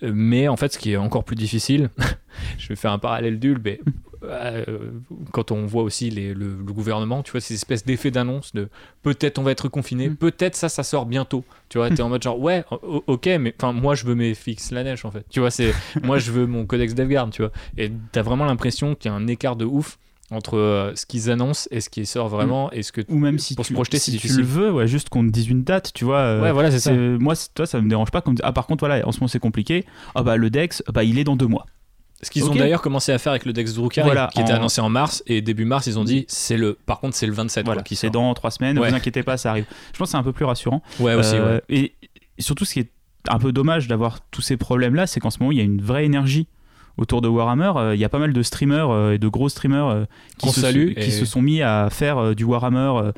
Euh, 0.02 0.10
Mais 0.12 0.48
en 0.48 0.56
fait, 0.56 0.72
ce 0.72 0.78
qui 0.78 0.90
est 0.90 0.96
encore 0.96 1.22
plus 1.22 1.36
difficile, 1.36 1.90
je 2.58 2.66
vais 2.68 2.74
faire 2.74 2.90
un 2.90 2.98
parallèle 2.98 3.38
mais 3.64 3.78
euh, 3.86 3.92
quand 5.32 5.50
on 5.52 5.66
voit 5.66 5.82
aussi 5.82 6.10
les- 6.10 6.34
le, 6.34 6.48
le 6.56 6.72
gouvernement, 6.72 7.22
tu 7.22 7.32
vois, 7.32 7.40
ces 7.40 7.54
espèces 7.54 7.84
d'effets 7.84 8.10
d'annonce 8.10 8.52
de 8.54 8.68
peut-être 9.02 9.38
on 9.38 9.42
va 9.42 9.52
être 9.52 9.68
confiné, 9.68 10.08
Mm. 10.08 10.16
peut-être 10.16 10.56
ça, 10.56 10.68
ça 10.68 10.82
sort 10.82 11.06
bientôt. 11.06 11.44
Tu 11.68 11.78
vois, 11.78 11.90
t'es 11.90 12.02
en 12.02 12.08
mode 12.08 12.22
genre 12.22 12.38
ouais, 12.40 12.64
ok, 13.06 13.26
mais 13.40 13.54
enfin 13.60 13.72
moi 13.72 13.94
je 13.94 14.04
veux 14.04 14.14
mes 14.14 14.34
fixes 14.34 14.70
la 14.70 14.84
neige 14.84 15.04
en 15.04 15.10
fait. 15.10 15.24
Tu 15.30 15.40
vois, 15.40 15.50
c'est 15.50 15.72
moi 16.02 16.18
je 16.18 16.30
veux 16.32 16.46
mon 16.46 16.66
codex 16.66 16.94
DevGuard, 16.94 17.30
tu 17.30 17.42
vois. 17.42 17.52
Et 17.76 17.90
t'as 18.12 18.22
vraiment 18.22 18.44
l'impression 18.44 18.94
qu'il 18.94 19.10
y 19.10 19.14
a 19.14 19.16
un 19.16 19.26
écart 19.26 19.56
de 19.56 19.64
ouf 19.64 19.98
entre 20.30 20.58
euh, 20.58 20.92
ce 20.94 21.06
qu'ils 21.06 21.30
annoncent 21.30 21.68
et 21.70 21.80
ce 21.80 21.88
qui 21.88 22.04
sort 22.04 22.28
vraiment 22.28 22.70
et 22.72 22.82
ce 22.82 22.92
que 22.92 23.00
Ou 23.08 23.16
même 23.18 23.38
si 23.38 23.54
pour 23.54 23.64
tu, 23.64 23.70
se 23.70 23.74
projeter, 23.74 23.98
si 23.98 24.12
c'est 24.12 24.18
tu 24.18 24.28
le 24.36 24.42
veux, 24.44 24.70
ouais, 24.70 24.86
juste 24.86 25.08
qu'on 25.08 25.24
te 25.26 25.30
dise 25.30 25.48
une 25.48 25.64
date, 25.64 25.92
tu 25.94 26.04
vois. 26.04 26.18
euh, 26.18 26.42
Ouais, 26.42 26.52
voilà, 26.52 26.70
c'est 26.70 26.80
ça. 26.80 26.92
Moi, 26.92 27.32
toi, 27.54 27.64
ça 27.64 27.80
me 27.80 27.88
dérange 27.88 28.10
pas. 28.10 28.20
Comme... 28.20 28.34
Ah, 28.42 28.52
par 28.52 28.66
contre, 28.66 28.80
voilà, 28.86 29.08
en 29.08 29.12
ce 29.12 29.20
moment, 29.20 29.28
c'est 29.28 29.38
compliqué. 29.38 29.86
Ah, 30.14 30.22
bah, 30.22 30.36
le 30.36 30.50
Dex, 30.50 30.82
bah, 30.92 31.02
il 31.02 31.18
est 31.18 31.24
dans 31.24 31.34
deux 31.36 31.46
mois. 31.46 31.64
Ce 32.22 32.30
qu'ils 32.30 32.44
ont 32.44 32.54
d'ailleurs 32.54 32.82
commencé 32.82 33.12
à 33.12 33.18
faire 33.18 33.30
avec 33.30 33.44
le 33.46 33.52
Dex 33.52 33.74
Drucker, 33.74 34.02
Voilà, 34.02 34.28
qui 34.34 34.40
était 34.40 34.52
en- 34.52 34.56
annoncé 34.56 34.80
en 34.80 34.88
mars, 34.88 35.22
et 35.28 35.40
début 35.40 35.64
mars, 35.64 35.86
ils 35.86 35.98
ont 36.00 36.04
dit, 36.04 36.24
c'est 36.28 36.56
le, 36.56 36.76
par 36.86 36.98
contre, 36.98 37.14
c'est 37.16 37.26
le 37.26 37.32
27 37.32 37.64
Voilà, 37.64 37.82
qui 37.82 37.94
c'est 37.94 38.10
dans 38.10 38.34
trois 38.34 38.50
semaines. 38.50 38.74
Ne 38.74 38.80
Ouais. 38.80 38.88
vous 38.90 38.94
inquiétez 38.96 39.22
pas, 39.22 39.36
ça 39.36 39.50
arrive. 39.50 39.66
Je 39.92 39.98
pense 39.98 40.08
que 40.08 40.10
c'est 40.12 40.16
un 40.16 40.22
peu 40.24 40.32
plus 40.32 40.44
rassurant. 40.44 40.82
Ouais, 40.98 41.14
aussi, 41.14 41.36
Euh, 41.36 41.56
ouais. 41.56 41.62
et, 41.68 41.94
surtout, 42.40 42.64
ce 42.64 42.72
qui 42.74 42.80
est 42.80 42.90
un 43.28 43.38
peu 43.38 43.52
dommage 43.52 43.86
d'avoir 43.86 44.18
tous 44.30 44.40
ces 44.42 44.56
problèmes-là, 44.56 45.06
c'est 45.06 45.20
qu'en 45.20 45.30
ce 45.30 45.38
moment, 45.38 45.52
il 45.52 45.58
y 45.58 45.60
a 45.60 45.64
une 45.64 45.80
vraie 45.80 46.04
énergie 46.06 46.48
autour 46.96 47.20
de 47.20 47.28
Warhammer. 47.28 47.72
Euh, 47.76 47.94
Il 47.94 48.00
y 48.00 48.04
a 48.04 48.08
pas 48.08 48.18
mal 48.18 48.32
de 48.32 48.42
streamers 48.42 48.90
euh, 48.90 49.12
et 49.12 49.18
de 49.18 49.28
gros 49.28 49.48
streamers 49.48 50.06
qui, 50.38 50.48
se, 50.50 50.60
salue 50.60 50.94
qui 50.94 51.00
et- 51.00 51.10
se 51.12 51.24
sont 51.24 51.40
mis 51.40 51.62
à 51.62 51.88
faire 51.90 52.34
du 52.34 52.42
Warhammer. 52.42 53.12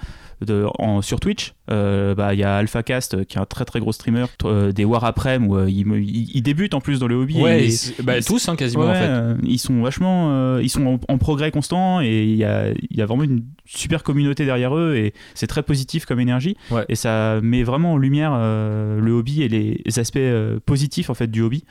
De, 0.44 0.66
en, 0.78 1.02
sur 1.02 1.20
Twitch, 1.20 1.54
Euh, 1.70 2.14
bah, 2.14 2.34
il 2.34 2.40
y 2.40 2.44
a 2.44 2.56
AlphaCast 2.56 3.14
euh, 3.14 3.24
qui 3.24 3.36
est 3.38 3.40
un 3.40 3.44
très 3.46 3.64
très 3.64 3.78
gros 3.78 3.92
streamer, 3.92 4.24
euh, 4.44 4.72
des 4.72 4.84
War 4.84 5.04
Aprem 5.04 5.46
où 5.46 5.56
euh, 5.56 5.68
il, 5.70 5.86
il- 5.86 6.30
il 6.34 6.42
débute 6.42 6.74
en 6.74 6.80
plus 6.80 6.98
dans 6.98 7.06
le 7.06 7.14
hobby. 7.14 7.40
Ouais, 7.40 7.64
et- 7.64 7.68
ils- 7.68 8.04
bah, 8.04 8.18
ils- 8.18 8.24
tous, 8.24 8.48
hein, 8.48 8.56
quasiment, 8.56 8.84
en 8.88 8.94
fait. 8.94 9.36
ils 9.44 9.58
sont 9.58 9.80
vachement, 9.82 10.58
ils 10.58 10.68
sont 10.70 10.84
en, 10.86 11.00
en 11.12 11.18
progrès 11.18 11.50
constant 11.50 12.00
et 12.00 12.24
il 12.24 12.36
y 12.36 12.44
a, 12.44 12.72
y 12.90 13.00
a 13.02 13.06
vraiment 13.06 13.22
une 13.24 13.44
super 13.66 14.02
communauté 14.02 14.44
derrière 14.44 14.76
eux 14.76 14.96
et 14.96 15.14
c'est 15.34 15.46
très 15.46 15.62
positif 15.62 16.06
comme 16.06 16.20
énergie 16.20 16.56
Ouais. 16.70 16.84
et 16.88 16.94
ça 16.96 17.40
met 17.42 17.62
vraiment 17.62 17.92
en 17.92 17.96
lumière 17.98 18.32
le 18.36 19.10
hobby 19.12 19.42
et 19.42 19.48
les, 19.48 19.82
aspects 19.98 20.18
positifs 20.66 21.10
en 21.10 21.14
fait 21.14 21.30
du 21.30 21.42
hobby. 21.42 21.64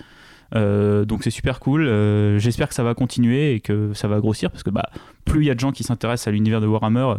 Euh, 0.55 1.05
donc 1.05 1.23
c'est 1.23 1.29
super 1.29 1.59
cool. 1.59 1.85
Euh, 1.85 2.39
J'espère 2.39 2.69
que 2.69 2.73
ça 2.73 2.83
va 2.83 2.93
continuer 2.95 3.53
et 3.53 3.59
que 3.59 3.91
ça 3.93 4.07
va 4.07 4.19
grossir 4.19 4.49
parce 4.49 4.63
que 4.63 4.69
bah, 4.71 4.89
plus 5.25 5.41
il 5.43 5.47
y 5.47 5.51
a 5.51 5.55
de 5.55 5.59
gens 5.59 5.71
qui 5.71 5.83
s'intéressent 5.83 6.27
à 6.27 6.31
l'univers 6.31 6.59
de 6.61 6.67
Warhammer, 6.67 7.15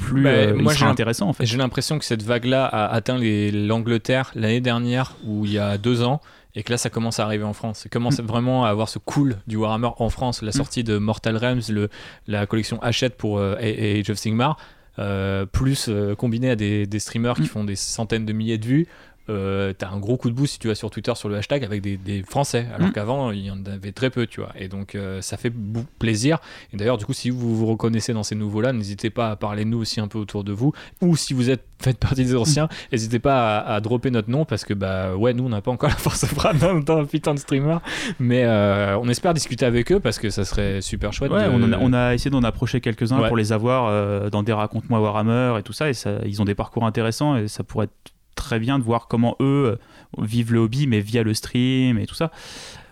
plus 0.00 0.22
Bah, 0.24 0.30
euh, 0.30 0.54
moi, 0.56 0.72
il 0.72 0.78
sera 0.78 0.90
intéressant 0.90 1.28
en 1.28 1.32
fait. 1.32 1.46
J'ai 1.46 1.56
l'impression 1.58 1.98
que 1.98 2.04
cette 2.04 2.22
vague-là 2.22 2.64
a 2.66 2.86
atteint 2.92 3.18
l'Angleterre 3.18 4.30
l'année 4.34 4.60
dernière, 4.60 5.16
ou 5.24 5.44
il 5.44 5.52
y 5.52 5.58
a 5.58 5.78
deux 5.78 6.02
ans, 6.02 6.20
et 6.54 6.62
que 6.62 6.70
là, 6.72 6.78
ça 6.78 6.90
commence 6.90 7.20
à 7.20 7.24
arriver 7.24 7.44
en 7.44 7.52
France. 7.52 7.80
Ça 7.80 7.88
commence 7.88 8.18
Mm. 8.20 8.26
vraiment 8.26 8.64
à 8.64 8.70
avoir 8.70 8.88
ce 8.88 8.98
cool 8.98 9.36
du 9.46 9.56
Warhammer 9.56 9.90
en 9.98 10.10
France. 10.10 10.42
La 10.42 10.52
sortie 10.52 10.82
de 10.84 10.98
Mortal 10.98 11.36
Realms, 11.36 11.62
le, 11.70 11.88
la 12.26 12.46
collection 12.46 12.80
Hachette 12.82 13.16
pour 13.16 13.38
euh, 13.38 13.54
Age 13.60 14.10
of 14.10 14.18
Sigmar, 14.18 14.56
euh, 14.98 15.46
plus 15.46 15.86
euh, 15.88 16.14
combiné 16.16 16.50
à 16.50 16.56
des, 16.56 16.86
des 16.86 16.98
streamers 16.98 17.34
qui 17.36 17.42
Mm. 17.42 17.46
font 17.46 17.64
des 17.64 17.76
centaines 17.76 18.26
de 18.26 18.32
milliers 18.32 18.58
de 18.58 18.66
vues. 18.66 18.86
Euh, 19.30 19.72
t'as 19.76 19.88
un 19.90 19.98
gros 19.98 20.16
coup 20.16 20.28
de 20.28 20.34
boost 20.34 20.54
si 20.54 20.58
tu 20.58 20.68
vas 20.68 20.74
sur 20.74 20.90
Twitter 20.90 21.12
sur 21.14 21.28
le 21.28 21.36
hashtag 21.36 21.64
avec 21.64 21.80
des, 21.82 21.96
des 21.96 22.22
Français, 22.22 22.66
alors 22.74 22.88
Mm. 22.88 22.92
qu'avant 22.92 23.30
il 23.30 23.44
y 23.46 23.50
en 23.50 23.64
avait 23.66 23.92
très 23.92 24.10
peu, 24.10 24.26
tu 24.26 24.40
vois. 24.40 24.50
Et 24.58 24.68
donc 24.68 24.94
euh, 24.94 25.20
ça 25.22 25.36
fait 25.36 25.52
plaisir. 25.98 26.38
Et 26.72 26.76
d'ailleurs, 26.76 26.98
du 26.98 27.04
coup, 27.06 27.12
si 27.12 27.30
vous 27.30 27.56
vous 27.56 27.66
reconnaissez 27.66 28.12
dans 28.12 28.22
ces 28.22 28.34
nouveaux-là, 28.34 28.72
n'hésitez 28.72 29.10
pas 29.10 29.30
à 29.30 29.36
parler 29.36 29.64
de 29.64 29.70
nous 29.70 29.78
aussi 29.78 30.00
un 30.00 30.08
peu 30.08 30.18
autour 30.18 30.44
de 30.44 30.52
vous. 30.52 30.72
Ou 31.00 31.16
si 31.16 31.32
vous 31.34 31.48
êtes 31.50 31.64
faites 31.80 31.98
partie 31.98 32.24
des 32.24 32.36
anciens, 32.36 32.68
n'hésitez 32.92 33.18
pas 33.20 33.58
à, 33.58 33.74
à 33.76 33.80
dropper 33.80 34.10
notre 34.10 34.28
nom 34.30 34.44
parce 34.44 34.64
que 34.64 34.74
bah 34.74 35.14
ouais, 35.16 35.32
nous 35.32 35.44
on 35.44 35.48
n'a 35.48 35.60
pas 35.62 35.70
encore 35.70 35.88
la 35.90 35.96
force 35.96 36.24
de 36.24 36.80
dans, 36.84 36.98
un 36.98 37.04
putain 37.04 37.34
de 37.34 37.38
streamer, 37.38 37.76
mais 38.18 38.44
euh, 38.44 38.98
on 38.98 39.08
espère 39.08 39.32
discuter 39.34 39.64
avec 39.64 39.92
eux 39.92 40.00
parce 40.00 40.18
que 40.18 40.30
ça 40.30 40.44
serait 40.44 40.80
super 40.80 41.12
chouette. 41.12 41.30
Ouais, 41.30 41.44
de- 41.44 41.50
on, 41.50 41.72
a, 41.72 41.78
on 41.78 41.92
a 41.92 42.14
essayé 42.14 42.30
d'en 42.30 42.42
approcher 42.42 42.80
quelques-uns 42.80 43.20
Ouais. 43.20 43.28
pour 43.28 43.36
les 43.36 43.52
avoir 43.52 44.30
dans 44.30 44.42
des 44.42 44.52
raconte-moi 44.52 45.00
Warhammer 45.00 45.58
et 45.58 45.62
tout 45.62 45.72
ça. 45.72 45.88
Et 45.88 45.94
ça, 45.94 46.18
ils 46.26 46.40
ont 46.40 46.44
des 46.44 46.54
parcours 46.54 46.84
intéressants 46.86 47.36
et 47.36 47.48
ça 47.48 47.62
pourrait 47.64 47.84
être 47.86 48.12
très 48.40 48.58
bien 48.58 48.78
de 48.78 48.84
voir 48.84 49.06
comment 49.06 49.36
eux 49.40 49.78
euh, 50.18 50.24
vivent 50.24 50.52
le 50.52 50.60
hobby, 50.60 50.86
mais 50.86 51.00
via 51.00 51.22
le 51.22 51.34
stream 51.34 51.98
et 51.98 52.06
tout 52.06 52.14
ça. 52.14 52.30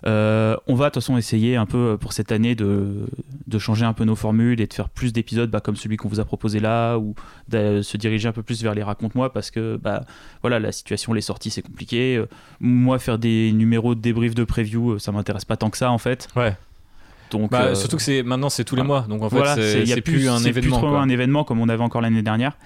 Euh, 0.06 0.56
on 0.68 0.76
va 0.76 0.84
de 0.84 0.90
toute 0.90 1.02
façon 1.02 1.16
essayer 1.16 1.56
un 1.56 1.66
peu 1.66 1.78
euh, 1.78 1.96
pour 1.96 2.12
cette 2.12 2.30
année 2.30 2.54
de, 2.54 3.08
de 3.48 3.58
changer 3.58 3.84
un 3.84 3.92
peu 3.92 4.04
nos 4.04 4.14
formules 4.14 4.60
et 4.60 4.68
de 4.68 4.72
faire 4.72 4.88
plus 4.88 5.12
d'épisodes 5.12 5.50
bah, 5.50 5.58
comme 5.60 5.74
celui 5.74 5.96
qu'on 5.96 6.08
vous 6.08 6.20
a 6.20 6.24
proposé 6.24 6.60
là 6.60 6.98
ou 6.98 7.16
de 7.48 7.82
se 7.82 7.96
diriger 7.96 8.28
un 8.28 8.32
peu 8.32 8.44
plus 8.44 8.62
vers 8.62 8.74
les 8.74 8.84
raconte-moi 8.84 9.32
parce 9.32 9.50
que 9.50 9.76
bah, 9.76 10.04
voilà 10.42 10.60
la 10.60 10.70
situation, 10.70 11.12
les 11.12 11.20
sorties 11.20 11.50
c'est 11.50 11.62
compliqué. 11.62 12.22
Moi 12.60 13.00
faire 13.00 13.18
des 13.18 13.50
numéros 13.50 13.96
de 13.96 14.00
débrief 14.00 14.36
de 14.36 14.44
preview 14.44 15.00
ça 15.00 15.10
m'intéresse 15.10 15.44
pas 15.44 15.56
tant 15.56 15.70
que 15.70 15.78
ça 15.78 15.90
en 15.90 15.98
fait. 15.98 16.28
Ouais. 16.36 16.54
Donc, 17.30 17.50
Bah, 17.50 17.62
euh, 17.62 17.74
surtout 17.74 17.96
que 17.96 18.02
c'est 18.02 18.22
maintenant 18.22 18.48
c'est 18.48 18.64
tous 18.64 18.74
les 18.76 18.82
voilà. 18.82 19.00
mois, 19.02 19.08
donc 19.08 19.22
en 19.22 19.28
fait 19.30 19.36
voilà, 19.36 19.54
c'est 19.56 19.84
y 19.84 19.92
a 19.92 20.00
plus, 20.00 20.28
un 20.28 20.38
c'est 20.38 20.48
événement. 20.48 20.78
trop 20.78 20.88
quoi. 20.88 21.00
un 21.00 21.08
événement 21.08 21.44
comme 21.44 21.60
on 21.60 21.68
avait 21.68 21.82
encore 21.82 22.00
l'année 22.00 22.22
dernière. 22.22 22.56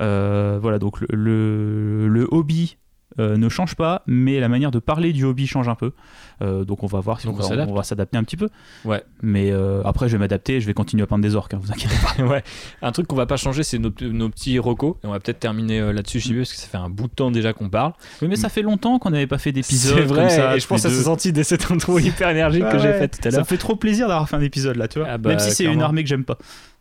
Euh, 0.00 0.58
voilà, 0.60 0.78
donc 0.78 1.00
le, 1.00 1.06
le, 1.10 2.08
le 2.08 2.28
hobby 2.30 2.76
ne 3.18 3.48
change 3.48 3.74
pas, 3.74 4.02
mais 4.06 4.40
la 4.40 4.48
manière 4.48 4.70
de 4.70 4.78
parler 4.78 5.12
du 5.12 5.24
hobby 5.24 5.46
change 5.46 5.68
un 5.68 5.74
peu. 5.74 5.92
Euh, 6.40 6.64
donc 6.64 6.84
on 6.84 6.86
va 6.86 7.00
voir 7.00 7.20
si 7.20 7.26
Donc 7.26 7.36
on, 7.36 7.38
on 7.40 7.42
va- 7.42 7.48
s'adapte. 7.48 7.70
on 7.70 7.74
va 7.74 7.82
s'adapter 7.82 8.16
un 8.16 8.22
petit 8.22 8.36
peu. 8.36 8.48
Ouais. 8.84 9.02
Mais 9.22 9.50
euh, 9.50 9.82
après, 9.84 10.08
je 10.08 10.12
vais 10.12 10.18
m'adapter, 10.18 10.60
je 10.60 10.66
vais 10.66 10.74
continuer 10.74 11.02
à 11.02 11.06
peindre 11.06 11.22
des 11.22 11.34
orques, 11.34 11.52
hein, 11.54 11.58
vous 11.60 11.72
inquiétez 11.72 11.94
pas. 12.16 12.22
ouais. 12.26 12.44
Un 12.80 12.92
truc 12.92 13.06
qu'on 13.08 13.16
va 13.16 13.26
pas 13.26 13.36
changer, 13.36 13.62
c'est 13.64 13.78
nos, 13.78 13.90
nos 14.00 14.28
petits 14.28 14.58
recos. 14.60 14.94
Et 15.02 15.06
on 15.08 15.10
va 15.10 15.18
peut-être 15.20 15.40
terminer 15.40 15.80
euh, 15.80 15.92
là-dessus, 15.92 16.20
JB, 16.20 16.36
parce 16.38 16.52
que 16.52 16.58
ça 16.60 16.68
fait 16.68 16.76
un 16.78 16.90
bout 16.90 17.08
de 17.08 17.12
temps 17.12 17.30
déjà 17.32 17.52
qu'on 17.52 17.68
parle. 17.68 17.92
Oui, 18.22 18.28
mais 18.28 18.36
ça 18.36 18.48
fait 18.48 18.62
longtemps 18.62 18.98
qu'on 19.00 19.10
n'avait 19.10 19.26
pas 19.26 19.38
fait 19.38 19.50
d'épisode 19.52 19.96
C'est 19.98 20.04
vrai, 20.04 20.20
comme 20.22 20.30
ça. 20.30 20.56
et 20.56 20.60
je 20.60 20.66
pense 20.68 20.82
que 20.82 20.88
ça 20.88 20.94
s'est 20.94 21.02
senti 21.04 21.32
dès 21.32 21.42
cette 21.44 21.70
intro 21.72 21.98
hyper 21.98 22.28
énergique 22.30 22.62
que 22.68 22.76
Ouais, 22.76 22.78
j'ai 22.82 22.92
faite 22.92 23.18
tout 23.20 23.26
à 23.28 23.30
Ça 23.32 23.36
me 23.38 23.40
l'heure. 23.40 23.46
fait 23.48 23.56
trop 23.58 23.74
plaisir 23.74 24.06
d'avoir 24.08 24.28
fait 24.28 24.36
un 24.36 24.40
épisode 24.40 24.76
là, 24.76 24.86
tu 24.86 25.00
vois. 25.00 25.08
Ah 25.10 25.18
bah, 25.18 25.30
Même 25.30 25.38
si 25.40 25.50
c'est 25.50 25.64
une 25.64 25.82
armée 25.82 26.02
que 26.04 26.08
j'aime 26.08 26.24
pas. 26.24 26.38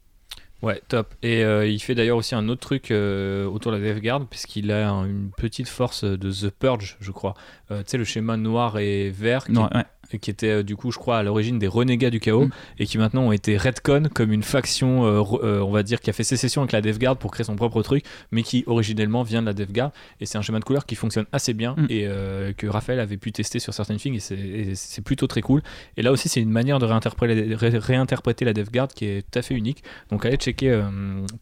Ouais, 0.62 0.80
top. 0.88 1.14
Et 1.22 1.44
euh, 1.44 1.66
il 1.66 1.78
fait 1.80 1.94
d'ailleurs 1.94 2.16
aussi 2.16 2.34
un 2.34 2.48
autre 2.48 2.62
truc 2.62 2.90
euh, 2.90 3.44
autour 3.46 3.72
de 3.72 3.76
la 3.76 3.86
DevGuard, 3.92 4.26
puisqu'il 4.26 4.72
a 4.72 4.88
un- 4.90 5.04
une 5.06 5.30
petite 5.36 5.68
force 5.68 6.02
de 6.04 6.32
The 6.32 6.50
Purge, 6.50 6.96
je 7.00 7.10
crois. 7.12 7.34
Euh, 7.70 7.82
tu 7.82 7.90
sais, 7.90 7.98
le 7.98 8.04
schéma 8.04 8.36
noir 8.38 8.78
et 8.78 9.10
vert 9.10 9.44
Non, 9.50 9.68
ouais. 9.74 9.84
Qui 10.20 10.30
était 10.30 10.48
euh, 10.48 10.62
du 10.62 10.76
coup, 10.76 10.90
je 10.92 10.98
crois, 10.98 11.18
à 11.18 11.22
l'origine 11.22 11.58
des 11.58 11.66
renégats 11.68 12.10
du 12.10 12.20
chaos, 12.20 12.46
Mm. 12.46 12.50
et 12.78 12.86
qui 12.86 12.98
maintenant 12.98 13.22
ont 13.22 13.32
été 13.32 13.56
redcon 13.56 14.08
comme 14.14 14.32
une 14.32 14.42
faction, 14.42 15.04
euh, 15.06 15.20
re- 15.20 15.40
euh, 15.44 15.60
on 15.60 15.70
va 15.70 15.82
dire, 15.82 16.00
qui 16.00 16.10
a 16.10 16.12
fait 16.12 16.24
sécession 16.24 16.62
avec 16.62 16.72
la 16.72 16.80
DevGuard 16.80 17.16
pour 17.16 17.30
créer 17.30 17.44
son 17.44 17.56
propre 17.56 17.82
truc, 17.82 18.04
mais 18.30 18.42
qui 18.42 18.64
originellement 18.66 19.22
vient 19.22 19.40
de 19.42 19.46
la 19.46 19.52
DevGuard. 19.52 19.92
Et 20.20 20.26
c'est 20.26 20.38
un 20.38 20.42
schéma 20.42 20.58
de 20.60 20.64
couleur 20.64 20.86
qui 20.86 20.94
fonctionne 20.94 21.26
assez 21.32 21.54
bien 21.54 21.74
Mm. 21.76 21.86
et 21.90 22.08
que 22.56 22.66
Raphaël 22.66 23.00
avait 23.00 23.16
pu 23.16 23.32
tester 23.32 23.58
sur 23.58 23.74
certaines 23.74 23.96
things, 23.98 24.14
et 24.14 24.74
c'est- 24.74 25.00
plutôt 25.02 25.26
très 25.26 25.40
cool. 25.42 25.62
Et 25.96 26.02
là 26.02 26.10
aussi, 26.12 26.28
c'est 26.28 26.40
une 26.40 26.50
manière 26.50 26.78
de 26.78 26.84
réinterpréter, 26.86 27.54
ré- 27.54 27.78
réinterpréter 27.78 28.44
la 28.44 28.52
DevGuard 28.52 28.88
qui 28.88 29.04
est 29.06 29.22
tout 29.30 29.38
à 29.38 29.42
fait 29.42 29.54
unique. 29.54 29.82
Donc 30.10 30.24
allez 30.26 30.36
checker 30.36 30.80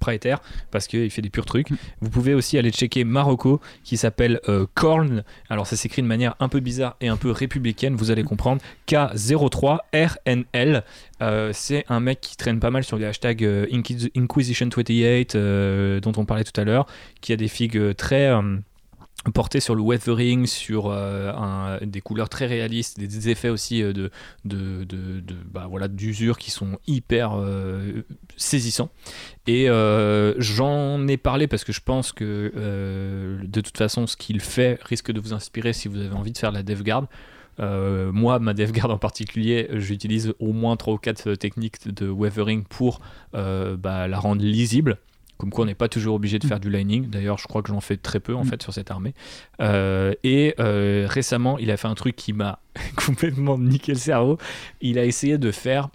Praeter 0.00 0.36
parce 0.70 0.86
qu'il 0.86 1.10
fait 1.10 1.22
des 1.22 1.30
purs 1.30 1.44
trucs. 1.46 1.70
Mm. 1.70 1.76
Vous 2.00 2.10
pouvez 2.10 2.34
aussi 2.34 2.58
aller 2.58 2.70
checker 2.70 3.04
Marocco 3.04 3.60
qui 3.84 3.96
s'appelle 3.96 4.40
Korn. 4.74 5.24
Alors 5.48 5.66
ça 5.66 5.76
s'écrit 5.76 6.02
de 6.02 6.06
manière 6.06 6.34
un 6.40 6.48
peu 6.48 6.60
bizarre 6.60 6.96
et 7.00 7.08
un 7.08 7.16
peu 7.16 7.30
républicaine, 7.30 7.94
vous 7.94 8.10
allez 8.10 8.22
comprendre. 8.24 8.53
K03RNL. 8.86 10.82
Euh, 11.22 11.51
c'est 11.52 11.85
un 11.89 12.01
mec 12.01 12.20
qui 12.20 12.36
traîne 12.36 12.60
pas 12.60 12.70
mal 12.70 12.85
sur 12.85 12.98
les 12.98 13.06
hashtags 13.06 13.44
euh, 13.44 13.66
Inquis- 13.72 14.10
Inquisition28 14.16 15.32
euh, 15.35 16.01
dont 16.01 16.12
on 16.16 16.24
parlait 16.24 16.44
tout 16.44 16.59
à 16.60 16.64
l'heure, 16.64 16.86
qui 17.20 17.32
a 17.32 17.36
des 17.36 17.48
figues 17.48 17.94
très... 17.97 18.31
portées 19.32 19.60
sur 19.60 19.74
le 19.74 19.81
weathering, 19.81 20.47
sur 20.47 20.94
des 21.81 22.01
couleurs 22.02 22.28
très 22.28 22.47
réalistes, 22.47 22.98
des, 22.98 23.31
effets 23.31 23.48
aussi 23.48 23.81
de, 23.82 24.10
bah, 24.44 25.66
voilà, 25.68 25.89
d'usure 25.89 26.36
qui 26.36 26.51
sont 26.51 26.78
hyper 26.86 27.32
saisissants. 28.36 28.90
Et 29.47 29.68
j'en 30.39 31.09
ai 31.09 31.16
parlé 31.16 31.47
parce 31.47 31.64
que 31.64 31.72
je 31.72 31.81
pense 31.81 32.12
que 32.12 32.52
de 33.43 33.60
toute 33.60 33.78
façon, 33.78 34.06
ce 34.06 34.16
qu'il 34.16 34.40
fait 34.40 34.78
risque 34.82 35.10
de 35.10 35.20
vous 35.20 35.32
inspirer 35.32 35.72
si 35.72 35.89
vous 35.89 36.01
avez 36.01 36.14
envie 36.14 36.32
de 36.32 36.39
faire 36.39 36.52
la 36.52 36.62
DevGuard. 36.62 37.06
Euh, 37.60 38.10
moi, 38.12 38.39
ma 38.39 38.55
DevGuard 38.55 38.90
en 38.90 38.98
particulier, 38.98 39.68
j'utilise 39.72 40.35
au 40.39 40.52
moins 40.52 40.76
3 40.76 40.94
ou 40.94 40.98
4 40.98 41.35
techniques 41.35 41.89
de 41.89 42.09
weathering 42.09 42.64
pour 42.64 43.01
euh, 43.35 43.76
bah, 43.76 44.09
la 44.09 44.18
rendre 44.18 44.43
lisible. 44.43 44.98
Comme 45.36 45.51
quoi, 45.51 45.64
on 45.64 45.66
n'est 45.66 45.74
pas 45.74 45.89
toujours 45.89 46.14
obligé 46.14 46.39
de 46.39 46.47
faire 46.47 46.60
du 46.60 46.70
lining. 46.70 47.09
D'ailleurs, 47.10 47.39
je 47.39 47.48
crois 47.48 47.60
que 47.62 47.68
j'en 47.68 47.81
fais 47.81 47.97
très 47.97 48.20
peu 48.20 48.35
en 48.35 48.44
Mm. 48.44 48.48
fait 48.48 48.62
sur 48.62 48.72
cette 48.72 48.90
armée. 48.90 49.14
Euh, 49.60 50.14
et 50.22 50.55
récemment, 50.59 51.59
il 51.59 51.70
a 51.70 51.76
fait 51.76 51.89
un 51.89 51.94
truc 51.94 52.16
qui 52.16 52.32
m'a 52.32 52.60
complètement 52.97 53.59
niqué 53.59 53.93
le 53.93 53.98
cerveau. 53.98 54.39
Il 54.81 54.98
a 54.98 55.05
essayé 55.05 55.39
de 55.39 55.51
faire 55.51 55.89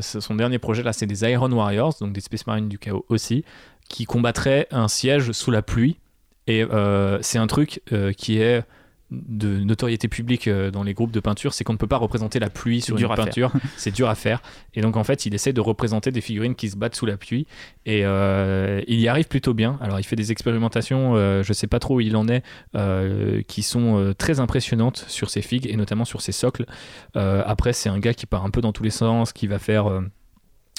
son 0.00 0.34
dernier 0.34 0.58
projet 0.58 0.82
là, 0.82 0.92
c'est 0.92 1.06
des 1.06 1.22
Iron 1.22 1.52
Warriors, 1.52 1.94
donc 2.00 2.12
des 2.12 2.20
Space 2.20 2.46
Marines 2.48 2.68
du 2.68 2.78
chaos 2.80 3.04
aussi, 3.08 3.44
qui 3.88 4.06
combattraient 4.06 4.66
un 4.72 4.88
siège 4.88 5.30
sous 5.30 5.52
la 5.52 5.62
pluie. 5.62 5.98
Et 6.46 6.64
c'est 7.20 7.38
un 7.38 7.46
truc 7.46 7.82
qui 8.16 8.38
est 8.38 8.62
de 9.10 9.58
notoriété 9.60 10.08
publique 10.08 10.48
euh, 10.48 10.70
dans 10.70 10.82
les 10.82 10.94
groupes 10.94 11.12
de 11.12 11.20
peinture, 11.20 11.54
c'est 11.54 11.64
qu'on 11.64 11.72
ne 11.72 11.78
peut 11.78 11.86
pas 11.86 11.96
représenter 11.96 12.38
la 12.38 12.50
pluie 12.50 12.80
sur 12.80 12.98
une 12.98 13.08
peinture. 13.08 13.52
c'est 13.76 13.90
dur 13.90 14.08
à 14.08 14.14
faire. 14.14 14.42
Et 14.74 14.80
donc 14.80 14.96
en 14.96 15.04
fait, 15.04 15.26
il 15.26 15.34
essaie 15.34 15.52
de 15.52 15.60
représenter 15.60 16.10
des 16.10 16.20
figurines 16.20 16.54
qui 16.54 16.68
se 16.68 16.76
battent 16.76 16.94
sous 16.94 17.06
la 17.06 17.16
pluie. 17.16 17.46
Et 17.86 18.04
euh, 18.04 18.82
il 18.86 19.00
y 19.00 19.08
arrive 19.08 19.28
plutôt 19.28 19.54
bien. 19.54 19.78
Alors 19.80 19.98
il 19.98 20.04
fait 20.04 20.16
des 20.16 20.30
expérimentations, 20.30 21.16
euh, 21.16 21.42
je 21.42 21.52
sais 21.52 21.66
pas 21.66 21.78
trop 21.78 21.96
où 21.96 22.00
il 22.00 22.16
en 22.16 22.28
est, 22.28 22.42
euh, 22.76 23.42
qui 23.48 23.62
sont 23.62 24.14
très 24.18 24.40
impressionnantes 24.40 25.04
sur 25.08 25.30
ses 25.30 25.42
figues 25.42 25.66
et 25.66 25.76
notamment 25.76 26.04
sur 26.04 26.20
ses 26.20 26.32
socles. 26.32 26.66
Après, 27.14 27.72
c'est 27.72 27.88
un 27.88 27.98
gars 27.98 28.14
qui 28.14 28.26
part 28.26 28.44
un 28.44 28.50
peu 28.50 28.60
dans 28.60 28.72
tous 28.72 28.82
les 28.82 28.90
sens, 28.90 29.32
qui 29.32 29.46
va 29.46 29.58
faire 29.58 30.02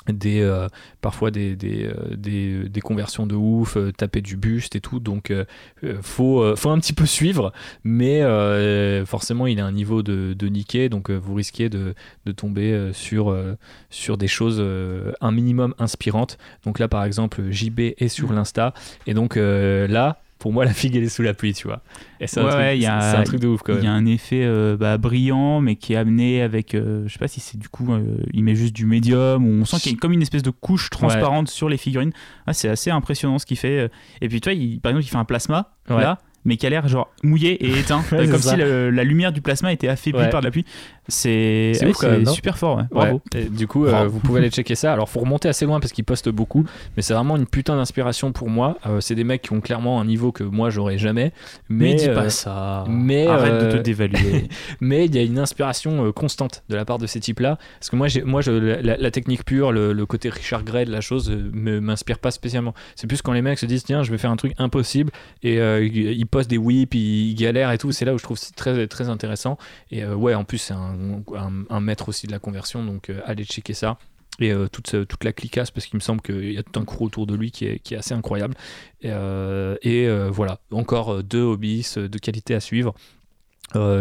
des, 0.07 0.41
euh, 0.41 0.67
parfois 1.01 1.29
des, 1.29 1.55
des, 1.55 1.85
euh, 1.85 2.15
des, 2.15 2.67
des 2.69 2.81
conversions 2.81 3.27
de 3.27 3.35
ouf, 3.35 3.77
euh, 3.77 3.91
taper 3.91 4.21
du 4.21 4.37
buste 4.37 4.75
et 4.75 4.81
tout. 4.81 4.99
Donc, 4.99 5.29
euh, 5.29 5.45
euh, 5.83 5.97
faut, 6.01 6.41
euh, 6.41 6.55
faut 6.55 6.69
un 6.69 6.79
petit 6.79 6.93
peu 6.93 7.05
suivre, 7.05 7.51
mais 7.83 8.21
euh, 8.23 9.05
forcément, 9.05 9.45
il 9.45 9.59
a 9.59 9.65
un 9.65 9.71
niveau 9.71 10.01
de, 10.01 10.33
de 10.33 10.47
niqué, 10.47 10.89
donc 10.89 11.09
euh, 11.11 11.15
vous 11.17 11.33
risquez 11.35 11.69
de, 11.69 11.93
de 12.25 12.31
tomber 12.31 12.71
euh, 12.73 12.93
sur, 12.93 13.29
euh, 13.29 13.55
sur 13.89 14.17
des 14.17 14.27
choses 14.27 14.57
euh, 14.59 15.11
un 15.21 15.31
minimum 15.31 15.75
inspirantes. 15.77 16.37
Donc 16.65 16.79
là, 16.79 16.87
par 16.87 17.03
exemple, 17.03 17.43
JB 17.51 17.79
est 17.97 18.07
sur 18.07 18.29
Mhm. 18.29 18.35
l'Insta, 18.35 18.73
et 19.05 19.13
donc 19.13 19.37
euh, 19.37 19.87
là, 19.87 20.21
pour 20.39 20.53
moi, 20.53 20.63
la 20.65 20.73
figue, 20.73 20.95
elle 20.95 21.03
est 21.03 21.09
sous 21.09 21.21
la 21.21 21.33
pluie, 21.33 21.53
tu 21.53 21.67
vois. 21.67 21.81
Et 22.21 22.27
c'est 22.27 22.39
un, 22.39 22.43
Ouais, 22.45 22.49
truc- 22.49 22.59
ouais, 22.61 22.77
il 22.77 22.81
y 22.81 22.85
a- 22.85 23.01
c'est 23.01 23.17
un 23.17 23.23
truc 23.23 23.39
de 23.41 23.47
ouf, 23.47 23.61
quand 23.61 23.75
Il 23.77 23.83
y 23.83 23.87
a 23.87 23.91
un 23.91 24.05
effet 24.05 24.41
euh, 24.43 24.77
bah, 24.77 24.97
brillant, 24.97 25.59
mais 25.61 25.75
qui 25.75 25.93
est 25.93 25.97
amené 25.97 26.41
avec, 26.41 26.73
euh, 26.75 27.03
je 27.07 27.13
sais 27.13 27.19
pas 27.19 27.27
si 27.27 27.39
c'est 27.41 27.57
du 27.57 27.67
coup, 27.69 27.91
euh, 27.93 28.17
il 28.33 28.43
met 28.43 28.55
juste 28.55 28.73
du 28.75 28.85
médium, 28.85 29.45
ou 29.45 29.61
on 29.61 29.65
sent 29.65 29.77
qu'il 29.81 29.91
y 29.91 29.95
a 29.95 29.97
comme 29.97 30.13
une 30.13 30.21
espèce 30.21 30.43
de 30.43 30.49
couche 30.49 30.89
transparente 30.89 31.49
sur 31.49 31.67
les 31.69 31.77
figurines. 31.77 32.11
Ah, 32.47 32.53
c'est 32.53 32.69
assez 32.69 32.89
impressionnant 32.89 33.37
ce 33.37 33.45
qu'il 33.45 33.57
fait. 33.57 33.79
euh. 33.79 33.87
Et 34.21 34.29
puis, 34.29 34.39
tu 34.41 34.49
vois, 34.49 34.53
il- 34.57 34.79
par 34.79 34.91
exemple, 34.91 35.05
il 35.05 35.09
fait 35.09 35.17
un 35.17 35.25
plasma, 35.25 35.71
là, 35.89 36.17
mais 36.45 36.55
qui 36.55 36.65
a 36.65 36.69
l'air 36.69 36.87
genre 36.87 37.11
mouillé 37.21 37.53
et 37.65 37.77
éteint, 37.79 38.01
comme 38.09 38.25
ça. 38.37 38.51
si 38.55 38.57
la 38.57 39.03
lumière 39.03 39.33
du 39.33 39.41
plasma 39.41 39.73
était 39.73 39.89
affaiblie 39.89 40.19
Ouais. 40.21 40.29
par 40.29 40.39
de 40.39 40.45
la 40.45 40.51
pluie. 40.51 40.63
C'est 41.09 41.73
ouais, 41.83 42.25
super 42.25 42.57
fort, 42.57 42.77
ouais. 42.77 42.83
bravo. 42.91 43.21
Ouais, 43.33 43.41
et 43.41 43.45
du 43.45 43.67
coup, 43.67 43.85
euh, 43.85 44.07
vous 44.07 44.19
pouvez 44.19 44.39
aller 44.39 44.49
checker 44.49 44.75
ça. 44.75 44.93
Alors, 44.93 45.09
faut 45.09 45.19
remonter 45.19 45.49
assez 45.49 45.65
loin 45.65 45.79
parce 45.79 45.91
qu'ils 45.91 46.05
postent 46.05 46.29
beaucoup, 46.29 46.65
mais 46.95 47.03
c'est 47.03 47.13
vraiment 47.13 47.35
une 47.35 47.47
putain 47.47 47.75
d'inspiration 47.75 48.31
pour 48.31 48.49
moi. 48.49 48.77
Euh, 48.85 49.01
c'est 49.01 49.15
des 49.15 49.23
mecs 49.23 49.41
qui 49.41 49.53
ont 49.53 49.61
clairement 49.61 49.99
un 49.99 50.05
niveau 50.05 50.31
que 50.31 50.43
moi 50.43 50.69
j'aurais 50.69 50.97
jamais. 50.97 51.31
Mais, 51.69 51.89
Mais 51.89 51.95
dis 51.95 52.09
euh, 52.09 52.15
pas 52.15 52.29
ça. 52.29 52.85
mais, 52.87 53.27
Arrête 53.27 53.51
euh, 53.51 53.71
de 53.71 53.77
te 53.77 53.81
dévaluer. 53.81 54.49
mais 54.81 55.05
il 55.05 55.15
y 55.15 55.17
a 55.17 55.23
une 55.23 55.39
inspiration 55.39 56.05
euh, 56.05 56.11
constante 56.11 56.63
de 56.69 56.75
la 56.75 56.85
part 56.85 56.97
de 56.97 57.07
ces 57.07 57.19
types-là. 57.19 57.57
Parce 57.79 57.89
que 57.89 57.95
moi, 57.95 58.07
moi 58.25 58.41
je, 58.41 58.51
la, 58.51 58.97
la 58.97 59.11
technique 59.11 59.45
pure, 59.45 59.71
le, 59.71 59.93
le 59.93 60.05
côté 60.05 60.29
Richard 60.29 60.63
Gray 60.63 60.85
de 60.85 60.91
la 60.91 61.01
chose, 61.01 61.29
euh, 61.29 61.49
me, 61.53 61.79
m'inspire 61.79 62.19
pas 62.19 62.31
spécialement. 62.31 62.73
C'est 62.95 63.07
plus 63.07 63.21
quand 63.21 63.33
les 63.33 63.41
mecs 63.41 63.59
se 63.59 63.65
disent, 63.65 63.83
tiens, 63.83 64.03
je 64.03 64.11
vais 64.11 64.17
faire 64.17 64.31
un 64.31 64.35
truc 64.35 64.53
impossible, 64.57 65.11
et 65.43 65.59
euh, 65.59 65.83
ils, 65.85 66.27
postent 66.27 66.49
des 66.49 66.57
whips, 66.57 66.93
ils, 66.93 67.35
galèrent 67.35 67.71
et 67.71 67.77
tout. 67.77 67.91
C'est 67.91 68.05
là 68.05 68.13
où 68.13 68.17
je 68.17 68.23
trouve 68.23 68.37
c'est 68.37 68.55
très, 68.55 68.87
très 68.87 69.09
intéressant. 69.09 69.57
Et 69.91 70.03
euh, 70.03 70.15
ouais, 70.15 70.33
en 70.33 70.43
plus, 70.43 70.57
c'est 70.57 70.73
un, 70.73 70.95
un, 71.35 71.63
un 71.69 71.79
maître 71.79 72.09
aussi 72.09 72.27
de 72.27 72.31
la 72.31 72.39
conversion, 72.39 72.83
donc 72.83 73.09
euh, 73.09 73.21
allez 73.25 73.45
checker 73.45 73.73
ça. 73.73 73.97
Et 74.41 74.51
euh, 74.53 74.67
toute, 74.67 75.05
toute 75.07 75.23
la 75.25 75.33
clicasse, 75.33 75.69
parce 75.69 75.85
qu'il 75.85 75.97
me 75.97 76.01
semble 76.01 76.21
qu'il 76.21 76.53
y 76.53 76.57
a 76.57 76.63
tout 76.63 76.79
un 76.79 76.85
crew 76.85 77.01
autour 77.01 77.27
de 77.27 77.35
lui 77.35 77.51
qui 77.51 77.65
est, 77.65 77.79
qui 77.79 77.93
est 77.93 77.97
assez 77.97 78.13
incroyable. 78.13 78.55
Et, 79.01 79.11
euh, 79.11 79.75
et, 79.81 80.07
euh, 80.07 80.29
voilà, 80.29 80.59
encore 80.71 81.23
deux 81.23 81.41
hobbies 81.41 81.85
de 81.97 82.17
qualité 82.17 82.55
à 82.55 82.59
suivre 82.61 82.93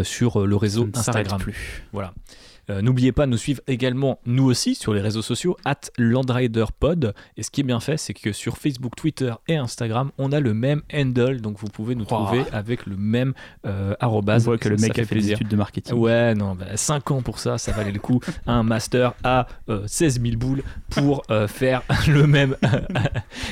sur 0.05 0.47
le 0.47 0.57
réseau 0.57 0.89
Instagram. 0.95 1.41
plus. 1.41 1.83
Voilà. 1.93 2.15
Euh, 2.71 2.83
N'oubliez 2.83 3.13
pas 3.13 3.27
de 3.27 3.31
nous 3.31 3.37
suivre 3.39 3.61
également, 3.67 4.19
nous 4.27 4.45
aussi, 4.45 4.75
sur 4.75 4.93
les 4.95 5.01
réseaux 5.01 5.23
sociaux, 5.23 5.57
at 5.65 5.81
LandriderPod. 5.99 7.15
Et 7.37 7.43
ce 7.43 7.51
qui 7.51 7.61
est 7.61 7.65
bien 7.65 7.81
fait, 7.81 7.97
c'est 7.97 8.15
que 8.15 8.33
sur 8.33 8.57
Facebook, 8.59 8.95
Twitter 8.97 9.33
et 9.49 9.57
Instagram, 9.57 10.11
on 10.19 10.33
a 10.33 10.41
le 10.41 10.55
même 10.55 10.83
handle. 10.93 11.41
Donc 11.41 11.59
vous 11.59 11.69
pouvez 11.69 11.95
nous 11.95 12.05
trouver 12.05 12.45
avec 12.53 12.87
le 12.87 12.97
même 12.97 13.33
euh, 13.67 13.95
On 14.01 14.05
arrobase. 14.05 14.45
voit 14.45 14.59
que 14.59 14.69
le 14.69 14.77
mec 14.77 14.91
a 14.93 14.95
fait 14.95 15.01
des 15.03 15.07
plaisir. 15.07 15.35
études 15.37 15.49
de 15.49 15.57
marketing. 15.57 15.97
Ouais, 15.97 16.35
non, 16.35 16.55
bah, 16.55 16.77
5 16.77 17.11
ans 17.11 17.23
pour 17.23 17.39
ça, 17.39 17.59
ça 17.59 17.73
valait 17.73 17.93
le 17.93 18.01
coup. 18.01 18.21
Un 18.47 18.63
master 18.63 19.15
à 19.25 19.47
euh, 19.69 19.83
16 19.87 20.21
000 20.21 20.37
boules 20.37 20.63
pour 20.91 21.23
euh, 21.31 21.49
faire 21.49 21.83
le 22.09 22.27
même, 22.27 22.57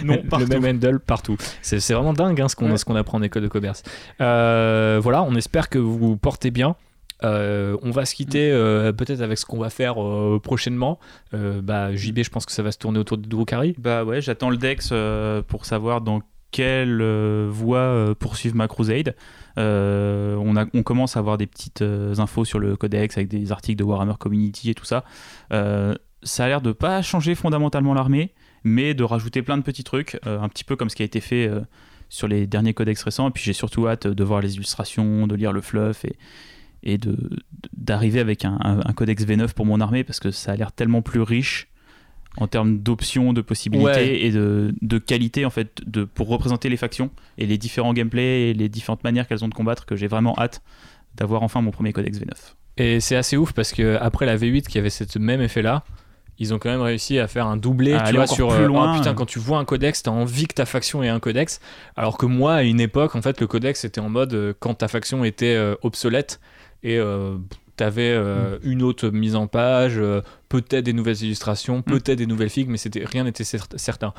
Non, 0.05 0.19
le 0.39 0.47
même 0.47 0.65
handle 0.77 1.01
partout. 1.01 1.37
C'est 1.63 1.79
vraiment 1.93 2.13
dingue 2.13 2.41
hein, 2.41 2.49
ce 2.49 2.57
qu'on 2.57 2.67
Ouais. 2.67 2.77
ce 2.79 2.85
qu'on 2.85 2.97
apprend 2.97 3.19
en 3.19 3.23
école 3.23 3.43
de 3.45 3.49
commerce. 3.49 3.83
Euh, 4.21 4.99
voilà, 5.03 5.23
on 5.23 5.35
espère 5.37 5.69
que 5.69 5.79
vous 5.79 5.97
vous 5.97 6.17
portez 6.17 6.51
bien. 6.51 6.75
Euh, 7.25 7.77
on 7.83 7.91
va 7.91 8.05
se 8.05 8.15
quitter 8.15 8.51
euh, 8.51 8.93
peut-être 8.93 9.21
avec 9.21 9.39
ce 9.39 9.47
qu'on 9.47 9.59
va 9.59 9.71
faire 9.71 10.03
euh, 10.03 10.41
prochainement. 10.43 10.99
Bah, 11.33 11.95
JB, 11.95 12.23
je 12.23 12.31
pense 12.31 12.47
que 12.47 12.53
ça 12.53 12.63
va 12.63 12.73
se 12.73 12.79
tourner 12.79 12.99
autour 12.99 13.19
de 13.19 13.29
Drukari. 13.29 13.75
Bah 13.79 14.05
ouais, 14.05 14.21
j'attends 14.21 14.51
le 14.51 14.57
Dex 14.57 14.93
pour 15.47 15.65
savoir 15.65 16.01
dans 16.01 16.21
quelle 16.51 17.03
voie 17.49 18.15
poursuivre 18.19 18.57
ma 18.57 18.69
crusade. 18.69 19.15
On, 19.57 20.83
commence 20.85 21.17
à 21.17 21.21
avoir 21.21 21.37
des 21.37 21.47
petites 21.47 21.83
infos 21.83 22.45
sur 22.45 22.59
le 22.59 22.77
codex 22.77 23.17
avec 23.17 23.29
des 23.29 23.53
articles 23.53 23.79
de 23.79 23.85
Warhammer 23.85 24.15
Community 24.19 24.71
et 24.71 24.75
tout 24.75 24.85
ça. 24.85 25.05
Ça 25.51 26.45
a 26.45 26.49
l'air 26.49 26.61
de 26.63 26.73
pas 26.73 27.03
changer 27.03 27.35
fondamentalement 27.35 27.93
l'armée, 27.93 28.33
mais 28.65 28.95
de 28.95 29.05
rajouter 29.05 29.43
plein 29.43 29.59
de 29.59 29.63
petits 29.63 29.85
trucs, 29.85 30.19
un 30.25 30.49
petit 30.49 30.65
peu 30.65 30.77
comme 30.77 30.89
ce 30.89 30.97
qui 30.97 31.03
a 31.03 31.07
été 31.07 31.21
fait 31.21 31.51
sur 32.09 32.29
les 32.29 32.47
derniers 32.47 32.73
codex 32.73 33.03
récents. 33.03 33.29
Et 33.29 33.33
puis 33.33 33.45
j'ai 33.45 33.53
surtout 33.53 33.87
hâte 33.89 34.07
de 34.07 34.25
voir 34.25 34.41
les 34.41 34.55
illustrations, 34.55 35.27
de 35.27 35.35
lire 35.35 35.53
le 35.53 35.61
fluff 35.61 36.05
et, 36.05 36.17
et 36.87 36.97
de 36.99 37.17
d'arriver 37.77 38.21
avec 38.21 38.45
un, 38.47 38.57
un- 38.63 38.81
un 38.85 38.93
codex 38.95 39.25
V9 39.25 39.53
pour 39.53 39.67
mon 39.67 39.81
armée 39.81 40.05
parce 40.05 40.21
que 40.21 40.31
ça 40.31 40.53
a 40.53 40.57
l'air 40.57 40.73
tellement 40.73 41.03
plus 41.03 41.21
riche 41.21 41.69
en 42.39 42.47
termes 42.49 42.79
d'options, 42.79 43.33
de 43.33 43.41
possibilités 43.41 43.91
Ouais. 43.91 44.21
et 44.23 44.31
de, 44.31 44.75
de 44.83 44.99
qualité 44.99 45.45
en 45.47 45.51
fait 45.51 45.81
de, 45.87 46.05
pour 46.05 46.29
représenter 46.29 46.69
les 46.69 46.77
factions 46.77 47.11
et 47.39 47.47
les 47.47 47.59
différents 47.59 47.93
gameplays 47.95 48.51
et 48.51 48.55
les 48.55 48.69
différentes 48.69 49.05
manières 49.05 49.27
qu'elles 49.27 49.45
ont 49.45 49.49
de 49.49 49.55
combattre 49.55 49.85
que 49.87 49.97
j'ai 49.97 50.07
vraiment 50.07 50.35
hâte 50.39 50.63
d'avoir 51.15 51.43
enfin 51.43 51.61
mon 51.63 51.71
premier 51.71 51.93
codex 51.93 52.19
V9. 52.19 52.31
Et 52.79 53.01
c'est 53.01 53.17
assez 53.17 53.37
ouf 53.39 53.53
parce 53.53 53.73
que 53.73 53.97
après 54.01 54.27
la 54.27 54.37
V8 54.37 54.63
qui 54.67 54.79
avait 54.79 54.91
ce 54.91 55.19
même 55.19 55.41
effet 55.41 55.63
là, 55.63 55.83
ils 56.39 56.53
ont 56.53 56.59
quand 56.59 56.69
même 56.69 56.83
réussi 56.83 57.19
à 57.19 57.27
faire 57.27 57.47
un 57.47 57.57
doublé 57.57 57.97
tu 58.07 58.13
vois, 58.17 58.27
sur 58.27 58.49
plus 58.49 58.65
euh, 58.65 58.67
loin. 58.67 58.93
oh, 58.93 58.99
putain 58.99 59.15
quand 59.15 59.25
tu 59.25 59.39
vois 59.39 59.59
un 59.59 59.65
codex 59.65 60.03
t'as 60.03 60.11
envie 60.11 60.47
que 60.47 60.53
ta 60.55 60.67
faction 60.67 61.03
ait 61.03 61.09
un 61.09 61.21
codex 61.21 61.61
alors 61.97 62.19
que 62.19 62.27
moi 62.27 62.57
à 62.57 62.63
une 62.63 62.81
époque 62.81 63.17
en 63.17 63.23
fait 63.23 63.41
le 63.41 63.47
codex 63.47 63.87
était 63.87 64.03
en 64.03 64.11
mode 64.11 64.35
euh, 64.35 64.53
quand 64.61 64.75
ta 64.75 64.89
faction 64.89 65.25
était 65.25 65.55
euh, 65.55 65.75
obsolète 65.81 66.39
et 66.83 66.99
euh, 66.99 67.37
t'avais 67.77 68.11
euh, 68.11 68.59
une 68.63 68.83
autre 68.83 69.11
mise 69.11 69.37
en 69.37 69.47
page 69.47 69.99
euh, 69.99 70.23
peut-être 70.49 70.85
des 70.85 70.93
nouvelles 70.93 71.23
illustrations, 71.23 71.83
peut-être 71.83 72.19
des 72.19 72.27
nouvelles 72.27 72.51
figues, 72.51 72.69
mais 72.69 72.79
c'était 72.79 73.05
rien 73.05 73.25
n'était 73.25 73.45
certain. 73.45 74.15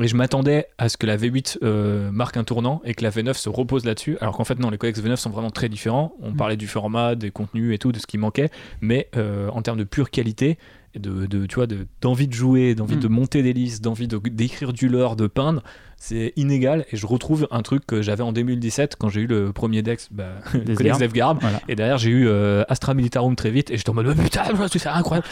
Et 0.00 0.06
je 0.06 0.14
m'attendais 0.14 0.66
à 0.78 0.88
ce 0.88 0.96
que 0.96 1.06
la 1.06 1.16
V8 1.16 1.58
euh, 1.62 2.12
marque 2.12 2.36
un 2.36 2.44
tournant 2.44 2.80
et 2.84 2.94
que 2.94 3.02
la 3.02 3.10
V9 3.10 3.34
se 3.34 3.48
repose 3.48 3.84
là-dessus, 3.84 4.16
alors 4.20 4.36
qu'en 4.36 4.44
fait 4.44 4.58
non, 4.60 4.70
les 4.70 4.78
codecs 4.78 4.96
V9 4.96 5.16
sont 5.16 5.30
vraiment 5.30 5.50
très 5.50 5.68
différents. 5.68 6.14
On 6.20 6.34
parlait 6.34 6.56
du 6.56 6.68
format, 6.68 7.16
des 7.16 7.30
contenus 7.30 7.74
et 7.74 7.78
tout, 7.78 7.90
de 7.90 7.98
ce 7.98 8.06
qui 8.06 8.18
manquait, 8.18 8.50
mais 8.80 9.10
en 9.16 9.60
termes 9.62 9.78
de 9.78 9.84
pure 9.84 10.10
qualité, 10.10 10.56
de, 10.94 11.26
de 11.26 11.46
tu 11.46 11.56
vois, 11.56 11.66
d'envie 12.00 12.28
de, 12.28 12.32
jouer, 12.34 12.74
d'envie 12.74 12.96
de 12.96 13.08
monter 13.08 13.42
des 13.42 13.52
listes, 13.52 13.82
d'envie 13.82 14.08
d'écrire 14.08 14.72
du 14.72 14.88
lore, 14.88 15.16
de 15.16 15.26
peindre, 15.26 15.62
c'est 15.96 16.32
inégal. 16.36 16.86
Et 16.92 16.96
je 16.96 17.06
retrouve 17.06 17.46
un 17.50 17.62
truc 17.62 17.86
que 17.86 18.02
j'avais 18.02 18.22
en 18.22 18.32
2017 18.32 18.96
quand 18.96 19.08
j'ai 19.08 19.22
eu 19.22 19.26
le 19.26 19.52
premier 19.52 19.82
Dex, 19.82 20.08
bah, 20.10 20.34
Codex 20.52 20.98
DevGuard. 20.98 21.38
Et 21.68 21.74
derrière, 21.74 21.98
j'ai 21.98 22.10
eu 22.10 22.28
euh, 22.28 22.64
Astra 22.68 22.94
Militarum 22.94 23.36
très 23.36 23.50
vite. 23.50 23.70
Et 23.70 23.76
j'étais 23.76 23.90
en 23.90 23.94
mode, 23.94 24.06
oh, 24.08 24.22
putain, 24.22 24.44
c'est 24.68 24.86
incroyable. 24.88 25.26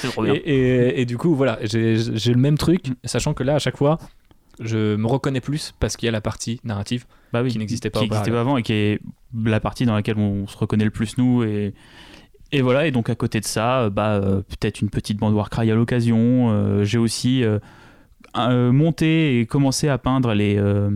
Et, 0.45 1.01
et, 1.01 1.07
du 1.07 1.17
coup, 1.17 1.35
voilà, 1.35 1.59
j'ai 1.63 1.97
le 1.97 2.39
même 2.39 2.59
truc, 2.59 2.87
sachant 3.05 3.35
que 3.35 3.43
là, 3.43 3.55
à 3.55 3.59
chaque 3.59 3.77
fois, 3.77 3.99
je 4.61 4.97
me 4.97 5.07
reconnais 5.07 5.41
plus 5.41 5.75
parce 5.81 5.97
qu'il 5.97 6.07
y 6.07 6.09
a 6.09 6.13
la 6.13 6.21
partie 6.21 6.61
narrative 6.65 7.05
bah 7.33 7.45
qui 7.47 7.59
n'existait 7.59 7.91
pas, 7.91 8.01
qui 8.01 8.09
pas 8.09 8.21
avant 8.21 8.57
et 8.57 8.63
qui 8.63 8.73
est 8.73 9.01
la 9.45 9.61
partie 9.61 9.85
dans 9.85 9.95
laquelle 9.95 10.17
on 10.17 10.47
se 10.47 10.57
reconnaît 10.57 10.85
le 10.85 10.91
plus 10.91 11.19
nous 11.19 11.43
et 11.43 11.75
et 12.53 12.63
voilà 12.63 12.87
et 12.87 12.91
donc 12.91 13.11
à 13.11 13.15
côté 13.15 13.41
de 13.41 13.45
ça 13.45 13.91
bah 13.91 14.15
euh, 14.15 14.43
peut-être 14.43 14.81
une 14.81 14.91
petite 14.91 15.19
bande 15.19 15.35
Warcry 15.35 15.71
à 15.71 15.75
l'occasion 15.75 16.51
euh, 16.51 16.85
j'ai 16.85 16.99
aussi 16.99 17.43
euh, 17.45 17.59
euh, 18.39 18.71
monter 18.71 19.41
et 19.41 19.47
commencer 19.47 19.89
à 19.89 19.97
peindre 19.97 20.35
les, 20.35 20.57
euh, 20.59 20.91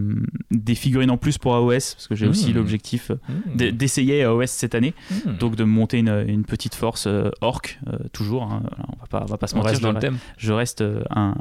des 0.51 0.75
figurines 0.75 1.11
en 1.11 1.17
plus 1.17 1.39
pour 1.39 1.55
AOS, 1.55 1.71
parce 1.71 2.07
que 2.07 2.15
j'ai 2.15 2.27
aussi 2.27 2.51
mmh. 2.51 2.55
l'objectif 2.55 3.11
mmh. 3.11 3.71
d'essayer 3.71 4.25
AOS 4.25 4.47
cette 4.47 4.75
année, 4.75 4.93
mmh. 5.11 5.33
donc 5.39 5.57
de 5.57 5.65
monter 5.65 5.99
une, 5.99 6.25
une 6.29 6.45
petite 6.45 6.75
force 6.75 7.07
euh, 7.07 7.31
orc, 7.41 7.79
toujours, 8.13 8.43
hein, 8.43 8.63
on 8.89 9.01
va 9.01 9.07
pas, 9.09 9.23
on 9.23 9.27
va 9.31 9.39
pas 9.39 9.47
se 9.47 9.55
mentir, 9.55 9.81
dans 9.81 9.93
le 9.93 10.01
thème. 10.01 10.19
je 10.37 10.53
reste 10.53 10.85
un, 11.11 11.35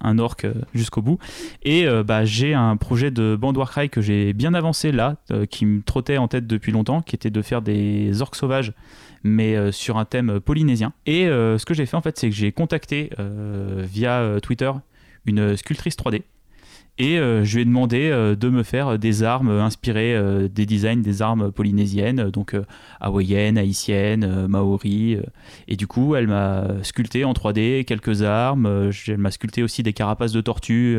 un, 0.00 0.18
orc 0.18 0.36
jusqu'au 0.74 1.00
bout, 1.00 1.18
et 1.62 1.86
bah, 2.04 2.24
j'ai 2.24 2.52
un 2.52 2.76
projet 2.76 3.10
de 3.10 3.36
bande 3.40 3.56
Warcry 3.56 3.88
que 3.88 4.02
j'ai 4.02 4.34
bien 4.34 4.52
avancé 4.52 4.92
là, 4.92 5.16
qui 5.50 5.64
me 5.64 5.82
trottait 5.82 6.18
en 6.18 6.28
tête 6.28 6.46
depuis 6.46 6.72
longtemps, 6.72 7.00
qui 7.00 7.16
était 7.16 7.30
de 7.30 7.42
faire 7.42 7.62
des 7.62 8.20
orcs 8.20 8.36
sauvages 8.36 8.72
mais 9.22 9.72
sur 9.72 9.98
un 9.98 10.04
thème 10.04 10.40
polynésien. 10.40 10.92
Et 11.06 11.26
ce 11.26 11.64
que 11.64 11.74
j'ai 11.74 11.86
fait 11.86 11.96
en 11.96 12.02
fait, 12.02 12.18
c'est 12.18 12.30
que 12.30 12.36
j'ai 12.36 12.52
contacté 12.52 13.10
via 13.18 14.38
Twitter 14.42 14.72
une 15.26 15.56
sculptrice 15.56 15.96
3D. 15.96 16.22
Et 16.98 17.18
euh, 17.18 17.44
je 17.44 17.56
lui 17.56 17.62
ai 17.62 17.64
demandé 17.66 18.08
euh, 18.10 18.34
de 18.36 18.48
me 18.48 18.62
faire 18.62 18.98
des 18.98 19.22
armes 19.22 19.50
inspirées 19.50 20.14
euh, 20.16 20.48
des 20.48 20.64
designs 20.64 21.02
des 21.02 21.20
armes 21.20 21.52
polynésiennes, 21.52 22.30
donc 22.30 22.56
hawaïennes, 23.00 23.58
haïtiennes, 23.58 24.46
maori. 24.46 25.18
et 25.68 25.76
du 25.76 25.86
coup, 25.86 26.14
elle 26.14 26.26
m'a 26.26 26.68
sculpté 26.82 27.24
en 27.24 27.32
3D 27.34 27.84
quelques 27.84 28.22
armes. 28.22 28.90
elle 29.08 29.18
m'a 29.18 29.30
sculpté 29.30 29.62
aussi 29.62 29.82
des 29.82 29.92
carapaces 29.92 30.32
de 30.32 30.40
tortues 30.40 30.98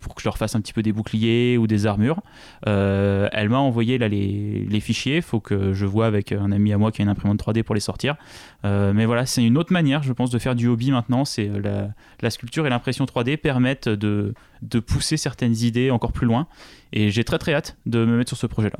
pour 0.00 0.14
que 0.14 0.22
je 0.22 0.26
leur 0.26 0.38
fasse 0.38 0.54
un 0.54 0.60
petit 0.60 0.72
peu 0.72 0.82
des 0.82 0.92
boucliers 0.92 1.58
ou 1.58 1.66
des 1.66 1.86
armures. 1.86 2.22
Euh, 2.66 3.28
elle 3.32 3.48
m'a 3.48 3.58
envoyé 3.58 3.98
là 3.98 4.08
les, 4.08 4.66
les 4.68 4.80
fichiers, 4.80 5.16
il 5.16 5.22
faut 5.22 5.40
que 5.40 5.72
je 5.72 5.86
vois 5.86 6.06
avec 6.06 6.32
un 6.32 6.52
ami 6.52 6.72
à 6.72 6.78
moi 6.78 6.92
qui 6.92 7.02
a 7.02 7.04
une 7.04 7.08
imprimante 7.08 7.42
3D 7.42 7.62
pour 7.62 7.74
les 7.74 7.80
sortir. 7.80 8.16
Euh, 8.64 8.92
mais 8.92 9.06
voilà, 9.06 9.26
c'est 9.26 9.44
une 9.44 9.58
autre 9.58 9.72
manière, 9.72 10.02
je 10.02 10.12
pense, 10.12 10.30
de 10.30 10.38
faire 10.38 10.54
du 10.54 10.68
hobby 10.68 10.90
maintenant. 10.90 11.24
C'est 11.24 11.48
euh, 11.48 11.60
la, 11.60 11.88
la, 12.20 12.30
sculpture 12.30 12.66
et 12.66 12.70
l'impression 12.70 13.04
3D 13.04 13.36
permettent 13.36 13.88
de, 13.88 14.34
de 14.62 14.80
pousser 14.80 15.16
certaines 15.16 15.56
idées 15.56 15.90
encore 15.90 16.12
plus 16.12 16.26
loin. 16.26 16.46
Et 16.92 17.10
j'ai 17.10 17.24
très 17.24 17.38
très 17.38 17.54
hâte 17.54 17.76
de 17.86 18.04
me 18.04 18.16
mettre 18.16 18.30
sur 18.30 18.38
ce 18.38 18.46
projet-là. 18.46 18.78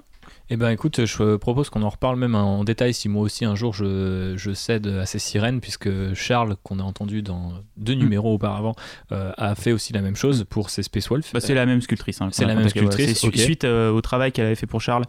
Eh 0.50 0.56
ben 0.56 0.70
écoute, 0.70 1.04
je 1.04 1.36
propose 1.36 1.68
qu'on 1.68 1.82
en 1.82 1.90
reparle 1.90 2.18
même 2.18 2.34
en 2.34 2.64
détail 2.64 2.94
si 2.94 3.10
moi 3.10 3.22
aussi 3.22 3.44
un 3.44 3.54
jour 3.54 3.74
je, 3.74 4.32
je 4.36 4.52
cède 4.54 4.86
à 4.86 5.04
ces 5.04 5.18
sirènes, 5.18 5.60
puisque 5.60 5.90
Charles, 6.14 6.56
qu'on 6.62 6.78
a 6.78 6.82
entendu 6.82 7.20
dans 7.20 7.52
deux 7.76 7.94
mm. 7.94 7.98
numéros 7.98 8.34
auparavant, 8.34 8.74
euh, 9.12 9.32
a 9.36 9.54
fait 9.54 9.72
aussi 9.72 9.92
la 9.92 10.00
même 10.00 10.16
chose 10.16 10.46
pour 10.48 10.70
ses 10.70 10.82
Space 10.82 11.08
Wolf. 11.08 11.32
Bah, 11.34 11.40
c'est 11.40 11.54
la 11.54 11.66
même 11.66 11.82
sculptrice. 11.82 12.22
Hein, 12.22 12.30
c'est 12.32 12.46
la 12.46 12.54
même 12.54 12.68
sculptrice. 12.68 13.18
Suite 13.18 13.64
euh, 13.64 13.90
au 13.90 14.00
travail 14.00 14.32
qu'elle 14.32 14.46
avait 14.46 14.54
fait 14.54 14.66
pour 14.66 14.80
Charles, 14.80 15.04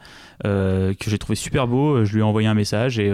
euh, 0.46 0.94
que 0.94 1.10
j'ai 1.10 1.18
trouvé 1.18 1.36
super 1.36 1.68
beau, 1.68 2.04
je 2.04 2.14
lui 2.14 2.20
ai 2.20 2.24
envoyé 2.24 2.48
un 2.48 2.54
message 2.54 3.00
et 3.00 3.12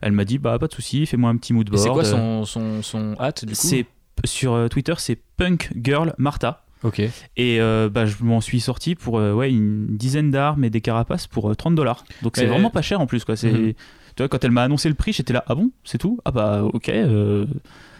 elle 0.00 0.12
m'a 0.12 0.24
dit 0.24 0.38
bah 0.38 0.58
pas 0.58 0.66
de 0.66 0.74
souci, 0.74 1.06
fais-moi 1.06 1.30
un 1.30 1.36
petit 1.36 1.52
mood 1.52 1.68
board. 1.68 1.82
C'est 1.82 1.90
quoi 1.90 2.04
son, 2.04 2.44
son, 2.44 2.82
son 2.82 3.14
hâte 3.20 3.44
du 3.44 3.54
coup? 3.54 3.60
C'est 3.66 3.86
sur 4.24 4.68
Twitter, 4.68 4.94
c'est 4.98 5.18
Punk 5.36 5.70
Girl 5.80 6.14
Martha. 6.18 6.64
Ok. 6.84 7.00
Et 7.00 7.60
euh, 7.60 7.88
bah, 7.88 8.06
je 8.06 8.22
m'en 8.22 8.40
suis 8.40 8.60
sorti 8.60 8.94
pour 8.94 9.18
euh, 9.18 9.32
ouais, 9.32 9.50
une 9.50 9.96
dizaine 9.96 10.30
d'armes 10.30 10.64
et 10.64 10.70
des 10.70 10.80
carapaces 10.80 11.26
pour 11.26 11.54
30 11.54 11.72
euh, 11.72 11.76
dollars. 11.76 12.04
Donc 12.22 12.36
c'est 12.36 12.46
vraiment 12.46 12.70
pas 12.70 12.82
cher 12.82 13.00
en 13.00 13.06
plus. 13.06 13.24
Quoi. 13.24 13.36
C'est, 13.36 13.50
tu 13.50 13.74
vois, 14.18 14.28
quand 14.28 14.42
elle 14.44 14.50
m'a 14.50 14.64
annoncé 14.64 14.88
le 14.88 14.94
prix, 14.94 15.12
j'étais 15.12 15.32
là, 15.32 15.44
ah 15.46 15.54
bon, 15.54 15.70
c'est 15.84 15.98
tout? 15.98 16.18
Ah 16.24 16.32
bah 16.32 16.64
ok, 16.64 16.92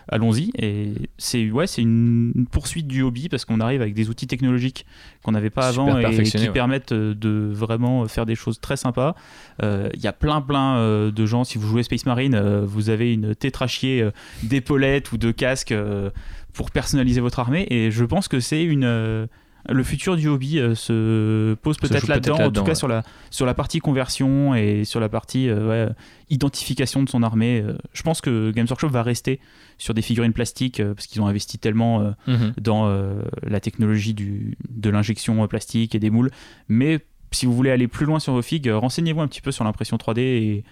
allons-y. 0.09 0.51
Et 0.59 0.95
c'est, 1.17 1.49
ouais, 1.51 1.69
c'est 1.69 1.81
une 1.81 2.47
poursuite 2.51 2.89
du 2.89 3.03
hobby 3.03 3.29
parce 3.29 3.45
qu'on 3.45 3.61
arrive 3.61 3.81
avec 3.83 3.95
des 3.95 4.11
outils 4.11 4.27
technologiques 4.27 4.85
qu'on 5.23 5.33
n'avait 5.33 5.51
pas 5.51 5.69
avant 5.69 5.99
et 5.99 6.23
qui 6.25 6.49
permettent 6.49 6.93
de 6.93 7.51
vraiment 7.53 8.07
faire 8.09 8.27
des 8.27 8.35
choses 8.35 8.61
très 8.61 8.77
sympas. 8.77 9.15
Il 9.63 10.01
y 10.01 10.09
a 10.09 10.13
plein 10.13 10.41
plein 10.41 11.11
de 11.11 11.27
gens, 11.27 11.45
si 11.45 11.57
vous 11.57 11.69
jouez 11.69 11.85
Space 11.85 12.05
Marine, 12.05 12.39
vous 12.65 12.91
avez 12.91 13.13
une 13.13 13.35
tétrachier 13.37 14.09
d'épaulettes 14.43 15.13
ou 15.13 15.19
de 15.19 15.31
casques 15.31 15.75
pour 16.53 16.71
personnaliser 16.71 17.21
votre 17.21 17.39
armée. 17.39 17.67
Et 17.71 17.91
je 17.91 18.05
pense 18.05 18.29
que 18.29 18.41
c'est 18.41 18.63
une 18.63 18.85
euh, 18.85 19.27
le 19.69 19.85
futur 19.85 20.17
du 20.17 20.27
hobby 20.29 20.59
euh, 20.59 20.75
se 20.75 21.55
pose 21.55 21.79
peut-être 21.79 22.09
là-dedans, 22.09 22.47
en 22.47 22.51
tout 22.51 22.65
cas 22.65 22.75
sur, 22.75 22.89
la, 22.89 23.05
sur 23.31 23.47
la 23.47 23.55
partie 23.55 23.79
conversion 23.79 24.57
et 24.57 24.85
sur 24.85 24.99
la 24.99 25.09
partie 25.09 25.49
euh, 25.49 25.89
identification 26.31 27.03
de 27.03 27.09
son 27.09 27.23
armée. 27.23 27.65
je 27.93 28.03
pense 28.03 28.21
que 28.21 28.51
Games 28.51 28.67
Workshop 28.69 28.89
va 28.89 29.03
rester 29.03 29.39
sur 29.79 29.95
des 29.95 30.03
figurines 30.03 30.33
plastiques 30.33 30.83
parce 30.83 31.07
qu'ils 31.07 31.23
ont 31.23 31.27
investi 31.27 31.59
tellement 31.59 32.13
mhm. 32.27 32.55
dans 32.61 32.89
la 33.43 33.61
technologie 33.61 34.15
du, 34.15 34.57
de 34.69 34.91
l'injection 34.91 35.47
plastique 35.47 35.95
et 35.95 35.99
des 35.99 36.11
moules. 36.11 36.31
Mais 36.69 37.01
si 37.35 37.47
vous 37.47 37.55
voulez 37.55 37.71
aller 37.71 37.89
plus 37.89 38.07
loin 38.07 38.19
sur 38.19 38.33
vos 38.33 38.43
figues, 38.43 38.69
renseignez-vous 38.69 39.21
un 39.21 39.29
petit 39.29 39.41
peu 39.41 39.53
sur 39.53 39.65
l'impression 39.65 39.97
3D 39.97 40.21
et, 40.21 40.65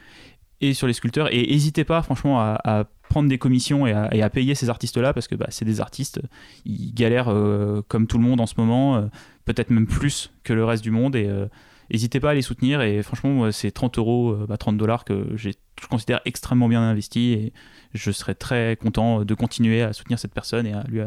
et 0.61 0.75
sur 0.75 0.87
les 0.87 0.93
sculpteurs. 0.93 1.33
Et 1.33 1.47
n'hésitez 1.47 1.85
pas, 1.85 2.03
franchement, 2.03 2.41
à, 2.41 2.85
prendre 3.09 3.29
des 3.29 3.39
commissions 3.39 3.87
et 3.87 3.93
à, 3.93 4.31
payer 4.31 4.55
ces 4.55 4.71
artistes-là, 4.71 5.13
parce 5.13 5.27
que 5.27 5.35
bah, 5.35 5.47
c'est 5.51 5.65
des 5.65 5.81
artistes, 5.81 6.21
ils 6.65 6.95
galèrent 6.95 7.29
euh, 7.29 7.83
comme 7.89 8.07
tout 8.07 8.19
le 8.19 8.25
monde 8.25 8.41
en 8.41 8.47
ce 8.47 8.55
moment, 8.57 8.97
euh, 8.97 9.03
peut-être 9.47 9.71
même 9.71 9.87
plus 9.87 10.31
que 10.45 10.53
le 10.53 10.65
reste 10.65 10.85
du 10.85 10.93
monde. 10.93 11.17
Et 11.17 11.27
euh, 11.27 11.47
n'hésitez 11.91 12.21
pas 12.21 12.31
à 12.31 12.35
les 12.35 12.43
soutenir. 12.43 12.83
Et 12.83 13.03
franchement, 13.03 13.51
c'est 13.51 13.73
30 13.73 13.99
euros, 13.99 14.37
30 14.59 14.77
bah, 14.77 14.79
dollars 14.79 15.05
que 15.05 15.37
je 15.81 15.87
considère 15.87 16.21
extrêmement 16.25 16.69
bien 16.69 16.83
investi. 16.83 17.33
Et 17.33 17.53
je 17.93 18.11
serais 18.11 18.35
très 18.35 18.77
content 18.77 19.25
de 19.25 19.35
continuer 19.35 19.83
à 19.83 19.93
soutenir 19.93 20.19
cette 20.19 20.33
personne 20.33 20.67
et 20.67 20.73
à 20.73 20.85
lui 20.85 21.01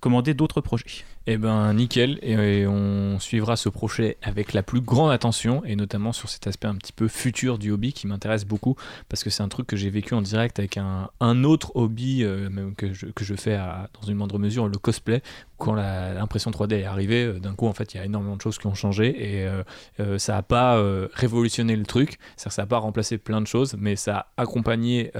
commander 0.00 0.34
d'autres 0.34 0.60
projets. 0.60 1.04
Eh 1.26 1.38
ben 1.38 1.72
nickel, 1.72 2.18
et, 2.20 2.66
on 2.66 3.18
suivra 3.18 3.56
ce 3.56 3.70
projet 3.70 4.18
avec 4.20 4.52
la 4.52 4.62
plus 4.62 4.82
grande 4.82 5.10
attention, 5.10 5.64
et 5.64 5.74
notamment 5.74 6.12
sur 6.12 6.28
cet 6.28 6.46
aspect 6.46 6.68
un 6.68 6.74
petit 6.74 6.92
peu 6.92 7.08
futur 7.08 7.58
du 7.58 7.70
hobby 7.70 7.94
qui 7.94 8.06
m'intéresse 8.06 8.44
beaucoup, 8.44 8.76
parce 9.08 9.24
que 9.24 9.30
c'est 9.30 9.42
un 9.42 9.48
truc 9.48 9.66
que 9.66 9.74
j'ai 9.74 9.88
vécu 9.88 10.12
en 10.12 10.20
direct 10.20 10.58
avec 10.58 10.76
un, 10.76 11.08
autre 11.44 11.72
hobby 11.76 12.22
euh, 12.22 12.50
que, 12.76 12.92
je, 12.92 13.06
que 13.06 13.24
je 13.24 13.34
fais 13.34 13.54
à, 13.54 13.88
dans 13.98 14.06
une 14.06 14.16
moindre 14.16 14.38
mesure, 14.38 14.68
le 14.68 14.76
cosplay, 14.76 15.22
quand 15.56 15.72
l'impression 15.72 16.50
3D 16.50 16.74
est 16.80 16.84
arrivée, 16.84 17.24
euh, 17.24 17.40
d'un 17.40 17.54
coup 17.54 17.68
en 17.68 17.72
fait 17.72 17.94
il 17.94 17.96
y 17.96 18.00
a 18.00 18.04
énormément 18.04 18.36
de 18.36 18.42
choses 18.42 18.58
qui 18.58 18.66
ont 18.66 18.74
changé, 18.74 19.40
et 19.40 19.48
euh, 20.00 20.18
ça 20.18 20.34
n'a 20.34 20.42
pas 20.42 20.78
révolutionné 21.14 21.74
le 21.74 21.86
truc, 21.86 22.18
ça 22.36 22.50
n'a 22.58 22.66
pas 22.66 22.78
remplacé 22.78 23.16
plein 23.16 23.40
de 23.40 23.46
choses, 23.46 23.76
mais 23.78 23.96
ça 24.04 24.26
a 24.36 24.42
accompagné 24.42 25.10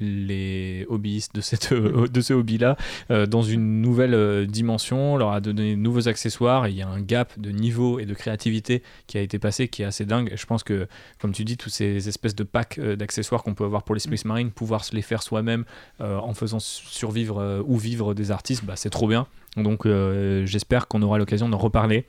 les 0.00 0.86
hobbyistes 0.88 1.34
de, 1.34 1.40
cette, 1.40 1.72
de 1.74 2.20
ce 2.20 2.32
hobby-là 2.32 2.76
dans 3.10 3.42
une 3.42 3.80
nouvelle 3.80 4.46
dimension 4.46 5.14
on 5.14 5.16
leur 5.16 5.32
a 5.32 5.40
donné 5.40 5.72
de 5.72 5.80
nouveaux 5.80 6.08
accessoires, 6.08 6.68
il 6.68 6.76
y 6.76 6.82
a 6.82 6.88
un 6.88 7.00
gap 7.00 7.38
de 7.38 7.50
niveau 7.50 7.98
et 7.98 8.06
de 8.06 8.14
créativité 8.14 8.82
qui 9.06 9.18
a 9.18 9.20
été 9.20 9.38
passé 9.38 9.68
qui 9.68 9.82
est 9.82 9.84
assez 9.84 10.04
dingue. 10.04 10.32
je 10.34 10.46
pense 10.46 10.62
que, 10.62 10.86
comme 11.20 11.32
tu 11.32 11.44
dis, 11.44 11.56
tous 11.56 11.70
ces 11.70 12.08
espèces 12.08 12.34
de 12.34 12.44
packs 12.44 12.78
euh, 12.78 12.96
d'accessoires 12.96 13.42
qu'on 13.42 13.54
peut 13.54 13.64
avoir 13.64 13.82
pour 13.82 13.94
les 13.94 14.00
Space 14.00 14.24
Marines, 14.24 14.50
pouvoir 14.50 14.84
se 14.84 14.94
les 14.94 15.02
faire 15.02 15.22
soi-même 15.22 15.64
euh, 16.00 16.18
en 16.18 16.34
faisant 16.34 16.58
survivre 16.60 17.38
euh, 17.38 17.62
ou 17.66 17.76
vivre 17.76 18.14
des 18.14 18.30
artistes, 18.30 18.64
bah, 18.64 18.74
c'est 18.76 18.90
trop 18.90 19.08
bien. 19.08 19.26
Donc 19.56 19.86
j'espère 19.86 20.88
qu'on 20.88 21.00
aura 21.02 21.16
l'occasion 21.16 21.48
d'en 21.48 21.58
reparler. 21.58 22.06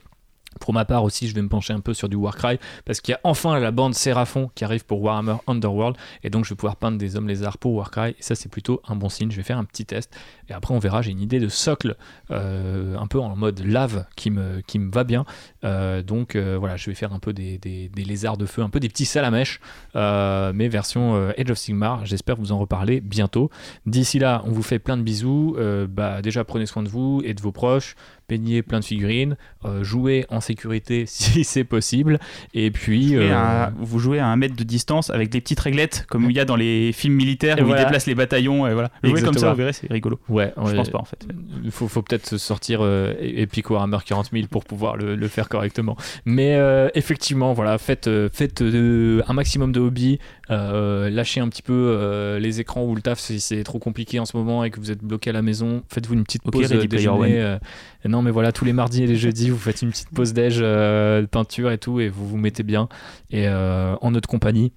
Pour 0.60 0.72
ma 0.72 0.84
part 0.84 1.04
aussi, 1.04 1.28
je 1.28 1.34
vais 1.34 1.42
me 1.42 1.48
pencher 1.48 1.72
un 1.72 1.80
peu 1.80 1.94
sur 1.94 2.08
du 2.08 2.16
Warcry 2.16 2.58
parce 2.84 3.00
qu'il 3.00 3.12
y 3.12 3.14
a 3.14 3.20
enfin 3.24 3.58
la 3.58 3.70
bande 3.70 3.94
Seraphon 3.94 4.50
qui 4.54 4.64
arrive 4.64 4.84
pour 4.84 5.02
Warhammer 5.02 5.36
Underworld 5.46 5.96
et 6.22 6.30
donc 6.30 6.44
je 6.44 6.50
vais 6.50 6.56
pouvoir 6.56 6.76
peindre 6.76 6.98
des 6.98 7.16
hommes 7.16 7.28
lézards 7.28 7.58
pour 7.58 7.72
Warcry 7.74 8.10
et 8.10 8.22
ça 8.22 8.34
c'est 8.34 8.48
plutôt 8.48 8.80
un 8.86 8.96
bon 8.96 9.08
signe. 9.08 9.30
Je 9.30 9.36
vais 9.36 9.42
faire 9.42 9.58
un 9.58 9.64
petit 9.64 9.84
test 9.84 10.14
et 10.48 10.52
après 10.52 10.74
on 10.74 10.78
verra. 10.78 11.02
J'ai 11.02 11.10
une 11.10 11.20
idée 11.20 11.40
de 11.40 11.48
socle 11.48 11.96
euh, 12.30 12.96
un 12.96 13.06
peu 13.06 13.20
en 13.20 13.34
mode 13.36 13.60
lave 13.64 14.06
qui 14.16 14.30
me, 14.30 14.60
qui 14.66 14.78
me 14.78 14.90
va 14.90 15.04
bien. 15.04 15.24
Euh, 15.64 16.02
donc 16.02 16.36
euh, 16.36 16.56
voilà, 16.58 16.76
je 16.76 16.88
vais 16.90 16.94
faire 16.94 17.12
un 17.12 17.18
peu 17.18 17.32
des, 17.32 17.58
des, 17.58 17.90
lézards 18.04 18.36
de 18.36 18.46
feu, 18.46 18.62
un 18.62 18.70
peu 18.70 18.80
des 18.80 18.88
petits 18.88 19.04
salamèches, 19.04 19.60
mais 19.94 20.68
version 20.68 21.30
Age 21.36 21.50
of 21.50 21.58
Sigmar. 21.58 22.06
J'espère 22.06 22.36
vous 22.36 22.52
en 22.52 22.58
reparler 22.58 23.00
bientôt. 23.00 23.50
D'ici 23.84 24.18
là, 24.18 24.42
on 24.46 24.52
vous 24.52 24.62
fait 24.62 24.78
plein 24.78 24.96
de 24.96 25.02
bisous. 25.02 25.56
bah, 25.88 26.22
déjà 26.22 26.44
prenez 26.44 26.66
soin 26.66 26.82
de 26.82 26.88
vous 26.88 27.20
et 27.24 27.34
de 27.34 27.40
vos 27.40 27.52
proches 27.52 27.96
peigner 28.26 28.62
plein 28.62 28.80
de 28.80 28.84
figurines, 28.84 29.36
euh, 29.64 29.82
jouer 29.84 30.26
en 30.30 30.40
sécurité 30.40 31.04
si 31.08 31.44
c'est 31.44 31.64
possible, 31.64 32.18
et 32.54 32.70
puis... 32.70 33.14
Jouer 33.14 33.30
euh, 33.30 33.36
à- 33.36 33.72
vous 33.78 33.98
jouez 33.98 34.18
à 34.18 34.26
un 34.26 34.36
mètre 34.36 34.56
de 34.56 34.64
distance 34.64 35.10
avec 35.10 35.28
des 35.30 35.40
petites 35.40 35.60
réglettes, 35.60 36.06
comme 36.08 36.30
il 36.30 36.36
y 36.36 36.40
a 36.40 36.44
dans 36.44 36.56
les 36.56 36.92
films 36.92 37.14
militaires 37.14 37.56
où 37.60 37.64
voilà. 37.66 37.82
ils 37.82 37.84
déplacent 37.84 38.06
les 38.06 38.14
bataillons. 38.14 38.66
Et 38.66 38.72
voilà. 38.74 38.90
Jouer 39.02 39.22
comme 39.22 39.34
ça, 39.38 39.50
vous 39.50 39.56
verrez, 39.56 39.72
c'est 39.72 39.90
rigolo. 39.90 40.18
Ouais, 40.28 40.52
Je 40.66 40.74
pense 40.74 40.90
pas 40.90 40.98
en 40.98 41.04
fait. 41.04 41.26
Il 41.64 41.70
faut, 41.70 41.88
faut 41.88 42.02
peut-être 42.02 42.26
se 42.26 42.38
sortir 42.38 42.80
Epic 43.20 43.70
Warhammer 43.70 43.98
40 44.04 44.30
000 44.32 44.46
pour 44.48 44.64
pouvoir 44.64 44.96
le, 44.96 45.14
le 45.14 45.28
faire 45.28 45.48
correctement. 45.48 45.96
Mais 46.24 46.54
euh, 46.56 46.88
effectivement, 46.94 47.52
voilà, 47.52 47.78
faites, 47.78 48.08
faites 48.32 48.62
un 48.62 49.32
maximum 49.32 49.72
de 49.72 49.80
hobbies, 49.80 50.18
euh, 50.50 51.10
lâchez 51.10 51.40
un 51.40 51.48
petit 51.48 51.62
peu 51.62 51.72
euh, 51.72 52.38
les 52.38 52.60
écrans 52.60 52.84
ou 52.84 52.94
le 52.94 53.02
taf 53.02 53.18
si 53.18 53.40
c'est 53.40 53.64
trop 53.64 53.78
compliqué 53.78 54.20
en 54.20 54.24
ce 54.24 54.36
moment 54.36 54.62
et 54.62 54.70
que 54.70 54.78
vous 54.78 54.90
êtes 54.90 55.02
bloqué 55.02 55.30
à 55.30 55.32
la 55.32 55.42
maison. 55.42 55.82
Faites-vous 55.88 56.14
une 56.14 56.24
petite 56.24 56.42
pause 56.42 56.66
Ready 56.66 56.84
euh, 56.84 56.88
déjeuner. 56.88 57.58
Non, 58.04 58.22
mais 58.22 58.30
voilà, 58.30 58.52
tous 58.52 58.64
les 58.64 58.72
mardis 58.72 59.02
et 59.02 59.06
les 59.06 59.16
jeudis, 59.16 59.50
vous 59.50 59.58
faites 59.58 59.82
une 59.82 59.90
petite 59.90 60.10
pause 60.10 60.32
déj, 60.32 60.58
de 60.58 61.26
peinture 61.26 61.70
et 61.70 61.78
tout, 61.78 62.00
et 62.00 62.08
vous 62.08 62.26
vous 62.26 62.36
mettez 62.36 62.62
bien 62.62 62.88
et 63.30 63.48
en 63.48 64.10
notre 64.10 64.28
compagnie. 64.28 64.72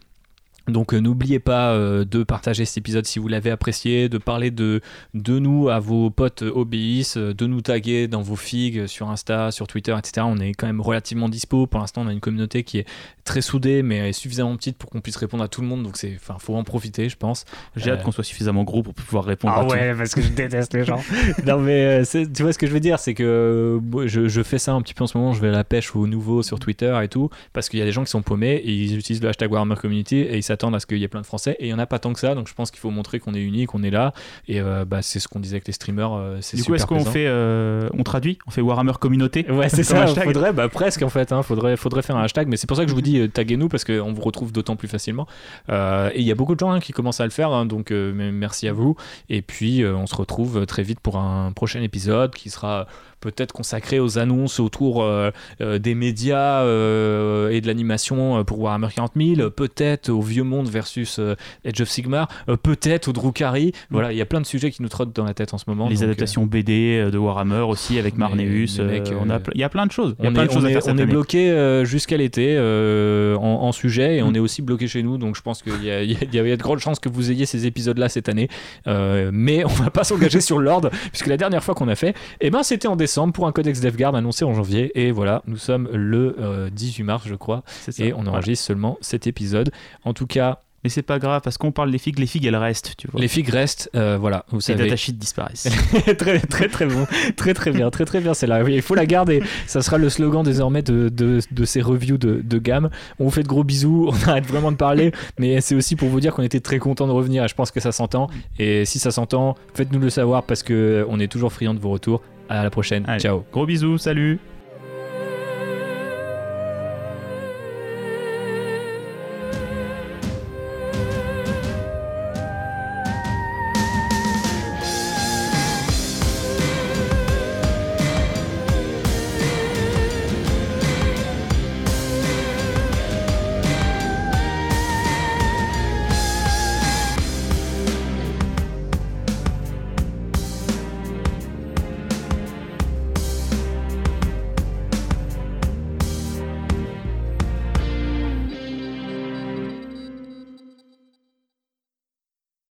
Donc 0.70 0.94
euh, 0.94 1.00
n'oubliez 1.00 1.40
pas 1.40 1.72
euh, 1.72 2.06
de 2.06 2.24
partager 2.24 2.66
cet 2.66 2.78
épisode 2.78 3.06
si 3.06 3.20
vous 3.20 3.28
l'avez 3.28 3.52
apprécié, 3.52 4.10
de 4.10 4.18
parler 4.18 4.52
de, 4.52 4.82
de 5.14 5.40
nous 5.40 5.70
à 5.70 5.80
vos 5.80 6.10
potes 6.10 6.42
obéissent, 6.42 7.18
euh, 7.18 7.34
de 7.34 7.46
nous 7.46 7.62
taguer 7.62 8.08
dans 8.08 8.22
vos 8.22 8.36
figues 8.36 8.88
sur 8.88 9.10
Insta, 9.10 9.52
sur 9.52 9.68
Twitter, 9.68 9.96
etc. 9.98 10.26
On 10.30 10.38
est 10.38 10.54
quand 10.54 10.68
même 10.68 10.82
relativement 10.82 11.30
dispo. 11.30 11.68
Pour 11.68 11.80
l'instant, 11.80 12.02
on 12.02 12.08
a 12.08 12.14
une 12.14 12.20
communauté 12.20 12.64
qui 12.64 12.80
est 12.80 12.86
très 13.26 13.42
soudée, 13.42 13.84
mais 13.84 14.12
suffisamment 14.14 14.56
petite 14.56 14.78
pour 14.78 14.90
qu'on 14.90 15.02
puisse 15.02 15.18
répondre 15.18 15.44
à 15.44 15.48
tout 15.48 15.62
le 15.62 15.68
monde. 15.68 15.84
Donc 15.84 15.98
c'est, 15.98 16.14
enfin, 16.16 16.38
faut 16.40 16.56
en 16.56 16.64
profiter, 16.64 17.10
je 17.10 17.18
pense. 17.18 17.46
J'ai 17.76 17.92
hâte 17.92 18.04
qu'on 18.04 18.12
soit 18.12 18.24
suffisamment 18.24 18.64
gros 18.64 18.84
pour 18.84 18.94
pouvoir 18.94 19.26
répondre 19.26 19.54
Ah 19.56 19.62
à 19.62 19.64
tout. 19.66 19.72
ouais, 19.72 19.94
parce 19.96 20.16
que 20.16 20.22
je 20.22 20.30
déteste 20.30 20.74
les 20.74 20.86
gens. 20.86 21.00
non, 21.46 21.60
mais 21.60 22.04
euh, 22.04 22.26
tu 22.34 22.44
vois 22.44 22.54
ce 22.54 22.58
que 22.58 22.68
je 22.68 22.72
veux 22.72 22.80
dire, 22.80 23.00
c'est 23.00 23.14
que 23.14 23.24
euh, 23.24 24.08
je, 24.08 24.28
je 24.28 24.44
fais 24.44 24.58
ça 24.58 24.74
un 24.74 24.82
petit 24.82 24.94
peu 24.94 25.04
en 25.04 25.08
ce 25.08 25.18
moment. 25.18 25.34
Je 25.34 25.42
vais 25.42 25.50
à 25.50 25.52
la 25.52 25.64
pêche 25.64 25.96
aux 25.96 26.08
nouveaux 26.08 26.44
sur 26.44 26.60
Twitter 26.60 26.98
et 27.04 27.08
tout, 27.08 27.30
parce 27.54 27.70
qu'il 27.70 27.80
y 27.80 27.82
a 27.82 27.86
des 27.86 27.92
gens 27.92 28.04
qui 28.04 28.10
sont 28.10 28.22
paumés 28.22 28.56
et 28.56 28.72
ils 28.72 28.98
utilisent 28.98 29.22
le 29.22 29.30
hashtag 29.30 29.52
Warhammer 29.52 29.76
Community 29.76 30.18
et 30.18 30.38
ils 30.38 30.44
s'attendent 30.60 30.76
à 30.76 30.80
ce 30.80 30.86
qu'il 30.86 30.98
y 30.98 31.04
ait 31.04 31.08
plein 31.08 31.22
de 31.22 31.26
Français. 31.26 31.56
Et 31.60 31.68
il 31.68 31.70
y 31.70 31.74
en 31.74 31.80
a 31.80 31.86
pas 31.86 32.00
tant 32.00 32.12
que 32.14 32.20
ça, 32.20 32.36
donc 32.36 32.48
je 32.48 32.54
pense 32.54 32.72
qu'il 32.72 32.80
faut 32.80 32.90
montrer 32.90 33.20
qu'on 33.20 33.34
est 33.34 33.42
unis, 33.42 33.66
qu'on 33.66 33.84
est 33.84 33.90
là. 33.90 34.14
Et 34.48 34.60
euh, 34.60 34.86
bah, 34.86 35.02
c'est 35.02 35.20
ce 35.20 35.28
qu'on 35.28 35.40
disait 35.40 35.56
avec 35.56 35.68
les 35.68 35.74
streamers. 35.74 36.14
euh, 36.14 36.38
c'est 36.42 36.58
Du 36.58 36.64
coup, 36.64 36.76
super 36.76 36.76
est-ce 36.76 36.86
qu'on 36.86 37.12
fait, 37.12 37.26
euh, 37.28 37.90
on 37.94 38.04
traduit, 38.04 38.38
on 38.46 38.52
fait 38.52 38.62
Warhammer 38.62 38.94
communauté 39.00 39.50
Ouais, 39.50 39.70
c'est 39.70 39.84
ça, 39.84 40.04
hashtag 40.04 40.26
faudrait, 40.26 40.54
bah, 40.54 40.68
presque 40.68 41.02
en 41.02 41.10
fait, 41.10 41.32
hein, 41.32 41.44
faudrait, 41.44 41.78
faudrait 41.78 42.02
faire 42.02 42.18
un 42.18 42.24
hashtag, 42.24 42.48
mais 42.48 42.58
c'est 42.58 42.68
pour 42.68 42.78
ça 42.78 42.84
que 42.84 42.90
je 42.90 42.96
vous 42.96 43.02
dis 43.02 43.30
taguez-nous 43.30 43.70
parce 43.70 43.86
qu'on 43.86 44.12
vous 44.12 44.22
retrouve 44.22 44.52
d'autant 44.52 44.76
plus 44.76 44.88
facilement. 44.88 45.28
Et 45.70 46.20
il 46.20 46.24
y 46.24 46.32
a 46.32 46.36
beaucoup 46.36 46.56
de 46.56 46.60
gens 46.60 46.72
hein, 46.72 46.80
qui 46.80 46.92
commencent 46.92 47.22
à 47.22 47.26
le 47.26 47.32
faire, 47.32 47.52
hein, 47.52 47.66
donc 47.66 47.92
merci 47.92 48.68
à 48.68 48.74
vous. 48.74 48.96
Et 49.30 49.42
puis 49.42 49.86
on 49.86 50.08
se 50.08 50.16
retrouve 50.16 50.66
très 50.66 50.84
vite 50.84 51.00
pour 51.00 51.18
un 51.18 51.52
prochain 51.54 51.82
épisode 51.82 52.34
qui 52.34 52.50
sera 52.50 52.88
peut-être 53.22 53.52
consacré 53.52 54.00
aux 54.00 54.18
annonces 54.18 54.60
autour 54.60 55.04
euh, 55.04 55.32
euh, 55.62 55.78
des 55.80 55.96
médias 55.96 56.62
euh, 56.64 57.50
et 57.50 57.62
de 57.62 57.68
l'animation 57.68 58.44
pour 58.44 58.60
Warhammer 58.60 58.88
40 58.96 59.12
000, 59.16 59.50
peut-être 59.50 60.10
au 60.10 60.22
Vieux 60.22 60.44
Monde 60.44 60.68
versus 60.70 61.20
Age 61.66 61.82
of 61.82 61.90
Sigmar, 61.90 62.28
peut-être 62.64 63.08
au 63.10 63.14
Drukari. 63.14 63.74
Voilà, 63.90 64.12
il 64.12 64.18
y 64.18 64.22
a 64.22 64.26
plein 64.26 64.42
de 64.42 64.46
sujets 64.46 64.72
qui 64.72 64.82
nous 64.82 64.90
trottent 64.90 65.16
dans 65.16 65.26
la 65.26 65.34
tête 65.34 65.54
en 65.54 65.58
ce 65.58 65.66
moment. 65.68 65.88
Les 65.90 65.96
donc, 65.96 66.04
adaptations 66.06 66.46
BD 66.46 67.10
de 67.12 67.18
Warhammer 67.18 67.62
aussi 67.62 68.00
avec 68.00 68.18
Marneus. 68.18 68.80
on 68.80 69.30
a 69.30 69.40
il 69.54 69.60
y 69.62 69.64
a 69.64 69.70
plein 69.70 69.86
de 69.86 69.92
choses. 69.92 70.16
On 70.20 70.34
est, 70.36 70.56
on 70.56 70.66
est- 70.66 70.78
on 70.90 70.96
bloqué 71.06 71.82
jusqu'à 71.86 72.18
l'été 72.18 72.56
euh, 72.58 73.36
en, 73.38 73.64
en 73.64 73.72
sujet 73.72 74.18
et 74.18 74.22
on 74.24 74.34
est 74.34 74.40
aussi 74.40 74.62
bloqué 74.62 74.88
chez 74.88 75.02
nous 75.04 75.18
donc 75.18 75.36
je 75.36 75.42
pense 75.42 75.62
qu'il 75.62 75.84
y 75.84 75.92
a, 75.92 76.04
il 76.04 76.12
y 76.12 76.16
a- 76.16 76.20
il 76.32 76.34
y 76.36 76.52
a 76.52 76.58
de 76.58 76.62
grandes 76.62 76.80
chances 76.80 77.00
que 77.00 77.10
vous 77.10 77.32
ayez 77.32 77.46
ces 77.46 77.66
épisodes 77.66 77.98
là 77.98 78.10
cette 78.10 78.30
année 78.30 78.48
Euh, 78.88 79.30
mais 79.34 79.64
on 79.66 79.68
va 79.70 79.90
pas 79.90 80.04
s'engager 80.04 80.42
sur 80.42 80.60
l'ordre 80.60 80.90
puisque 81.12 81.28
la 81.28 81.38
dernière 81.38 81.64
fois 81.64 81.74
qu'on 81.76 81.88
a 81.88 81.96
fait 81.96 82.16
eh 82.42 82.50
ben 82.50 82.64
c'était 82.64 82.88
en 82.88 82.96
décembre 82.96 83.09
pour 83.34 83.48
un 83.48 83.52
codex 83.52 83.82
DevGuard 83.82 84.16
annoncé 84.16 84.46
en 84.46 84.54
janvier 84.54 84.92
et 84.96 85.12
voilà 85.12 85.42
nous 85.48 85.58
sommes 85.58 85.90
le 85.94 86.36
euh, 86.40 86.70
18 86.72 87.04
mars 87.04 87.24
je 87.28 87.36
crois 87.36 87.64
ça. 87.68 87.92
et 88.04 88.14
on 88.14 88.18
Voilà. 88.18 88.32
enregistre 88.32 88.66
seulement 88.66 88.98
cet 89.02 89.28
épisode 89.28 89.72
en 90.04 90.14
tout 90.14 90.28
cas 90.28 90.60
Mais 90.84 90.90
c'est 90.90 91.02
pas 91.02 91.20
grave 91.20 91.42
parce 91.44 91.58
qu'on 91.58 91.74
parle 91.74 91.92
des 91.92 91.98
figues, 91.98 92.20
les 92.20 92.26
figues 92.26 92.46
elles 92.46 92.56
restent, 92.56 92.94
tu 92.98 93.08
vois. 93.12 93.20
les 93.20 93.28
figues 93.28 93.50
restent 93.50 93.90
euh, 93.96 94.18
voilà 94.18 94.46
vous 94.50 94.58
Les 94.60 94.62
savez 94.62 94.84
datasheets 94.86 95.12
disparaissent. 95.18 95.68
très 96.18 96.40
très 96.40 96.68
très 96.70 96.86
bon, 96.86 97.06
très 97.36 97.54
très 97.54 97.72
bien, 97.72 97.90
très 97.90 98.06
très 98.06 98.22
bien. 98.22 98.34
C'est 98.34 98.48
là, 98.48 98.64
il 98.64 98.82
faut 98.82 98.96
la 98.96 99.06
garder. 99.06 99.42
Ça 99.68 99.82
sera 99.82 99.98
le 99.98 100.08
slogan 100.10 100.42
désormais 100.44 100.82
de, 100.82 101.10
de, 101.10 101.40
de 101.52 101.66
ces 101.66 101.82
reviews 101.82 102.18
de, 102.18 102.40
de 102.42 102.58
gamme. 102.60 102.90
On 103.20 103.26
vous 103.26 103.30
fait 103.32 103.44
de 103.44 103.50
gros 103.50 103.66
bisous, 103.66 104.10
on 104.10 104.30
arrête 104.30 104.46
vraiment 104.46 104.72
de 104.72 104.78
parler, 104.78 105.12
mais 105.38 105.60
c'est 105.60 105.76
aussi 105.76 105.98
pour 105.98 106.08
vous 106.08 106.22
dire 106.22 106.34
qu'on 106.34 106.44
était 106.44 106.62
très 106.62 106.80
content 106.80 107.08
de 107.08 107.12
revenir. 107.12 107.44
Et 107.44 107.48
je 107.50 107.56
pense 107.56 107.72
que 107.72 107.82
ça 107.82 107.92
s'entend. 107.92 108.30
Et 108.58 108.86
si 108.86 109.00
ça 109.00 109.12
s'entend, 109.12 109.56
faites-nous 109.74 110.00
le 110.00 110.10
savoir 110.10 110.44
parce 110.44 110.64
que 110.64 111.06
on 111.10 111.20
est 111.20 111.28
toujours 111.28 111.52
friands 111.52 111.74
de 111.74 111.80
vos 111.82 111.90
retours. 111.92 112.22
À 112.50 112.64
la 112.64 112.70
prochaine. 112.70 113.04
Allez. 113.08 113.20
Ciao. 113.20 113.46
Gros 113.52 113.66
bisous, 113.66 113.98
salut 113.98 114.40